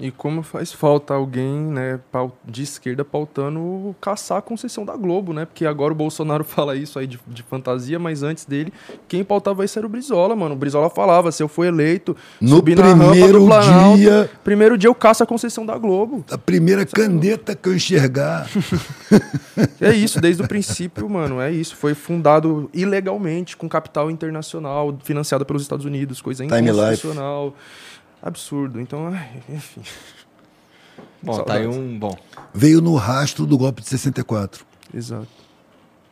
E 0.00 0.10
como 0.10 0.42
faz 0.42 0.72
falta 0.72 1.12
alguém, 1.12 1.54
né, 1.58 2.00
de 2.46 2.62
esquerda 2.62 3.04
pautando 3.04 3.94
caçar 4.00 4.38
a 4.38 4.42
concessão 4.42 4.82
da 4.84 4.96
Globo, 4.96 5.34
né? 5.34 5.44
Porque 5.44 5.66
agora 5.66 5.92
o 5.92 5.96
Bolsonaro 5.96 6.42
fala 6.44 6.74
isso 6.74 6.98
aí 6.98 7.06
de, 7.06 7.20
de 7.26 7.42
fantasia, 7.42 7.98
mas 7.98 8.22
antes 8.22 8.46
dele, 8.46 8.72
quem 9.06 9.22
pautava 9.22 9.62
isso 9.64 9.78
era 9.78 9.86
o 9.86 9.90
Brizola, 9.90 10.34
mano. 10.34 10.54
O 10.54 10.58
Brizola 10.58 10.88
falava, 10.88 11.30
se 11.30 11.42
eu 11.42 11.48
for 11.48 11.64
eleito, 11.64 12.16
No 12.40 12.56
subir 12.56 12.78
na 12.78 12.84
rampa 12.86 13.10
primeiro 13.10 13.40
do 13.40 13.46
Planalto, 13.46 13.98
dia- 13.98 14.30
primeiro 14.42 14.78
dia 14.78 14.88
eu 14.88 14.94
caço 14.94 15.22
a 15.22 15.26
concessão 15.26 15.66
da 15.66 15.76
Globo. 15.76 16.24
A 16.30 16.38
primeira 16.38 16.86
caneta 16.86 17.54
que 17.54 17.68
eu 17.68 17.76
enxergar. 17.76 18.48
É 19.80 19.92
isso, 19.92 20.20
desde 20.20 20.42
o 20.42 20.48
princípio, 20.48 21.08
mano, 21.08 21.40
é 21.40 21.50
isso. 21.50 21.76
Foi 21.76 21.94
fundado 21.94 22.70
ilegalmente, 22.72 23.56
com 23.56 23.68
capital 23.68 24.10
internacional, 24.10 24.96
financiado 25.02 25.44
pelos 25.44 25.62
Estados 25.62 25.84
Unidos, 25.84 26.20
coisa 26.22 26.44
Time 26.46 26.70
Life. 26.70 27.06
Absurdo. 28.22 28.80
Então, 28.80 29.08
ai, 29.08 29.42
enfim. 29.48 29.82
Bom, 31.22 31.42
tá 31.42 31.54
aí 31.54 31.64
Saudades. 31.64 31.76
um. 31.76 31.98
Bom. 31.98 32.18
Veio 32.54 32.80
no 32.80 32.94
rastro 32.96 33.46
do 33.46 33.56
golpe 33.56 33.82
de 33.82 33.88
64. 33.88 34.64
Exato. 34.92 35.28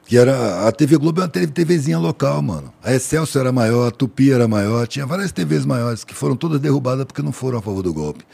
Que 0.04 0.16
era. 0.16 0.66
A 0.66 0.72
TV 0.72 0.96
Globo 0.96 1.20
é 1.20 1.24
uma 1.24 1.28
TVzinha 1.28 1.98
local, 1.98 2.40
mano. 2.40 2.72
A 2.82 2.94
Excelsior 2.94 3.42
era 3.42 3.52
maior, 3.52 3.88
a 3.88 3.90
Tupi 3.90 4.32
era 4.32 4.48
maior, 4.48 4.86
tinha 4.86 5.04
várias 5.04 5.32
TVs 5.32 5.66
maiores 5.66 6.04
que 6.04 6.14
foram 6.14 6.34
todas 6.34 6.60
derrubadas 6.60 7.04
porque 7.04 7.20
não 7.22 7.32
foram 7.32 7.58
a 7.58 7.62
favor 7.62 7.82
do 7.82 7.92
golpe. 7.92 8.24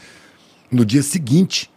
No 0.71 0.85
dia 0.85 1.03
seguinte 1.03 1.69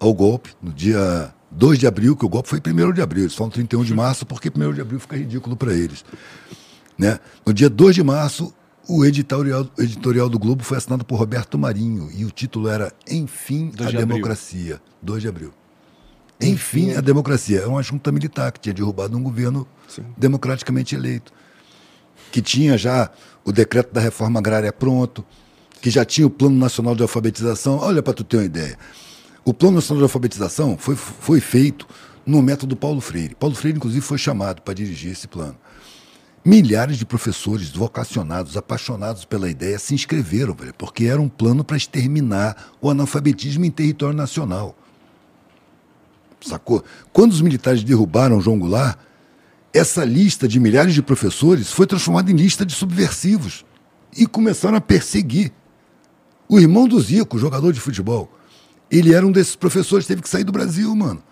ao 0.00 0.12
golpe, 0.12 0.50
no 0.60 0.72
dia 0.72 1.32
2 1.52 1.78
de 1.78 1.86
abril, 1.86 2.16
que 2.16 2.24
o 2.24 2.28
golpe 2.28 2.48
foi 2.48 2.58
1 2.58 2.92
de 2.92 3.00
abril, 3.00 3.24
eles 3.24 3.34
falam 3.34 3.50
31 3.50 3.84
de 3.84 3.94
março 3.94 4.26
porque 4.26 4.50
1 4.54 4.72
de 4.72 4.80
abril 4.80 4.98
fica 4.98 5.16
ridículo 5.16 5.56
para 5.56 5.72
eles. 5.72 6.04
Né? 6.98 7.18
No 7.46 7.52
dia 7.52 7.70
2 7.70 7.94
de 7.94 8.02
março, 8.02 8.52
o 8.88 9.04
editorial, 9.04 9.66
o 9.78 9.82
editorial 9.82 10.28
do 10.28 10.38
Globo 10.38 10.62
foi 10.62 10.76
assinado 10.76 11.04
por 11.04 11.16
Roberto 11.16 11.58
Marinho 11.58 12.10
e 12.14 12.24
o 12.24 12.30
título 12.30 12.68
era 12.68 12.92
Enfim 13.10 13.70
2 13.74 13.88
a 13.88 13.90
de 13.90 13.96
abril. 13.96 14.06
democracia. 14.08 14.80
2 15.02 15.22
de 15.22 15.28
abril. 15.28 15.52
Enfim, 16.40 16.92
a 16.94 17.00
democracia. 17.00 17.60
É 17.60 17.66
uma 17.66 17.82
junta 17.82 18.10
militar 18.12 18.52
que 18.52 18.60
tinha 18.60 18.74
derrubado 18.74 19.16
um 19.16 19.22
governo 19.22 19.66
Sim. 19.88 20.04
democraticamente 20.16 20.94
eleito. 20.94 21.32
Que 22.30 22.42
tinha 22.42 22.76
já 22.76 23.10
o 23.44 23.52
decreto 23.52 23.92
da 23.92 24.00
reforma 24.00 24.40
agrária 24.40 24.72
pronto, 24.72 25.24
que 25.80 25.90
já 25.90 26.04
tinha 26.04 26.26
o 26.26 26.30
Plano 26.30 26.56
Nacional 26.56 26.94
de 26.94 27.02
Alfabetização. 27.02 27.78
Olha 27.78 28.02
para 28.02 28.14
tu 28.14 28.24
ter 28.24 28.38
uma 28.38 28.44
ideia. 28.44 28.78
O 29.44 29.54
Plano 29.54 29.76
Nacional 29.76 30.00
de 30.00 30.04
Alfabetização 30.04 30.76
foi, 30.76 30.96
foi 30.96 31.40
feito 31.40 31.86
no 32.26 32.42
método 32.42 32.74
Paulo 32.74 33.00
Freire. 33.00 33.34
Paulo 33.34 33.54
Freire, 33.54 33.76
inclusive, 33.76 34.00
foi 34.00 34.18
chamado 34.18 34.62
para 34.62 34.74
dirigir 34.74 35.12
esse 35.12 35.28
plano. 35.28 35.56
Milhares 36.44 36.98
de 36.98 37.06
professores 37.06 37.70
vocacionados, 37.70 38.54
apaixonados 38.54 39.24
pela 39.24 39.48
ideia, 39.48 39.78
se 39.78 39.94
inscreveram, 39.94 40.52
velho, 40.52 40.74
porque 40.74 41.06
era 41.06 41.18
um 41.18 41.28
plano 41.28 41.64
para 41.64 41.76
exterminar 41.76 42.72
o 42.82 42.90
analfabetismo 42.90 43.64
em 43.64 43.70
território 43.70 44.14
nacional. 44.14 44.76
Sacou? 46.42 46.84
Quando 47.14 47.32
os 47.32 47.40
militares 47.40 47.82
derrubaram 47.82 48.42
João 48.42 48.58
Goulart, 48.58 48.98
essa 49.72 50.04
lista 50.04 50.46
de 50.46 50.60
milhares 50.60 50.92
de 50.92 51.02
professores 51.02 51.72
foi 51.72 51.86
transformada 51.86 52.30
em 52.30 52.36
lista 52.36 52.66
de 52.66 52.74
subversivos 52.74 53.64
e 54.14 54.26
começaram 54.26 54.76
a 54.76 54.82
perseguir. 54.82 55.50
O 56.46 56.60
irmão 56.60 56.86
do 56.86 57.00
Zico, 57.00 57.38
jogador 57.38 57.72
de 57.72 57.80
futebol, 57.80 58.30
ele 58.90 59.14
era 59.14 59.26
um 59.26 59.32
desses 59.32 59.56
professores, 59.56 60.06
teve 60.06 60.20
que 60.20 60.28
sair 60.28 60.44
do 60.44 60.52
Brasil, 60.52 60.94
mano. 60.94 61.22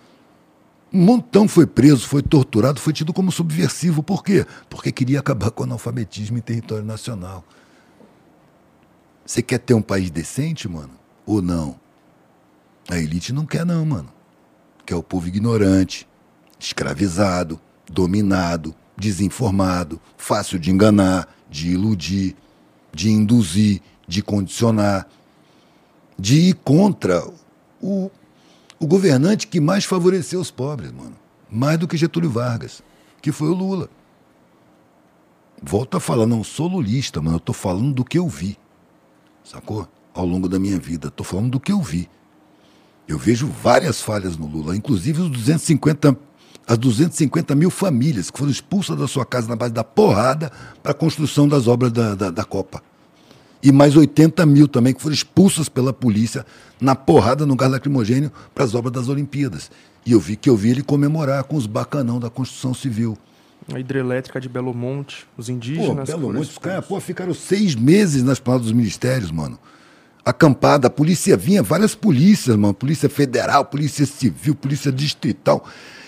Um 0.93 1.05
montão 1.05 1.49
foi 1.49 1.67
preso, 1.67 2.07
foi 2.07 2.23
torturado, 2.23 2.79
foi 2.79 2.93
tido 2.93 3.13
como 3.13 3.33
subversivo. 3.33 4.03
Por 4.03 4.23
quê? 4.23 4.45
Porque 4.69 4.93
queria 4.93 5.21
acabar 5.21 5.51
com 5.51 5.63
o 5.63 5.67
analfabetismo 5.67 6.37
em 6.37 6.43
território 6.43 6.85
nacional. 6.85 7.45
Você 9.25 9.41
quer 9.41 9.59
ter 9.59 9.73
um 9.73 9.81
país 9.81 10.11
decente, 10.11 10.69
mano? 10.69 10.93
Ou 11.25 11.41
não? 11.41 11.81
A 12.91 12.99
elite 12.99 13.33
não 13.33 13.47
quer, 13.47 13.65
não, 13.65 13.87
mano. 13.87 14.13
Quer 14.85 14.97
o 14.97 15.03
povo 15.03 15.29
ignorante, 15.29 16.07
escravizado, 16.59 17.59
dominado, 17.91 18.75
desinformado, 18.97 20.01
fácil 20.17 20.59
de 20.59 20.71
enganar, 20.71 21.29
de 21.49 21.71
iludir, 21.71 22.37
de 22.93 23.11
induzir, 23.11 23.81
de 24.07 24.23
condicionar, 24.23 25.09
de 26.19 26.49
ir 26.49 26.55
contra 26.55 27.27
o, 27.81 28.11
o 28.83 28.87
governante 28.87 29.47
que 29.47 29.61
mais 29.61 29.85
favoreceu 29.85 30.41
os 30.41 30.51
pobres, 30.51 30.91
mano. 30.91 31.15
Mais 31.49 31.79
do 31.79 31.87
que 31.87 31.97
Getúlio 31.97 32.29
Vargas, 32.29 32.83
que 33.21 33.31
foi 33.31 33.49
o 33.49 33.55
Lula. 33.55 33.89
Volto 35.63 35.97
a 35.97 36.01
falar, 36.01 36.27
não 36.27 36.43
sou 36.43 36.67
lulista, 36.67 37.23
mano. 37.23 37.37
Eu 37.37 37.41
tô 37.41 37.53
falando 37.53 37.95
do 37.95 38.05
que 38.05 38.19
eu 38.19 38.29
vi. 38.29 38.59
Sacou? 39.45 39.87
Ao 40.13 40.27
longo 40.27 40.49
da 40.49 40.59
minha 40.59 40.81
vida. 40.81 41.13
Tô 41.13 41.23
falando 41.23 41.51
do 41.51 41.61
que 41.61 41.71
eu 41.71 41.81
vi. 41.81 42.11
Eu 43.07 43.19
vejo 43.19 43.47
várias 43.47 44.01
falhas 44.03 44.37
no 44.37 44.49
Lula, 44.49 44.77
inclusive 44.77 45.23
os 45.23 45.31
250, 45.31 46.19
as 46.67 46.79
250 46.79 47.55
mil 47.55 47.71
famílias 47.71 48.33
que 48.33 48.39
foram 48.39 48.51
expulsas 48.51 48.99
da 48.99 49.07
sua 49.07 49.25
casa 49.25 49.47
na 49.47 49.55
base 49.55 49.73
da 49.73 49.85
porrada 49.85 50.51
para 50.83 50.91
a 50.91 50.95
construção 50.95 51.47
das 51.47 51.69
obras 51.69 51.93
da, 51.93 52.17
da, 52.17 52.31
da 52.31 52.45
Copa. 52.45 52.83
E 53.63 53.71
mais 53.71 53.97
80 53.97 54.45
mil 54.45 54.67
também 54.67 54.93
que 54.93 55.01
foram 55.01 55.15
expulsas 55.15 55.69
pela 55.69 55.93
polícia 55.93 56.45
na 56.81 56.97
porrada 56.97 57.47
no 57.47 57.55
gás 57.55 57.71
lacrimogênio 57.71 58.33
para 58.55 58.65
as 58.65 58.75
obras 58.75 58.93
das 58.93 59.09
Olimpíadas. 59.09 59.71
E 60.05 60.13
eu 60.13 60.21
vi 60.21 60.35
que 60.35 60.51
eu 60.51 60.57
vi 60.57 60.71
ele 60.71 60.83
comemorar 60.83 61.45
com 61.45 61.57
os 61.57 61.67
bacanão 61.67 62.19
da 62.19 62.29
construção 62.29 62.75
civil. 62.75 63.17
A 63.73 63.79
hidrelétrica 63.79 64.41
de 64.41 64.49
Belo 64.49 64.75
Monte, 64.75 65.25
os 65.37 65.47
Pô, 65.47 65.53
indígenas. 65.53 66.09
Belo 66.09 66.23
foram 66.23 66.41
Monte, 66.41 66.51
os 66.51 66.59
caras 66.59 66.81
expulsos. 66.81 66.89
pô, 66.89 67.01
ficaram 67.01 67.35
seis 67.35 67.77
meses 67.77 68.23
nas 68.25 68.41
planadas 68.41 68.67
dos 68.67 68.75
ministérios, 68.75 69.31
mano. 69.31 69.57
Acampada, 70.25 70.89
a 70.89 70.91
polícia 70.91 71.37
vinha, 71.37 71.63
várias 71.63 71.95
polícias, 71.95 72.57
mano. 72.57 72.75
Polícia 72.75 73.09
Federal, 73.09 73.65
Polícia 73.65 74.05
Civil, 74.07 74.55
Polícia 74.57 74.91
Distrital. 74.91 75.65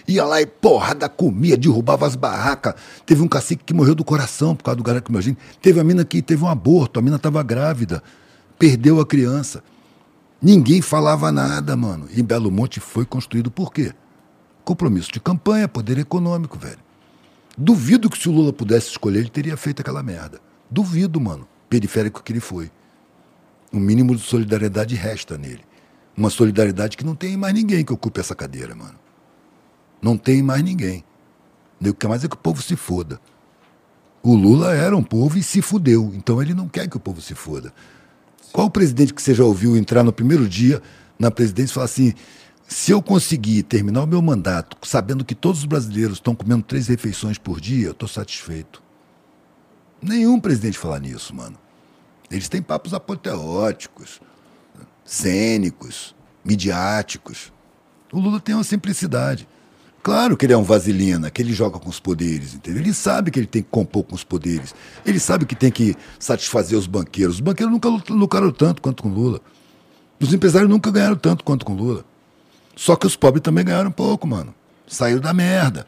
Ia 0.06 0.24
lá 0.24 0.40
e 0.40 0.46
porrada 0.46 1.08
comia, 1.08 1.56
derrubava 1.56 2.06
as 2.06 2.14
barracas. 2.14 2.74
Teve 3.06 3.22
um 3.22 3.28
cacique 3.28 3.64
que 3.64 3.72
morreu 3.72 3.94
do 3.94 4.04
coração 4.04 4.54
por 4.54 4.62
causa 4.64 4.80
do 4.80 5.04
imagina. 5.08 5.36
Teve 5.62 5.80
a 5.80 5.84
mina 5.84 6.04
que 6.04 6.20
teve 6.20 6.44
um 6.44 6.48
aborto, 6.48 6.98
a 6.98 7.02
mina 7.02 7.16
estava 7.16 7.42
grávida, 7.42 8.02
perdeu 8.58 9.00
a 9.00 9.06
criança. 9.06 9.62
Ninguém 10.42 10.82
falava 10.82 11.32
nada, 11.32 11.74
mano. 11.74 12.06
E 12.14 12.22
Belo 12.22 12.50
Monte 12.50 12.80
foi 12.80 13.06
construído 13.06 13.50
por 13.50 13.72
quê? 13.72 13.94
Compromisso 14.62 15.10
de 15.10 15.20
campanha, 15.20 15.66
poder 15.66 15.98
econômico, 15.98 16.58
velho. 16.58 16.78
Duvido 17.56 18.10
que 18.10 18.18
se 18.18 18.28
o 18.28 18.32
Lula 18.32 18.52
pudesse 18.52 18.88
escolher, 18.88 19.20
ele 19.20 19.30
teria 19.30 19.56
feito 19.56 19.80
aquela 19.80 20.02
merda. 20.02 20.40
Duvido, 20.70 21.18
mano. 21.20 21.48
Periférico 21.70 22.22
que 22.22 22.32
ele 22.32 22.40
foi. 22.40 22.70
Um 23.72 23.80
mínimo 23.80 24.14
de 24.14 24.22
solidariedade 24.22 24.94
resta 24.94 25.38
nele. 25.38 25.60
Uma 26.16 26.30
solidariedade 26.30 26.96
que 26.96 27.04
não 27.04 27.14
tem 27.14 27.36
mais 27.36 27.54
ninguém 27.54 27.84
que 27.84 27.92
ocupe 27.92 28.20
essa 28.20 28.34
cadeira, 28.34 28.74
mano. 28.74 29.03
Não 30.04 30.18
tem 30.18 30.42
mais 30.42 30.62
ninguém. 30.62 31.02
O 31.80 31.94
que 31.94 32.06
mais 32.06 32.22
é 32.22 32.28
que 32.28 32.34
o 32.34 32.38
povo 32.38 32.60
se 32.60 32.76
foda. 32.76 33.18
O 34.22 34.34
Lula 34.34 34.74
era 34.74 34.94
um 34.94 35.02
povo 35.02 35.38
e 35.38 35.42
se 35.42 35.62
fudeu. 35.62 36.12
Então 36.14 36.42
ele 36.42 36.52
não 36.52 36.68
quer 36.68 36.86
que 36.86 36.96
o 36.98 37.00
povo 37.00 37.22
se 37.22 37.34
foda. 37.34 37.72
Qual 38.52 38.68
presidente 38.68 39.14
que 39.14 39.22
você 39.22 39.32
já 39.34 39.44
ouviu 39.44 39.74
entrar 39.78 40.04
no 40.04 40.12
primeiro 40.12 40.46
dia 40.46 40.82
na 41.18 41.30
presidência 41.30 41.72
e 41.72 41.74
falar 41.74 41.86
assim: 41.86 42.12
se 42.68 42.90
eu 42.90 43.00
conseguir 43.00 43.62
terminar 43.62 44.02
o 44.02 44.06
meu 44.06 44.20
mandato 44.20 44.76
sabendo 44.86 45.24
que 45.24 45.34
todos 45.34 45.60
os 45.60 45.64
brasileiros 45.64 46.18
estão 46.18 46.34
comendo 46.34 46.62
três 46.62 46.86
refeições 46.86 47.38
por 47.38 47.58
dia, 47.58 47.86
eu 47.86 47.92
estou 47.92 48.06
satisfeito? 48.06 48.82
Nenhum 50.02 50.38
presidente 50.38 50.76
fala 50.76 51.00
nisso, 51.00 51.34
mano. 51.34 51.56
Eles 52.30 52.50
têm 52.50 52.60
papos 52.60 52.92
apoteóticos, 52.92 54.20
cênicos, 55.02 56.14
midiáticos. 56.44 57.50
O 58.12 58.20
Lula 58.20 58.38
tem 58.38 58.54
uma 58.54 58.64
simplicidade. 58.64 59.48
Claro 60.04 60.36
que 60.36 60.44
ele 60.44 60.52
é 60.52 60.56
um 60.56 60.62
vaselina, 60.62 61.30
que 61.30 61.40
ele 61.40 61.54
joga 61.54 61.78
com 61.78 61.88
os 61.88 61.98
poderes, 61.98 62.52
entendeu? 62.52 62.82
Ele 62.82 62.92
sabe 62.92 63.30
que 63.30 63.40
ele 63.40 63.46
tem 63.46 63.62
que 63.62 63.70
compor 63.70 64.04
com 64.04 64.14
os 64.14 64.22
poderes. 64.22 64.74
Ele 65.02 65.18
sabe 65.18 65.46
que 65.46 65.54
tem 65.54 65.70
que 65.70 65.96
satisfazer 66.18 66.78
os 66.78 66.86
banqueiros. 66.86 67.36
Os 67.36 67.40
banqueiros 67.40 67.72
nunca 67.72 67.88
lucraram 68.12 68.52
tanto 68.52 68.82
quanto 68.82 69.02
com 69.02 69.08
Lula. 69.08 69.40
Os 70.20 70.30
empresários 70.34 70.68
nunca 70.68 70.90
ganharam 70.90 71.16
tanto 71.16 71.42
quanto 71.42 71.64
com 71.64 71.72
Lula. 71.72 72.04
Só 72.76 72.96
que 72.96 73.06
os 73.06 73.16
pobres 73.16 73.42
também 73.42 73.64
ganharam 73.64 73.90
pouco, 73.90 74.26
mano. 74.26 74.54
Saíram 74.86 75.22
da 75.22 75.32
merda. 75.32 75.86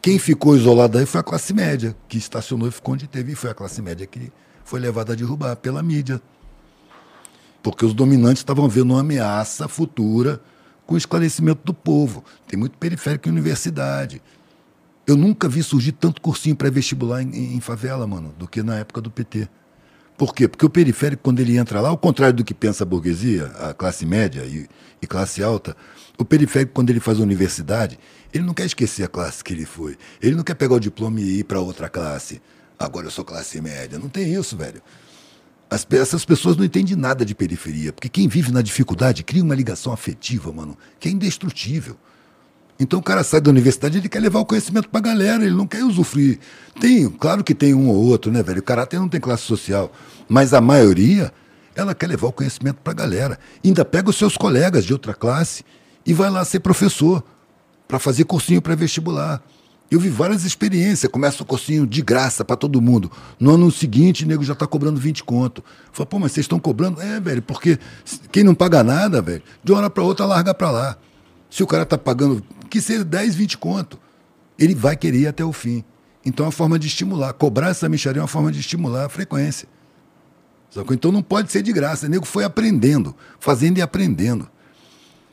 Quem 0.00 0.18
ficou 0.18 0.56
isolado 0.56 0.96
aí 0.96 1.04
foi 1.04 1.20
a 1.20 1.22
classe 1.22 1.52
média, 1.52 1.94
que 2.08 2.16
estacionou 2.16 2.66
e 2.66 2.70
ficou 2.70 2.94
onde 2.94 3.06
teve. 3.06 3.32
E 3.32 3.34
foi 3.34 3.50
a 3.50 3.54
classe 3.54 3.82
média 3.82 4.06
que 4.06 4.32
foi 4.64 4.80
levada 4.80 5.12
a 5.12 5.16
derrubar 5.16 5.54
pela 5.56 5.82
mídia. 5.82 6.18
Porque 7.62 7.84
os 7.84 7.92
dominantes 7.92 8.40
estavam 8.40 8.66
vendo 8.70 8.92
uma 8.92 9.00
ameaça 9.00 9.68
futura 9.68 10.40
com 10.86 10.96
esclarecimento 10.96 11.60
do 11.64 11.74
povo. 11.74 12.24
Tem 12.46 12.58
muito 12.58 12.76
periférico 12.78 13.28
em 13.28 13.32
universidade. 13.32 14.22
Eu 15.06 15.16
nunca 15.16 15.48
vi 15.48 15.62
surgir 15.62 15.92
tanto 15.92 16.20
cursinho 16.20 16.56
pré-vestibular 16.56 17.22
em, 17.22 17.56
em 17.56 17.60
favela, 17.60 18.06
mano, 18.06 18.34
do 18.38 18.48
que 18.48 18.62
na 18.62 18.76
época 18.76 19.00
do 19.00 19.10
PT. 19.10 19.48
Por 20.16 20.34
quê? 20.34 20.46
Porque 20.46 20.64
o 20.64 20.70
periférico, 20.70 21.22
quando 21.22 21.40
ele 21.40 21.56
entra 21.56 21.80
lá, 21.80 21.88
ao 21.88 21.98
contrário 21.98 22.36
do 22.36 22.44
que 22.44 22.54
pensa 22.54 22.84
a 22.84 22.86
burguesia, 22.86 23.46
a 23.58 23.74
classe 23.74 24.06
média 24.06 24.44
e, 24.44 24.68
e 25.02 25.06
classe 25.06 25.42
alta, 25.42 25.76
o 26.16 26.24
periférico, 26.24 26.72
quando 26.72 26.90
ele 26.90 27.00
faz 27.00 27.18
a 27.18 27.22
universidade, 27.22 27.98
ele 28.32 28.44
não 28.44 28.54
quer 28.54 28.64
esquecer 28.64 29.02
a 29.02 29.08
classe 29.08 29.42
que 29.42 29.52
ele 29.52 29.66
foi. 29.66 29.98
Ele 30.22 30.36
não 30.36 30.44
quer 30.44 30.54
pegar 30.54 30.74
o 30.74 30.80
diploma 30.80 31.20
e 31.20 31.40
ir 31.40 31.44
para 31.44 31.60
outra 31.60 31.88
classe. 31.88 32.40
Agora 32.78 33.06
eu 33.06 33.10
sou 33.10 33.24
classe 33.24 33.60
média. 33.60 33.98
Não 33.98 34.08
tem 34.08 34.32
isso, 34.32 34.56
velho. 34.56 34.80
As 35.70 35.86
essas 35.90 36.24
pessoas 36.24 36.56
não 36.56 36.64
entendem 36.64 36.94
nada 36.94 37.24
de 37.24 37.34
periferia, 37.34 37.92
porque 37.92 38.08
quem 38.08 38.28
vive 38.28 38.52
na 38.52 38.62
dificuldade 38.62 39.24
cria 39.24 39.42
uma 39.42 39.54
ligação 39.54 39.92
afetiva, 39.92 40.52
mano, 40.52 40.76
que 41.00 41.08
é 41.08 41.12
indestrutível. 41.12 41.96
Então 42.78 42.98
o 42.98 43.02
cara 43.02 43.22
sai 43.22 43.40
da 43.40 43.50
universidade, 43.50 43.98
ele 43.98 44.08
quer 44.08 44.20
levar 44.20 44.40
o 44.40 44.44
conhecimento 44.44 44.88
pra 44.88 45.00
galera, 45.00 45.44
ele 45.44 45.54
não 45.54 45.66
quer 45.66 45.84
usufruir. 45.84 46.38
Tem, 46.80 47.08
claro 47.08 47.44
que 47.44 47.54
tem 47.54 47.72
um 47.72 47.88
ou 47.88 48.04
outro, 48.04 48.32
né, 48.32 48.42
velho? 48.42 48.60
O 48.60 48.62
caráter 48.62 48.98
não 48.98 49.08
tem 49.08 49.20
classe 49.20 49.44
social, 49.44 49.92
mas 50.28 50.52
a 50.52 50.60
maioria, 50.60 51.32
ela 51.74 51.94
quer 51.94 52.08
levar 52.08 52.28
o 52.28 52.32
conhecimento 52.32 52.78
pra 52.82 52.92
galera. 52.92 53.38
Ainda 53.64 53.84
pega 53.84 54.10
os 54.10 54.16
seus 54.16 54.36
colegas 54.36 54.84
de 54.84 54.92
outra 54.92 55.14
classe 55.14 55.64
e 56.04 56.12
vai 56.12 56.30
lá 56.30 56.44
ser 56.44 56.60
professor 56.60 57.24
para 57.86 57.98
fazer 57.98 58.24
cursinho 58.24 58.60
pré-vestibular. 58.60 59.40
Eu 59.90 60.00
vi 60.00 60.08
várias 60.08 60.44
experiências, 60.44 61.10
começa 61.10 61.42
o 61.42 61.46
cursinho 61.46 61.86
de 61.86 62.02
graça 62.02 62.44
para 62.44 62.56
todo 62.56 62.80
mundo. 62.80 63.12
No 63.38 63.52
ano 63.52 63.70
seguinte, 63.70 64.24
o 64.24 64.26
nego 64.26 64.42
já 64.42 64.54
está 64.54 64.66
cobrando 64.66 64.98
20 64.98 65.22
conto. 65.22 65.62
Fala, 65.92 66.06
pô, 66.06 66.18
mas 66.18 66.32
vocês 66.32 66.44
estão 66.44 66.58
cobrando? 66.58 67.00
É, 67.00 67.20
velho, 67.20 67.42
porque 67.42 67.78
quem 68.32 68.42
não 68.42 68.54
paga 68.54 68.82
nada, 68.82 69.20
velho, 69.22 69.42
de 69.62 69.72
uma 69.72 69.78
hora 69.78 69.90
para 69.90 70.02
outra 70.02 70.26
larga 70.26 70.54
para 70.54 70.70
lá. 70.70 70.96
Se 71.50 71.62
o 71.62 71.66
cara 71.66 71.84
está 71.84 71.96
pagando, 71.96 72.42
que 72.68 72.80
seja 72.80 73.04
10, 73.04 73.36
20 73.36 73.58
conto, 73.58 73.98
ele 74.58 74.74
vai 74.74 74.96
querer 74.96 75.18
ir 75.18 75.26
até 75.26 75.44
o 75.44 75.52
fim. 75.52 75.84
Então 76.24 76.44
é 76.44 76.46
uma 76.46 76.52
forma 76.52 76.78
de 76.78 76.86
estimular. 76.86 77.32
Cobrar 77.34 77.68
essa 77.68 77.88
micharia 77.88 78.20
é 78.20 78.22
uma 78.22 78.28
forma 78.28 78.50
de 78.50 78.58
estimular 78.58 79.04
a 79.04 79.08
frequência. 79.08 79.68
Então 80.90 81.12
não 81.12 81.22
pode 81.22 81.52
ser 81.52 81.62
de 81.62 81.72
graça. 81.72 82.06
O 82.06 82.10
nego 82.10 82.24
foi 82.24 82.42
aprendendo, 82.42 83.14
fazendo 83.38 83.78
e 83.78 83.82
aprendendo. 83.82 84.48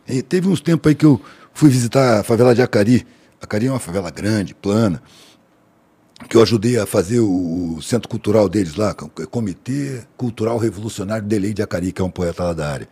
E 0.07 0.21
teve 0.21 0.47
uns 0.47 0.61
tempos 0.61 0.89
aí 0.89 0.95
que 0.95 1.05
eu 1.05 1.19
fui 1.53 1.69
visitar 1.69 2.19
a 2.19 2.23
favela 2.23 2.53
de 2.53 2.61
Acari. 2.61 3.07
Acari 3.41 3.67
é 3.67 3.71
uma 3.71 3.79
favela 3.79 4.09
grande, 4.11 4.53
plana, 4.53 5.01
que 6.29 6.37
eu 6.37 6.41
ajudei 6.41 6.77
a 6.79 6.85
fazer 6.85 7.19
o, 7.19 7.75
o 7.77 7.81
centro 7.81 8.07
cultural 8.07 8.47
deles 8.47 8.75
lá, 8.75 8.95
é 9.19 9.25
Comitê 9.25 10.01
Cultural 10.15 10.57
Revolucionário 10.57 11.25
de 11.27 11.39
Lei 11.39 11.53
de 11.53 11.61
Acari, 11.63 11.91
que 11.91 12.01
é 12.01 12.05
um 12.05 12.11
poeta 12.11 12.43
lá 12.43 12.53
da 12.53 12.69
área. 12.69 12.87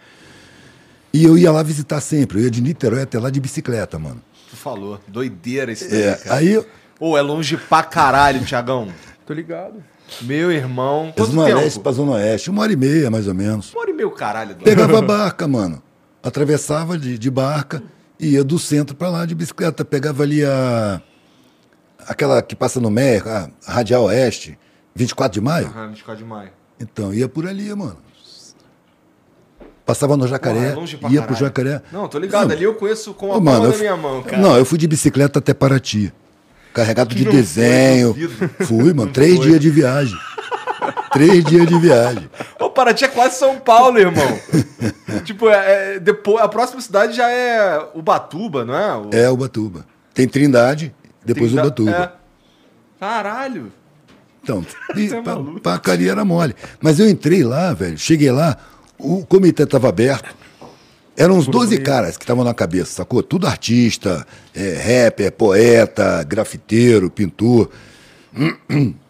E 1.14 1.24
eu 1.24 1.38
ia 1.38 1.52
lá 1.52 1.62
visitar 1.64 2.02
sempre, 2.02 2.40
eu 2.40 2.44
ia 2.46 2.52
de 2.52 2.62
Niterói 2.62 3.02
até 3.04 3.20
lá 3.20 3.30
de 3.30 3.40
bicicleta, 3.40 3.98
mano. 4.00 4.22
Tu 4.50 4.56
falou. 4.56 5.00
Doideira 5.08 5.72
esse 5.72 5.88
daí, 5.88 6.02
É, 6.02 6.16
cara. 6.16 6.36
aí 6.36 6.50
eu, 6.50 6.66
Pô, 6.98 7.18
é 7.18 7.22
longe 7.22 7.56
pra 7.56 7.82
caralho, 7.84 8.44
Tiagão. 8.44 8.90
Tô 9.26 9.34
ligado. 9.34 9.76
Meu 10.22 10.52
irmão. 10.52 11.08
da 11.08 11.14
Quanto 11.14 11.32
Zona 11.32 11.46
tempo? 11.46 11.60
Leste 11.60 11.80
pra 11.80 11.92
Zona 11.92 12.12
Oeste, 12.14 12.50
uma 12.50 12.64
hora 12.64 12.74
e 12.74 12.76
meia, 12.76 13.12
mais 13.12 13.28
ou 13.28 13.34
menos. 13.36 13.72
Uma 13.74 13.82
hora 13.82 13.92
e 13.92 13.94
meio 13.94 14.10
caralho. 14.12 14.56
Pegava 14.56 14.98
a 14.98 15.02
barca, 15.04 15.48
mano. 15.48 15.82
Atravessava 16.24 16.98
de, 16.98 17.18
de 17.18 17.30
barca 17.30 17.82
ia 18.20 18.44
do 18.44 18.60
centro 18.60 18.96
pra 18.96 19.10
lá 19.10 19.26
de 19.26 19.34
bicicleta. 19.36 19.84
Pegava 19.86 20.24
ali 20.24 20.44
a. 20.44 21.02
aquela 22.08 22.42
que 22.42 22.56
passa 22.56 22.80
no 22.80 22.90
MER, 22.92 23.24
a 23.28 23.50
Radial 23.66 24.04
Oeste, 24.06 24.58
24 24.96 25.40
de 25.40 25.42
maio. 25.46 25.68
Aham, 25.68 25.88
24 25.90 26.24
de 26.24 26.30
maio. 26.30 26.50
Então, 26.80 27.14
ia 27.14 27.28
por 27.28 27.48
ali, 27.48 27.74
mano. 27.76 27.98
Passava 29.86 30.16
no 30.16 30.28
jacaré, 30.28 30.74
Porra, 30.74 30.86
é 30.86 30.90
ia 30.92 30.98
pro 31.00 31.10
caralho. 31.34 31.36
jacaré. 31.38 31.82
Não, 31.92 32.08
tô 32.08 32.20
ligado. 32.20 32.48
Não. 32.48 32.56
Ali 32.56 32.64
eu 32.64 32.76
conheço 32.76 33.12
com 33.14 33.34
a 33.34 33.38
Ô, 33.38 33.42
mano, 33.42 33.68
da 33.68 33.74
fu- 33.74 33.80
minha 33.80 33.98
mão, 33.98 34.22
cara. 34.22 34.40
Não, 34.42 34.56
eu 34.56 34.64
fui 34.64 34.78
de 34.78 34.88
bicicleta 34.88 35.40
até 35.40 35.52
Paraty. 35.54 36.14
Carregado 36.74 37.16
de 37.16 37.26
Não 37.26 37.32
desenho. 37.32 38.10
duvido. 38.14 38.50
Fui, 38.66 38.94
mano. 38.94 39.06
Não 39.06 39.12
Três 39.14 39.38
foi. 39.38 39.48
dias 39.48 39.60
de 39.60 39.70
viagem. 39.72 40.16
Três 41.12 41.44
dias 41.44 41.68
de 41.68 41.78
viagem. 41.80 42.30
Ô, 42.60 42.70
Paraty 42.70 43.06
é 43.06 43.08
quase 43.08 43.38
São 43.38 43.60
Paulo, 43.60 43.98
irmão. 44.00 44.40
tipo, 45.26 45.50
é, 45.50 45.96
é- 45.96 46.00
depois, 46.00 46.44
a 46.44 46.48
próxima 46.48 46.82
cidade 46.82 47.14
já 47.16 47.30
é 47.30 47.88
Ubatuba, 47.94 48.66
não 48.66 48.76
é? 48.76 48.96
O, 48.96 49.10
É 49.12 49.30
Ubatuba. 49.30 49.86
Tem 50.14 50.28
Trindade, 50.28 50.94
depois 51.26 51.52
Trinda- 51.52 51.68
Ubatuba. 51.68 51.92
É. 51.92 52.12
Caralho. 53.00 53.72
Então, 54.44 54.66
e 54.96 55.06
é 55.14 55.22
pra, 55.22 55.38
pra 55.80 56.26
mole. 56.26 56.56
Mas 56.82 57.00
eu 57.00 57.10
entrei 57.10 57.44
lá, 57.44 57.74
velho, 57.74 57.98
cheguei 57.98 58.32
lá, 58.32 58.58
o 58.98 59.26
comitê 59.26 59.64
estava 59.64 59.90
aberto. 59.90 60.36
Eram 61.16 61.36
uns 61.38 61.48
12 61.48 61.80
caras 61.80 62.16
que 62.18 62.24
estavam 62.24 62.46
na 62.46 62.54
cabeça, 62.54 62.94
sacou? 62.94 63.22
Tudo 63.22 63.46
artista, 63.46 64.26
é, 64.56 65.04
rapper, 65.04 65.32
poeta, 65.34 66.24
grafiteiro, 66.24 67.10
pintor. 67.10 67.70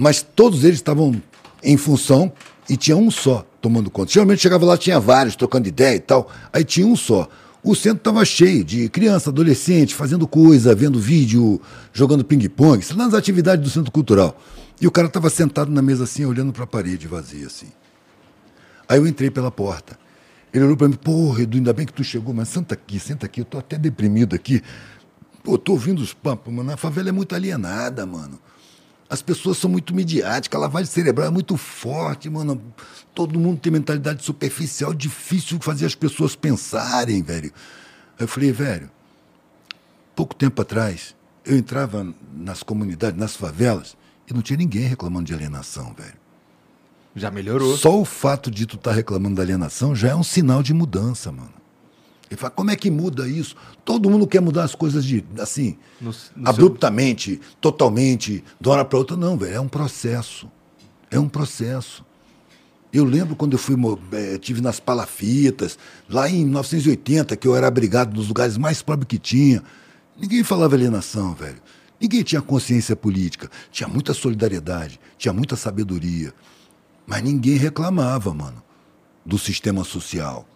Mas 0.00 0.22
todos 0.22 0.64
eles 0.64 0.76
estavam 0.76 1.22
em 1.62 1.76
função 1.76 2.32
e 2.66 2.74
tinha 2.74 2.96
um 2.96 3.10
só 3.10 3.46
tomando 3.60 3.90
conta. 3.90 4.10
Geralmente 4.10 4.40
chegava 4.40 4.64
lá, 4.64 4.78
tinha 4.78 4.98
vários 4.98 5.36
trocando 5.36 5.68
ideia 5.68 5.94
e 5.94 6.00
tal. 6.00 6.30
Aí 6.50 6.64
tinha 6.64 6.86
um 6.86 6.96
só. 6.96 7.28
O 7.62 7.74
centro 7.74 7.98
estava 7.98 8.24
cheio 8.24 8.64
de 8.64 8.88
criança, 8.88 9.28
adolescente, 9.28 9.94
fazendo 9.94 10.26
coisa, 10.26 10.74
vendo 10.74 10.98
vídeo, 10.98 11.60
jogando 11.92 12.24
ping-pong, 12.24 12.80
isso 12.80 12.96
nas 12.96 13.12
atividades 13.12 13.62
do 13.62 13.68
centro 13.68 13.92
cultural. 13.92 14.40
E 14.80 14.86
o 14.86 14.90
cara 14.90 15.06
estava 15.06 15.28
sentado 15.28 15.70
na 15.70 15.82
mesa 15.82 16.04
assim, 16.04 16.24
olhando 16.24 16.50
para 16.50 16.64
a 16.64 16.66
parede 16.66 17.06
vazia 17.06 17.46
assim. 17.46 17.68
Aí 18.88 18.98
eu 18.98 19.06
entrei 19.06 19.30
pela 19.30 19.50
porta. 19.50 19.98
Ele 20.50 20.64
olhou 20.64 20.78
para 20.78 20.88
mim, 20.88 20.96
porra, 20.96 21.42
Edu, 21.42 21.58
ainda 21.58 21.74
bem 21.74 21.84
que 21.84 21.92
tu 21.92 22.02
chegou, 22.02 22.32
mas 22.32 22.48
senta 22.48 22.72
aqui, 22.72 22.98
senta 22.98 23.26
aqui, 23.26 23.42
eu 23.42 23.44
tô 23.44 23.58
até 23.58 23.76
deprimido 23.76 24.34
aqui. 24.34 24.62
Pô, 25.44 25.58
tô 25.58 25.72
ouvindo 25.72 26.00
os 26.00 26.14
papos, 26.14 26.50
mano. 26.52 26.72
A 26.72 26.78
favela 26.78 27.10
é 27.10 27.12
muito 27.12 27.34
alienada, 27.34 28.06
mano. 28.06 28.38
As 29.10 29.20
pessoas 29.20 29.58
são 29.58 29.68
muito 29.68 29.92
midiáticas, 29.92 30.56
a 30.56 30.62
lavagem 30.62 30.86
cerebral 30.86 31.26
é 31.26 31.30
muito 31.30 31.56
forte, 31.56 32.30
mano. 32.30 32.62
Todo 33.12 33.40
mundo 33.40 33.58
tem 33.58 33.72
mentalidade 33.72 34.24
superficial, 34.24 34.94
difícil 34.94 35.58
fazer 35.60 35.84
as 35.84 35.96
pessoas 35.96 36.36
pensarem, 36.36 37.20
velho. 37.20 37.52
Aí 38.16 38.24
eu 38.24 38.28
falei, 38.28 38.52
velho, 38.52 38.88
pouco 40.14 40.32
tempo 40.32 40.62
atrás, 40.62 41.16
eu 41.44 41.56
entrava 41.56 42.06
nas 42.32 42.62
comunidades, 42.62 43.18
nas 43.18 43.34
favelas, 43.34 43.96
e 44.28 44.32
não 44.32 44.42
tinha 44.42 44.56
ninguém 44.56 44.86
reclamando 44.86 45.24
de 45.24 45.34
alienação, 45.34 45.92
velho. 45.92 46.14
Já 47.16 47.32
melhorou. 47.32 47.76
Só 47.76 48.00
o 48.00 48.04
fato 48.04 48.48
de 48.48 48.64
tu 48.64 48.76
estar 48.76 48.92
reclamando 48.92 49.34
da 49.34 49.42
alienação 49.42 49.92
já 49.92 50.10
é 50.10 50.14
um 50.14 50.22
sinal 50.22 50.62
de 50.62 50.72
mudança, 50.72 51.32
mano. 51.32 51.59
Ele 52.30 52.38
fala, 52.38 52.50
como 52.52 52.70
é 52.70 52.76
que 52.76 52.90
muda 52.90 53.28
isso? 53.28 53.56
Todo 53.84 54.08
mundo 54.08 54.24
quer 54.26 54.40
mudar 54.40 54.62
as 54.62 54.74
coisas 54.74 55.04
de, 55.04 55.24
assim, 55.40 55.76
No- 56.00 56.14
no 56.36 56.48
abruptamente, 56.48 57.40
totalmente, 57.60 58.44
de 58.60 58.68
uma 58.68 58.74
hora 58.76 58.84
para 58.84 58.98
outra. 58.98 59.16
Não, 59.16 59.36
velho, 59.36 59.54
é 59.54 59.60
um 59.60 59.66
processo. 59.68 60.48
É 61.10 61.18
um 61.18 61.28
processo. 61.28 62.04
Eu 62.92 63.04
lembro 63.04 63.34
quando 63.34 63.52
eu 63.54 63.58
fui, 63.58 63.76
eh, 64.12 64.38
tive 64.38 64.60
nas 64.60 64.78
palafitas, 64.78 65.76
lá 66.08 66.28
em 66.28 66.44
1980, 66.44 67.36
que 67.36 67.48
eu 67.48 67.56
era 67.56 67.66
abrigado 67.66 68.14
nos 68.14 68.28
lugares 68.28 68.56
mais 68.56 68.80
pobres 68.80 69.08
que 69.08 69.18
tinha. 69.18 69.62
Ninguém 70.16 70.44
falava 70.44 70.74
alienação, 70.76 71.34
velho. 71.34 71.58
Ninguém 72.00 72.22
tinha 72.22 72.40
consciência 72.40 72.94
política. 72.96 73.50
Tinha 73.72 73.88
muita 73.88 74.14
solidariedade, 74.14 75.00
tinha 75.18 75.32
muita 75.32 75.56
sabedoria. 75.56 76.32
Mas 77.06 77.22
ninguém 77.22 77.56
reclamava, 77.56 78.32
mano, 78.32 78.62
do 79.26 79.36
sistema 79.38 79.82
social. 79.84 80.46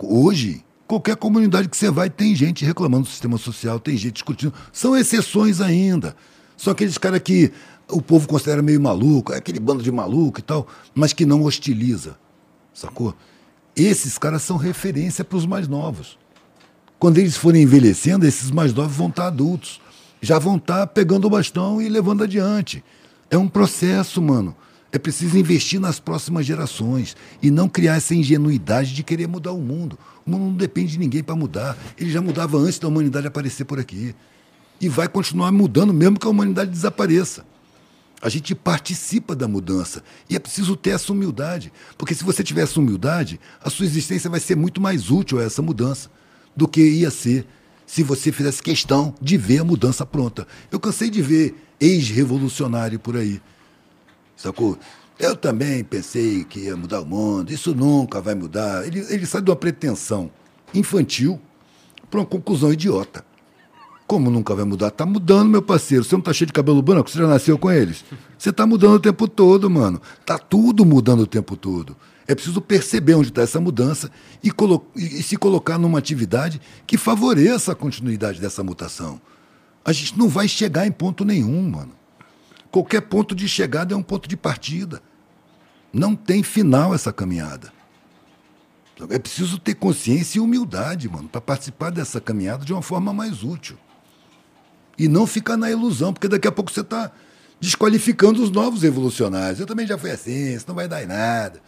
Hoje, 0.00 0.64
qualquer 0.86 1.16
comunidade 1.16 1.68
que 1.68 1.76
você 1.76 1.90
vai, 1.90 2.08
tem 2.08 2.34
gente 2.34 2.64
reclamando 2.64 3.04
do 3.04 3.10
sistema 3.10 3.36
social, 3.38 3.78
tem 3.78 3.96
gente 3.96 4.14
discutindo. 4.14 4.54
São 4.72 4.96
exceções 4.96 5.60
ainda. 5.60 6.16
São 6.56 6.72
aqueles 6.72 6.96
caras 6.98 7.20
que 7.20 7.52
o 7.90 8.00
povo 8.00 8.26
considera 8.28 8.62
meio 8.62 8.80
maluco, 8.80 9.32
é 9.32 9.36
aquele 9.36 9.60
bando 9.60 9.82
de 9.82 9.92
maluco 9.92 10.38
e 10.38 10.42
tal, 10.42 10.66
mas 10.94 11.12
que 11.12 11.26
não 11.26 11.42
hostiliza. 11.42 12.16
Sacou? 12.72 13.14
Esses 13.76 14.16
caras 14.18 14.42
são 14.42 14.56
referência 14.56 15.24
para 15.24 15.36
os 15.36 15.46
mais 15.46 15.68
novos. 15.68 16.18
Quando 16.98 17.18
eles 17.18 17.36
forem 17.36 17.62
envelhecendo, 17.62 18.26
esses 18.26 18.50
mais 18.50 18.72
novos 18.72 18.96
vão 18.96 19.08
estar 19.08 19.26
adultos. 19.26 19.80
Já 20.20 20.38
vão 20.38 20.56
estar 20.56 20.86
pegando 20.86 21.26
o 21.26 21.30
bastão 21.30 21.82
e 21.82 21.88
levando 21.88 22.24
adiante. 22.24 22.82
É 23.30 23.36
um 23.36 23.48
processo, 23.48 24.22
mano. 24.22 24.56
É 24.94 24.98
preciso 24.98 25.36
investir 25.36 25.80
nas 25.80 25.98
próximas 25.98 26.46
gerações 26.46 27.16
e 27.42 27.50
não 27.50 27.68
criar 27.68 27.96
essa 27.96 28.14
ingenuidade 28.14 28.94
de 28.94 29.02
querer 29.02 29.26
mudar 29.26 29.50
o 29.50 29.60
mundo. 29.60 29.98
O 30.24 30.30
mundo 30.30 30.44
não 30.44 30.54
depende 30.54 30.92
de 30.92 31.00
ninguém 31.00 31.20
para 31.20 31.34
mudar. 31.34 31.76
Ele 31.98 32.12
já 32.12 32.22
mudava 32.22 32.56
antes 32.58 32.78
da 32.78 32.86
humanidade 32.86 33.26
aparecer 33.26 33.64
por 33.64 33.80
aqui. 33.80 34.14
E 34.80 34.88
vai 34.88 35.08
continuar 35.08 35.50
mudando 35.50 35.92
mesmo 35.92 36.16
que 36.16 36.24
a 36.28 36.30
humanidade 36.30 36.70
desapareça. 36.70 37.44
A 38.22 38.28
gente 38.28 38.54
participa 38.54 39.34
da 39.34 39.48
mudança. 39.48 40.00
E 40.30 40.36
é 40.36 40.38
preciso 40.38 40.76
ter 40.76 40.90
essa 40.90 41.10
humildade. 41.10 41.72
Porque 41.98 42.14
se 42.14 42.22
você 42.22 42.44
tiver 42.44 42.62
essa 42.62 42.78
humildade, 42.78 43.40
a 43.60 43.70
sua 43.70 43.86
existência 43.86 44.30
vai 44.30 44.38
ser 44.38 44.54
muito 44.54 44.80
mais 44.80 45.10
útil 45.10 45.40
a 45.40 45.42
essa 45.42 45.60
mudança 45.60 46.08
do 46.54 46.68
que 46.68 46.80
ia 46.80 47.10
ser 47.10 47.44
se 47.84 48.04
você 48.04 48.30
fizesse 48.30 48.62
questão 48.62 49.12
de 49.20 49.36
ver 49.36 49.58
a 49.58 49.64
mudança 49.64 50.06
pronta. 50.06 50.46
Eu 50.70 50.78
cansei 50.78 51.10
de 51.10 51.20
ver 51.20 51.56
ex-revolucionário 51.80 53.00
por 53.00 53.16
aí. 53.16 53.42
Sacou? 54.36 54.78
Eu 55.18 55.36
também 55.36 55.84
pensei 55.84 56.44
que 56.44 56.60
ia 56.60 56.76
mudar 56.76 57.00
o 57.00 57.06
mundo, 57.06 57.52
isso 57.52 57.74
nunca 57.74 58.20
vai 58.20 58.34
mudar. 58.34 58.86
Ele, 58.86 59.00
ele 59.10 59.26
sai 59.26 59.40
de 59.40 59.50
uma 59.50 59.56
pretensão 59.56 60.30
infantil 60.74 61.40
para 62.10 62.20
uma 62.20 62.26
conclusão 62.26 62.72
idiota. 62.72 63.24
Como 64.06 64.30
nunca 64.30 64.54
vai 64.54 64.64
mudar? 64.64 64.90
Tá 64.90 65.06
mudando, 65.06 65.48
meu 65.48 65.62
parceiro. 65.62 66.04
Você 66.04 66.14
não 66.14 66.20
tá 66.20 66.32
cheio 66.32 66.46
de 66.46 66.52
cabelo 66.52 66.82
branco? 66.82 67.08
Você 67.08 67.18
já 67.18 67.26
nasceu 67.26 67.56
com 67.56 67.70
eles? 67.70 68.04
Você 68.36 68.52
tá 68.52 68.66
mudando 68.66 68.94
o 68.94 69.00
tempo 69.00 69.26
todo, 69.26 69.70
mano. 69.70 70.00
Tá 70.26 70.36
tudo 70.36 70.84
mudando 70.84 71.20
o 71.20 71.26
tempo 71.26 71.56
todo. 71.56 71.96
É 72.26 72.34
preciso 72.34 72.60
perceber 72.60 73.14
onde 73.14 73.28
está 73.28 73.42
essa 73.42 73.60
mudança 73.60 74.10
e, 74.42 74.50
e 74.96 75.22
se 75.22 75.36
colocar 75.36 75.78
numa 75.78 75.98
atividade 75.98 76.60
que 76.86 76.98
favoreça 76.98 77.72
a 77.72 77.74
continuidade 77.74 78.40
dessa 78.40 78.62
mutação. 78.62 79.20
A 79.84 79.92
gente 79.92 80.18
não 80.18 80.28
vai 80.28 80.48
chegar 80.48 80.86
em 80.86 80.92
ponto 80.92 81.24
nenhum, 81.24 81.70
mano. 81.70 81.92
Qualquer 82.74 83.02
ponto 83.02 83.36
de 83.36 83.48
chegada 83.48 83.94
é 83.94 83.96
um 83.96 84.02
ponto 84.02 84.28
de 84.28 84.36
partida. 84.36 85.00
Não 85.92 86.16
tem 86.16 86.42
final 86.42 86.92
essa 86.92 87.12
caminhada. 87.12 87.72
É 89.10 89.16
preciso 89.16 89.60
ter 89.60 89.74
consciência 89.74 90.38
e 90.38 90.40
humildade, 90.40 91.08
mano, 91.08 91.28
para 91.28 91.40
participar 91.40 91.90
dessa 91.90 92.20
caminhada 92.20 92.64
de 92.64 92.72
uma 92.72 92.82
forma 92.82 93.14
mais 93.14 93.44
útil. 93.44 93.78
E 94.98 95.06
não 95.06 95.24
ficar 95.24 95.56
na 95.56 95.70
ilusão, 95.70 96.12
porque 96.12 96.26
daqui 96.26 96.48
a 96.48 96.50
pouco 96.50 96.72
você 96.72 96.80
está 96.80 97.12
desqualificando 97.60 98.42
os 98.42 98.50
novos 98.50 98.82
revolucionários. 98.82 99.60
Eu 99.60 99.66
também 99.66 99.86
já 99.86 99.96
fui 99.96 100.10
assim, 100.10 100.56
isso 100.56 100.64
não 100.66 100.74
vai 100.74 100.88
dar 100.88 101.00
em 101.00 101.06
nada. 101.06 101.62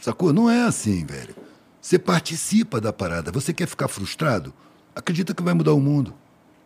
Sacou? 0.00 0.34
Não 0.34 0.50
é 0.50 0.64
assim, 0.64 1.06
velho. 1.06 1.34
Você 1.80 1.98
participa 1.98 2.78
da 2.78 2.92
parada. 2.92 3.32
Você 3.32 3.54
quer 3.54 3.66
ficar 3.66 3.88
frustrado? 3.88 4.52
Acredita 4.94 5.32
que 5.32 5.42
vai 5.42 5.54
mudar 5.54 5.72
o 5.72 5.80
mundo. 5.80 6.12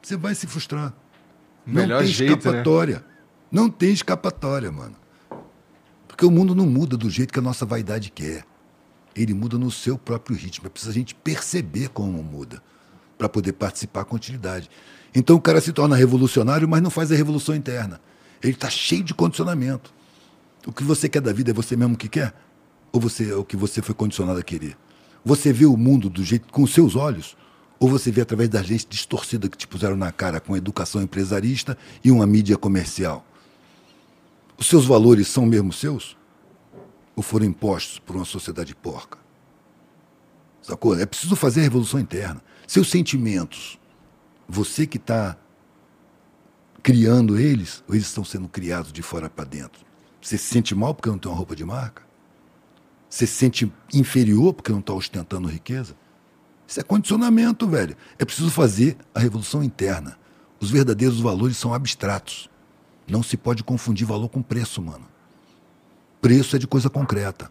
Você 0.02 0.17
vai 0.17 0.34
se 0.34 0.49
frustrar. 0.49 0.92
Melhor 1.65 2.01
não 2.01 2.05
tem 2.05 2.12
jeito, 2.12 2.51
né? 2.51 2.65
Não 3.53 3.69
tem 3.69 3.93
escapatória, 3.93 4.73
mano. 4.73 4.97
Porque 6.09 6.25
o 6.25 6.31
mundo 6.31 6.55
não 6.55 6.65
muda 6.65 6.97
do 6.97 7.11
jeito 7.11 7.31
que 7.31 7.39
a 7.39 7.43
nossa 7.43 7.67
vaidade 7.67 8.11
quer. 8.11 8.47
Ele 9.15 9.35
muda 9.35 9.59
no 9.59 9.71
seu 9.71 9.99
próprio 9.99 10.35
ritmo. 10.35 10.69
É 10.69 10.71
preciso 10.71 10.91
a 10.91 10.95
gente 10.95 11.15
perceber 11.15 11.89
como 11.91 12.23
muda 12.23 12.63
para 13.19 13.29
poder 13.29 13.53
participar 13.53 14.07
com 14.07 14.17
utilidade. 14.17 14.71
Então 15.15 15.37
o 15.37 15.41
cara 15.41 15.61
se 15.61 15.71
torna 15.71 15.95
revolucionário, 15.95 16.67
mas 16.67 16.81
não 16.81 16.89
faz 16.89 17.13
a 17.13 17.15
revolução 17.15 17.55
interna. 17.55 18.01
Ele 18.43 18.55
está 18.55 18.71
cheio 18.71 19.05
de 19.05 19.13
condicionamento. 19.13 19.93
O 20.67 20.73
que 20.73 20.83
você 20.83 21.07
quer 21.07 21.21
da 21.21 21.33
vida 21.33 21.51
é 21.51 21.55
você 21.55 21.77
mesmo 21.77 21.95
que 21.95 22.09
quer? 22.09 22.35
Ou 22.91 23.03
você 23.03 23.33
é 23.33 23.35
o 23.35 23.45
que 23.45 23.57
você 23.57 23.83
foi 23.83 23.95
condicionado 23.95 24.41
a 24.41 24.43
querer? 24.43 24.79
Você 25.23 25.53
vê 25.53 25.67
o 25.67 25.77
mundo 25.77 26.09
do 26.09 26.25
jeito 26.25 26.51
com 26.51 26.63
os 26.63 26.73
seus 26.73 26.97
olhos? 26.97 27.37
Ou 27.79 27.87
você 27.87 28.11
vê 28.11 28.23
através 28.23 28.49
da 28.49 28.63
gente 28.63 28.87
distorcida 28.89 29.47
que 29.47 29.59
te 29.59 29.69
puseram 29.69 29.97
na 29.97 30.11
cara 30.11 30.41
com 30.41 30.57
educação 30.57 31.03
empresarista 31.03 31.77
e 32.03 32.11
uma 32.11 32.27
mídia 32.27 32.57
comercial? 32.57 33.27
Os 34.62 34.68
seus 34.68 34.86
valores 34.86 35.26
são 35.26 35.44
mesmo 35.44 35.73
seus? 35.73 36.16
Ou 37.16 37.23
foram 37.24 37.47
impostos 37.47 37.99
por 37.99 38.15
uma 38.15 38.24
sociedade 38.24 38.76
porca? 38.76 39.18
Sacou? 40.62 40.97
É 40.97 41.05
preciso 41.05 41.34
fazer 41.34 41.58
a 41.58 41.62
revolução 41.65 41.99
interna. 41.99 42.41
Seus 42.65 42.89
sentimentos, 42.89 43.76
você 44.49 44.86
que 44.86 44.99
está 44.99 45.36
criando 46.81 47.36
eles, 47.36 47.82
ou 47.89 47.97
eles 47.97 48.07
estão 48.07 48.24
sendo 48.24 48.49
criados 48.49 48.92
de 48.92 49.02
fora 49.02 49.28
para 49.28 49.44
dentro? 49.44 49.84
Você 50.20 50.39
se 50.39 50.44
sente 50.44 50.76
mal 50.76 50.94
porque 50.94 51.10
não 51.10 51.18
tem 51.18 51.28
uma 51.28 51.36
roupa 51.36 51.57
de 51.57 51.65
marca? 51.65 52.05
Você 53.10 53.26
se 53.26 53.34
sente 53.34 53.73
inferior 53.92 54.55
porque 54.55 54.70
não 54.70 54.78
está 54.78 54.92
ostentando 54.92 55.49
riqueza? 55.49 55.97
Isso 56.68 56.78
é 56.78 56.84
condicionamento, 56.84 57.66
velho. 57.66 57.97
É 58.16 58.24
preciso 58.24 58.49
fazer 58.49 58.97
a 59.12 59.18
revolução 59.18 59.60
interna. 59.60 60.16
Os 60.60 60.70
verdadeiros 60.70 61.18
valores 61.18 61.57
são 61.57 61.74
abstratos. 61.74 62.49
Não 63.07 63.23
se 63.23 63.37
pode 63.37 63.65
confundir 63.65 64.07
valor 64.07 64.29
com 64.29 64.43
preço, 64.43 64.81
mano. 64.81 65.07
Preço 66.21 66.57
é 66.57 66.59
de 66.59 66.67
coisa 66.67 66.89
concreta. 66.89 67.51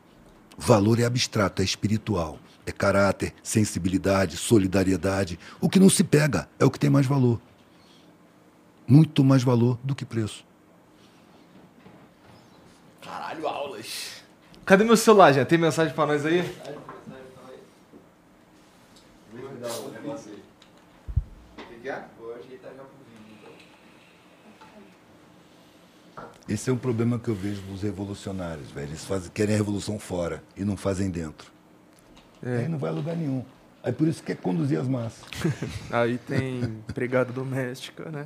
Valor 0.58 1.00
é 1.00 1.06
abstrato, 1.06 1.62
é 1.62 1.66
espiritual. 1.66 2.40
É 2.66 2.72
caráter, 2.72 3.34
sensibilidade, 3.44 4.38
solidariedade. 4.38 5.40
O 5.60 5.68
que 5.68 5.80
não 5.80 5.90
se 5.90 6.04
pega 6.04 6.48
é 6.60 6.66
o 6.66 6.72
que 6.72 6.80
tem 6.80 6.90
mais 6.90 7.06
valor. 7.06 7.42
Muito 8.88 9.24
mais 9.24 9.44
valor 9.44 9.78
do 9.84 9.96
que 9.96 10.06
preço. 10.06 10.46
Caralho, 13.02 13.48
aulas. 13.48 14.22
Cadê 14.66 14.84
meu 14.84 14.96
celular, 14.96 15.34
já? 15.34 15.44
Tem 15.44 15.58
mensagem 15.58 15.94
pra 15.94 16.06
nós 16.06 16.26
aí? 16.26 16.44
Esse 26.52 26.70
é 26.70 26.74
um 26.74 26.78
problema 26.78 27.18
que 27.18 27.30
eu 27.30 27.36
vejo 27.36 27.62
dos 27.62 27.82
revolucionários, 27.82 28.70
velho. 28.72 28.90
Eles 28.90 29.06
fazem, 29.06 29.32
querem 29.34 29.56
a 29.56 29.58
revolução 29.58 29.98
fora 29.98 30.44
e 30.58 30.66
não 30.66 30.76
fazem 30.76 31.10
dentro. 31.10 31.50
Aí 32.44 32.68
não 32.68 32.78
vai 32.78 32.90
a 32.90 32.94
lugar 32.94 33.16
nenhum. 33.16 33.46
Aí 33.82 33.94
por 33.94 34.08
isso 34.08 34.22
quer 34.22 34.36
conduzir 34.36 34.78
as 34.80 34.88
massas. 34.88 35.24
Aí 35.90 36.18
tem 36.18 36.60
empregada 36.90 37.32
doméstica, 37.32 38.12
né? 38.12 38.26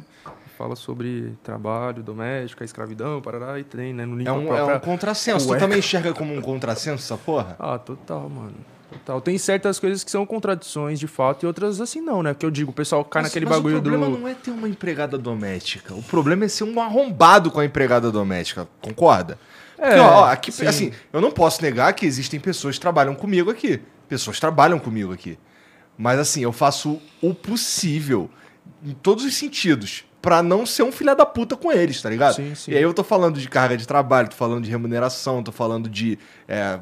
Fala 0.57 0.75
sobre 0.75 1.37
trabalho 1.43 2.01
doméstico, 2.01 2.63
a 2.63 2.65
escravidão, 2.65 3.21
parará, 3.21 3.59
e 3.59 3.63
tem, 3.63 3.93
né? 3.93 4.05
No 4.05 4.19
É 4.21 4.31
um, 4.31 4.53
é 4.53 4.75
um 4.75 4.79
contrassenso. 4.79 5.47
Tu 5.47 5.57
também 5.59 5.79
enxerga 5.79 6.13
como 6.13 6.33
um 6.33 6.41
contrassenso 6.41 7.03
essa 7.03 7.17
porra? 7.17 7.55
Ah, 7.59 7.77
total, 7.77 8.27
mano. 8.29 8.55
Total. 8.99 9.21
Tem 9.21 9.37
certas 9.37 9.79
coisas 9.79 10.03
que 10.03 10.11
são 10.11 10.25
contradições 10.25 10.99
de 10.99 11.07
fato 11.07 11.43
e 11.43 11.47
outras 11.47 11.79
assim 11.81 12.01
não, 12.01 12.21
né? 12.23 12.33
Porque 12.33 12.45
eu 12.45 12.51
digo, 12.51 12.71
o 12.71 12.73
pessoal 12.73 13.03
cai 13.05 13.21
Mas- 13.23 13.31
naquele 13.31 13.45
mas 13.45 13.55
bagulho 13.55 13.77
o 13.77 13.81
problema 13.81 14.05
do. 14.09 14.17
não 14.19 14.27
é 14.27 14.33
ter 14.33 14.51
uma 14.51 14.67
empregada 14.69 15.17
doméstica. 15.17 15.93
O 15.93 16.01
problema 16.03 16.45
é 16.45 16.47
ser 16.47 16.63
um 16.63 16.79
arrombado 16.81 17.51
com 17.51 17.59
a 17.59 17.65
empregada 17.65 18.11
doméstica. 18.11 18.67
Concorda? 18.81 19.37
É, 19.77 19.87
Porque, 19.87 19.99
ó, 19.99 20.25
aqui, 20.25 20.51
sim. 20.51 20.65
assim, 20.65 20.91
eu 21.11 21.19
não 21.19 21.31
posso 21.31 21.61
negar 21.61 21.91
que 21.93 22.05
existem 22.05 22.39
pessoas 22.39 22.75
que 22.75 22.81
trabalham 22.81 23.13
comigo 23.13 23.51
aqui. 23.51 23.81
Pessoas 24.07 24.39
trabalham 24.39 24.79
comigo 24.79 25.11
aqui. 25.11 25.37
Mas, 25.97 26.17
assim, 26.19 26.41
eu 26.43 26.51
faço 26.53 27.01
o 27.21 27.33
possível, 27.33 28.29
em 28.83 28.93
todos 28.93 29.23
os 29.25 29.35
sentidos, 29.35 30.05
pra 30.21 30.41
não 30.41 30.65
ser 30.65 30.83
um 30.83 30.91
filho 30.91 31.15
da 31.15 31.25
puta 31.25 31.55
com 31.55 31.71
eles, 31.71 32.01
tá 32.01 32.09
ligado? 32.09 32.35
Sim, 32.35 32.55
sim. 32.55 32.71
E 32.71 32.75
aí 32.77 32.81
eu 32.83 32.93
tô 32.93 33.03
falando 33.03 33.39
de 33.39 33.47
carga 33.49 33.75
de 33.77 33.85
trabalho, 33.87 34.27
tô 34.29 34.35
falando 34.35 34.63
de 34.63 34.69
remuneração, 34.71 35.43
tô 35.43 35.51
falando 35.51 35.87
de 35.89 36.17
é, 36.47 36.79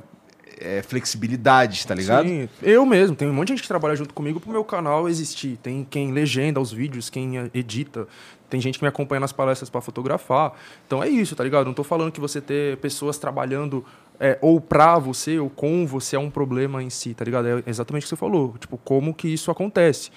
é, 0.59 0.81
flexibilidades, 0.81 1.85
tá 1.85 1.95
ligado? 1.95 2.27
Sim, 2.27 2.49
eu 2.61 2.85
mesmo. 2.85 3.15
Tem 3.15 3.27
um 3.27 3.33
monte 3.33 3.47
de 3.47 3.53
gente 3.53 3.61
que 3.63 3.67
trabalha 3.67 3.95
junto 3.95 4.13
comigo 4.13 4.39
pro 4.39 4.51
meu 4.51 4.63
canal 4.63 5.07
existir. 5.07 5.57
Tem 5.61 5.85
quem 5.89 6.11
legenda 6.11 6.59
os 6.59 6.71
vídeos, 6.71 7.09
quem 7.09 7.49
edita. 7.53 8.07
Tem 8.49 8.61
gente 8.61 8.77
que 8.77 8.83
me 8.83 8.89
acompanha 8.89 9.19
nas 9.19 9.31
palestras 9.31 9.69
para 9.69 9.81
fotografar. 9.81 10.53
Então 10.85 11.01
é 11.03 11.09
isso, 11.09 11.35
tá 11.35 11.43
ligado? 11.43 11.65
Não 11.65 11.73
tô 11.73 11.83
falando 11.83 12.11
que 12.11 12.19
você 12.19 12.39
ter 12.39 12.77
pessoas 12.77 13.17
trabalhando 13.17 13.83
é, 14.19 14.37
ou 14.41 14.61
pra 14.61 14.97
você 14.99 15.39
ou 15.39 15.49
com 15.49 15.85
você 15.85 16.15
é 16.15 16.19
um 16.19 16.29
problema 16.29 16.81
em 16.83 16.89
si, 16.89 17.13
tá 17.13 17.25
ligado? 17.25 17.47
É 17.47 17.63
exatamente 17.65 18.03
o 18.03 18.05
que 18.05 18.09
você 18.09 18.15
falou. 18.15 18.55
Tipo, 18.59 18.77
como 18.77 19.13
que 19.13 19.27
isso 19.27 19.49
acontece. 19.49 20.11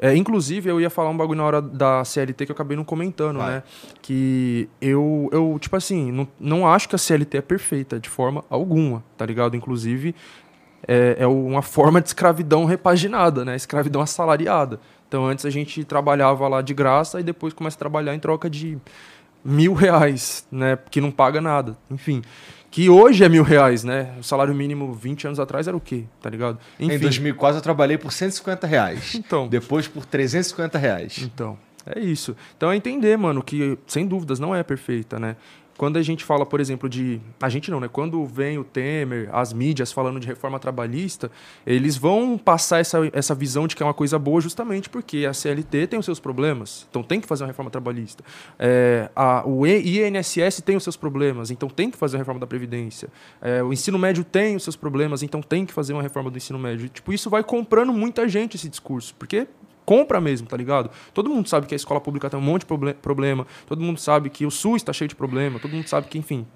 É, 0.00 0.14
inclusive, 0.14 0.70
eu 0.70 0.80
ia 0.80 0.88
falar 0.88 1.10
um 1.10 1.16
bagulho 1.16 1.38
na 1.38 1.44
hora 1.44 1.60
da 1.60 2.04
CLT 2.04 2.46
que 2.46 2.52
eu 2.52 2.54
acabei 2.54 2.76
não 2.76 2.84
comentando, 2.84 3.38
Vai. 3.38 3.54
né? 3.54 3.62
Que 4.00 4.68
eu, 4.80 5.28
eu 5.32 5.58
tipo 5.60 5.74
assim, 5.76 6.12
não, 6.12 6.28
não 6.38 6.66
acho 6.66 6.88
que 6.88 6.94
a 6.94 6.98
CLT 6.98 7.38
é 7.38 7.42
perfeita 7.42 7.98
de 7.98 8.08
forma 8.08 8.44
alguma, 8.48 9.02
tá 9.16 9.26
ligado? 9.26 9.56
Inclusive, 9.56 10.14
é, 10.86 11.16
é 11.18 11.26
uma 11.26 11.62
forma 11.62 12.00
de 12.00 12.08
escravidão 12.08 12.64
repaginada, 12.64 13.44
né? 13.44 13.56
Escravidão 13.56 14.00
assalariada. 14.00 14.78
Então, 15.08 15.26
antes 15.26 15.44
a 15.44 15.50
gente 15.50 15.82
trabalhava 15.84 16.46
lá 16.46 16.62
de 16.62 16.74
graça 16.74 17.18
e 17.18 17.22
depois 17.22 17.52
começa 17.52 17.76
a 17.76 17.78
trabalhar 17.78 18.14
em 18.14 18.20
troca 18.20 18.48
de 18.48 18.78
mil 19.44 19.74
reais, 19.74 20.46
né? 20.50 20.78
Que 20.90 21.00
não 21.00 21.10
paga 21.10 21.40
nada. 21.40 21.76
Enfim. 21.90 22.22
Que 22.70 22.88
hoje 22.90 23.24
é 23.24 23.28
mil 23.28 23.42
reais, 23.42 23.82
né? 23.82 24.14
O 24.18 24.22
salário 24.22 24.54
mínimo 24.54 24.92
20 24.92 25.26
anos 25.26 25.40
atrás 25.40 25.66
era 25.66 25.76
o 25.76 25.80
quê? 25.80 26.04
Tá 26.20 26.28
ligado? 26.28 26.58
Em 26.78 26.98
2004 26.98 27.58
eu 27.58 27.62
trabalhei 27.62 27.96
por 27.96 28.12
150 28.12 28.66
reais. 28.66 29.14
Então. 29.14 29.48
Depois 29.48 29.88
por 29.88 30.04
350 30.04 30.78
reais. 30.78 31.18
Então, 31.22 31.58
é 31.86 31.98
isso. 31.98 32.36
Então 32.56 32.70
é 32.70 32.76
entender, 32.76 33.16
mano, 33.16 33.42
que 33.42 33.78
sem 33.86 34.06
dúvidas 34.06 34.38
não 34.38 34.54
é 34.54 34.62
perfeita, 34.62 35.18
né? 35.18 35.36
Quando 35.78 35.96
a 35.96 36.02
gente 36.02 36.24
fala, 36.24 36.44
por 36.44 36.58
exemplo, 36.58 36.88
de. 36.88 37.20
A 37.40 37.48
gente 37.48 37.70
não, 37.70 37.78
né? 37.78 37.86
Quando 37.86 38.26
vem 38.26 38.58
o 38.58 38.64
Temer, 38.64 39.30
as 39.32 39.52
mídias 39.52 39.92
falando 39.92 40.18
de 40.18 40.26
reforma 40.26 40.58
trabalhista, 40.58 41.30
eles 41.64 41.96
vão 41.96 42.36
passar 42.36 42.80
essa, 42.80 42.98
essa 43.12 43.32
visão 43.32 43.68
de 43.68 43.76
que 43.76 43.82
é 43.82 43.86
uma 43.86 43.94
coisa 43.94 44.18
boa 44.18 44.40
justamente 44.40 44.90
porque 44.90 45.24
a 45.24 45.32
CLT 45.32 45.86
tem 45.86 45.96
os 45.96 46.04
seus 46.04 46.18
problemas. 46.18 46.84
Então 46.90 47.00
tem 47.00 47.20
que 47.20 47.28
fazer 47.28 47.44
uma 47.44 47.46
reforma 47.46 47.70
trabalhista. 47.70 48.24
É, 48.58 49.08
a, 49.14 49.46
o 49.46 49.64
INSS 49.64 50.62
tem 50.64 50.74
os 50.74 50.82
seus 50.82 50.96
problemas, 50.96 51.52
então 51.52 51.68
tem 51.68 51.92
que 51.92 51.96
fazer 51.96 52.16
uma 52.16 52.22
reforma 52.22 52.40
da 52.40 52.46
Previdência. 52.48 53.08
É, 53.40 53.62
o 53.62 53.72
ensino 53.72 54.00
médio 54.00 54.24
tem 54.24 54.56
os 54.56 54.64
seus 54.64 54.74
problemas, 54.74 55.22
então 55.22 55.40
tem 55.40 55.64
que 55.64 55.72
fazer 55.72 55.92
uma 55.92 56.02
reforma 56.02 56.28
do 56.28 56.36
ensino 56.36 56.58
médio. 56.58 56.88
Tipo, 56.88 57.12
isso 57.12 57.30
vai 57.30 57.44
comprando 57.44 57.92
muita 57.92 58.28
gente 58.28 58.56
esse 58.56 58.68
discurso, 58.68 59.14
porque 59.16 59.46
compra 59.88 60.20
mesmo, 60.20 60.46
tá 60.46 60.54
ligado? 60.54 60.90
Todo 61.14 61.30
mundo 61.30 61.48
sabe 61.48 61.66
que 61.66 61.74
a 61.74 61.76
escola 61.76 61.98
pública 61.98 62.28
tem 62.28 62.38
um 62.38 62.42
monte 62.42 62.60
de 62.60 62.66
proble- 62.66 62.92
problema, 62.92 63.46
todo 63.66 63.80
mundo 63.80 63.98
sabe 63.98 64.28
que 64.28 64.44
o 64.44 64.50
SUS 64.50 64.76
está 64.82 64.92
cheio 64.92 65.08
de 65.08 65.16
problema, 65.16 65.58
todo 65.58 65.72
mundo 65.72 65.88
sabe 65.88 66.08
que, 66.08 66.18
enfim, 66.18 66.46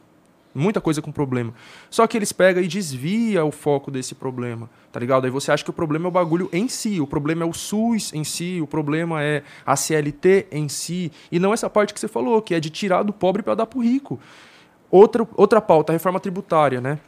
muita 0.55 0.83
coisa 0.83 1.01
com 1.01 1.11
problema. 1.11 1.55
Só 1.89 2.07
que 2.07 2.15
eles 2.19 2.31
pegam 2.31 2.63
e 2.63 2.69
desvia 2.69 3.43
o 3.43 3.51
foco 3.51 3.91
desse 3.91 4.15
problema, 4.15 4.69
tá 4.93 5.01
ligado? 5.01 5.25
Aí 5.25 5.31
você 5.31 5.51
acha 5.51 5.65
que 5.65 5.71
o 5.71 5.73
problema 5.73 6.05
é 6.05 6.09
o 6.09 6.11
bagulho 6.11 6.51
em 6.53 6.69
si, 6.69 7.01
o 7.01 7.07
problema 7.07 7.43
é 7.43 7.47
o 7.47 7.55
SUS 7.55 8.13
em 8.13 8.23
si, 8.23 8.61
o 8.61 8.67
problema 8.67 9.23
é 9.23 9.43
a 9.65 9.77
CLT 9.77 10.49
em 10.53 10.69
si, 10.69 11.11
e 11.31 11.39
não 11.39 11.55
essa 11.55 11.71
parte 11.71 11.95
que 11.95 12.01
você 12.01 12.09
falou, 12.09 12.43
que 12.43 12.55
é 12.55 12.61
de 12.61 12.69
tirar 12.69 13.03
do 13.03 13.15
pobre 13.15 13.43
para 13.43 13.55
dar 13.55 13.65
pro 13.65 13.81
rico. 13.81 14.21
Outra, 14.91 15.27
outra 15.37 15.59
pauta, 15.63 15.91
a 15.91 15.95
reforma 15.95 16.21
tributária, 16.21 16.83
né? 16.83 16.99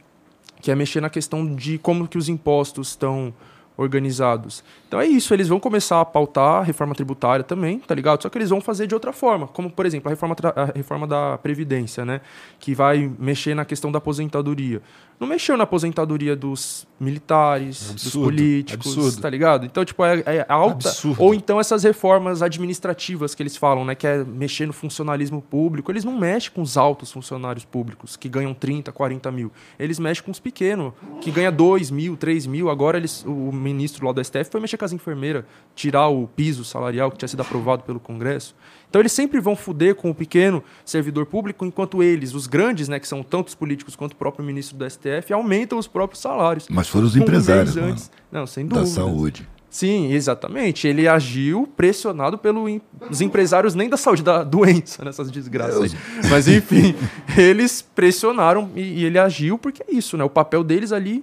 Que 0.59 0.71
é 0.71 0.75
mexer 0.75 1.01
na 1.01 1.09
questão 1.11 1.55
de 1.55 1.77
como 1.77 2.07
que 2.07 2.17
os 2.17 2.27
impostos 2.27 2.87
estão 2.87 3.31
organizados. 3.77 4.63
Então 4.87 4.99
é 4.99 5.05
isso, 5.05 5.33
eles 5.33 5.47
vão 5.47 5.59
começar 5.59 6.01
a 6.01 6.05
pautar 6.05 6.61
a 6.61 6.63
reforma 6.63 6.95
tributária 6.95 7.43
também, 7.43 7.79
tá 7.79 7.93
ligado? 7.93 8.21
Só 8.21 8.29
que 8.29 8.37
eles 8.37 8.49
vão 8.49 8.61
fazer 8.61 8.87
de 8.87 8.93
outra 8.93 9.11
forma, 9.11 9.47
como 9.47 9.69
por 9.69 9.85
exemplo 9.85 10.09
a 10.09 10.11
reforma, 10.11 10.35
a 10.55 10.65
reforma 10.77 11.07
da 11.07 11.37
Previdência, 11.37 12.05
né? 12.05 12.21
Que 12.59 12.73
vai 12.73 13.11
mexer 13.19 13.55
na 13.55 13.65
questão 13.65 13.91
da 13.91 13.97
aposentadoria. 13.97 14.81
Não 15.19 15.27
mexeu 15.27 15.55
na 15.55 15.63
aposentadoria 15.63 16.35
dos 16.35 16.85
militares, 16.99 17.89
absurdo, 17.91 18.03
dos 18.03 18.13
políticos, 18.13 18.87
absurdo. 18.97 19.21
tá 19.21 19.29
ligado? 19.29 19.65
Então, 19.65 19.83
tipo, 19.85 20.03
é, 20.03 20.23
é 20.25 20.45
alta. 20.47 20.89
Absurdo. 20.89 21.21
Ou 21.21 21.33
então 21.33 21.59
essas 21.59 21.83
reformas 21.83 22.41
administrativas 22.41 23.33
que 23.33 23.41
eles 23.41 23.55
falam, 23.55 23.85
né? 23.85 23.95
Que 23.95 24.07
é 24.07 24.23
mexer 24.23 24.65
no 24.65 24.73
funcionalismo 24.73 25.41
público. 25.41 25.91
Eles 25.91 26.03
não 26.03 26.17
mexem 26.17 26.51
com 26.51 26.61
os 26.61 26.77
altos 26.77 27.11
funcionários 27.11 27.65
públicos, 27.65 28.15
que 28.15 28.27
ganham 28.27 28.53
30, 28.53 28.91
40 28.91 29.31
mil. 29.31 29.51
Eles 29.79 29.99
mexem 29.99 30.23
com 30.23 30.31
os 30.31 30.39
pequenos, 30.39 30.93
que 31.21 31.31
ganha 31.31 31.51
2 31.51 31.91
mil, 31.91 32.17
3 32.17 32.45
mil. 32.45 32.69
Agora 32.69 32.97
eles, 32.97 33.23
o 33.25 33.51
ministro 33.51 34.05
lá 34.05 34.11
do 34.11 34.23
STF 34.23 34.49
foi 34.51 34.59
mexer 34.59 34.77
com 34.77 34.85
as 34.85 34.93
enfermeiras, 34.93 35.45
tirar 35.75 36.07
o 36.07 36.27
piso 36.27 36.63
salarial 36.65 37.09
que 37.11 37.17
tinha 37.17 37.27
sido 37.29 37.41
aprovado 37.41 37.83
pelo 37.83 37.99
Congresso. 37.99 38.55
Então 38.95 39.01
eles 39.01 39.11
sempre 39.11 39.41
vão 39.41 39.57
fuder 39.57 39.93
com 39.93 40.09
o 40.09 40.15
pequeno 40.15 40.63
servidor 40.85 41.25
público, 41.25 41.65
enquanto 41.65 42.01
eles, 42.01 42.33
os 42.33 42.47
grandes, 42.47 42.87
né, 42.87 42.97
que 42.97 43.05
são 43.05 43.21
tanto 43.21 43.49
os 43.49 43.53
políticos 43.53 43.93
quanto 43.93 44.13
o 44.13 44.15
próprio 44.15 44.45
ministro 44.45 44.77
do 44.77 44.89
STF, 44.89 45.33
aumentam 45.33 45.77
os 45.77 45.85
próprios 45.85 46.21
salários. 46.21 46.67
Mas 46.69 46.87
foram 46.87 47.05
os 47.05 47.17
empresários, 47.17 47.75
um 47.75 47.83
antes. 47.83 48.09
Não, 48.31 48.47
sem 48.47 48.65
dúvida. 48.65 48.87
Da 48.87 48.89
saúde. 48.89 49.45
Sim, 49.69 50.13
exatamente. 50.13 50.87
Ele 50.87 51.09
agiu 51.09 51.67
pressionado 51.75 52.37
pelos 52.37 53.19
empresários 53.19 53.75
nem 53.75 53.89
da 53.89 53.97
saúde, 53.97 54.23
da 54.23 54.45
doença, 54.47 55.03
nessas 55.03 55.29
desgraças 55.29 55.93
aí. 55.93 55.99
Mas 56.29 56.47
enfim, 56.47 56.95
eles 57.37 57.81
pressionaram 57.81 58.71
e, 58.77 59.01
e, 59.01 59.03
ele 59.03 59.19
agiu 59.19 59.57
porque 59.57 59.83
é 59.83 59.93
isso, 59.93 60.15
né? 60.15 60.23
O 60.23 60.29
papel 60.29 60.63
deles 60.63 60.93
ali 60.93 61.21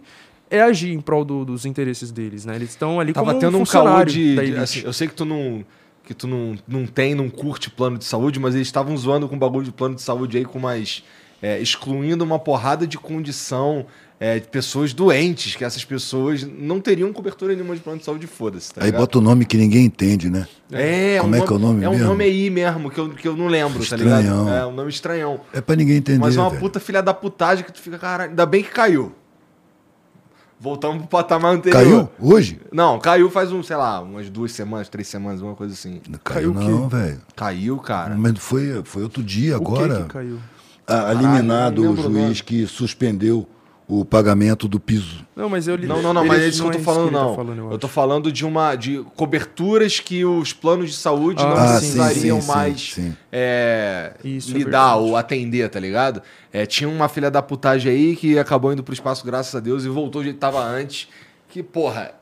é 0.51 0.60
agir 0.60 0.92
em 0.92 1.01
prol 1.01 1.25
do, 1.25 1.42
dos 1.42 1.65
interesses 1.65 2.10
deles, 2.12 2.44
né? 2.44 2.55
Eles 2.55 2.68
estão 2.68 3.01
ali 3.01 3.15
Tava 3.15 3.28
como 3.28 3.41
tendo 3.41 3.57
um, 3.57 3.62
um 3.62 4.05
de, 4.05 4.34
de 4.34 4.57
assim, 4.59 4.83
eu 4.84 4.92
sei 4.92 5.09
que 5.09 5.15
tu 5.15 5.25
não 5.25 5.65
que 6.12 6.18
tu 6.20 6.26
não, 6.26 6.57
não 6.68 6.86
tem, 6.86 7.15
não 7.15 7.28
curte 7.28 7.70
plano 7.70 7.99
de 7.99 8.05
saúde, 8.05 8.39
mas 8.39 8.55
eles 8.55 8.68
estavam 8.68 8.97
zoando 8.97 9.28
com 9.28 9.36
o 9.36 9.39
bagulho 9.39 9.65
de 9.65 9.73
plano 9.73 9.94
de 9.94 10.02
saúde 10.02 10.36
aí 10.39 10.44
com 10.44 10.58
mais 10.58 11.02
é, 11.42 11.60
excluindo 11.60 12.23
uma 12.24 12.39
porrada 12.39 12.86
de 12.86 12.97
condição 12.97 13.84
é, 14.20 14.39
de 14.39 14.47
pessoas 14.47 14.92
doentes, 14.92 15.57
que 15.57 15.65
essas 15.65 15.84
pessoas 15.84 16.44
não 16.44 16.81
teriam 16.81 17.12
cobertura 17.12 17.52
nenhuma 17.55 17.74
de 17.74 17.81
plano 17.81 17.99
de 17.99 18.05
saúde, 18.05 18.28
foda-se. 18.28 18.73
Tá 18.73 18.84
aí 18.84 18.92
bota 18.92 19.18
o 19.18 19.20
nome 19.20 19.44
que 19.44 19.57
ninguém 19.57 19.84
entende, 19.84 20.31
né? 20.31 20.47
É, 20.70 21.18
Como 21.20 21.34
um 21.34 21.39
é 21.39 21.44
que 21.44 21.52
é 21.52 21.57
o 21.57 21.58
nome 21.58 21.84
É 21.84 21.89
um 21.89 21.92
mesmo? 21.92 22.07
nome 22.07 22.24
aí 22.24 22.49
mesmo, 22.49 22.89
que 22.89 22.99
eu, 23.00 23.08
que 23.10 23.26
eu 23.26 23.36
não 23.36 23.49
lembro, 23.49 23.82
estranhão. 23.82 24.10
tá 24.10 24.20
ligado? 24.20 24.49
É 24.50 24.66
um 24.66 24.73
nome 24.73 24.91
estranhão. 24.91 25.41
É 25.52 25.60
pra 25.60 25.74
ninguém 25.74 25.97
entender. 25.97 26.20
Mas 26.20 26.36
é 26.36 26.41
uma 26.41 26.50
velho. 26.50 26.60
puta 26.60 26.78
filha 26.78 27.02
da 27.02 27.12
putagem 27.12 27.65
que 27.65 27.73
tu 27.73 27.81
fica, 27.81 27.99
caralho, 27.99 28.31
ainda 28.31 28.47
bem 28.47 28.62
que 28.62 28.70
caiu. 28.70 29.12
Voltamos 30.62 30.99
pro 30.99 31.08
patamar 31.08 31.57
anterior. 31.57 31.82
Caiu? 31.82 32.08
Hoje? 32.20 32.60
Não, 32.70 32.97
caiu 33.00 33.28
faz 33.28 33.50
um, 33.50 33.65
sei 33.65 33.74
lá, 33.74 34.00
umas 34.00 34.31
duas 34.31 34.52
semanas, 34.52 34.89
três 34.89 35.08
semanas, 35.08 35.42
uma 35.42 35.57
coisa 35.57 35.74
assim. 35.74 36.00
Não 36.08 36.20
caiu, 36.23 36.55
caiu 36.55 36.78
não, 36.78 36.89
velho. 36.89 37.20
Caiu, 37.34 37.78
cara. 37.78 38.15
Mas 38.15 38.39
foi, 38.39 38.81
foi 38.84 39.02
outro 39.02 39.24
dia 39.24 39.55
o 39.55 39.57
agora. 39.57 39.97
Que 39.97 40.02
que 40.05 40.08
caiu? 40.10 40.39
A, 40.86 41.10
eliminado 41.10 41.91
o 41.91 41.97
juiz 41.97 42.41
que 42.41 42.65
suspendeu 42.68 43.44
o 43.89 44.05
pagamento 44.05 44.69
do 44.69 44.81
piso. 44.81 45.27
Não, 45.35 45.49
mas 45.49 45.69
eu 45.69 45.77
li... 45.77 45.86
Não, 45.86 46.01
não, 46.01 46.15
não, 46.15 46.25
mas 46.25 46.43
é 46.43 46.49
isso 46.49 46.62
que 46.62 46.69
eu 46.69 46.73
tô 46.73 46.78
falando, 46.78 47.11
não. 47.11 47.31
Tá 47.31 47.36
falando, 47.36 47.59
eu, 47.59 47.70
eu 47.73 47.78
tô 47.78 47.89
falando 47.89 48.33
de 48.33 48.44
uma 48.47 48.75
de 48.75 49.05
coberturas 49.17 50.01
que 50.01 50.25
os 50.25 50.52
planos 50.52 50.91
de 50.91 50.97
saúde 50.97 51.43
ah, 51.43 51.49
não 51.49 51.57
precisariam 51.57 52.41
sim, 52.41 52.47
sim, 52.47 52.52
mais 52.52 52.93
sim, 52.94 53.17
é, 53.31 54.12
isso, 54.25 54.55
é 54.55 54.59
lidar 54.59 54.93
é 54.93 55.01
ou 55.01 55.17
atender, 55.17 55.69
tá 55.69 55.81
ligado? 55.81 56.23
É, 56.52 56.65
tinha 56.65 56.89
uma 56.89 57.09
filha 57.09 57.31
da 57.31 57.43
putagem 57.43 57.91
aí 57.91 58.17
que 58.17 58.39
acabou 58.39 58.73
indo 58.73 58.83
pro 58.83 58.94
espaço, 58.94 59.25
graças 59.27 59.55
a 59.55 59.61
Deus, 59.61 59.85
e 59.85 59.89
voltou 59.89 60.23
do 60.23 60.25
jeito 60.25 60.36
que 60.36 60.41
tava 60.41 60.62
antes. 60.62 61.09
Que, 61.49 61.62
porra, 61.62 62.12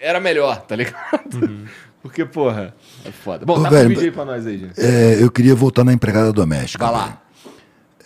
era 0.00 0.20
melhor, 0.20 0.62
tá 0.62 0.76
ligado? 0.76 1.34
Uhum. 1.34 1.64
Porque, 2.02 2.22
porra, 2.26 2.74
é 3.02 3.10
foda. 3.10 3.46
Bom, 3.46 3.58
Ô, 3.58 3.62
tá 3.62 3.70
velho, 3.70 3.88
vídeo 3.88 4.02
aí 4.02 4.10
pra 4.10 4.26
nós 4.26 4.46
aí, 4.46 4.58
gente. 4.58 4.78
É, 4.78 5.22
eu 5.22 5.30
queria 5.30 5.54
voltar 5.54 5.84
na 5.84 5.92
empregada 5.92 6.30
doméstica. 6.34 6.84
Vai 6.84 6.92
lá. 6.92 7.22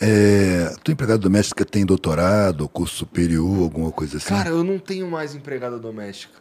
É, 0.00 0.74
tua 0.82 0.92
empregada 0.92 1.18
doméstica 1.18 1.64
tem 1.64 1.84
doutorado, 1.84 2.68
curso 2.68 2.96
superior, 2.96 3.62
alguma 3.62 3.90
coisa 3.90 4.18
assim? 4.18 4.28
Cara, 4.28 4.50
eu 4.50 4.62
não 4.62 4.78
tenho 4.78 5.10
mais 5.10 5.34
empregada 5.34 5.78
doméstica. 5.78 6.34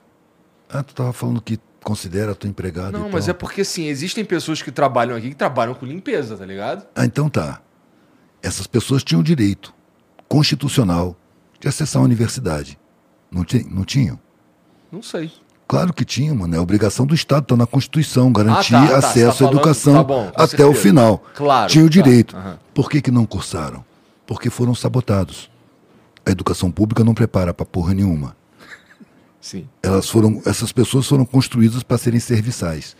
Ah, 0.69 0.83
tu 0.83 0.93
tava 0.93 1.11
falando 1.11 1.41
que 1.41 1.59
considera 1.83 2.33
a 2.33 2.35
tua 2.35 2.49
empregada 2.49 2.97
Não, 2.97 3.09
mas 3.09 3.29
é 3.29 3.33
porque, 3.33 3.61
assim, 3.61 3.87
existem 3.87 4.25
pessoas 4.25 4.61
que 4.61 4.71
trabalham 4.71 5.15
aqui 5.15 5.29
que 5.29 5.35
trabalham 5.35 5.73
com 5.73 5.85
limpeza, 5.85 6.35
tá 6.35 6.45
ligado? 6.45 6.85
Ah, 6.93 7.05
então 7.05 7.29
tá. 7.29 7.61
Essas 8.43 8.67
pessoas 8.67 9.03
tinham 9.03 9.23
direito 9.23 9.73
constitucional 10.27 11.15
de 11.59 11.67
acessar 11.67 12.01
a 12.01 12.05
universidade. 12.05 12.77
Não, 13.31 13.45
não 13.71 13.85
tinham? 13.85 14.19
Não 14.91 15.01
sei. 15.01 15.31
Claro 15.67 15.93
que 15.93 16.05
tinha, 16.05 16.33
mano. 16.33 16.55
É 16.55 16.59
obrigação 16.59 17.05
do 17.05 17.13
Estado, 17.13 17.43
está 17.43 17.57
na 17.57 17.67
Constituição, 17.67 18.31
garantir 18.31 18.75
ah, 18.75 18.85
tá, 18.85 18.87
tá, 18.87 18.97
acesso 18.99 19.39
tá 19.39 19.45
à 19.45 19.47
educação 19.51 19.93
tá 19.95 20.03
bom, 20.03 20.27
até 20.29 20.47
certeza. 20.47 20.69
o 20.69 20.73
final. 20.73 21.23
Claro. 21.35 21.69
Tinha 21.69 21.83
o 21.83 21.89
direito. 21.89 22.37
Uhum. 22.37 22.55
Por 22.73 22.89
que, 22.89 23.01
que 23.01 23.11
não 23.11 23.25
cursaram? 23.25 23.83
Porque 24.25 24.49
foram 24.49 24.73
sabotados. 24.73 25.49
A 26.25 26.31
educação 26.31 26.71
pública 26.71 27.03
não 27.03 27.13
prepara 27.13 27.53
para 27.53 27.65
porra 27.65 27.93
nenhuma. 27.93 28.35
Sim. 29.41 29.67
Elas 29.83 30.09
foram, 30.09 30.41
essas 30.45 30.71
pessoas 30.71 31.05
foram 31.05 31.25
construídas 31.25 31.83
para 31.83 31.97
serem 31.97 32.19
serviçais. 32.19 32.95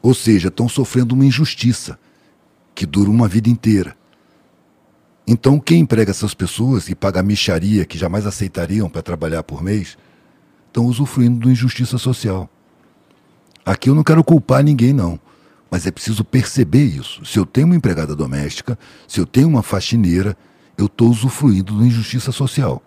Ou 0.00 0.14
seja, 0.14 0.48
estão 0.48 0.68
sofrendo 0.68 1.14
uma 1.14 1.24
injustiça 1.24 1.98
que 2.74 2.86
dura 2.86 3.10
uma 3.10 3.26
vida 3.26 3.48
inteira. 3.48 3.96
Então, 5.26 5.58
quem 5.58 5.80
emprega 5.80 6.10
essas 6.10 6.34
pessoas 6.34 6.88
e 6.88 6.94
paga 6.94 7.20
a 7.20 7.22
micharia 7.22 7.84
que 7.84 7.96
jamais 7.96 8.26
aceitariam 8.26 8.90
para 8.90 9.02
trabalhar 9.02 9.42
por 9.42 9.62
mês, 9.62 9.96
estão 10.74 10.86
usufruindo 10.86 11.46
de 11.46 11.52
injustiça 11.52 11.96
social. 11.96 12.50
Aqui 13.64 13.88
eu 13.88 13.94
não 13.94 14.02
quero 14.02 14.24
culpar 14.24 14.64
ninguém, 14.64 14.92
não. 14.92 15.20
Mas 15.70 15.86
é 15.86 15.90
preciso 15.92 16.24
perceber 16.24 16.82
isso. 16.82 17.24
Se 17.24 17.38
eu 17.38 17.46
tenho 17.46 17.68
uma 17.68 17.76
empregada 17.76 18.16
doméstica, 18.16 18.76
se 19.06 19.20
eu 19.20 19.26
tenho 19.26 19.46
uma 19.46 19.62
faxineira, 19.62 20.36
eu 20.76 20.86
estou 20.86 21.08
usufruindo 21.08 21.78
de 21.78 21.84
injustiça 21.84 22.32
social. 22.32 22.82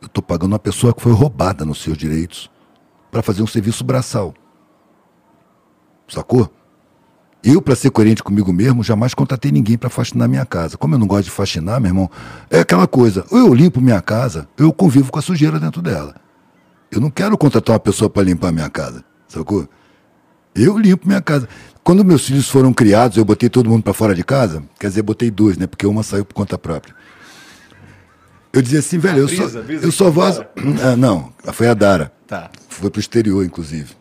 Eu 0.00 0.06
estou 0.06 0.22
pagando 0.22 0.52
uma 0.52 0.58
pessoa 0.58 0.92
que 0.92 1.00
foi 1.00 1.12
roubada 1.12 1.64
nos 1.64 1.82
seus 1.82 1.96
direitos 1.96 2.50
para 3.10 3.22
fazer 3.22 3.42
um 3.42 3.46
serviço 3.46 3.82
braçal. 3.82 4.34
Sacou? 6.06 6.52
Eu, 7.42 7.62
para 7.62 7.74
ser 7.74 7.90
coerente 7.90 8.22
comigo 8.22 8.52
mesmo, 8.52 8.82
jamais 8.82 9.14
contratei 9.14 9.50
ninguém 9.50 9.78
para 9.78 9.88
faxinar 9.88 10.28
minha 10.28 10.44
casa. 10.44 10.76
Como 10.76 10.94
eu 10.94 10.98
não 10.98 11.06
gosto 11.06 11.24
de 11.24 11.30
faxinar, 11.30 11.80
meu 11.80 11.90
irmão, 11.90 12.10
é 12.50 12.60
aquela 12.60 12.86
coisa. 12.86 13.24
Ou 13.30 13.38
eu 13.38 13.54
limpo 13.54 13.80
minha 13.80 14.02
casa, 14.02 14.46
eu 14.56 14.72
convivo 14.72 15.10
com 15.10 15.18
a 15.18 15.22
sujeira 15.22 15.58
dentro 15.58 15.80
dela. 15.80 16.23
Eu 16.94 17.00
não 17.00 17.10
quero 17.10 17.36
contratar 17.36 17.74
uma 17.74 17.80
pessoa 17.80 18.08
para 18.08 18.22
limpar 18.22 18.52
minha 18.52 18.70
casa, 18.70 19.04
sacou? 19.26 19.68
Eu 20.54 20.78
limpo 20.78 21.08
minha 21.08 21.20
casa. 21.20 21.48
Quando 21.82 22.04
meus 22.04 22.26
filhos 22.26 22.48
foram 22.48 22.72
criados, 22.72 23.16
eu 23.16 23.24
botei 23.24 23.48
todo 23.48 23.68
mundo 23.68 23.82
para 23.82 23.92
fora 23.92 24.14
de 24.14 24.22
casa. 24.22 24.62
Quer 24.78 24.88
dizer, 24.88 25.02
botei 25.02 25.28
dois, 25.28 25.58
né? 25.58 25.66
Porque 25.66 25.84
uma 25.86 26.04
saiu 26.04 26.24
por 26.24 26.34
conta 26.34 26.56
própria. 26.56 26.94
Eu 28.52 28.62
dizia 28.62 28.78
assim, 28.78 28.98
velho, 28.98 29.18
eu 29.18 29.26
brisa, 29.26 29.48
só, 29.48 29.62
brisa 29.62 29.84
eu 29.84 29.90
só 29.90 30.10
vou. 30.10 30.24
Ah, 30.80 30.94
não, 30.96 31.32
foi 31.52 31.66
a 31.66 31.74
Dara. 31.74 32.12
Tá. 32.28 32.48
Foi 32.68 32.88
pro 32.88 33.00
exterior, 33.00 33.44
inclusive. 33.44 33.92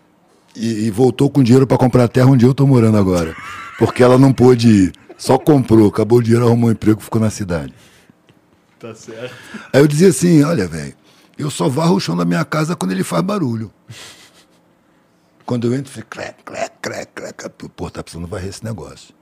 E, 0.55 0.85
e 0.85 0.91
voltou 0.91 1.27
com 1.31 1.41
dinheiro 1.41 1.65
para 1.65 1.77
comprar 1.77 2.03
a 2.03 2.07
terra 2.07 2.27
onde 2.27 2.45
eu 2.45 2.53
tô 2.53 2.67
morando 2.67 2.97
agora. 2.97 3.35
Porque 3.79 4.03
ela 4.03 4.19
não 4.19 4.31
pôde 4.31 4.69
ir. 4.69 4.93
Só 5.17 5.39
comprou, 5.39 5.87
acabou 5.87 6.19
o 6.19 6.23
dinheiro, 6.23 6.45
arrumou 6.45 6.69
um 6.69 6.73
emprego, 6.73 7.01
ficou 7.01 7.19
na 7.19 7.31
cidade. 7.31 7.73
Tá 8.79 8.93
certo. 8.93 9.33
Aí 9.71 9.81
eu 9.81 9.87
dizia 9.87 10.09
assim, 10.09 10.43
olha, 10.43 10.67
velho, 10.67 10.93
eu 11.37 11.49
só 11.49 11.67
varro 11.67 11.95
o 11.95 11.99
chão 11.99 12.15
da 12.15 12.25
minha 12.25 12.45
casa 12.45 12.75
quando 12.75 12.91
ele 12.91 13.03
faz 13.03 13.23
barulho. 13.23 13.71
Quando 15.45 15.67
eu 15.67 15.73
entro, 15.73 15.91
fica 15.91 16.07
clec, 16.09 16.43
clec, 16.43 16.71
clec, 16.81 17.11
clec. 17.13 17.49
Pô, 17.75 17.89
tá 17.89 18.01
precisando 18.01 18.27
varrer 18.27 18.49
esse 18.49 18.63
negócio. 18.63 19.13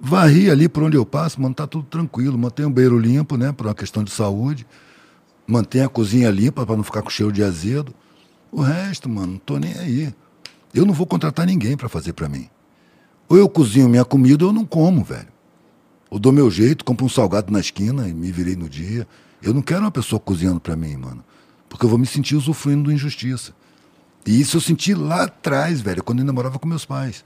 Varri 0.00 0.50
ali 0.50 0.68
por 0.68 0.82
onde 0.82 0.96
eu 0.96 1.06
passo, 1.06 1.40
mano, 1.40 1.54
tá 1.54 1.66
tudo 1.66 1.86
tranquilo. 1.86 2.36
Mantenho 2.36 2.68
o 2.68 2.72
banheiro 2.72 2.98
limpo, 2.98 3.36
né, 3.36 3.52
por 3.52 3.66
uma 3.66 3.74
questão 3.74 4.02
de 4.02 4.10
saúde. 4.10 4.66
Mantenho 5.46 5.86
a 5.86 5.88
cozinha 5.88 6.30
limpa 6.30 6.66
para 6.66 6.76
não 6.76 6.82
ficar 6.82 7.02
com 7.02 7.10
cheiro 7.10 7.30
de 7.30 7.42
azedo. 7.42 7.94
O 8.50 8.60
resto, 8.60 9.08
mano, 9.08 9.32
não 9.32 9.38
tô 9.38 9.58
nem 9.58 9.74
aí. 9.78 10.14
Eu 10.72 10.84
não 10.84 10.94
vou 10.94 11.06
contratar 11.06 11.46
ninguém 11.46 11.76
para 11.76 11.88
fazer 11.88 12.12
para 12.12 12.28
mim. 12.28 12.48
Ou 13.28 13.36
eu 13.36 13.48
cozinho 13.48 13.88
minha 13.88 14.04
comida 14.04 14.44
ou 14.44 14.50
eu 14.50 14.54
não 14.54 14.64
como, 14.64 15.04
velho. 15.04 15.28
Ou 16.10 16.18
dou 16.18 16.32
meu 16.32 16.50
jeito, 16.50 16.84
compro 16.84 17.06
um 17.06 17.08
salgado 17.08 17.52
na 17.52 17.60
esquina 17.60 18.08
e 18.08 18.14
me 18.14 18.32
virei 18.32 18.56
no 18.56 18.68
dia. 18.68 19.06
Eu 19.42 19.54
não 19.54 19.62
quero 19.62 19.82
uma 19.82 19.90
pessoa 19.90 20.18
cozinhando 20.18 20.60
para 20.60 20.74
mim, 20.74 20.96
mano. 20.96 21.24
Porque 21.74 21.86
eu 21.86 21.90
vou 21.90 21.98
me 21.98 22.06
sentir 22.06 22.36
usufruindo 22.36 22.88
de 22.88 22.94
injustiça. 22.94 23.52
E 24.24 24.40
isso 24.40 24.56
eu 24.56 24.60
senti 24.60 24.94
lá 24.94 25.24
atrás, 25.24 25.80
velho, 25.80 26.04
quando 26.04 26.20
eu 26.20 26.22
ainda 26.22 26.32
morava 26.32 26.56
com 26.56 26.68
meus 26.68 26.84
pais. 26.84 27.24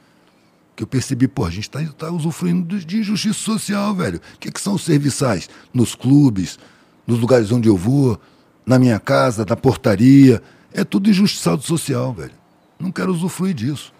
Que 0.75 0.83
eu 0.83 0.87
percebi, 0.87 1.29
pô, 1.29 1.45
a 1.45 1.51
gente 1.51 1.69
está 1.69 1.85
tá 1.93 2.11
usufruindo 2.11 2.79
de 2.79 2.97
injustiça 2.97 3.39
social, 3.39 3.95
velho. 3.95 4.23
O 4.37 4.39
que, 4.39 4.51
que 4.51 4.59
são 4.59 4.73
os 4.73 4.85
serviçais? 4.87 5.51
Nos 5.71 5.95
clubes, 5.95 6.59
nos 7.07 7.21
lugares 7.21 7.53
onde 7.53 7.69
eu 7.69 7.77
vou, 7.77 8.19
na 8.65 8.79
minha 8.79 8.99
casa, 8.99 9.45
na 9.47 9.55
portaria. 9.55 10.43
É 10.73 10.83
tudo 10.83 11.11
injustiçado 11.11 11.61
social, 11.61 12.15
velho. 12.15 12.33
Não 12.81 12.91
quero 12.91 13.13
usufruir 13.13 13.53
disso. 13.53 13.93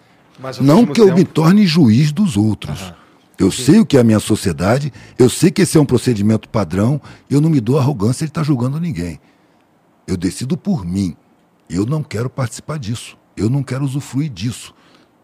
Não 0.59 0.83
que 0.83 0.93
tempo... 0.93 1.09
eu 1.09 1.15
me 1.15 1.25
torne 1.25 1.67
juiz 1.67 2.11
dos 2.11 2.35
outros. 2.35 2.81
Uhum. 2.81 2.93
Eu 3.37 3.51
Sim. 3.51 3.63
sei 3.65 3.79
o 3.81 3.85
que 3.85 3.97
é 3.97 3.99
a 3.99 4.03
minha 4.03 4.19
sociedade, 4.19 4.91
eu 5.15 5.29
sei 5.29 5.51
que 5.51 5.61
esse 5.61 5.77
é 5.77 5.79
um 5.79 5.85
procedimento 5.85 6.49
padrão, 6.49 6.99
eu 7.29 7.39
não 7.39 7.51
me 7.51 7.61
dou 7.61 7.77
arrogância 7.77 8.25
de 8.25 8.31
estar 8.31 8.41
tá 8.41 8.47
julgando 8.47 8.79
ninguém. 8.79 9.19
Eu 10.09 10.17
decido 10.17 10.57
por 10.57 10.83
mim. 10.83 11.15
Eu 11.69 11.85
não 11.85 12.01
quero 12.01 12.31
participar 12.31 12.79
disso. 12.79 13.15
Eu 13.37 13.47
não 13.47 13.61
quero 13.61 13.85
usufruir 13.85 14.27
disso. 14.31 14.73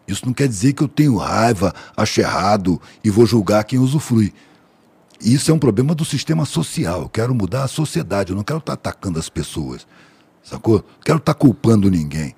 Isso 0.06 0.24
não 0.24 0.32
quer 0.32 0.46
dizer 0.46 0.74
que 0.74 0.82
eu 0.82 0.86
tenho 0.86 1.16
raiva, 1.16 1.74
acho 1.96 2.20
errado 2.20 2.80
e 3.02 3.10
vou 3.10 3.26
julgar 3.26 3.64
quem 3.64 3.80
usufrui. 3.80 4.32
Isso 5.20 5.50
é 5.50 5.54
um 5.54 5.58
problema 5.58 5.92
do 5.92 6.04
sistema 6.04 6.44
social. 6.44 7.02
Eu 7.02 7.08
quero 7.08 7.34
mudar 7.34 7.64
a 7.64 7.68
sociedade. 7.68 8.30
Eu 8.30 8.36
não 8.36 8.44
quero 8.44 8.60
estar 8.60 8.74
atacando 8.74 9.18
as 9.18 9.28
pessoas. 9.28 9.84
Sacou? 10.40 10.84
Quero 11.04 11.18
estar 11.18 11.34
culpando 11.34 11.90
ninguém. 11.90 12.36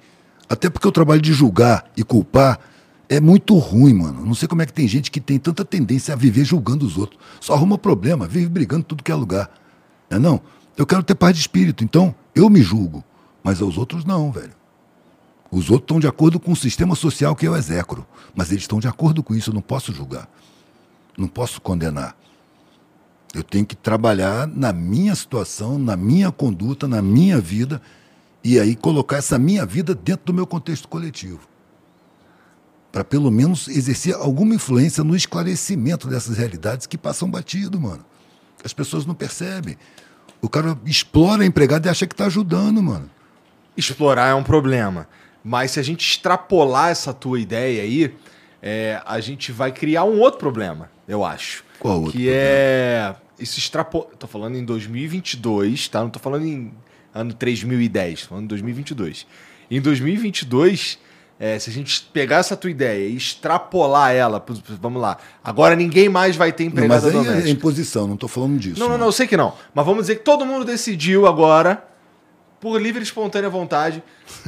Até 0.48 0.70
porque 0.70 0.88
o 0.88 0.92
trabalho 0.92 1.20
de 1.20 1.34
julgar 1.34 1.84
e 1.94 2.02
culpar 2.02 2.58
é 3.10 3.20
muito 3.20 3.58
ruim, 3.58 3.92
mano. 3.92 4.24
Não 4.24 4.34
sei 4.34 4.48
como 4.48 4.62
é 4.62 4.66
que 4.66 4.72
tem 4.72 4.88
gente 4.88 5.10
que 5.10 5.20
tem 5.20 5.38
tanta 5.38 5.66
tendência 5.66 6.14
a 6.14 6.16
viver 6.16 6.46
julgando 6.46 6.86
os 6.86 6.96
outros. 6.96 7.20
Só 7.42 7.52
arruma 7.52 7.76
problema, 7.76 8.26
vive 8.26 8.48
brigando 8.48 8.84
tudo 8.84 9.04
que 9.04 9.12
é 9.12 9.14
lugar. 9.14 9.50
Não 10.08 10.16
é 10.16 10.20
não? 10.20 10.40
Eu 10.78 10.86
quero 10.86 11.02
ter 11.02 11.14
paz 11.14 11.34
de 11.34 11.40
espírito, 11.40 11.84
então 11.84 12.14
eu 12.38 12.48
me 12.48 12.62
julgo. 12.62 13.04
Mas 13.42 13.60
aos 13.60 13.78
outros 13.78 14.04
não, 14.04 14.30
velho. 14.30 14.52
Os 15.50 15.70
outros 15.70 15.84
estão 15.84 16.00
de 16.00 16.06
acordo 16.06 16.38
com 16.38 16.52
o 16.52 16.56
sistema 16.56 16.94
social 16.94 17.34
que 17.34 17.46
eu 17.46 17.56
execro. 17.56 18.06
Mas 18.34 18.50
eles 18.50 18.64
estão 18.64 18.78
de 18.78 18.88
acordo 18.88 19.22
com 19.22 19.34
isso, 19.34 19.50
eu 19.50 19.54
não 19.54 19.62
posso 19.62 19.92
julgar. 19.92 20.28
Não 21.16 21.28
posso 21.28 21.60
condenar. 21.60 22.16
Eu 23.34 23.42
tenho 23.42 23.66
que 23.66 23.76
trabalhar 23.76 24.46
na 24.46 24.72
minha 24.72 25.14
situação, 25.14 25.78
na 25.78 25.96
minha 25.96 26.30
conduta, 26.30 26.88
na 26.88 27.02
minha 27.02 27.40
vida 27.40 27.80
e 28.42 28.58
aí 28.58 28.74
colocar 28.74 29.16
essa 29.16 29.38
minha 29.38 29.66
vida 29.66 29.94
dentro 29.94 30.26
do 30.26 30.34
meu 30.34 30.46
contexto 30.46 30.88
coletivo. 30.88 31.40
Para 32.90 33.04
pelo 33.04 33.30
menos 33.30 33.68
exercer 33.68 34.14
alguma 34.14 34.54
influência 34.54 35.04
no 35.04 35.14
esclarecimento 35.14 36.08
dessas 36.08 36.38
realidades 36.38 36.86
que 36.86 36.96
passam 36.96 37.30
batido, 37.30 37.78
mano. 37.78 38.04
As 38.64 38.72
pessoas 38.72 39.04
não 39.04 39.14
percebem. 39.14 39.76
O 40.40 40.48
cara 40.48 40.78
explora 40.84 41.42
a 41.42 41.46
empregada 41.46 41.88
e 41.88 41.90
acha 41.90 42.06
que 42.06 42.14
está 42.14 42.26
ajudando, 42.26 42.82
mano. 42.82 43.10
Explorar 43.76 44.28
é 44.28 44.34
um 44.34 44.42
problema. 44.42 45.08
Mas 45.42 45.72
se 45.72 45.80
a 45.80 45.82
gente 45.82 46.06
extrapolar 46.08 46.90
essa 46.90 47.12
tua 47.12 47.40
ideia 47.40 47.82
aí, 47.82 48.14
é, 48.62 49.00
a 49.06 49.20
gente 49.20 49.52
vai 49.52 49.72
criar 49.72 50.04
um 50.04 50.20
outro 50.20 50.38
problema, 50.38 50.90
eu 51.06 51.24
acho. 51.24 51.64
Qual 51.78 52.00
outro 52.00 52.12
Que 52.12 52.28
é. 52.28 53.14
Isso 53.38 53.58
extrapola. 53.58 54.06
Tô 54.18 54.26
falando 54.26 54.56
em 54.56 54.64
2022, 54.64 55.88
tá? 55.88 56.00
Não 56.00 56.10
tô 56.10 56.18
falando 56.18 56.44
em 56.44 56.72
ano 57.14 57.32
3010, 57.32 58.22
tô 58.22 58.28
falando 58.28 58.44
em 58.44 58.48
2022. 58.48 59.26
Em 59.70 59.80
2022, 59.80 60.98
é, 61.40 61.56
se 61.58 61.70
a 61.70 61.72
gente 61.72 62.08
pegar 62.12 62.38
essa 62.38 62.56
tua 62.56 62.70
ideia 62.70 63.08
e 63.08 63.16
extrapolar 63.16 64.12
ela, 64.12 64.44
vamos 64.80 65.00
lá. 65.00 65.18
Agora 65.42 65.76
ninguém 65.76 66.08
mais 66.08 66.34
vai 66.34 66.50
ter 66.52 66.64
Não, 66.64 66.70
empregada 66.70 66.94
mas 67.02 67.04
aí 67.04 67.20
é 67.20 67.24
doméstica. 67.24 67.50
imposição, 67.50 68.06
não 68.08 68.14
estou 68.14 68.28
falando 68.28 68.58
disso. 68.58 68.80
Não, 68.80 68.88
não, 68.88 68.98
não, 68.98 69.06
eu 69.06 69.12
sei 69.12 69.26
que 69.26 69.36
não. 69.36 69.54
Mas 69.72 69.86
vamos 69.86 70.02
dizer 70.02 70.16
que 70.16 70.24
todo 70.24 70.44
mundo 70.44 70.64
decidiu 70.64 71.28
agora, 71.28 71.84
por 72.60 72.80
livre 72.80 73.00
e 73.00 73.04
espontânea 73.04 73.48
vontade, 73.48 74.02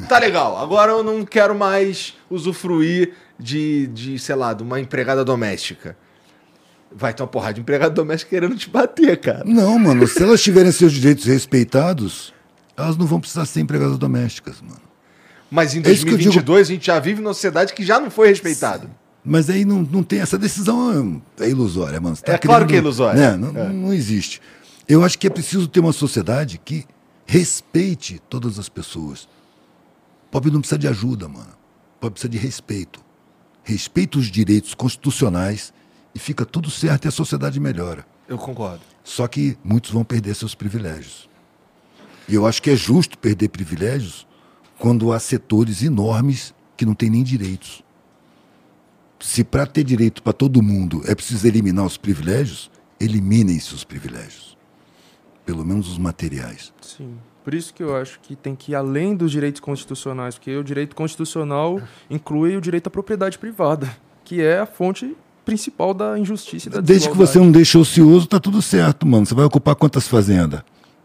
tá 0.09 0.19
legal, 0.19 0.59
agora 0.59 0.91
eu 0.91 1.05
não 1.05 1.25
quero 1.25 1.55
mais 1.55 2.15
usufruir 2.29 3.15
de, 3.39 3.87
de 3.89 4.19
sei 4.19 4.35
lá, 4.35 4.53
de 4.53 4.65
uma 4.65 4.81
empregada 4.81 5.25
doméstica. 5.25 5.97
Vai 6.93 7.15
ter 7.15 7.23
uma 7.23 7.29
porrada 7.29 7.55
de 7.55 7.61
empregada 7.61 7.95
doméstica 7.95 8.31
querendo 8.31 8.57
te 8.57 8.69
bater, 8.69 9.17
cara. 9.21 9.45
Não, 9.45 9.79
mano, 9.79 10.09
se 10.09 10.21
elas 10.21 10.43
tiverem 10.43 10.73
seus 10.73 10.91
direitos 10.91 11.25
respeitados, 11.25 12.35
elas 12.77 12.97
não 12.97 13.07
vão 13.07 13.21
precisar 13.21 13.47
ser 13.47 13.61
empregadas 13.61 13.97
domésticas, 13.97 14.61
mano. 14.61 14.90
Mas 15.51 15.75
em 15.75 15.83
É 15.85 15.91
isso 15.91 16.05
que 16.05 16.13
eu 16.13 16.17
2022 16.17 16.69
a 16.69 16.73
gente 16.73 16.87
já 16.87 17.01
vive 17.01 17.21
numa 17.21 17.35
sociedade 17.35 17.75
que 17.75 17.85
já 17.85 17.99
não 17.99 18.11
foi 18.11 18.29
respeitada. 18.29 18.89
Mas 19.25 19.51
aí 19.51 19.65
não, 19.65 19.83
não 19.83 20.03
tem 20.03 20.21
essa 20.21 20.39
decisão 20.39 21.21
é 21.39 21.49
ilusória, 21.49 22.01
mano. 22.01 22.17
Tá 22.17 22.33
É 22.35 22.39
claro 22.39 22.67
que 22.67 22.75
é 22.75 22.79
ilusória. 22.79 23.37
Né? 23.37 23.37
Não, 23.37 23.61
É. 23.61 23.69
não 23.69 23.93
existe. 23.93 24.41
Eu 24.89 25.05
acho 25.05 25.19
que 25.19 25.27
é 25.27 25.31
preciso 25.31 25.69
ter 25.69 25.81
uma 25.81 25.93
sociedade 25.93 26.61
que 26.65 26.87
respeite 27.27 28.21
todas 28.29 28.59
as 28.59 28.69
pessoas. 28.69 29.29
Pobre 30.31 30.51
não 30.51 30.61
precisa 30.61 30.79
de 30.79 30.89
ajuda, 30.89 31.29
mano. 31.29 31.51
Pobre 32.01 32.15
precisa 32.15 32.31
de 32.31 32.39
respeito. 32.39 33.01
Respeita 33.63 34.19
os 34.19 34.27
direitos 34.27 34.75
constitucionais 34.75 35.73
e 36.15 36.19
fica 36.19 36.45
tudo 36.45 36.71
certo 36.71 37.05
e 37.05 37.09
a 37.09 37.11
sociedade 37.11 37.61
melhora. 37.61 38.07
Eu 38.29 38.39
concordo. 38.39 38.81
Só 39.05 39.27
que 39.27 39.57
muitos 39.63 39.91
vão 39.91 40.05
perder 40.05 40.35
seus 40.35 40.55
privilégios. 40.55 41.29
E 42.29 42.35
eu 42.35 42.47
acho 42.47 42.63
que 42.63 42.71
é 42.71 42.77
justo 42.77 43.19
perder 43.19 43.49
privilégios 43.49 44.27
quando 44.81 45.13
há 45.13 45.21
setores 45.21 45.83
enormes 45.83 46.55
que 46.77 46.87
não 46.87 46.95
têm 46.95 47.11
nem 47.11 47.23
direitos. 47.23 47.85
Se 49.21 49.45
para 49.45 49.67
ter 49.67 49.85
direito 49.85 50.23
para 50.23 50.33
todo 50.33 50.63
mundo 50.63 51.03
é 51.07 51.15
preciso 51.15 51.47
eliminar 51.47 51.85
os 51.85 51.99
privilégios, 51.99 52.71
eliminem-se 52.99 53.75
os 53.75 53.85
privilégios. 53.85 54.57
Pelo 55.45 55.65
menos 55.65 55.87
os 55.89 55.99
materiais. 55.99 56.73
Sim. 56.81 57.15
Por 57.45 57.53
isso 57.53 57.75
que 57.75 57.83
eu 57.83 57.95
acho 57.95 58.21
que 58.21 58.35
tem 58.35 58.57
que 58.57 58.73
ir 58.73 58.75
além 58.75 59.15
dos 59.15 59.31
direitos 59.31 59.61
constitucionais, 59.61 60.37
porque 60.37 60.57
o 60.57 60.65
direito 60.65 60.97
constitucional 60.97 61.81
inclui 62.09 62.57
o 62.57 62.61
direito 62.61 62.87
à 62.87 62.91
propriedade 62.91 63.39
privada, 63.39 63.95
que 64.25 64.41
é 64.41 64.61
a 64.61 64.67
fonte 64.67 65.15
principal 65.45 65.93
da 65.93 66.19
injustiça 66.19 66.69
e 66.69 66.73
da 66.73 66.81
Desde 66.81 67.11
que 67.11 67.17
você 67.17 67.39
não 67.39 67.51
deixe 67.51 67.77
ocioso, 67.77 68.27
tá 68.27 68.41
tudo 68.41 68.63
certo, 68.63 69.07
mano. 69.07 69.27
Você 69.27 69.35
vai 69.35 69.45
ocupar 69.45 69.75
quantas 69.75 70.09
fazendas? 70.09 70.63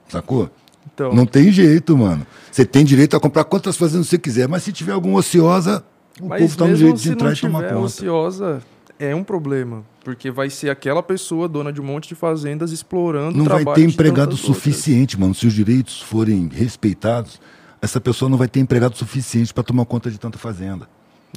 Sacou? 0.07 0.49
Então, 0.93 1.13
Não 1.13 1.25
tem 1.25 1.51
jeito, 1.51 1.97
mano. 1.97 2.25
Você 2.51 2.65
tem 2.65 2.85
direito 2.85 3.15
a 3.15 3.19
comprar 3.19 3.43
quantas 3.43 3.75
fazendas 3.75 4.07
você 4.07 4.17
quiser, 4.17 4.47
mas 4.47 4.63
se 4.63 4.71
tiver 4.71 4.93
alguma 4.93 5.19
ociosa, 5.19 5.83
o 6.21 6.27
mas 6.27 6.41
povo 6.41 6.57
tá 6.57 6.67
no 6.67 6.75
direito 6.75 6.99
de 6.99 7.11
entrar 7.11 7.33
e 7.33 7.35
tomar 7.35 7.59
tiver 7.59 7.73
conta. 7.73 7.85
ociosa, 7.85 8.61
é 8.97 9.13
um 9.13 9.23
problema, 9.23 9.83
porque 10.03 10.31
vai 10.31 10.49
ser 10.49 10.69
aquela 10.69 11.03
pessoa 11.03 11.49
dona 11.49 11.73
de 11.73 11.81
um 11.81 11.83
monte 11.83 12.07
de 12.07 12.15
fazendas 12.15 12.71
explorando 12.71 13.37
Não 13.37 13.45
vai 13.45 13.65
ter 13.65 13.81
empregado 13.81 14.29
tantas 14.29 14.45
outras. 14.45 14.63
suficiente, 14.63 15.19
mano. 15.19 15.35
Se 15.35 15.45
os 15.47 15.53
direitos 15.53 16.01
forem 16.01 16.47
respeitados, 16.47 17.41
essa 17.81 17.99
pessoa 17.99 18.29
não 18.29 18.37
vai 18.37 18.47
ter 18.47 18.59
empregado 18.61 18.95
suficiente 18.95 19.53
para 19.53 19.63
tomar 19.63 19.85
conta 19.85 20.09
de 20.09 20.17
tanta 20.17 20.37
fazenda. 20.37 20.87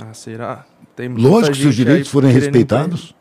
Ah, 0.00 0.14
será? 0.14 0.64
Tem 0.94 1.08
Lógico 1.08 1.56
que 1.56 1.62
se 1.62 1.68
os 1.68 1.74
direitos 1.74 2.10
forem 2.10 2.30
respeitados. 2.30 3.14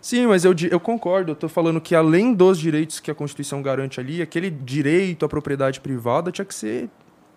Sim, 0.00 0.26
mas 0.26 0.44
eu, 0.44 0.54
eu 0.70 0.80
concordo. 0.80 1.32
Eu 1.32 1.36
tô 1.36 1.48
falando 1.48 1.80
que 1.80 1.94
além 1.94 2.32
dos 2.32 2.58
direitos 2.58 3.00
que 3.00 3.10
a 3.10 3.14
Constituição 3.14 3.60
garante 3.62 4.00
ali, 4.00 4.22
aquele 4.22 4.50
direito 4.50 5.24
à 5.24 5.28
propriedade 5.28 5.80
privada 5.80 6.32
tinha 6.32 6.44
que 6.44 6.54
ser 6.54 6.88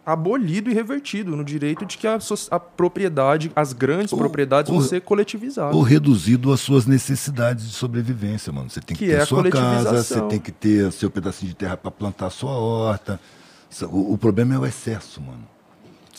abolido 0.05 0.69
e 0.69 0.73
revertido 0.73 1.35
no 1.35 1.43
direito 1.45 1.85
de 1.85 1.97
que 1.97 2.05
a, 2.05 2.17
a 2.51 2.59
propriedade, 2.59 3.51
as 3.55 3.71
grandes 3.71 4.11
Ou- 4.11 4.19
propriedades 4.19 4.69
vão 4.69 4.79
ou- 4.79 4.85
ser 4.85 5.01
coletivizadas. 5.01 5.73
ou 5.75 5.81
reduzido 5.81 6.51
às 6.51 6.59
suas 6.59 6.85
necessidades 6.85 7.65
de 7.67 7.73
sobrevivência, 7.73 8.51
mano. 8.51 8.69
Você 8.69 8.81
tem 8.81 8.97
que, 8.97 9.05
Que 9.05 9.11
ter 9.11 9.17
é 9.17 9.21
a 9.21 9.25
sua 9.25 9.49
casa, 9.49 10.03
você 10.03 10.21
tem 10.23 10.39
que 10.39 10.51
ter 10.51 10.91
seu 10.91 11.09
pedacinho 11.09 11.49
de 11.49 11.55
terra 11.55 11.77
para 11.77 11.89
plantar 11.91 12.27
a 12.27 12.29
sua 12.29 12.51
horta. 12.51 13.19
O, 13.83 14.13
o 14.13 14.17
problema 14.17 14.53
é 14.55 14.57
o 14.59 14.65
excesso, 14.65 15.21
mano. 15.21 15.52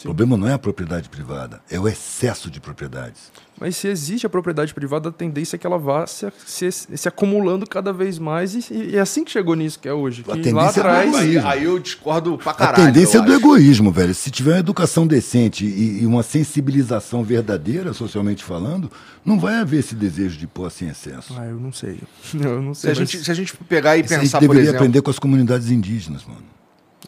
O 0.01 0.03
problema 0.03 0.37
não 0.37 0.49
é 0.49 0.53
a 0.53 0.59
propriedade 0.59 1.09
privada, 1.09 1.61
é 1.71 1.79
o 1.79 1.87
excesso 1.89 2.51
de 2.51 2.61
propriedades. 2.61 3.33
Mas 3.61 3.77
se 3.77 3.87
existe 3.87 4.27
a 4.27 4.29
propriedade 4.29 4.75
privada, 4.75 5.09
a 5.09 5.13
tendência 5.13 5.55
é 5.55 5.59
que 5.59 5.65
ela 5.67 5.79
vá 5.79 6.05
se, 6.09 6.27
se, 6.45 6.71
se 6.73 7.09
acumulando 7.09 7.65
cada 7.65 7.93
vez 7.93 8.19
mais 8.19 8.53
e, 8.55 8.75
e 8.75 8.97
é 8.97 9.01
assim 9.01 9.23
que 9.25 9.31
chegou 9.31 9.55
nisso 9.55 9.79
que 9.79 9.89
é 9.89 9.93
hoje. 9.93 10.25
A 10.29 10.33
Que 10.35 10.43
tendência 10.43 10.53
lá 10.55 10.65
é 10.69 10.73
do 10.73 10.81
atrás... 10.81 11.15
Aí, 11.15 11.29
egoísmo. 11.31 11.49
aí 11.49 11.65
eu 11.65 11.79
discordo 11.79 12.37
pra 12.37 12.51
A 12.51 12.55
caralho. 12.55 12.87
tendência 12.93 13.19
eu 13.19 13.23
é 13.23 13.27
do 13.27 13.33
acho. 13.33 13.41
egoísmo, 13.41 13.93
velho. 13.93 14.13
Se 14.13 14.29
tiver 14.33 14.55
uma 14.55 14.59
educação 14.59 15.07
decente 15.07 15.65
e, 15.65 16.03
e 16.03 16.07
uma 16.07 16.25
sensibilização 16.25 17.23
verdadeira, 17.23 17.93
socialmente 17.93 18.43
falando, 18.43 18.91
não 19.25 19.39
vai 19.39 19.55
haver 19.55 19.79
esse 19.79 19.95
desejo 19.95 20.37
de 20.37 20.49
pôr 20.49 20.67
assim 20.67 20.89
excesso. 20.89 21.33
Ah, 21.39 21.47
eu 21.47 21.61
não 21.61 21.73
sei. 21.73 22.01
Eu 22.35 22.61
não 22.61 22.75
Se 22.75 22.81
sei. 22.83 22.91
a, 22.91 22.95
mas 22.97 22.99
gente, 23.11 23.25
se 23.25 23.31
a 23.31 23.35
gente 23.35 23.57
pegar 23.69 23.97
e 23.97 24.01
Isso 24.01 24.13
a 24.13 24.17
gente 24.17 24.25
pensar, 24.27 24.39
por 24.39 24.43
deveria 24.49 24.63
exemplo. 24.63 24.79
aprender 24.79 25.01
com 25.03 25.11
as 25.11 25.19
comunidades 25.21 25.71
indígenas, 25.71 26.25
mano. 26.25 26.43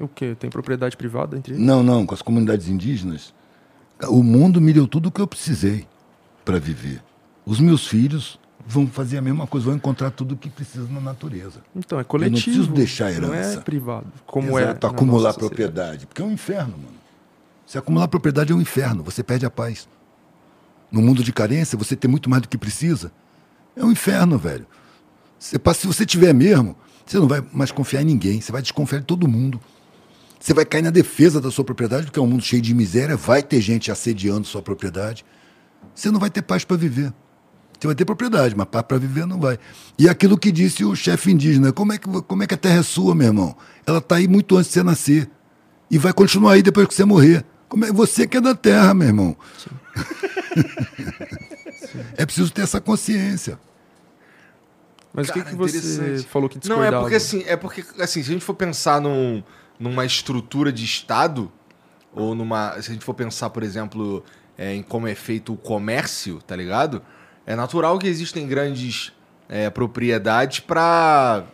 O 0.00 0.08
quê? 0.08 0.34
Tem 0.38 0.50
propriedade 0.50 0.96
privada 0.96 1.36
entre 1.36 1.54
eles? 1.54 1.64
Não, 1.64 1.82
não, 1.82 2.04
com 2.06 2.14
as 2.14 2.22
comunidades 2.22 2.68
indígenas. 2.68 3.32
O 4.08 4.22
mundo 4.22 4.60
me 4.60 4.72
deu 4.72 4.86
tudo 4.86 5.06
o 5.08 5.10
que 5.12 5.20
eu 5.20 5.26
precisei 5.26 5.86
para 6.44 6.58
viver. 6.58 7.02
Os 7.46 7.60
meus 7.60 7.86
filhos 7.86 8.38
vão 8.66 8.86
fazer 8.86 9.16
a 9.18 9.22
mesma 9.22 9.46
coisa, 9.46 9.66
vão 9.66 9.76
encontrar 9.76 10.10
tudo 10.10 10.34
o 10.34 10.36
que 10.36 10.50
precisam 10.50 10.88
na 10.90 11.00
natureza. 11.00 11.60
Então, 11.74 11.98
é 11.98 12.02
Eu 12.02 12.04
coletivo. 12.04 12.36
não 12.36 12.42
preciso 12.42 12.72
deixar 12.72 13.06
a 13.12 13.20
Não 13.20 13.32
é 13.32 13.38
herança. 13.38 13.60
privado. 13.60 14.06
Como 14.26 14.58
é. 14.58 14.62
Exato, 14.64 14.86
na 14.86 14.92
acumular 14.92 15.32
propriedade. 15.34 16.06
Porque 16.06 16.20
é 16.20 16.24
um 16.24 16.32
inferno, 16.32 16.72
mano. 16.76 16.96
Se 17.64 17.78
acumular 17.78 18.06
propriedade 18.08 18.52
é 18.52 18.54
um 18.54 18.60
inferno, 18.60 19.02
você 19.02 19.22
perde 19.22 19.46
a 19.46 19.50
paz. 19.50 19.88
No 20.90 21.00
mundo 21.00 21.22
de 21.24 21.32
carência, 21.32 21.76
você 21.78 21.96
ter 21.96 22.06
muito 22.08 22.28
mais 22.28 22.42
do 22.42 22.48
que 22.48 22.58
precisa. 22.58 23.10
É 23.74 23.84
um 23.84 23.90
inferno, 23.90 24.38
velho. 24.38 24.66
Você 25.38 25.58
se 25.74 25.86
você 25.86 26.06
tiver 26.06 26.32
mesmo, 26.32 26.76
você 27.04 27.18
não 27.18 27.28
vai 27.28 27.44
mais 27.52 27.70
confiar 27.70 28.02
em 28.02 28.06
ninguém, 28.06 28.40
você 28.40 28.52
vai 28.52 28.62
desconfiar 28.62 29.00
de 29.00 29.04
todo 29.06 29.28
mundo. 29.28 29.60
Você 30.38 30.54
vai 30.54 30.64
cair 30.64 30.82
na 30.82 30.90
defesa 30.90 31.40
da 31.40 31.50
sua 31.50 31.64
propriedade, 31.64 32.06
porque 32.06 32.18
é 32.18 32.22
um 32.22 32.26
mundo 32.26 32.42
cheio 32.42 32.62
de 32.62 32.74
miséria, 32.74 33.16
vai 33.16 33.42
ter 33.42 33.60
gente 33.60 33.90
assediando 33.90 34.46
sua 34.46 34.62
propriedade. 34.62 35.24
Você 35.94 36.10
não 36.10 36.20
vai 36.20 36.30
ter 36.30 36.42
paz 36.42 36.64
para 36.64 36.76
viver. 36.76 37.12
Você 37.78 37.86
vai 37.86 37.96
ter 37.96 38.04
propriedade, 38.04 38.54
mas 38.56 38.66
paz 38.66 38.84
para 38.86 38.98
viver 38.98 39.26
não 39.26 39.40
vai. 39.40 39.58
E 39.98 40.08
aquilo 40.08 40.38
que 40.38 40.52
disse 40.52 40.84
o 40.84 40.94
chefe 40.94 41.30
indígena, 41.30 41.72
como 41.72 41.92
é, 41.92 41.98
que, 41.98 42.08
como 42.08 42.42
é 42.42 42.46
que 42.46 42.54
a 42.54 42.56
terra 42.56 42.80
é 42.80 42.82
sua, 42.82 43.14
meu 43.14 43.26
irmão? 43.26 43.56
Ela 43.86 43.98
está 43.98 44.16
aí 44.16 44.28
muito 44.28 44.56
antes 44.56 44.68
de 44.68 44.74
você 44.74 44.82
nascer. 44.82 45.30
E 45.90 45.98
vai 45.98 46.12
continuar 46.12 46.52
aí 46.52 46.62
depois 46.62 46.86
que 46.86 46.94
você 46.94 47.04
morrer. 47.04 47.44
Como 47.68 47.84
é 47.84 47.92
você 47.92 48.26
que 48.26 48.36
é 48.36 48.40
da 48.40 48.54
terra, 48.54 48.94
meu 48.94 49.08
irmão? 49.08 49.36
é 52.16 52.24
preciso 52.24 52.52
ter 52.52 52.62
essa 52.62 52.80
consciência. 52.80 53.58
Mas 55.12 55.28
o 55.30 55.32
que, 55.32 55.42
que 55.42 55.54
você 55.54 56.18
falou 56.28 56.48
que 56.48 56.68
Não, 56.68 56.84
é 56.84 56.90
porque 56.90 57.14
assim, 57.14 57.42
é 57.46 57.56
porque 57.56 57.84
assim, 57.98 58.22
se 58.22 58.30
a 58.30 58.32
gente 58.34 58.44
for 58.44 58.54
pensar 58.54 59.00
num, 59.00 59.42
numa 59.78 60.04
estrutura 60.04 60.72
de 60.72 60.84
Estado, 60.84 61.50
ou 62.14 62.34
numa. 62.34 62.72
Se 62.80 62.90
a 62.90 62.94
gente 62.94 63.04
for 63.04 63.14
pensar, 63.14 63.50
por 63.50 63.62
exemplo, 63.62 64.24
é, 64.56 64.74
em 64.74 64.82
como 64.82 65.06
é 65.06 65.14
feito 65.14 65.52
o 65.52 65.56
comércio, 65.56 66.40
tá 66.46 66.56
ligado? 66.56 67.02
É 67.46 67.54
natural 67.54 67.98
que 67.98 68.06
existem 68.08 68.46
grandes 68.46 69.12
é, 69.48 69.68
propriedades 69.70 70.60
para 70.60 71.44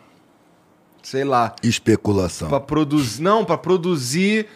sei 1.02 1.24
lá, 1.24 1.54
Especulação. 1.64 2.48
para 2.48 2.60
produzir, 2.60 3.20
não, 3.20 3.44
para 3.44 3.58
produzir 3.58 4.46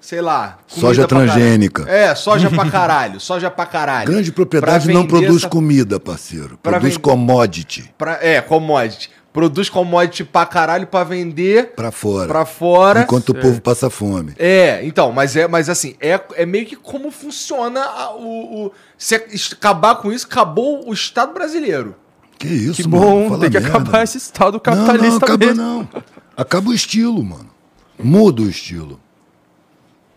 sei 0.00 0.20
lá, 0.20 0.58
Soja 0.66 1.06
transgênica. 1.06 1.88
É, 1.88 2.14
soja 2.14 2.50
pra 2.50 2.68
caralho, 2.70 3.18
soja 3.20 3.50
pra 3.50 3.64
caralho. 3.64 4.06
Grande 4.10 4.30
propriedade 4.32 4.84
Pra 4.84 4.92
não 4.94 5.06
produz 5.06 5.36
essa- 5.38 5.48
comida, 5.48 5.98
parceiro. 5.98 6.58
Pra 6.62 6.72
Produz 6.72 6.94
vender- 6.94 7.02
commodity 7.02 7.94
Pra- 7.96 8.18
é, 8.20 8.40
commodity. 8.42 9.10
Produz 9.34 9.68
commodity 9.68 10.22
pra 10.22 10.46
caralho 10.46 10.86
pra 10.86 11.02
vender 11.02 11.72
pra 11.74 11.90
fora. 11.90 12.28
pra 12.28 12.46
fora. 12.46 13.02
Enquanto 13.02 13.30
o 13.30 13.34
povo 13.34 13.60
passa 13.60 13.90
fome. 13.90 14.32
É, 14.38 14.86
então, 14.86 15.10
mas 15.10 15.34
é, 15.34 15.48
mas 15.48 15.68
assim, 15.68 15.96
é, 16.00 16.20
é 16.36 16.46
meio 16.46 16.64
que 16.64 16.76
como 16.76 17.10
funciona 17.10 17.80
a- 17.82 18.14
o, 18.14 18.66
o- 18.66 18.72
Se 18.96 19.16
acabar 19.52 19.96
com 19.96 20.12
isso, 20.12 20.24
acabou 20.26 20.88
o 20.88 20.92
Estado 20.94 21.34
brasileiro. 21.34 21.96
Que 22.38 22.46
isso, 22.46 22.74
Que 22.82 22.86
mano? 22.88 23.02
bom, 23.04 23.28
Fala 23.30 23.40
tem 23.40 23.50
que 23.50 23.58
merda. 23.60 23.76
acabar 23.78 24.04
esse 24.04 24.18
estado 24.18 24.52
Não, 24.54 24.60
capitalista 24.60 25.08
não, 25.10 25.16
acaba 25.16 25.46
mesmo. 25.46 25.62
não. 25.62 25.88
Acaba 26.36 26.70
o 26.70 26.74
estilo, 26.74 27.24
mano. 27.24 27.50
Muda 27.98 28.40
o 28.42 28.48
estilo. 28.48 29.00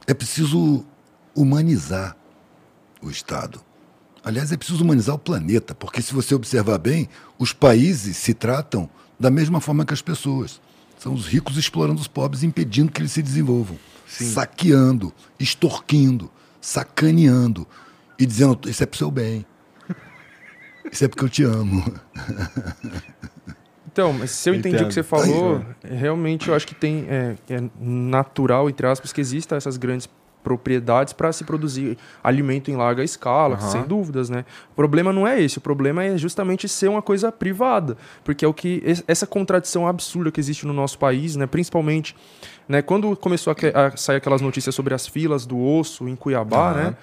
É 0.05 0.13
preciso 0.13 0.85
humanizar 1.35 2.15
o 3.01 3.09
Estado. 3.09 3.61
Aliás, 4.23 4.51
é 4.51 4.57
preciso 4.57 4.83
humanizar 4.83 5.15
o 5.15 5.19
planeta, 5.19 5.73
porque 5.75 6.01
se 6.01 6.13
você 6.13 6.33
observar 6.35 6.77
bem, 6.77 7.07
os 7.39 7.53
países 7.53 8.17
se 8.17 8.33
tratam 8.33 8.89
da 9.19 9.29
mesma 9.31 9.59
forma 9.59 9.85
que 9.85 9.93
as 9.93 10.01
pessoas. 10.01 10.61
São 10.97 11.13
os 11.13 11.27
ricos 11.27 11.57
explorando 11.57 12.01
os 12.01 12.07
pobres, 12.07 12.43
impedindo 12.43 12.91
que 12.91 13.01
eles 13.01 13.11
se 13.11 13.21
desenvolvam. 13.21 13.77
Saqueando, 14.07 15.13
extorquindo, 15.39 16.31
sacaneando 16.59 17.67
e 18.17 18.25
dizendo: 18.25 18.69
Isso 18.69 18.81
é 18.81 18.85
pro 18.85 18.97
seu 18.97 19.11
bem. 19.11 19.45
Isso 20.91 21.05
é 21.05 21.07
porque 21.07 21.25
eu 21.25 21.29
te 21.29 21.43
amo. 21.43 21.83
Então, 23.97 24.13
mas 24.13 24.29
se 24.29 24.47
eu 24.47 24.53
entendi 24.53 24.75
o 24.75 24.77
Entendo. 24.77 24.87
que 24.89 24.93
você 24.93 25.01
falou, 25.01 25.65
realmente 25.83 26.49
eu 26.49 26.53
acho 26.53 26.67
que 26.67 26.75
tem 26.75 27.07
é, 27.09 27.35
é 27.49 27.63
natural, 27.79 28.69
entre 28.69 28.85
aspas, 28.85 29.11
que 29.11 29.19
existam 29.19 29.55
essas 29.55 29.75
grandes 29.75 30.07
propriedades 30.47 31.11
para 31.11 31.29
se 31.33 31.43
produzir 31.43 31.97
alimento 32.23 32.71
em 32.71 32.77
larga 32.77 33.03
escala, 33.03 33.55
Aham. 33.57 33.69
sem 33.69 33.83
dúvidas, 33.83 34.29
né? 34.29 34.45
O 34.71 34.75
problema 34.75 35.11
não 35.11 35.27
é 35.27 35.41
esse, 35.43 35.57
o 35.57 35.61
problema 35.61 36.05
é 36.05 36.17
justamente 36.17 36.69
ser 36.69 36.87
uma 36.87 37.01
coisa 37.01 37.33
privada, 37.33 37.97
porque 38.23 38.45
é 38.45 38.47
o 38.47 38.53
que 38.53 38.81
es- 38.85 39.03
essa 39.09 39.27
contradição 39.27 39.85
absurda 39.85 40.31
que 40.31 40.39
existe 40.39 40.65
no 40.65 40.71
nosso 40.71 40.97
país, 40.97 41.35
né? 41.35 41.45
Principalmente, 41.45 42.15
né? 42.65 42.81
Quando 42.81 43.13
começou 43.17 43.53
a, 43.53 43.87
a 43.87 43.97
sair 43.97 44.15
aquelas 44.17 44.41
notícias 44.41 44.73
sobre 44.73 44.93
as 44.93 45.05
filas 45.05 45.45
do 45.45 45.59
osso 45.61 46.07
em 46.07 46.15
Cuiabá, 46.15 46.71
Aham. 46.71 46.73
né? 46.91 46.95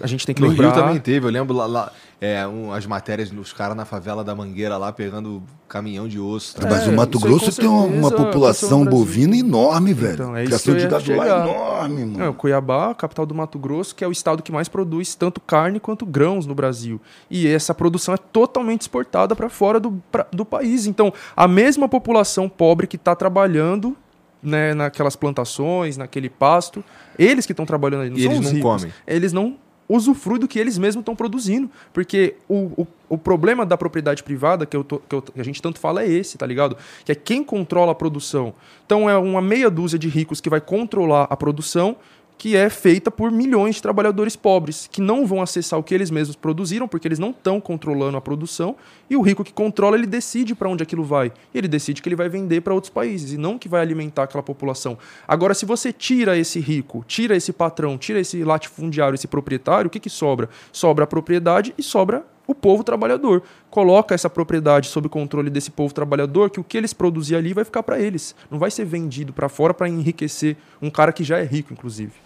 A 0.00 0.06
gente 0.06 0.26
tem 0.26 0.34
que 0.34 0.40
No 0.42 0.48
lembrar. 0.48 0.72
Rio 0.72 0.82
também 0.82 1.00
teve, 1.00 1.26
eu 1.26 1.30
lembro 1.30 1.56
lá, 1.56 1.66
lá, 1.66 1.92
é, 2.20 2.46
um- 2.46 2.72
as 2.72 2.84
matérias 2.86 3.30
dos 3.30 3.52
caras 3.52 3.76
na 3.76 3.84
favela 3.84 4.22
da 4.22 4.34
Mangueira 4.34 4.76
lá 4.76 4.92
pegando 4.92 5.42
caminhão 5.68 6.06
de 6.06 6.18
osso. 6.20 6.54
tá? 6.56 6.68
Mas 6.68 6.86
É, 6.86 6.90
o 6.90 6.96
Mato 6.96 7.18
Grosso 7.18 7.50
tem 7.54 7.68
uma, 7.68 7.84
uma 7.84 8.10
população 8.10 8.84
no 8.84 8.90
bovina 8.90 9.36
enorme, 9.36 9.92
velho. 9.94 10.14
Então, 10.14 10.36
é 10.36 10.40
isso 10.44 10.48
Criação 10.50 10.74
de 10.76 10.86
gado 10.86 11.16
lá 11.16 11.26
é 11.26 11.30
enorme, 11.50 12.04
mano. 12.04 12.18
Não, 12.18 12.32
Cuiabá, 12.32 12.94
capital 12.94 13.24
do 13.26 13.34
Mato 13.34 13.58
Grosso, 13.58 13.94
que 13.94 14.04
é 14.04 14.08
o 14.08 14.12
estado 14.12 14.42
que 14.42 14.52
mais 14.52 14.68
produz 14.68 15.14
tanto 15.14 15.40
carne 15.40 15.80
quanto 15.80 16.04
grãos 16.06 16.46
no 16.46 16.54
Brasil. 16.54 17.00
E 17.30 17.46
essa 17.48 17.74
produção 17.74 18.12
é 18.14 18.18
totalmente 18.18 18.82
exportada 18.82 19.34
para 19.34 19.48
fora 19.48 19.80
do, 19.80 19.92
pra- 20.12 20.26
do 20.32 20.44
país. 20.44 20.86
Então, 20.86 21.12
a 21.36 21.48
mesma 21.48 21.88
população 21.88 22.48
pobre 22.48 22.86
que 22.86 22.96
está 22.96 23.14
trabalhando 23.14 23.96
né, 24.42 24.74
naquelas 24.74 25.16
plantações, 25.16 25.96
naquele 25.96 26.28
pasto, 26.28 26.84
eles 27.18 27.46
que 27.46 27.52
estão 27.52 27.66
trabalhando 27.66 28.02
ali, 28.02 28.10
não 28.10 28.16
E 28.18 28.22
são 28.22 28.32
eles 28.32 28.44
não 28.46 28.52
ricos. 28.52 28.70
comem. 28.82 28.92
Eles 29.06 29.32
não 29.32 29.56
usufruem 29.88 30.40
do 30.40 30.48
que 30.48 30.58
eles 30.58 30.76
mesmos 30.78 31.02
estão 31.02 31.14
produzindo. 31.16 31.70
Porque 31.92 32.34
o, 32.48 32.82
o, 32.82 32.86
o 33.10 33.18
problema 33.18 33.64
da 33.64 33.76
propriedade 33.76 34.22
privada, 34.22 34.66
que, 34.66 34.76
eu 34.76 34.82
tô- 34.84 34.98
que 34.98 35.14
eu- 35.14 35.22
que 35.22 35.40
a 35.40 35.44
gente 35.44 35.62
tanto 35.62 35.78
fala, 35.78 36.02
é 36.02 36.08
esse, 36.08 36.36
tá 36.38 36.46
ligado? 36.46 36.76
Que 37.04 37.12
é 37.12 37.14
quem 37.14 37.42
controla 37.44 37.92
a 37.92 37.94
produção. 37.94 38.52
Então 38.84 39.08
é 39.08 39.16
uma 39.16 39.40
meia 39.40 39.70
dúzia 39.70 39.98
de 39.98 40.08
ricos 40.08 40.40
que 40.40 40.50
vai 40.50 40.60
controlar 40.60 41.26
a 41.30 41.36
produção, 41.36 41.96
que 42.38 42.56
é 42.56 42.68
feita 42.68 43.10
por 43.10 43.30
milhões 43.30 43.76
de 43.76 43.82
trabalhadores 43.82 44.36
pobres, 44.36 44.88
que 44.90 45.00
não 45.00 45.26
vão 45.26 45.40
acessar 45.40 45.78
o 45.78 45.82
que 45.82 45.94
eles 45.94 46.10
mesmos 46.10 46.36
produziram, 46.36 46.86
porque 46.86 47.08
eles 47.08 47.18
não 47.18 47.30
estão 47.30 47.60
controlando 47.60 48.16
a 48.16 48.20
produção, 48.20 48.76
e 49.08 49.16
o 49.16 49.22
rico 49.22 49.42
que 49.42 49.52
controla, 49.52 49.96
ele 49.96 50.06
decide 50.06 50.54
para 50.54 50.68
onde 50.68 50.82
aquilo 50.82 51.04
vai. 51.04 51.32
E 51.54 51.58
ele 51.58 51.68
decide 51.68 52.02
que 52.02 52.08
ele 52.08 52.16
vai 52.16 52.28
vender 52.28 52.60
para 52.60 52.74
outros 52.74 52.90
países, 52.90 53.32
e 53.32 53.38
não 53.38 53.58
que 53.58 53.68
vai 53.68 53.80
alimentar 53.80 54.24
aquela 54.24 54.42
população. 54.42 54.98
Agora, 55.26 55.54
se 55.54 55.64
você 55.64 55.92
tira 55.92 56.36
esse 56.36 56.60
rico, 56.60 57.04
tira 57.06 57.34
esse 57.34 57.52
patrão, 57.52 57.96
tira 57.96 58.20
esse 58.20 58.44
latifundiário, 58.44 59.14
esse 59.14 59.26
proprietário, 59.26 59.88
o 59.88 59.90
que, 59.90 60.00
que 60.00 60.10
sobra? 60.10 60.48
Sobra 60.72 61.04
a 61.04 61.06
propriedade 61.06 61.74
e 61.78 61.82
sobra 61.82 62.24
o 62.46 62.54
povo 62.54 62.84
trabalhador. 62.84 63.42
Coloca 63.70 64.14
essa 64.14 64.30
propriedade 64.30 64.88
sob 64.88 65.08
controle 65.08 65.50
desse 65.50 65.70
povo 65.70 65.92
trabalhador, 65.92 66.50
que 66.50 66.60
o 66.60 66.64
que 66.64 66.76
eles 66.76 66.92
produzirem 66.92 67.40
ali 67.40 67.54
vai 67.54 67.64
ficar 67.64 67.82
para 67.82 67.98
eles. 67.98 68.34
Não 68.50 68.58
vai 68.58 68.70
ser 68.70 68.84
vendido 68.84 69.32
para 69.32 69.48
fora 69.48 69.74
para 69.74 69.88
enriquecer 69.88 70.56
um 70.80 70.90
cara 70.90 71.12
que 71.12 71.24
já 71.24 71.38
é 71.38 71.44
rico, 71.44 71.72
inclusive. 71.72 72.25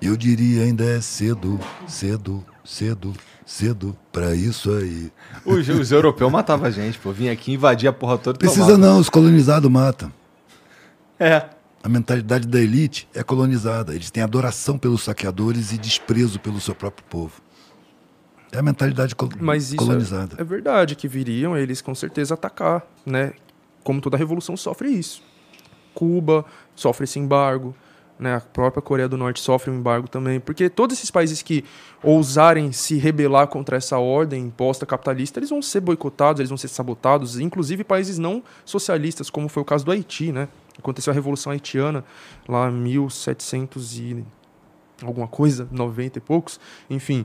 Eu 0.00 0.16
diria 0.16 0.62
ainda 0.62 0.84
é 0.84 1.00
cedo, 1.00 1.60
cedo, 1.86 2.44
cedo, 2.64 3.12
cedo 3.44 3.96
pra 4.10 4.34
isso 4.34 4.72
aí. 4.72 5.12
Os, 5.44 5.68
os 5.68 5.92
europeus 5.92 6.30
matavam 6.32 6.66
a 6.66 6.70
gente, 6.70 6.98
pô. 6.98 7.12
Vinha 7.12 7.32
aqui, 7.32 7.52
invadia 7.52 7.90
a 7.90 7.92
porra 7.92 8.16
toda 8.16 8.36
e 8.36 8.40
Precisa 8.40 8.62
tomava. 8.64 8.78
não, 8.78 8.98
os 8.98 9.10
colonizados 9.10 9.70
matam. 9.70 10.10
É. 11.18 11.46
A 11.82 11.88
mentalidade 11.88 12.46
da 12.46 12.60
elite 12.60 13.08
é 13.14 13.22
colonizada. 13.22 13.94
Eles 13.94 14.10
têm 14.10 14.22
adoração 14.22 14.78
pelos 14.78 15.02
saqueadores 15.02 15.72
e 15.72 15.78
desprezo 15.78 16.38
pelo 16.40 16.60
seu 16.60 16.74
próprio 16.74 17.04
povo. 17.08 17.40
É 18.52 18.58
a 18.58 18.62
mentalidade 18.62 19.14
col- 19.14 19.28
Mas 19.38 19.68
isso 19.68 19.76
colonizada. 19.76 20.36
é, 20.38 20.40
é 20.40 20.44
verdade, 20.44 20.96
que 20.96 21.06
viriam 21.06 21.56
eles 21.56 21.80
com 21.80 21.94
certeza 21.94 22.34
atacar, 22.34 22.84
né? 23.06 23.32
Como 23.84 24.00
toda 24.00 24.16
revolução 24.16 24.56
sofre 24.56 24.88
isso. 24.90 25.22
Cuba 25.94 26.44
sofre 26.74 27.04
esse 27.04 27.18
embargo, 27.18 27.74
né? 28.20 28.36
A 28.36 28.40
própria 28.40 28.82
Coreia 28.82 29.08
do 29.08 29.16
Norte 29.16 29.40
sofre 29.40 29.70
um 29.70 29.76
embargo 29.76 30.06
também, 30.06 30.38
porque 30.38 30.68
todos 30.68 30.96
esses 30.96 31.10
países 31.10 31.40
que 31.40 31.64
ousarem 32.02 32.70
se 32.70 32.98
rebelar 32.98 33.48
contra 33.48 33.78
essa 33.78 33.98
ordem 33.98 34.44
imposta 34.44 34.84
capitalista, 34.84 35.38
eles 35.38 35.48
vão 35.48 35.62
ser 35.62 35.80
boicotados, 35.80 36.38
eles 36.38 36.50
vão 36.50 36.58
ser 36.58 36.68
sabotados, 36.68 37.40
inclusive 37.40 37.82
países 37.82 38.18
não 38.18 38.42
socialistas, 38.64 39.30
como 39.30 39.48
foi 39.48 39.62
o 39.62 39.66
caso 39.66 39.84
do 39.84 39.90
Haiti, 39.90 40.30
né? 40.30 40.48
Aconteceu 40.78 41.10
a 41.10 41.14
Revolução 41.14 41.50
Haitiana 41.50 42.04
lá 42.46 42.70
em 42.70 42.74
1700 42.74 43.98
e 43.98 44.24
alguma 45.02 45.26
coisa, 45.26 45.66
90 45.70 46.18
e 46.18 46.20
poucos, 46.20 46.60
enfim, 46.90 47.24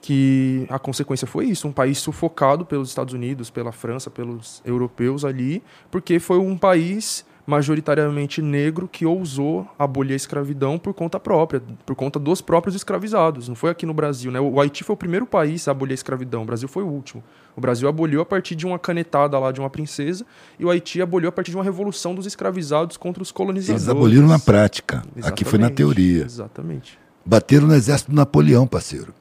que 0.00 0.66
a 0.70 0.78
consequência 0.78 1.26
foi 1.26 1.46
isso, 1.46 1.68
um 1.68 1.72
país 1.72 1.98
sufocado 1.98 2.64
pelos 2.64 2.88
Estados 2.88 3.12
Unidos, 3.12 3.50
pela 3.50 3.72
França, 3.72 4.10
pelos 4.10 4.62
europeus 4.64 5.22
ali, 5.22 5.62
porque 5.90 6.18
foi 6.18 6.38
um 6.38 6.56
país 6.56 7.26
majoritariamente 7.46 8.40
negro 8.40 8.88
que 8.88 9.04
ousou 9.04 9.66
abolir 9.78 10.12
a 10.12 10.16
escravidão 10.16 10.78
por 10.78 10.94
conta 10.94 11.18
própria, 11.18 11.62
por 11.84 11.96
conta 11.96 12.18
dos 12.18 12.40
próprios 12.40 12.74
escravizados. 12.76 13.48
Não 13.48 13.54
foi 13.54 13.70
aqui 13.70 13.84
no 13.84 13.94
Brasil, 13.94 14.30
né? 14.30 14.40
O 14.40 14.60
Haiti 14.60 14.84
foi 14.84 14.94
o 14.94 14.96
primeiro 14.96 15.26
país 15.26 15.66
a 15.66 15.70
abolir 15.70 15.92
a 15.92 15.94
escravidão, 15.94 16.42
o 16.42 16.44
Brasil 16.44 16.68
foi 16.68 16.82
o 16.82 16.88
último. 16.88 17.22
O 17.56 17.60
Brasil 17.60 17.88
aboliu 17.88 18.20
a 18.20 18.26
partir 18.26 18.54
de 18.54 18.66
uma 18.66 18.78
canetada 18.78 19.38
lá 19.38 19.52
de 19.52 19.60
uma 19.60 19.68
princesa 19.68 20.24
e 20.58 20.64
o 20.64 20.70
Haiti 20.70 21.02
aboliu 21.02 21.28
a 21.28 21.32
partir 21.32 21.50
de 21.50 21.56
uma 21.56 21.64
revolução 21.64 22.14
dos 22.14 22.26
escravizados 22.26 22.96
contra 22.96 23.22
os 23.22 23.32
colonizadores. 23.32 23.82
Eles 23.82 23.88
aboliram 23.88 24.26
na 24.26 24.38
prática. 24.38 25.02
Aqui 25.22 25.44
foi 25.44 25.58
na 25.58 25.66
Exatamente, 25.66 25.76
teoria. 25.76 26.24
Exatamente. 26.24 26.98
Bateram 27.24 27.66
no 27.66 27.74
exército 27.74 28.10
do 28.10 28.16
Napoleão, 28.16 28.66
parceiro. 28.66 29.12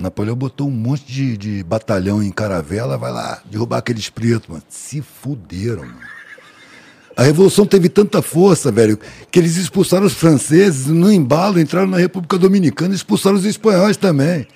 Napoleão 0.00 0.34
botou 0.34 0.66
um 0.66 0.72
monte 0.72 1.04
de, 1.04 1.36
de 1.36 1.62
batalhão 1.62 2.22
em 2.22 2.30
caravela, 2.30 2.96
vai 2.96 3.12
lá, 3.12 3.42
derrubar 3.44 3.78
aqueles 3.78 4.08
pretos, 4.08 4.48
mano. 4.48 4.62
Se 4.68 5.02
fuderam, 5.02 5.82
mano. 5.82 6.19
A 7.20 7.22
revolução 7.22 7.66
teve 7.66 7.90
tanta 7.90 8.22
força, 8.22 8.72
velho, 8.72 8.98
que 9.30 9.38
eles 9.38 9.56
expulsaram 9.58 10.06
os 10.06 10.14
franceses, 10.14 10.86
no 10.86 11.12
embalo, 11.12 11.60
entraram 11.60 11.86
na 11.86 11.98
República 11.98 12.38
Dominicana 12.38 12.94
e 12.94 12.96
expulsaram 12.96 13.36
os 13.36 13.44
espanhóis 13.44 13.98
também. 13.98 14.46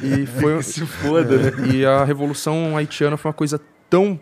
E 0.00 0.24
foi 0.40 0.62
Se 0.62 0.86
foda, 0.86 1.36
né? 1.36 1.74
E 1.74 1.84
a 1.84 2.04
revolução 2.04 2.76
haitiana 2.76 3.16
foi 3.16 3.28
uma 3.28 3.34
coisa 3.34 3.60
tão 3.90 4.20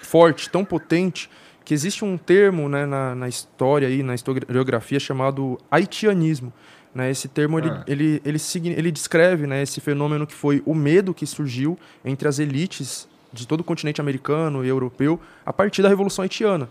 forte, 0.00 0.48
tão 0.48 0.64
potente 0.64 1.28
que 1.64 1.74
existe 1.74 2.04
um 2.04 2.16
termo, 2.16 2.68
né, 2.68 2.86
na, 2.86 3.16
na 3.16 3.28
história 3.28 3.88
aí, 3.88 4.02
na 4.04 4.14
historiografia 4.14 5.00
chamado 5.00 5.58
haitianismo. 5.68 6.52
Né, 6.94 7.10
esse 7.10 7.26
termo 7.26 7.58
ele, 7.58 7.68
Ah. 7.70 7.84
ele, 7.88 8.22
ele, 8.24 8.38
signi- 8.38 8.74
ele 8.78 8.92
descreve 8.92 9.44
né, 9.44 9.60
esse 9.62 9.80
fenômeno 9.80 10.24
que 10.24 10.34
foi 10.34 10.62
o 10.64 10.72
medo 10.74 11.12
que 11.12 11.26
surgiu 11.26 11.76
entre 12.04 12.28
as 12.28 12.38
elites 12.38 13.08
de 13.32 13.46
todo 13.46 13.60
o 13.60 13.64
continente 13.64 14.00
americano 14.00 14.64
e 14.64 14.68
europeu 14.68 15.20
a 15.44 15.52
partir 15.52 15.82
da 15.82 15.88
Revolução 15.88 16.22
Haitiana. 16.22 16.68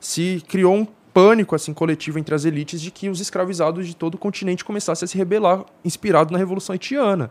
Se 0.00 0.42
criou 0.48 0.74
um 0.74 0.86
pânico 1.12 1.54
assim 1.54 1.74
coletivo 1.74 2.18
entre 2.18 2.34
as 2.34 2.44
elites 2.44 2.80
de 2.80 2.90
que 2.90 3.08
os 3.08 3.20
escravizados 3.20 3.86
de 3.86 3.94
todo 3.94 4.14
o 4.14 4.18
continente 4.18 4.64
começassem 4.64 5.04
a 5.04 5.08
se 5.08 5.16
rebelar, 5.16 5.64
inspirado 5.84 6.32
na 6.32 6.38
Revolução 6.38 6.72
Haitiana. 6.72 7.30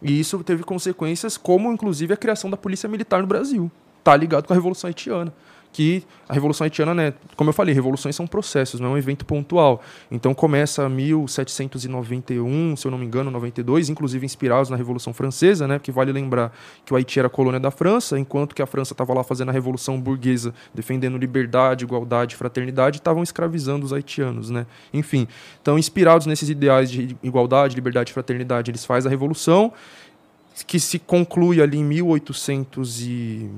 E 0.00 0.20
isso 0.20 0.42
teve 0.44 0.62
consequências 0.62 1.36
como, 1.36 1.72
inclusive, 1.72 2.12
a 2.12 2.16
criação 2.16 2.50
da 2.50 2.56
Polícia 2.56 2.88
Militar 2.88 3.20
no 3.20 3.26
Brasil. 3.26 3.70
Tá 4.04 4.14
ligado 4.14 4.46
com 4.46 4.52
a 4.52 4.56
Revolução 4.56 4.88
Haitiana. 4.88 5.32
Que 5.76 6.02
a 6.26 6.32
Revolução 6.32 6.64
Haitiana, 6.64 6.94
né, 6.94 7.12
como 7.36 7.50
eu 7.50 7.52
falei, 7.52 7.74
revoluções 7.74 8.16
são 8.16 8.26
processos, 8.26 8.80
não 8.80 8.88
é 8.88 8.92
um 8.92 8.96
evento 8.96 9.26
pontual. 9.26 9.82
Então 10.10 10.32
começa 10.32 10.88
1791, 10.88 12.74
se 12.76 12.86
eu 12.86 12.90
não 12.90 12.96
me 12.96 13.04
engano, 13.04 13.30
92, 13.30 13.90
inclusive 13.90 14.24
inspirados 14.24 14.70
na 14.70 14.76
Revolução 14.76 15.12
Francesa, 15.12 15.68
né, 15.68 15.78
porque 15.78 15.92
vale 15.92 16.12
lembrar 16.12 16.50
que 16.82 16.94
o 16.94 16.96
Haiti 16.96 17.18
era 17.18 17.28
colônia 17.28 17.60
da 17.60 17.70
França, 17.70 18.18
enquanto 18.18 18.54
que 18.54 18.62
a 18.62 18.66
França 18.66 18.94
estava 18.94 19.12
lá 19.12 19.22
fazendo 19.22 19.50
a 19.50 19.52
Revolução 19.52 20.00
Burguesa, 20.00 20.54
defendendo 20.74 21.18
liberdade, 21.18 21.84
igualdade, 21.84 22.36
fraternidade, 22.36 22.96
estavam 22.96 23.22
escravizando 23.22 23.84
os 23.84 23.92
haitianos, 23.92 24.48
né? 24.48 24.64
Enfim, 24.94 25.28
então 25.60 25.78
inspirados 25.78 26.26
nesses 26.26 26.48
ideais 26.48 26.90
de 26.90 27.14
igualdade, 27.22 27.74
liberdade 27.74 28.12
e 28.12 28.14
fraternidade, 28.14 28.70
eles 28.70 28.86
fazem 28.86 29.08
a 29.08 29.10
Revolução, 29.10 29.74
que 30.66 30.80
se 30.80 30.98
conclui 30.98 31.60
ali 31.60 31.76
em 31.76 31.84
1800 31.84 33.02
e 33.02 33.50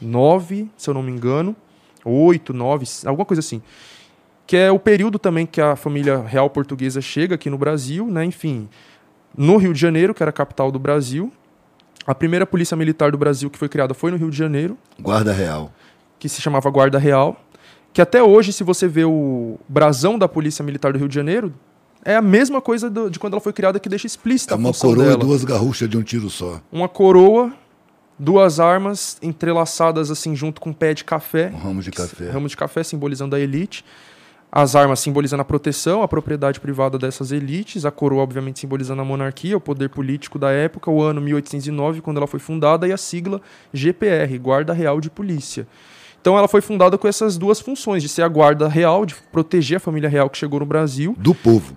9, 0.00 0.68
se 0.76 0.90
eu 0.90 0.94
não 0.94 1.02
me 1.02 1.10
engano, 1.10 1.54
8, 2.04 2.52
9, 2.52 2.86
alguma 3.06 3.24
coisa 3.24 3.40
assim. 3.40 3.62
Que 4.46 4.56
é 4.56 4.70
o 4.70 4.78
período 4.78 5.18
também 5.18 5.44
que 5.44 5.60
a 5.60 5.74
família 5.74 6.18
real 6.22 6.48
portuguesa 6.48 7.00
chega 7.00 7.34
aqui 7.34 7.50
no 7.50 7.58
Brasil, 7.58 8.06
né? 8.06 8.24
Enfim, 8.24 8.68
no 9.36 9.56
Rio 9.56 9.72
de 9.72 9.80
Janeiro, 9.80 10.14
que 10.14 10.22
era 10.22 10.30
a 10.30 10.32
capital 10.32 10.70
do 10.70 10.78
Brasil. 10.78 11.32
A 12.06 12.14
primeira 12.14 12.46
polícia 12.46 12.76
militar 12.76 13.10
do 13.10 13.18
Brasil 13.18 13.50
que 13.50 13.58
foi 13.58 13.68
criada 13.68 13.92
foi 13.92 14.12
no 14.12 14.16
Rio 14.16 14.30
de 14.30 14.36
Janeiro. 14.36 14.78
Guarda 15.00 15.32
Real. 15.32 15.72
Que 16.18 16.28
se 16.28 16.40
chamava 16.40 16.70
Guarda 16.70 16.98
Real. 16.98 17.36
Que 17.92 18.00
até 18.00 18.22
hoje, 18.22 18.52
se 18.52 18.62
você 18.62 18.86
vê 18.86 19.04
o 19.04 19.58
brasão 19.68 20.18
da 20.18 20.28
Polícia 20.28 20.62
Militar 20.62 20.92
do 20.92 20.98
Rio 20.98 21.08
de 21.08 21.14
Janeiro, 21.14 21.52
é 22.04 22.14
a 22.14 22.22
mesma 22.22 22.60
coisa 22.60 22.88
do, 22.88 23.10
de 23.10 23.18
quando 23.18 23.32
ela 23.32 23.40
foi 23.40 23.52
criada 23.52 23.80
que 23.80 23.88
deixa 23.88 24.06
explícita 24.06 24.54
é 24.54 24.56
uma 24.56 24.72
coroa 24.72 25.04
dela. 25.04 25.16
e 25.16 25.18
duas 25.18 25.42
garruchas 25.42 25.88
de 25.88 25.98
um 25.98 26.02
tiro 26.02 26.30
só. 26.30 26.60
Uma 26.70 26.88
coroa 26.88 27.52
duas 28.18 28.58
armas 28.60 29.18
entrelaçadas 29.22 30.10
assim 30.10 30.34
junto 30.34 30.60
com 30.60 30.70
um 30.70 30.72
pé 30.72 30.94
de 30.94 31.04
café. 31.04 31.50
Um 31.54 31.58
ramo 31.58 31.82
de 31.82 31.90
café. 31.90 32.30
Ramo 32.30 32.48
de 32.48 32.56
café 32.56 32.82
simbolizando 32.82 33.36
a 33.36 33.40
elite. 33.40 33.84
As 34.50 34.74
armas 34.74 35.00
simbolizando 35.00 35.42
a 35.42 35.44
proteção, 35.44 36.02
a 36.02 36.08
propriedade 36.08 36.60
privada 36.60 36.96
dessas 36.98 37.30
elites, 37.30 37.84
a 37.84 37.90
coroa 37.90 38.22
obviamente 38.22 38.60
simbolizando 38.60 39.02
a 39.02 39.04
monarquia, 39.04 39.56
o 39.56 39.60
poder 39.60 39.90
político 39.90 40.38
da 40.38 40.50
época, 40.50 40.90
o 40.90 41.02
ano 41.02 41.20
1809 41.20 42.00
quando 42.00 42.16
ela 42.18 42.26
foi 42.26 42.40
fundada 42.40 42.88
e 42.88 42.92
a 42.92 42.96
sigla 42.96 43.42
GPR, 43.72 44.38
Guarda 44.38 44.72
Real 44.72 45.00
de 45.00 45.10
Polícia. 45.10 45.66
Então 46.20 46.38
ela 46.38 46.48
foi 46.48 46.60
fundada 46.60 46.96
com 46.96 47.06
essas 47.06 47.36
duas 47.36 47.60
funções, 47.60 48.02
de 48.02 48.08
ser 48.08 48.22
a 48.22 48.28
guarda 48.28 48.66
real, 48.66 49.04
de 49.04 49.14
proteger 49.30 49.76
a 49.76 49.80
família 49.80 50.08
real 50.08 50.30
que 50.30 50.38
chegou 50.38 50.58
no 50.58 50.66
Brasil. 50.66 51.14
Do 51.18 51.34
povo. 51.34 51.76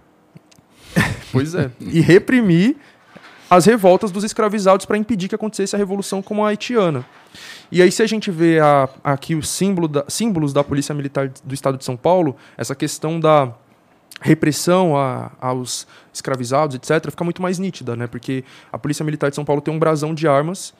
pois 1.31 1.53
é. 1.53 1.69
E 1.79 1.99
reprimir 1.99 2.77
as 3.49 3.65
revoltas 3.65 4.11
dos 4.11 4.23
escravizados 4.23 4.85
para 4.85 4.97
impedir 4.97 5.27
que 5.27 5.35
acontecesse 5.35 5.75
a 5.75 5.79
revolução 5.79 6.21
como 6.21 6.45
a 6.45 6.49
haitiana. 6.49 7.05
E 7.71 7.81
aí, 7.81 7.91
se 7.91 8.03
a 8.03 8.07
gente 8.07 8.29
vê 8.29 8.59
a, 8.59 8.87
aqui 9.03 9.35
os 9.35 9.49
símbolo 9.49 9.87
da, 9.87 10.05
símbolos 10.07 10.53
da 10.53 10.63
Polícia 10.63 10.93
Militar 10.93 11.31
do 11.43 11.53
Estado 11.53 11.77
de 11.77 11.85
São 11.85 11.97
Paulo, 11.97 12.35
essa 12.57 12.75
questão 12.75 13.19
da 13.19 13.53
repressão 14.21 14.97
a, 14.97 15.31
aos 15.39 15.87
escravizados, 16.13 16.75
etc., 16.75 17.09
fica 17.09 17.23
muito 17.23 17.41
mais 17.41 17.57
nítida, 17.57 17.95
né? 17.95 18.07
Porque 18.07 18.43
a 18.71 18.77
Polícia 18.77 19.03
Militar 19.03 19.29
de 19.29 19.35
São 19.35 19.45
Paulo 19.45 19.61
tem 19.61 19.73
um 19.73 19.79
brasão 19.79 20.13
de 20.13 20.27
armas 20.27 20.73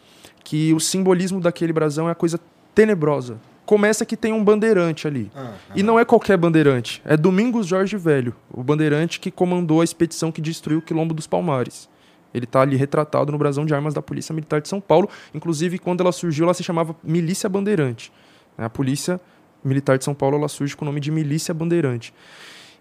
que 0.44 0.74
o 0.74 0.80
simbolismo 0.80 1.40
daquele 1.40 1.74
brasão 1.74 2.08
é 2.08 2.12
a 2.12 2.16
coisa 2.16 2.40
tenebrosa. 2.74 3.38
Começa 3.66 4.04
que 4.04 4.18
tem 4.18 4.34
um 4.34 4.44
bandeirante 4.44 5.08
ali. 5.08 5.32
Ah, 5.36 5.52
ah. 5.70 5.74
E 5.76 5.84
não 5.84 6.00
é 6.00 6.04
qualquer 6.04 6.38
bandeirante, 6.38 7.02
é 7.06 7.16
Domingos 7.16 7.68
Jorge 7.68 7.98
Velho, 7.98 8.36
o 8.52 8.64
bandeirante 8.64 9.20
que 9.20 9.30
comandou 9.30 9.82
a 9.82 9.84
expedição 9.84 10.32
que 10.32 10.42
destruiu 10.42 10.80
o 10.80 10.82
Quilombo 10.82 11.14
dos 11.14 11.28
Palmares. 11.28 11.88
Ele 12.34 12.46
está 12.46 12.62
ali 12.62 12.76
retratado 12.76 13.32
no 13.32 13.38
brasão 13.38 13.66
de 13.66 13.74
armas 13.74 13.94
da 13.94 14.02
Polícia 14.02 14.34
Militar 14.34 14.62
de 14.62 14.68
São 14.68 14.80
Paulo. 14.80 15.10
Inclusive, 15.34 15.80
quando 15.80 16.02
ela 16.02 16.12
surgiu, 16.12 16.46
ela 16.46 16.54
se 16.54 16.64
chamava 16.64 16.96
Milícia 17.04 17.50
Bandeirante. 17.50 18.12
A 18.58 18.70
Polícia 18.70 19.20
Militar 19.64 19.98
de 19.98 20.04
São 20.04 20.14
Paulo 20.14 20.38
ela 20.38 20.48
surge 20.48 20.76
com 20.76 20.86
o 20.86 20.88
nome 20.88 21.00
de 21.00 21.12
Milícia 21.12 21.54
Bandeirante. 21.54 22.14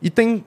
E 0.01 0.11
tem 0.11 0.45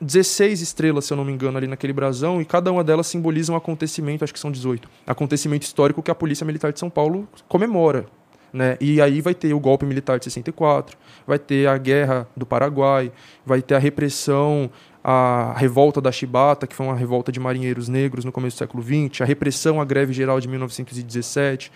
16 0.00 0.60
estrelas, 0.60 1.04
se 1.04 1.12
eu 1.12 1.16
não 1.16 1.24
me 1.24 1.32
engano, 1.32 1.56
ali 1.56 1.66
naquele 1.66 1.92
brasão, 1.92 2.40
e 2.40 2.44
cada 2.44 2.70
uma 2.72 2.82
delas 2.82 3.06
simboliza 3.06 3.52
um 3.52 3.56
acontecimento, 3.56 4.24
acho 4.24 4.32
que 4.32 4.38
são 4.38 4.50
18, 4.50 4.88
acontecimento 5.06 5.62
histórico 5.62 6.02
que 6.02 6.10
a 6.10 6.14
Polícia 6.14 6.44
Militar 6.44 6.72
de 6.72 6.80
São 6.80 6.90
Paulo 6.90 7.28
comemora. 7.48 8.06
Né? 8.52 8.76
E 8.80 9.00
aí 9.00 9.20
vai 9.22 9.34
ter 9.34 9.54
o 9.54 9.60
golpe 9.60 9.86
militar 9.86 10.18
de 10.18 10.24
64, 10.24 10.98
vai 11.26 11.38
ter 11.38 11.66
a 11.66 11.78
guerra 11.78 12.28
do 12.36 12.44
Paraguai, 12.44 13.10
vai 13.46 13.62
ter 13.62 13.74
a 13.74 13.78
repressão 13.78 14.70
a 15.04 15.54
revolta 15.56 16.00
da 16.00 16.12
Chibata, 16.12 16.66
que 16.66 16.74
foi 16.74 16.86
uma 16.86 16.94
revolta 16.94 17.32
de 17.32 17.40
marinheiros 17.40 17.88
negros 17.88 18.24
no 18.24 18.30
começo 18.30 18.56
do 18.56 18.58
século 18.58 18.82
XX, 18.82 19.20
a 19.20 19.24
repressão 19.24 19.80
à 19.80 19.84
greve 19.84 20.12
geral 20.12 20.40
de 20.40 20.48
1917. 20.48 21.72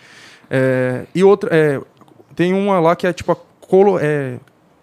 É, 0.49 1.05
e 1.13 1.23
outra, 1.23 1.49
é, 1.53 1.81
tem 2.35 2.53
uma 2.53 2.79
lá 2.79 2.95
que 2.95 3.05
é 3.05 3.11
tipo 3.11 3.31
a 3.31 3.35
colo, 3.59 3.99
é, 3.99 4.39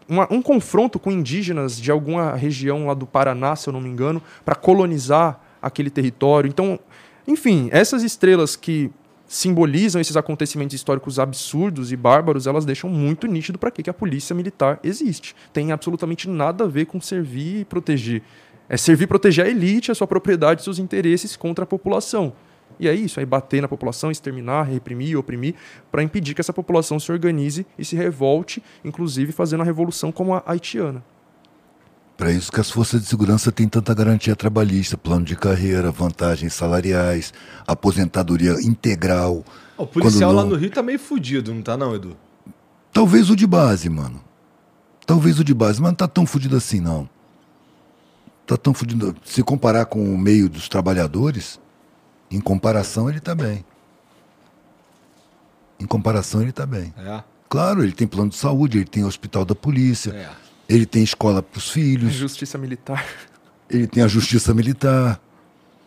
uma, 0.08 0.28
um 0.30 0.42
confronto 0.42 0.98
com 0.98 1.10
indígenas 1.10 1.80
de 1.80 1.90
alguma 1.90 2.34
região 2.34 2.86
lá 2.86 2.94
do 2.94 3.06
Paraná, 3.06 3.56
se 3.56 3.68
eu 3.68 3.72
não 3.72 3.80
me 3.80 3.88
engano, 3.88 4.22
para 4.44 4.54
colonizar 4.54 5.40
aquele 5.62 5.88
território. 5.88 6.48
Então, 6.48 6.78
enfim, 7.26 7.68
essas 7.72 8.02
estrelas 8.02 8.56
que 8.56 8.90
simbolizam 9.26 10.00
esses 10.00 10.16
acontecimentos 10.16 10.74
históricos 10.74 11.18
absurdos 11.18 11.92
e 11.92 11.96
bárbaros, 11.96 12.46
elas 12.46 12.64
deixam 12.64 12.90
muito 12.90 13.26
nítido 13.26 13.58
para 13.58 13.70
que, 13.70 13.88
a 13.88 13.94
polícia 13.94 14.34
militar 14.34 14.78
existe. 14.82 15.34
Tem 15.52 15.72
absolutamente 15.72 16.28
nada 16.28 16.64
a 16.64 16.68
ver 16.68 16.86
com 16.86 17.00
servir 17.00 17.60
e 17.60 17.64
proteger. 17.64 18.22
É 18.68 18.76
servir 18.76 19.04
e 19.04 19.06
proteger 19.06 19.46
a 19.46 19.48
elite, 19.48 19.90
a 19.90 19.94
sua 19.94 20.06
propriedade, 20.06 20.62
seus 20.62 20.78
interesses 20.78 21.36
contra 21.36 21.64
a 21.64 21.66
população. 21.66 22.32
E 22.78 22.88
é 22.88 22.94
isso, 22.94 23.20
é 23.20 23.26
bater 23.26 23.62
na 23.62 23.68
população, 23.68 24.10
exterminar, 24.10 24.64
reprimir, 24.64 25.16
oprimir, 25.16 25.54
para 25.92 26.02
impedir 26.02 26.34
que 26.34 26.40
essa 26.40 26.52
população 26.52 26.98
se 26.98 27.12
organize 27.12 27.66
e 27.78 27.84
se 27.84 27.94
revolte, 27.94 28.62
inclusive 28.84 29.32
fazendo 29.32 29.60
a 29.60 29.64
revolução 29.64 30.10
como 30.10 30.34
a 30.34 30.42
haitiana. 30.46 31.04
Para 32.16 32.30
isso 32.30 32.52
que 32.52 32.60
as 32.60 32.70
forças 32.70 33.02
de 33.02 33.08
segurança 33.08 33.50
têm 33.50 33.68
tanta 33.68 33.92
garantia 33.92 34.36
trabalhista, 34.36 34.96
plano 34.96 35.24
de 35.24 35.34
carreira, 35.34 35.90
vantagens 35.90 36.54
salariais, 36.54 37.34
aposentadoria 37.66 38.52
integral. 38.62 39.44
O 39.76 39.84
policial 39.84 40.32
não... 40.32 40.42
lá 40.42 40.44
no 40.44 40.54
Rio 40.54 40.70
tá 40.70 40.82
meio 40.82 40.98
fudido, 40.98 41.52
não 41.52 41.60
tá 41.60 41.76
não, 41.76 41.94
Edu? 41.94 42.16
Talvez 42.92 43.30
o 43.30 43.36
de 43.36 43.46
base, 43.46 43.88
mano. 43.88 44.22
Talvez 45.04 45.40
o 45.40 45.44
de 45.44 45.52
base, 45.52 45.82
mas 45.82 45.90
não 45.90 45.96
tá 45.96 46.06
tão 46.06 46.24
fudido 46.24 46.56
assim, 46.56 46.80
não. 46.80 47.08
Tá 48.46 48.56
tão 48.56 48.72
fudido. 48.72 49.16
Se 49.24 49.42
comparar 49.42 49.86
com 49.86 50.14
o 50.14 50.16
meio 50.16 50.48
dos 50.48 50.68
trabalhadores, 50.68 51.58
em 52.30 52.40
comparação 52.40 53.10
ele 53.10 53.18
tá 53.18 53.34
bem. 53.34 53.64
Em 55.80 55.86
comparação 55.86 56.42
ele 56.42 56.52
tá 56.52 56.64
bem. 56.64 56.94
É. 56.96 57.24
Claro, 57.48 57.82
ele 57.82 57.92
tem 57.92 58.06
plano 58.06 58.30
de 58.30 58.36
saúde, 58.36 58.78
ele 58.78 58.86
tem 58.86 59.04
hospital 59.04 59.44
da 59.44 59.54
polícia. 59.54 60.12
É 60.12 60.43
ele 60.68 60.86
tem 60.86 61.02
escola 61.02 61.42
para 61.42 61.58
os 61.58 61.70
filhos. 61.70 62.12
Justiça 62.12 62.56
militar. 62.58 63.04
Ele 63.68 63.86
tem 63.86 64.02
a 64.02 64.08
justiça 64.08 64.52
militar. 64.54 65.20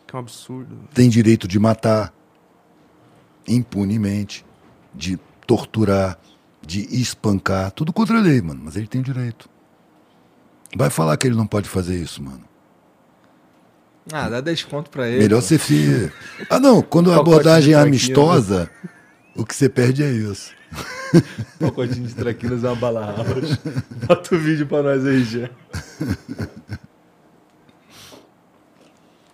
Que 0.06 0.15
é 0.15 0.17
um 0.17 0.19
absurdo. 0.19 0.77
Tem 0.93 1.09
direito 1.09 1.47
de 1.47 1.59
matar 1.59 2.14
impunemente, 3.47 4.45
de 4.93 5.17
torturar, 5.45 6.19
de 6.65 6.81
espancar, 6.91 7.72
tudo 7.72 7.93
contra 7.93 8.17
a 8.17 8.22
lei, 8.22 8.41
mano. 8.41 8.61
Mas 8.64 8.75
ele 8.75 8.88
tem 8.88 9.01
direito. 9.01 9.49
Vai 10.75 10.89
falar 10.89 11.15
que 11.17 11.27
ele 11.27 11.35
não 11.35 11.47
pode 11.47 11.69
fazer 11.69 11.95
isso, 11.95 12.22
mano. 12.22 12.43
Ah, 14.11 14.30
dá 14.30 14.41
desconto 14.41 14.89
pra 14.89 15.07
ele. 15.07 15.19
Melhor 15.19 15.41
ser 15.41 15.59
filho. 15.59 16.11
Ah, 16.49 16.59
não, 16.59 16.81
quando 16.81 17.11
a 17.11 17.17
abordagem 17.17 17.73
é 17.73 17.77
amistosa, 17.77 18.69
o 19.35 19.45
que 19.45 19.56
você 19.56 19.67
perde 19.67 20.03
é 20.03 20.11
isso. 20.11 20.57
Pacotinho 21.60 22.08
de 22.08 22.16
traquinas 22.16 22.64
é 22.64 22.68
uma 22.68 22.76
bala 22.76 23.06
house. 23.06 23.58
Bota 24.08 24.36
o 24.36 24.38
vídeo 24.38 24.68
pra 24.68 24.84
nós 24.84 25.06
aí, 25.06 25.24
Gê. 25.24 25.50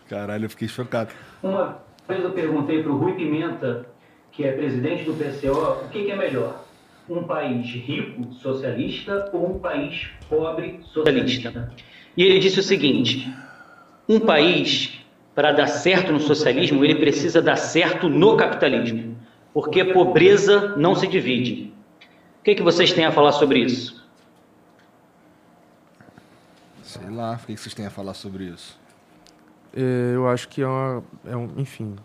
Caralho, 0.09 0.45
eu 0.45 0.49
fiquei 0.49 0.67
chocado. 0.67 1.11
Uma 1.41 1.79
vez 2.07 2.23
eu 2.23 2.31
perguntei 2.31 2.83
pro 2.83 2.97
Rui 2.97 3.13
Pimenta, 3.13 3.85
que 4.31 4.43
é 4.43 4.51
presidente 4.51 5.03
do 5.03 5.13
PCO, 5.13 5.85
o 5.85 5.89
que, 5.89 6.03
que 6.03 6.11
é 6.11 6.15
melhor? 6.15 6.63
Um 7.09 7.23
país 7.23 7.65
rico, 7.65 8.33
socialista, 8.35 9.29
ou 9.33 9.55
um 9.55 9.59
país 9.59 10.07
pobre, 10.29 10.79
socialista? 10.85 11.71
E 12.15 12.23
ele 12.23 12.39
disse 12.39 12.59
o 12.59 12.63
seguinte: 12.63 13.33
um 14.07 14.19
país, 14.19 14.99
para 15.35 15.51
dar 15.51 15.67
certo 15.67 16.13
no 16.13 16.19
socialismo, 16.19 16.85
ele 16.85 16.95
precisa 16.95 17.41
dar 17.41 17.57
certo 17.57 18.07
no 18.07 18.37
capitalismo 18.37 19.12
porque 19.53 19.85
pobreza 19.85 20.75
não 20.75 20.95
se 20.95 21.07
divide. 21.07 21.73
O 22.39 22.43
que, 22.43 22.55
que 22.55 22.63
vocês 22.63 22.91
têm 22.91 23.05
a 23.05 23.11
falar 23.11 23.31
sobre 23.31 23.59
isso? 23.59 24.03
Sei 26.81 27.09
lá, 27.09 27.39
o 27.41 27.45
que 27.45 27.55
vocês 27.55 27.73
têm 27.73 27.85
a 27.85 27.89
falar 27.89 28.13
sobre 28.13 28.45
isso? 28.45 28.77
É, 29.75 30.13
eu 30.13 30.27
acho 30.27 30.47
que 30.49 30.61
é, 30.61 30.67
uma, 30.67 31.03
é 31.25 31.35
um, 31.35 31.49
enfim, 31.57 31.95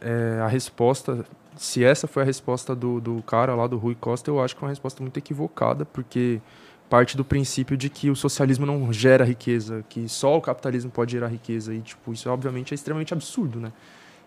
é, 0.00 0.40
a 0.40 0.46
resposta, 0.46 1.24
se 1.56 1.82
essa 1.82 2.06
foi 2.06 2.22
a 2.22 2.26
resposta 2.26 2.74
do, 2.74 3.00
do 3.00 3.22
cara 3.22 3.54
lá, 3.54 3.66
do 3.66 3.76
Rui 3.76 3.94
Costa, 3.94 4.30
eu 4.30 4.40
acho 4.40 4.54
que 4.54 4.62
é 4.62 4.64
uma 4.64 4.70
resposta 4.70 5.02
muito 5.02 5.16
equivocada, 5.16 5.84
porque 5.84 6.40
parte 6.88 7.16
do 7.16 7.24
princípio 7.24 7.76
de 7.76 7.88
que 7.88 8.10
o 8.10 8.14
socialismo 8.14 8.64
não 8.64 8.92
gera 8.92 9.24
riqueza, 9.24 9.84
que 9.88 10.08
só 10.08 10.36
o 10.36 10.40
capitalismo 10.40 10.90
pode 10.90 11.12
gerar 11.12 11.28
riqueza, 11.28 11.74
e 11.74 11.80
tipo, 11.80 12.12
isso 12.12 12.30
obviamente 12.30 12.72
é 12.72 12.76
extremamente 12.76 13.12
absurdo, 13.12 13.58
né? 13.58 13.72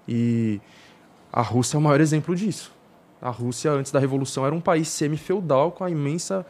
E 0.08 0.60
a 1.32 1.42
Rússia 1.42 1.78
é 1.78 1.80
o 1.80 1.82
maior 1.82 2.02
exemplo 2.02 2.36
disso. 2.36 2.72
A 3.22 3.30
Rússia, 3.30 3.72
antes 3.72 3.92
da 3.92 4.00
Revolução, 4.00 4.46
era 4.46 4.56
um 4.56 4.62
país 4.62 4.88
semi-feudal 4.88 5.72
com 5.72 5.84
a 5.84 5.90
imensa 5.90 6.46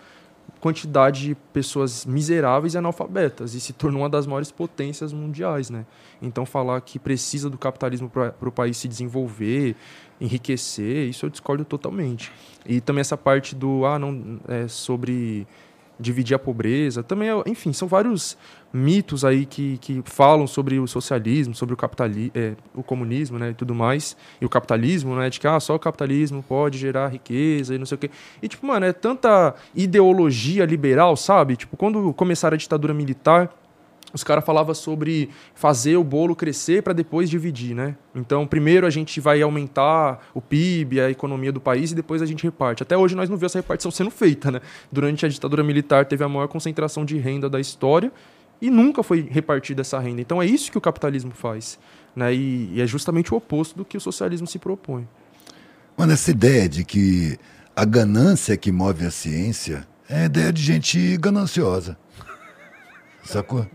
quantidade 0.60 1.28
de 1.28 1.36
pessoas 1.54 2.06
miseráveis 2.06 2.74
e 2.74 2.78
analfabetas 2.78 3.54
e 3.54 3.60
se 3.60 3.72
tornou 3.72 4.02
uma 4.02 4.10
das 4.10 4.28
maiores 4.28 4.52
potências 4.52 5.14
mundiais, 5.14 5.70
né? 5.70 5.86
Então 6.22 6.46
falar 6.46 6.82
que 6.82 7.00
precisa 7.00 7.50
do 7.50 7.58
capitalismo 7.58 8.10
para 8.10 8.34
o 8.42 8.52
país 8.52 8.78
se 8.78 8.88
desenvolver, 8.88 9.76
enriquecer, 10.20 11.08
isso 11.08 11.26
eu 11.26 11.30
discordo 11.30 11.64
totalmente. 11.64 12.32
E 12.66 12.82
também 12.82 13.02
essa 13.02 13.18
parte 13.18 13.56
do 13.56 13.86
ah 13.86 13.98
não 13.98 14.40
é 14.48 14.68
sobre 14.68 15.48
dividir 16.00 16.36
a 16.36 16.40
pobreza, 16.40 17.04
também, 17.04 17.30
é, 17.30 17.44
enfim, 17.46 17.74
são 17.74 17.88
vários 17.88 18.38
mitos 18.72 19.26
aí 19.26 19.46
que, 19.46 19.78
que 19.80 20.02
falam 20.06 20.48
sobre 20.48 20.80
o 20.80 20.88
socialismo, 20.88 21.54
sobre 21.54 21.74
o 21.74 21.78
capitalismo, 21.78 22.32
é, 22.36 22.54
o 22.74 22.82
comunismo, 22.82 23.38
né, 23.38 23.50
e 23.50 23.54
tudo 23.54 23.76
mais, 23.76 24.16
e 24.40 24.46
o 24.46 24.50
capitalismo, 24.50 25.16
né, 25.16 25.30
de 25.30 25.40
que 25.40 25.48
ah, 25.48 25.60
só 25.60 25.76
o 25.76 25.80
capitalismo 25.80 26.44
pode 26.44 26.78
gerar 26.78 27.10
riqueza 27.10 27.76
e 27.76 27.78
não 27.78 27.86
sei 27.86 27.96
o 27.96 28.00
quê. 28.00 28.10
E 28.42 28.48
tipo, 28.48 28.66
mano, 28.66 28.86
é 28.86 28.94
tanta 28.94 29.56
ideologia 29.76 30.66
liberal, 30.66 31.18
sabe? 31.18 31.56
Tipo, 31.56 31.76
quando 31.76 32.14
começaram 32.14 32.56
a 32.56 32.58
ditadura 32.58 32.94
militar, 32.94 33.52
os 34.14 34.24
caras 34.24 34.44
falavam 34.44 34.74
sobre 34.74 35.30
fazer 35.54 35.96
o 35.98 36.04
bolo 36.04 36.36
crescer 36.36 36.82
para 36.82 36.94
depois 36.94 37.30
dividir, 37.30 37.76
né? 37.76 37.96
Então, 38.16 38.46
primeiro 38.48 38.88
a 38.88 38.90
gente 38.90 39.20
vai 39.20 39.42
aumentar 39.42 40.20
o 40.34 40.42
PIB, 40.42 41.00
a 41.00 41.10
economia 41.10 41.52
do 41.52 41.62
país, 41.62 41.92
e 41.92 41.96
depois 41.96 42.22
a 42.22 42.26
gente 42.26 42.44
reparte. 42.44 42.82
Até 42.82 42.98
hoje 42.98 43.16
nós 43.16 43.30
não 43.30 43.38
vimos 43.38 43.52
essa 43.52 43.60
repartição 43.60 43.92
sendo 43.92 44.10
feita, 44.10 44.50
né? 44.50 44.62
Durante 44.92 45.26
a 45.26 45.30
ditadura 45.30 45.64
militar 45.64 46.06
teve 46.06 46.24
a 46.24 46.30
maior 46.30 46.48
concentração 46.48 47.06
de 47.06 47.18
renda 47.18 47.50
da 47.50 47.60
história 47.60 48.12
e 48.62 48.70
nunca 48.70 49.04
foi 49.04 49.28
repartida 49.30 49.82
essa 49.82 50.00
renda. 50.00 50.22
Então 50.22 50.42
é 50.42 50.46
isso 50.46 50.72
que 50.72 50.78
o 50.78 50.82
capitalismo 50.82 51.32
faz, 51.32 51.78
né? 52.16 52.34
E, 52.34 52.72
e 52.74 52.82
é 52.82 52.88
justamente 52.88 53.34
o 53.34 53.38
oposto 53.38 53.78
do 53.78 53.86
que 53.86 53.98
o 53.98 54.02
socialismo 54.02 54.48
se 54.48 54.58
propõe. 54.58 55.08
Mano, 55.96 56.14
essa 56.14 56.32
ideia 56.32 56.68
de 56.68 56.84
que 56.84 57.38
a 57.76 57.86
ganância 57.86 58.58
que 58.58 58.72
move 58.72 59.06
a 59.06 59.12
ciência 59.12 59.88
é 60.10 60.22
a 60.22 60.26
ideia 60.26 60.52
de 60.52 60.62
gente 60.62 61.18
gananciosa. 61.18 61.98
Sacou? 63.24 63.68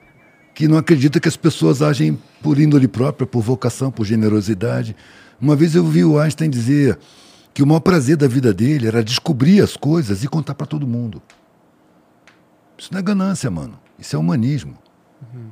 Que 0.55 0.69
não 0.69 0.79
acredita 0.79 1.19
que 1.19 1.29
as 1.29 1.37
pessoas 1.37 1.83
agem 1.83 2.19
por 2.41 2.61
índole 2.61 2.87
própria, 2.87 3.27
por 3.27 3.43
vocação, 3.43 3.91
por 3.91 4.07
generosidade. 4.07 4.95
Uma 5.41 5.57
vez 5.57 5.75
eu 5.75 5.85
vi 5.85 6.05
o 6.05 6.19
Einstein 6.19 6.49
dizer 6.49 6.99
que 7.53 7.63
o 7.63 7.67
maior 7.67 7.81
prazer 7.81 8.17
da 8.17 8.29
vida 8.29 8.55
dele 8.55 8.87
era 8.87 9.03
descobrir 9.03 9.61
as 9.61 9.77
coisas 9.77 10.23
e 10.23 10.29
contar 10.29 10.55
para 10.55 10.67
todo 10.67 10.87
mundo. 10.87 11.21
Isso 12.79 12.93
não 12.93 13.01
é 13.01 13.03
ganância, 13.03 13.51
mano. 13.51 13.79
Isso 13.99 14.15
é 14.15 14.19
humanismo. 14.19 14.79
Uhum. 15.23 15.51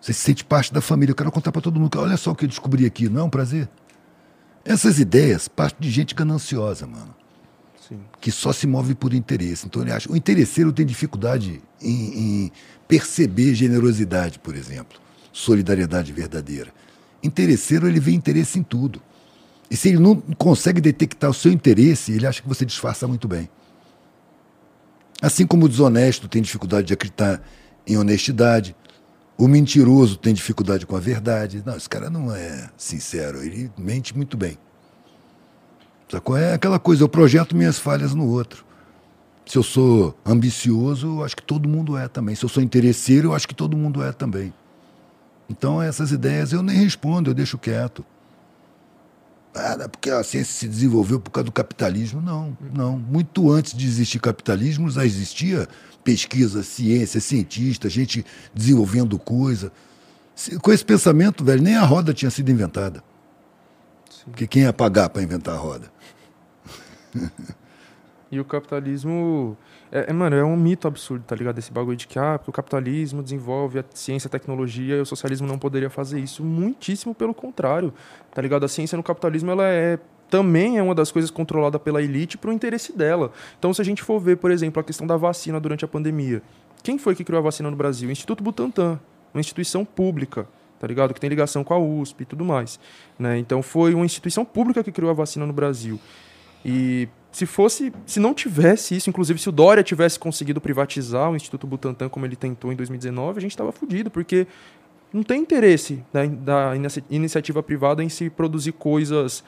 Você 0.00 0.12
se 0.12 0.20
sente 0.20 0.44
parte 0.44 0.72
da 0.72 0.80
família. 0.80 1.12
Eu 1.12 1.16
quero 1.16 1.32
contar 1.32 1.50
para 1.50 1.62
todo 1.62 1.80
mundo. 1.80 1.98
Olha 1.98 2.16
só 2.16 2.32
o 2.32 2.34
que 2.34 2.44
eu 2.44 2.48
descobri 2.48 2.84
aqui. 2.84 3.08
Não 3.08 3.22
é 3.22 3.24
um 3.24 3.30
prazer? 3.30 3.68
Essas 4.64 4.98
ideias 4.98 5.48
partem 5.48 5.80
de 5.80 5.90
gente 5.90 6.14
gananciosa, 6.14 6.86
mano. 6.86 7.14
Sim. 7.86 8.00
Que 8.20 8.30
só 8.30 8.52
se 8.52 8.66
move 8.66 8.94
por 8.94 9.12
interesse. 9.12 9.66
Então 9.66 9.82
ele 9.82 9.92
acha. 9.92 10.10
O 10.10 10.16
interesseiro 10.16 10.72
tem 10.72 10.86
dificuldade 10.86 11.62
em, 11.80 12.44
em 12.46 12.52
perceber 12.94 13.54
generosidade, 13.54 14.38
por 14.38 14.54
exemplo, 14.54 15.00
solidariedade 15.32 16.12
verdadeira. 16.12 16.72
Interesseiro, 17.24 17.88
ele 17.88 17.98
vê 17.98 18.12
interesse 18.12 18.56
em 18.56 18.62
tudo. 18.62 19.02
E 19.68 19.76
se 19.76 19.88
ele 19.88 19.98
não 19.98 20.14
consegue 20.38 20.80
detectar 20.80 21.28
o 21.28 21.34
seu 21.34 21.50
interesse, 21.50 22.12
ele 22.12 22.24
acha 22.24 22.40
que 22.40 22.46
você 22.46 22.64
disfarça 22.64 23.08
muito 23.08 23.26
bem. 23.26 23.48
Assim 25.20 25.44
como 25.44 25.66
o 25.66 25.68
desonesto 25.68 26.28
tem 26.28 26.40
dificuldade 26.40 26.86
de 26.86 26.92
acreditar 26.92 27.42
em 27.84 27.96
honestidade, 27.96 28.76
o 29.36 29.48
mentiroso 29.48 30.16
tem 30.16 30.32
dificuldade 30.32 30.86
com 30.86 30.94
a 30.94 31.00
verdade. 31.00 31.64
Não, 31.66 31.76
esse 31.76 31.88
cara 31.88 32.08
não 32.08 32.32
é 32.32 32.70
sincero, 32.76 33.42
ele 33.42 33.72
mente 33.76 34.16
muito 34.16 34.36
bem. 34.36 34.56
Sacou? 36.08 36.36
É 36.36 36.54
aquela 36.54 36.78
coisa, 36.78 37.02
eu 37.02 37.08
projeto 37.08 37.56
minhas 37.56 37.76
falhas 37.76 38.14
no 38.14 38.28
outro. 38.28 38.64
Se 39.46 39.58
eu 39.58 39.62
sou 39.62 40.16
ambicioso, 40.24 41.18
eu 41.18 41.24
acho 41.24 41.36
que 41.36 41.42
todo 41.42 41.68
mundo 41.68 41.96
é 41.96 42.08
também. 42.08 42.34
Se 42.34 42.44
eu 42.44 42.48
sou 42.48 42.62
interesseiro, 42.62 43.28
eu 43.28 43.34
acho 43.34 43.46
que 43.46 43.54
todo 43.54 43.76
mundo 43.76 44.02
é 44.02 44.12
também. 44.12 44.52
Então, 45.48 45.82
essas 45.82 46.10
ideias 46.10 46.52
eu 46.52 46.62
nem 46.62 46.76
respondo, 46.76 47.30
eu 47.30 47.34
deixo 47.34 47.58
quieto. 47.58 48.04
Ah, 49.54 49.88
porque 49.88 50.10
a 50.10 50.24
ciência 50.24 50.52
se 50.52 50.66
desenvolveu 50.66 51.20
por 51.20 51.30
causa 51.30 51.44
do 51.44 51.52
capitalismo. 51.52 52.20
Não, 52.20 52.56
não. 52.72 52.98
Muito 52.98 53.52
antes 53.52 53.76
de 53.76 53.86
existir 53.86 54.18
capitalismo, 54.18 54.90
já 54.90 55.04
existia 55.04 55.68
pesquisa, 56.02 56.62
ciência, 56.62 57.20
cientista, 57.20 57.88
gente 57.88 58.24
desenvolvendo 58.52 59.18
coisa. 59.18 59.70
Com 60.60 60.72
esse 60.72 60.84
pensamento, 60.84 61.44
velho, 61.44 61.62
nem 61.62 61.76
a 61.76 61.84
roda 61.84 62.12
tinha 62.12 62.30
sido 62.30 62.50
inventada. 62.50 63.04
Sim. 64.10 64.24
Porque 64.30 64.46
quem 64.48 64.62
ia 64.62 64.72
pagar 64.72 65.08
para 65.10 65.22
inventar 65.22 65.54
a 65.54 65.58
roda? 65.58 65.92
E 68.30 68.40
o 68.40 68.44
capitalismo. 68.44 69.56
É, 69.92 70.10
é, 70.10 70.12
mano, 70.12 70.34
é 70.34 70.44
um 70.44 70.56
mito 70.56 70.88
absurdo, 70.88 71.24
tá 71.24 71.36
ligado? 71.36 71.58
Esse 71.58 71.72
bagulho 71.72 71.96
de 71.96 72.06
que 72.06 72.18
ah, 72.18 72.38
porque 72.38 72.50
o 72.50 72.52
capitalismo 72.52 73.22
desenvolve 73.22 73.78
a 73.78 73.84
ciência, 73.94 74.28
a 74.28 74.30
tecnologia 74.30 74.96
e 74.96 75.00
o 75.00 75.06
socialismo 75.06 75.46
não 75.46 75.58
poderia 75.58 75.90
fazer 75.90 76.18
isso. 76.18 76.42
Muitíssimo 76.42 77.14
pelo 77.14 77.34
contrário, 77.34 77.92
tá 78.32 78.42
ligado? 78.42 78.64
A 78.64 78.68
ciência 78.68 78.96
no 78.96 79.02
capitalismo 79.02 79.50
ela 79.50 79.68
é 79.68 79.98
também 80.30 80.78
é 80.78 80.82
uma 80.82 80.94
das 80.94 81.12
coisas 81.12 81.30
controlada 81.30 81.78
pela 81.78 82.02
elite 82.02 82.36
para 82.36 82.50
o 82.50 82.52
interesse 82.52 82.96
dela. 82.96 83.30
Então, 83.58 83.72
se 83.72 83.80
a 83.80 83.84
gente 83.84 84.02
for 84.02 84.18
ver, 84.18 84.36
por 84.36 84.50
exemplo, 84.50 84.80
a 84.80 84.84
questão 84.84 85.06
da 85.06 85.16
vacina 85.16 85.60
durante 85.60 85.84
a 85.84 85.88
pandemia, 85.88 86.42
quem 86.82 86.98
foi 86.98 87.14
que 87.14 87.22
criou 87.22 87.38
a 87.38 87.42
vacina 87.42 87.70
no 87.70 87.76
Brasil? 87.76 88.08
O 88.08 88.12
Instituto 88.12 88.42
Butantan, 88.42 88.98
uma 89.32 89.40
instituição 89.40 89.84
pública, 89.84 90.48
tá 90.80 90.86
ligado? 90.86 91.14
Que 91.14 91.20
tem 91.20 91.30
ligação 91.30 91.62
com 91.62 91.72
a 91.72 91.78
USP 91.78 92.22
e 92.22 92.24
tudo 92.24 92.44
mais. 92.44 92.80
Né? 93.18 93.38
Então, 93.38 93.62
foi 93.62 93.94
uma 93.94 94.04
instituição 94.04 94.44
pública 94.44 94.82
que 94.82 94.90
criou 94.90 95.10
a 95.10 95.14
vacina 95.14 95.46
no 95.46 95.52
Brasil. 95.52 96.00
E 96.64 97.08
se 97.34 97.46
fosse, 97.46 97.92
se 98.06 98.20
não 98.20 98.32
tivesse 98.32 98.94
isso, 98.94 99.10
inclusive 99.10 99.40
se 99.40 99.48
o 99.48 99.52
Dória 99.52 99.82
tivesse 99.82 100.16
conseguido 100.16 100.60
privatizar 100.60 101.32
o 101.32 101.34
Instituto 101.34 101.66
Butantan 101.66 102.08
como 102.08 102.24
ele 102.24 102.36
tentou 102.36 102.72
em 102.72 102.76
2019, 102.76 103.38
a 103.38 103.40
gente 103.40 103.50
estava 103.50 103.72
fudido, 103.72 104.08
porque 104.08 104.46
não 105.12 105.24
tem 105.24 105.40
interesse 105.40 106.00
da, 106.12 106.24
da 106.26 106.72
iniciativa 107.10 107.60
privada 107.60 108.04
em 108.04 108.08
se 108.08 108.30
produzir 108.30 108.70
coisas 108.70 109.42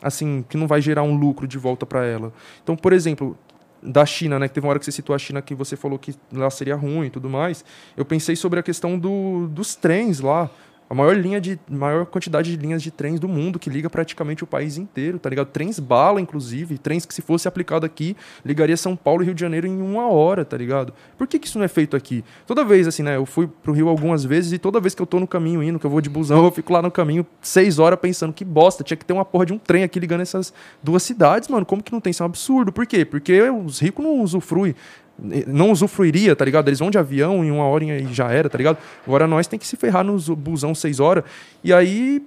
assim 0.00 0.44
que 0.48 0.56
não 0.56 0.68
vai 0.68 0.80
gerar 0.80 1.02
um 1.02 1.16
lucro 1.16 1.48
de 1.48 1.58
volta 1.58 1.84
para 1.84 2.06
ela. 2.06 2.32
Então, 2.62 2.76
por 2.76 2.92
exemplo, 2.92 3.36
da 3.82 4.06
China, 4.06 4.38
né, 4.38 4.46
que 4.46 4.54
teve 4.54 4.64
uma 4.64 4.70
hora 4.70 4.78
que 4.78 4.84
você 4.84 4.92
citou 4.92 5.12
a 5.12 5.18
China 5.18 5.42
que 5.42 5.52
você 5.52 5.74
falou 5.74 5.98
que 5.98 6.14
lá 6.32 6.48
seria 6.48 6.76
ruim 6.76 7.06
e 7.06 7.10
tudo 7.10 7.28
mais. 7.28 7.64
Eu 7.96 8.04
pensei 8.04 8.36
sobre 8.36 8.60
a 8.60 8.62
questão 8.62 8.96
do, 8.96 9.48
dos 9.48 9.74
trens 9.74 10.20
lá 10.20 10.48
a 10.92 10.94
maior 10.94 11.16
linha 11.16 11.40
de 11.40 11.58
maior 11.70 12.04
quantidade 12.04 12.54
de 12.54 12.62
linhas 12.62 12.82
de 12.82 12.90
trens 12.90 13.18
do 13.18 13.26
mundo 13.26 13.58
que 13.58 13.70
liga 13.70 13.88
praticamente 13.88 14.44
o 14.44 14.46
país 14.46 14.76
inteiro, 14.76 15.18
tá 15.18 15.30
ligado? 15.30 15.46
Trens 15.46 15.80
bala, 15.80 16.20
inclusive, 16.20 16.76
trens 16.76 17.06
que 17.06 17.14
se 17.14 17.22
fosse 17.22 17.48
aplicado 17.48 17.86
aqui, 17.86 18.14
ligaria 18.44 18.76
São 18.76 18.94
Paulo 18.94 19.22
e 19.22 19.24
Rio 19.24 19.34
de 19.34 19.40
Janeiro 19.40 19.66
em 19.66 19.80
uma 19.80 20.08
hora, 20.08 20.44
tá 20.44 20.54
ligado? 20.54 20.92
Por 21.16 21.26
que, 21.26 21.38
que 21.38 21.46
isso 21.46 21.56
não 21.56 21.64
é 21.64 21.68
feito 21.68 21.96
aqui? 21.96 22.22
Toda 22.46 22.62
vez, 22.62 22.86
assim, 22.86 23.02
né? 23.02 23.16
Eu 23.16 23.24
fui 23.24 23.46
pro 23.46 23.72
Rio 23.72 23.88
algumas 23.88 24.22
vezes 24.22 24.52
e 24.52 24.58
toda 24.58 24.80
vez 24.80 24.94
que 24.94 25.00
eu 25.00 25.06
tô 25.06 25.18
no 25.18 25.26
caminho 25.26 25.62
indo, 25.62 25.78
que 25.78 25.86
eu 25.86 25.90
vou 25.90 26.02
de 26.02 26.10
busão, 26.10 26.44
eu 26.44 26.50
fico 26.50 26.70
lá 26.70 26.82
no 26.82 26.90
caminho 26.90 27.26
seis 27.40 27.78
horas 27.78 27.98
pensando 27.98 28.34
que 28.34 28.44
bosta, 28.44 28.84
tinha 28.84 28.96
que 28.98 29.06
ter 29.06 29.14
uma 29.14 29.24
porra 29.24 29.46
de 29.46 29.54
um 29.54 29.58
trem 29.58 29.84
aqui 29.84 29.98
ligando 29.98 30.20
essas 30.20 30.52
duas 30.82 31.02
cidades, 31.02 31.48
mano. 31.48 31.64
Como 31.64 31.82
que 31.82 31.90
não 31.90 32.02
tem? 32.02 32.10
Isso 32.10 32.22
é 32.22 32.26
um 32.26 32.28
absurdo. 32.28 32.70
Por 32.70 32.84
quê? 32.84 33.02
Porque 33.02 33.40
os 33.40 33.80
ricos 33.80 34.04
não 34.04 34.20
usufruem 34.20 34.74
não 35.18 35.70
usufruiria, 35.70 36.34
tá 36.34 36.44
ligado? 36.44 36.68
Eles 36.68 36.78
vão 36.78 36.90
de 36.90 36.98
avião 36.98 37.44
em 37.44 37.50
uma 37.50 37.64
hora 37.64 37.84
e 37.84 38.12
já 38.12 38.30
era, 38.30 38.48
tá 38.48 38.58
ligado? 38.58 38.78
Agora 39.06 39.26
nós 39.26 39.46
tem 39.46 39.58
que 39.58 39.66
se 39.66 39.76
ferrar 39.76 40.04
nos 40.04 40.28
busão 40.28 40.74
seis 40.74 41.00
horas. 41.00 41.24
E 41.62 41.72
aí 41.72 42.24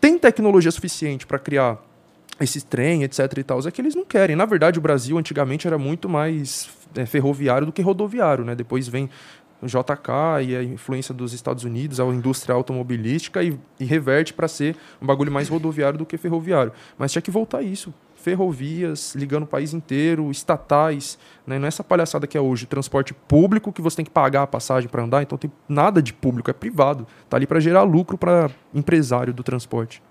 tem 0.00 0.18
tecnologia 0.18 0.70
suficiente 0.70 1.26
para 1.26 1.38
criar 1.38 1.78
esse 2.40 2.64
trem, 2.64 3.02
etc 3.02 3.38
e 3.38 3.42
tal. 3.42 3.60
É 3.66 3.70
que 3.70 3.80
eles 3.80 3.94
não 3.94 4.04
querem. 4.04 4.36
Na 4.36 4.44
verdade, 4.44 4.78
o 4.78 4.82
Brasil 4.82 5.16
antigamente 5.18 5.66
era 5.66 5.78
muito 5.78 6.08
mais 6.08 6.68
é, 6.94 7.06
ferroviário 7.06 7.66
do 7.66 7.72
que 7.72 7.82
rodoviário, 7.82 8.44
né? 8.44 8.54
Depois 8.54 8.86
vem 8.88 9.08
o 9.60 9.66
JK 9.66 10.46
e 10.46 10.56
a 10.56 10.62
influência 10.62 11.12
dos 11.12 11.32
Estados 11.32 11.64
Unidos, 11.64 11.98
a 11.98 12.04
indústria 12.04 12.54
automobilística 12.54 13.42
e, 13.42 13.58
e 13.80 13.84
reverte 13.84 14.32
para 14.32 14.46
ser 14.46 14.76
um 15.02 15.06
bagulho 15.06 15.32
mais 15.32 15.48
rodoviário 15.48 15.98
do 15.98 16.06
que 16.06 16.16
ferroviário. 16.16 16.72
Mas 16.96 17.10
tinha 17.10 17.22
que 17.22 17.30
voltar 17.30 17.62
isso 17.62 17.92
ferrovias 18.28 19.14
ligando 19.14 19.44
o 19.44 19.46
país 19.46 19.72
inteiro, 19.72 20.30
estatais, 20.30 21.18
né? 21.46 21.58
não 21.58 21.64
é 21.64 21.68
essa 21.68 21.82
palhaçada 21.82 22.26
que 22.26 22.36
é 22.36 22.40
hoje, 22.40 22.66
transporte 22.66 23.14
público 23.14 23.72
que 23.72 23.80
você 23.80 23.96
tem 23.96 24.04
que 24.04 24.10
pagar 24.10 24.42
a 24.42 24.46
passagem 24.46 24.86
para 24.86 25.02
andar, 25.02 25.22
então 25.22 25.38
tem 25.38 25.50
nada 25.66 26.02
de 26.02 26.12
público, 26.12 26.50
é 26.50 26.52
privado, 26.52 27.06
tá 27.26 27.38
ali 27.38 27.46
para 27.46 27.58
gerar 27.58 27.84
lucro 27.84 28.18
para 28.18 28.50
empresário 28.74 29.32
do 29.32 29.42
transporte. 29.42 30.02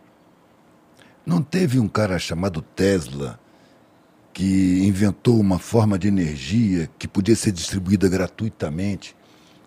Não 1.24 1.44
teve 1.44 1.80
um 1.80 1.88
cara 1.88 2.18
chamado 2.18 2.60
Tesla 2.60 3.40
que 4.34 4.84
inventou 4.84 5.40
uma 5.40 5.60
forma 5.60 6.00
de 6.00 6.08
energia 6.08 6.90
que 6.98 7.08
podia 7.08 7.36
ser 7.36 7.52
distribuída 7.52 8.10
gratuitamente 8.10 9.16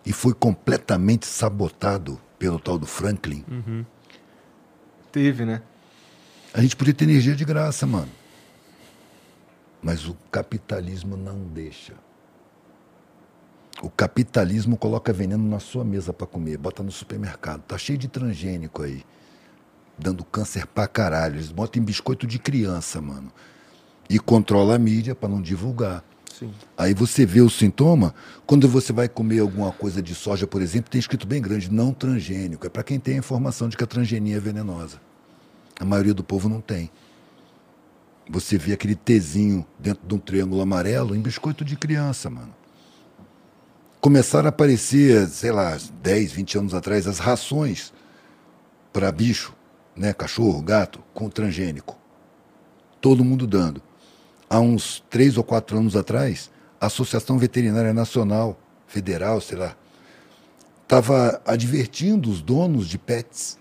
e 0.05 0.12
foi 0.12 0.35
completamente 0.35 1.25
sabotado 1.25 2.20
pelo 2.37 2.59
tal 2.59 2.79
do 2.79 2.87
Franklin? 2.87 3.45
Uhum. 3.49 3.85
Teve, 5.12 5.45
né? 5.45 5.62
A 6.53 6.61
gente 6.61 6.75
podia 6.75 6.95
ter 6.95 7.05
energia 7.05 7.37
de 7.37 7.45
graça, 7.45 7.87
mano. 7.87 8.20
Mas 9.83 10.07
o 10.07 10.17
capitalismo 10.31 11.17
não 11.17 11.39
deixa. 11.41 11.94
O 13.83 13.89
capitalismo 13.89 14.76
coloca 14.76 15.12
veneno 15.12 15.49
na 15.49 15.59
sua 15.59 15.84
mesa 15.84 16.12
para 16.12 16.26
comer, 16.26 16.59
bota 16.59 16.83
no 16.83 16.92
supermercado. 16.92 17.62
Tá 17.62 17.78
cheio 17.78 17.99
de 17.99 18.09
transgênico 18.09 18.83
aí, 18.83 19.02
dando 19.97 20.23
câncer 20.23 20.67
pra 20.67 20.86
caralho. 20.86 21.36
Eles 21.36 21.50
botam 21.50 21.81
em 21.81 21.84
biscoito 21.84 22.26
de 22.26 22.39
criança, 22.39 23.00
mano. 23.00 23.33
E 24.09 24.18
controla 24.18 24.75
a 24.75 24.78
mídia 24.78 25.15
para 25.15 25.31
não 25.31 25.41
divulgar. 25.41 26.05
Sim. 26.39 26.52
Aí 26.76 26.92
você 26.92 27.25
vê 27.25 27.41
o 27.41 27.49
sintoma, 27.49 28.15
quando 28.47 28.68
você 28.68 28.92
vai 28.92 29.09
comer 29.09 29.41
alguma 29.41 29.73
coisa 29.73 30.02
de 30.02 30.15
soja, 30.15 30.47
por 30.47 30.60
exemplo, 30.60 30.91
tem 30.91 30.99
escrito 30.99 31.26
bem 31.26 31.41
grande, 31.41 31.70
não 31.70 31.92
transgênico. 31.92 32.67
É 32.67 32.70
para 32.70 32.83
quem 32.83 32.99
tem 32.99 33.15
a 33.15 33.18
informação 33.18 33.68
de 33.68 33.76
que 33.76 33.84
a 33.84 33.86
transgenia 33.86 34.36
é 34.36 34.41
venenosa. 34.41 35.00
A 35.78 35.84
maioria 35.84 36.12
do 36.12 36.25
povo 36.25 36.49
não 36.49 36.60
tem. 36.60 36.91
Você 38.31 38.57
vê 38.57 38.73
aquele 38.73 38.94
Tzinho 38.94 39.67
dentro 39.76 40.07
de 40.07 40.15
um 40.15 40.18
triângulo 40.18 40.62
amarelo 40.62 41.17
em 41.17 41.20
biscoito 41.20 41.65
de 41.65 41.76
criança, 41.76 42.31
mano. 42.31 42.55
Começaram 44.00 44.47
a 44.47 44.50
aparecer, 44.50 45.26
sei 45.26 45.50
lá, 45.50 45.76
10, 46.00 46.33
20 46.33 46.59
anos 46.59 46.75
atrás, 46.75 47.09
as 47.09 47.18
rações 47.18 47.92
para 48.92 49.10
bicho, 49.10 49.52
né, 49.97 50.12
cachorro, 50.12 50.62
gato, 50.62 51.02
com 51.12 51.28
transgênico. 51.28 51.99
Todo 53.00 53.25
mundo 53.25 53.49
dando 53.49 53.83
há 54.49 54.60
uns 54.60 55.02
três 55.10 55.36
ou 55.36 55.42
quatro 55.42 55.76
anos 55.78 55.97
atrás, 55.97 56.50
a 56.81 56.86
Associação 56.86 57.36
Veterinária 57.36 57.92
Nacional, 57.92 58.59
Federal, 58.86 59.41
sei 59.41 59.59
lá, 59.59 59.76
estava 60.83 61.42
advertindo 61.44 62.31
os 62.31 62.41
donos 62.41 62.89
de 62.89 62.97
pets 62.97 63.60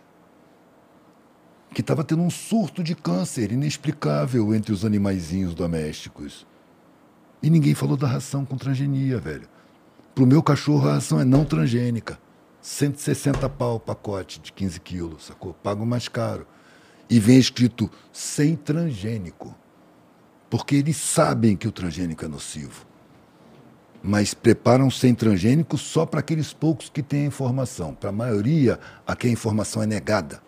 que 1.74 1.82
estava 1.82 2.04
tendo 2.04 2.22
um 2.22 2.30
surto 2.30 2.84
de 2.84 2.96
câncer 2.96 3.52
inexplicável 3.52 4.54
entre 4.54 4.72
os 4.72 4.84
animaizinhos 4.84 5.54
domésticos. 5.54 6.46
E 7.42 7.50
ninguém 7.50 7.74
falou 7.74 7.96
da 7.96 8.08
ração 8.08 8.46
com 8.46 8.58
transgenia, 8.58 9.20
velho. 9.20 9.48
Para 10.16 10.24
o 10.24 10.28
meu 10.28 10.42
cachorro, 10.44 10.90
a 10.90 10.94
ração 10.96 11.20
é 11.20 11.26
não 11.26 11.46
transgênica. 11.46 12.20
160 12.62 13.48
pau 13.50 13.76
o 13.76 13.80
pacote 13.80 14.40
de 14.40 14.52
15 14.52 14.80
quilos, 14.82 15.26
sacou? 15.26 15.54
Pago 15.54 15.86
mais 15.86 16.08
caro. 16.08 16.46
E 17.10 17.20
vem 17.20 17.38
escrito 17.38 17.90
sem 18.12 18.56
transgênico 18.56 19.56
porque 20.50 20.76
eles 20.76 20.98
sabem 20.98 21.56
que 21.56 21.68
o 21.68 21.72
transgênico 21.72 22.26
é 22.26 22.28
nocivo. 22.28 22.86
Mas 24.02 24.34
preparam 24.34 24.90
sem 24.90 25.14
transgênico 25.14 25.78
só 25.78 26.06
para 26.06 26.22
aqueles 26.22 26.54
poucos 26.54 26.90
que 26.90 27.04
têm 27.04 27.24
a 27.24 27.28
informação. 27.28 27.94
Para 27.94 28.10
a 28.10 28.14
maioria, 28.14 28.80
a 29.06 29.16
quem 29.16 29.30
a 29.30 29.34
informação 29.34 29.84
é 29.84 29.86
negada, 29.86 30.42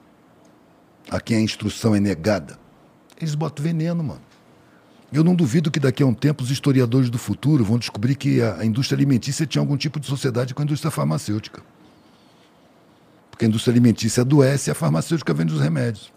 a 1.10 1.20
quem 1.20 1.38
a 1.38 1.42
instrução 1.42 1.96
é 1.96 2.00
negada, 2.00 2.60
eles 3.20 3.36
botam 3.36 3.64
veneno, 3.64 4.04
mano. 4.04 4.22
Eu 5.12 5.24
não 5.24 5.36
duvido 5.36 5.70
que 5.70 5.80
daqui 5.80 6.02
a 6.02 6.06
um 6.06 6.14
tempo 6.14 6.42
os 6.44 6.50
historiadores 6.50 7.10
do 7.10 7.18
futuro 7.18 7.66
vão 7.66 7.78
descobrir 7.78 8.16
que 8.16 8.42
a 8.42 8.64
indústria 8.64 8.96
alimentícia 8.96 9.46
tinha 9.46 9.62
algum 9.62 9.76
tipo 9.76 10.00
de 10.00 10.08
sociedade 10.08 10.54
com 10.54 10.62
a 10.62 10.66
indústria 10.66 10.90
farmacêutica. 10.90 11.62
Porque 13.30 13.44
a 13.44 13.48
indústria 13.48 13.74
alimentícia 13.74 14.22
adoece 14.22 14.70
e 14.70 14.72
a 14.72 14.76
farmacêutica 14.76 15.34
vende 15.34 15.54
os 15.54 15.60
remédios. 15.60 16.14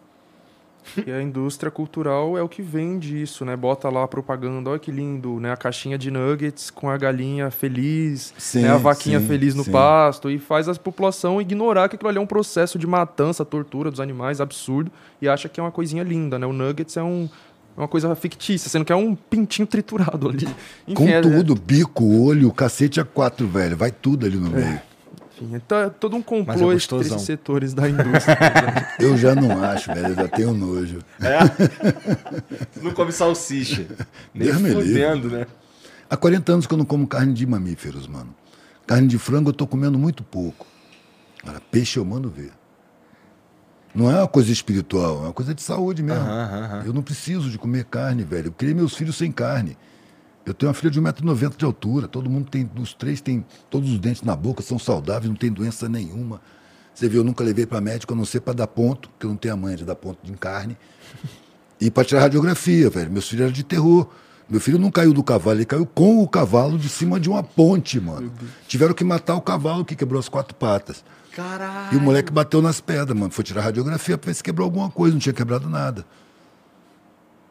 E 1.06 1.10
a 1.10 1.22
indústria 1.22 1.70
cultural 1.70 2.36
é 2.36 2.42
o 2.42 2.48
que 2.48 2.62
vende 2.62 3.20
isso, 3.20 3.44
né? 3.44 3.56
Bota 3.56 3.88
lá 3.88 4.04
a 4.04 4.08
propaganda, 4.08 4.70
olha 4.70 4.78
que 4.78 4.90
lindo, 4.90 5.40
né? 5.40 5.52
A 5.52 5.56
caixinha 5.56 5.96
de 5.98 6.10
nuggets 6.10 6.70
com 6.70 6.88
a 6.90 6.96
galinha 6.96 7.50
feliz, 7.50 8.32
Sim, 8.38 8.62
né? 8.62 8.70
a 8.70 8.76
vaquinha 8.76 9.20
sim, 9.20 9.26
feliz 9.26 9.54
no 9.54 9.64
sim. 9.64 9.72
pasto, 9.72 10.30
e 10.30 10.38
faz 10.38 10.68
a 10.68 10.74
população 10.74 11.40
ignorar 11.40 11.88
que 11.88 11.96
aquilo 11.96 12.08
ali 12.08 12.18
é 12.18 12.20
um 12.20 12.26
processo 12.26 12.78
de 12.78 12.86
matança, 12.86 13.44
tortura 13.44 13.90
dos 13.90 14.00
animais, 14.00 14.40
absurdo, 14.40 14.90
e 15.20 15.28
acha 15.28 15.48
que 15.48 15.58
é 15.58 15.62
uma 15.62 15.72
coisinha 15.72 16.02
linda, 16.02 16.38
né? 16.38 16.46
O 16.46 16.52
nuggets 16.52 16.96
é 16.96 17.02
um, 17.02 17.28
é 17.76 17.80
uma 17.80 17.88
coisa 17.88 18.14
fictícia, 18.14 18.68
sendo 18.70 18.84
que 18.84 18.92
é 18.92 18.96
um 18.96 19.14
pintinho 19.14 19.66
triturado 19.66 20.28
ali. 20.28 20.46
Enfim, 20.86 20.94
Com 20.94 21.08
é- 21.08 21.20
tudo, 21.20 21.54
bico, 21.54 22.04
olho, 22.04 22.52
cacete 22.52 23.00
a 23.00 23.04
quatro, 23.04 23.46
velho. 23.48 23.76
Vai 23.76 23.90
tudo 23.90 24.26
ali 24.26 24.36
no 24.36 24.50
meio. 24.50 24.80
Enfim, 25.36 25.54
então 25.54 25.78
é 25.78 25.90
todo 25.90 26.16
um 26.16 26.20
é 26.20 26.22
complô 26.22 26.54
entre 26.54 26.74
gostosão. 26.74 27.16
esses 27.16 27.26
setores 27.26 27.74
da 27.74 27.88
indústria. 27.88 28.36
né? 28.40 28.88
Eu 29.00 29.16
já 29.16 29.34
não 29.34 29.62
acho, 29.62 29.92
velho. 29.92 30.08
Eu 30.08 30.14
já 30.14 30.28
tenho 30.28 30.54
nojo. 30.54 30.98
Não 32.80 32.92
come 32.92 33.12
salsicha. 33.12 33.86
Nem 34.32 34.52
Deus 34.52 34.72
fudendo, 34.72 35.28
né? 35.28 35.46
Há 36.08 36.16
40 36.16 36.52
anos 36.52 36.66
que 36.66 36.74
eu 36.74 36.78
não 36.78 36.84
como 36.84 37.06
carne 37.06 37.32
de 37.32 37.44
mamíferos, 37.46 38.06
mano. 38.06 38.34
Carne 38.86 39.08
de 39.08 39.18
frango 39.18 39.48
eu 39.50 39.54
tô 39.54 39.66
comendo 39.66 39.98
muito 39.98 40.22
pouco. 40.22 40.66
Agora, 41.42 41.60
peixe 41.70 41.98
eu 41.98 42.04
mando 42.04 42.28
ver. 42.28 42.52
Não 43.94 44.10
é 44.10 44.18
uma 44.18 44.28
coisa 44.28 44.50
espiritual, 44.52 45.18
é 45.18 45.26
uma 45.26 45.32
coisa 45.32 45.54
de 45.54 45.62
saúde 45.62 46.02
mesmo. 46.02 46.20
Aham, 46.22 46.64
aham. 46.64 46.82
Eu 46.84 46.92
não 46.92 47.02
preciso 47.02 47.48
de 47.48 47.58
comer 47.58 47.84
carne, 47.84 48.24
velho. 48.24 48.48
Eu 48.48 48.52
criei 48.52 48.74
meus 48.74 48.94
filhos 48.94 49.16
sem 49.16 49.30
carne. 49.32 49.76
Eu 50.46 50.52
tenho 50.52 50.68
uma 50.68 50.74
filha 50.74 50.90
de 50.90 51.00
1,90m 51.00 51.56
de 51.56 51.64
altura. 51.64 52.06
Todo 52.06 52.28
mundo 52.28 52.50
tem, 52.50 52.68
os 52.78 52.92
três 52.92 53.20
têm 53.20 53.44
todos 53.70 53.90
os 53.90 53.98
dentes 53.98 54.22
na 54.22 54.36
boca, 54.36 54.62
são 54.62 54.78
saudáveis, 54.78 55.28
não 55.28 55.36
tem 55.36 55.50
doença 55.50 55.88
nenhuma. 55.88 56.40
Você 56.94 57.08
viu, 57.08 57.20
eu 57.20 57.24
nunca 57.24 57.42
levei 57.42 57.66
para 57.66 57.80
médico, 57.80 58.12
a 58.12 58.16
não 58.16 58.24
ser 58.24 58.40
para 58.40 58.54
dar 58.54 58.66
ponto, 58.66 59.08
porque 59.08 59.26
eu 59.26 59.30
não 59.30 59.36
tenho 59.36 59.54
a 59.54 59.56
manha 59.56 59.76
de 59.76 59.84
dar 59.84 59.96
ponto 59.96 60.18
de 60.22 60.32
carne. 60.34 60.76
E 61.80 61.90
para 61.90 62.04
tirar 62.04 62.20
radiografia, 62.20 62.88
velho. 62.88 63.10
Meus 63.10 63.28
filhos 63.28 63.44
eram 63.44 63.52
de 63.52 63.64
terror. 63.64 64.08
Meu 64.48 64.60
filho 64.60 64.78
não 64.78 64.90
caiu 64.90 65.12
do 65.12 65.22
cavalo, 65.22 65.56
ele 65.56 65.64
caiu 65.64 65.86
com 65.86 66.22
o 66.22 66.28
cavalo 66.28 66.78
de 66.78 66.88
cima 66.88 67.18
de 67.18 67.28
uma 67.28 67.42
ponte, 67.42 67.98
mano. 67.98 68.30
Tiveram 68.68 68.94
que 68.94 69.02
matar 69.02 69.34
o 69.34 69.40
cavalo 69.40 69.84
que 69.84 69.96
quebrou 69.96 70.20
as 70.20 70.28
quatro 70.28 70.54
patas. 70.54 71.02
Caralho. 71.34 71.94
E 71.94 71.96
o 71.96 72.00
moleque 72.00 72.30
bateu 72.30 72.62
nas 72.62 72.80
pedras, 72.80 73.18
mano. 73.18 73.32
Foi 73.32 73.42
tirar 73.42 73.62
radiografia 73.62 74.16
para 74.18 74.28
ver 74.28 74.34
se 74.34 74.42
quebrou 74.42 74.66
alguma 74.66 74.90
coisa, 74.90 75.14
não 75.14 75.20
tinha 75.20 75.32
quebrado 75.32 75.68
nada. 75.68 76.04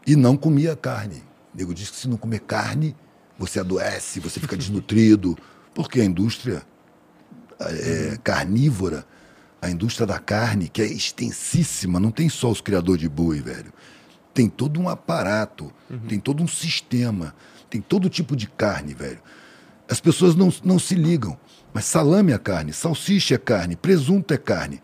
E 0.06 0.16
não 0.16 0.38
comia 0.38 0.76
carne. 0.76 1.24
O 1.54 1.58
nego 1.58 1.74
diz 1.74 1.90
que 1.90 1.98
se 1.98 2.08
não 2.08 2.18
comer 2.18 2.40
carne, 2.40 2.96
você 3.38 3.60
adoece, 3.60 4.20
você 4.20 4.40
fica 4.40 4.58
desnutrido. 4.58 5.38
Porque 5.74 6.02
a 6.02 6.06
indústria 6.06 6.64
é, 7.60 8.18
carnívora, 8.24 9.06
a 9.62 9.70
indústria 9.70 10.06
da 10.06 10.20
carne, 10.20 10.68
que 10.68 10.82
é 10.82 10.86
extensíssima, 10.86 12.00
não 12.00 12.12
tem 12.12 12.30
só 12.30 12.52
os 12.52 12.62
criadores 12.62 13.02
de 13.02 13.10
boi, 13.10 13.40
velho. 13.40 13.72
Tem 14.34 14.50
todo 14.50 14.80
um 14.80 14.90
aparato, 14.90 15.72
tem 16.08 16.20
todo 16.20 16.42
um 16.42 16.48
sistema, 16.48 17.36
tem 17.70 17.80
todo 17.80 18.10
tipo 18.10 18.36
de 18.36 18.48
carne, 18.48 18.94
velho. 18.94 19.20
As 19.88 20.02
pessoas 20.02 20.36
não, 20.36 20.52
não 20.64 20.80
se 20.80 20.96
ligam. 20.96 21.38
Mas 21.74 21.86
salame 21.86 22.32
é 22.32 22.38
carne, 22.38 22.74
salsicha 22.74 23.36
é 23.36 23.38
carne, 23.38 23.76
presunto 23.76 24.34
é 24.34 24.38
carne. 24.38 24.82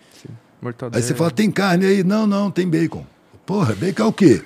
Aí 0.94 1.02
você 1.02 1.16
fala, 1.16 1.32
tem 1.32 1.50
carne 1.50 1.86
aí? 1.86 2.04
Não, 2.04 2.28
não, 2.28 2.52
tem 2.52 2.68
bacon. 2.68 3.06
Porra, 3.46 3.76
bacon 3.76 4.04
é 4.04 4.06
o 4.06 4.14
quê? 4.14 4.44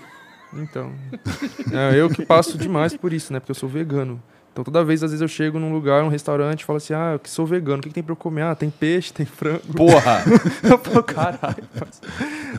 Então. 0.57 0.91
É, 1.71 1.99
eu 1.99 2.09
que 2.09 2.25
passo 2.25 2.57
demais 2.57 2.95
por 2.95 3.11
isso, 3.13 3.33
né? 3.33 3.39
Porque 3.39 3.51
eu 3.51 3.55
sou 3.55 3.67
vegano. 3.69 4.21
Então 4.51 4.63
toda 4.63 4.83
vez, 4.83 5.01
às 5.03 5.09
vezes, 5.09 5.21
eu 5.21 5.27
chego 5.27 5.57
num 5.57 5.73
lugar, 5.73 6.03
um 6.03 6.09
restaurante, 6.09 6.61
e 6.61 6.65
falo 6.65 6.77
assim, 6.77 6.93
ah, 6.93 7.13
eu 7.13 7.19
que 7.19 7.27
sou 7.29 7.43
vegano, 7.45 7.79
o 7.79 7.81
que, 7.81 7.89
que 7.89 7.95
tem 7.95 8.03
pra 8.03 8.11
eu 8.11 8.15
comer? 8.17 8.43
Ah, 8.43 8.53
tem 8.53 8.69
peixe, 8.69 9.11
tem 9.11 9.25
frango. 9.25 9.61
Porra! 9.75 10.23
eu 10.63 10.77
falo, 10.77 11.03
caralho. 11.03 11.63
mas-" 11.73 12.01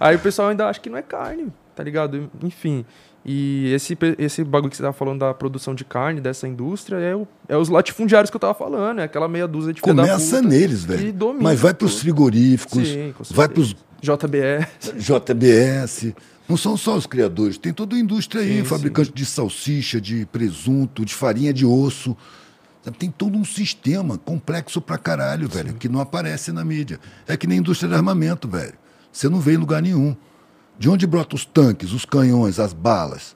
Aí 0.00 0.16
o 0.16 0.18
pessoal 0.18 0.48
ainda 0.48 0.66
acha 0.68 0.80
que 0.80 0.90
não 0.90 0.98
é 0.98 1.02
carne, 1.02 1.52
tá 1.76 1.84
ligado? 1.84 2.28
Enfim. 2.42 2.84
E 3.24 3.72
esse, 3.72 3.96
esse 4.18 4.42
bagulho 4.42 4.70
que 4.70 4.76
você 4.76 4.82
tava 4.82 4.92
falando 4.92 5.20
da 5.20 5.32
produção 5.32 5.72
de 5.74 5.84
carne, 5.84 6.20
dessa 6.20 6.48
indústria, 6.48 6.96
é, 6.96 7.14
o- 7.14 7.28
é 7.48 7.56
os 7.56 7.68
latifundiários 7.68 8.28
que 8.28 8.36
eu 8.36 8.40
tava 8.40 8.54
falando, 8.54 9.00
é 9.00 9.04
aquela 9.04 9.28
meia 9.28 9.46
dúzia 9.46 9.72
de 9.72 9.80
Começa 9.80 10.36
puta 10.38 10.48
neles, 10.48 10.84
velho. 10.84 11.12
domina 11.12 11.44
Mas 11.44 11.60
vai 11.60 11.72
para 11.72 11.86
os 11.86 11.92
tudo. 11.92 12.00
frigoríficos, 12.02 12.88
Sim, 12.88 13.14
com 13.16 13.22
vai 13.32 13.48
para 13.48 13.60
os 13.60 13.74
JBS. 14.02 14.92
JBS. 14.98 16.12
Não 16.48 16.56
são 16.56 16.76
só 16.76 16.96
os 16.96 17.06
criadores, 17.06 17.56
tem 17.56 17.72
toda 17.72 17.96
a 17.96 17.98
indústria 17.98 18.42
aí, 18.42 18.58
Sim, 18.58 18.64
fabricante 18.64 19.12
de 19.12 19.24
salsicha, 19.24 20.00
de 20.00 20.26
presunto, 20.26 21.04
de 21.04 21.14
farinha 21.14 21.52
de 21.52 21.64
osso. 21.64 22.16
Sabe, 22.82 22.98
Tem 22.98 23.10
todo 23.10 23.38
um 23.38 23.44
sistema 23.44 24.18
complexo 24.18 24.80
pra 24.80 24.98
caralho, 24.98 25.48
velho, 25.48 25.74
que 25.74 25.88
não 25.88 26.00
aparece 26.00 26.52
na 26.52 26.62
mídia. 26.62 27.00
É 27.26 27.36
que 27.36 27.46
nem 27.46 27.58
a 27.58 27.60
indústria 27.60 27.88
de 27.88 27.94
armamento, 27.94 28.46
velho. 28.46 28.74
Você 29.10 29.28
não 29.28 29.40
vê 29.40 29.54
em 29.54 29.56
lugar 29.56 29.80
nenhum. 29.80 30.14
De 30.78 30.90
onde 30.90 31.06
brotam 31.06 31.36
os 31.36 31.46
tanques, 31.46 31.92
os 31.92 32.04
canhões, 32.04 32.58
as 32.58 32.72
balas? 32.74 33.34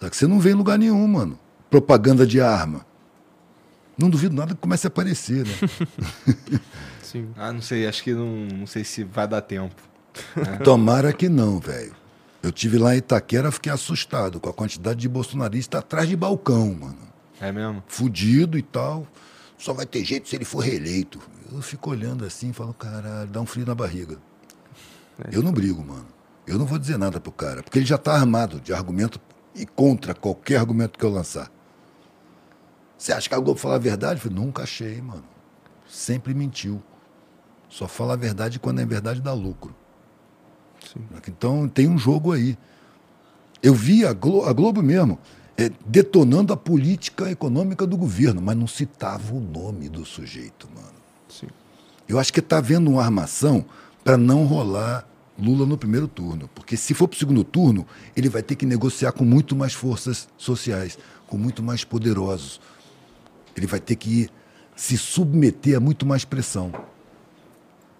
Sabe, 0.00 0.16
Você 0.16 0.26
não 0.26 0.40
vê 0.40 0.52
em 0.52 0.54
lugar 0.54 0.78
nenhum, 0.78 1.06
mano. 1.06 1.38
Propaganda 1.68 2.26
de 2.26 2.40
arma. 2.40 2.86
Não 3.98 4.08
duvido 4.08 4.34
nada 4.34 4.54
que 4.54 4.60
comece 4.60 4.86
a 4.86 4.88
aparecer, 4.88 5.44
né? 5.44 5.54
Sim. 7.02 7.28
Ah, 7.36 7.52
não 7.52 7.60
sei, 7.62 7.86
acho 7.86 8.02
que 8.02 8.14
não, 8.14 8.46
não 8.58 8.66
sei 8.66 8.84
se 8.84 9.04
vai 9.04 9.26
dar 9.26 9.40
tempo. 9.40 9.74
Tomara 10.64 11.12
que 11.12 11.28
não, 11.28 11.58
velho. 11.58 11.94
Eu 12.46 12.52
tive 12.52 12.78
lá 12.78 12.94
em 12.94 12.98
Itaquera, 12.98 13.50
fiquei 13.50 13.72
assustado 13.72 14.38
com 14.38 14.48
a 14.48 14.52
quantidade 14.52 15.00
de 15.00 15.08
bolsonaristas 15.08 15.80
atrás 15.80 16.08
de 16.08 16.14
balcão, 16.14 16.72
mano. 16.74 17.08
É 17.40 17.50
mesmo? 17.50 17.82
Fudido 17.88 18.56
e 18.56 18.62
tal. 18.62 19.04
Só 19.58 19.72
vai 19.72 19.84
ter 19.84 20.04
jeito 20.04 20.28
se 20.28 20.36
ele 20.36 20.44
for 20.44 20.60
reeleito. 20.60 21.20
Eu 21.52 21.60
fico 21.60 21.90
olhando 21.90 22.24
assim 22.24 22.50
e 22.50 22.52
falo, 22.52 22.72
caralho, 22.72 23.28
dá 23.28 23.40
um 23.40 23.46
frio 23.46 23.66
na 23.66 23.74
barriga. 23.74 24.16
Eu 25.32 25.42
não 25.42 25.50
brigo, 25.50 25.84
mano. 25.84 26.06
Eu 26.46 26.56
não 26.56 26.66
vou 26.66 26.78
dizer 26.78 26.96
nada 26.96 27.18
pro 27.18 27.32
cara, 27.32 27.64
porque 27.64 27.80
ele 27.80 27.86
já 27.86 27.98
tá 27.98 28.12
armado 28.12 28.60
de 28.60 28.72
argumento 28.72 29.20
e 29.52 29.66
contra 29.66 30.14
qualquer 30.14 30.58
argumento 30.58 30.96
que 30.96 31.04
eu 31.04 31.10
lançar. 31.10 31.50
Você 32.96 33.12
acha 33.12 33.28
que 33.28 33.34
a 33.34 33.40
Globo 33.40 33.58
fala 33.58 33.74
a 33.74 33.78
verdade? 33.78 34.20
Eu 34.20 34.30
falei, 34.30 34.38
nunca 34.38 34.62
achei, 34.62 35.02
mano. 35.02 35.24
Sempre 35.88 36.32
mentiu. 36.32 36.80
Só 37.68 37.88
fala 37.88 38.12
a 38.12 38.16
verdade 38.16 38.60
quando 38.60 38.80
é 38.80 38.86
verdade 38.86 39.20
dá 39.20 39.32
lucro. 39.32 39.74
Então 41.28 41.68
tem 41.68 41.88
um 41.88 41.98
jogo 41.98 42.32
aí. 42.32 42.56
Eu 43.62 43.74
vi 43.74 44.04
a, 44.04 44.12
Glo- 44.12 44.44
a 44.44 44.52
Globo 44.52 44.82
mesmo 44.82 45.18
é, 45.56 45.70
detonando 45.86 46.52
a 46.52 46.56
política 46.56 47.30
econômica 47.30 47.86
do 47.86 47.96
governo, 47.96 48.40
mas 48.42 48.56
não 48.56 48.66
citava 48.66 49.34
o 49.34 49.40
nome 49.40 49.88
do 49.88 50.04
sujeito, 50.04 50.68
mano. 50.74 50.96
Sim. 51.28 51.48
Eu 52.08 52.18
acho 52.18 52.32
que 52.32 52.40
está 52.40 52.58
havendo 52.58 52.90
uma 52.90 53.02
armação 53.02 53.64
para 54.04 54.16
não 54.16 54.44
rolar 54.44 55.08
Lula 55.38 55.66
no 55.66 55.76
primeiro 55.76 56.06
turno. 56.08 56.48
Porque 56.54 56.76
se 56.76 56.94
for 56.94 57.08
para 57.08 57.16
o 57.16 57.18
segundo 57.18 57.44
turno, 57.44 57.86
ele 58.16 58.28
vai 58.28 58.42
ter 58.42 58.54
que 58.54 58.64
negociar 58.64 59.12
com 59.12 59.24
muito 59.24 59.56
mais 59.56 59.72
forças 59.74 60.28
sociais, 60.36 60.98
com 61.26 61.36
muito 61.36 61.62
mais 61.62 61.84
poderosos. 61.84 62.60
Ele 63.56 63.66
vai 63.66 63.80
ter 63.80 63.96
que 63.96 64.28
se 64.74 64.96
submeter 64.96 65.76
a 65.76 65.80
muito 65.80 66.06
mais 66.06 66.24
pressão. 66.24 66.72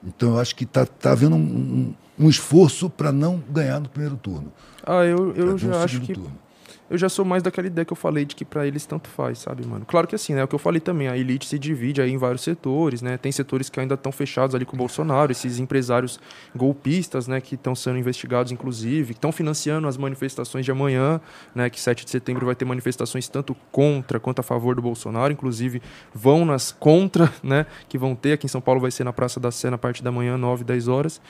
Então 0.05 0.31
eu 0.35 0.39
acho 0.39 0.55
que 0.55 0.65
está 0.65 0.87
tá 0.87 1.13
havendo 1.13 1.35
um, 1.37 1.41
um, 1.41 1.95
um 2.19 2.29
esforço 2.29 2.89
para 2.89 3.13
não 3.13 3.43
ganhar 3.51 3.81
no 3.81 3.89
primeiro 3.89 4.17
turno. 4.17 4.53
Ah, 4.85 5.05
eu, 5.05 5.35
eu 5.35 5.59
já 5.59 5.83
acho 5.83 6.01
que. 6.01 6.15
Turno 6.15 6.47
eu 6.89 6.97
já 6.97 7.09
sou 7.09 7.25
mais 7.25 7.43
daquela 7.43 7.67
ideia 7.67 7.85
que 7.85 7.93
eu 7.93 7.97
falei 7.97 8.25
de 8.25 8.37
que 8.37 8.45
para 8.45 8.67
eles 8.67 8.87
tanto 8.87 9.09
faz, 9.09 9.41
sabe, 9.41 9.67
mano? 9.67 9.85
Claro 9.85 10.07
que 10.07 10.15
assim, 10.15 10.35
né? 10.35 10.41
É 10.41 10.45
o 10.45 10.49
que 10.49 10.55
eu 10.55 10.59
falei 10.59 10.81
também, 10.81 11.09
a 11.09 11.17
elite 11.17 11.47
se 11.47 11.59
divide 11.59 12.01
aí 12.01 12.11
em 12.11 12.17
vários 12.17 12.43
setores, 12.43 13.03
né? 13.03 13.17
Tem 13.17 13.33
setores 13.33 13.69
que 13.69 13.81
ainda 13.81 13.95
estão 13.95 14.13
fechados 14.13 14.55
ali 14.55 14.65
com 14.65 14.77
o 14.77 14.79
Bolsonaro, 14.79 15.33
esses 15.33 15.59
empresários 15.59 16.21
golpistas, 16.55 17.27
né, 17.27 17.41
que 17.41 17.57
estão 17.57 17.75
sendo 17.75 17.99
investigados 17.99 18.53
inclusive, 18.53 19.15
que 19.15 19.19
estão 19.19 19.33
financiando 19.33 19.89
as 19.89 19.97
manifestações 19.97 20.65
de 20.65 20.71
amanhã, 20.71 21.21
né, 21.55 21.69
que 21.69 21.81
7 21.81 22.05
de 22.05 22.11
setembro 22.11 22.47
vai 22.47 22.55
ter 22.55 22.65
manifestações 22.65 23.29
tanto 23.29 23.57
contra 23.73 24.21
quanto 24.21 24.39
a 24.39 24.43
favor 24.43 24.75
do 24.75 24.83
Bolsonaro, 24.83 25.33
inclusive 25.33 25.83
vão 26.15 26.45
nas 26.45 26.71
contra, 26.71 27.33
né, 27.43 27.67
que 27.89 27.99
vão 27.99 28.15
ter 28.15 28.33
aqui 28.33 28.47
em 28.47 28.49
São 28.49 28.61
Paulo 28.61 28.81
vai 28.81 28.91
ser 28.91 29.05
na 29.05 29.13
Praça 29.13 29.41
da 29.41 29.51
Sé 29.51 29.71
na 29.71 29.79
parte 29.79 30.03
da 30.03 30.13
manhã, 30.13 30.39
9, 30.39 30.63
10 30.63 30.89
horas. 30.89 31.21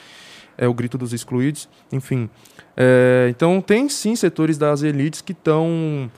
É 0.57 0.67
o 0.67 0.73
grito 0.73 0.97
dos 0.97 1.13
excluídos, 1.13 1.69
enfim. 1.91 2.29
É, 2.75 3.27
então 3.29 3.61
tem 3.61 3.87
sim 3.89 4.15
setores 4.15 4.57
das 4.57 4.81
elites 4.81 5.21
que 5.21 5.31
estão 5.31 6.09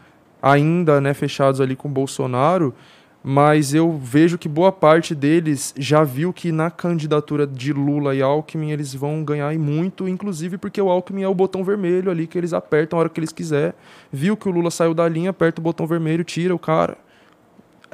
ainda 0.41 1.01
né, 1.01 1.13
fechados 1.13 1.59
ali 1.59 1.75
com 1.75 1.89
Bolsonaro, 1.89 2.73
mas 3.21 3.73
eu 3.73 3.97
vejo 3.97 4.37
que 4.37 4.47
boa 4.47 4.71
parte 4.71 5.13
deles 5.13 5.73
já 5.77 6.03
viu 6.03 6.31
que 6.31 6.51
na 6.53 6.71
candidatura 6.71 7.45
de 7.45 7.73
Lula 7.73 8.15
e 8.15 8.21
Alckmin 8.21 8.71
eles 8.71 8.93
vão 8.93 9.23
ganhar 9.23 9.53
e 9.53 9.57
muito, 9.57 10.07
inclusive 10.07 10.57
porque 10.57 10.81
o 10.81 10.89
Alckmin 10.89 11.23
é 11.23 11.27
o 11.27 11.35
botão 11.35 11.63
vermelho 11.63 12.09
ali 12.09 12.25
que 12.25 12.37
eles 12.37 12.53
apertam 12.53 12.97
a 12.97 13.01
hora 13.01 13.09
que 13.09 13.19
eles 13.19 13.33
quiser. 13.33 13.75
Viu 14.11 14.37
que 14.37 14.47
o 14.47 14.51
Lula 14.51 14.71
saiu 14.71 14.93
da 14.93 15.07
linha, 15.07 15.31
aperta 15.31 15.59
o 15.59 15.63
botão 15.63 15.85
vermelho, 15.85 16.23
tira 16.23 16.55
o 16.55 16.59
cara. 16.59 16.97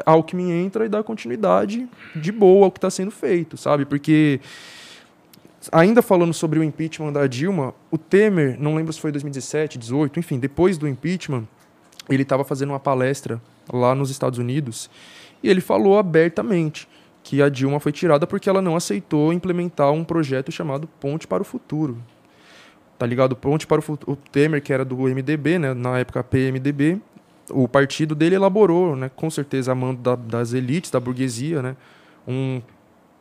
Alckmin 0.05 0.51
entra 0.51 0.85
e 0.85 0.89
dá 0.89 1.01
continuidade 1.01 1.87
de 2.15 2.31
boa 2.31 2.65
ao 2.65 2.71
que 2.71 2.77
está 2.77 2.89
sendo 2.89 3.11
feito, 3.11 3.57
sabe? 3.57 3.85
Porque 3.85 4.39
ainda 5.71 6.01
falando 6.01 6.33
sobre 6.33 6.59
o 6.59 6.63
impeachment 6.63 7.13
da 7.13 7.27
Dilma, 7.27 7.73
o 7.91 7.97
Temer, 7.97 8.57
não 8.59 8.75
lembro 8.75 8.91
se 8.93 8.99
foi 8.99 9.11
2017, 9.11 9.77
18, 9.77 10.19
enfim, 10.19 10.39
depois 10.39 10.77
do 10.77 10.87
impeachment, 10.87 11.47
ele 12.09 12.23
estava 12.23 12.43
fazendo 12.43 12.69
uma 12.69 12.79
palestra 12.79 13.41
lá 13.71 13.95
nos 13.95 14.09
Estados 14.09 14.39
Unidos 14.39 14.89
e 15.41 15.49
ele 15.49 15.61
falou 15.61 15.97
abertamente 15.97 16.87
que 17.23 17.41
a 17.41 17.49
Dilma 17.49 17.79
foi 17.79 17.91
tirada 17.91 18.27
porque 18.27 18.49
ela 18.49 18.61
não 18.61 18.75
aceitou 18.75 19.33
implementar 19.33 19.91
um 19.91 20.03
projeto 20.03 20.51
chamado 20.51 20.87
Ponte 20.99 21.27
para 21.27 21.41
o 21.41 21.45
Futuro. 21.45 21.97
Tá 22.97 23.05
ligado? 23.05 23.35
Ponte 23.35 23.65
para 23.65 23.79
o 23.79 23.81
Futuro. 23.81 24.13
O 24.13 24.15
Temer, 24.15 24.61
que 24.61 24.71
era 24.71 24.85
do 24.85 24.95
MDB, 24.95 25.57
né, 25.57 25.73
na 25.73 25.97
época 25.97 26.23
PMDB, 26.23 27.01
o 27.49 27.67
partido 27.67 28.13
dele 28.13 28.35
elaborou, 28.35 28.95
né, 28.95 29.09
com 29.15 29.29
certeza 29.29 29.71
a 29.71 29.75
mando 29.75 30.01
da, 30.01 30.15
das 30.15 30.53
elites, 30.53 30.91
da 30.91 30.99
burguesia, 30.99 31.61
né, 31.61 31.75
um 32.27 32.61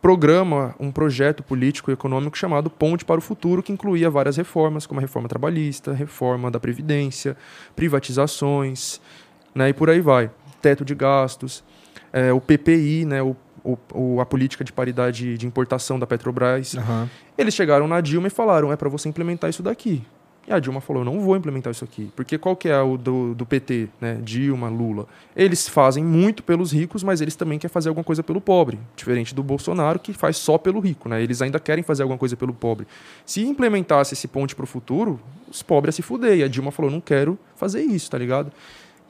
programa, 0.05 0.75
um 0.79 0.93
projeto 0.93 1.43
político 1.43 1.91
e 1.91 1.95
econômico 1.95 2.37
chamado 2.37 2.69
Ponte 2.69 3.07
para 3.07 3.17
o 3.17 3.23
Futuro, 3.23 3.63
que 3.63 3.73
incluía 3.73 4.11
várias 4.11 4.37
reformas, 4.37 4.85
como 4.85 5.01
a 5.01 5.03
reforma 5.03 5.31
trabalhista, 5.31 5.95
reforma 5.95 6.51
da 6.51 6.61
Previdência, 6.61 7.35
privatizações, 7.75 9.01
né, 9.55 9.71
e 9.71 9.73
por 9.73 9.89
aí 9.89 10.03
vai. 10.03 10.31
Teto 10.61 10.85
de 10.85 10.95
gastos, 10.95 11.65
é, 12.13 12.31
o 12.35 12.39
PPI, 12.39 13.07
né, 13.07 13.23
o, 13.23 13.35
o, 13.95 14.21
a 14.21 14.27
política 14.27 14.63
de 14.63 14.75
paridade 14.75 15.39
de 15.39 15.47
importação 15.47 15.99
da 15.99 16.07
Petrobras. 16.07 16.75
Uhum. 16.75 17.09
Eles 17.39 17.55
chegaram 17.55 17.89
na 17.89 18.03
Dilma 18.03 18.27
e 18.27 18.31
falaram: 18.31 18.71
é 18.71 18.77
para 18.77 18.91
você 18.91 19.09
implementar 19.09 19.49
isso 19.49 19.63
daqui. 19.63 20.05
E 20.47 20.53
a 20.53 20.59
Dilma 20.59 20.81
falou: 20.81 21.05
não 21.05 21.21
vou 21.21 21.37
implementar 21.37 21.71
isso 21.71 21.85
aqui. 21.85 22.11
Porque 22.15 22.37
qual 22.39 22.55
que 22.55 22.69
é 22.69 22.81
o 22.81 22.97
do, 22.97 23.35
do 23.35 23.47
PT, 23.47 23.89
né? 24.01 24.19
Dilma, 24.23 24.69
Lula? 24.69 25.07
Eles 25.35 25.69
fazem 25.69 26.05
muito 26.05 26.43
pelos 26.43 26.73
ricos, 26.73 27.03
mas 27.03 27.21
eles 27.21 27.35
também 27.35 27.59
querem 27.59 27.73
fazer 27.73 27.89
alguma 27.89 28.05
coisa 28.05 28.23
pelo 28.23 28.41
pobre. 28.41 28.79
Diferente 28.95 29.35
do 29.35 29.43
Bolsonaro, 29.43 29.99
que 29.99 30.13
faz 30.13 30.37
só 30.37 30.59
pelo 30.59 30.81
rico, 30.81 31.09
né? 31.09 31.23
Eles 31.23 31.41
ainda 31.41 31.59
querem 31.59 31.83
fazer 31.83 32.03
alguma 32.03 32.19
coisa 32.19 32.37
pelo 32.37 32.53
pobre. 32.53 32.87
Se 33.25 33.43
implementasse 33.43 34.15
esse 34.15 34.29
ponte 34.29 34.55
para 34.55 34.65
o 34.65 34.67
futuro, 34.67 35.19
os 35.51 35.63
pobres 35.63 35.95
se 35.95 36.03
fuder. 36.03 36.39
E 36.39 36.43
a 36.43 36.49
Dilma 36.49 36.71
falou: 36.71 36.91
não 36.91 37.01
quero 37.01 37.39
fazer 37.57 37.83
isso, 37.83 38.11
tá 38.11 38.19
ligado? 38.19 38.53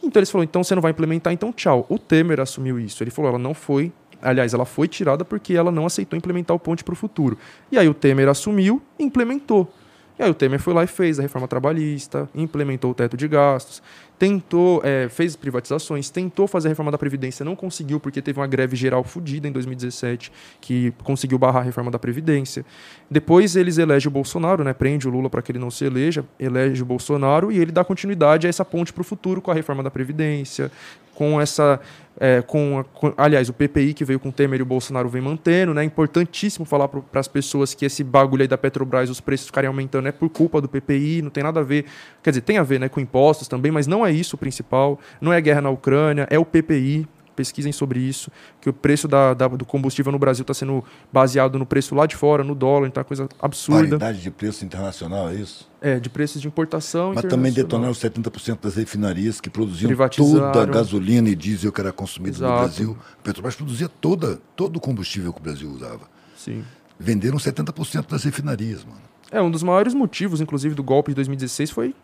Então 0.02 0.20
eles 0.20 0.30
falaram: 0.30 0.44
então 0.44 0.62
você 0.62 0.74
não 0.74 0.82
vai 0.82 0.92
implementar, 0.92 1.32
então 1.32 1.52
tchau. 1.52 1.86
O 1.88 1.98
Temer 1.98 2.40
assumiu 2.40 2.78
isso. 2.78 3.02
Ele 3.02 3.10
falou: 3.10 3.30
ela 3.30 3.38
não 3.38 3.54
foi. 3.54 3.92
Aliás, 4.22 4.54
ela 4.54 4.64
foi 4.64 4.88
tirada 4.88 5.24
porque 5.24 5.54
ela 5.54 5.70
não 5.70 5.84
aceitou 5.84 6.16
implementar 6.16 6.56
o 6.56 6.60
ponte 6.60 6.82
para 6.82 6.94
o 6.94 6.96
futuro. 6.96 7.36
E 7.70 7.76
aí 7.76 7.88
o 7.88 7.92
Temer 7.92 8.28
assumiu 8.28 8.80
e 8.98 9.04
implementou. 9.04 9.70
E 10.16 10.22
aí 10.22 10.30
o 10.30 10.34
Temer 10.34 10.60
foi 10.60 10.72
lá 10.72 10.84
e 10.84 10.86
fez 10.86 11.18
a 11.18 11.22
reforma 11.22 11.48
trabalhista, 11.48 12.28
implementou 12.34 12.92
o 12.92 12.94
teto 12.94 13.16
de 13.16 13.26
gastos, 13.26 13.82
tentou, 14.16 14.80
é, 14.84 15.08
fez 15.08 15.34
privatizações, 15.34 16.08
tentou 16.08 16.46
fazer 16.46 16.68
a 16.68 16.70
reforma 16.70 16.92
da 16.92 16.98
Previdência, 16.98 17.44
não 17.44 17.56
conseguiu 17.56 17.98
porque 17.98 18.22
teve 18.22 18.38
uma 18.38 18.46
greve 18.46 18.76
geral 18.76 19.02
fodida 19.02 19.48
em 19.48 19.52
2017, 19.52 20.30
que 20.60 20.92
conseguiu 21.02 21.36
barrar 21.36 21.62
a 21.62 21.64
reforma 21.64 21.90
da 21.90 21.98
Previdência. 21.98 22.64
Depois 23.10 23.56
eles 23.56 23.76
elegem 23.76 24.08
o 24.08 24.10
Bolsonaro, 24.10 24.62
né, 24.62 24.72
prende 24.72 25.08
o 25.08 25.10
Lula 25.10 25.28
para 25.28 25.42
que 25.42 25.50
ele 25.50 25.58
não 25.58 25.70
se 25.70 25.84
eleja, 25.84 26.24
elege 26.38 26.80
o 26.82 26.86
Bolsonaro 26.86 27.50
e 27.50 27.58
ele 27.58 27.72
dá 27.72 27.84
continuidade 27.84 28.46
a 28.46 28.50
essa 28.50 28.64
ponte 28.64 28.92
para 28.92 29.00
o 29.00 29.04
futuro 29.04 29.42
com 29.42 29.50
a 29.50 29.54
reforma 29.54 29.82
da 29.82 29.90
Previdência, 29.90 30.70
com 31.14 31.40
essa 31.40 31.80
é, 32.18 32.42
com, 32.42 32.78
a, 32.78 32.84
com, 32.84 33.12
aliás, 33.16 33.48
o 33.48 33.52
PPI 33.52 33.92
que 33.92 34.04
veio 34.04 34.20
com 34.20 34.28
o 34.28 34.32
Temer 34.32 34.60
e 34.60 34.62
o 34.62 34.66
Bolsonaro 34.66 35.08
vem 35.08 35.20
mantendo, 35.20 35.74
né? 35.74 35.82
É 35.82 35.84
importantíssimo 35.84 36.64
falar 36.64 36.88
para 36.88 37.20
as 37.20 37.28
pessoas 37.28 37.74
que 37.74 37.84
esse 37.84 38.04
bagulho 38.04 38.42
aí 38.42 38.48
da 38.48 38.56
Petrobras, 38.56 39.10
os 39.10 39.20
preços 39.20 39.46
ficarem 39.46 39.68
aumentando 39.68 40.08
é 40.08 40.12
por 40.12 40.28
culpa 40.28 40.60
do 40.60 40.68
PPI, 40.68 41.22
não 41.22 41.30
tem 41.30 41.42
nada 41.42 41.60
a 41.60 41.62
ver, 41.62 41.86
quer 42.22 42.30
dizer, 42.30 42.42
tem 42.42 42.58
a 42.58 42.62
ver, 42.62 42.78
né, 42.78 42.88
com 42.88 43.00
impostos 43.00 43.48
também, 43.48 43.72
mas 43.72 43.86
não 43.86 44.06
é 44.06 44.12
isso 44.12 44.36
o 44.36 44.38
principal, 44.38 44.98
não 45.20 45.32
é 45.32 45.36
a 45.36 45.40
guerra 45.40 45.60
na 45.60 45.70
Ucrânia, 45.70 46.26
é 46.30 46.38
o 46.38 46.44
PPI, 46.44 47.06
pesquisem 47.34 47.72
sobre 47.72 48.00
isso, 48.00 48.30
que 48.60 48.68
o 48.68 48.72
preço 48.72 49.06
da, 49.06 49.34
da 49.34 49.48
do 49.48 49.64
combustível 49.64 50.10
no 50.10 50.18
Brasil 50.18 50.42
está 50.42 50.54
sendo 50.54 50.84
baseado 51.12 51.58
no 51.58 51.66
preço 51.66 51.94
lá 51.94 52.06
de 52.06 52.16
fora, 52.16 52.42
no 52.42 52.54
dólar, 52.54 52.88
então 52.88 53.00
é 53.00 53.04
coisa 53.04 53.28
absurda. 53.40 53.98
Paridade 53.98 54.22
de 54.22 54.30
preço 54.30 54.64
internacional, 54.64 55.28
é 55.28 55.34
isso? 55.34 55.68
É, 55.80 56.00
de 56.00 56.08
preços 56.08 56.40
de 56.40 56.48
importação 56.48 57.12
Mas 57.14 57.24
também 57.26 57.52
detonaram 57.52 57.92
70% 57.92 58.58
das 58.62 58.74
refinarias 58.76 59.38
que 59.38 59.50
produziam 59.50 59.92
toda 60.08 60.62
a 60.62 60.64
gasolina 60.64 61.28
e 61.28 61.34
diesel 61.34 61.70
que 61.70 61.80
era 61.80 61.92
consumida 61.92 62.38
no 62.38 62.58
Brasil. 62.58 62.96
A 63.20 63.22
Petrobras 63.22 63.54
produzia 63.54 63.88
toda, 63.88 64.40
todo 64.56 64.76
o 64.76 64.80
combustível 64.80 65.32
que 65.32 65.40
o 65.40 65.42
Brasil 65.42 65.70
usava. 65.70 66.08
Sim. 66.36 66.64
Venderam 66.98 67.36
70% 67.36 68.08
das 68.08 68.24
refinarias, 68.24 68.84
mano. 68.84 69.02
É, 69.30 69.42
um 69.42 69.50
dos 69.50 69.62
maiores 69.62 69.94
motivos, 69.94 70.40
inclusive, 70.40 70.74
do 70.74 70.82
golpe 70.82 71.10
de 71.10 71.16
2016 71.16 71.70
foi 71.70 71.94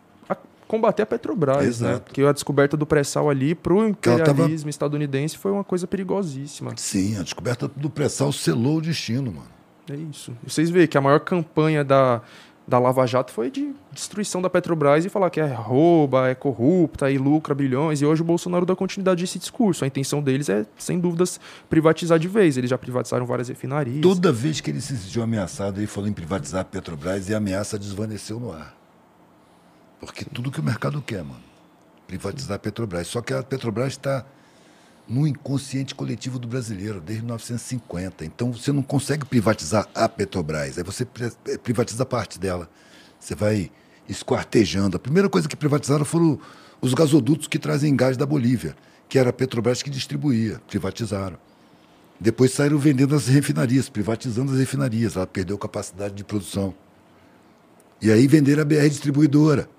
combater 0.71 1.01
a 1.01 1.05
Petrobras, 1.05 1.57
né? 1.57 1.67
Exato. 1.67 1.93
né? 1.93 1.99
Porque 1.99 2.21
a 2.21 2.31
descoberta 2.31 2.77
do 2.77 2.85
pré-sal 2.85 3.29
ali 3.29 3.53
para 3.53 3.73
o 3.73 3.85
imperialismo 3.89 4.61
tava... 4.61 4.69
estadunidense 4.69 5.37
foi 5.37 5.51
uma 5.51 5.65
coisa 5.65 5.85
perigosíssima. 5.85 6.71
Sim, 6.77 7.17
a 7.19 7.23
descoberta 7.23 7.67
do 7.67 7.89
pré-sal 7.89 8.31
selou 8.31 8.77
o 8.77 8.81
destino, 8.81 9.33
mano. 9.33 9.49
É 9.89 9.95
isso. 9.95 10.31
E 10.47 10.49
vocês 10.49 10.69
veem 10.69 10.87
que 10.87 10.97
a 10.97 11.01
maior 11.01 11.19
campanha 11.19 11.83
da, 11.83 12.21
da 12.65 12.79
Lava 12.79 13.05
Jato 13.05 13.33
foi 13.33 13.51
de 13.51 13.73
destruição 13.91 14.41
da 14.41 14.49
Petrobras 14.49 15.03
e 15.03 15.09
falar 15.09 15.29
que 15.29 15.41
é 15.41 15.45
rouba, 15.45 16.29
é 16.29 16.35
corrupta 16.35 17.11
e 17.11 17.17
lucra 17.17 17.53
bilhões. 17.53 18.01
E 18.01 18.05
hoje 18.05 18.21
o 18.21 18.25
Bolsonaro 18.25 18.65
dá 18.65 18.73
continuidade 18.73 19.21
a 19.21 19.25
esse 19.25 19.37
discurso. 19.37 19.83
A 19.83 19.87
intenção 19.87 20.23
deles 20.23 20.47
é, 20.47 20.65
sem 20.77 20.97
dúvidas, 20.97 21.37
privatizar 21.69 22.17
de 22.17 22.29
vez. 22.29 22.55
Eles 22.55 22.69
já 22.69 22.77
privatizaram 22.77 23.25
várias 23.25 23.49
refinarias. 23.49 24.01
Toda 24.01 24.31
vez 24.31 24.61
que 24.61 24.71
ele 24.71 24.79
se 24.79 24.95
sentiu 24.95 25.21
ameaçado, 25.21 25.81
ele 25.81 25.87
falou 25.87 26.09
em 26.09 26.13
privatizar 26.13 26.61
a 26.61 26.63
Petrobras 26.63 27.27
e 27.27 27.33
a 27.33 27.37
ameaça 27.37 27.77
desvaneceu 27.77 28.39
no 28.39 28.53
ar. 28.53 28.80
Porque 30.01 30.25
tudo 30.25 30.51
que 30.51 30.59
o 30.59 30.63
mercado 30.63 30.99
quer, 30.99 31.23
mano. 31.23 31.43
Privatizar 32.07 32.55
a 32.55 32.59
Petrobras. 32.59 33.07
Só 33.07 33.21
que 33.21 33.33
a 33.33 33.43
Petrobras 33.43 33.93
está 33.93 34.25
no 35.07 35.27
inconsciente 35.27 35.93
coletivo 35.93 36.39
do 36.39 36.47
brasileiro, 36.47 36.99
desde 36.99 37.21
1950. 37.21 38.25
Então 38.25 38.51
você 38.51 38.71
não 38.71 38.81
consegue 38.81 39.23
privatizar 39.25 39.87
a 39.93 40.09
Petrobras. 40.09 40.77
Aí 40.79 40.83
você 40.83 41.07
eh, 41.47 41.57
privatiza 41.57 42.03
parte 42.03 42.39
dela. 42.39 42.67
Você 43.19 43.35
vai 43.35 43.71
esquartejando. 44.09 44.97
A 44.97 44.99
primeira 44.99 45.29
coisa 45.29 45.47
que 45.47 45.55
privatizaram 45.55 46.03
foram 46.03 46.39
os 46.81 46.95
gasodutos 46.95 47.47
que 47.47 47.59
trazem 47.59 47.95
gás 47.95 48.17
da 48.17 48.25
Bolívia, 48.25 48.75
que 49.07 49.19
era 49.19 49.29
a 49.29 49.33
Petrobras 49.33 49.83
que 49.83 49.89
distribuía. 49.91 50.59
Privatizaram. 50.67 51.37
Depois 52.19 52.51
saíram 52.51 52.79
vendendo 52.79 53.15
as 53.15 53.27
refinarias, 53.27 53.87
privatizando 53.87 54.51
as 54.51 54.57
refinarias. 54.57 55.15
Ela 55.15 55.27
perdeu 55.27 55.57
capacidade 55.59 56.15
de 56.15 56.23
produção. 56.23 56.73
E 58.01 58.11
aí 58.11 58.25
venderam 58.25 58.63
a 58.63 58.65
BR 58.65 58.89
Distribuidora. 58.89 59.69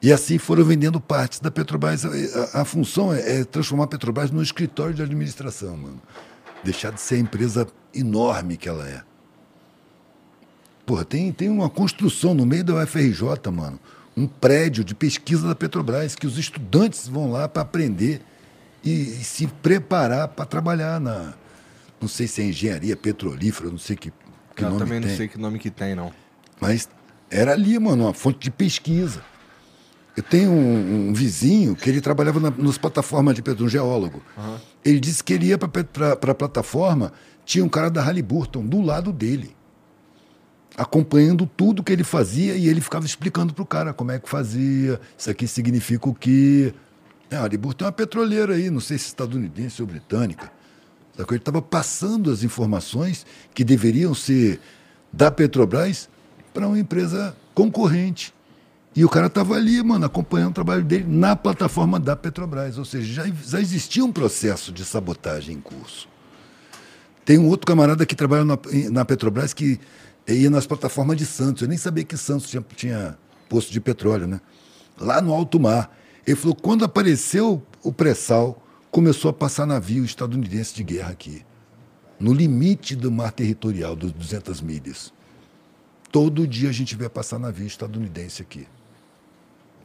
E 0.00 0.12
assim 0.12 0.38
foram 0.38 0.64
vendendo 0.64 1.00
partes 1.00 1.40
da 1.40 1.50
Petrobras. 1.50 2.04
A, 2.04 2.62
a, 2.62 2.64
função 2.64 3.12
é, 3.12 3.40
é, 3.40 3.44
transformar 3.44 3.84
a 3.84 3.88
Petrobras 3.88 4.30
num 4.30 4.42
escritório 4.42 4.94
de 4.94 5.02
administração, 5.02 5.76
mano. 5.76 6.00
Deixar 6.62 6.92
de 6.92 7.00
ser 7.00 7.16
a 7.16 7.18
empresa 7.18 7.66
enorme 7.94 8.56
que 8.56 8.68
ela 8.68 8.88
é. 8.88 9.02
Porra, 10.86 11.04
tem, 11.04 11.32
tem 11.32 11.48
uma 11.48 11.68
construção 11.68 12.32
no 12.32 12.46
meio 12.46 12.64
da 12.64 12.82
UFRJ, 12.82 13.50
mano. 13.52 13.78
Um 14.16 14.26
prédio 14.26 14.82
de 14.82 14.94
pesquisa 14.94 15.46
da 15.46 15.54
Petrobras, 15.54 16.14
que 16.14 16.26
os 16.26 16.38
estudantes 16.38 17.06
vão 17.06 17.30
lá 17.30 17.48
para 17.48 17.62
aprender 17.62 18.20
e, 18.82 18.90
e, 18.90 19.24
se 19.24 19.46
preparar 19.46 20.28
para 20.28 20.44
trabalhar 20.44 21.00
na. 21.00 21.34
Não 22.00 22.08
sei 22.08 22.26
se 22.26 22.40
é 22.40 22.44
engenharia 22.44 22.96
petrolífera, 22.96 23.70
não 23.70 23.78
sei 23.78 23.96
que 23.96 24.12
que 24.58 24.64
Eu 24.64 24.70
nome 24.70 24.80
também 24.80 25.00
não 25.00 25.06
tem. 25.06 25.16
sei 25.16 25.28
que 25.28 25.38
nome 25.38 25.58
que 25.58 25.70
tem, 25.70 25.94
não. 25.94 26.12
Mas 26.60 26.88
era 27.30 27.52
ali, 27.52 27.78
mano, 27.78 28.04
uma 28.04 28.14
fonte 28.14 28.40
de 28.40 28.50
pesquisa. 28.50 29.22
Eu 30.18 30.22
tenho 30.24 30.50
um, 30.50 31.10
um 31.10 31.12
vizinho 31.12 31.76
que 31.76 31.88
ele 31.88 32.00
trabalhava 32.00 32.40
na, 32.40 32.50
nas 32.50 32.76
plataformas 32.76 33.36
de 33.36 33.40
petróleo, 33.40 33.66
um 33.66 33.70
geólogo. 33.70 34.20
Ele 34.84 34.98
disse 34.98 35.22
que 35.22 35.32
ele 35.32 35.46
ia 35.46 35.56
para 35.56 36.32
a 36.32 36.34
plataforma, 36.34 37.12
tinha 37.44 37.64
um 37.64 37.68
cara 37.68 37.88
da 37.88 38.02
Halliburton 38.02 38.66
do 38.66 38.80
lado 38.80 39.12
dele, 39.12 39.54
acompanhando 40.76 41.46
tudo 41.46 41.84
que 41.84 41.92
ele 41.92 42.02
fazia 42.02 42.56
e 42.56 42.66
ele 42.66 42.80
ficava 42.80 43.06
explicando 43.06 43.54
para 43.54 43.62
o 43.62 43.66
cara 43.66 43.92
como 43.92 44.10
é 44.10 44.18
que 44.18 44.28
fazia, 44.28 45.00
isso 45.16 45.30
aqui 45.30 45.46
significa 45.46 46.08
o 46.08 46.14
quê. 46.14 46.74
É, 47.30 47.36
a 47.36 47.42
Halliburton 47.42 47.84
é 47.84 47.86
uma 47.86 47.92
petroleira 47.92 48.54
aí, 48.54 48.70
não 48.70 48.80
sei 48.80 48.98
se 48.98 49.06
estadunidense 49.06 49.80
ou 49.80 49.86
britânica. 49.86 50.50
Que 51.16 51.22
ele 51.30 51.36
estava 51.36 51.62
passando 51.62 52.32
as 52.32 52.42
informações 52.42 53.24
que 53.54 53.62
deveriam 53.62 54.12
ser 54.14 54.58
da 55.12 55.30
Petrobras 55.30 56.08
para 56.52 56.66
uma 56.66 56.78
empresa 56.78 57.36
concorrente. 57.54 58.36
E 58.98 59.04
o 59.04 59.08
cara 59.08 59.28
estava 59.28 59.54
ali, 59.54 59.80
mano, 59.80 60.06
acompanhando 60.06 60.50
o 60.50 60.54
trabalho 60.54 60.82
dele 60.82 61.04
na 61.06 61.36
plataforma 61.36 62.00
da 62.00 62.16
Petrobras. 62.16 62.78
Ou 62.78 62.84
seja, 62.84 63.22
já, 63.22 63.32
já 63.44 63.60
existia 63.60 64.04
um 64.04 64.10
processo 64.10 64.72
de 64.72 64.84
sabotagem 64.84 65.54
em 65.54 65.60
curso. 65.60 66.08
Tem 67.24 67.38
um 67.38 67.46
outro 67.46 67.64
camarada 67.64 68.04
que 68.04 68.16
trabalha 68.16 68.44
na, 68.44 68.58
na 68.90 69.04
Petrobras 69.04 69.54
que 69.54 69.78
ia 70.26 70.50
nas 70.50 70.66
plataformas 70.66 71.16
de 71.16 71.26
Santos. 71.26 71.62
Eu 71.62 71.68
nem 71.68 71.78
sabia 71.78 72.02
que 72.02 72.16
Santos 72.16 72.50
tinha, 72.50 72.64
tinha 72.74 73.16
posto 73.48 73.70
de 73.70 73.80
petróleo, 73.80 74.26
né? 74.26 74.40
Lá 74.98 75.22
no 75.22 75.32
alto 75.32 75.60
mar. 75.60 75.96
Ele 76.26 76.34
falou: 76.34 76.56
quando 76.56 76.84
apareceu 76.84 77.62
o 77.84 77.92
pré-sal, 77.92 78.60
começou 78.90 79.28
a 79.28 79.32
passar 79.32 79.64
navio 79.64 80.04
estadunidense 80.04 80.74
de 80.74 80.82
guerra 80.82 81.12
aqui. 81.12 81.46
No 82.18 82.32
limite 82.32 82.96
do 82.96 83.12
mar 83.12 83.30
territorial, 83.30 83.94
dos 83.94 84.10
200 84.10 84.60
milhas. 84.60 85.12
Todo 86.10 86.48
dia 86.48 86.68
a 86.68 86.72
gente 86.72 86.96
vê 86.96 87.08
passar 87.08 87.38
navio 87.38 87.68
estadunidense 87.68 88.42
aqui. 88.42 88.66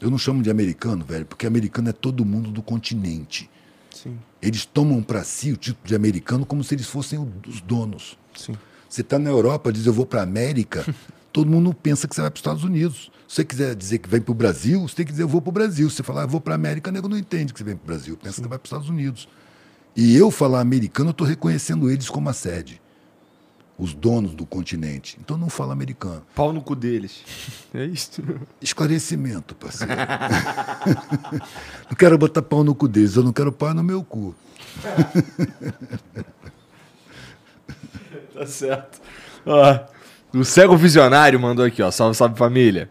Eu 0.02 0.10
não 0.10 0.18
chamo 0.18 0.42
de 0.44 0.50
americano, 0.50 1.06
velho, 1.06 1.26
porque 1.26 1.48
americano 1.48 1.90
é 1.90 1.94
todo 1.94 2.26
mundo 2.26 2.52
do 2.52 2.62
continente. 2.62 3.50
Sim, 3.92 4.18
Eles 4.42 4.66
tomam 4.66 5.02
para 5.02 5.24
si 5.24 5.52
o 5.52 5.58
título 5.58 5.88
de 5.88 5.96
americano 5.96 6.46
como 6.46 6.64
se 6.64 6.74
eles 6.76 6.88
fossem 6.88 7.20
os 7.48 7.62
donos. 7.62 8.18
sim. 8.36 8.56
Você 8.90 9.02
está 9.02 9.18
na 9.18 9.32
Europa, 9.32 9.74
diz 9.74 9.88
eu 9.88 9.94
vou 9.94 10.06
para 10.06 10.20
a 10.20 10.24
América, 10.24 10.86
todo 11.34 11.50
mundo 11.50 11.74
pensa 11.74 12.08
que 12.08 12.14
você 12.14 12.22
vai 12.22 12.30
para 12.30 12.38
os 12.38 12.42
Estados 12.42 12.64
Unidos. 12.64 13.12
Se 13.28 13.36
você 13.38 13.44
quiser 13.46 13.76
dizer 13.76 13.98
que 13.98 14.08
vem 14.08 14.22
para 14.22 14.32
o 14.32 14.36
Brasil, 14.36 14.82
você 14.88 14.98
tem 14.98 15.06
que 15.06 15.12
dizer 15.12 15.24
eu 15.24 15.28
vou 15.28 15.42
para 15.42 15.50
o 15.50 15.54
Brasil. 15.54 15.90
Se 15.90 15.96
você 15.96 16.04
falar 16.04 16.24
eu 16.24 16.28
vou 16.28 16.40
para 16.40 16.54
a 16.54 16.56
América, 16.56 16.92
o 16.92 16.94
nego 16.94 17.08
não 17.10 17.18
entende 17.18 17.52
que 17.54 17.58
você 17.60 17.64
vem 17.64 17.76
para 17.76 17.84
o 17.86 17.88
Brasil, 17.88 18.16
pensa 18.22 18.40
que 18.40 18.48
vai 18.48 18.60
para 18.60 18.66
os 18.66 18.70
Estados 18.70 18.90
Unidos. 18.90 19.28
E 19.96 20.16
eu 20.16 20.30
falar 20.30 20.60
americano, 20.60 21.10
eu 21.10 21.12
estou 21.12 21.26
reconhecendo 21.26 21.90
eles 21.90 22.08
como 22.08 22.30
a 22.30 22.34
sede, 22.34 22.80
os 23.78 23.94
donos 23.94 24.34
do 24.34 24.46
continente. 24.46 25.18
Então 25.20 25.38
não 25.38 25.50
fala 25.50 25.74
americano. 25.74 26.24
Pau 26.36 26.54
no 26.54 26.62
cu 26.62 26.76
deles. 26.76 27.24
É 27.76 27.86
isso. 27.86 28.22
Esclarecimento, 28.62 29.56
parceiro. 29.56 29.92
não 31.90 31.98
quero 31.98 32.16
botar 32.20 32.44
pau 32.44 32.64
no 32.64 32.76
cu 32.76 32.88
deles, 32.88 33.16
eu 33.16 33.24
não 33.24 33.34
quero 33.34 33.52
pau 33.52 33.74
no 33.74 33.84
meu 33.84 34.04
cu. 34.04 34.36
Tá 38.34 38.48
certo. 38.48 39.00
Ó, 39.46 39.80
o 40.34 40.44
Cego 40.44 40.76
Visionário 40.76 41.40
mandou 41.40 41.64
aqui, 41.64 41.84
ó. 41.84 41.92
Salve, 41.92 42.18
salve 42.18 42.36
família. 42.36 42.90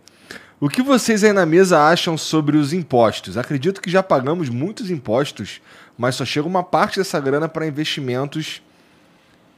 O 0.60 0.68
que 0.68 0.80
vocês 0.80 1.24
aí 1.24 1.32
na 1.32 1.44
mesa 1.44 1.80
acham 1.80 2.16
sobre 2.16 2.56
os 2.56 2.72
impostos? 2.72 3.36
Acredito 3.36 3.80
que 3.80 3.90
já 3.90 4.00
pagamos 4.00 4.48
muitos 4.48 4.90
impostos, 4.90 5.60
mas 5.98 6.14
só 6.14 6.24
chega 6.24 6.46
uma 6.46 6.62
parte 6.62 7.00
dessa 7.00 7.18
grana 7.18 7.48
para 7.48 7.66
investimentos 7.66 8.62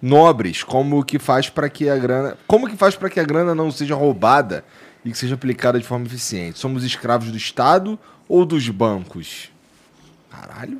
nobres, 0.05 0.63
como 0.63 1.03
que 1.03 1.19
faz 1.19 1.49
para 1.49 1.69
que 1.71 1.89
a 1.89 1.97
grana, 1.97 2.37
como 2.47 2.69
que 2.69 2.77
faz 2.77 2.95
para 2.95 3.09
que 3.09 3.19
a 3.19 3.25
grana 3.25 3.55
não 3.55 3.71
seja 3.71 3.95
roubada 3.95 4.63
e 5.03 5.11
que 5.11 5.17
seja 5.17 5.35
aplicada 5.35 5.79
de 5.81 5.87
forma 5.87 6.05
eficiente? 6.05 6.59
Somos 6.59 6.85
escravos 6.85 7.31
do 7.31 7.37
Estado 7.39 7.99
ou 8.29 8.45
dos 8.45 8.69
bancos? 8.69 9.51
Caralho, 10.31 10.79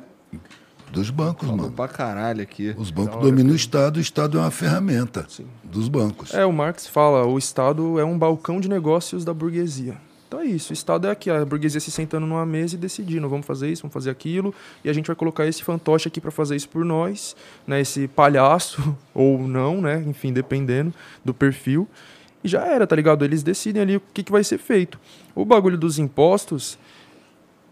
Dos 0.91 1.09
bancos, 1.09 1.47
falou 1.49 1.63
mano. 1.63 1.71
pra 1.73 1.87
caralho 1.87 2.41
aqui. 2.41 2.73
Os 2.77 2.91
bancos 2.91 3.19
dominam 3.19 3.51
o 3.51 3.55
Estado, 3.55 3.97
o 3.97 3.99
Estado 3.99 4.37
é 4.37 4.41
uma 4.41 4.51
ferramenta 4.51 5.27
dos 5.63 5.89
bancos. 5.89 6.33
É, 6.33 6.45
o 6.45 6.53
Marx 6.53 6.87
fala, 6.87 7.25
o 7.25 7.37
Estado 7.37 7.99
é 7.99 8.05
um 8.05 8.17
balcão 8.17 8.61
de 8.61 8.69
negócios 8.69 9.25
da 9.25 9.33
burguesia. 9.33 9.97
Então 10.27 10.39
é 10.39 10.45
isso, 10.45 10.71
o 10.71 10.73
Estado 10.73 11.07
é 11.07 11.11
aqui, 11.11 11.29
a 11.29 11.45
burguesia 11.45 11.79
se 11.79 11.91
sentando 11.91 12.25
numa 12.25 12.45
mesa 12.45 12.75
e 12.75 12.77
decidindo, 12.77 13.29
vamos 13.29 13.45
fazer 13.45 13.69
isso, 13.71 13.83
vamos 13.83 13.93
fazer 13.93 14.09
aquilo, 14.09 14.53
e 14.83 14.89
a 14.89 14.93
gente 14.93 15.05
vai 15.05 15.15
colocar 15.15 15.45
esse 15.45 15.63
fantoche 15.63 16.07
aqui 16.07 16.19
para 16.19 16.31
fazer 16.31 16.55
isso 16.55 16.67
por 16.67 16.83
nós, 16.83 17.35
né, 17.67 17.79
esse 17.79 18.07
palhaço, 18.07 18.95
ou 19.13 19.37
não, 19.39 19.81
né, 19.81 20.03
enfim, 20.07 20.33
dependendo 20.33 20.93
do 21.23 21.33
perfil, 21.33 21.87
e 22.43 22.47
já 22.47 22.65
era, 22.65 22.85
tá 22.87 22.95
ligado? 22.95 23.23
Eles 23.23 23.43
decidem 23.43 23.81
ali 23.81 23.97
o 23.97 24.01
que, 24.13 24.23
que 24.23 24.31
vai 24.31 24.43
ser 24.43 24.57
feito. 24.59 24.99
O 25.33 25.45
bagulho 25.45 25.77
dos 25.77 25.97
impostos, 25.99 26.77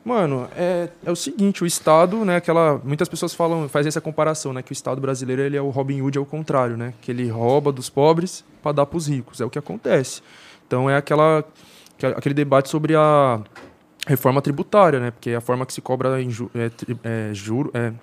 Mano, 0.06 0.49
é, 0.57 0.90
é 1.06 1.09
o 1.11 1.15
seguinte, 1.15 1.64
o 1.64 1.65
Estado, 1.65 2.25
né, 2.25 2.35
aquela, 2.35 2.80
muitas 2.83 3.07
pessoas 3.07 3.33
falam, 3.33 3.69
fazem 3.69 3.88
essa 3.88 4.01
comparação, 4.01 4.51
né, 4.51 4.61
que 4.61 4.72
o 4.72 4.73
Estado 4.73 4.99
brasileiro 4.99 5.41
ele 5.41 5.56
é 5.56 5.61
o 5.61 5.69
Robin 5.69 6.01
Hood 6.01 6.17
ao 6.17 6.25
contrário, 6.25 6.75
né, 6.75 6.93
que 7.01 7.09
ele 7.09 7.30
rouba 7.30 7.72
dos 7.72 7.90
pobres 7.90 8.43
para 8.61 8.73
dar 8.73 8.85
para 8.85 8.98
os 8.98 9.07
ricos, 9.07 9.40
é 9.40 9.45
o 9.45 9.49
que 9.49 9.57
acontece. 9.57 10.22
Então 10.67 10.90
é 10.90 10.98
aquela, 10.98 11.41
que- 11.43 11.73
aquele 12.09 12.35
debate 12.35 12.69
sobre 12.69 12.95
a 12.95 13.41
reforma 14.07 14.41
tributária, 14.41 14.99
né, 14.99 15.11
porque 15.11 15.32
a 15.32 15.41
forma 15.41 15.65
que 15.65 15.73
se 15.73 15.82
cobra 15.82 16.22
em 16.22 16.30
ju, 16.30 16.51
é, 16.53 16.69
é, 17.03 17.33
juro, 17.33 17.72
é, 17.73 17.93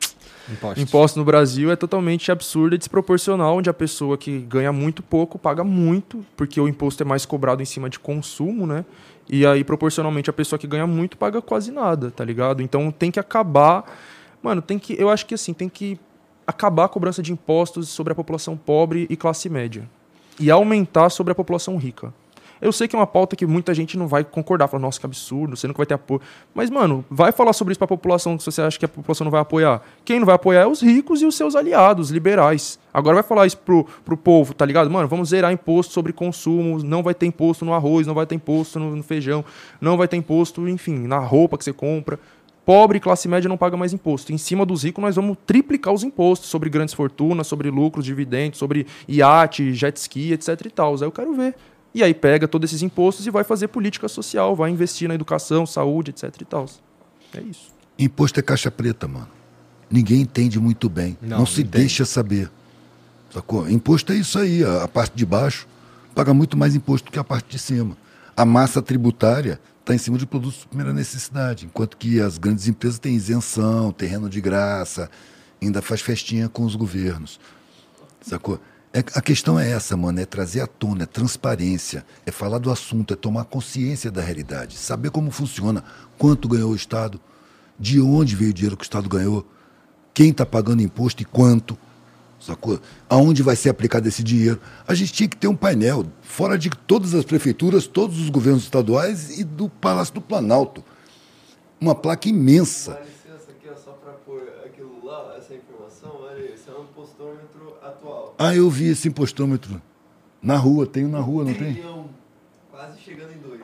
Impostos. 0.50 0.82
imposto 0.82 1.18
no 1.18 1.24
Brasil 1.24 1.70
é 1.70 1.76
totalmente 1.76 2.32
absurda 2.32 2.74
e 2.74 2.78
desproporcional, 2.78 3.56
onde 3.56 3.68
a 3.68 3.74
pessoa 3.74 4.16
que 4.16 4.38
ganha 4.40 4.72
muito 4.72 5.02
pouco 5.02 5.38
paga 5.38 5.62
muito, 5.62 6.24
porque 6.36 6.60
o 6.60 6.66
imposto 6.66 7.02
é 7.02 7.06
mais 7.06 7.26
cobrado 7.26 7.62
em 7.62 7.66
cima 7.66 7.90
de 7.90 7.98
consumo, 7.98 8.66
né? 8.66 8.84
E 9.28 9.46
aí, 9.46 9.62
proporcionalmente, 9.62 10.28
a 10.28 10.32
pessoa 10.32 10.58
que 10.58 10.66
ganha 10.66 10.86
muito 10.86 11.16
paga 11.16 11.40
quase 11.40 11.70
nada, 11.70 12.10
tá 12.10 12.24
ligado? 12.24 12.62
Então 12.62 12.90
tem 12.90 13.10
que 13.12 13.20
acabar. 13.20 13.84
Mano, 14.42 14.60
tem 14.60 14.76
que. 14.78 15.00
Eu 15.00 15.08
acho 15.08 15.24
que 15.24 15.34
assim, 15.34 15.52
tem 15.52 15.68
que 15.68 16.00
acabar 16.44 16.86
a 16.86 16.88
cobrança 16.88 17.22
de 17.22 17.32
impostos 17.32 17.88
sobre 17.88 18.12
a 18.12 18.16
população 18.16 18.56
pobre 18.56 19.06
e 19.08 19.16
classe 19.16 19.48
média. 19.48 19.88
E 20.38 20.50
aumentar 20.50 21.10
sobre 21.10 21.30
a 21.30 21.34
população 21.34 21.76
rica. 21.76 22.12
Eu 22.60 22.72
sei 22.72 22.86
que 22.86 22.94
é 22.94 22.98
uma 22.98 23.06
pauta 23.06 23.34
que 23.36 23.46
muita 23.46 23.72
gente 23.72 23.96
não 23.96 24.06
vai 24.06 24.22
concordar, 24.22 24.68
falar, 24.68 24.82
nossa, 24.82 25.00
que 25.00 25.06
absurdo, 25.06 25.56
você 25.56 25.66
nunca 25.66 25.78
vai 25.78 25.86
ter 25.86 25.94
apoio. 25.94 26.20
Mas, 26.54 26.68
mano, 26.70 27.04
vai 27.10 27.32
falar 27.32 27.52
sobre 27.52 27.72
isso 27.72 27.78
pra 27.78 27.88
população 27.88 28.38
se 28.38 28.46
você 28.46 28.60
acha 28.62 28.78
que 28.78 28.84
a 28.84 28.88
população 28.88 29.24
não 29.24 29.30
vai 29.30 29.40
apoiar. 29.40 29.82
Quem 30.04 30.18
não 30.18 30.26
vai 30.26 30.34
apoiar 30.34 30.62
é 30.62 30.66
os 30.66 30.80
ricos 30.80 31.22
e 31.22 31.26
os 31.26 31.34
seus 31.34 31.56
aliados, 31.56 32.10
liberais. 32.10 32.78
Agora 32.92 33.14
vai 33.14 33.22
falar 33.22 33.46
isso 33.46 33.58
pro, 33.58 33.86
pro 34.04 34.16
povo, 34.16 34.52
tá 34.52 34.66
ligado? 34.66 34.90
Mano, 34.90 35.08
vamos 35.08 35.30
zerar 35.30 35.52
imposto 35.52 35.92
sobre 35.92 36.12
consumo, 36.12 36.82
não 36.82 37.02
vai 37.02 37.14
ter 37.14 37.26
imposto 37.26 37.64
no 37.64 37.72
arroz, 37.72 38.06
não 38.06 38.14
vai 38.14 38.26
ter 38.26 38.34
imposto 38.34 38.78
no, 38.78 38.96
no 38.96 39.02
feijão, 39.02 39.44
não 39.80 39.96
vai 39.96 40.08
ter 40.08 40.16
imposto, 40.16 40.68
enfim, 40.68 41.06
na 41.06 41.18
roupa 41.18 41.56
que 41.56 41.64
você 41.64 41.72
compra. 41.72 42.18
Pobre 42.64 42.98
e 42.98 43.00
classe 43.00 43.26
média 43.26 43.48
não 43.48 43.56
paga 43.56 43.76
mais 43.76 43.92
imposto. 43.92 44.32
Em 44.32 44.38
cima 44.38 44.66
dos 44.66 44.84
ricos, 44.84 45.02
nós 45.02 45.16
vamos 45.16 45.36
triplicar 45.46 45.92
os 45.92 46.04
impostos 46.04 46.48
sobre 46.50 46.68
grandes 46.68 46.94
fortunas, 46.94 47.46
sobre 47.46 47.70
lucros, 47.70 48.04
dividendos, 48.04 48.58
sobre 48.58 48.86
iate, 49.08 49.72
jet 49.72 49.96
ski, 49.96 50.32
etc 50.32 50.66
e 50.66 50.70
tal. 50.70 50.94
Aí 50.94 51.02
eu 51.02 51.10
quero 51.10 51.32
ver. 51.32 51.54
E 51.94 52.02
aí 52.04 52.14
pega 52.14 52.46
todos 52.46 52.70
esses 52.70 52.82
impostos 52.82 53.26
e 53.26 53.30
vai 53.30 53.42
fazer 53.42 53.68
política 53.68 54.08
social, 54.08 54.54
vai 54.54 54.70
investir 54.70 55.08
na 55.08 55.14
educação, 55.14 55.66
saúde, 55.66 56.10
etc 56.10 56.34
e 56.40 56.44
tal. 56.44 56.66
É 57.34 57.40
isso. 57.40 57.72
Imposto 57.98 58.38
é 58.38 58.42
caixa 58.42 58.70
preta, 58.70 59.08
mano. 59.08 59.28
Ninguém 59.90 60.20
entende 60.20 60.58
muito 60.60 60.88
bem. 60.88 61.18
Não, 61.20 61.38
Não, 61.38 61.46
se 61.46 61.62
entende. 61.62 61.78
deixa 61.78 62.04
saber. 62.04 62.50
Sacou? 63.32 63.68
Imposto 63.68 64.12
é 64.12 64.16
isso 64.16 64.38
aí. 64.38 64.64
A, 64.64 64.84
a 64.84 64.88
parte 64.88 65.16
de 65.16 65.26
baixo 65.26 65.66
paga 66.14 66.32
muito 66.32 66.56
mais 66.56 66.74
imposto 66.74 67.10
que 67.10 67.18
a 67.18 67.24
parte 67.24 67.50
de 67.50 67.58
cima. 67.58 67.96
A 68.36 68.44
massa 68.44 68.80
tributária 68.80 69.60
está 69.80 69.94
em 69.94 69.98
cima 69.98 70.16
de 70.16 70.26
produtos 70.26 70.60
de 70.60 70.68
primeira 70.68 70.92
necessidade, 70.92 71.66
enquanto 71.66 71.96
que 71.96 72.20
as 72.20 72.38
grandes 72.38 72.68
empresas 72.68 72.98
têm 72.98 73.14
isenção, 73.16 73.90
terreno 73.92 74.28
de 74.28 74.40
graça, 74.40 75.10
ainda 75.60 75.82
faz 75.82 76.00
festinha 76.00 76.48
com 76.48 76.64
os 76.64 76.76
governos. 76.76 77.40
Sacou? 78.20 78.60
É- 78.92 79.04
a 79.14 79.22
questão 79.22 79.58
é 79.58 79.70
essa, 79.70 79.96
mano, 79.96 80.18
é 80.18 80.26
trazer 80.26 80.60
à 80.60 80.66
tona, 80.66 81.04
é 81.04 81.06
transparência, 81.06 82.04
é 82.26 82.32
falar 82.32 82.58
do 82.58 82.72
assunto, 82.72 83.14
é 83.14 83.16
tomar 83.16 83.44
consciência 83.44 84.10
da 84.10 84.20
realidade, 84.20 84.76
saber 84.76 85.10
como 85.10 85.30
funciona, 85.30 85.84
quanto 86.18 86.48
ganhou 86.48 86.72
o 86.72 86.74
Estado, 86.74 87.20
de 87.78 88.00
onde 88.00 88.34
veio 88.34 88.50
o 88.50 88.54
dinheiro 88.54 88.76
que 88.76 88.82
o 88.82 88.84
Estado 88.84 89.08
ganhou, 89.08 89.46
quem 90.12 90.30
está 90.30 90.44
pagando 90.44 90.82
imposto 90.82 91.22
e 91.22 91.24
quanto, 91.24 91.78
sacou? 92.40 92.80
Aonde 93.08 93.44
vai 93.44 93.54
ser 93.54 93.68
aplicado 93.68 94.08
esse 94.08 94.24
dinheiro. 94.24 94.60
A 94.88 94.94
gente 94.94 95.12
tinha 95.12 95.28
que 95.28 95.36
ter 95.36 95.46
um 95.46 95.54
painel, 95.54 96.04
fora 96.20 96.58
de 96.58 96.68
todas 96.68 97.14
as 97.14 97.24
prefeituras, 97.24 97.86
todos 97.86 98.18
os 98.18 98.28
governos 98.28 98.64
estaduais 98.64 99.38
e 99.38 99.44
do 99.44 99.68
Palácio 99.68 100.14
do 100.14 100.20
Planalto. 100.20 100.82
Uma 101.80 101.94
placa 101.94 102.28
imensa. 102.28 102.94
Dá 102.94 103.00
licença 103.00 103.50
aqui, 103.52 103.68
ó, 103.70 103.76
só 103.76 103.92
para 103.92 104.14
pôr 104.14 104.42
aquilo 104.66 105.04
lá, 105.04 105.36
essa 105.38 105.54
informação, 105.54 106.22
olha 106.22 106.36
aí, 106.36 106.54
esse 106.54 106.68
é 106.68 106.72
um 106.72 106.86
postômetro 106.86 107.76
atual. 108.00 108.34
Ah, 108.38 108.54
eu 108.54 108.68
vi 108.70 108.88
esse 108.88 109.08
impostômetro. 109.08 109.80
Na 110.42 110.56
rua, 110.56 110.86
tenho 110.86 111.08
na 111.08 111.20
rua, 111.20 111.44
não 111.44 111.54
tem? 111.54 111.82
Quase 112.70 112.98
chegando 113.00 113.32
em 113.32 113.38
dois. 113.38 113.60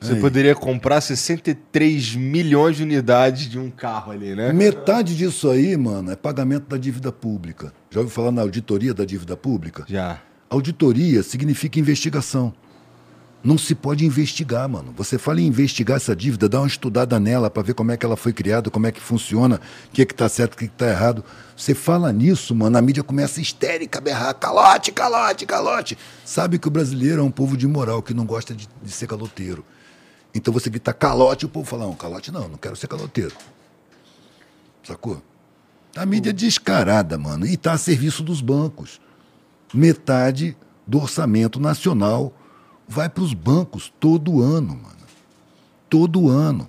Você 0.00 0.14
Aí. 0.14 0.20
poderia 0.20 0.54
comprar 0.54 1.00
63 1.00 2.14
milhões 2.14 2.76
de 2.76 2.82
unidades 2.82 3.48
de 3.48 3.58
um 3.58 3.70
carro 3.70 4.12
ali, 4.12 4.34
né? 4.34 4.52
Metade 4.52 5.16
disso 5.16 5.48
aí, 5.48 5.76
mano, 5.76 6.10
é 6.10 6.16
pagamento 6.16 6.68
da 6.68 6.76
dívida 6.76 7.10
pública. 7.10 7.72
Já 7.90 8.00
ouviu 8.00 8.14
falar 8.14 8.30
na 8.30 8.42
auditoria 8.42 8.92
da 8.92 9.04
dívida 9.04 9.34
pública? 9.36 9.84
Já. 9.88 10.20
Auditoria 10.50 11.22
significa 11.22 11.80
investigação. 11.80 12.52
Não 13.44 13.58
se 13.58 13.74
pode 13.74 14.06
investigar, 14.06 14.66
mano. 14.66 14.94
Você 14.96 15.18
fala 15.18 15.38
em 15.38 15.46
investigar 15.46 15.98
essa 15.98 16.16
dívida, 16.16 16.48
dá 16.48 16.60
uma 16.60 16.66
estudada 16.66 17.20
nela 17.20 17.50
para 17.50 17.62
ver 17.62 17.74
como 17.74 17.92
é 17.92 17.96
que 17.96 18.06
ela 18.06 18.16
foi 18.16 18.32
criada, 18.32 18.70
como 18.70 18.86
é 18.86 18.92
que 18.92 19.00
funciona, 19.00 19.60
o 19.86 19.90
que 19.90 20.00
é 20.00 20.06
que 20.06 20.14
tá 20.14 20.26
certo, 20.30 20.54
o 20.54 20.56
que, 20.56 20.64
é 20.64 20.68
que 20.68 20.74
tá 20.74 20.88
errado. 20.88 21.22
Você 21.54 21.74
fala 21.74 22.10
nisso, 22.10 22.54
mano, 22.54 22.78
a 22.78 22.80
mídia 22.80 23.02
começa 23.02 23.42
histérica 23.42 24.00
berrar, 24.00 24.32
calote, 24.34 24.90
calote, 24.90 25.44
calote. 25.44 25.98
Sabe 26.24 26.58
que 26.58 26.66
o 26.66 26.70
brasileiro 26.70 27.20
é 27.20 27.22
um 27.22 27.30
povo 27.30 27.54
de 27.54 27.66
moral, 27.66 28.02
que 28.02 28.14
não 28.14 28.24
gosta 28.24 28.54
de, 28.54 28.66
de 28.82 28.90
ser 28.90 29.06
caloteiro. 29.06 29.62
Então 30.34 30.50
você 30.50 30.70
grita 30.70 30.94
calote, 30.94 31.44
o 31.44 31.48
povo 31.48 31.66
fala, 31.66 31.84
não, 31.84 31.94
calote 31.94 32.32
não, 32.32 32.48
não 32.48 32.56
quero 32.56 32.76
ser 32.76 32.88
caloteiro. 32.88 33.34
Sacou? 34.82 35.22
A 35.94 36.06
mídia 36.06 36.30
é 36.30 36.32
descarada, 36.32 37.18
mano, 37.18 37.46
e 37.46 37.58
tá 37.58 37.74
a 37.74 37.78
serviço 37.78 38.22
dos 38.22 38.40
bancos. 38.40 39.02
Metade 39.72 40.56
do 40.86 40.98
orçamento 40.98 41.60
nacional 41.60 42.32
vai 42.88 43.08
para 43.08 43.22
os 43.22 43.34
bancos 43.34 43.92
todo 43.98 44.42
ano, 44.42 44.76
mano. 44.76 44.94
Todo 45.88 46.28
ano. 46.28 46.68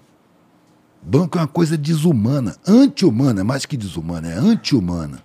Banco 1.02 1.38
é 1.38 1.42
uma 1.42 1.48
coisa 1.48 1.78
desumana, 1.78 2.56
anti-humana, 2.68 3.44
mais 3.44 3.66
que 3.66 3.78
desumana, 3.78 4.28
é 4.28 4.34
anti-humana. 4.34 5.24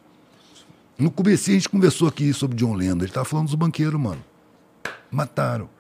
No 0.99 1.11
começo 1.11 1.49
a 1.49 1.55
gente 1.55 1.69
conversou 1.69 2.07
aqui 2.07 2.35
sobre 2.35 2.57
John 2.57 2.75
Lennon, 2.75 2.97
ele 2.97 3.07
estava 3.07 3.25
falando 3.25 3.47
dos 3.47 3.55
banqueiros, 3.55 3.99
mano. 3.99 4.23
Mataram. 5.11 5.71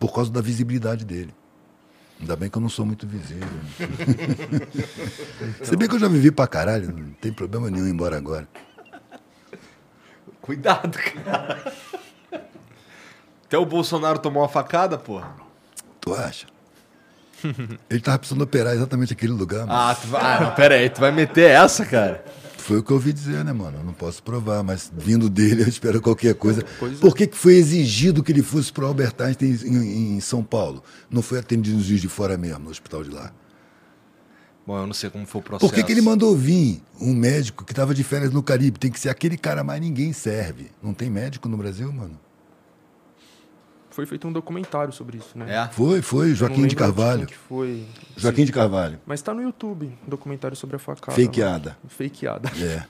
Por 0.00 0.12
causa 0.12 0.32
da 0.32 0.40
visibilidade 0.40 1.04
dele. 1.04 1.32
Ainda 2.18 2.34
bem 2.34 2.50
que 2.50 2.58
eu 2.58 2.62
não 2.62 2.68
sou 2.68 2.84
muito 2.84 3.06
visível. 3.06 3.48
Se 5.62 5.76
bem 5.76 5.88
que 5.88 5.94
eu 5.94 6.00
já 6.00 6.08
vivi 6.08 6.32
pra 6.32 6.48
caralho, 6.48 6.92
não 6.92 7.12
tem 7.14 7.32
problema 7.32 7.70
nenhum 7.70 7.86
ir 7.86 7.90
embora 7.90 8.16
agora. 8.16 8.48
Cuidado, 10.40 10.98
cara. 10.98 11.72
Até 13.52 13.58
o 13.58 13.66
Bolsonaro 13.66 14.18
tomou 14.18 14.42
uma 14.42 14.48
facada, 14.48 14.96
porra. 14.96 15.30
Tu 16.00 16.14
acha? 16.14 16.46
Ele 17.90 18.00
tava 18.00 18.18
precisando 18.18 18.40
operar 18.40 18.72
exatamente 18.72 19.12
aquele 19.12 19.34
lugar, 19.34 19.66
mano. 19.66 19.72
Ah, 19.78 19.94
tu 19.94 20.06
vai... 20.06 20.22
ah 20.22 20.40
não, 20.40 20.54
pera 20.54 20.76
aí, 20.76 20.88
tu 20.88 21.02
vai 21.02 21.12
meter 21.12 21.50
essa, 21.50 21.84
cara? 21.84 22.24
Foi 22.56 22.78
o 22.78 22.82
que 22.82 22.90
eu 22.90 22.96
ouvi 22.96 23.12
dizer, 23.12 23.44
né, 23.44 23.52
mano? 23.52 23.76
Eu 23.80 23.84
não 23.84 23.92
posso 23.92 24.22
provar, 24.22 24.62
mas 24.62 24.90
vindo 24.96 25.28
dele 25.28 25.64
eu 25.64 25.68
espero 25.68 26.00
qualquer 26.00 26.34
coisa. 26.34 26.64
Pois 26.78 26.94
é. 26.94 26.96
Por 26.96 27.14
que, 27.14 27.26
que 27.26 27.36
foi 27.36 27.56
exigido 27.56 28.22
que 28.22 28.32
ele 28.32 28.42
fosse 28.42 28.72
para 28.72 28.84
o 28.84 28.86
Albert 28.86 29.16
Einstein 29.18 29.50
em, 29.66 30.16
em 30.16 30.20
São 30.20 30.42
Paulo? 30.42 30.82
Não 31.10 31.20
foi 31.20 31.38
atendido 31.38 31.76
nos 31.76 31.84
dias 31.84 32.00
de 32.00 32.08
fora 32.08 32.38
mesmo, 32.38 32.60
no 32.60 32.70
hospital 32.70 33.04
de 33.04 33.10
lá. 33.10 33.32
Bom, 34.66 34.78
eu 34.78 34.86
não 34.86 34.94
sei 34.94 35.10
como 35.10 35.26
foi 35.26 35.42
o 35.42 35.44
processo. 35.44 35.68
Por 35.68 35.74
que, 35.74 35.84
que 35.84 35.92
ele 35.92 36.00
mandou 36.00 36.34
vir 36.34 36.80
um 36.98 37.12
médico 37.12 37.66
que 37.66 37.72
estava 37.72 37.94
de 37.94 38.02
férias 38.02 38.32
no 38.32 38.42
Caribe? 38.42 38.78
Tem 38.78 38.90
que 38.90 38.98
ser 38.98 39.10
aquele 39.10 39.36
cara, 39.36 39.62
mas 39.62 39.78
ninguém 39.78 40.10
serve. 40.14 40.70
Não 40.82 40.94
tem 40.94 41.10
médico 41.10 41.50
no 41.50 41.58
Brasil, 41.58 41.92
mano? 41.92 42.18
Foi 43.94 44.06
feito 44.06 44.26
um 44.26 44.32
documentário 44.32 44.92
sobre 44.92 45.18
isso, 45.18 45.36
né? 45.36 45.54
É? 45.54 45.68
Foi, 45.68 46.00
foi, 46.02 46.34
Joaquim 46.34 46.66
de 46.66 46.74
Carvalho. 46.74 47.26
que 47.26 47.34
foi. 47.36 47.84
Joaquim 48.16 48.44
de 48.44 48.52
Carvalho. 48.52 48.98
Mas 49.06 49.20
tá 49.22 49.34
no 49.34 49.42
YouTube, 49.42 49.92
um 50.06 50.10
documentário 50.10 50.56
sobre 50.56 50.76
a 50.76 50.78
facada. 50.78 51.16
Fakeada. 51.20 51.70
mano. 51.70 51.90
Fakeada. 51.90 52.50
É. 52.58 52.84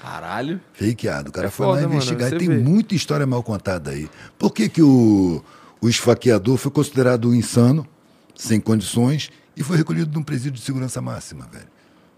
Caralho. 0.00 0.60
Fakeado. 0.72 1.28
O 1.30 1.32
cara 1.32 1.46
É 1.46 1.50
foi 1.50 1.66
lá 1.66 1.72
foda, 1.74 1.82
mano, 1.82 1.94
investigar 1.94 2.32
e 2.32 2.38
tem 2.38 2.48
vê. 2.48 2.58
muita 2.58 2.94
história 2.94 3.24
mal 3.26 3.42
contada 3.42 3.90
aí. 3.92 4.08
Por 4.38 4.52
que, 4.52 4.68
que 4.68 4.82
o, 4.82 5.42
o 5.80 5.88
esfaqueador 5.88 6.56
foi 6.56 6.72
considerado 6.72 7.32
insano, 7.34 7.86
sem 8.34 8.60
condições, 8.60 9.30
e 9.56 9.62
foi 9.62 9.76
recolhido 9.76 10.10
num 10.12 10.24
presídio 10.24 10.52
de 10.58 10.62
segurança 10.62 11.00
máxima, 11.00 11.46
velho? 11.52 11.68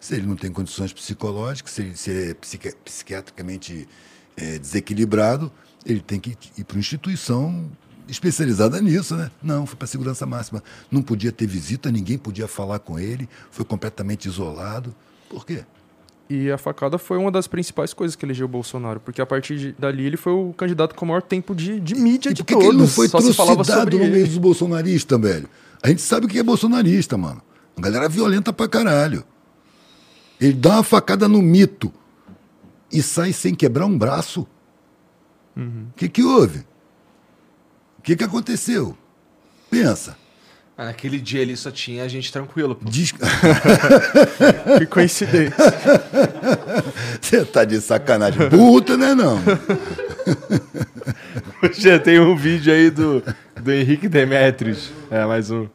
Se 0.00 0.14
ele 0.14 0.26
não 0.26 0.36
tem 0.36 0.50
condições 0.50 0.92
psicológicas, 0.92 1.72
se 1.72 1.82
ele, 1.82 1.96
se 1.96 2.10
ele 2.10 2.30
é 2.30 2.34
psiqui- 2.34 2.74
psiquiatricamente 2.84 3.86
é, 4.36 4.58
desequilibrado, 4.58 5.52
ele 5.84 6.00
tem 6.00 6.18
que 6.18 6.36
ir 6.56 6.64
para 6.64 6.76
uma 6.76 6.80
instituição 6.80 7.70
especializada 8.08 8.80
nisso, 8.80 9.16
né? 9.16 9.30
Não, 9.42 9.66
foi 9.66 9.76
para 9.76 9.86
segurança 9.86 10.26
máxima. 10.26 10.62
Não 10.90 11.02
podia 11.02 11.32
ter 11.32 11.46
visita, 11.46 11.90
ninguém 11.90 12.18
podia 12.18 12.46
falar 12.48 12.78
com 12.78 12.98
ele, 12.98 13.28
foi 13.50 13.64
completamente 13.64 14.26
isolado. 14.26 14.94
Por 15.28 15.44
quê? 15.46 15.64
E 16.28 16.50
a 16.50 16.56
facada 16.56 16.96
foi 16.96 17.18
uma 17.18 17.30
das 17.30 17.46
principais 17.46 17.92
coisas 17.92 18.16
que 18.16 18.24
elegeu 18.24 18.46
o 18.46 18.48
Bolsonaro, 18.48 18.98
porque 18.98 19.20
a 19.20 19.26
partir 19.26 19.58
de- 19.58 19.72
dali 19.78 20.06
ele 20.06 20.16
foi 20.16 20.32
o 20.32 20.54
candidato 20.54 20.94
com 20.94 21.04
o 21.04 21.08
maior 21.08 21.20
tempo 21.22 21.54
de, 21.54 21.78
de 21.78 21.94
mídia 21.94 22.30
E 22.30 22.34
de 22.34 22.42
por 22.42 22.46
que, 22.46 22.54
todos. 22.54 22.66
que 22.68 22.72
ele 22.74 22.80
não 22.80 22.88
foi 22.88 23.08
Só 23.08 23.20
se 23.20 23.34
falava 23.34 23.56
trucidado 23.56 23.90
sobre 23.92 24.06
no 24.06 24.10
meio 24.12 24.26
dos 24.26 24.38
bolsonaristas, 24.38 25.20
velho? 25.20 25.48
A 25.82 25.88
gente 25.88 26.00
sabe 26.00 26.24
o 26.24 26.28
que 26.28 26.38
é 26.38 26.42
bolsonarista, 26.42 27.18
mano. 27.18 27.42
A 27.76 27.80
galera 27.80 28.08
violenta 28.08 28.52
pra 28.54 28.66
caralho. 28.66 29.22
Ele 30.40 30.54
dá 30.54 30.76
uma 30.76 30.82
facada 30.82 31.28
no 31.28 31.42
mito 31.42 31.92
e 32.90 33.02
sai 33.02 33.32
sem 33.32 33.54
quebrar 33.54 33.84
um 33.86 33.96
braço. 33.96 34.46
O 35.56 35.60
Uhum. 35.60 35.86
que, 35.94 36.08
que 36.08 36.22
houve? 36.22 36.64
O 38.04 38.06
que, 38.06 38.16
que 38.16 38.24
aconteceu? 38.24 38.94
Pensa. 39.70 40.14
Ah, 40.76 40.84
naquele 40.84 41.18
dia 41.18 41.40
ali 41.40 41.56
só 41.56 41.70
tinha 41.70 42.06
gente 42.06 42.30
tranquilo, 42.30 42.74
pô. 42.74 42.86
Diz... 42.86 43.14
Que 44.78 44.84
coincidência. 44.84 45.56
Você 47.18 47.46
tá 47.46 47.64
de 47.64 47.80
sacanagem. 47.80 48.50
Puta, 48.50 48.98
né, 48.98 49.14
não? 49.14 49.40
Já 51.72 51.98
tem 51.98 52.20
um 52.20 52.36
vídeo 52.36 52.74
aí 52.74 52.90
do, 52.90 53.22
do 53.58 53.72
Henrique 53.72 54.06
Demetrios. 54.06 54.90
É, 55.10 55.24
mais 55.24 55.50
um. 55.50 55.66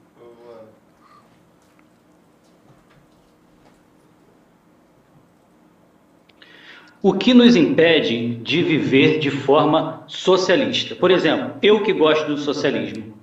O 7.01 7.13
que 7.13 7.33
nos 7.33 7.55
impede 7.55 8.35
de 8.43 8.61
viver 8.61 9.19
de 9.19 9.31
forma 9.31 10.03
socialista? 10.05 10.93
Por 10.95 11.09
exemplo, 11.11 11.53
eu 11.61 11.81
que 11.81 11.93
gosto 11.93 12.27
do 12.27 12.37
socialismo, 12.37 13.13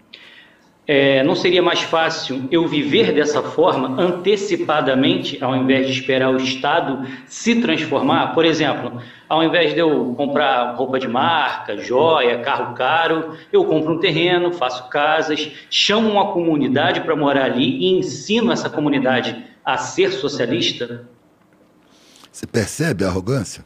é, 0.87 1.23
não 1.23 1.35
seria 1.35 1.63
mais 1.63 1.83
fácil 1.83 2.49
eu 2.51 2.67
viver 2.67 3.13
dessa 3.13 3.43
forma 3.43 4.01
antecipadamente, 4.01 5.45
ao 5.45 5.55
invés 5.55 5.87
de 5.87 5.93
esperar 5.93 6.33
o 6.33 6.39
Estado 6.39 7.07
se 7.27 7.61
transformar? 7.61 8.33
Por 8.33 8.47
exemplo, 8.47 8.99
ao 9.29 9.45
invés 9.45 9.75
de 9.75 9.81
eu 9.81 10.15
comprar 10.17 10.75
roupa 10.75 10.99
de 10.99 11.07
marca, 11.07 11.77
joia, 11.77 12.39
carro 12.39 12.75
caro, 12.75 13.37
eu 13.53 13.63
compro 13.67 13.93
um 13.93 14.01
terreno, 14.01 14.53
faço 14.53 14.89
casas, 14.89 15.51
chamo 15.69 16.09
uma 16.09 16.33
comunidade 16.33 17.03
para 17.03 17.15
morar 17.15 17.45
ali 17.45 17.77
e 17.77 17.99
ensino 17.99 18.51
essa 18.51 18.71
comunidade 18.71 19.37
a 19.63 19.77
ser 19.77 20.13
socialista? 20.13 21.07
Você 22.37 22.47
percebe 22.47 23.03
a 23.03 23.09
arrogância? 23.09 23.65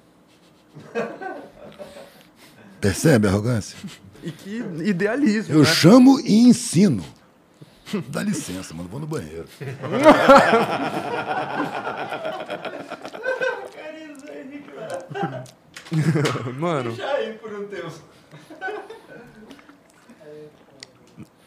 Percebe 2.81 3.27
a 3.27 3.31
arrogância? 3.31 3.77
E 4.23 4.31
que 4.31 4.59
idealismo, 4.85 5.53
Eu 5.57 5.63
né? 5.63 5.65
chamo 5.65 6.21
e 6.21 6.47
ensino. 6.47 7.05
Dá 8.11 8.23
licença, 8.23 8.73
mano, 8.73 8.89
vou 8.89 9.01
no 9.01 9.09
banheiro. 9.09 9.49
Mano, 16.57 16.95
Já 16.95 17.13
aí 17.15 17.33
por 17.33 17.53
um 17.53 17.67
tempo. 17.67 17.91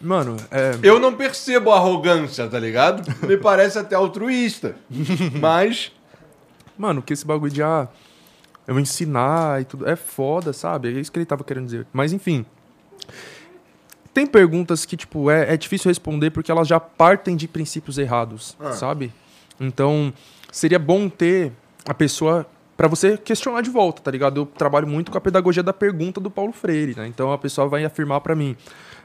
mano, 0.01 0.35
é... 0.51 0.77
Eu 0.83 0.99
não 0.99 1.15
percebo 1.15 1.71
a 1.71 1.77
arrogância, 1.77 2.49
tá 2.49 2.59
ligado? 2.59 3.01
Me 3.25 3.37
parece 3.37 3.79
até 3.79 3.95
altruísta. 3.95 4.75
Mas. 5.39 5.93
Mano, 6.77 7.01
que 7.01 7.13
esse 7.13 7.25
bagulho 7.25 7.51
de, 7.51 7.61
ah, 7.61 7.87
eu 8.67 8.79
ensinar 8.79 9.61
e 9.61 9.65
tudo, 9.65 9.87
é 9.87 9.95
foda, 9.95 10.53
sabe? 10.53 10.89
É 10.89 10.91
isso 10.99 11.11
que 11.11 11.19
ele 11.19 11.25
tava 11.25 11.43
querendo 11.43 11.65
dizer. 11.65 11.87
Mas, 11.91 12.13
enfim. 12.13 12.45
Tem 14.13 14.27
perguntas 14.27 14.85
que, 14.85 14.95
tipo, 14.95 15.29
é, 15.29 15.53
é 15.53 15.57
difícil 15.57 15.89
responder 15.89 16.29
porque 16.29 16.51
elas 16.51 16.67
já 16.67 16.79
partem 16.79 17.35
de 17.35 17.47
princípios 17.47 17.97
errados, 17.97 18.55
sabe? 18.73 19.11
Então, 19.59 20.13
seria 20.51 20.77
bom 20.77 21.09
ter 21.09 21.51
a 21.85 21.93
pessoa 21.93 22.45
pra 22.77 22.87
você 22.87 23.17
questionar 23.17 23.61
de 23.61 23.71
volta, 23.71 24.01
tá 24.01 24.11
ligado? 24.11 24.41
Eu 24.41 24.45
trabalho 24.45 24.87
muito 24.87 25.11
com 25.11 25.17
a 25.17 25.21
pedagogia 25.21 25.63
da 25.63 25.73
pergunta 25.73 26.21
do 26.21 26.29
Paulo 26.29 26.53
Freire, 26.53 26.95
né? 26.95 27.07
Então, 27.07 27.31
a 27.31 27.37
pessoa 27.37 27.67
vai 27.67 27.83
afirmar 27.85 28.21
pra 28.21 28.35
mim, 28.35 28.55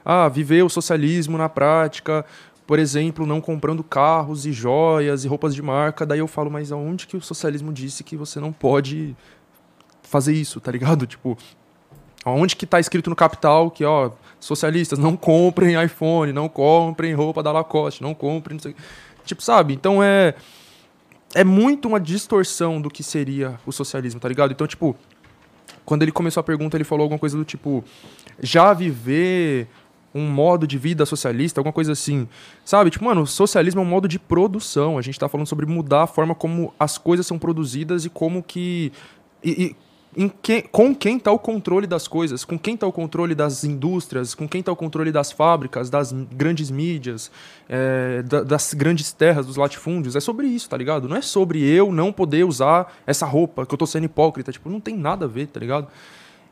ah, 0.05 0.29
viver 0.29 0.63
o 0.63 0.69
socialismo 0.69 1.39
na 1.39 1.49
prática, 1.49 2.25
por 2.69 2.79
exemplo, 2.79 3.25
não 3.25 3.41
comprando 3.41 3.83
carros 3.83 4.45
e 4.45 4.53
joias 4.53 5.25
e 5.25 5.29
roupas 5.29 5.55
de 5.55 5.63
marca. 5.63 6.05
Daí 6.05 6.19
eu 6.19 6.29
falo, 6.29 6.51
mas 6.51 6.71
aonde 6.71 7.07
que 7.07 7.17
o 7.17 7.21
socialismo 7.23 7.73
disse 7.73 8.05
que 8.05 8.15
você 8.15 8.39
não 8.39 8.53
pode 8.53 9.17
fazer 10.03 10.35
isso, 10.35 10.61
tá 10.61 10.71
ligado? 10.71 11.07
Tipo, 11.09 11.35
aonde 12.23 12.55
que 12.55 12.67
tá 12.67 12.79
escrito 12.79 13.09
no 13.09 13.17
Capital 13.17 13.71
que, 13.71 13.87
ó, 13.87 14.11
socialistas, 14.39 14.99
não 14.99 15.17
comprem 15.17 15.83
iPhone, 15.83 16.31
não 16.31 16.47
comprem 16.47 17.15
roupa 17.15 17.43
da 17.43 17.51
Lacoste, 17.51 18.03
não 18.03 18.13
comprem, 18.13 18.57
não 18.57 18.63
sei. 18.63 18.77
Tipo, 19.25 19.43
sabe? 19.43 19.73
Então 19.73 20.03
é 20.03 20.35
é 21.35 21.45
muito 21.45 21.89
uma 21.89 21.99
distorção 21.99 22.83
do 22.83 22.91
que 22.91 23.03
seria 23.03 23.59
o 23.65 23.73
socialismo, 23.73 24.21
tá 24.21 24.29
ligado? 24.29 24.53
Então, 24.53 24.67
tipo, 24.67 24.95
quando 25.87 26.03
ele 26.03 26.13
começou 26.13 26.43
a 26.43 26.45
pergunta, 26.45 26.77
ele 26.77 26.85
falou 26.85 27.05
alguma 27.05 27.19
coisa 27.19 27.39
do 27.39 27.47
tipo, 27.47 27.83
já 28.43 28.75
viver 28.75 29.69
um 30.15 30.29
modo 30.29 30.67
de 30.67 30.79
vida 30.79 31.05
socialista, 31.05 31.61
alguma 31.61 31.73
coisa 31.73 31.93
assim. 31.93 32.29
Sabe? 32.65 32.91
Tipo, 32.91 33.05
mano, 33.05 33.27
socialismo 33.27 33.81
é 33.81 33.85
um 33.85 33.89
modo 33.89 34.09
de 34.09 34.19
produção. 34.19 34.99
A 34.99 35.03
gente 35.03 35.19
tá 35.19 35.29
falando 35.29 35.47
sobre 35.47 35.67
mudar 35.67 36.05
a 36.05 36.07
forma 36.07 36.35
como 36.35 36.73
as 36.79 36.99
coisas 36.99 37.27
são 37.27 37.39
produzidas 37.39 38.05
e 38.05 38.11
como 38.11 38.43
que. 38.43 38.93
E, 39.43 39.51
e 39.51 39.77
que, 40.43 40.63
com 40.63 40.95
quem 40.95 41.19
está 41.19 41.31
o 41.31 41.39
controle 41.39 41.87
das 41.87 42.09
coisas, 42.09 42.45
com 42.45 42.59
quem 42.59 42.75
está 42.75 42.87
o 42.87 42.93
controle 42.93 43.35
das 43.35 43.63
indústrias, 43.63 44.35
com 44.35 44.49
quem 44.49 44.61
está 44.61 44.73
o 44.73 44.77
controle 44.77 45.13
das 45.13 45.31
fábricas, 45.31 45.91
das 45.91 46.13
grandes 46.13 46.71
mídias, 46.71 47.31
é, 47.69 48.23
da, 48.23 48.43
das 48.43 48.73
grandes 48.73 49.13
terras, 49.13 49.47
dos 49.47 49.57
latifúndios. 49.57 50.17
É 50.17 50.21
sobre 50.21 50.47
isso, 50.47 50.69
tá 50.69 50.77
ligado? 50.77 51.09
Não 51.09 51.17
é 51.17 51.23
sobre 51.23 51.63
eu 51.63 51.93
não 51.93 52.13
poder 52.13 52.45
usar 52.45 52.93
essa 53.07 53.27
roupa, 53.27 53.67
que 53.67 53.75
eu 53.75 53.79
tô 53.79 53.87
sendo 53.87 54.05
hipócrita. 54.05 54.51
Tipo, 54.51 54.71
não 54.71 54.81
tem 54.81 54.97
nada 54.97 55.27
a 55.27 55.29
ver, 55.29 55.47
tá 55.49 55.61
ligado? 55.61 55.89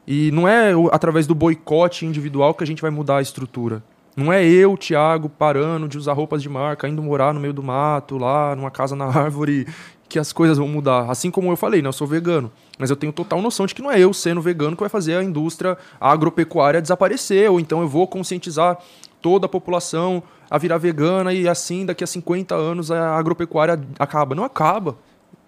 E 0.07 0.31
não 0.31 0.47
é 0.47 0.73
através 0.93 1.26
do 1.26 1.35
boicote 1.35 2.07
individual 2.07 2.55
que 2.55 2.62
a 2.62 2.67
gente 2.67 2.83
vai 2.83 2.91
mudar 2.91 3.18
a 3.18 3.23
estrutura. 3.23 3.83
Não 4.17 4.33
é 4.33 4.43
eu, 4.43 4.78
Thiago, 4.78 5.28
parando 5.28 5.86
de 5.86 5.99
usar 5.99 6.15
roupas 6.15 6.41
de 6.43 6.49
marca, 6.49 6.89
indo 6.89 7.02
morar 7.02 7.35
no 7.35 7.41
meio 7.41 7.52
do 7.52 7.62
mato, 7.62 8.17
lá, 8.17 8.57
numa 8.57 8.70
casa 8.70 8.97
na 8.97 9.05
árvore, 9.12 9.67
que 10.09 10.18
as 10.18 10.33
coisas 10.33 10.57
vão 10.57 10.68
mudar. 10.68 11.10
Assim 11.10 11.31
como 11.31 11.51
eu 11.51 11.57
falei, 11.57 11.83
né, 11.83 11.89
eu 11.89 11.93
sou 11.93 12.07
vegano. 12.07 12.51
Mas 12.78 12.89
eu 12.89 12.97
tenho 12.97 13.12
total 13.12 13.43
noção 13.43 13.67
de 13.67 13.75
que 13.75 13.83
não 13.83 13.91
é 13.91 13.99
eu 13.99 14.15
sendo 14.15 14.41
vegano 14.41 14.76
que 14.76 14.83
vai 14.83 14.89
fazer 14.89 15.17
a 15.17 15.23
indústria 15.23 15.76
agropecuária 16.01 16.81
desaparecer. 16.81 17.51
Ou 17.51 17.60
então 17.60 17.83
eu 17.83 17.89
vou 17.89 18.07
conscientizar 18.07 18.78
toda 19.20 19.47
a 19.47 19.49
população 19.49 20.23
a 20.51 20.57
virar 20.57 20.78
vegana 20.78 21.33
e 21.35 21.49
assim 21.49 21.85
daqui 21.85 22.05
a 22.05 22.07
50 22.07 22.55
anos 22.55 22.91
a 22.91 23.17
agropecuária 23.17 23.78
acaba. 23.99 24.35
Não 24.35 24.44
acaba. 24.44 24.97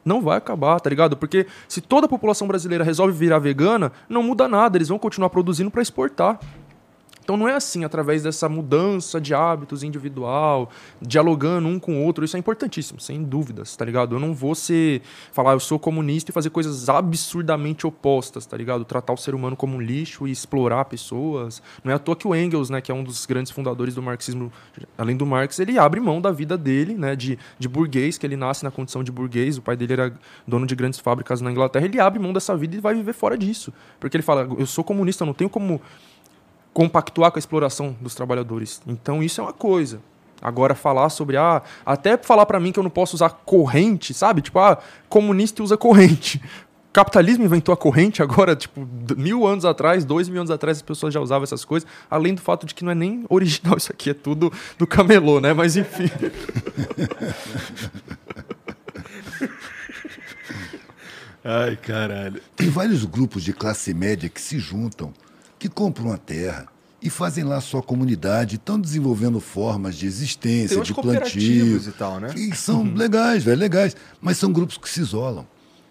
Não 0.08 0.22
vai 0.22 0.38
acabar, 0.38 0.80
tá 0.80 0.88
ligado? 0.88 1.18
Porque 1.18 1.46
se 1.68 1.82
toda 1.82 2.06
a 2.06 2.08
população 2.08 2.48
brasileira 2.48 2.82
resolve 2.82 3.12
virar 3.12 3.38
vegana, 3.38 3.92
não 4.08 4.22
muda 4.22 4.48
nada. 4.48 4.78
Eles 4.78 4.88
vão 4.88 4.98
continuar 4.98 5.28
produzindo 5.28 5.70
para 5.70 5.82
exportar. 5.82 6.40
Então 7.28 7.36
não 7.36 7.46
é 7.46 7.54
assim, 7.54 7.84
através 7.84 8.22
dessa 8.22 8.48
mudança 8.48 9.20
de 9.20 9.34
hábitos 9.34 9.82
individual, 9.82 10.70
dialogando 10.98 11.68
um 11.68 11.78
com 11.78 11.98
o 11.98 12.02
outro, 12.02 12.24
isso 12.24 12.34
é 12.34 12.40
importantíssimo, 12.40 12.98
sem 12.98 13.22
dúvidas, 13.22 13.76
tá 13.76 13.84
ligado? 13.84 14.16
Eu 14.16 14.18
não 14.18 14.32
vou 14.32 14.54
ser, 14.54 15.02
falar 15.30 15.52
eu 15.52 15.60
sou 15.60 15.78
comunista 15.78 16.30
e 16.30 16.32
fazer 16.32 16.48
coisas 16.48 16.88
absurdamente 16.88 17.86
opostas, 17.86 18.46
tá 18.46 18.56
ligado? 18.56 18.82
Tratar 18.82 19.12
o 19.12 19.18
ser 19.18 19.34
humano 19.34 19.54
como 19.56 19.76
um 19.76 19.80
lixo 19.82 20.26
e 20.26 20.30
explorar 20.30 20.86
pessoas. 20.86 21.62
Não 21.84 21.92
é 21.92 21.96
à 21.96 21.98
toa 21.98 22.16
que 22.16 22.26
o 22.26 22.34
Engels, 22.34 22.70
né, 22.70 22.80
que 22.80 22.90
é 22.90 22.94
um 22.94 23.04
dos 23.04 23.26
grandes 23.26 23.52
fundadores 23.52 23.94
do 23.94 24.02
marxismo, 24.02 24.50
além 24.96 25.14
do 25.14 25.26
Marx, 25.26 25.58
ele 25.58 25.78
abre 25.78 26.00
mão 26.00 26.22
da 26.22 26.32
vida 26.32 26.56
dele, 26.56 26.94
né, 26.94 27.14
de, 27.14 27.38
de 27.58 27.68
burguês, 27.68 28.16
que 28.16 28.24
ele 28.24 28.36
nasce 28.36 28.64
na 28.64 28.70
condição 28.70 29.04
de 29.04 29.12
burguês, 29.12 29.58
o 29.58 29.60
pai 29.60 29.76
dele 29.76 29.92
era 29.92 30.14
dono 30.46 30.66
de 30.66 30.74
grandes 30.74 30.98
fábricas 30.98 31.42
na 31.42 31.50
Inglaterra, 31.52 31.84
ele 31.84 32.00
abre 32.00 32.18
mão 32.18 32.32
dessa 32.32 32.56
vida 32.56 32.74
e 32.74 32.80
vai 32.80 32.94
viver 32.94 33.12
fora 33.12 33.36
disso. 33.36 33.70
Porque 34.00 34.16
ele 34.16 34.22
fala, 34.22 34.48
eu 34.58 34.64
sou 34.64 34.82
comunista, 34.82 35.24
eu 35.24 35.26
não 35.26 35.34
tenho 35.34 35.50
como 35.50 35.78
compactuar 36.78 37.32
com 37.32 37.38
a 37.38 37.40
exploração 37.40 37.96
dos 38.00 38.14
trabalhadores. 38.14 38.80
Então 38.86 39.20
isso 39.20 39.40
é 39.40 39.44
uma 39.44 39.52
coisa. 39.52 40.00
Agora 40.40 40.76
falar 40.76 41.08
sobre 41.08 41.36
ah, 41.36 41.60
até 41.84 42.16
falar 42.16 42.46
para 42.46 42.60
mim 42.60 42.70
que 42.70 42.78
eu 42.78 42.84
não 42.84 42.90
posso 42.90 43.16
usar 43.16 43.30
corrente, 43.30 44.14
sabe? 44.14 44.42
Tipo, 44.42 44.60
ah, 44.60 44.78
comunista 45.08 45.60
usa 45.60 45.76
corrente. 45.76 46.40
capitalismo 46.94 47.44
inventou 47.44 47.72
a 47.72 47.76
corrente 47.76 48.22
agora, 48.22 48.54
tipo, 48.54 48.88
mil 49.16 49.44
anos 49.44 49.64
atrás, 49.64 50.04
dois 50.04 50.28
mil 50.28 50.38
anos 50.40 50.52
atrás, 50.52 50.76
as 50.78 50.82
pessoas 50.82 51.12
já 51.12 51.18
usavam 51.20 51.42
essas 51.42 51.64
coisas, 51.64 51.88
além 52.08 52.32
do 52.32 52.40
fato 52.40 52.64
de 52.64 52.72
que 52.72 52.84
não 52.84 52.92
é 52.92 52.94
nem 52.94 53.24
original 53.28 53.76
isso 53.76 53.90
aqui, 53.90 54.10
é 54.10 54.14
tudo 54.14 54.52
do 54.78 54.86
camelô, 54.86 55.40
né? 55.40 55.52
Mas 55.52 55.76
enfim. 55.76 56.08
Ai, 61.42 61.74
caralho. 61.74 62.40
Tem 62.54 62.70
vários 62.70 63.04
grupos 63.04 63.42
de 63.42 63.52
classe 63.52 63.92
média 63.92 64.28
que 64.28 64.40
se 64.40 64.60
juntam 64.60 65.12
que 65.58 65.68
compram 65.68 66.12
a 66.12 66.18
terra 66.18 66.66
e 67.00 67.08
fazem 67.08 67.44
lá 67.44 67.60
sua 67.60 67.82
comunidade, 67.82 68.56
estão 68.56 68.80
desenvolvendo 68.80 69.40
formas 69.40 69.96
de 69.96 70.06
existência, 70.06 70.80
de 70.80 70.92
plantio. 70.92 71.76
e 71.76 71.92
tal, 71.92 72.18
né? 72.18 72.32
Que 72.32 72.56
são 72.56 72.82
uhum. 72.82 72.94
legais, 72.94 73.44
velho, 73.44 73.58
legais. 73.58 73.96
Mas 74.20 74.36
são 74.36 74.52
grupos 74.52 74.78
que 74.78 74.88
se 74.88 75.00
isolam, 75.00 75.46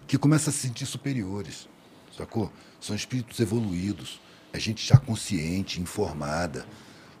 que 0.06 0.18
começam 0.18 0.50
a 0.50 0.52
se 0.52 0.60
sentir 0.66 0.86
superiores, 0.86 1.68
sacou? 2.16 2.52
São 2.80 2.94
espíritos 2.94 3.40
evoluídos, 3.40 4.20
é 4.52 4.60
gente 4.60 4.86
já 4.86 4.98
consciente, 4.98 5.80
informada. 5.80 6.66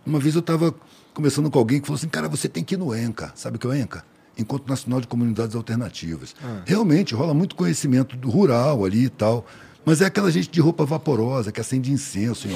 Uma 0.04 0.18
vez 0.18 0.34
eu 0.34 0.40
estava 0.40 0.74
conversando 1.14 1.50
com 1.50 1.58
alguém 1.58 1.80
que 1.80 1.86
falou 1.86 1.98
assim, 1.98 2.08
cara, 2.08 2.28
você 2.28 2.48
tem 2.48 2.62
que 2.62 2.74
ir 2.74 2.78
no 2.78 2.94
ENCA. 2.94 3.32
Sabe 3.34 3.56
o 3.56 3.60
que 3.60 3.66
é 3.66 3.70
o 3.70 3.74
ENCA? 3.74 4.04
Encontro 4.38 4.68
Nacional 4.68 5.00
de 5.00 5.08
Comunidades 5.08 5.56
Alternativas. 5.56 6.34
Ah. 6.42 6.62
Realmente, 6.64 7.14
rola 7.14 7.34
muito 7.34 7.56
conhecimento 7.56 8.16
rural 8.28 8.84
ali 8.84 9.04
e 9.04 9.08
tal. 9.08 9.44
Mas 9.88 10.02
é 10.02 10.04
aquela 10.04 10.30
gente 10.30 10.50
de 10.50 10.60
roupa 10.60 10.84
vaporosa, 10.84 11.50
que 11.50 11.62
acende 11.62 11.90
incenso, 11.90 12.46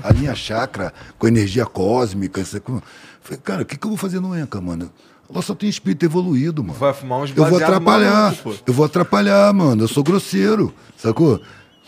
a 0.00 0.12
linha 0.12 0.32
chakra 0.32 0.94
com 1.18 1.26
energia 1.26 1.66
cósmica. 1.66 2.44
Falei, 2.44 3.40
cara, 3.42 3.62
o 3.62 3.64
que, 3.64 3.76
que 3.76 3.84
eu 3.84 3.90
vou 3.90 3.98
fazer 3.98 4.20
no 4.20 4.32
ENCA, 4.32 4.60
mano? 4.60 4.92
Lá 5.28 5.42
só 5.42 5.56
tem 5.56 5.68
espírito 5.68 6.04
evoluído, 6.04 6.62
mano. 6.62 6.78
Vai 6.78 6.94
fumar 6.94 7.18
uns 7.18 7.36
Eu 7.36 7.46
vou 7.46 7.58
atrapalhar. 7.58 8.30
Maluco, 8.30 8.62
eu 8.64 8.72
vou 8.72 8.86
atrapalhar, 8.86 9.52
mano. 9.52 9.82
Eu 9.82 9.88
sou 9.88 10.04
grosseiro, 10.04 10.72
sacou? 10.96 11.40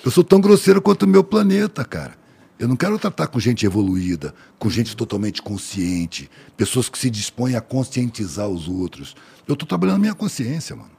Eu 0.05 0.11
sou 0.11 0.25
tão 0.25 0.41
grosseiro 0.41 0.83
quanto 0.83 1.05
o 1.05 1.09
meu 1.09 1.23
planeta, 1.23 1.85
cara. 1.85 2.15
Eu 2.59 2.67
não 2.67 2.75
quero 2.75 2.99
tratar 2.99 3.29
com 3.29 3.39
gente 3.39 3.65
evoluída, 3.65 4.35
com 4.59 4.69
gente 4.69 4.97
totalmente 4.97 5.41
consciente, 5.41 6.29
pessoas 6.57 6.89
que 6.89 6.99
se 6.99 7.09
dispõem 7.09 7.55
a 7.55 7.61
conscientizar 7.61 8.49
os 8.49 8.67
outros. 8.67 9.15
Eu 9.47 9.53
estou 9.53 9.69
trabalhando 9.69 9.99
a 9.99 10.01
minha 10.01 10.15
consciência, 10.15 10.75
mano. 10.75 10.98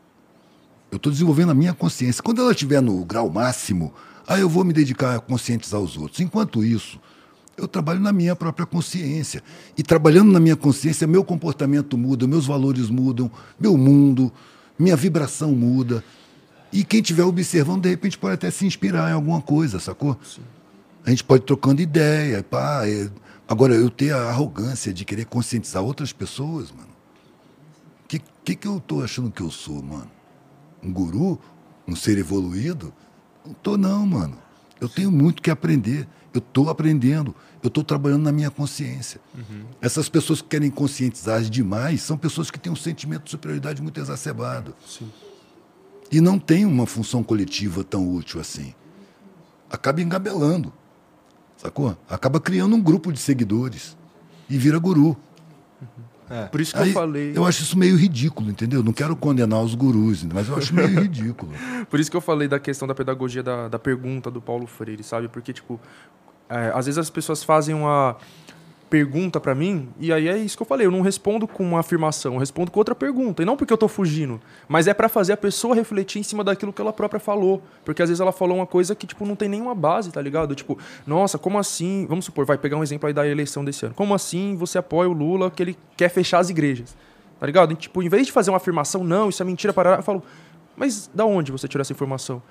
Eu 0.91 0.97
estou 0.97 1.11
desenvolvendo 1.11 1.51
a 1.51 1.55
minha 1.55 1.73
consciência. 1.73 2.23
Quando 2.23 2.41
ela 2.41 2.51
estiver 2.51 2.81
no 2.81 3.05
grau 3.05 3.29
máximo, 3.29 3.93
aí 4.27 4.41
eu 4.41 4.49
vou 4.49 4.63
me 4.63 4.73
dedicar 4.73 5.15
a 5.15 5.19
conscientizar 5.19 5.79
os 5.79 5.95
outros. 5.95 6.19
Enquanto 6.19 6.63
isso, 6.63 6.99
eu 7.55 7.67
trabalho 7.67 7.99
na 7.99 8.11
minha 8.11 8.35
própria 8.35 8.65
consciência. 8.65 9.43
E 9.77 9.83
trabalhando 9.83 10.31
na 10.31 10.39
minha 10.39 10.55
consciência, 10.55 11.05
meu 11.05 11.23
comportamento 11.23 11.97
muda, 11.97 12.25
meus 12.25 12.47
valores 12.47 12.89
mudam, 12.89 13.29
meu 13.59 13.77
mundo, 13.77 14.31
minha 14.77 14.95
vibração 14.95 15.51
muda. 15.51 16.03
E 16.71 16.83
quem 16.83 17.01
estiver 17.01 17.23
observando, 17.23 17.83
de 17.83 17.89
repente, 17.89 18.17
pode 18.17 18.35
até 18.35 18.49
se 18.49 18.65
inspirar 18.65 19.09
em 19.09 19.13
alguma 19.13 19.41
coisa, 19.41 19.79
sacou? 19.79 20.17
Sim. 20.23 20.41
A 21.05 21.09
gente 21.11 21.23
pode 21.23 21.43
ir 21.43 21.45
trocando 21.45 21.81
ideia. 21.81 22.43
Pá, 22.43 22.87
é... 22.87 23.09
Agora, 23.47 23.73
eu 23.73 23.89
ter 23.89 24.13
a 24.13 24.29
arrogância 24.29 24.93
de 24.93 25.03
querer 25.03 25.25
conscientizar 25.25 25.83
outras 25.83 26.13
pessoas, 26.13 26.71
mano. 26.71 26.89
O 28.05 28.07
que, 28.07 28.21
que, 28.43 28.55
que 28.55 28.67
eu 28.67 28.77
estou 28.77 29.03
achando 29.03 29.31
que 29.31 29.41
eu 29.41 29.49
sou, 29.49 29.81
mano? 29.81 30.18
Um 30.83 30.91
guru, 30.91 31.40
um 31.88 31.95
ser 31.95 32.17
evoluído. 32.17 32.93
Não 33.45 33.53
tô 33.53 33.77
não, 33.77 34.06
mano. 34.06 34.38
Eu 34.80 34.88
tenho 34.88 35.11
muito 35.11 35.41
que 35.41 35.51
aprender. 35.51 36.08
Eu 36.33 36.40
estou 36.40 36.69
aprendendo. 36.69 37.35
Eu 37.61 37.67
estou 37.67 37.83
trabalhando 37.83 38.24
na 38.24 38.32
minha 38.32 38.49
consciência. 38.49 39.19
Uhum. 39.35 39.66
Essas 39.82 40.08
pessoas 40.08 40.41
que 40.41 40.48
querem 40.48 40.69
conscientizar 40.69 41.41
demais 41.41 42.01
são 42.01 42.17
pessoas 42.17 42.49
que 42.49 42.59
têm 42.59 42.72
um 42.72 42.75
sentimento 42.75 43.24
de 43.24 43.32
superioridade 43.32 43.82
muito 43.82 43.99
exacerbado. 43.99 44.74
Sim. 44.88 45.11
E 46.11 46.22
não 46.22 46.40
tem 46.40 46.66
uma 46.66 46.85
função 46.85 47.24
coletiva 47.24 47.83
tão 47.83 48.08
útil 48.09 48.40
assim. 48.40 48.74
Acaba 49.69 50.01
engabelando. 50.01 50.74
Sacou? 51.58 51.98
Acaba 52.09 52.40
criando 52.40 52.75
um 52.75 52.82
grupo 52.82 53.11
de 53.11 53.19
seguidores 53.19 53.98
e 54.49 54.58
vira 54.58 54.80
guru. 54.80 55.17
É. 56.30 56.45
Por 56.45 56.61
isso 56.61 56.74
que 56.74 56.80
Aí, 56.80 56.90
eu 56.90 56.93
falei. 56.93 57.33
Eu 57.35 57.45
acho 57.45 57.64
isso 57.64 57.77
meio 57.77 57.95
ridículo, 57.95 58.49
entendeu? 58.51 58.83
Não 58.83 58.93
quero 58.93 59.16
condenar 59.16 59.61
os 59.61 59.74
gurus, 59.74 60.24
mas 60.24 60.48
eu 60.48 60.56
acho 60.56 60.74
meio 60.74 60.88
ridículo. 61.01 61.51
Por 61.90 61.99
isso 61.99 62.11
que 62.11 62.16
eu 62.16 62.22
falei 62.22 62.48
da 62.48 62.59
questão 62.59 62.88
da 62.88 62.93
pedagogia 62.93 63.41
da, 63.41 63.67
da 63.67 63.80
pergunta 63.80 64.30
do 64.30 64.41
Paulo 64.41 64.67
Freire, 64.67 65.03
sabe? 65.03 65.27
Porque, 65.27 65.51
tipo, 65.51 65.80
é, 66.48 66.72
às 66.74 66.85
vezes 66.85 66.98
as 66.98 67.09
pessoas 67.09 67.43
fazem 67.43 67.74
uma 67.74 68.17
pergunta 68.89 69.39
para 69.39 69.53
mim, 69.53 69.89
e 69.99 70.11
aí 70.11 70.27
é 70.27 70.37
isso 70.37 70.57
que 70.57 70.63
eu 70.63 70.67
falei, 70.67 70.87
eu 70.87 70.91
não 70.91 71.01
respondo 71.01 71.47
com 71.47 71.63
uma 71.63 71.79
afirmação, 71.79 72.33
eu 72.33 72.39
respondo 72.39 72.71
com 72.71 72.79
outra 72.79 72.95
pergunta. 72.95 73.41
E 73.41 73.45
não 73.45 73.55
porque 73.55 73.71
eu 73.71 73.77
tô 73.77 73.87
fugindo, 73.87 74.41
mas 74.67 74.87
é 74.87 74.93
para 74.93 75.07
fazer 75.07 75.33
a 75.33 75.37
pessoa 75.37 75.75
refletir 75.75 76.19
em 76.19 76.23
cima 76.23 76.43
daquilo 76.43 76.73
que 76.73 76.81
ela 76.81 76.91
própria 76.91 77.19
falou. 77.19 77.61
Porque 77.85 78.01
às 78.01 78.09
vezes 78.09 78.19
ela 78.19 78.31
falou 78.31 78.57
uma 78.57 78.65
coisa 78.65 78.95
que, 78.95 79.05
tipo, 79.05 79.25
não 79.25 79.35
tem 79.35 79.47
nenhuma 79.47 79.75
base, 79.75 80.11
tá 80.11 80.21
ligado? 80.21 80.55
Tipo, 80.55 80.77
nossa, 81.05 81.37
como 81.37 81.59
assim? 81.59 82.05
Vamos 82.09 82.25
supor, 82.25 82.45
vai 82.45 82.57
pegar 82.57 82.77
um 82.77 82.83
exemplo 82.83 83.07
aí 83.07 83.13
da 83.13 83.27
eleição 83.27 83.63
desse 83.63 83.85
ano. 83.85 83.93
Como 83.93 84.13
assim 84.13 84.55
você 84.55 84.77
apoia 84.77 85.09
o 85.09 85.13
Lula 85.13 85.51
que 85.51 85.61
ele 85.61 85.77
quer 85.95 86.09
fechar 86.09 86.39
as 86.39 86.49
igrejas? 86.49 86.97
Tá 87.39 87.45
ligado? 87.45 87.73
E, 87.73 87.75
tipo, 87.75 88.01
em 88.01 88.09
vez 88.09 88.25
de 88.25 88.31
fazer 88.31 88.51
uma 88.51 88.57
afirmação, 88.57 89.03
não, 89.03 89.29
isso 89.29 89.41
é 89.41 89.45
mentira, 89.45 89.71
para 89.71 89.97
eu 89.97 90.03
falo, 90.03 90.23
mas 90.75 91.09
da 91.13 91.25
onde 91.25 91.51
você 91.51 91.67
tirou 91.67 91.81
essa 91.81 91.93
informação? 91.93 92.41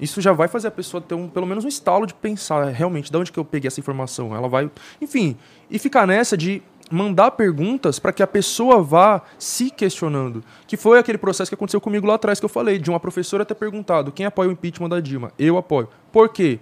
Isso 0.00 0.20
já 0.20 0.32
vai 0.32 0.48
fazer 0.48 0.68
a 0.68 0.70
pessoa 0.70 1.00
ter 1.00 1.14
um, 1.14 1.28
pelo 1.28 1.46
menos 1.46 1.64
um 1.64 1.68
estalo 1.68 2.06
de 2.06 2.14
pensar, 2.14 2.64
realmente, 2.66 3.10
de 3.10 3.16
onde 3.16 3.32
que 3.32 3.38
eu 3.38 3.44
peguei 3.44 3.68
essa 3.68 3.80
informação? 3.80 4.34
Ela 4.34 4.48
vai. 4.48 4.70
Enfim, 5.00 5.36
e 5.70 5.78
ficar 5.78 6.06
nessa 6.06 6.36
de 6.36 6.62
mandar 6.90 7.32
perguntas 7.32 7.98
para 7.98 8.12
que 8.12 8.22
a 8.22 8.26
pessoa 8.26 8.82
vá 8.82 9.22
se 9.38 9.70
questionando. 9.70 10.44
Que 10.66 10.76
foi 10.76 10.98
aquele 10.98 11.18
processo 11.18 11.50
que 11.50 11.54
aconteceu 11.54 11.80
comigo 11.80 12.06
lá 12.06 12.14
atrás 12.14 12.38
que 12.38 12.44
eu 12.44 12.48
falei, 12.48 12.78
de 12.78 12.90
uma 12.90 13.00
professora 13.00 13.44
ter 13.44 13.54
perguntado 13.54 14.12
quem 14.12 14.26
apoia 14.26 14.48
o 14.48 14.52
impeachment 14.52 14.88
da 14.88 15.00
Dilma. 15.00 15.32
Eu 15.38 15.56
apoio. 15.56 15.88
Por 16.12 16.28
quê? 16.28 16.58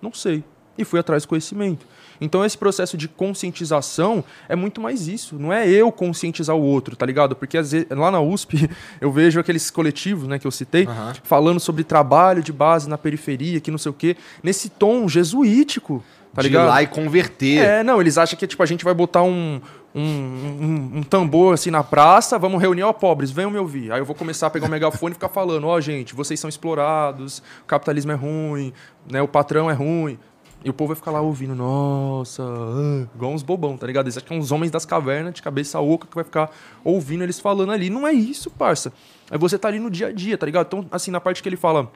Não 0.00 0.12
sei. 0.12 0.42
E 0.76 0.84
fui 0.84 0.98
atrás 0.98 1.22
do 1.22 1.28
conhecimento. 1.28 1.86
Então 2.20 2.44
esse 2.44 2.56
processo 2.56 2.96
de 2.96 3.08
conscientização 3.08 4.24
é 4.48 4.56
muito 4.56 4.80
mais 4.80 5.08
isso. 5.08 5.36
Não 5.38 5.52
é 5.52 5.68
eu 5.68 5.90
conscientizar 5.92 6.56
o 6.56 6.62
outro, 6.62 6.96
tá 6.96 7.06
ligado? 7.06 7.34
Porque 7.36 7.56
vezes, 7.56 7.86
lá 7.90 8.10
na 8.10 8.20
USP 8.20 8.68
eu 9.00 9.10
vejo 9.10 9.40
aqueles 9.40 9.70
coletivos 9.70 10.28
né, 10.28 10.38
que 10.38 10.46
eu 10.46 10.50
citei 10.50 10.86
uhum. 10.86 11.12
falando 11.22 11.60
sobre 11.60 11.84
trabalho 11.84 12.42
de 12.42 12.52
base 12.52 12.88
na 12.88 12.98
periferia, 12.98 13.60
que 13.60 13.70
não 13.70 13.78
sei 13.78 13.90
o 13.90 13.94
quê, 13.94 14.16
nesse 14.42 14.68
tom 14.68 15.08
jesuítico 15.08 16.02
Tá 16.36 16.42
de 16.42 16.48
ligado? 16.48 16.66
ir 16.66 16.68
lá 16.68 16.82
e 16.82 16.86
converter. 16.86 17.64
É, 17.64 17.82
não, 17.82 17.98
eles 17.98 18.18
acham 18.18 18.38
que 18.38 18.46
tipo, 18.46 18.62
a 18.62 18.66
gente 18.66 18.84
vai 18.84 18.92
botar 18.92 19.22
um, 19.22 19.58
um, 19.94 20.02
um, 20.02 20.90
um 20.96 21.02
tambor 21.02 21.54
assim 21.54 21.70
na 21.70 21.82
praça, 21.82 22.38
vamos 22.38 22.60
reunir, 22.60 22.82
ó, 22.82 22.92
pobres, 22.92 23.30
venham 23.30 23.50
me 23.50 23.58
ouvir. 23.58 23.90
Aí 23.90 23.98
eu 23.98 24.04
vou 24.04 24.14
começar 24.14 24.48
a 24.48 24.50
pegar 24.50 24.66
o 24.66 24.70
megafone 24.70 25.12
e 25.12 25.14
ficar 25.14 25.30
falando, 25.30 25.66
ó, 25.66 25.80
gente, 25.80 26.14
vocês 26.14 26.38
são 26.38 26.50
explorados, 26.50 27.38
o 27.62 27.66
capitalismo 27.66 28.12
é 28.12 28.14
ruim, 28.14 28.70
né, 29.10 29.22
o 29.22 29.28
patrão 29.28 29.70
é 29.70 29.72
ruim. 29.72 30.18
E 30.64 30.70
o 30.70 30.72
povo 30.72 30.88
vai 30.88 30.96
ficar 30.96 31.12
lá 31.12 31.20
ouvindo, 31.20 31.54
nossa, 31.54 32.42
ah", 32.42 33.06
igual 33.14 33.32
uns 33.32 33.42
bobão, 33.42 33.76
tá 33.76 33.86
ligado? 33.86 34.06
Eles 34.06 34.16
acham 34.16 34.26
que 34.26 34.34
são 34.34 34.38
uns 34.38 34.50
homens 34.50 34.70
das 34.70 34.84
cavernas, 34.84 35.34
de 35.34 35.42
cabeça 35.42 35.78
oca, 35.80 36.06
que 36.06 36.14
vai 36.14 36.24
ficar 36.24 36.50
ouvindo 36.82 37.22
eles 37.22 37.38
falando 37.38 37.70
ali. 37.70 37.88
Não 37.88 38.06
é 38.06 38.12
isso, 38.12 38.50
parça. 38.50 38.92
É 39.30 39.38
você 39.38 39.58
tá 39.58 39.68
ali 39.68 39.78
no 39.78 39.90
dia 39.90 40.08
a 40.08 40.12
dia, 40.12 40.36
tá 40.36 40.46
ligado? 40.46 40.66
Então, 40.66 40.86
assim, 40.90 41.10
na 41.10 41.20
parte 41.20 41.42
que 41.42 41.48
ele 41.48 41.56
fala 41.56 41.90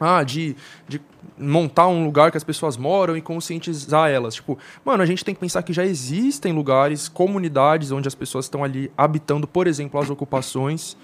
ah, 0.00 0.22
de, 0.22 0.56
de 0.88 1.00
montar 1.38 1.86
um 1.86 2.04
lugar 2.04 2.30
que 2.30 2.36
as 2.36 2.44
pessoas 2.44 2.76
moram 2.76 3.16
e 3.16 3.20
conscientizar 3.20 4.10
elas. 4.10 4.34
Tipo, 4.34 4.58
mano, 4.84 5.02
a 5.02 5.06
gente 5.06 5.24
tem 5.24 5.34
que 5.34 5.40
pensar 5.40 5.62
que 5.62 5.72
já 5.72 5.84
existem 5.84 6.52
lugares, 6.52 7.08
comunidades 7.08 7.92
onde 7.92 8.08
as 8.08 8.14
pessoas 8.14 8.46
estão 8.46 8.64
ali 8.64 8.90
habitando, 8.96 9.46
por 9.46 9.66
exemplo, 9.66 10.00
as 10.00 10.10
ocupações, 10.10 10.96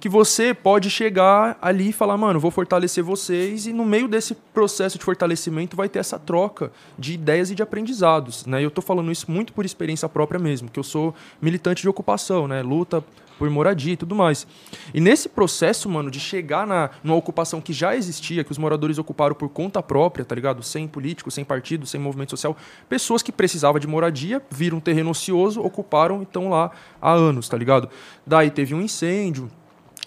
que 0.00 0.08
você 0.08 0.52
pode 0.52 0.90
chegar 0.90 1.58
ali 1.60 1.90
e 1.90 1.92
falar, 1.92 2.16
mano, 2.16 2.38
vou 2.40 2.50
fortalecer 2.50 3.02
vocês 3.02 3.66
e 3.66 3.72
no 3.72 3.84
meio 3.84 4.08
desse 4.08 4.34
processo 4.34 4.98
de 4.98 5.04
fortalecimento 5.04 5.76
vai 5.76 5.88
ter 5.88 5.98
essa 5.98 6.18
troca 6.18 6.72
de 6.98 7.14
ideias 7.14 7.50
e 7.50 7.54
de 7.54 7.62
aprendizados, 7.62 8.46
né? 8.46 8.64
Eu 8.64 8.70
tô 8.70 8.82
falando 8.82 9.10
isso 9.10 9.30
muito 9.30 9.52
por 9.52 9.64
experiência 9.64 10.08
própria 10.08 10.38
mesmo, 10.38 10.70
que 10.70 10.78
eu 10.78 10.84
sou 10.84 11.14
militante 11.40 11.82
de 11.82 11.88
ocupação, 11.88 12.46
né? 12.46 12.62
Luta 12.62 13.04
por 13.38 13.50
moradia 13.50 13.94
e 13.94 13.96
tudo 13.96 14.14
mais. 14.14 14.46
E 14.92 15.00
nesse 15.00 15.28
processo, 15.28 15.88
mano, 15.88 16.10
de 16.10 16.20
chegar 16.20 16.66
na, 16.66 16.90
numa 17.02 17.16
ocupação 17.16 17.60
que 17.60 17.72
já 17.72 17.96
existia, 17.96 18.44
que 18.44 18.52
os 18.52 18.58
moradores 18.58 18.98
ocuparam 18.98 19.34
por 19.34 19.48
conta 19.48 19.82
própria, 19.82 20.24
tá 20.24 20.34
ligado? 20.34 20.62
Sem 20.62 20.86
político, 20.86 21.30
sem 21.30 21.44
partido, 21.44 21.86
sem 21.86 22.00
movimento 22.00 22.30
social, 22.30 22.56
pessoas 22.88 23.22
que 23.22 23.32
precisavam 23.32 23.80
de 23.80 23.86
moradia, 23.86 24.42
viram 24.50 24.78
um 24.78 24.80
terreno 24.80 25.10
ocioso, 25.10 25.60
ocuparam 25.60 26.20
e 26.20 26.22
estão 26.22 26.48
lá 26.48 26.70
há 27.00 27.12
anos, 27.12 27.48
tá 27.48 27.56
ligado? 27.56 27.88
Daí 28.26 28.50
teve 28.50 28.74
um 28.74 28.80
incêndio, 28.80 29.50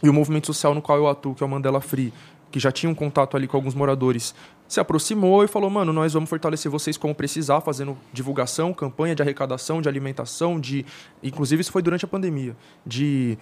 e 0.01 0.09
o 0.09 0.13
movimento 0.13 0.47
social 0.47 0.73
no 0.73 0.81
qual 0.81 0.97
eu 0.97 1.07
atuo, 1.07 1.33
que 1.33 1.43
é 1.43 1.45
o 1.45 1.49
Mandela 1.49 1.81
Free, 1.81 2.13
que 2.51 2.59
já 2.59 2.71
tinha 2.71 2.89
um 2.89 2.95
contato 2.95 3.35
ali 3.35 3.47
com 3.47 3.57
alguns 3.57 3.75
moradores, 3.75 4.33
se 4.67 4.79
aproximou 4.79 5.43
e 5.43 5.47
falou: 5.47 5.69
mano, 5.69 5.91
nós 5.91 6.13
vamos 6.13 6.29
fortalecer 6.29 6.71
vocês 6.71 6.97
como 6.97 7.13
precisar, 7.13 7.61
fazendo 7.61 7.97
divulgação, 8.11 8.73
campanha 8.73 9.15
de 9.15 9.21
arrecadação, 9.21 9.81
de 9.81 9.89
alimentação, 9.89 10.59
de. 10.59 10.85
Inclusive, 11.21 11.61
isso 11.61 11.71
foi 11.71 11.81
durante 11.81 12.05
a 12.05 12.07
pandemia. 12.07 12.55
De 12.85 13.37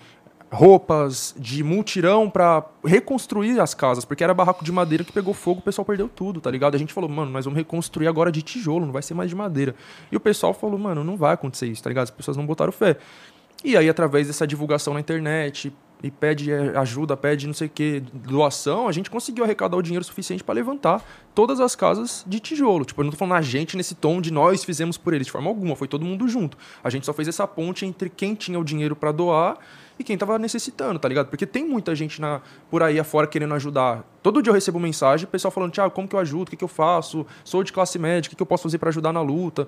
roupas, 0.51 1.35
de 1.37 1.63
multirão 1.63 2.29
para 2.29 2.63
reconstruir 2.83 3.59
as 3.59 3.73
casas, 3.73 4.05
porque 4.05 4.23
era 4.23 4.33
barraco 4.33 4.63
de 4.63 4.71
madeira 4.71 5.03
que 5.03 5.11
pegou 5.11 5.33
fogo, 5.33 5.59
o 5.59 5.63
pessoal 5.63 5.83
perdeu 5.83 6.07
tudo, 6.07 6.39
tá 6.39 6.49
ligado? 6.49 6.75
A 6.75 6.77
gente 6.77 6.93
falou, 6.93 7.09
mano, 7.09 7.31
nós 7.31 7.45
vamos 7.45 7.57
reconstruir 7.57 8.07
agora 8.07 8.31
de 8.31 8.41
tijolo, 8.41 8.85
não 8.85 8.93
vai 8.93 9.01
ser 9.01 9.15
mais 9.15 9.29
de 9.29 9.35
madeira. 9.35 9.75
E 10.11 10.15
o 10.15 10.19
pessoal 10.19 10.53
falou, 10.53 10.77
mano, 10.77 11.03
não 11.03 11.17
vai 11.17 11.33
acontecer 11.33 11.67
isso, 11.67 11.83
tá 11.83 11.89
ligado? 11.89 12.05
As 12.05 12.11
pessoas 12.11 12.37
não 12.37 12.45
botaram 12.45 12.71
fé. 12.71 12.97
E 13.63 13.75
aí, 13.75 13.89
através 13.89 14.27
dessa 14.27 14.45
divulgação 14.45 14.93
na 14.93 14.99
internet, 14.99 15.73
e 16.05 16.11
pede 16.11 16.51
eh, 16.51 16.77
ajuda, 16.77 17.17
pede 17.17 17.47
não 17.47 17.53
sei 17.55 17.65
o 17.65 17.69
que, 17.69 17.99
doação, 18.13 18.87
a 18.87 18.91
gente 18.91 19.09
conseguiu 19.09 19.43
arrecadar 19.43 19.75
o 19.75 19.81
dinheiro 19.81 20.05
suficiente 20.05 20.43
para 20.43 20.53
levantar 20.53 21.03
todas 21.33 21.59
as 21.59 21.75
casas 21.75 22.23
de 22.27 22.39
tijolo. 22.39 22.85
Tipo, 22.85 23.01
eu 23.01 23.05
não 23.05 23.11
tô 23.11 23.17
falando 23.17 23.33
a 23.33 23.41
gente 23.41 23.75
nesse 23.75 23.95
tom 23.95 24.21
de 24.21 24.31
nós 24.31 24.63
fizemos 24.63 24.99
por 24.99 25.15
eles, 25.15 25.25
de 25.25 25.31
forma 25.31 25.49
alguma, 25.49 25.75
foi 25.75 25.87
todo 25.87 26.05
mundo 26.05 26.27
junto. 26.27 26.59
A 26.83 26.91
gente 26.91 27.07
só 27.07 27.11
fez 27.11 27.27
essa 27.27 27.47
ponte 27.47 27.87
entre 27.87 28.07
quem 28.07 28.35
tinha 28.35 28.59
o 28.59 28.63
dinheiro 28.63 28.95
para 28.95 29.11
doar 29.11 29.57
e 29.97 30.03
quem 30.03 30.15
tava 30.15 30.37
necessitando, 30.37 30.99
tá 30.99 31.09
ligado? 31.09 31.29
Porque 31.29 31.47
tem 31.47 31.65
muita 31.65 31.95
gente 31.95 32.21
na, 32.21 32.39
por 32.69 32.83
aí 32.83 32.99
afora 32.99 33.25
querendo 33.25 33.55
ajudar. 33.55 34.03
Todo 34.21 34.43
dia 34.43 34.51
eu 34.51 34.53
recebo 34.53 34.79
mensagem, 34.79 35.25
pessoal 35.25 35.51
falando, 35.51 35.71
Tiago, 35.71 35.89
como 35.89 36.07
que 36.07 36.15
eu 36.15 36.19
ajudo? 36.19 36.49
O 36.49 36.51
que, 36.51 36.57
que 36.57 36.63
eu 36.63 36.67
faço? 36.67 37.25
Sou 37.43 37.63
de 37.63 37.73
classe 37.73 37.97
média, 37.97 38.27
o 38.27 38.29
que, 38.29 38.35
que 38.35 38.41
eu 38.43 38.45
posso 38.45 38.61
fazer 38.61 38.77
para 38.77 38.89
ajudar 38.89 39.11
na 39.11 39.21
luta? 39.21 39.67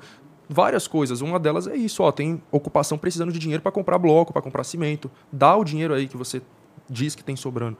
Várias 0.49 0.87
coisas. 0.87 1.21
Uma 1.21 1.39
delas 1.39 1.67
é 1.67 1.75
isso, 1.75 2.03
ó, 2.03 2.11
tem 2.11 2.41
ocupação 2.51 2.97
precisando 2.97 3.31
de 3.31 3.39
dinheiro 3.39 3.61
para 3.61 3.71
comprar 3.71 3.97
bloco, 3.97 4.33
para 4.33 4.41
comprar 4.41 4.63
cimento. 4.63 5.09
Dá 5.31 5.55
o 5.55 5.63
dinheiro 5.63 5.93
aí 5.93 6.07
que 6.07 6.17
você 6.17 6.41
diz 6.89 7.15
que 7.15 7.23
tem 7.23 7.35
sobrando. 7.35 7.77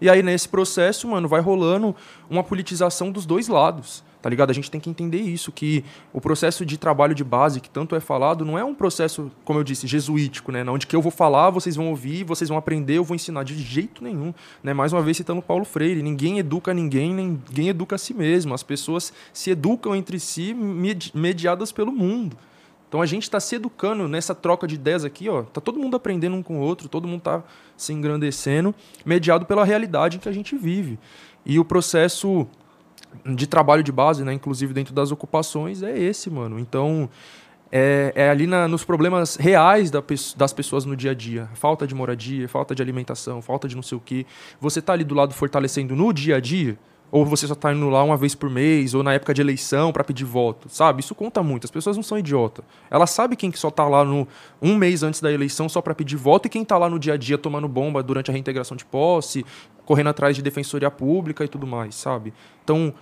E 0.00 0.10
aí 0.10 0.22
nesse 0.22 0.48
processo, 0.48 1.08
mano, 1.08 1.26
vai 1.28 1.40
rolando 1.40 1.94
uma 2.28 2.44
politização 2.44 3.10
dos 3.10 3.24
dois 3.24 3.48
lados. 3.48 4.04
Tá 4.20 4.30
ligado? 4.30 4.50
A 4.50 4.52
gente 4.52 4.70
tem 4.70 4.80
que 4.80 4.90
entender 4.90 5.20
isso, 5.20 5.52
que 5.52 5.84
o 6.12 6.20
processo 6.20 6.64
de 6.64 6.76
trabalho 6.76 7.14
de 7.14 7.22
base, 7.22 7.60
que 7.60 7.70
tanto 7.70 7.94
é 7.94 8.00
falado, 8.00 8.44
não 8.44 8.58
é 8.58 8.64
um 8.64 8.74
processo, 8.74 9.30
como 9.44 9.58
eu 9.58 9.64
disse, 9.64 9.86
jesuítico, 9.86 10.50
né? 10.50 10.64
Onde 10.64 10.86
que 10.86 10.96
eu 10.96 11.02
vou 11.02 11.12
falar, 11.12 11.50
vocês 11.50 11.76
vão 11.76 11.90
ouvir, 11.90 12.24
vocês 12.24 12.48
vão 12.48 12.58
aprender, 12.58 12.98
eu 12.98 13.04
vou 13.04 13.14
ensinar 13.14 13.44
de 13.44 13.56
jeito 13.56 14.02
nenhum. 14.02 14.34
Né? 14.62 14.74
Mais 14.74 14.92
uma 14.92 15.02
vez 15.02 15.16
citando 15.16 15.40
Paulo 15.42 15.64
Freire, 15.64 16.02
ninguém 16.02 16.38
educa 16.38 16.74
ninguém, 16.74 17.14
ninguém 17.14 17.68
educa 17.68 17.94
a 17.94 17.98
si 17.98 18.14
mesmo. 18.14 18.54
As 18.54 18.62
pessoas 18.62 19.12
se 19.32 19.50
educam 19.50 19.94
entre 19.94 20.18
si 20.18 20.54
mediadas 21.14 21.70
pelo 21.70 21.92
mundo. 21.92 22.36
Então 22.88 23.02
a 23.02 23.06
gente 23.06 23.24
está 23.24 23.40
se 23.40 23.56
educando 23.56 24.08
nessa 24.08 24.34
troca 24.34 24.66
de 24.66 24.76
ideias 24.76 25.04
aqui, 25.04 25.28
ó. 25.28 25.42
Tá 25.42 25.60
todo 25.60 25.78
mundo 25.78 25.96
aprendendo 25.96 26.36
um 26.36 26.42
com 26.42 26.58
o 26.58 26.60
outro, 26.60 26.88
todo 26.88 27.06
mundo 27.06 27.18
está 27.18 27.42
se 27.76 27.92
engrandecendo, 27.92 28.74
mediado 29.04 29.44
pela 29.44 29.64
realidade 29.64 30.16
em 30.16 30.20
que 30.20 30.28
a 30.28 30.32
gente 30.32 30.56
vive. 30.56 30.98
E 31.44 31.58
o 31.58 31.64
processo 31.64 32.46
de 33.24 33.46
trabalho 33.46 33.82
de 33.82 33.92
base, 33.92 34.24
né, 34.24 34.32
inclusive 34.32 34.72
dentro 34.74 34.94
das 34.94 35.10
ocupações, 35.10 35.82
é 35.82 35.98
esse, 35.98 36.30
mano. 36.30 36.58
Então, 36.58 37.08
é, 37.70 38.12
é 38.14 38.30
ali 38.30 38.46
na, 38.46 38.68
nos 38.68 38.84
problemas 38.84 39.36
reais 39.36 39.90
da, 39.90 40.02
das 40.36 40.52
pessoas 40.52 40.84
no 40.84 40.96
dia 40.96 41.10
a 41.10 41.14
dia. 41.14 41.48
Falta 41.54 41.86
de 41.86 41.94
moradia, 41.94 42.48
falta 42.48 42.74
de 42.74 42.82
alimentação, 42.82 43.42
falta 43.42 43.66
de 43.68 43.74
não 43.74 43.82
sei 43.82 43.98
o 43.98 44.00
quê. 44.00 44.26
Você 44.60 44.80
tá 44.80 44.92
ali 44.92 45.04
do 45.04 45.14
lado 45.14 45.34
fortalecendo 45.34 45.96
no 45.96 46.12
dia 46.12 46.36
a 46.36 46.40
dia, 46.40 46.78
ou 47.10 47.24
você 47.24 47.46
só 47.46 47.54
tá 47.54 47.72
indo 47.72 47.88
lá 47.88 48.02
uma 48.02 48.16
vez 48.16 48.34
por 48.34 48.50
mês, 48.50 48.94
ou 48.94 49.02
na 49.02 49.14
época 49.14 49.32
de 49.32 49.40
eleição 49.40 49.92
para 49.92 50.02
pedir 50.02 50.24
voto, 50.24 50.68
sabe? 50.68 51.00
Isso 51.00 51.14
conta 51.14 51.42
muito. 51.42 51.64
As 51.64 51.70
pessoas 51.70 51.96
não 51.96 52.02
são 52.02 52.18
idiota. 52.18 52.64
Ela 52.90 53.06
sabe 53.06 53.36
quem 53.36 53.50
que 53.50 53.58
só 53.58 53.70
tá 53.70 53.86
lá 53.86 54.04
no 54.04 54.26
um 54.60 54.76
mês 54.76 55.02
antes 55.02 55.20
da 55.20 55.32
eleição 55.32 55.68
só 55.68 55.80
para 55.80 55.94
pedir 55.94 56.16
voto 56.16 56.46
e 56.46 56.48
quem 56.48 56.64
tá 56.64 56.76
lá 56.76 56.90
no 56.90 56.98
dia 56.98 57.14
a 57.14 57.16
dia 57.16 57.38
tomando 57.38 57.68
bomba 57.68 58.02
durante 58.02 58.30
a 58.30 58.32
reintegração 58.32 58.76
de 58.76 58.84
posse, 58.84 59.46
correndo 59.84 60.08
atrás 60.08 60.34
de 60.34 60.42
defensoria 60.42 60.90
pública 60.90 61.44
e 61.44 61.48
tudo 61.48 61.66
mais, 61.66 61.94
sabe? 61.94 62.34
Então, 62.64 62.92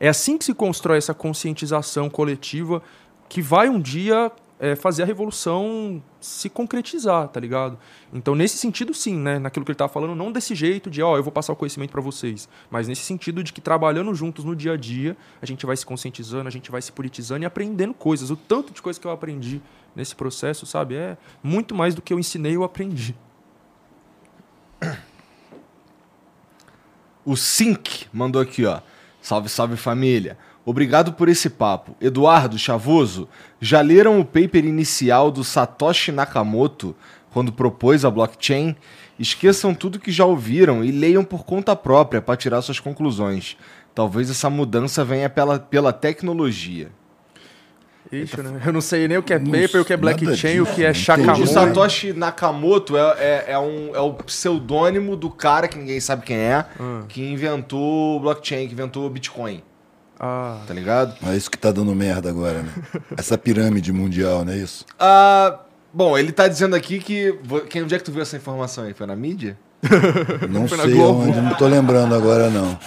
é 0.00 0.08
assim 0.08 0.36
que 0.36 0.44
se 0.44 0.52
constrói 0.52 0.98
essa 0.98 1.14
conscientização 1.14 2.10
coletiva 2.10 2.82
que 3.28 3.40
vai 3.40 3.68
um 3.68 3.80
dia 3.80 4.30
é, 4.64 4.74
fazer 4.74 5.02
a 5.02 5.06
revolução 5.06 6.02
se 6.18 6.48
concretizar, 6.48 7.28
tá 7.28 7.38
ligado? 7.38 7.78
Então, 8.14 8.34
nesse 8.34 8.56
sentido, 8.56 8.94
sim, 8.94 9.14
né? 9.14 9.38
Naquilo 9.38 9.62
que 9.62 9.70
ele 9.70 9.74
estava 9.74 9.92
falando, 9.92 10.14
não 10.14 10.32
desse 10.32 10.54
jeito 10.54 10.90
de, 10.90 11.02
ó, 11.02 11.12
oh, 11.12 11.16
eu 11.18 11.22
vou 11.22 11.30
passar 11.30 11.52
o 11.52 11.56
conhecimento 11.56 11.90
para 11.90 12.00
vocês, 12.00 12.48
mas 12.70 12.88
nesse 12.88 13.02
sentido 13.02 13.44
de 13.44 13.52
que 13.52 13.60
trabalhando 13.60 14.14
juntos 14.14 14.42
no 14.42 14.56
dia 14.56 14.72
a 14.72 14.76
dia, 14.78 15.18
a 15.42 15.44
gente 15.44 15.66
vai 15.66 15.76
se 15.76 15.84
conscientizando, 15.84 16.48
a 16.48 16.50
gente 16.50 16.70
vai 16.70 16.80
se 16.80 16.90
politizando 16.90 17.42
e 17.42 17.46
aprendendo 17.46 17.92
coisas. 17.92 18.30
O 18.30 18.36
tanto 18.36 18.72
de 18.72 18.80
coisas 18.80 18.98
que 18.98 19.06
eu 19.06 19.10
aprendi 19.10 19.60
nesse 19.94 20.14
processo, 20.14 20.64
sabe? 20.64 20.94
É 20.94 21.18
muito 21.42 21.74
mais 21.74 21.94
do 21.94 22.00
que 22.00 22.14
eu 22.14 22.18
ensinei, 22.18 22.56
eu 22.56 22.64
aprendi. 22.64 23.14
O 27.22 27.36
Sink 27.36 28.06
mandou 28.10 28.40
aqui, 28.40 28.64
ó. 28.64 28.80
Salve, 29.20 29.50
salve 29.50 29.76
família. 29.76 30.38
Obrigado 30.66 31.12
por 31.12 31.28
esse 31.28 31.50
papo. 31.50 31.94
Eduardo 32.00 32.58
Chavoso, 32.58 33.28
já 33.60 33.80
leram 33.80 34.18
o 34.18 34.24
paper 34.24 34.64
inicial 34.64 35.30
do 35.30 35.44
Satoshi 35.44 36.10
Nakamoto 36.10 36.96
quando 37.32 37.52
propôs 37.52 38.04
a 38.04 38.10
blockchain? 38.10 38.74
Esqueçam 39.18 39.74
tudo 39.74 39.98
que 39.98 40.10
já 40.10 40.24
ouviram 40.24 40.82
e 40.84 40.90
leiam 40.90 41.22
por 41.22 41.44
conta 41.44 41.76
própria 41.76 42.22
para 42.22 42.36
tirar 42.36 42.62
suas 42.62 42.80
conclusões. 42.80 43.56
Talvez 43.94 44.30
essa 44.30 44.48
mudança 44.48 45.04
venha 45.04 45.28
pela, 45.28 45.58
pela 45.58 45.92
tecnologia. 45.92 46.90
Ixi, 48.10 48.42
né? 48.42 48.60
Eu 48.64 48.72
não 48.72 48.80
sei 48.80 49.08
nem 49.08 49.18
o 49.18 49.22
que 49.22 49.32
é 49.32 49.38
paper, 49.38 49.80
o 49.80 49.84
que 49.84 49.92
é 49.92 49.96
blockchain, 49.96 50.60
o 50.60 50.66
que 50.66 50.84
é 50.84 50.92
Shakamoto. 50.92 51.42
O 51.42 51.46
Satoshi 51.46 52.12
Nakamoto 52.12 52.96
é, 52.96 53.00
é, 53.18 53.44
é, 53.48 53.58
um, 53.58 53.94
é 53.94 54.00
o 54.00 54.12
pseudônimo 54.14 55.16
do 55.16 55.30
cara 55.30 55.68
que 55.68 55.78
ninguém 55.78 56.00
sabe 56.00 56.24
quem 56.24 56.36
é, 56.36 56.64
ah. 56.78 57.02
que 57.08 57.22
inventou 57.22 58.16
o 58.16 58.20
blockchain, 58.20 58.66
que 58.66 58.74
inventou 58.74 59.06
o 59.06 59.10
Bitcoin. 59.10 59.62
Ah. 60.18 60.58
Tá 60.66 60.72
ligado? 60.74 61.14
É 61.26 61.36
isso 61.36 61.50
que 61.50 61.58
tá 61.58 61.70
dando 61.72 61.94
merda 61.94 62.28
agora, 62.30 62.62
né? 62.62 62.72
Essa 63.16 63.36
pirâmide 63.36 63.92
mundial, 63.92 64.44
não 64.44 64.52
é 64.52 64.56
isso? 64.58 64.84
Ah, 64.98 65.58
bom, 65.92 66.16
ele 66.16 66.32
tá 66.32 66.46
dizendo 66.48 66.74
aqui 66.76 66.98
que. 66.98 67.36
Quem, 67.68 67.82
onde 67.82 67.94
é 67.94 67.98
que 67.98 68.04
tu 68.04 68.12
viu 68.12 68.22
essa 68.22 68.36
informação 68.36 68.84
aí? 68.84 68.94
Foi 68.94 69.06
na 69.06 69.16
mídia? 69.16 69.58
Não 70.48 70.66
sei 70.68 70.94
onde, 70.98 71.38
não 71.40 71.54
tô 71.56 71.66
lembrando 71.66 72.14
agora, 72.14 72.48
não. 72.48 72.78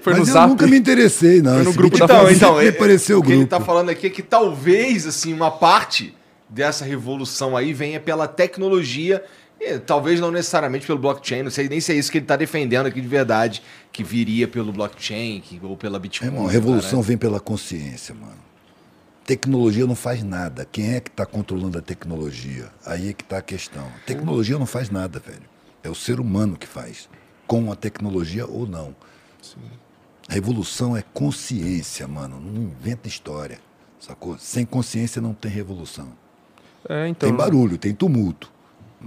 Foi 0.00 0.12
Mas 0.12 0.22
no 0.22 0.28
eu 0.28 0.32
Zap. 0.32 0.48
nunca 0.48 0.66
me 0.68 0.76
interessei, 0.76 1.42
não. 1.42 1.54
Foi 1.54 1.62
no 1.64 1.70
Esse 1.70 1.78
grupo 1.78 1.98
da 1.98 2.04
Então, 2.04 2.30
então, 2.30 2.58
me 2.58 2.66
é- 2.66 2.68
apareceu 2.68 3.16
o 3.16 3.20
o 3.20 3.22
que 3.24 3.30
ele 3.30 3.38
grupo. 3.38 3.50
tá 3.50 3.60
falando 3.60 3.88
aqui 3.90 4.06
é 4.06 4.10
que 4.10 4.22
talvez, 4.22 5.06
assim, 5.08 5.32
uma 5.34 5.50
parte 5.50 6.14
dessa 6.48 6.84
revolução 6.84 7.56
aí 7.56 7.72
venha 7.72 7.98
pela 7.98 8.28
tecnologia, 8.28 9.24
e 9.60 9.78
talvez 9.78 10.20
não 10.20 10.30
necessariamente 10.30 10.86
pelo 10.86 10.98
blockchain, 10.98 11.42
não 11.42 11.50
sei 11.50 11.68
nem 11.68 11.80
se 11.80 11.92
é 11.92 11.96
isso 11.96 12.12
que 12.12 12.18
ele 12.18 12.26
tá 12.26 12.36
defendendo 12.36 12.86
aqui 12.86 13.00
de 13.00 13.08
verdade, 13.08 13.62
que 13.90 14.04
viria 14.04 14.46
pelo 14.46 14.72
blockchain 14.72 15.40
que, 15.40 15.58
ou 15.62 15.76
pela 15.76 15.98
Bitcoin. 15.98 16.28
Irmão, 16.28 16.46
revolução 16.46 16.98
cara. 16.98 17.02
vem 17.02 17.16
pela 17.16 17.40
consciência, 17.40 18.14
mano. 18.14 18.46
Tecnologia 19.24 19.86
não 19.86 19.96
faz 19.96 20.22
nada. 20.22 20.64
Quem 20.70 20.94
é 20.94 21.00
que 21.00 21.10
está 21.10 21.26
controlando 21.26 21.78
a 21.78 21.82
tecnologia? 21.82 22.70
Aí 22.84 23.08
é 23.08 23.12
que 23.12 23.24
está 23.24 23.38
a 23.38 23.42
questão. 23.42 23.84
Tecnologia 24.06 24.56
não 24.56 24.66
faz 24.66 24.88
nada, 24.88 25.18
velho. 25.18 25.42
É 25.82 25.88
o 25.90 25.94
ser 25.96 26.20
humano 26.20 26.56
que 26.56 26.66
faz. 26.66 27.08
Com 27.44 27.72
a 27.72 27.74
tecnologia 27.74 28.46
ou 28.46 28.68
não. 28.68 28.94
Revolução 30.28 30.96
é 30.96 31.02
consciência, 31.02 32.06
mano. 32.06 32.40
Não 32.40 32.62
inventa 32.62 33.08
história. 33.08 33.58
Sacou? 33.98 34.38
Sem 34.38 34.64
consciência 34.64 35.20
não 35.20 35.34
tem 35.34 35.50
revolução. 35.50 36.08
É, 36.88 37.08
então. 37.08 37.28
Tem 37.28 37.36
barulho, 37.36 37.76
tem 37.76 37.92
tumulto. 37.92 38.52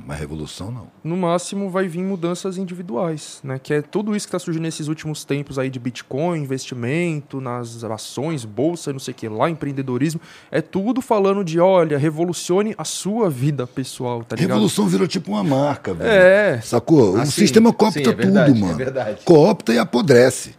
Mas 0.06 0.20
revolução 0.20 0.72
não. 0.72 0.88
No 1.04 1.16
máximo 1.18 1.70
vai 1.70 1.88
vir 1.88 2.04
mudanças 2.04 2.58
individuais, 2.58 3.40
né? 3.44 3.60
Que 3.62 3.76
é 3.76 3.82
tudo 3.82 4.16
isso 4.16 4.26
que 4.26 4.30
está 4.30 4.40
surgindo 4.40 4.64
nesses 4.64 4.88
últimos 4.88 5.24
tempos 5.24 5.60
aí 5.60 5.70
de 5.70 5.80
Bitcoin, 5.80 6.40
investimento 6.42 7.40
nas 7.40 7.84
ações, 7.84 8.46
bolsa, 8.46 8.92
não 8.92 9.00
sei 9.00 9.14
o 9.14 9.16
que 9.16 9.28
lá, 9.28 9.50
empreendedorismo. 9.50 10.22
É 10.52 10.62
tudo 10.62 11.02
falando 11.02 11.44
de, 11.44 11.60
olha, 11.60 11.98
revolucione 11.98 12.74
a 12.78 12.84
sua 12.84 13.30
vida 13.30 13.68
pessoal, 13.68 14.24
tá 14.24 14.36
ligado? 14.36 14.50
Revolução 14.50 14.88
virou 14.88 15.08
tipo 15.08 15.32
uma 15.32 15.44
marca, 15.44 15.94
velho. 15.94 16.10
É. 16.10 16.62
Sacou? 16.62 17.18
Ah, 17.18 17.24
o 17.24 17.26
sim, 17.26 17.32
sistema 17.32 17.74
coopta 17.74 18.00
sim, 18.00 18.10
é 18.10 18.14
verdade, 18.14 18.54
tudo, 18.54 18.58
é 18.58 18.68
mano. 18.68 18.78
verdade. 18.78 19.22
Coopta 19.26 19.74
e 19.74 19.80
apodrece. 19.80 20.56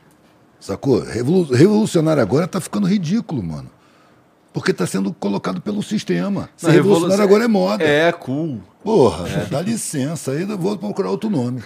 Sacou? 0.60 1.01
Revolu 1.02 1.44
revolucionário 1.44 2.23
agora 2.23 2.47
tá 2.47 2.60
ficando 2.60 2.86
ridículo, 2.86 3.43
mano. 3.43 3.70
Porque 4.52 4.73
tá 4.73 4.86
sendo 4.86 5.12
colocado 5.12 5.60
pelo 5.60 5.83
sistema. 5.83 6.51
Ser 6.57 6.73
revolucionário 6.73 7.23
agora 7.23 7.44
é 7.44 7.49
moda. 7.49 7.85
É, 7.85 8.12
cool. 8.12 8.60
Porra, 8.83 9.47
dá 9.50 9.60
licença, 9.60 10.33
aí 10.33 10.49
eu 10.49 10.59
vou 10.59 10.76
procurar 10.78 11.10
outro 11.10 11.28
nome. 11.28 11.62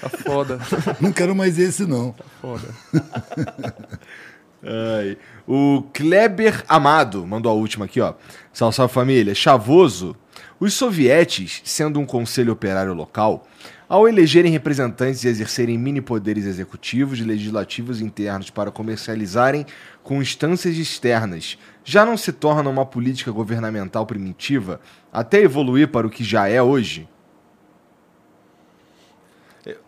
Tá 0.00 0.08
foda. 0.08 0.58
Não 0.98 1.12
quero 1.12 1.34
mais 1.34 1.58
esse, 1.58 1.84
não. 1.86 2.14
foda. 2.40 2.68
Ai. 4.62 5.18
O 5.46 5.82
Kleber 5.92 6.64
Amado 6.68 7.26
mandou 7.26 7.50
a 7.52 7.54
última 7.54 7.84
aqui, 7.84 8.00
ó. 8.00 8.14
Salve, 8.52 8.76
salve 8.76 8.94
família. 8.94 9.34
Chavoso. 9.34 10.16
Os 10.58 10.74
sovietes, 10.74 11.62
sendo 11.64 11.98
um 11.98 12.06
conselho 12.06 12.52
operário 12.52 12.92
local, 12.92 13.46
ao 13.88 14.06
elegerem 14.06 14.52
representantes 14.52 15.24
e 15.24 15.28
exercerem 15.28 15.76
mini 15.76 16.00
poderes 16.00 16.44
executivos 16.44 17.18
e 17.18 17.24
legislativos 17.24 18.00
internos 18.00 18.50
para 18.50 18.70
comercializarem 18.70 19.66
com 20.02 20.22
instâncias 20.22 20.76
externas, 20.76 21.58
já 21.90 22.06
não 22.06 22.16
se 22.16 22.32
torna 22.32 22.70
uma 22.70 22.86
política 22.86 23.32
governamental 23.32 24.06
primitiva 24.06 24.80
até 25.12 25.40
evoluir 25.40 25.88
para 25.88 26.06
o 26.06 26.10
que 26.10 26.22
já 26.22 26.46
é 26.46 26.62
hoje? 26.62 27.08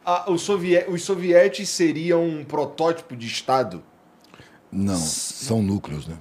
Ah, 0.04 0.30
os, 0.30 0.42
sovie- 0.42 0.84
os 0.88 1.02
sovietes 1.02 1.68
seriam 1.68 2.24
um 2.26 2.44
protótipo 2.44 3.14
de 3.16 3.26
Estado? 3.26 3.82
Não, 4.70 4.96
são 4.96 5.62
núcleos, 5.62 6.08
né? 6.08 6.16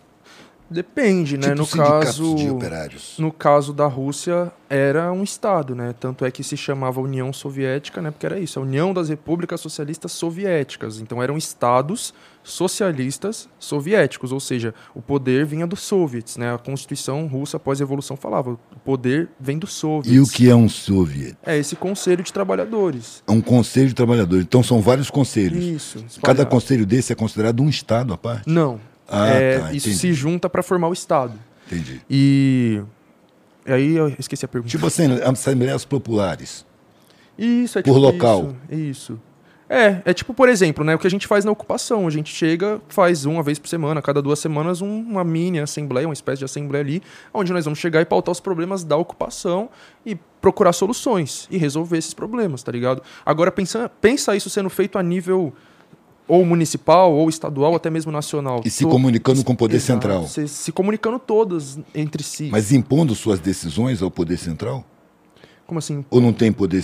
Depende, 0.70 1.36
né? 1.36 1.48
Tipo 1.48 1.56
no 1.58 1.66
sindicatos 1.66 2.06
caso. 2.06 2.36
de 2.36 2.50
operários. 2.50 3.16
No 3.18 3.32
caso 3.32 3.74
da 3.74 3.88
Rússia, 3.88 4.52
era 4.70 5.12
um 5.12 5.24
Estado, 5.24 5.76
né? 5.76 5.94
Tanto 6.00 6.24
é 6.24 6.32
que 6.32 6.44
se 6.44 6.56
chamava 6.56 7.02
União 7.02 7.34
Soviética, 7.34 8.02
né? 8.02 8.10
Porque 8.12 8.26
era 8.26 8.40
isso, 8.40 8.58
a 8.58 8.62
União 8.62 8.94
das 8.94 9.10
Repúblicas 9.10 9.60
Socialistas 9.60 10.12
Soviéticas. 10.14 11.00
Então 11.00 11.22
eram 11.22 11.38
estados 11.38 12.14
socialistas 12.44 13.48
soviéticos, 13.60 14.32
ou 14.32 14.40
seja, 14.40 14.74
o 14.96 15.02
poder 15.02 15.46
vinha 15.46 15.66
dos 15.68 15.82
soviets, 15.82 16.38
né? 16.38 16.54
A 16.54 16.58
Constituição 16.58 17.28
russa 17.28 17.58
após 17.58 17.80
a 17.80 17.84
Revolução 17.84 18.16
falava, 18.18 18.52
o 18.52 18.80
poder 18.84 19.30
vem 19.40 19.58
dos 19.58 19.74
soviets. 19.74 20.12
E 20.16 20.20
o 20.20 20.28
que 20.28 20.50
é 20.50 20.56
um 20.56 20.68
soviet? 20.70 21.38
É 21.46 21.58
esse 21.58 21.76
conselho 21.76 22.24
de 22.24 22.32
trabalhadores. 22.34 23.24
É 23.28 23.32
um 23.32 23.42
conselho 23.42 23.88
de 23.90 23.96
trabalhadores. 23.96 24.44
Então 24.44 24.64
são 24.64 24.82
vários 24.82 25.10
conselhos. 25.10 25.64
Isso. 25.64 25.98
Cada 26.00 26.08
espalhado. 26.10 26.46
conselho 26.48 26.86
desse 26.86 27.12
é 27.12 27.16
considerado 27.16 27.62
um 27.62 27.70
Estado 27.70 28.14
à 28.14 28.18
parte? 28.18 28.50
Não. 28.50 28.80
Ah, 29.08 29.28
É, 29.28 29.60
tá, 29.60 29.74
isso 29.74 29.90
entendi. 29.90 30.02
se 30.02 30.14
junta 30.14 30.50
para 30.50 30.64
formar 30.64 30.88
o 30.88 30.94
Estado. 30.94 31.34
Entendi. 31.68 32.02
E 32.10 32.82
e 33.66 33.72
aí 33.72 33.96
eu 33.96 34.14
esqueci 34.18 34.44
a 34.44 34.48
pergunta. 34.48 34.72
Tipo 34.72 34.88
assim, 34.88 35.06
assembleias 35.24 35.86
populares. 35.86 36.66
Isso, 37.38 37.78
é 37.80 37.82
Por 37.84 37.94
tipo 37.94 38.00
local. 38.00 38.56
Isso, 38.70 38.82
isso. 39.14 39.20
É, 39.74 40.02
é 40.04 40.14
tipo, 40.14 40.34
por 40.34 40.50
exemplo, 40.50 40.84
né, 40.84 40.94
o 40.94 41.00
que 41.00 41.08
a 41.08 41.10
gente 41.10 41.26
faz 41.26 41.46
na 41.46 41.52
ocupação. 41.52 42.06
A 42.06 42.10
gente 42.10 42.34
chega, 42.34 42.82
faz 42.90 43.26
uma 43.26 43.42
vez 43.42 43.58
por 43.58 43.70
semana, 43.70 44.02
cada 44.02 44.22
duas 44.22 44.38
semanas, 44.38 44.82
um- 44.82 45.00
uma 45.02 45.24
mini 45.24 45.60
assembleia, 45.62 46.06
uma 46.06 46.14
espécie 46.14 46.40
de 46.40 46.46
assembleia 46.46 46.84
ali, 46.84 47.02
onde 47.34 47.54
nós 47.54 47.64
vamos 47.64 47.80
chegar 47.80 48.02
e 48.02 48.06
pautar 48.06 48.34
os 48.34 48.42
problemas 48.42 48.84
da 48.84 48.98
ocupação 48.98 49.70
e 50.06 50.16
procurar 50.42 50.74
soluções 50.74 51.48
e 51.50 51.58
resolver 51.58 51.98
esses 51.98 52.14
problemas, 52.14 52.62
tá 52.64 52.72
ligado? 52.72 53.02
Agora, 53.26 53.50
pensa, 53.50 53.90
pensa 54.02 54.36
isso 54.36 54.50
sendo 54.50 54.70
feito 54.70 54.98
a 54.98 55.04
nível 55.04 55.54
ou 56.28 56.46
municipal, 56.46 57.12
ou 57.14 57.30
estadual, 57.30 57.74
até 57.76 57.90
mesmo 57.90 58.12
nacional. 58.12 58.62
E 58.66 58.70
se 58.70 58.84
To- 58.84 58.90
comunicando 58.90 59.42
com 59.44 59.54
o 59.54 59.56
poder 59.56 59.78
Exato, 59.78 60.02
central. 60.02 60.28
Se, 60.28 60.48
se 60.50 60.72
comunicando 60.74 61.18
todas 61.18 61.80
entre 61.96 62.24
si. 62.24 62.50
Mas 62.52 62.72
impondo 62.74 63.16
suas 63.16 63.40
decisões 63.40 64.02
ao 64.02 64.12
poder 64.12 64.38
central? 64.38 64.86
Como 65.66 65.80
assim? 65.80 66.04
Ou 66.10 66.20
não 66.20 66.34
tem 66.34 66.52
poder. 66.52 66.84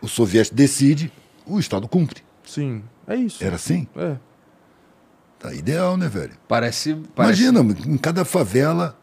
O 0.00 0.06
soviético 0.08 0.54
decide, 0.56 1.12
o 1.46 1.58
Estado 1.58 1.86
cumpre. 1.88 2.22
Sim, 2.44 2.82
é 3.06 3.16
isso. 3.16 3.42
Era 3.42 3.56
assim? 3.56 3.86
É. 3.96 4.16
Tá 5.38 5.54
ideal, 5.54 5.96
né, 5.96 6.08
velho? 6.08 6.32
Parece. 6.46 6.94
parece... 7.14 7.42
Imagina, 7.44 7.76
em 7.86 7.96
cada 7.96 8.24
favela, 8.24 8.96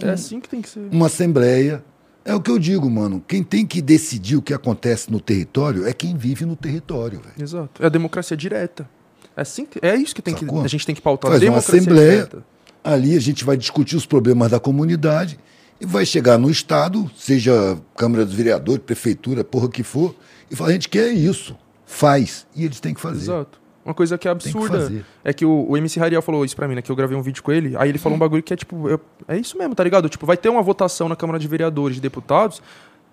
É 0.00 0.10
assim 0.10 0.40
que 0.40 0.48
tem 0.48 0.62
que 0.62 0.68
ser. 0.68 0.88
uma 0.90 1.06
assembleia. 1.06 1.84
É 2.24 2.32
o 2.34 2.40
que 2.40 2.50
eu 2.50 2.58
digo, 2.58 2.88
mano. 2.88 3.22
Quem 3.26 3.42
tem 3.42 3.66
que 3.66 3.82
decidir 3.82 4.36
o 4.36 4.42
que 4.42 4.54
acontece 4.54 5.10
no 5.10 5.20
território 5.20 5.86
é 5.86 5.92
quem 5.92 6.16
vive 6.16 6.44
no 6.44 6.54
território, 6.54 7.20
velho. 7.20 7.34
Exato. 7.36 7.82
É 7.82 7.86
a 7.86 7.88
democracia 7.88 8.36
direta. 8.36 8.88
É, 9.36 9.40
assim 9.40 9.66
que, 9.66 9.84
é 9.84 9.96
isso 9.96 10.14
que, 10.14 10.22
tem 10.22 10.34
que 10.34 10.44
a 10.44 10.68
gente 10.68 10.86
tem 10.86 10.94
que 10.94 11.00
pautar. 11.02 11.32
Faz 11.32 11.42
uma 11.42 11.48
democracia 11.50 11.80
assembleia. 11.80 12.10
direta. 12.24 12.44
Ali 12.84 13.16
a 13.16 13.20
gente 13.20 13.44
vai 13.44 13.56
discutir 13.56 13.96
os 13.96 14.06
problemas 14.06 14.50
da 14.52 14.60
comunidade 14.60 15.38
e 15.80 15.86
vai 15.86 16.06
chegar 16.06 16.38
no 16.38 16.48
Estado, 16.48 17.10
seja 17.16 17.76
Câmara 17.96 18.24
dos 18.24 18.34
Vereadores, 18.34 18.82
Prefeitura, 18.84 19.42
porra 19.42 19.68
que 19.68 19.82
for, 19.82 20.14
e 20.48 20.54
falar: 20.54 20.70
a 20.70 20.72
gente 20.74 20.88
quer 20.88 21.10
isso. 21.10 21.56
Faz. 21.92 22.46
E 22.54 22.64
eles 22.64 22.80
têm 22.80 22.94
que 22.94 23.00
fazer. 23.00 23.20
Exato. 23.22 23.60
Uma 23.84 23.94
coisa 23.94 24.16
que 24.16 24.28
é 24.28 24.34
que 24.34 24.48
absurda 24.48 24.80
fazer. 24.80 25.04
é 25.24 25.32
que 25.32 25.44
o, 25.44 25.66
o 25.70 25.76
MC 25.76 25.98
Rariel 25.98 26.22
falou 26.22 26.44
isso 26.44 26.54
pra 26.54 26.68
mim, 26.68 26.76
né? 26.76 26.82
Que 26.82 26.90
eu 26.90 26.96
gravei 26.96 27.16
um 27.16 27.22
vídeo 27.22 27.42
com 27.42 27.50
ele. 27.50 27.74
Aí 27.76 27.88
ele 27.88 27.98
falou 27.98 28.16
um 28.16 28.18
bagulho 28.18 28.42
que 28.42 28.52
é 28.52 28.56
tipo. 28.56 28.88
eu- 28.88 29.00
é 29.26 29.36
isso 29.36 29.58
mesmo, 29.58 29.74
tá 29.74 29.82
ligado? 29.82 30.08
Tipo, 30.08 30.24
vai 30.24 30.36
ter 30.36 30.48
uma 30.48 30.62
votação 30.62 31.08
na 31.08 31.16
Câmara 31.16 31.38
de 31.38 31.48
Vereadores 31.48 31.96
e 31.98 32.00
Deputados. 32.00 32.62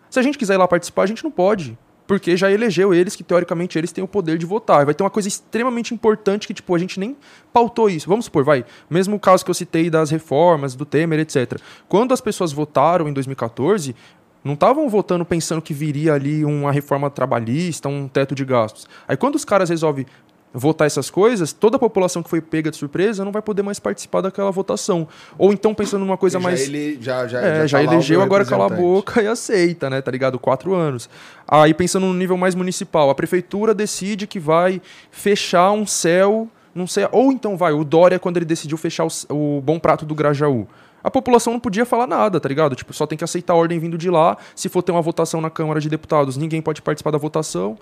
Se 0.09 0.19
a 0.19 0.21
gente 0.23 0.37
quiser 0.37 0.53
ir 0.53 0.57
lá 0.57 0.67
participar, 0.67 1.03
a 1.03 1.07
gente 1.07 1.23
não 1.23 1.31
pode. 1.31 1.77
Porque 2.05 2.35
já 2.35 2.51
elegeu 2.51 2.91
eles, 2.91 3.15
que 3.15 3.23
teoricamente 3.23 3.77
eles 3.77 3.91
têm 3.91 4.03
o 4.03 4.07
poder 4.07 4.37
de 4.39 4.45
votar. 4.45 4.83
Vai 4.83 4.95
ter 4.95 5.03
uma 5.03 5.11
coisa 5.11 5.27
extremamente 5.27 5.93
importante 5.93 6.47
que, 6.47 6.55
tipo, 6.55 6.73
a 6.73 6.79
gente 6.79 6.99
nem 6.99 7.15
pautou 7.53 7.87
isso. 7.87 8.09
Vamos 8.09 8.25
supor, 8.25 8.43
vai. 8.43 8.65
Mesmo 8.89 9.15
o 9.15 9.19
caso 9.19 9.45
que 9.45 9.51
eu 9.51 9.55
citei 9.55 9.91
das 9.91 10.09
reformas, 10.09 10.73
do 10.75 10.85
Temer, 10.85 11.19
etc. 11.19 11.59
Quando 11.87 12.11
as 12.11 12.19
pessoas 12.19 12.51
votaram 12.51 13.07
em 13.07 13.13
2014, 13.13 13.95
não 14.43 14.53
estavam 14.53 14.87
votando 14.89 15.25
pensando 15.25 15.61
que 15.61 15.73
viria 15.73 16.13
ali 16.13 16.45
uma 16.45 16.71
reforma 16.71 17.09
trabalhista, 17.09 17.89
um 17.89 18.07
teto 18.07 18.33
de 18.33 18.45
gastos. 18.45 18.87
Aí 19.07 19.17
quando 19.17 19.35
os 19.35 19.45
caras 19.45 19.69
resolvem 19.69 20.05
votar 20.53 20.87
essas 20.87 21.09
coisas, 21.09 21.53
toda 21.53 21.75
a 21.75 21.79
população 21.79 22.23
que 22.23 22.29
foi 22.29 22.41
pega 22.41 22.71
de 22.71 22.77
surpresa 22.77 23.23
não 23.23 23.31
vai 23.31 23.41
poder 23.41 23.61
mais 23.61 23.79
participar 23.79 24.21
daquela 24.21 24.51
votação. 24.51 25.07
Ou 25.37 25.53
então 25.53 25.73
pensando 25.73 26.01
numa 26.01 26.17
coisa 26.17 26.39
já 26.39 26.43
mais. 26.43 26.61
Ele 26.61 26.97
já, 27.01 27.27
já, 27.27 27.39
É, 27.39 27.67
já, 27.67 27.77
tá 27.77 27.83
lá 27.83 27.91
o 27.91 27.93
elegeu, 27.93 28.21
agora 28.21 28.45
cala 28.45 28.65
a 28.65 28.69
boca 28.69 29.21
e 29.21 29.27
aceita, 29.27 29.89
né? 29.89 30.01
Tá 30.01 30.11
ligado? 30.11 30.39
Quatro 30.39 30.73
anos. 30.73 31.09
Aí 31.47 31.73
pensando 31.73 32.07
no 32.07 32.13
nível 32.13 32.37
mais 32.37 32.55
municipal, 32.55 33.09
a 33.09 33.15
prefeitura 33.15 33.73
decide 33.73 34.25
que 34.25 34.39
vai 34.39 34.81
fechar 35.11 35.71
um 35.71 35.85
céu, 35.85 36.47
não 36.73 36.87
sei, 36.87 37.07
ou 37.11 37.31
então 37.31 37.55
vai, 37.55 37.73
o 37.73 37.83
Dória 37.83 38.19
quando 38.19 38.37
ele 38.37 38.45
decidiu 38.45 38.77
fechar 38.77 39.05
o, 39.05 39.57
o 39.57 39.61
Bom 39.61 39.79
Prato 39.79 40.05
do 40.05 40.15
Grajaú. 40.15 40.67
A 41.03 41.09
população 41.09 41.53
não 41.53 41.59
podia 41.59 41.85
falar 41.85 42.07
nada, 42.07 42.39
tá 42.39 42.49
ligado? 42.49 42.75
Tipo, 42.75 42.93
só 42.93 43.05
tem 43.05 43.17
que 43.17 43.23
aceitar 43.23 43.53
a 43.53 43.55
ordem 43.55 43.79
vindo 43.79 43.97
de 43.97 44.09
lá. 44.09 44.37
Se 44.55 44.69
for 44.69 44.81
ter 44.81 44.91
uma 44.91 45.01
votação 45.01 45.41
na 45.41 45.49
Câmara 45.49 45.79
de 45.79 45.89
Deputados, 45.89 46.37
ninguém 46.37 46.61
pode 46.61 46.81
participar 46.81 47.11
da 47.11 47.17
votação. 47.17 47.77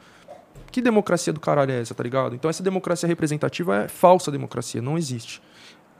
Que 0.71 0.81
democracia 0.81 1.33
do 1.33 1.39
caralho 1.39 1.71
é 1.71 1.81
essa, 1.81 1.95
tá 1.95 2.03
ligado? 2.03 2.35
Então 2.35 2.49
essa 2.49 2.61
democracia 2.61 3.07
representativa 3.07 3.83
é 3.83 3.87
falsa 3.87 4.31
democracia, 4.31 4.81
não 4.81 4.97
existe. 4.97 5.41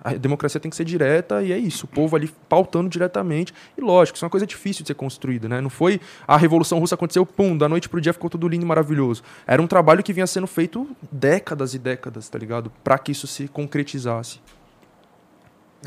A 0.03 0.13
democracia 0.13 0.59
tem 0.59 0.69
que 0.69 0.75
ser 0.75 0.85
direta 0.85 1.41
e 1.41 1.51
é 1.51 1.57
isso, 1.57 1.85
o 1.85 1.87
povo 1.87 2.15
ali 2.15 2.31
pautando 2.47 2.87
diretamente. 2.87 3.53
E 3.77 3.81
lógico, 3.81 4.15
isso 4.15 4.23
é 4.23 4.27
uma 4.27 4.31
coisa 4.31 4.45
difícil 4.45 4.83
de 4.83 4.87
ser 4.87 4.93
construída, 4.93 5.49
né? 5.49 5.59
Não 5.59 5.69
foi 5.69 5.99
a 6.27 6.37
Revolução 6.37 6.79
Russa 6.79 6.95
aconteceu, 6.95 7.25
pum, 7.25 7.57
da 7.57 7.67
noite 7.67 7.89
pro 7.89 7.99
dia 7.99 8.13
ficou 8.13 8.29
tudo 8.29 8.47
lindo 8.47 8.63
e 8.63 8.67
maravilhoso. 8.67 9.23
Era 9.45 9.61
um 9.61 9.67
trabalho 9.67 10.03
que 10.03 10.13
vinha 10.13 10.27
sendo 10.27 10.47
feito 10.47 10.87
décadas 11.11 11.73
e 11.73 11.79
décadas, 11.79 12.29
tá 12.29 12.37
ligado? 12.37 12.71
Pra 12.83 12.97
que 12.97 13.11
isso 13.11 13.25
se 13.25 13.47
concretizasse. 13.47 14.39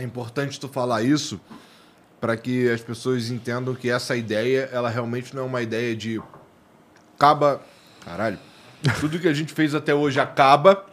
É 0.00 0.02
importante 0.02 0.58
tu 0.58 0.66
falar 0.66 1.02
isso 1.02 1.38
para 2.18 2.36
que 2.36 2.70
as 2.70 2.80
pessoas 2.80 3.30
entendam 3.30 3.74
que 3.74 3.90
essa 3.90 4.16
ideia, 4.16 4.68
ela 4.72 4.88
realmente 4.88 5.34
não 5.36 5.42
é 5.42 5.46
uma 5.46 5.62
ideia 5.62 5.94
de 5.94 6.20
acaba, 7.14 7.60
caralho. 8.02 8.38
Tudo 8.98 9.18
que 9.18 9.28
a 9.28 9.34
gente 9.34 9.52
fez 9.52 9.74
até 9.74 9.94
hoje 9.94 10.18
acaba 10.18 10.86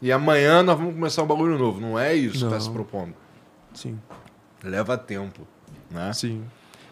e 0.00 0.12
amanhã 0.12 0.62
nós 0.62 0.78
vamos 0.78 0.94
começar 0.94 1.24
um 1.24 1.26
bagulho 1.26 1.58
novo. 1.58 1.80
Não 1.80 1.98
é 1.98 2.14
isso 2.14 2.34
que 2.34 2.44
tá 2.44 2.50
Não. 2.50 2.60
se 2.60 2.70
propondo. 2.70 3.14
Sim, 3.74 3.98
Leva 4.62 4.96
tempo, 4.96 5.46
né? 5.90 6.12
sim. 6.12 6.44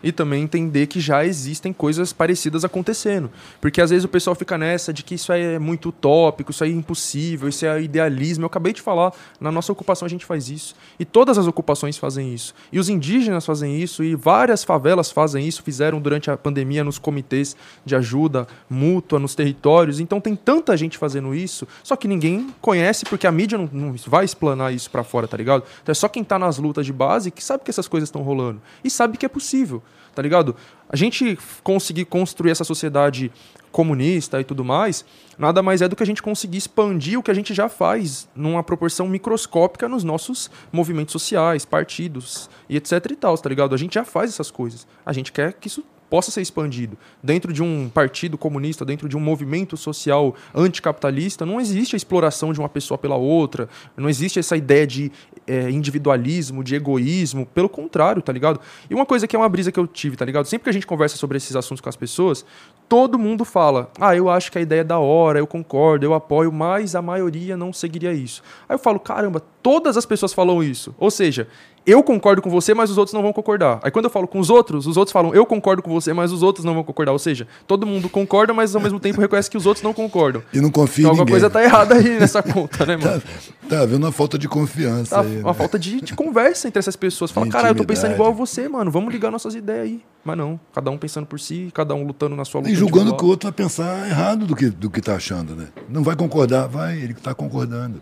E 0.04 0.12
também 0.12 0.42
entender 0.44 0.86
que 0.86 1.00
já 1.00 1.24
existem 1.24 1.72
coisas 1.72 2.12
parecidas 2.12 2.64
acontecendo. 2.64 3.30
Porque 3.58 3.80
às 3.80 3.88
vezes 3.88 4.04
o 4.04 4.08
pessoal 4.08 4.36
fica 4.36 4.58
nessa 4.58 4.92
de 4.92 5.02
que 5.02 5.14
isso 5.14 5.32
é 5.32 5.58
muito 5.58 5.88
utópico, 5.88 6.50
isso 6.50 6.62
é 6.62 6.68
impossível, 6.68 7.48
isso 7.48 7.64
é 7.64 7.82
idealismo. 7.82 8.44
Eu 8.44 8.46
acabei 8.46 8.74
de 8.74 8.82
falar, 8.82 9.12
na 9.40 9.50
nossa 9.50 9.72
ocupação 9.72 10.04
a 10.04 10.08
gente 10.08 10.26
faz 10.26 10.50
isso. 10.50 10.76
E 11.00 11.06
todas 11.06 11.38
as 11.38 11.46
ocupações 11.46 11.96
fazem 11.96 12.34
isso. 12.34 12.54
E 12.70 12.78
os 12.78 12.90
indígenas 12.90 13.46
fazem 13.46 13.80
isso, 13.80 14.04
e 14.04 14.14
várias 14.14 14.62
favelas 14.62 15.10
fazem 15.10 15.48
isso, 15.48 15.62
fizeram 15.62 15.98
durante 15.98 16.30
a 16.30 16.36
pandemia 16.36 16.84
nos 16.84 16.98
comitês 16.98 17.56
de 17.84 17.96
ajuda 17.96 18.46
mútua, 18.68 19.18
nos 19.18 19.34
territórios. 19.34 20.00
Então 20.00 20.20
tem 20.20 20.36
tanta 20.36 20.76
gente 20.76 20.98
fazendo 20.98 21.34
isso, 21.34 21.66
só 21.82 21.96
que 21.96 22.06
ninguém 22.06 22.54
conhece 22.60 23.06
porque 23.06 23.26
a 23.26 23.32
mídia 23.32 23.56
não, 23.56 23.70
não 23.72 23.94
vai 24.06 24.26
explanar 24.26 24.74
isso 24.74 24.90
para 24.90 25.02
fora, 25.02 25.26
tá 25.26 25.36
ligado? 25.36 25.64
Então 25.82 25.92
é 25.92 25.94
só 25.94 26.08
quem 26.08 26.22
tá 26.22 26.38
nas 26.38 26.58
lutas 26.58 26.84
de 26.84 26.92
base 26.92 27.30
que 27.30 27.42
sabe 27.42 27.64
que 27.64 27.70
essas 27.70 27.88
coisas 27.88 28.08
estão 28.08 28.20
rolando. 28.20 28.60
E 28.82 28.90
sabe 28.90 29.16
que 29.16 29.24
é 29.24 29.28
possível, 29.28 29.82
tá 30.14 30.22
ligado? 30.22 30.54
A 30.88 30.96
gente 30.96 31.38
conseguir 31.62 32.04
construir 32.04 32.50
essa 32.50 32.64
sociedade 32.64 33.30
comunista 33.72 34.40
e 34.40 34.44
tudo 34.44 34.64
mais, 34.64 35.04
nada 35.36 35.60
mais 35.60 35.82
é 35.82 35.88
do 35.88 35.96
que 35.96 36.02
a 36.02 36.06
gente 36.06 36.22
conseguir 36.22 36.58
expandir 36.58 37.18
o 37.18 37.22
que 37.22 37.30
a 37.30 37.34
gente 37.34 37.52
já 37.52 37.68
faz 37.68 38.28
numa 38.34 38.62
proporção 38.62 39.08
microscópica 39.08 39.88
nos 39.88 40.04
nossos 40.04 40.48
movimentos 40.72 41.10
sociais, 41.10 41.64
partidos 41.64 42.48
e 42.68 42.76
etc 42.76 42.92
e 43.10 43.16
tal, 43.16 43.36
tá 43.36 43.48
ligado? 43.48 43.74
A 43.74 43.78
gente 43.78 43.94
já 43.94 44.04
faz 44.04 44.30
essas 44.30 44.50
coisas. 44.50 44.86
A 45.04 45.12
gente 45.12 45.32
quer 45.32 45.54
que 45.54 45.66
isso 45.66 45.84
possa 46.14 46.30
ser 46.30 46.42
expandido. 46.42 46.96
Dentro 47.20 47.52
de 47.52 47.60
um 47.60 47.90
partido 47.92 48.38
comunista, 48.38 48.84
dentro 48.84 49.08
de 49.08 49.16
um 49.16 49.20
movimento 49.20 49.76
social 49.76 50.36
anticapitalista, 50.54 51.44
não 51.44 51.60
existe 51.60 51.96
a 51.96 51.98
exploração 51.98 52.52
de 52.52 52.60
uma 52.60 52.68
pessoa 52.68 52.96
pela 52.96 53.16
outra, 53.16 53.68
não 53.96 54.08
existe 54.08 54.38
essa 54.38 54.56
ideia 54.56 54.86
de 54.86 55.10
é, 55.44 55.68
individualismo, 55.68 56.62
de 56.62 56.76
egoísmo, 56.76 57.44
pelo 57.46 57.68
contrário, 57.68 58.22
tá 58.22 58.32
ligado? 58.32 58.60
E 58.88 58.94
uma 58.94 59.04
coisa 59.04 59.26
que 59.26 59.34
é 59.34 59.38
uma 59.40 59.48
brisa 59.48 59.72
que 59.72 59.80
eu 59.80 59.88
tive, 59.88 60.16
tá 60.16 60.24
ligado? 60.24 60.46
Sempre 60.46 60.62
que 60.62 60.70
a 60.70 60.72
gente 60.72 60.86
conversa 60.86 61.16
sobre 61.16 61.36
esses 61.36 61.56
assuntos 61.56 61.80
com 61.80 61.88
as 61.88 61.96
pessoas, 61.96 62.46
todo 62.88 63.18
mundo 63.18 63.44
fala: 63.44 63.90
ah, 64.00 64.14
eu 64.14 64.30
acho 64.30 64.52
que 64.52 64.58
a 64.58 64.60
ideia 64.60 64.82
é 64.82 64.84
da 64.84 65.00
hora, 65.00 65.40
eu 65.40 65.48
concordo, 65.48 66.06
eu 66.06 66.14
apoio, 66.14 66.52
mas 66.52 66.94
a 66.94 67.02
maioria 67.02 67.56
não 67.56 67.72
seguiria 67.72 68.12
isso. 68.12 68.40
Aí 68.68 68.74
eu 68.76 68.78
falo: 68.78 69.00
caramba, 69.00 69.42
todas 69.60 69.96
as 69.96 70.06
pessoas 70.06 70.32
falam 70.32 70.62
isso. 70.62 70.94
Ou 70.96 71.10
seja, 71.10 71.48
eu 71.86 72.02
concordo 72.02 72.40
com 72.40 72.50
você, 72.50 72.72
mas 72.74 72.90
os 72.90 72.98
outros 72.98 73.12
não 73.12 73.22
vão 73.22 73.32
concordar. 73.32 73.78
Aí 73.82 73.90
quando 73.90 74.06
eu 74.06 74.10
falo 74.10 74.26
com 74.26 74.38
os 74.38 74.50
outros, 74.50 74.86
os 74.86 74.96
outros 74.96 75.12
falam, 75.12 75.34
eu 75.34 75.44
concordo 75.44 75.82
com 75.82 75.90
você, 75.92 76.12
mas 76.12 76.32
os 76.32 76.42
outros 76.42 76.64
não 76.64 76.74
vão 76.74 76.82
concordar. 76.82 77.12
Ou 77.12 77.18
seja, 77.18 77.46
todo 77.66 77.86
mundo 77.86 78.08
concorda, 78.08 78.52
mas 78.54 78.74
ao 78.74 78.80
mesmo 78.80 78.98
tempo 78.98 79.20
reconhece 79.20 79.50
que 79.50 79.56
os 79.56 79.66
outros 79.66 79.82
não 79.82 79.92
concordam. 79.92 80.42
E 80.52 80.60
não 80.60 80.70
confia 80.70 81.02
então, 81.04 81.10
em 81.16 81.20
alguma 81.20 81.24
ninguém. 81.24 81.32
coisa 81.40 81.50
tá 81.50 81.62
errada 81.62 81.94
aí 81.96 82.18
nessa 82.18 82.42
conta, 82.42 82.86
né, 82.86 82.96
mano? 82.98 83.20
Tá, 83.20 83.28
tá 83.68 83.80
havendo 83.82 84.04
uma 84.06 84.12
falta 84.12 84.38
de 84.38 84.48
confiança 84.48 85.14
Tá 85.16 85.20
aí, 85.22 85.38
uma 85.40 85.48
né? 85.48 85.54
falta 85.54 85.78
de, 85.78 86.00
de 86.00 86.14
conversa 86.14 86.68
entre 86.68 86.78
essas 86.78 86.96
pessoas. 86.96 87.30
Fala, 87.30 87.48
cara, 87.48 87.68
eu 87.68 87.74
tô 87.74 87.84
pensando 87.84 88.12
igual 88.14 88.30
a 88.30 88.32
você, 88.34 88.68
mano. 88.68 88.90
Vamos 88.90 89.12
ligar 89.12 89.30
nossas 89.30 89.54
ideias 89.54 89.82
aí. 89.84 90.02
Mas 90.24 90.38
não, 90.38 90.58
cada 90.72 90.90
um 90.90 90.96
pensando 90.96 91.26
por 91.26 91.38
si, 91.38 91.70
cada 91.74 91.94
um 91.94 92.06
lutando 92.06 92.34
na 92.34 92.44
sua 92.44 92.60
luta. 92.60 92.72
E 92.72 92.74
julgando 92.74 93.14
que 93.14 93.24
o 93.24 93.28
outro 93.28 93.46
vai 93.48 93.52
pensar 93.52 94.08
errado 94.08 94.46
do 94.46 94.56
que, 94.56 94.70
do 94.70 94.88
que 94.88 95.00
tá 95.02 95.16
achando, 95.16 95.54
né? 95.54 95.68
Não 95.88 96.02
vai 96.02 96.16
concordar, 96.16 96.66
vai, 96.66 96.98
ele 96.98 97.12
que 97.12 97.20
tá 97.20 97.34
concordando. 97.34 98.00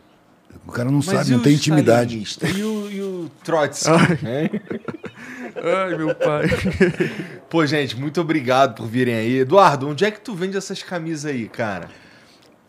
O 0.66 0.72
cara 0.72 0.90
não 0.90 0.98
Mas 0.98 1.06
sabe, 1.06 1.30
não 1.32 1.40
tem 1.40 1.54
intimidade. 1.54 2.22
E 2.56 2.62
o, 2.62 2.90
e 2.90 3.02
o 3.02 3.30
Trotsky? 3.44 3.90
hein? 3.90 4.50
Ai, 5.56 5.96
meu 5.96 6.14
pai. 6.14 6.46
Pô, 7.50 7.66
gente, 7.66 7.96
muito 7.96 8.20
obrigado 8.20 8.76
por 8.76 8.86
virem 8.86 9.14
aí. 9.14 9.38
Eduardo, 9.40 9.88
onde 9.88 10.04
é 10.04 10.10
que 10.10 10.20
tu 10.20 10.34
vende 10.34 10.56
essas 10.56 10.82
camisas 10.82 11.30
aí, 11.30 11.48
cara? 11.48 11.88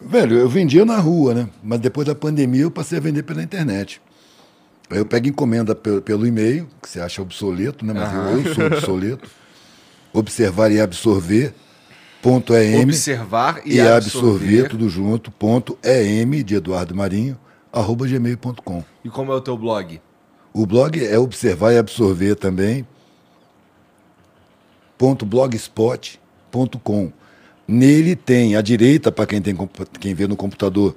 Velho, 0.01 0.37
eu 0.37 0.49
vendia 0.49 0.83
na 0.83 0.97
rua, 0.97 1.33
né? 1.33 1.49
Mas 1.63 1.79
depois 1.79 2.05
da 2.05 2.13
pandemia 2.13 2.63
eu 2.63 2.71
passei 2.71 2.97
a 2.97 3.01
vender 3.01 3.23
pela 3.23 3.41
internet. 3.41 4.01
Aí 4.89 4.97
eu 4.97 5.05
pego 5.05 5.27
encomenda 5.27 5.73
pelo, 5.73 6.01
pelo 6.01 6.27
e-mail, 6.27 6.67
que 6.81 6.89
você 6.89 6.99
acha 6.99 7.21
obsoleto, 7.21 7.85
né? 7.85 7.93
Mas 7.93 8.13
eu, 8.13 8.41
eu 8.43 8.53
sou 8.53 8.65
obsoleto. 8.65 9.29
Observar 10.11 10.71
e 10.71 10.79
absorver. 10.81 11.53
Ponto 12.21 12.53
EM. 12.53 12.83
Observar 12.83 13.61
e, 13.65 13.75
e 13.75 13.81
absorver. 13.81 13.95
absorver, 13.95 14.69
tudo 14.69 14.89
junto. 14.89 15.31
Ponto 15.31 15.77
EM 15.83 16.43
de 16.43 16.55
Eduardo 16.55 16.93
Marinho, 16.95 17.37
arroba 17.73 18.07
gmail.com. 18.07 18.83
E 19.03 19.09
como 19.09 19.31
é 19.31 19.35
o 19.35 19.41
teu 19.41 19.57
blog? 19.57 19.99
O 20.53 20.67
blog 20.67 21.03
é 21.03 21.17
observar 21.17 21.73
e 21.73 21.79
absorver 21.79 22.35
também. 22.35 22.87
Ponto 24.97 25.25
blogspot.com. 25.25 27.11
Nele 27.67 28.15
tem, 28.15 28.55
à 28.55 28.61
direita, 28.61 29.11
para 29.11 29.25
quem, 29.25 29.41
tem 29.41 29.57
quem 29.99 30.13
vê 30.13 30.27
no 30.27 30.35
computador, 30.35 30.95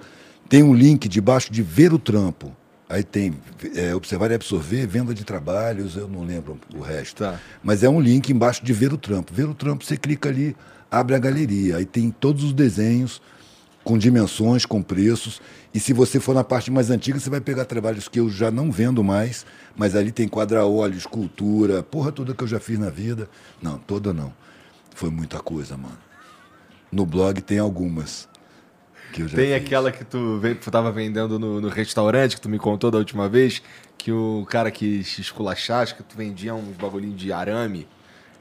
tem 0.48 0.62
um 0.62 0.74
link 0.74 1.08
debaixo 1.08 1.50
de 1.50 1.62
ver 1.62 1.92
o 1.92 1.98
trampo. 1.98 2.54
Aí 2.88 3.02
tem 3.02 3.34
é, 3.74 3.94
observar 3.94 4.30
e 4.30 4.34
absorver, 4.34 4.86
venda 4.86 5.12
de 5.14 5.24
trabalhos, 5.24 5.96
eu 5.96 6.06
não 6.06 6.24
lembro 6.24 6.58
o 6.74 6.80
resto. 6.80 7.24
Tá. 7.24 7.40
Mas 7.62 7.82
é 7.82 7.88
um 7.88 8.00
link 8.00 8.30
embaixo 8.30 8.64
de 8.64 8.72
ver 8.72 8.92
o 8.92 8.98
trampo. 8.98 9.32
Ver 9.32 9.48
o 9.48 9.54
trampo, 9.54 9.84
você 9.84 9.96
clica 9.96 10.28
ali, 10.28 10.54
abre 10.90 11.14
a 11.14 11.18
galeria. 11.18 11.78
Aí 11.78 11.84
tem 11.84 12.10
todos 12.10 12.44
os 12.44 12.52
desenhos 12.52 13.20
com 13.82 13.96
dimensões, 13.96 14.66
com 14.66 14.82
preços. 14.82 15.40
E 15.76 15.78
se 15.78 15.92
você 15.92 16.18
for 16.18 16.34
na 16.34 16.42
parte 16.42 16.70
mais 16.70 16.90
antiga, 16.90 17.20
você 17.20 17.28
vai 17.28 17.38
pegar 17.38 17.66
trabalhos 17.66 18.08
que 18.08 18.18
eu 18.18 18.30
já 18.30 18.50
não 18.50 18.72
vendo 18.72 19.04
mais, 19.04 19.44
mas 19.76 19.94
ali 19.94 20.10
tem 20.10 20.26
quadra-óleo, 20.26 20.96
escultura, 20.96 21.82
porra 21.82 22.10
toda 22.10 22.32
que 22.32 22.42
eu 22.42 22.48
já 22.48 22.58
fiz 22.58 22.78
na 22.78 22.88
vida. 22.88 23.28
Não, 23.60 23.76
toda 23.76 24.10
não. 24.10 24.32
Foi 24.94 25.10
muita 25.10 25.38
coisa, 25.38 25.76
mano. 25.76 25.98
No 26.90 27.04
blog 27.04 27.42
tem 27.42 27.58
algumas. 27.58 28.26
Que 29.12 29.20
eu 29.20 29.28
já 29.28 29.36
Tem 29.36 29.48
fiz. 29.48 29.66
aquela 29.66 29.92
que 29.92 30.02
tu, 30.02 30.40
tava 30.70 30.90
vendendo 30.90 31.38
no, 31.38 31.60
no 31.60 31.68
restaurante, 31.68 32.36
que 32.36 32.40
tu 32.40 32.48
me 32.48 32.58
contou 32.58 32.90
da 32.90 32.96
última 32.96 33.28
vez, 33.28 33.60
que 33.98 34.10
o 34.10 34.46
cara 34.48 34.70
que 34.70 35.00
esculachar, 35.00 35.82
acho 35.82 35.94
que 35.94 36.02
tu 36.02 36.16
vendia 36.16 36.54
uns 36.54 36.74
bagulhinhos 36.74 37.20
de 37.20 37.30
arame, 37.34 37.86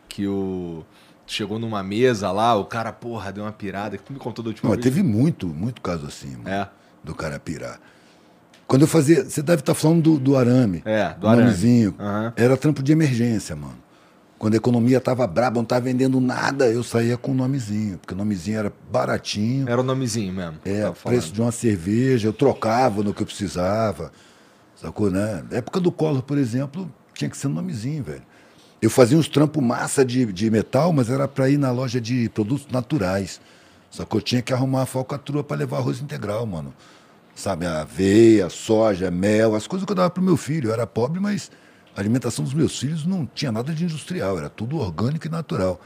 que 0.07 0.25
o... 0.25 0.85
Chegou 1.27 1.59
numa 1.59 1.83
mesa 1.83 2.31
lá, 2.31 2.55
o 2.55 2.63
cara, 2.63 2.93
porra, 2.93 3.33
deu 3.33 3.43
uma 3.43 3.51
pirada, 3.51 3.97
que 3.97 4.03
tu 4.03 4.13
me 4.13 4.19
contou 4.19 4.41
da 4.41 4.51
última 4.51 4.69
Não, 4.69 4.75
vez. 4.77 4.83
teve 4.85 5.03
muito, 5.03 5.47
muito 5.47 5.81
caso 5.81 6.05
assim, 6.05 6.37
mano. 6.37 6.47
É. 6.47 6.69
Do 7.05 7.15
cara 7.15 7.39
pirar. 7.39 7.79
Quando 8.67 8.81
eu 8.81 8.87
fazia. 8.87 9.23
Você 9.23 9.41
deve 9.41 9.61
estar 9.61 9.73
falando 9.73 10.01
do, 10.01 10.19
do 10.19 10.35
arame. 10.35 10.81
É, 10.85 11.13
do 11.13 11.27
arame. 11.27 11.43
nomezinho. 11.43 11.95
Aham. 11.99 12.33
Era 12.35 12.57
trampo 12.57 12.81
de 12.81 12.91
emergência, 12.91 13.55
mano. 13.55 13.77
Quando 14.37 14.55
a 14.55 14.57
economia 14.57 14.99
tava 14.99 15.25
braba, 15.25 15.55
não 15.57 15.65
tava 15.65 15.81
vendendo 15.81 16.19
nada, 16.19 16.67
eu 16.67 16.83
saía 16.83 17.15
com 17.15 17.31
o 17.31 17.33
nomezinho. 17.33 17.97
Porque 17.99 18.13
o 18.13 18.17
nomezinho 18.17 18.59
era 18.59 18.73
baratinho. 18.91 19.69
Era 19.69 19.79
o 19.79 19.83
nomezinho 19.83 20.33
mesmo. 20.33 20.59
É, 20.65 20.91
preço 20.91 21.31
de 21.31 21.41
uma 21.41 21.51
cerveja, 21.51 22.27
eu 22.27 22.33
trocava 22.33 23.01
no 23.01 23.13
que 23.13 23.21
eu 23.21 23.25
precisava. 23.25 24.11
Sacou, 24.75 25.09
né? 25.09 25.43
Na 25.49 25.57
época 25.57 25.79
do 25.79 25.91
Collor, 25.91 26.21
por 26.21 26.37
exemplo, 26.37 26.91
tinha 27.13 27.29
que 27.29 27.37
ser 27.37 27.47
um 27.47 27.51
nomezinho, 27.51 28.03
velho. 28.03 28.23
Eu 28.81 28.89
fazia 28.89 29.17
uns 29.17 29.29
trampos 29.29 29.63
massa 29.63 30.03
de, 30.03 30.25
de 30.25 30.51
metal, 30.51 30.91
mas 30.91 31.09
era 31.09 31.27
para 31.27 31.49
ir 31.49 31.57
na 31.57 31.71
loja 31.71 32.01
de 32.01 32.29
produtos 32.29 32.67
naturais. 32.71 33.39
Só 33.89 34.03
que 34.03 34.15
eu 34.15 34.21
tinha 34.21 34.41
que 34.41 34.53
arrumar 34.53 34.81
a 34.81 34.85
falcatrua 34.85 35.43
para 35.43 35.57
levar 35.57 35.77
arroz 35.77 36.01
integral, 36.01 36.45
mano. 36.45 36.73
Sabe, 37.35 37.65
a 37.65 37.81
aveia, 37.81 38.49
soja, 38.49 39.11
mel, 39.11 39.55
as 39.55 39.67
coisas 39.67 39.85
que 39.85 39.91
eu 39.91 39.95
dava 39.95 40.09
pro 40.09 40.23
meu 40.23 40.37
filho. 40.37 40.69
Eu 40.69 40.73
era 40.73 40.87
pobre, 40.87 41.19
mas 41.19 41.51
a 41.93 41.99
alimentação 41.99 42.45
dos 42.45 42.53
meus 42.53 42.79
filhos 42.79 43.05
não 43.05 43.25
tinha 43.25 43.51
nada 43.51 43.73
de 43.73 43.83
industrial, 43.83 44.37
era 44.37 44.49
tudo 44.49 44.77
orgânico 44.77 45.27
e 45.27 45.29
natural. 45.29 45.79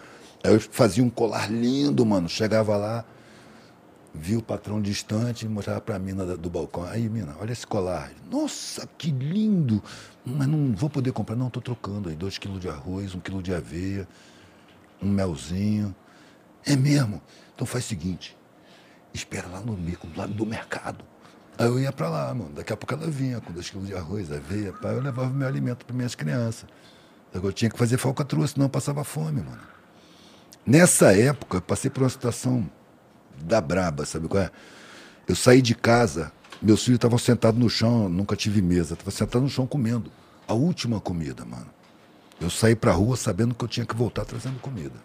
Aí 0.43 0.53
eu 0.53 0.59
fazia 0.59 1.03
um 1.03 1.09
colar 1.09 1.51
lindo, 1.51 2.05
mano. 2.05 2.29
Chegava 2.29 2.77
lá, 2.77 3.03
vi 4.13 4.37
o 4.37 4.43
patrão 4.43 4.79
distante 4.79 5.45
e 5.45 5.49
mostrava 5.49 5.81
para 5.81 5.95
a 5.95 5.99
mina 5.99 6.37
do 6.37 6.49
balcão. 6.51 6.83
Aí, 6.83 7.09
mina, 7.09 7.35
olha 7.41 7.51
esse 7.51 7.65
colar. 7.65 8.11
Nossa, 8.29 8.87
que 8.97 9.09
lindo! 9.09 9.83
Mas 10.23 10.47
não 10.47 10.71
vou 10.75 10.89
poder 10.89 11.11
comprar. 11.11 11.35
Não, 11.35 11.47
estou 11.47 11.63
trocando 11.63 12.09
aí. 12.09 12.15
Dois 12.15 12.37
quilos 12.37 12.59
de 12.59 12.69
arroz, 12.69 13.15
um 13.15 13.19
quilo 13.19 13.41
de 13.41 13.53
aveia, 13.53 14.07
um 15.01 15.09
melzinho. 15.09 15.95
É 16.63 16.75
mesmo? 16.75 17.21
Então 17.55 17.65
faz 17.65 17.85
o 17.85 17.87
seguinte, 17.87 18.37
espera 19.13 19.47
lá 19.47 19.59
no 19.59 19.73
beco, 19.73 20.07
do 20.07 20.17
lado 20.17 20.33
do 20.33 20.45
mercado. 20.45 21.03
Aí 21.59 21.65
eu 21.65 21.77
ia 21.77 21.91
para 21.91 22.09
lá, 22.09 22.33
mano. 22.33 22.51
Daqui 22.55 22.71
a 22.71 22.77
pouco 22.77 22.93
ela 22.93 23.11
vinha 23.11 23.41
com 23.41 23.51
dois 23.51 23.69
quilos 23.69 23.85
de 23.85 23.93
arroz, 23.93 24.31
aveia. 24.31 24.71
Pá, 24.71 24.89
eu 24.89 25.01
levava 25.01 25.29
meu 25.29 25.45
alimento 25.45 25.85
para 25.85 25.93
minhas 25.93 26.15
crianças. 26.15 26.65
Eu 27.33 27.51
tinha 27.51 27.69
que 27.69 27.77
fazer 27.77 27.97
falcatrua, 27.97 28.47
senão 28.47 28.67
eu 28.67 28.69
passava 28.69 29.03
fome, 29.03 29.41
mano. 29.41 29.61
Nessa 30.65 31.13
época, 31.13 31.57
eu 31.57 31.61
passei 31.61 31.91
por 31.91 32.03
uma 32.03 32.09
situação 32.09 32.69
da 33.41 33.59
braba, 33.59 34.05
sabe 34.05 34.29
qual 34.29 34.43
é? 34.43 34.51
Eu 35.27 35.35
saí 35.35 35.61
de 35.61 35.75
casa, 35.75 36.31
meus 36.61 36.83
filhos 36.83 36.97
estavam 36.97 37.17
sentados 37.17 37.59
no 37.59 37.69
chão, 37.69 38.07
nunca 38.07 38.37
tive 38.37 38.61
mesa, 38.61 38.93
estavam 38.93 39.11
sentados 39.11 39.41
no 39.41 39.49
chão 39.49 39.67
comendo. 39.67 40.09
A 40.47 40.53
última 40.53 40.99
comida, 41.01 41.43
mano. 41.43 41.67
Eu 42.39 42.49
saí 42.49 42.75
pra 42.75 42.93
rua 42.93 43.17
sabendo 43.17 43.53
que 43.53 43.63
eu 43.63 43.67
tinha 43.67 43.85
que 43.85 43.95
voltar 43.95 44.23
trazendo 44.23 44.59
comida. 44.61 44.95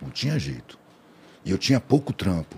Não 0.00 0.10
tinha 0.10 0.36
jeito. 0.36 0.76
E 1.44 1.50
eu 1.52 1.58
tinha 1.58 1.80
pouco 1.80 2.12
trampo. 2.12 2.56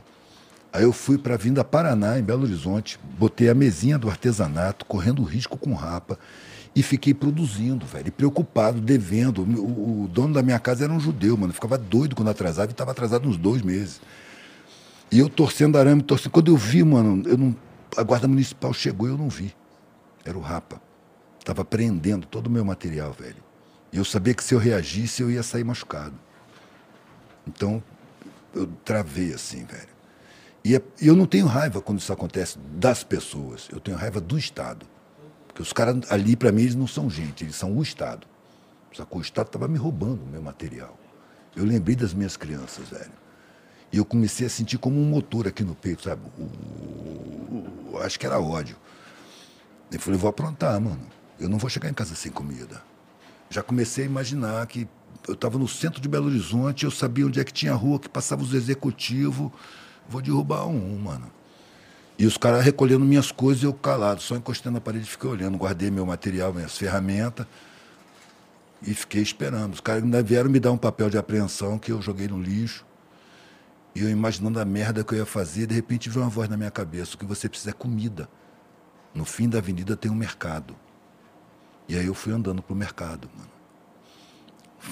Aí 0.74 0.82
eu 0.82 0.92
fui 0.92 1.16
para 1.16 1.36
Vinda 1.36 1.62
Paraná, 1.62 2.18
em 2.18 2.22
Belo 2.24 2.42
Horizonte, 2.42 2.98
botei 3.16 3.48
a 3.48 3.54
mesinha 3.54 3.96
do 3.96 4.10
artesanato, 4.10 4.84
correndo 4.84 5.22
risco 5.22 5.56
com 5.56 5.72
rapa, 5.72 6.18
e 6.74 6.82
fiquei 6.82 7.14
produzindo, 7.14 7.86
velho, 7.86 8.10
preocupado, 8.10 8.80
devendo. 8.80 9.42
O, 9.42 10.02
o 10.02 10.08
dono 10.08 10.34
da 10.34 10.42
minha 10.42 10.58
casa 10.58 10.82
era 10.82 10.92
um 10.92 10.98
judeu, 10.98 11.36
mano. 11.36 11.50
Eu 11.50 11.54
ficava 11.54 11.78
doido 11.78 12.16
quando 12.16 12.26
atrasava 12.26 12.70
e 12.70 12.72
estava 12.72 12.90
atrasado 12.90 13.28
uns 13.28 13.36
dois 13.36 13.62
meses. 13.62 14.00
E 15.12 15.20
eu 15.20 15.28
torcendo 15.28 15.78
arame, 15.78 16.02
torcendo. 16.02 16.32
Quando 16.32 16.50
eu 16.50 16.56
vi, 16.56 16.82
mano, 16.82 17.22
eu 17.24 17.38
não, 17.38 17.54
a 17.96 18.02
guarda 18.02 18.26
municipal 18.26 18.74
chegou 18.74 19.06
e 19.06 19.12
eu 19.12 19.16
não 19.16 19.28
vi. 19.28 19.54
Era 20.24 20.36
o 20.36 20.40
Rapa. 20.40 20.82
Tava 21.44 21.64
prendendo 21.64 22.26
todo 22.26 22.48
o 22.48 22.50
meu 22.50 22.64
material, 22.64 23.12
velho. 23.12 23.44
E 23.92 23.98
eu 23.98 24.04
sabia 24.04 24.34
que 24.34 24.42
se 24.42 24.52
eu 24.52 24.58
reagisse, 24.58 25.22
eu 25.22 25.30
ia 25.30 25.44
sair 25.44 25.62
machucado. 25.62 26.18
Então, 27.46 27.80
eu 28.52 28.66
travei 28.84 29.32
assim, 29.32 29.64
velho. 29.64 29.93
E 30.64 30.74
é- 30.74 30.82
e 31.00 31.06
eu 31.06 31.14
não 31.14 31.26
tenho 31.26 31.46
raiva 31.46 31.80
quando 31.82 31.98
isso 31.98 32.12
acontece 32.12 32.58
das 32.76 33.04
pessoas. 33.04 33.68
Eu 33.70 33.78
tenho 33.80 33.96
raiva 33.96 34.20
do 34.20 34.38
Estado. 34.38 34.86
Porque 35.46 35.62
os 35.62 35.72
caras 35.72 36.10
ali, 36.10 36.34
para 36.34 36.50
mim, 36.50 36.62
eles 36.62 36.74
não 36.74 36.86
são 36.86 37.08
gente, 37.10 37.44
eles 37.44 37.54
são 37.54 37.76
o 37.76 37.82
Estado. 37.82 38.26
Sacou? 38.96 39.18
O 39.18 39.22
Estado 39.22 39.46
estava 39.46 39.68
me 39.68 39.76
roubando 39.76 40.22
o 40.24 40.26
meu 40.26 40.40
material. 40.40 40.98
Eu 41.54 41.64
lembrei 41.64 41.94
das 41.94 42.14
minhas 42.14 42.36
crianças, 42.36 42.88
velho. 42.88 43.12
E 43.92 43.98
eu 43.98 44.04
comecei 44.04 44.46
a 44.46 44.50
sentir 44.50 44.78
como 44.78 44.98
um 45.00 45.04
motor 45.04 45.46
aqui 45.46 45.62
no 45.62 45.74
peito, 45.74 46.02
sabe? 46.04 46.22
O- 46.38 46.42
o- 46.42 47.90
o- 47.92 47.98
acho 47.98 48.18
que 48.18 48.26
era 48.26 48.40
ódio. 48.40 48.76
Eu 49.92 50.00
falei, 50.00 50.18
vou 50.18 50.30
aprontar, 50.30 50.80
mano. 50.80 51.06
Eu 51.38 51.48
não 51.48 51.58
vou 51.58 51.68
chegar 51.70 51.88
em 51.90 51.94
casa 51.94 52.14
sem 52.14 52.32
comida. 52.32 52.82
Já 53.50 53.62
comecei 53.62 54.04
a 54.04 54.06
imaginar 54.06 54.66
que 54.66 54.88
eu 55.28 55.34
estava 55.34 55.58
no 55.58 55.68
centro 55.68 56.00
de 56.00 56.08
Belo 56.08 56.26
Horizonte, 56.26 56.84
eu 56.84 56.90
sabia 56.90 57.26
onde 57.26 57.38
é 57.38 57.44
que 57.44 57.52
tinha 57.52 57.74
rua, 57.74 58.00
que 58.00 58.08
passava 58.08 58.42
os 58.42 58.54
executivos. 58.54 59.52
Vou 60.08 60.20
derrubar 60.20 60.66
um, 60.66 60.98
mano. 60.98 61.30
E 62.18 62.26
os 62.26 62.36
caras 62.36 62.64
recolhendo 62.64 63.04
minhas 63.04 63.32
coisas 63.32 63.62
e 63.62 63.66
eu 63.66 63.74
calado, 63.74 64.22
só 64.22 64.36
encostando 64.36 64.74
na 64.74 64.80
parede 64.80 65.04
fiquei 65.04 65.28
olhando. 65.28 65.58
Guardei 65.58 65.90
meu 65.90 66.06
material, 66.06 66.52
minhas 66.52 66.76
ferramentas 66.78 67.46
e 68.86 68.94
fiquei 68.94 69.22
esperando. 69.22 69.74
Os 69.74 69.80
caras 69.80 70.02
ainda 70.02 70.22
vieram 70.22 70.50
me 70.50 70.60
dar 70.60 70.70
um 70.70 70.76
papel 70.76 71.08
de 71.08 71.16
apreensão 71.16 71.78
que 71.78 71.90
eu 71.90 72.00
joguei 72.00 72.28
no 72.28 72.40
lixo. 72.40 72.84
E 73.94 74.02
eu 74.02 74.10
imaginando 74.10 74.60
a 74.60 74.64
merda 74.64 75.04
que 75.04 75.14
eu 75.14 75.18
ia 75.18 75.26
fazer, 75.26 75.66
de 75.66 75.74
repente 75.74 76.10
veio 76.10 76.24
uma 76.24 76.30
voz 76.30 76.48
na 76.48 76.56
minha 76.56 76.70
cabeça: 76.70 77.14
o 77.14 77.18
que 77.18 77.24
você 77.24 77.48
precisa 77.48 77.70
é 77.70 77.72
comida. 77.72 78.28
No 79.14 79.24
fim 79.24 79.48
da 79.48 79.58
avenida 79.58 79.96
tem 79.96 80.10
um 80.10 80.14
mercado. 80.14 80.76
E 81.88 81.96
aí 81.96 82.06
eu 82.06 82.14
fui 82.14 82.32
andando 82.32 82.62
pro 82.62 82.74
mercado, 82.74 83.28
mano. 83.36 83.50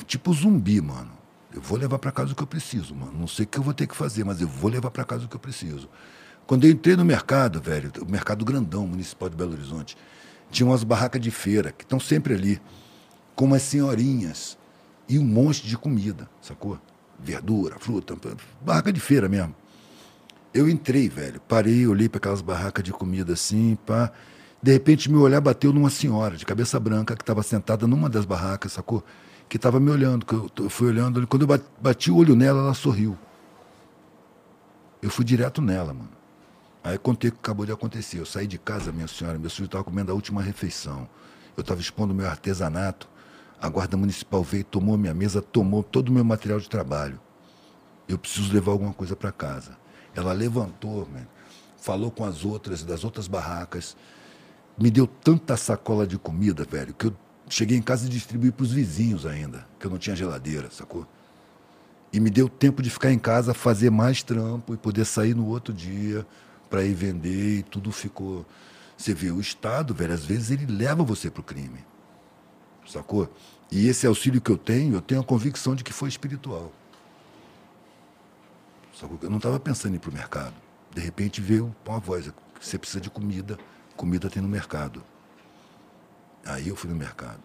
Tipo 0.07 0.33
zumbi, 0.33 0.81
mano. 0.81 1.22
Eu 1.55 1.61
vou 1.61 1.79
levar 1.79 1.99
para 1.99 2.11
casa 2.11 2.33
o 2.33 2.35
que 2.35 2.43
eu 2.43 2.47
preciso, 2.47 2.95
mano. 2.95 3.13
Não 3.19 3.27
sei 3.27 3.45
o 3.45 3.49
que 3.49 3.59
eu 3.59 3.63
vou 3.63 3.75
ter 3.75 3.87
que 3.87 3.97
fazer, 3.97 4.25
mas 4.25 4.41
eu 4.41 4.49
vou 4.49 4.71
levar 4.71 4.91
para 4.91 5.05
casa 5.05 5.25
o 5.25 5.29
que 5.29 5.37
eu 5.37 5.41
preciso. 5.41 5.89
Quando 6.47 6.65
eu 6.65 6.71
entrei 6.71 6.97
no 6.97 7.05
mercado, 7.05 7.61
velho, 7.61 7.93
o 8.01 8.11
mercado 8.11 8.45
grandão, 8.45 8.87
municipal 8.87 9.29
de 9.29 9.37
Belo 9.37 9.53
Horizonte, 9.53 9.97
tinha 10.51 10.67
umas 10.67 10.85
barracas 10.85 11.21
de 11.21 11.31
feira 11.31 11.73
que 11.73 11.85
estão 11.85 12.01
sempre 12.01 12.35
ali, 12.35 12.61
com 13.35 13.47
umas 13.47 13.63
senhorinhas 13.63 14.59
e 15.09 15.19
um 15.19 15.25
monte 15.25 15.67
de 15.67 15.77
comida, 15.77 16.29
sacou? 16.41 16.79
Verdura, 17.19 17.79
fruta, 17.79 18.17
barraca 18.61 18.93
de 18.93 19.01
feira 19.01 19.29
mesmo. 19.29 19.55
Eu 20.53 20.69
entrei, 20.69 21.09
velho, 21.09 21.41
parei, 21.41 21.87
olhei 21.87 22.09
para 22.09 22.19
aquelas 22.19 22.43
barracas 22.43 22.85
de 22.85 22.93
comida 22.93 23.33
assim, 23.33 23.77
pá. 23.87 24.13
De 24.63 24.73
repente, 24.73 25.11
meu 25.11 25.21
olhar 25.21 25.41
bateu 25.41 25.73
numa 25.73 25.91
senhora 25.91 26.37
de 26.37 26.45
cabeça 26.45 26.79
branca 26.79 27.17
que 27.17 27.23
estava 27.23 27.43
sentada 27.43 27.87
numa 27.87 28.09
das 28.09 28.25
barracas, 28.25 28.73
sacou? 28.73 29.03
Que 29.53 29.59
estava 29.59 29.79
me 29.79 29.91
olhando, 29.91 30.25
que 30.25 30.63
eu, 30.63 30.71
fui 30.71 30.89
olhando. 30.89 31.27
Quando 31.27 31.43
eu 31.43 31.47
ba- 31.47 31.61
bati 31.79 32.11
o 32.11 32.17
olho 32.17 32.35
nela, 32.35 32.61
ela 32.61 32.73
sorriu. 32.73 33.19
Eu 35.03 35.11
fui 35.11 35.27
direto 35.27 35.61
nela, 35.61 35.93
mano. 35.93 36.09
Aí 36.83 36.97
contei 36.97 37.29
o 37.29 37.33
que 37.35 37.39
acabou 37.39 37.67
de 37.67 37.71
acontecer. 37.71 38.19
Eu 38.19 38.25
saí 38.25 38.47
de 38.47 38.57
casa, 38.57 38.91
minha 38.91 39.07
senhora, 39.07 39.39
meu 39.39 39.51
filho 39.51 39.67
estava 39.67 39.85
comendo 39.85 40.11
a 40.11 40.15
última 40.15 40.41
refeição. 40.41 41.07
Eu 41.55 41.61
estava 41.61 41.83
expondo 41.83 42.15
meu 42.15 42.27
artesanato. 42.27 43.07
A 43.61 43.69
guarda 43.69 43.95
municipal 43.95 44.43
veio, 44.43 44.65
tomou 44.65 44.97
minha 44.97 45.13
mesa, 45.13 45.43
tomou 45.43 45.83
todo 45.83 46.09
o 46.09 46.13
meu 46.13 46.25
material 46.25 46.59
de 46.59 46.71
trabalho. 46.71 47.21
Eu 48.09 48.17
preciso 48.17 48.55
levar 48.55 48.73
alguma 48.73 48.95
coisa 48.95 49.15
para 49.15 49.31
casa. 49.31 49.77
Ela 50.15 50.33
levantou, 50.33 51.07
man, 51.13 51.27
falou 51.77 52.11
com 52.11 52.25
as 52.25 52.43
outras 52.43 52.83
das 52.85 53.05
outras 53.05 53.29
barracas, 53.29 53.99
me 54.79 54.91
deu 54.91 55.07
tanta 55.07 55.59
sacola 55.59 56.07
de 56.07 56.17
comida, 56.17 56.65
velho, 56.65 56.95
que 56.95 57.09
eu 57.09 57.15
cheguei 57.53 57.77
em 57.77 57.83
casa 57.83 58.07
e 58.07 58.09
distribuí 58.09 58.51
para 58.51 58.65
os 58.65 58.73
vizinhos 58.73 59.27
ainda, 59.27 59.67
que 59.79 59.87
eu 59.87 59.91
não 59.91 59.99
tinha 59.99 60.17
geladeira, 60.17 60.71
sacou? 60.71 61.07
E 62.11 62.19
me 62.19 62.31
deu 62.31 62.49
tempo 62.49 62.83
de 62.83 62.89
ficar 62.89 63.13
em 63.13 63.19
casa, 63.19 63.53
fazer 63.53 63.91
mais 63.91 64.23
trampo 64.23 64.73
e 64.73 64.77
poder 64.77 65.05
sair 65.05 65.35
no 65.35 65.47
outro 65.47 65.73
dia 65.73 66.27
para 66.71 66.83
ir 66.83 66.95
vender 66.95 67.59
e 67.59 67.63
tudo 67.63 67.93
ficou. 67.93 68.47
Você 68.97 69.13
vê, 69.13 69.31
o 69.31 69.39
Estado, 69.39 69.95
velho, 69.95 70.15
às 70.15 70.25
vezes 70.25 70.51
ele 70.51 70.65
leva 70.65 71.05
você 71.05 71.31
para 71.31 71.41
o 71.41 71.45
crime, 71.45 71.85
sacou? 72.87 73.31
E 73.71 73.87
esse 73.87 74.07
auxílio 74.07 74.41
que 74.41 74.51
eu 74.51 74.57
tenho, 74.57 74.95
eu 74.95 75.03
tenho 75.03 75.21
a 75.21 75.25
convicção 75.25 75.75
de 75.75 75.85
que 75.85 75.93
foi 75.93 76.09
espiritual. 76.09 76.73
Sacou? 78.99 79.19
Eu 79.21 79.29
não 79.29 79.37
estava 79.37 79.61
pensando 79.61 79.93
em 79.93 79.97
ir 79.97 80.01
para 80.01 80.11
o 80.11 80.15
mercado. 80.15 80.55
De 80.95 81.03
repente 81.03 81.41
veio 81.43 81.75
uma 81.87 81.99
voz: 81.99 82.31
você 82.59 82.79
precisa 82.79 83.01
de 83.01 83.11
comida, 83.11 83.59
comida 83.95 84.31
tem 84.31 84.43
no 84.43 84.49
mercado. 84.49 85.03
Aí 86.45 86.69
eu 86.69 86.77
fui 86.77 86.91
no 86.91 86.97
mercado. 86.97 87.41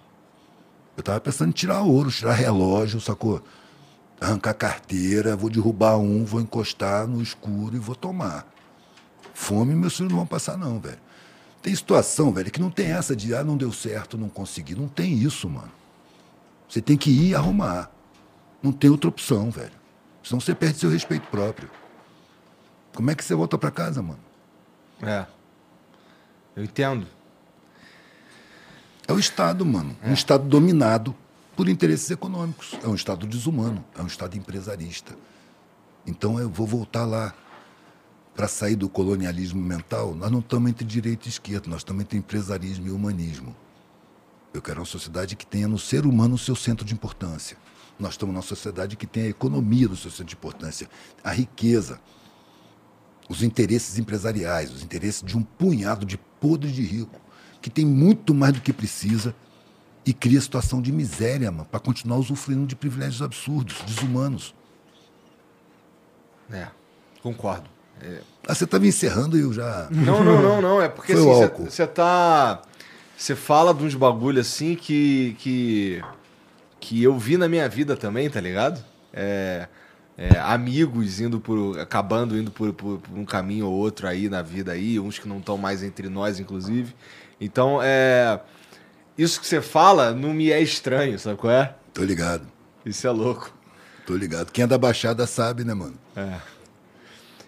Eu 0.95 1.01
estava 1.01 1.19
pensando 1.19 1.49
em 1.49 1.53
tirar 1.53 1.81
ouro, 1.81 2.11
tirar 2.11 2.33
relógio, 2.33 2.99
sacou? 2.99 3.43
Arrancar 4.19 4.55
carteira, 4.55 5.35
vou 5.35 5.49
derrubar 5.49 5.97
um, 5.97 6.25
vou 6.25 6.41
encostar 6.41 7.07
no 7.07 7.21
escuro 7.21 7.75
e 7.75 7.79
vou 7.79 7.95
tomar. 7.95 8.47
Fome 9.33 9.75
meus 9.75 9.95
filhos 9.95 10.11
não 10.11 10.17
vão 10.17 10.25
passar, 10.25 10.57
não, 10.57 10.79
velho. 10.79 10.97
Tem 11.61 11.75
situação, 11.75 12.31
velho, 12.31 12.49
que 12.49 12.59
não 12.59 12.71
tem 12.71 12.87
essa 12.87 13.15
de, 13.15 13.35
ah, 13.35 13.43
não 13.43 13.55
deu 13.55 13.71
certo, 13.71 14.17
não 14.17 14.29
consegui. 14.29 14.73
Não 14.73 14.87
tem 14.87 15.13
isso, 15.13 15.47
mano. 15.47 15.71
Você 16.67 16.81
tem 16.81 16.97
que 16.97 17.11
ir 17.11 17.35
arrumar. 17.35 17.91
Não 18.63 18.71
tem 18.71 18.89
outra 18.89 19.09
opção, 19.09 19.51
velho. 19.51 19.71
Senão 20.23 20.39
você 20.39 20.55
perde 20.55 20.79
seu 20.79 20.89
respeito 20.89 21.27
próprio. 21.27 21.69
Como 22.95 23.11
é 23.11 23.15
que 23.15 23.23
você 23.23 23.35
volta 23.35 23.57
para 23.57 23.69
casa, 23.69 24.01
mano? 24.01 24.19
É. 25.01 25.25
Eu 26.55 26.63
entendo. 26.63 27.05
É 29.07 29.13
o 29.13 29.19
Estado, 29.19 29.65
mano. 29.65 29.95
Um 30.03 30.13
Estado 30.13 30.47
dominado 30.47 31.15
por 31.55 31.69
interesses 31.69 32.11
econômicos. 32.11 32.77
É 32.83 32.87
um 32.87 32.95
Estado 32.95 33.25
desumano. 33.25 33.83
É 33.97 34.01
um 34.01 34.07
Estado 34.07 34.37
empresarista. 34.37 35.15
Então 36.05 36.39
eu 36.39 36.49
vou 36.49 36.67
voltar 36.67 37.05
lá. 37.05 37.33
Para 38.35 38.47
sair 38.47 38.75
do 38.75 38.87
colonialismo 38.87 39.59
mental, 39.59 40.13
nós 40.13 40.29
não 40.29 40.37
estamos 40.37 40.69
entre 40.69 40.85
direita 40.85 41.27
e 41.27 41.29
esquerda, 41.29 41.67
nós 41.67 41.79
estamos 41.79 42.03
entre 42.03 42.19
empresarismo 42.19 42.85
e 42.85 42.91
humanismo. 42.91 43.55
Eu 44.53 44.61
quero 44.61 44.79
uma 44.79 44.85
sociedade 44.85 45.35
que 45.35 45.43
tenha 45.43 45.67
no 45.67 45.79
ser 45.79 46.05
humano 46.05 46.35
o 46.35 46.37
seu 46.37 46.55
centro 46.55 46.85
de 46.85 46.93
importância. 46.93 47.57
Nós 47.97 48.11
estamos 48.11 48.35
numa 48.35 48.43
sociedade 48.43 48.95
que 48.95 49.07
tenha 49.07 49.25
a 49.25 49.29
economia 49.29 49.87
do 49.87 49.95
seu 49.95 50.11
centro 50.11 50.25
de 50.25 50.35
importância, 50.35 50.87
a 51.23 51.31
riqueza, 51.31 51.99
os 53.27 53.41
interesses 53.41 53.97
empresariais, 53.97 54.71
os 54.71 54.83
interesses 54.83 55.23
de 55.23 55.35
um 55.35 55.41
punhado 55.41 56.05
de 56.05 56.19
podre 56.39 56.71
de 56.71 56.83
rico, 56.83 57.19
que 57.61 57.69
tem 57.69 57.85
muito 57.85 58.33
mais 58.33 58.53
do 58.53 58.61
que 58.61 58.71
precisa 58.73 59.33
e 60.05 60.13
cria 60.13 60.39
situação 60.39 60.81
de 60.81 60.91
miséria, 60.91 61.51
mano, 61.51 61.67
para 61.69 61.79
continuar 61.79 62.17
usufruindo 62.17 62.65
de 62.65 62.75
privilégios 62.75 63.21
absurdos, 63.21 63.75
desumanos. 63.85 64.53
É. 66.51 66.67
Concordo. 67.21 67.69
Ah, 68.47 68.53
você 68.53 68.63
estava 68.63 68.85
encerrando 68.85 69.37
e 69.37 69.41
eu 69.41 69.51
já. 69.51 69.87
Não, 69.91 70.23
não, 70.23 70.41
não, 70.41 70.61
não. 70.61 70.81
É 70.81 70.87
porque 70.87 71.13
o 71.13 71.43
assim, 71.43 71.65
você 71.65 71.85
tá. 71.87 72.61
Você 73.17 73.35
fala 73.35 73.73
de 73.73 73.83
uns 73.83 73.95
bagulho 73.95 74.39
assim 74.39 74.75
que. 74.75 75.35
que. 75.39 76.01
que 76.79 77.03
eu 77.03 77.17
vi 77.17 77.37
na 77.37 77.49
minha 77.49 77.67
vida 77.67 77.97
também, 77.97 78.29
tá 78.29 78.39
ligado? 78.39 78.83
É. 79.11 79.67
é, 80.15 80.39
amigos 80.39 81.19
indo 81.19 81.39
por. 81.39 81.79
acabando 81.79 82.37
indo 82.37 82.51
por, 82.51 82.71
por- 82.71 82.99
por 82.99 83.17
um 83.17 83.25
caminho 83.25 83.65
ou 83.65 83.73
outro 83.73 84.07
aí 84.07 84.29
na 84.29 84.43
vida 84.43 84.71
aí, 84.73 84.99
uns 84.99 85.17
que 85.17 85.27
não 85.27 85.39
estão 85.39 85.57
mais 85.57 85.81
entre 85.81 86.07
nós, 86.07 86.39
inclusive. 86.39 86.95
Então, 87.39 87.79
é. 87.81 88.39
Isso 89.17 89.39
que 89.39 89.47
você 89.47 89.61
fala 89.61 90.11
não 90.11 90.33
me 90.33 90.51
é 90.51 90.61
estranho, 90.61 91.17
sabe 91.17 91.37
qual 91.37 91.51
é? 91.51 91.73
Tô 91.93 92.03
ligado, 92.03 92.45
Isso 92.85 93.07
é 93.07 93.09
louco. 93.09 93.51
tô 94.05 94.15
ligado. 94.15 94.51
Quem 94.51 94.63
é 94.63 94.67
da 94.67 94.77
Baixada 94.77 95.25
sabe, 95.25 95.63
né, 95.63 95.73
mano? 95.73 95.95
É. 96.15 96.39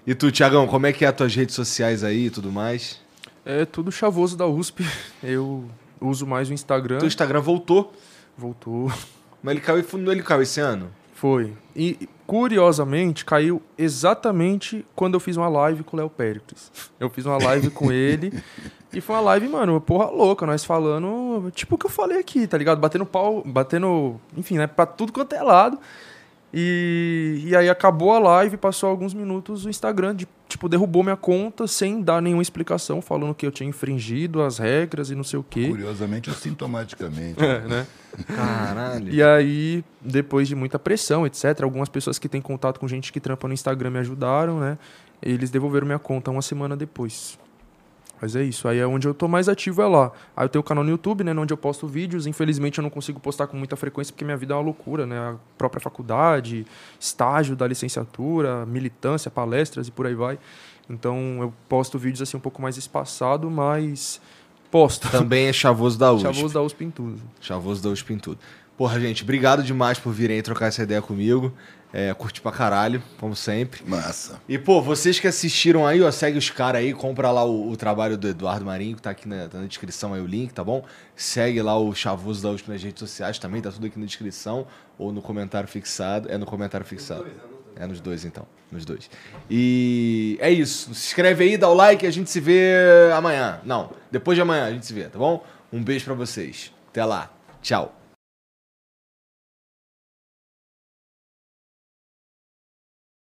E 0.08 0.16
tu, 0.16 0.32
Tiagão, 0.32 0.66
como 0.66 0.88
é 0.88 0.94
que 0.94 1.06
é 1.06 1.08
as 1.08 1.16
tuas 1.16 1.36
redes 1.36 1.54
sociais 1.54 2.04
aí 2.04 2.26
e 2.26 2.30
tudo 2.32 2.52
mais? 2.52 3.00
É 3.46 3.66
tudo 3.66 3.92
chavoso 3.92 4.36
da 4.36 4.48
USP. 4.48 4.84
Eu 5.22 5.70
uso 6.02 6.26
mais 6.26 6.50
o 6.50 6.54
Instagram. 6.54 6.98
Teu 6.98 7.08
Instagram 7.08 7.42
voltou, 7.42 7.94
Voltou. 8.36 8.92
mas 9.44 9.52
ele 9.54 9.62
caiu, 9.62 9.86
não 9.94 10.12
ele 10.12 10.24
caiu 10.24 10.42
esse 10.42 10.60
ano? 10.60 10.90
Foi. 11.14 11.54
E, 11.76 12.08
curiosamente, 12.26 13.26
caiu 13.26 13.62
exatamente 13.78 14.86
quando 14.96 15.16
eu 15.16 15.20
fiz 15.20 15.36
uma 15.36 15.50
live 15.50 15.84
com 15.84 15.98
o 15.98 16.00
Léo 16.00 16.10
Péricles. 16.10 16.72
Eu 17.00 17.10
fiz 17.10 17.26
uma 17.26 17.38
live 17.38 17.70
com 17.70 17.92
ele. 17.92 18.32
E 18.92 19.02
foi 19.02 19.16
uma 19.16 19.22
live, 19.22 19.48
mano, 19.48 19.80
porra 19.80 20.10
louca. 20.10 20.46
Nós 20.46 20.66
falando, 20.66 21.52
tipo 21.52 21.76
o 21.76 21.78
que 21.78 21.86
eu 21.86 21.90
falei 21.90 22.20
aqui, 22.20 22.48
tá 22.48 22.58
ligado? 22.58 22.80
Batendo 22.80 23.06
pau, 23.06 23.44
batendo, 23.46 24.20
enfim, 24.36 24.58
né? 24.58 24.68
Pra 24.68 24.86
tudo 24.86 25.14
quanto 25.14 25.34
é 25.34 25.44
lado. 25.44 25.80
E, 26.52 27.44
e 27.46 27.56
aí 27.56 27.70
acabou 27.70 28.12
a 28.12 28.20
live, 28.20 28.58
passou 28.58 28.90
alguns 28.90 29.14
minutos, 29.14 29.66
o 29.66 29.70
Instagram, 29.70 30.16
de, 30.16 30.28
tipo, 30.48 30.68
derrubou 30.68 31.04
minha 31.04 31.16
conta 31.16 31.68
sem 31.68 32.02
dar 32.02 32.22
nenhuma 32.22 32.42
explicação, 32.42 33.04
falando 33.04 33.36
que 33.36 33.46
eu 33.46 33.52
tinha 33.52 33.70
infringido 33.70 34.42
as 34.42 34.58
regras 34.58 35.12
e 35.12 35.16
não 35.16 35.24
sei 35.24 35.40
o 35.40 35.46
quê. 35.48 35.68
Curiosamente 35.68 36.30
ou 36.30 36.36
sintomaticamente. 36.36 37.44
É, 37.44 37.60
né? 37.60 37.88
Caralho. 38.36 39.14
E 39.14 39.22
aí, 39.22 39.84
depois 40.02 40.48
de 40.48 40.56
muita 40.56 40.80
pressão, 40.80 41.28
etc., 41.28 41.62
algumas 41.62 41.88
pessoas 41.88 42.18
que 42.18 42.28
têm 42.28 42.42
contato 42.42 42.80
com 42.80 42.88
gente 42.88 43.14
que 43.14 43.20
trampa 43.20 43.48
no 43.48 43.54
Instagram 43.54 43.92
me 43.92 44.00
ajudaram, 44.00 44.60
né? 44.60 44.80
Eles 45.22 45.52
devolveram 45.52 45.86
minha 45.86 46.00
conta 46.00 46.32
uma 46.32 46.42
semana 46.42 46.76
depois. 46.76 47.38
Mas 48.22 48.36
é 48.36 48.44
isso. 48.44 48.68
Aí 48.68 48.80
é 48.80 48.86
onde 48.86 49.08
eu 49.08 49.14
tô 49.14 49.28
mais 49.28 49.48
ativo 49.48 49.82
é 49.82 49.88
lá. 49.88 50.12
Aí 50.36 50.46
eu 50.46 50.50
tenho 50.50 50.62
o 50.62 50.64
canal 50.64 50.84
no 50.84 50.90
YouTube, 50.90 51.24
né? 51.24 51.34
Onde 51.34 51.54
eu 51.54 51.58
posto 51.58 51.88
vídeos. 51.88 52.28
Infelizmente 52.28 52.80
eu 52.80 52.82
não 52.82 52.90
consigo 52.90 53.20
postar 53.20 53.48
com 53.48 53.58
muita 53.58 53.76
frequência 53.76 54.14
porque 54.14 54.26
minha 54.26 54.38
vida 54.38 54.54
é 54.54 54.58
uma 54.58 54.64
loucura, 54.64 55.06
né? 55.06 55.18
A 55.18 55.36
própria 55.58 55.80
faculdade, 55.80 56.66
estágio 57.00 57.56
da 57.56 57.68
licenciatura, 57.68 58.66
militância, 58.66 59.32
palestras 59.32 59.88
e 59.88 59.92
por 59.92 60.06
aí 60.06 60.16
vai. 60.16 60.38
Então 60.90 61.38
eu 61.42 61.54
posto 61.68 61.98
vídeos 61.98 62.22
assim 62.22 62.36
um 62.36 62.42
pouco 62.42 62.62
mais 62.62 62.78
espaçado, 62.78 63.50
mas 63.50 64.20
posto. 64.72 65.10
Também 65.10 65.48
é 65.48 65.54
chavoso 65.54 65.98
da 65.98 66.12
USP. 66.14 66.34
Chavoso 66.34 66.54
da 66.54 66.62
USP 66.62 66.86
em 66.86 66.92
tudo. 66.92 67.22
Chavoso 67.40 67.84
da 67.84 67.90
USP 67.90 68.14
em 68.14 68.18
tudo. 68.18 68.40
Porra, 68.78 69.00
gente, 69.00 69.24
obrigado 69.24 69.62
demais 69.62 70.00
por 70.00 70.14
virem 70.14 70.42
trocar 70.42 70.68
essa 70.68 70.82
ideia 70.84 71.02
comigo. 71.02 71.54
É, 71.92 72.14
curti 72.14 72.40
pra 72.40 72.52
caralho, 72.52 73.02
como 73.20 73.36
sempre. 73.36 73.82
Massa. 73.84 74.40
E, 74.48 74.60
pô, 74.60 74.82
vocês 74.82 75.20
que 75.20 75.28
assistiram 75.28 75.88
aí, 75.88 76.02
ó, 76.02 76.12
segue 76.12 76.38
os 76.38 76.50
caras 76.50 76.82
aí, 76.82 76.94
compra 76.94 77.32
lá 77.32 77.44
o, 77.44 77.72
o 77.72 77.76
trabalho 77.76 78.16
do 78.16 78.28
Eduardo 78.28 78.64
Marinho, 78.64 78.96
que 78.96 79.02
tá 79.02 79.10
aqui 79.10 79.28
na, 79.28 79.48
tá 79.48 79.58
na 79.58 79.66
descrição 79.66 80.14
aí 80.14 80.22
o 80.22 80.28
link, 80.28 80.54
tá 80.54 80.64
bom? 80.64 80.84
Segue 81.16 81.62
lá 81.62 81.78
o 81.78 81.94
Chavoso 81.96 82.44
da 82.44 82.50
USP 82.50 82.70
nas 82.70 82.84
redes 82.84 83.00
sociais 83.00 83.40
também, 83.40 83.62
tá 83.62 83.72
tudo 83.72 83.88
aqui 83.88 84.00
na 84.00 84.06
descrição, 84.06 84.68
ou 85.00 85.12
no 85.12 85.22
comentário 85.22 85.68
fixado. 85.68 86.32
É 86.32 86.38
no 86.38 86.46
comentário 86.46 86.86
fixado. 86.86 87.26
É 87.76 87.88
nos 87.88 88.00
dois, 88.00 88.24
então. 88.24 88.46
Nos 88.72 88.86
dois. 88.86 89.10
E 89.50 90.38
é 90.42 90.52
isso. 90.52 90.94
Se 90.94 91.08
inscreve 91.08 91.44
aí, 91.44 91.58
dá 91.58 91.70
o 91.70 91.74
like 91.74 92.06
e 92.06 92.08
a 92.08 92.12
gente 92.12 92.30
se 92.30 92.40
vê 92.40 92.76
amanhã. 93.16 93.62
Não, 93.64 93.92
depois 94.12 94.36
de 94.36 94.42
amanhã 94.42 94.66
a 94.66 94.72
gente 94.72 94.86
se 94.86 94.94
vê, 94.94 95.06
tá 95.06 95.18
bom? 95.18 95.44
Um 95.74 95.84
beijo 95.84 96.06
pra 96.06 96.14
vocês. 96.14 96.72
Até 96.90 97.04
lá. 97.04 97.32
Tchau. 97.62 97.99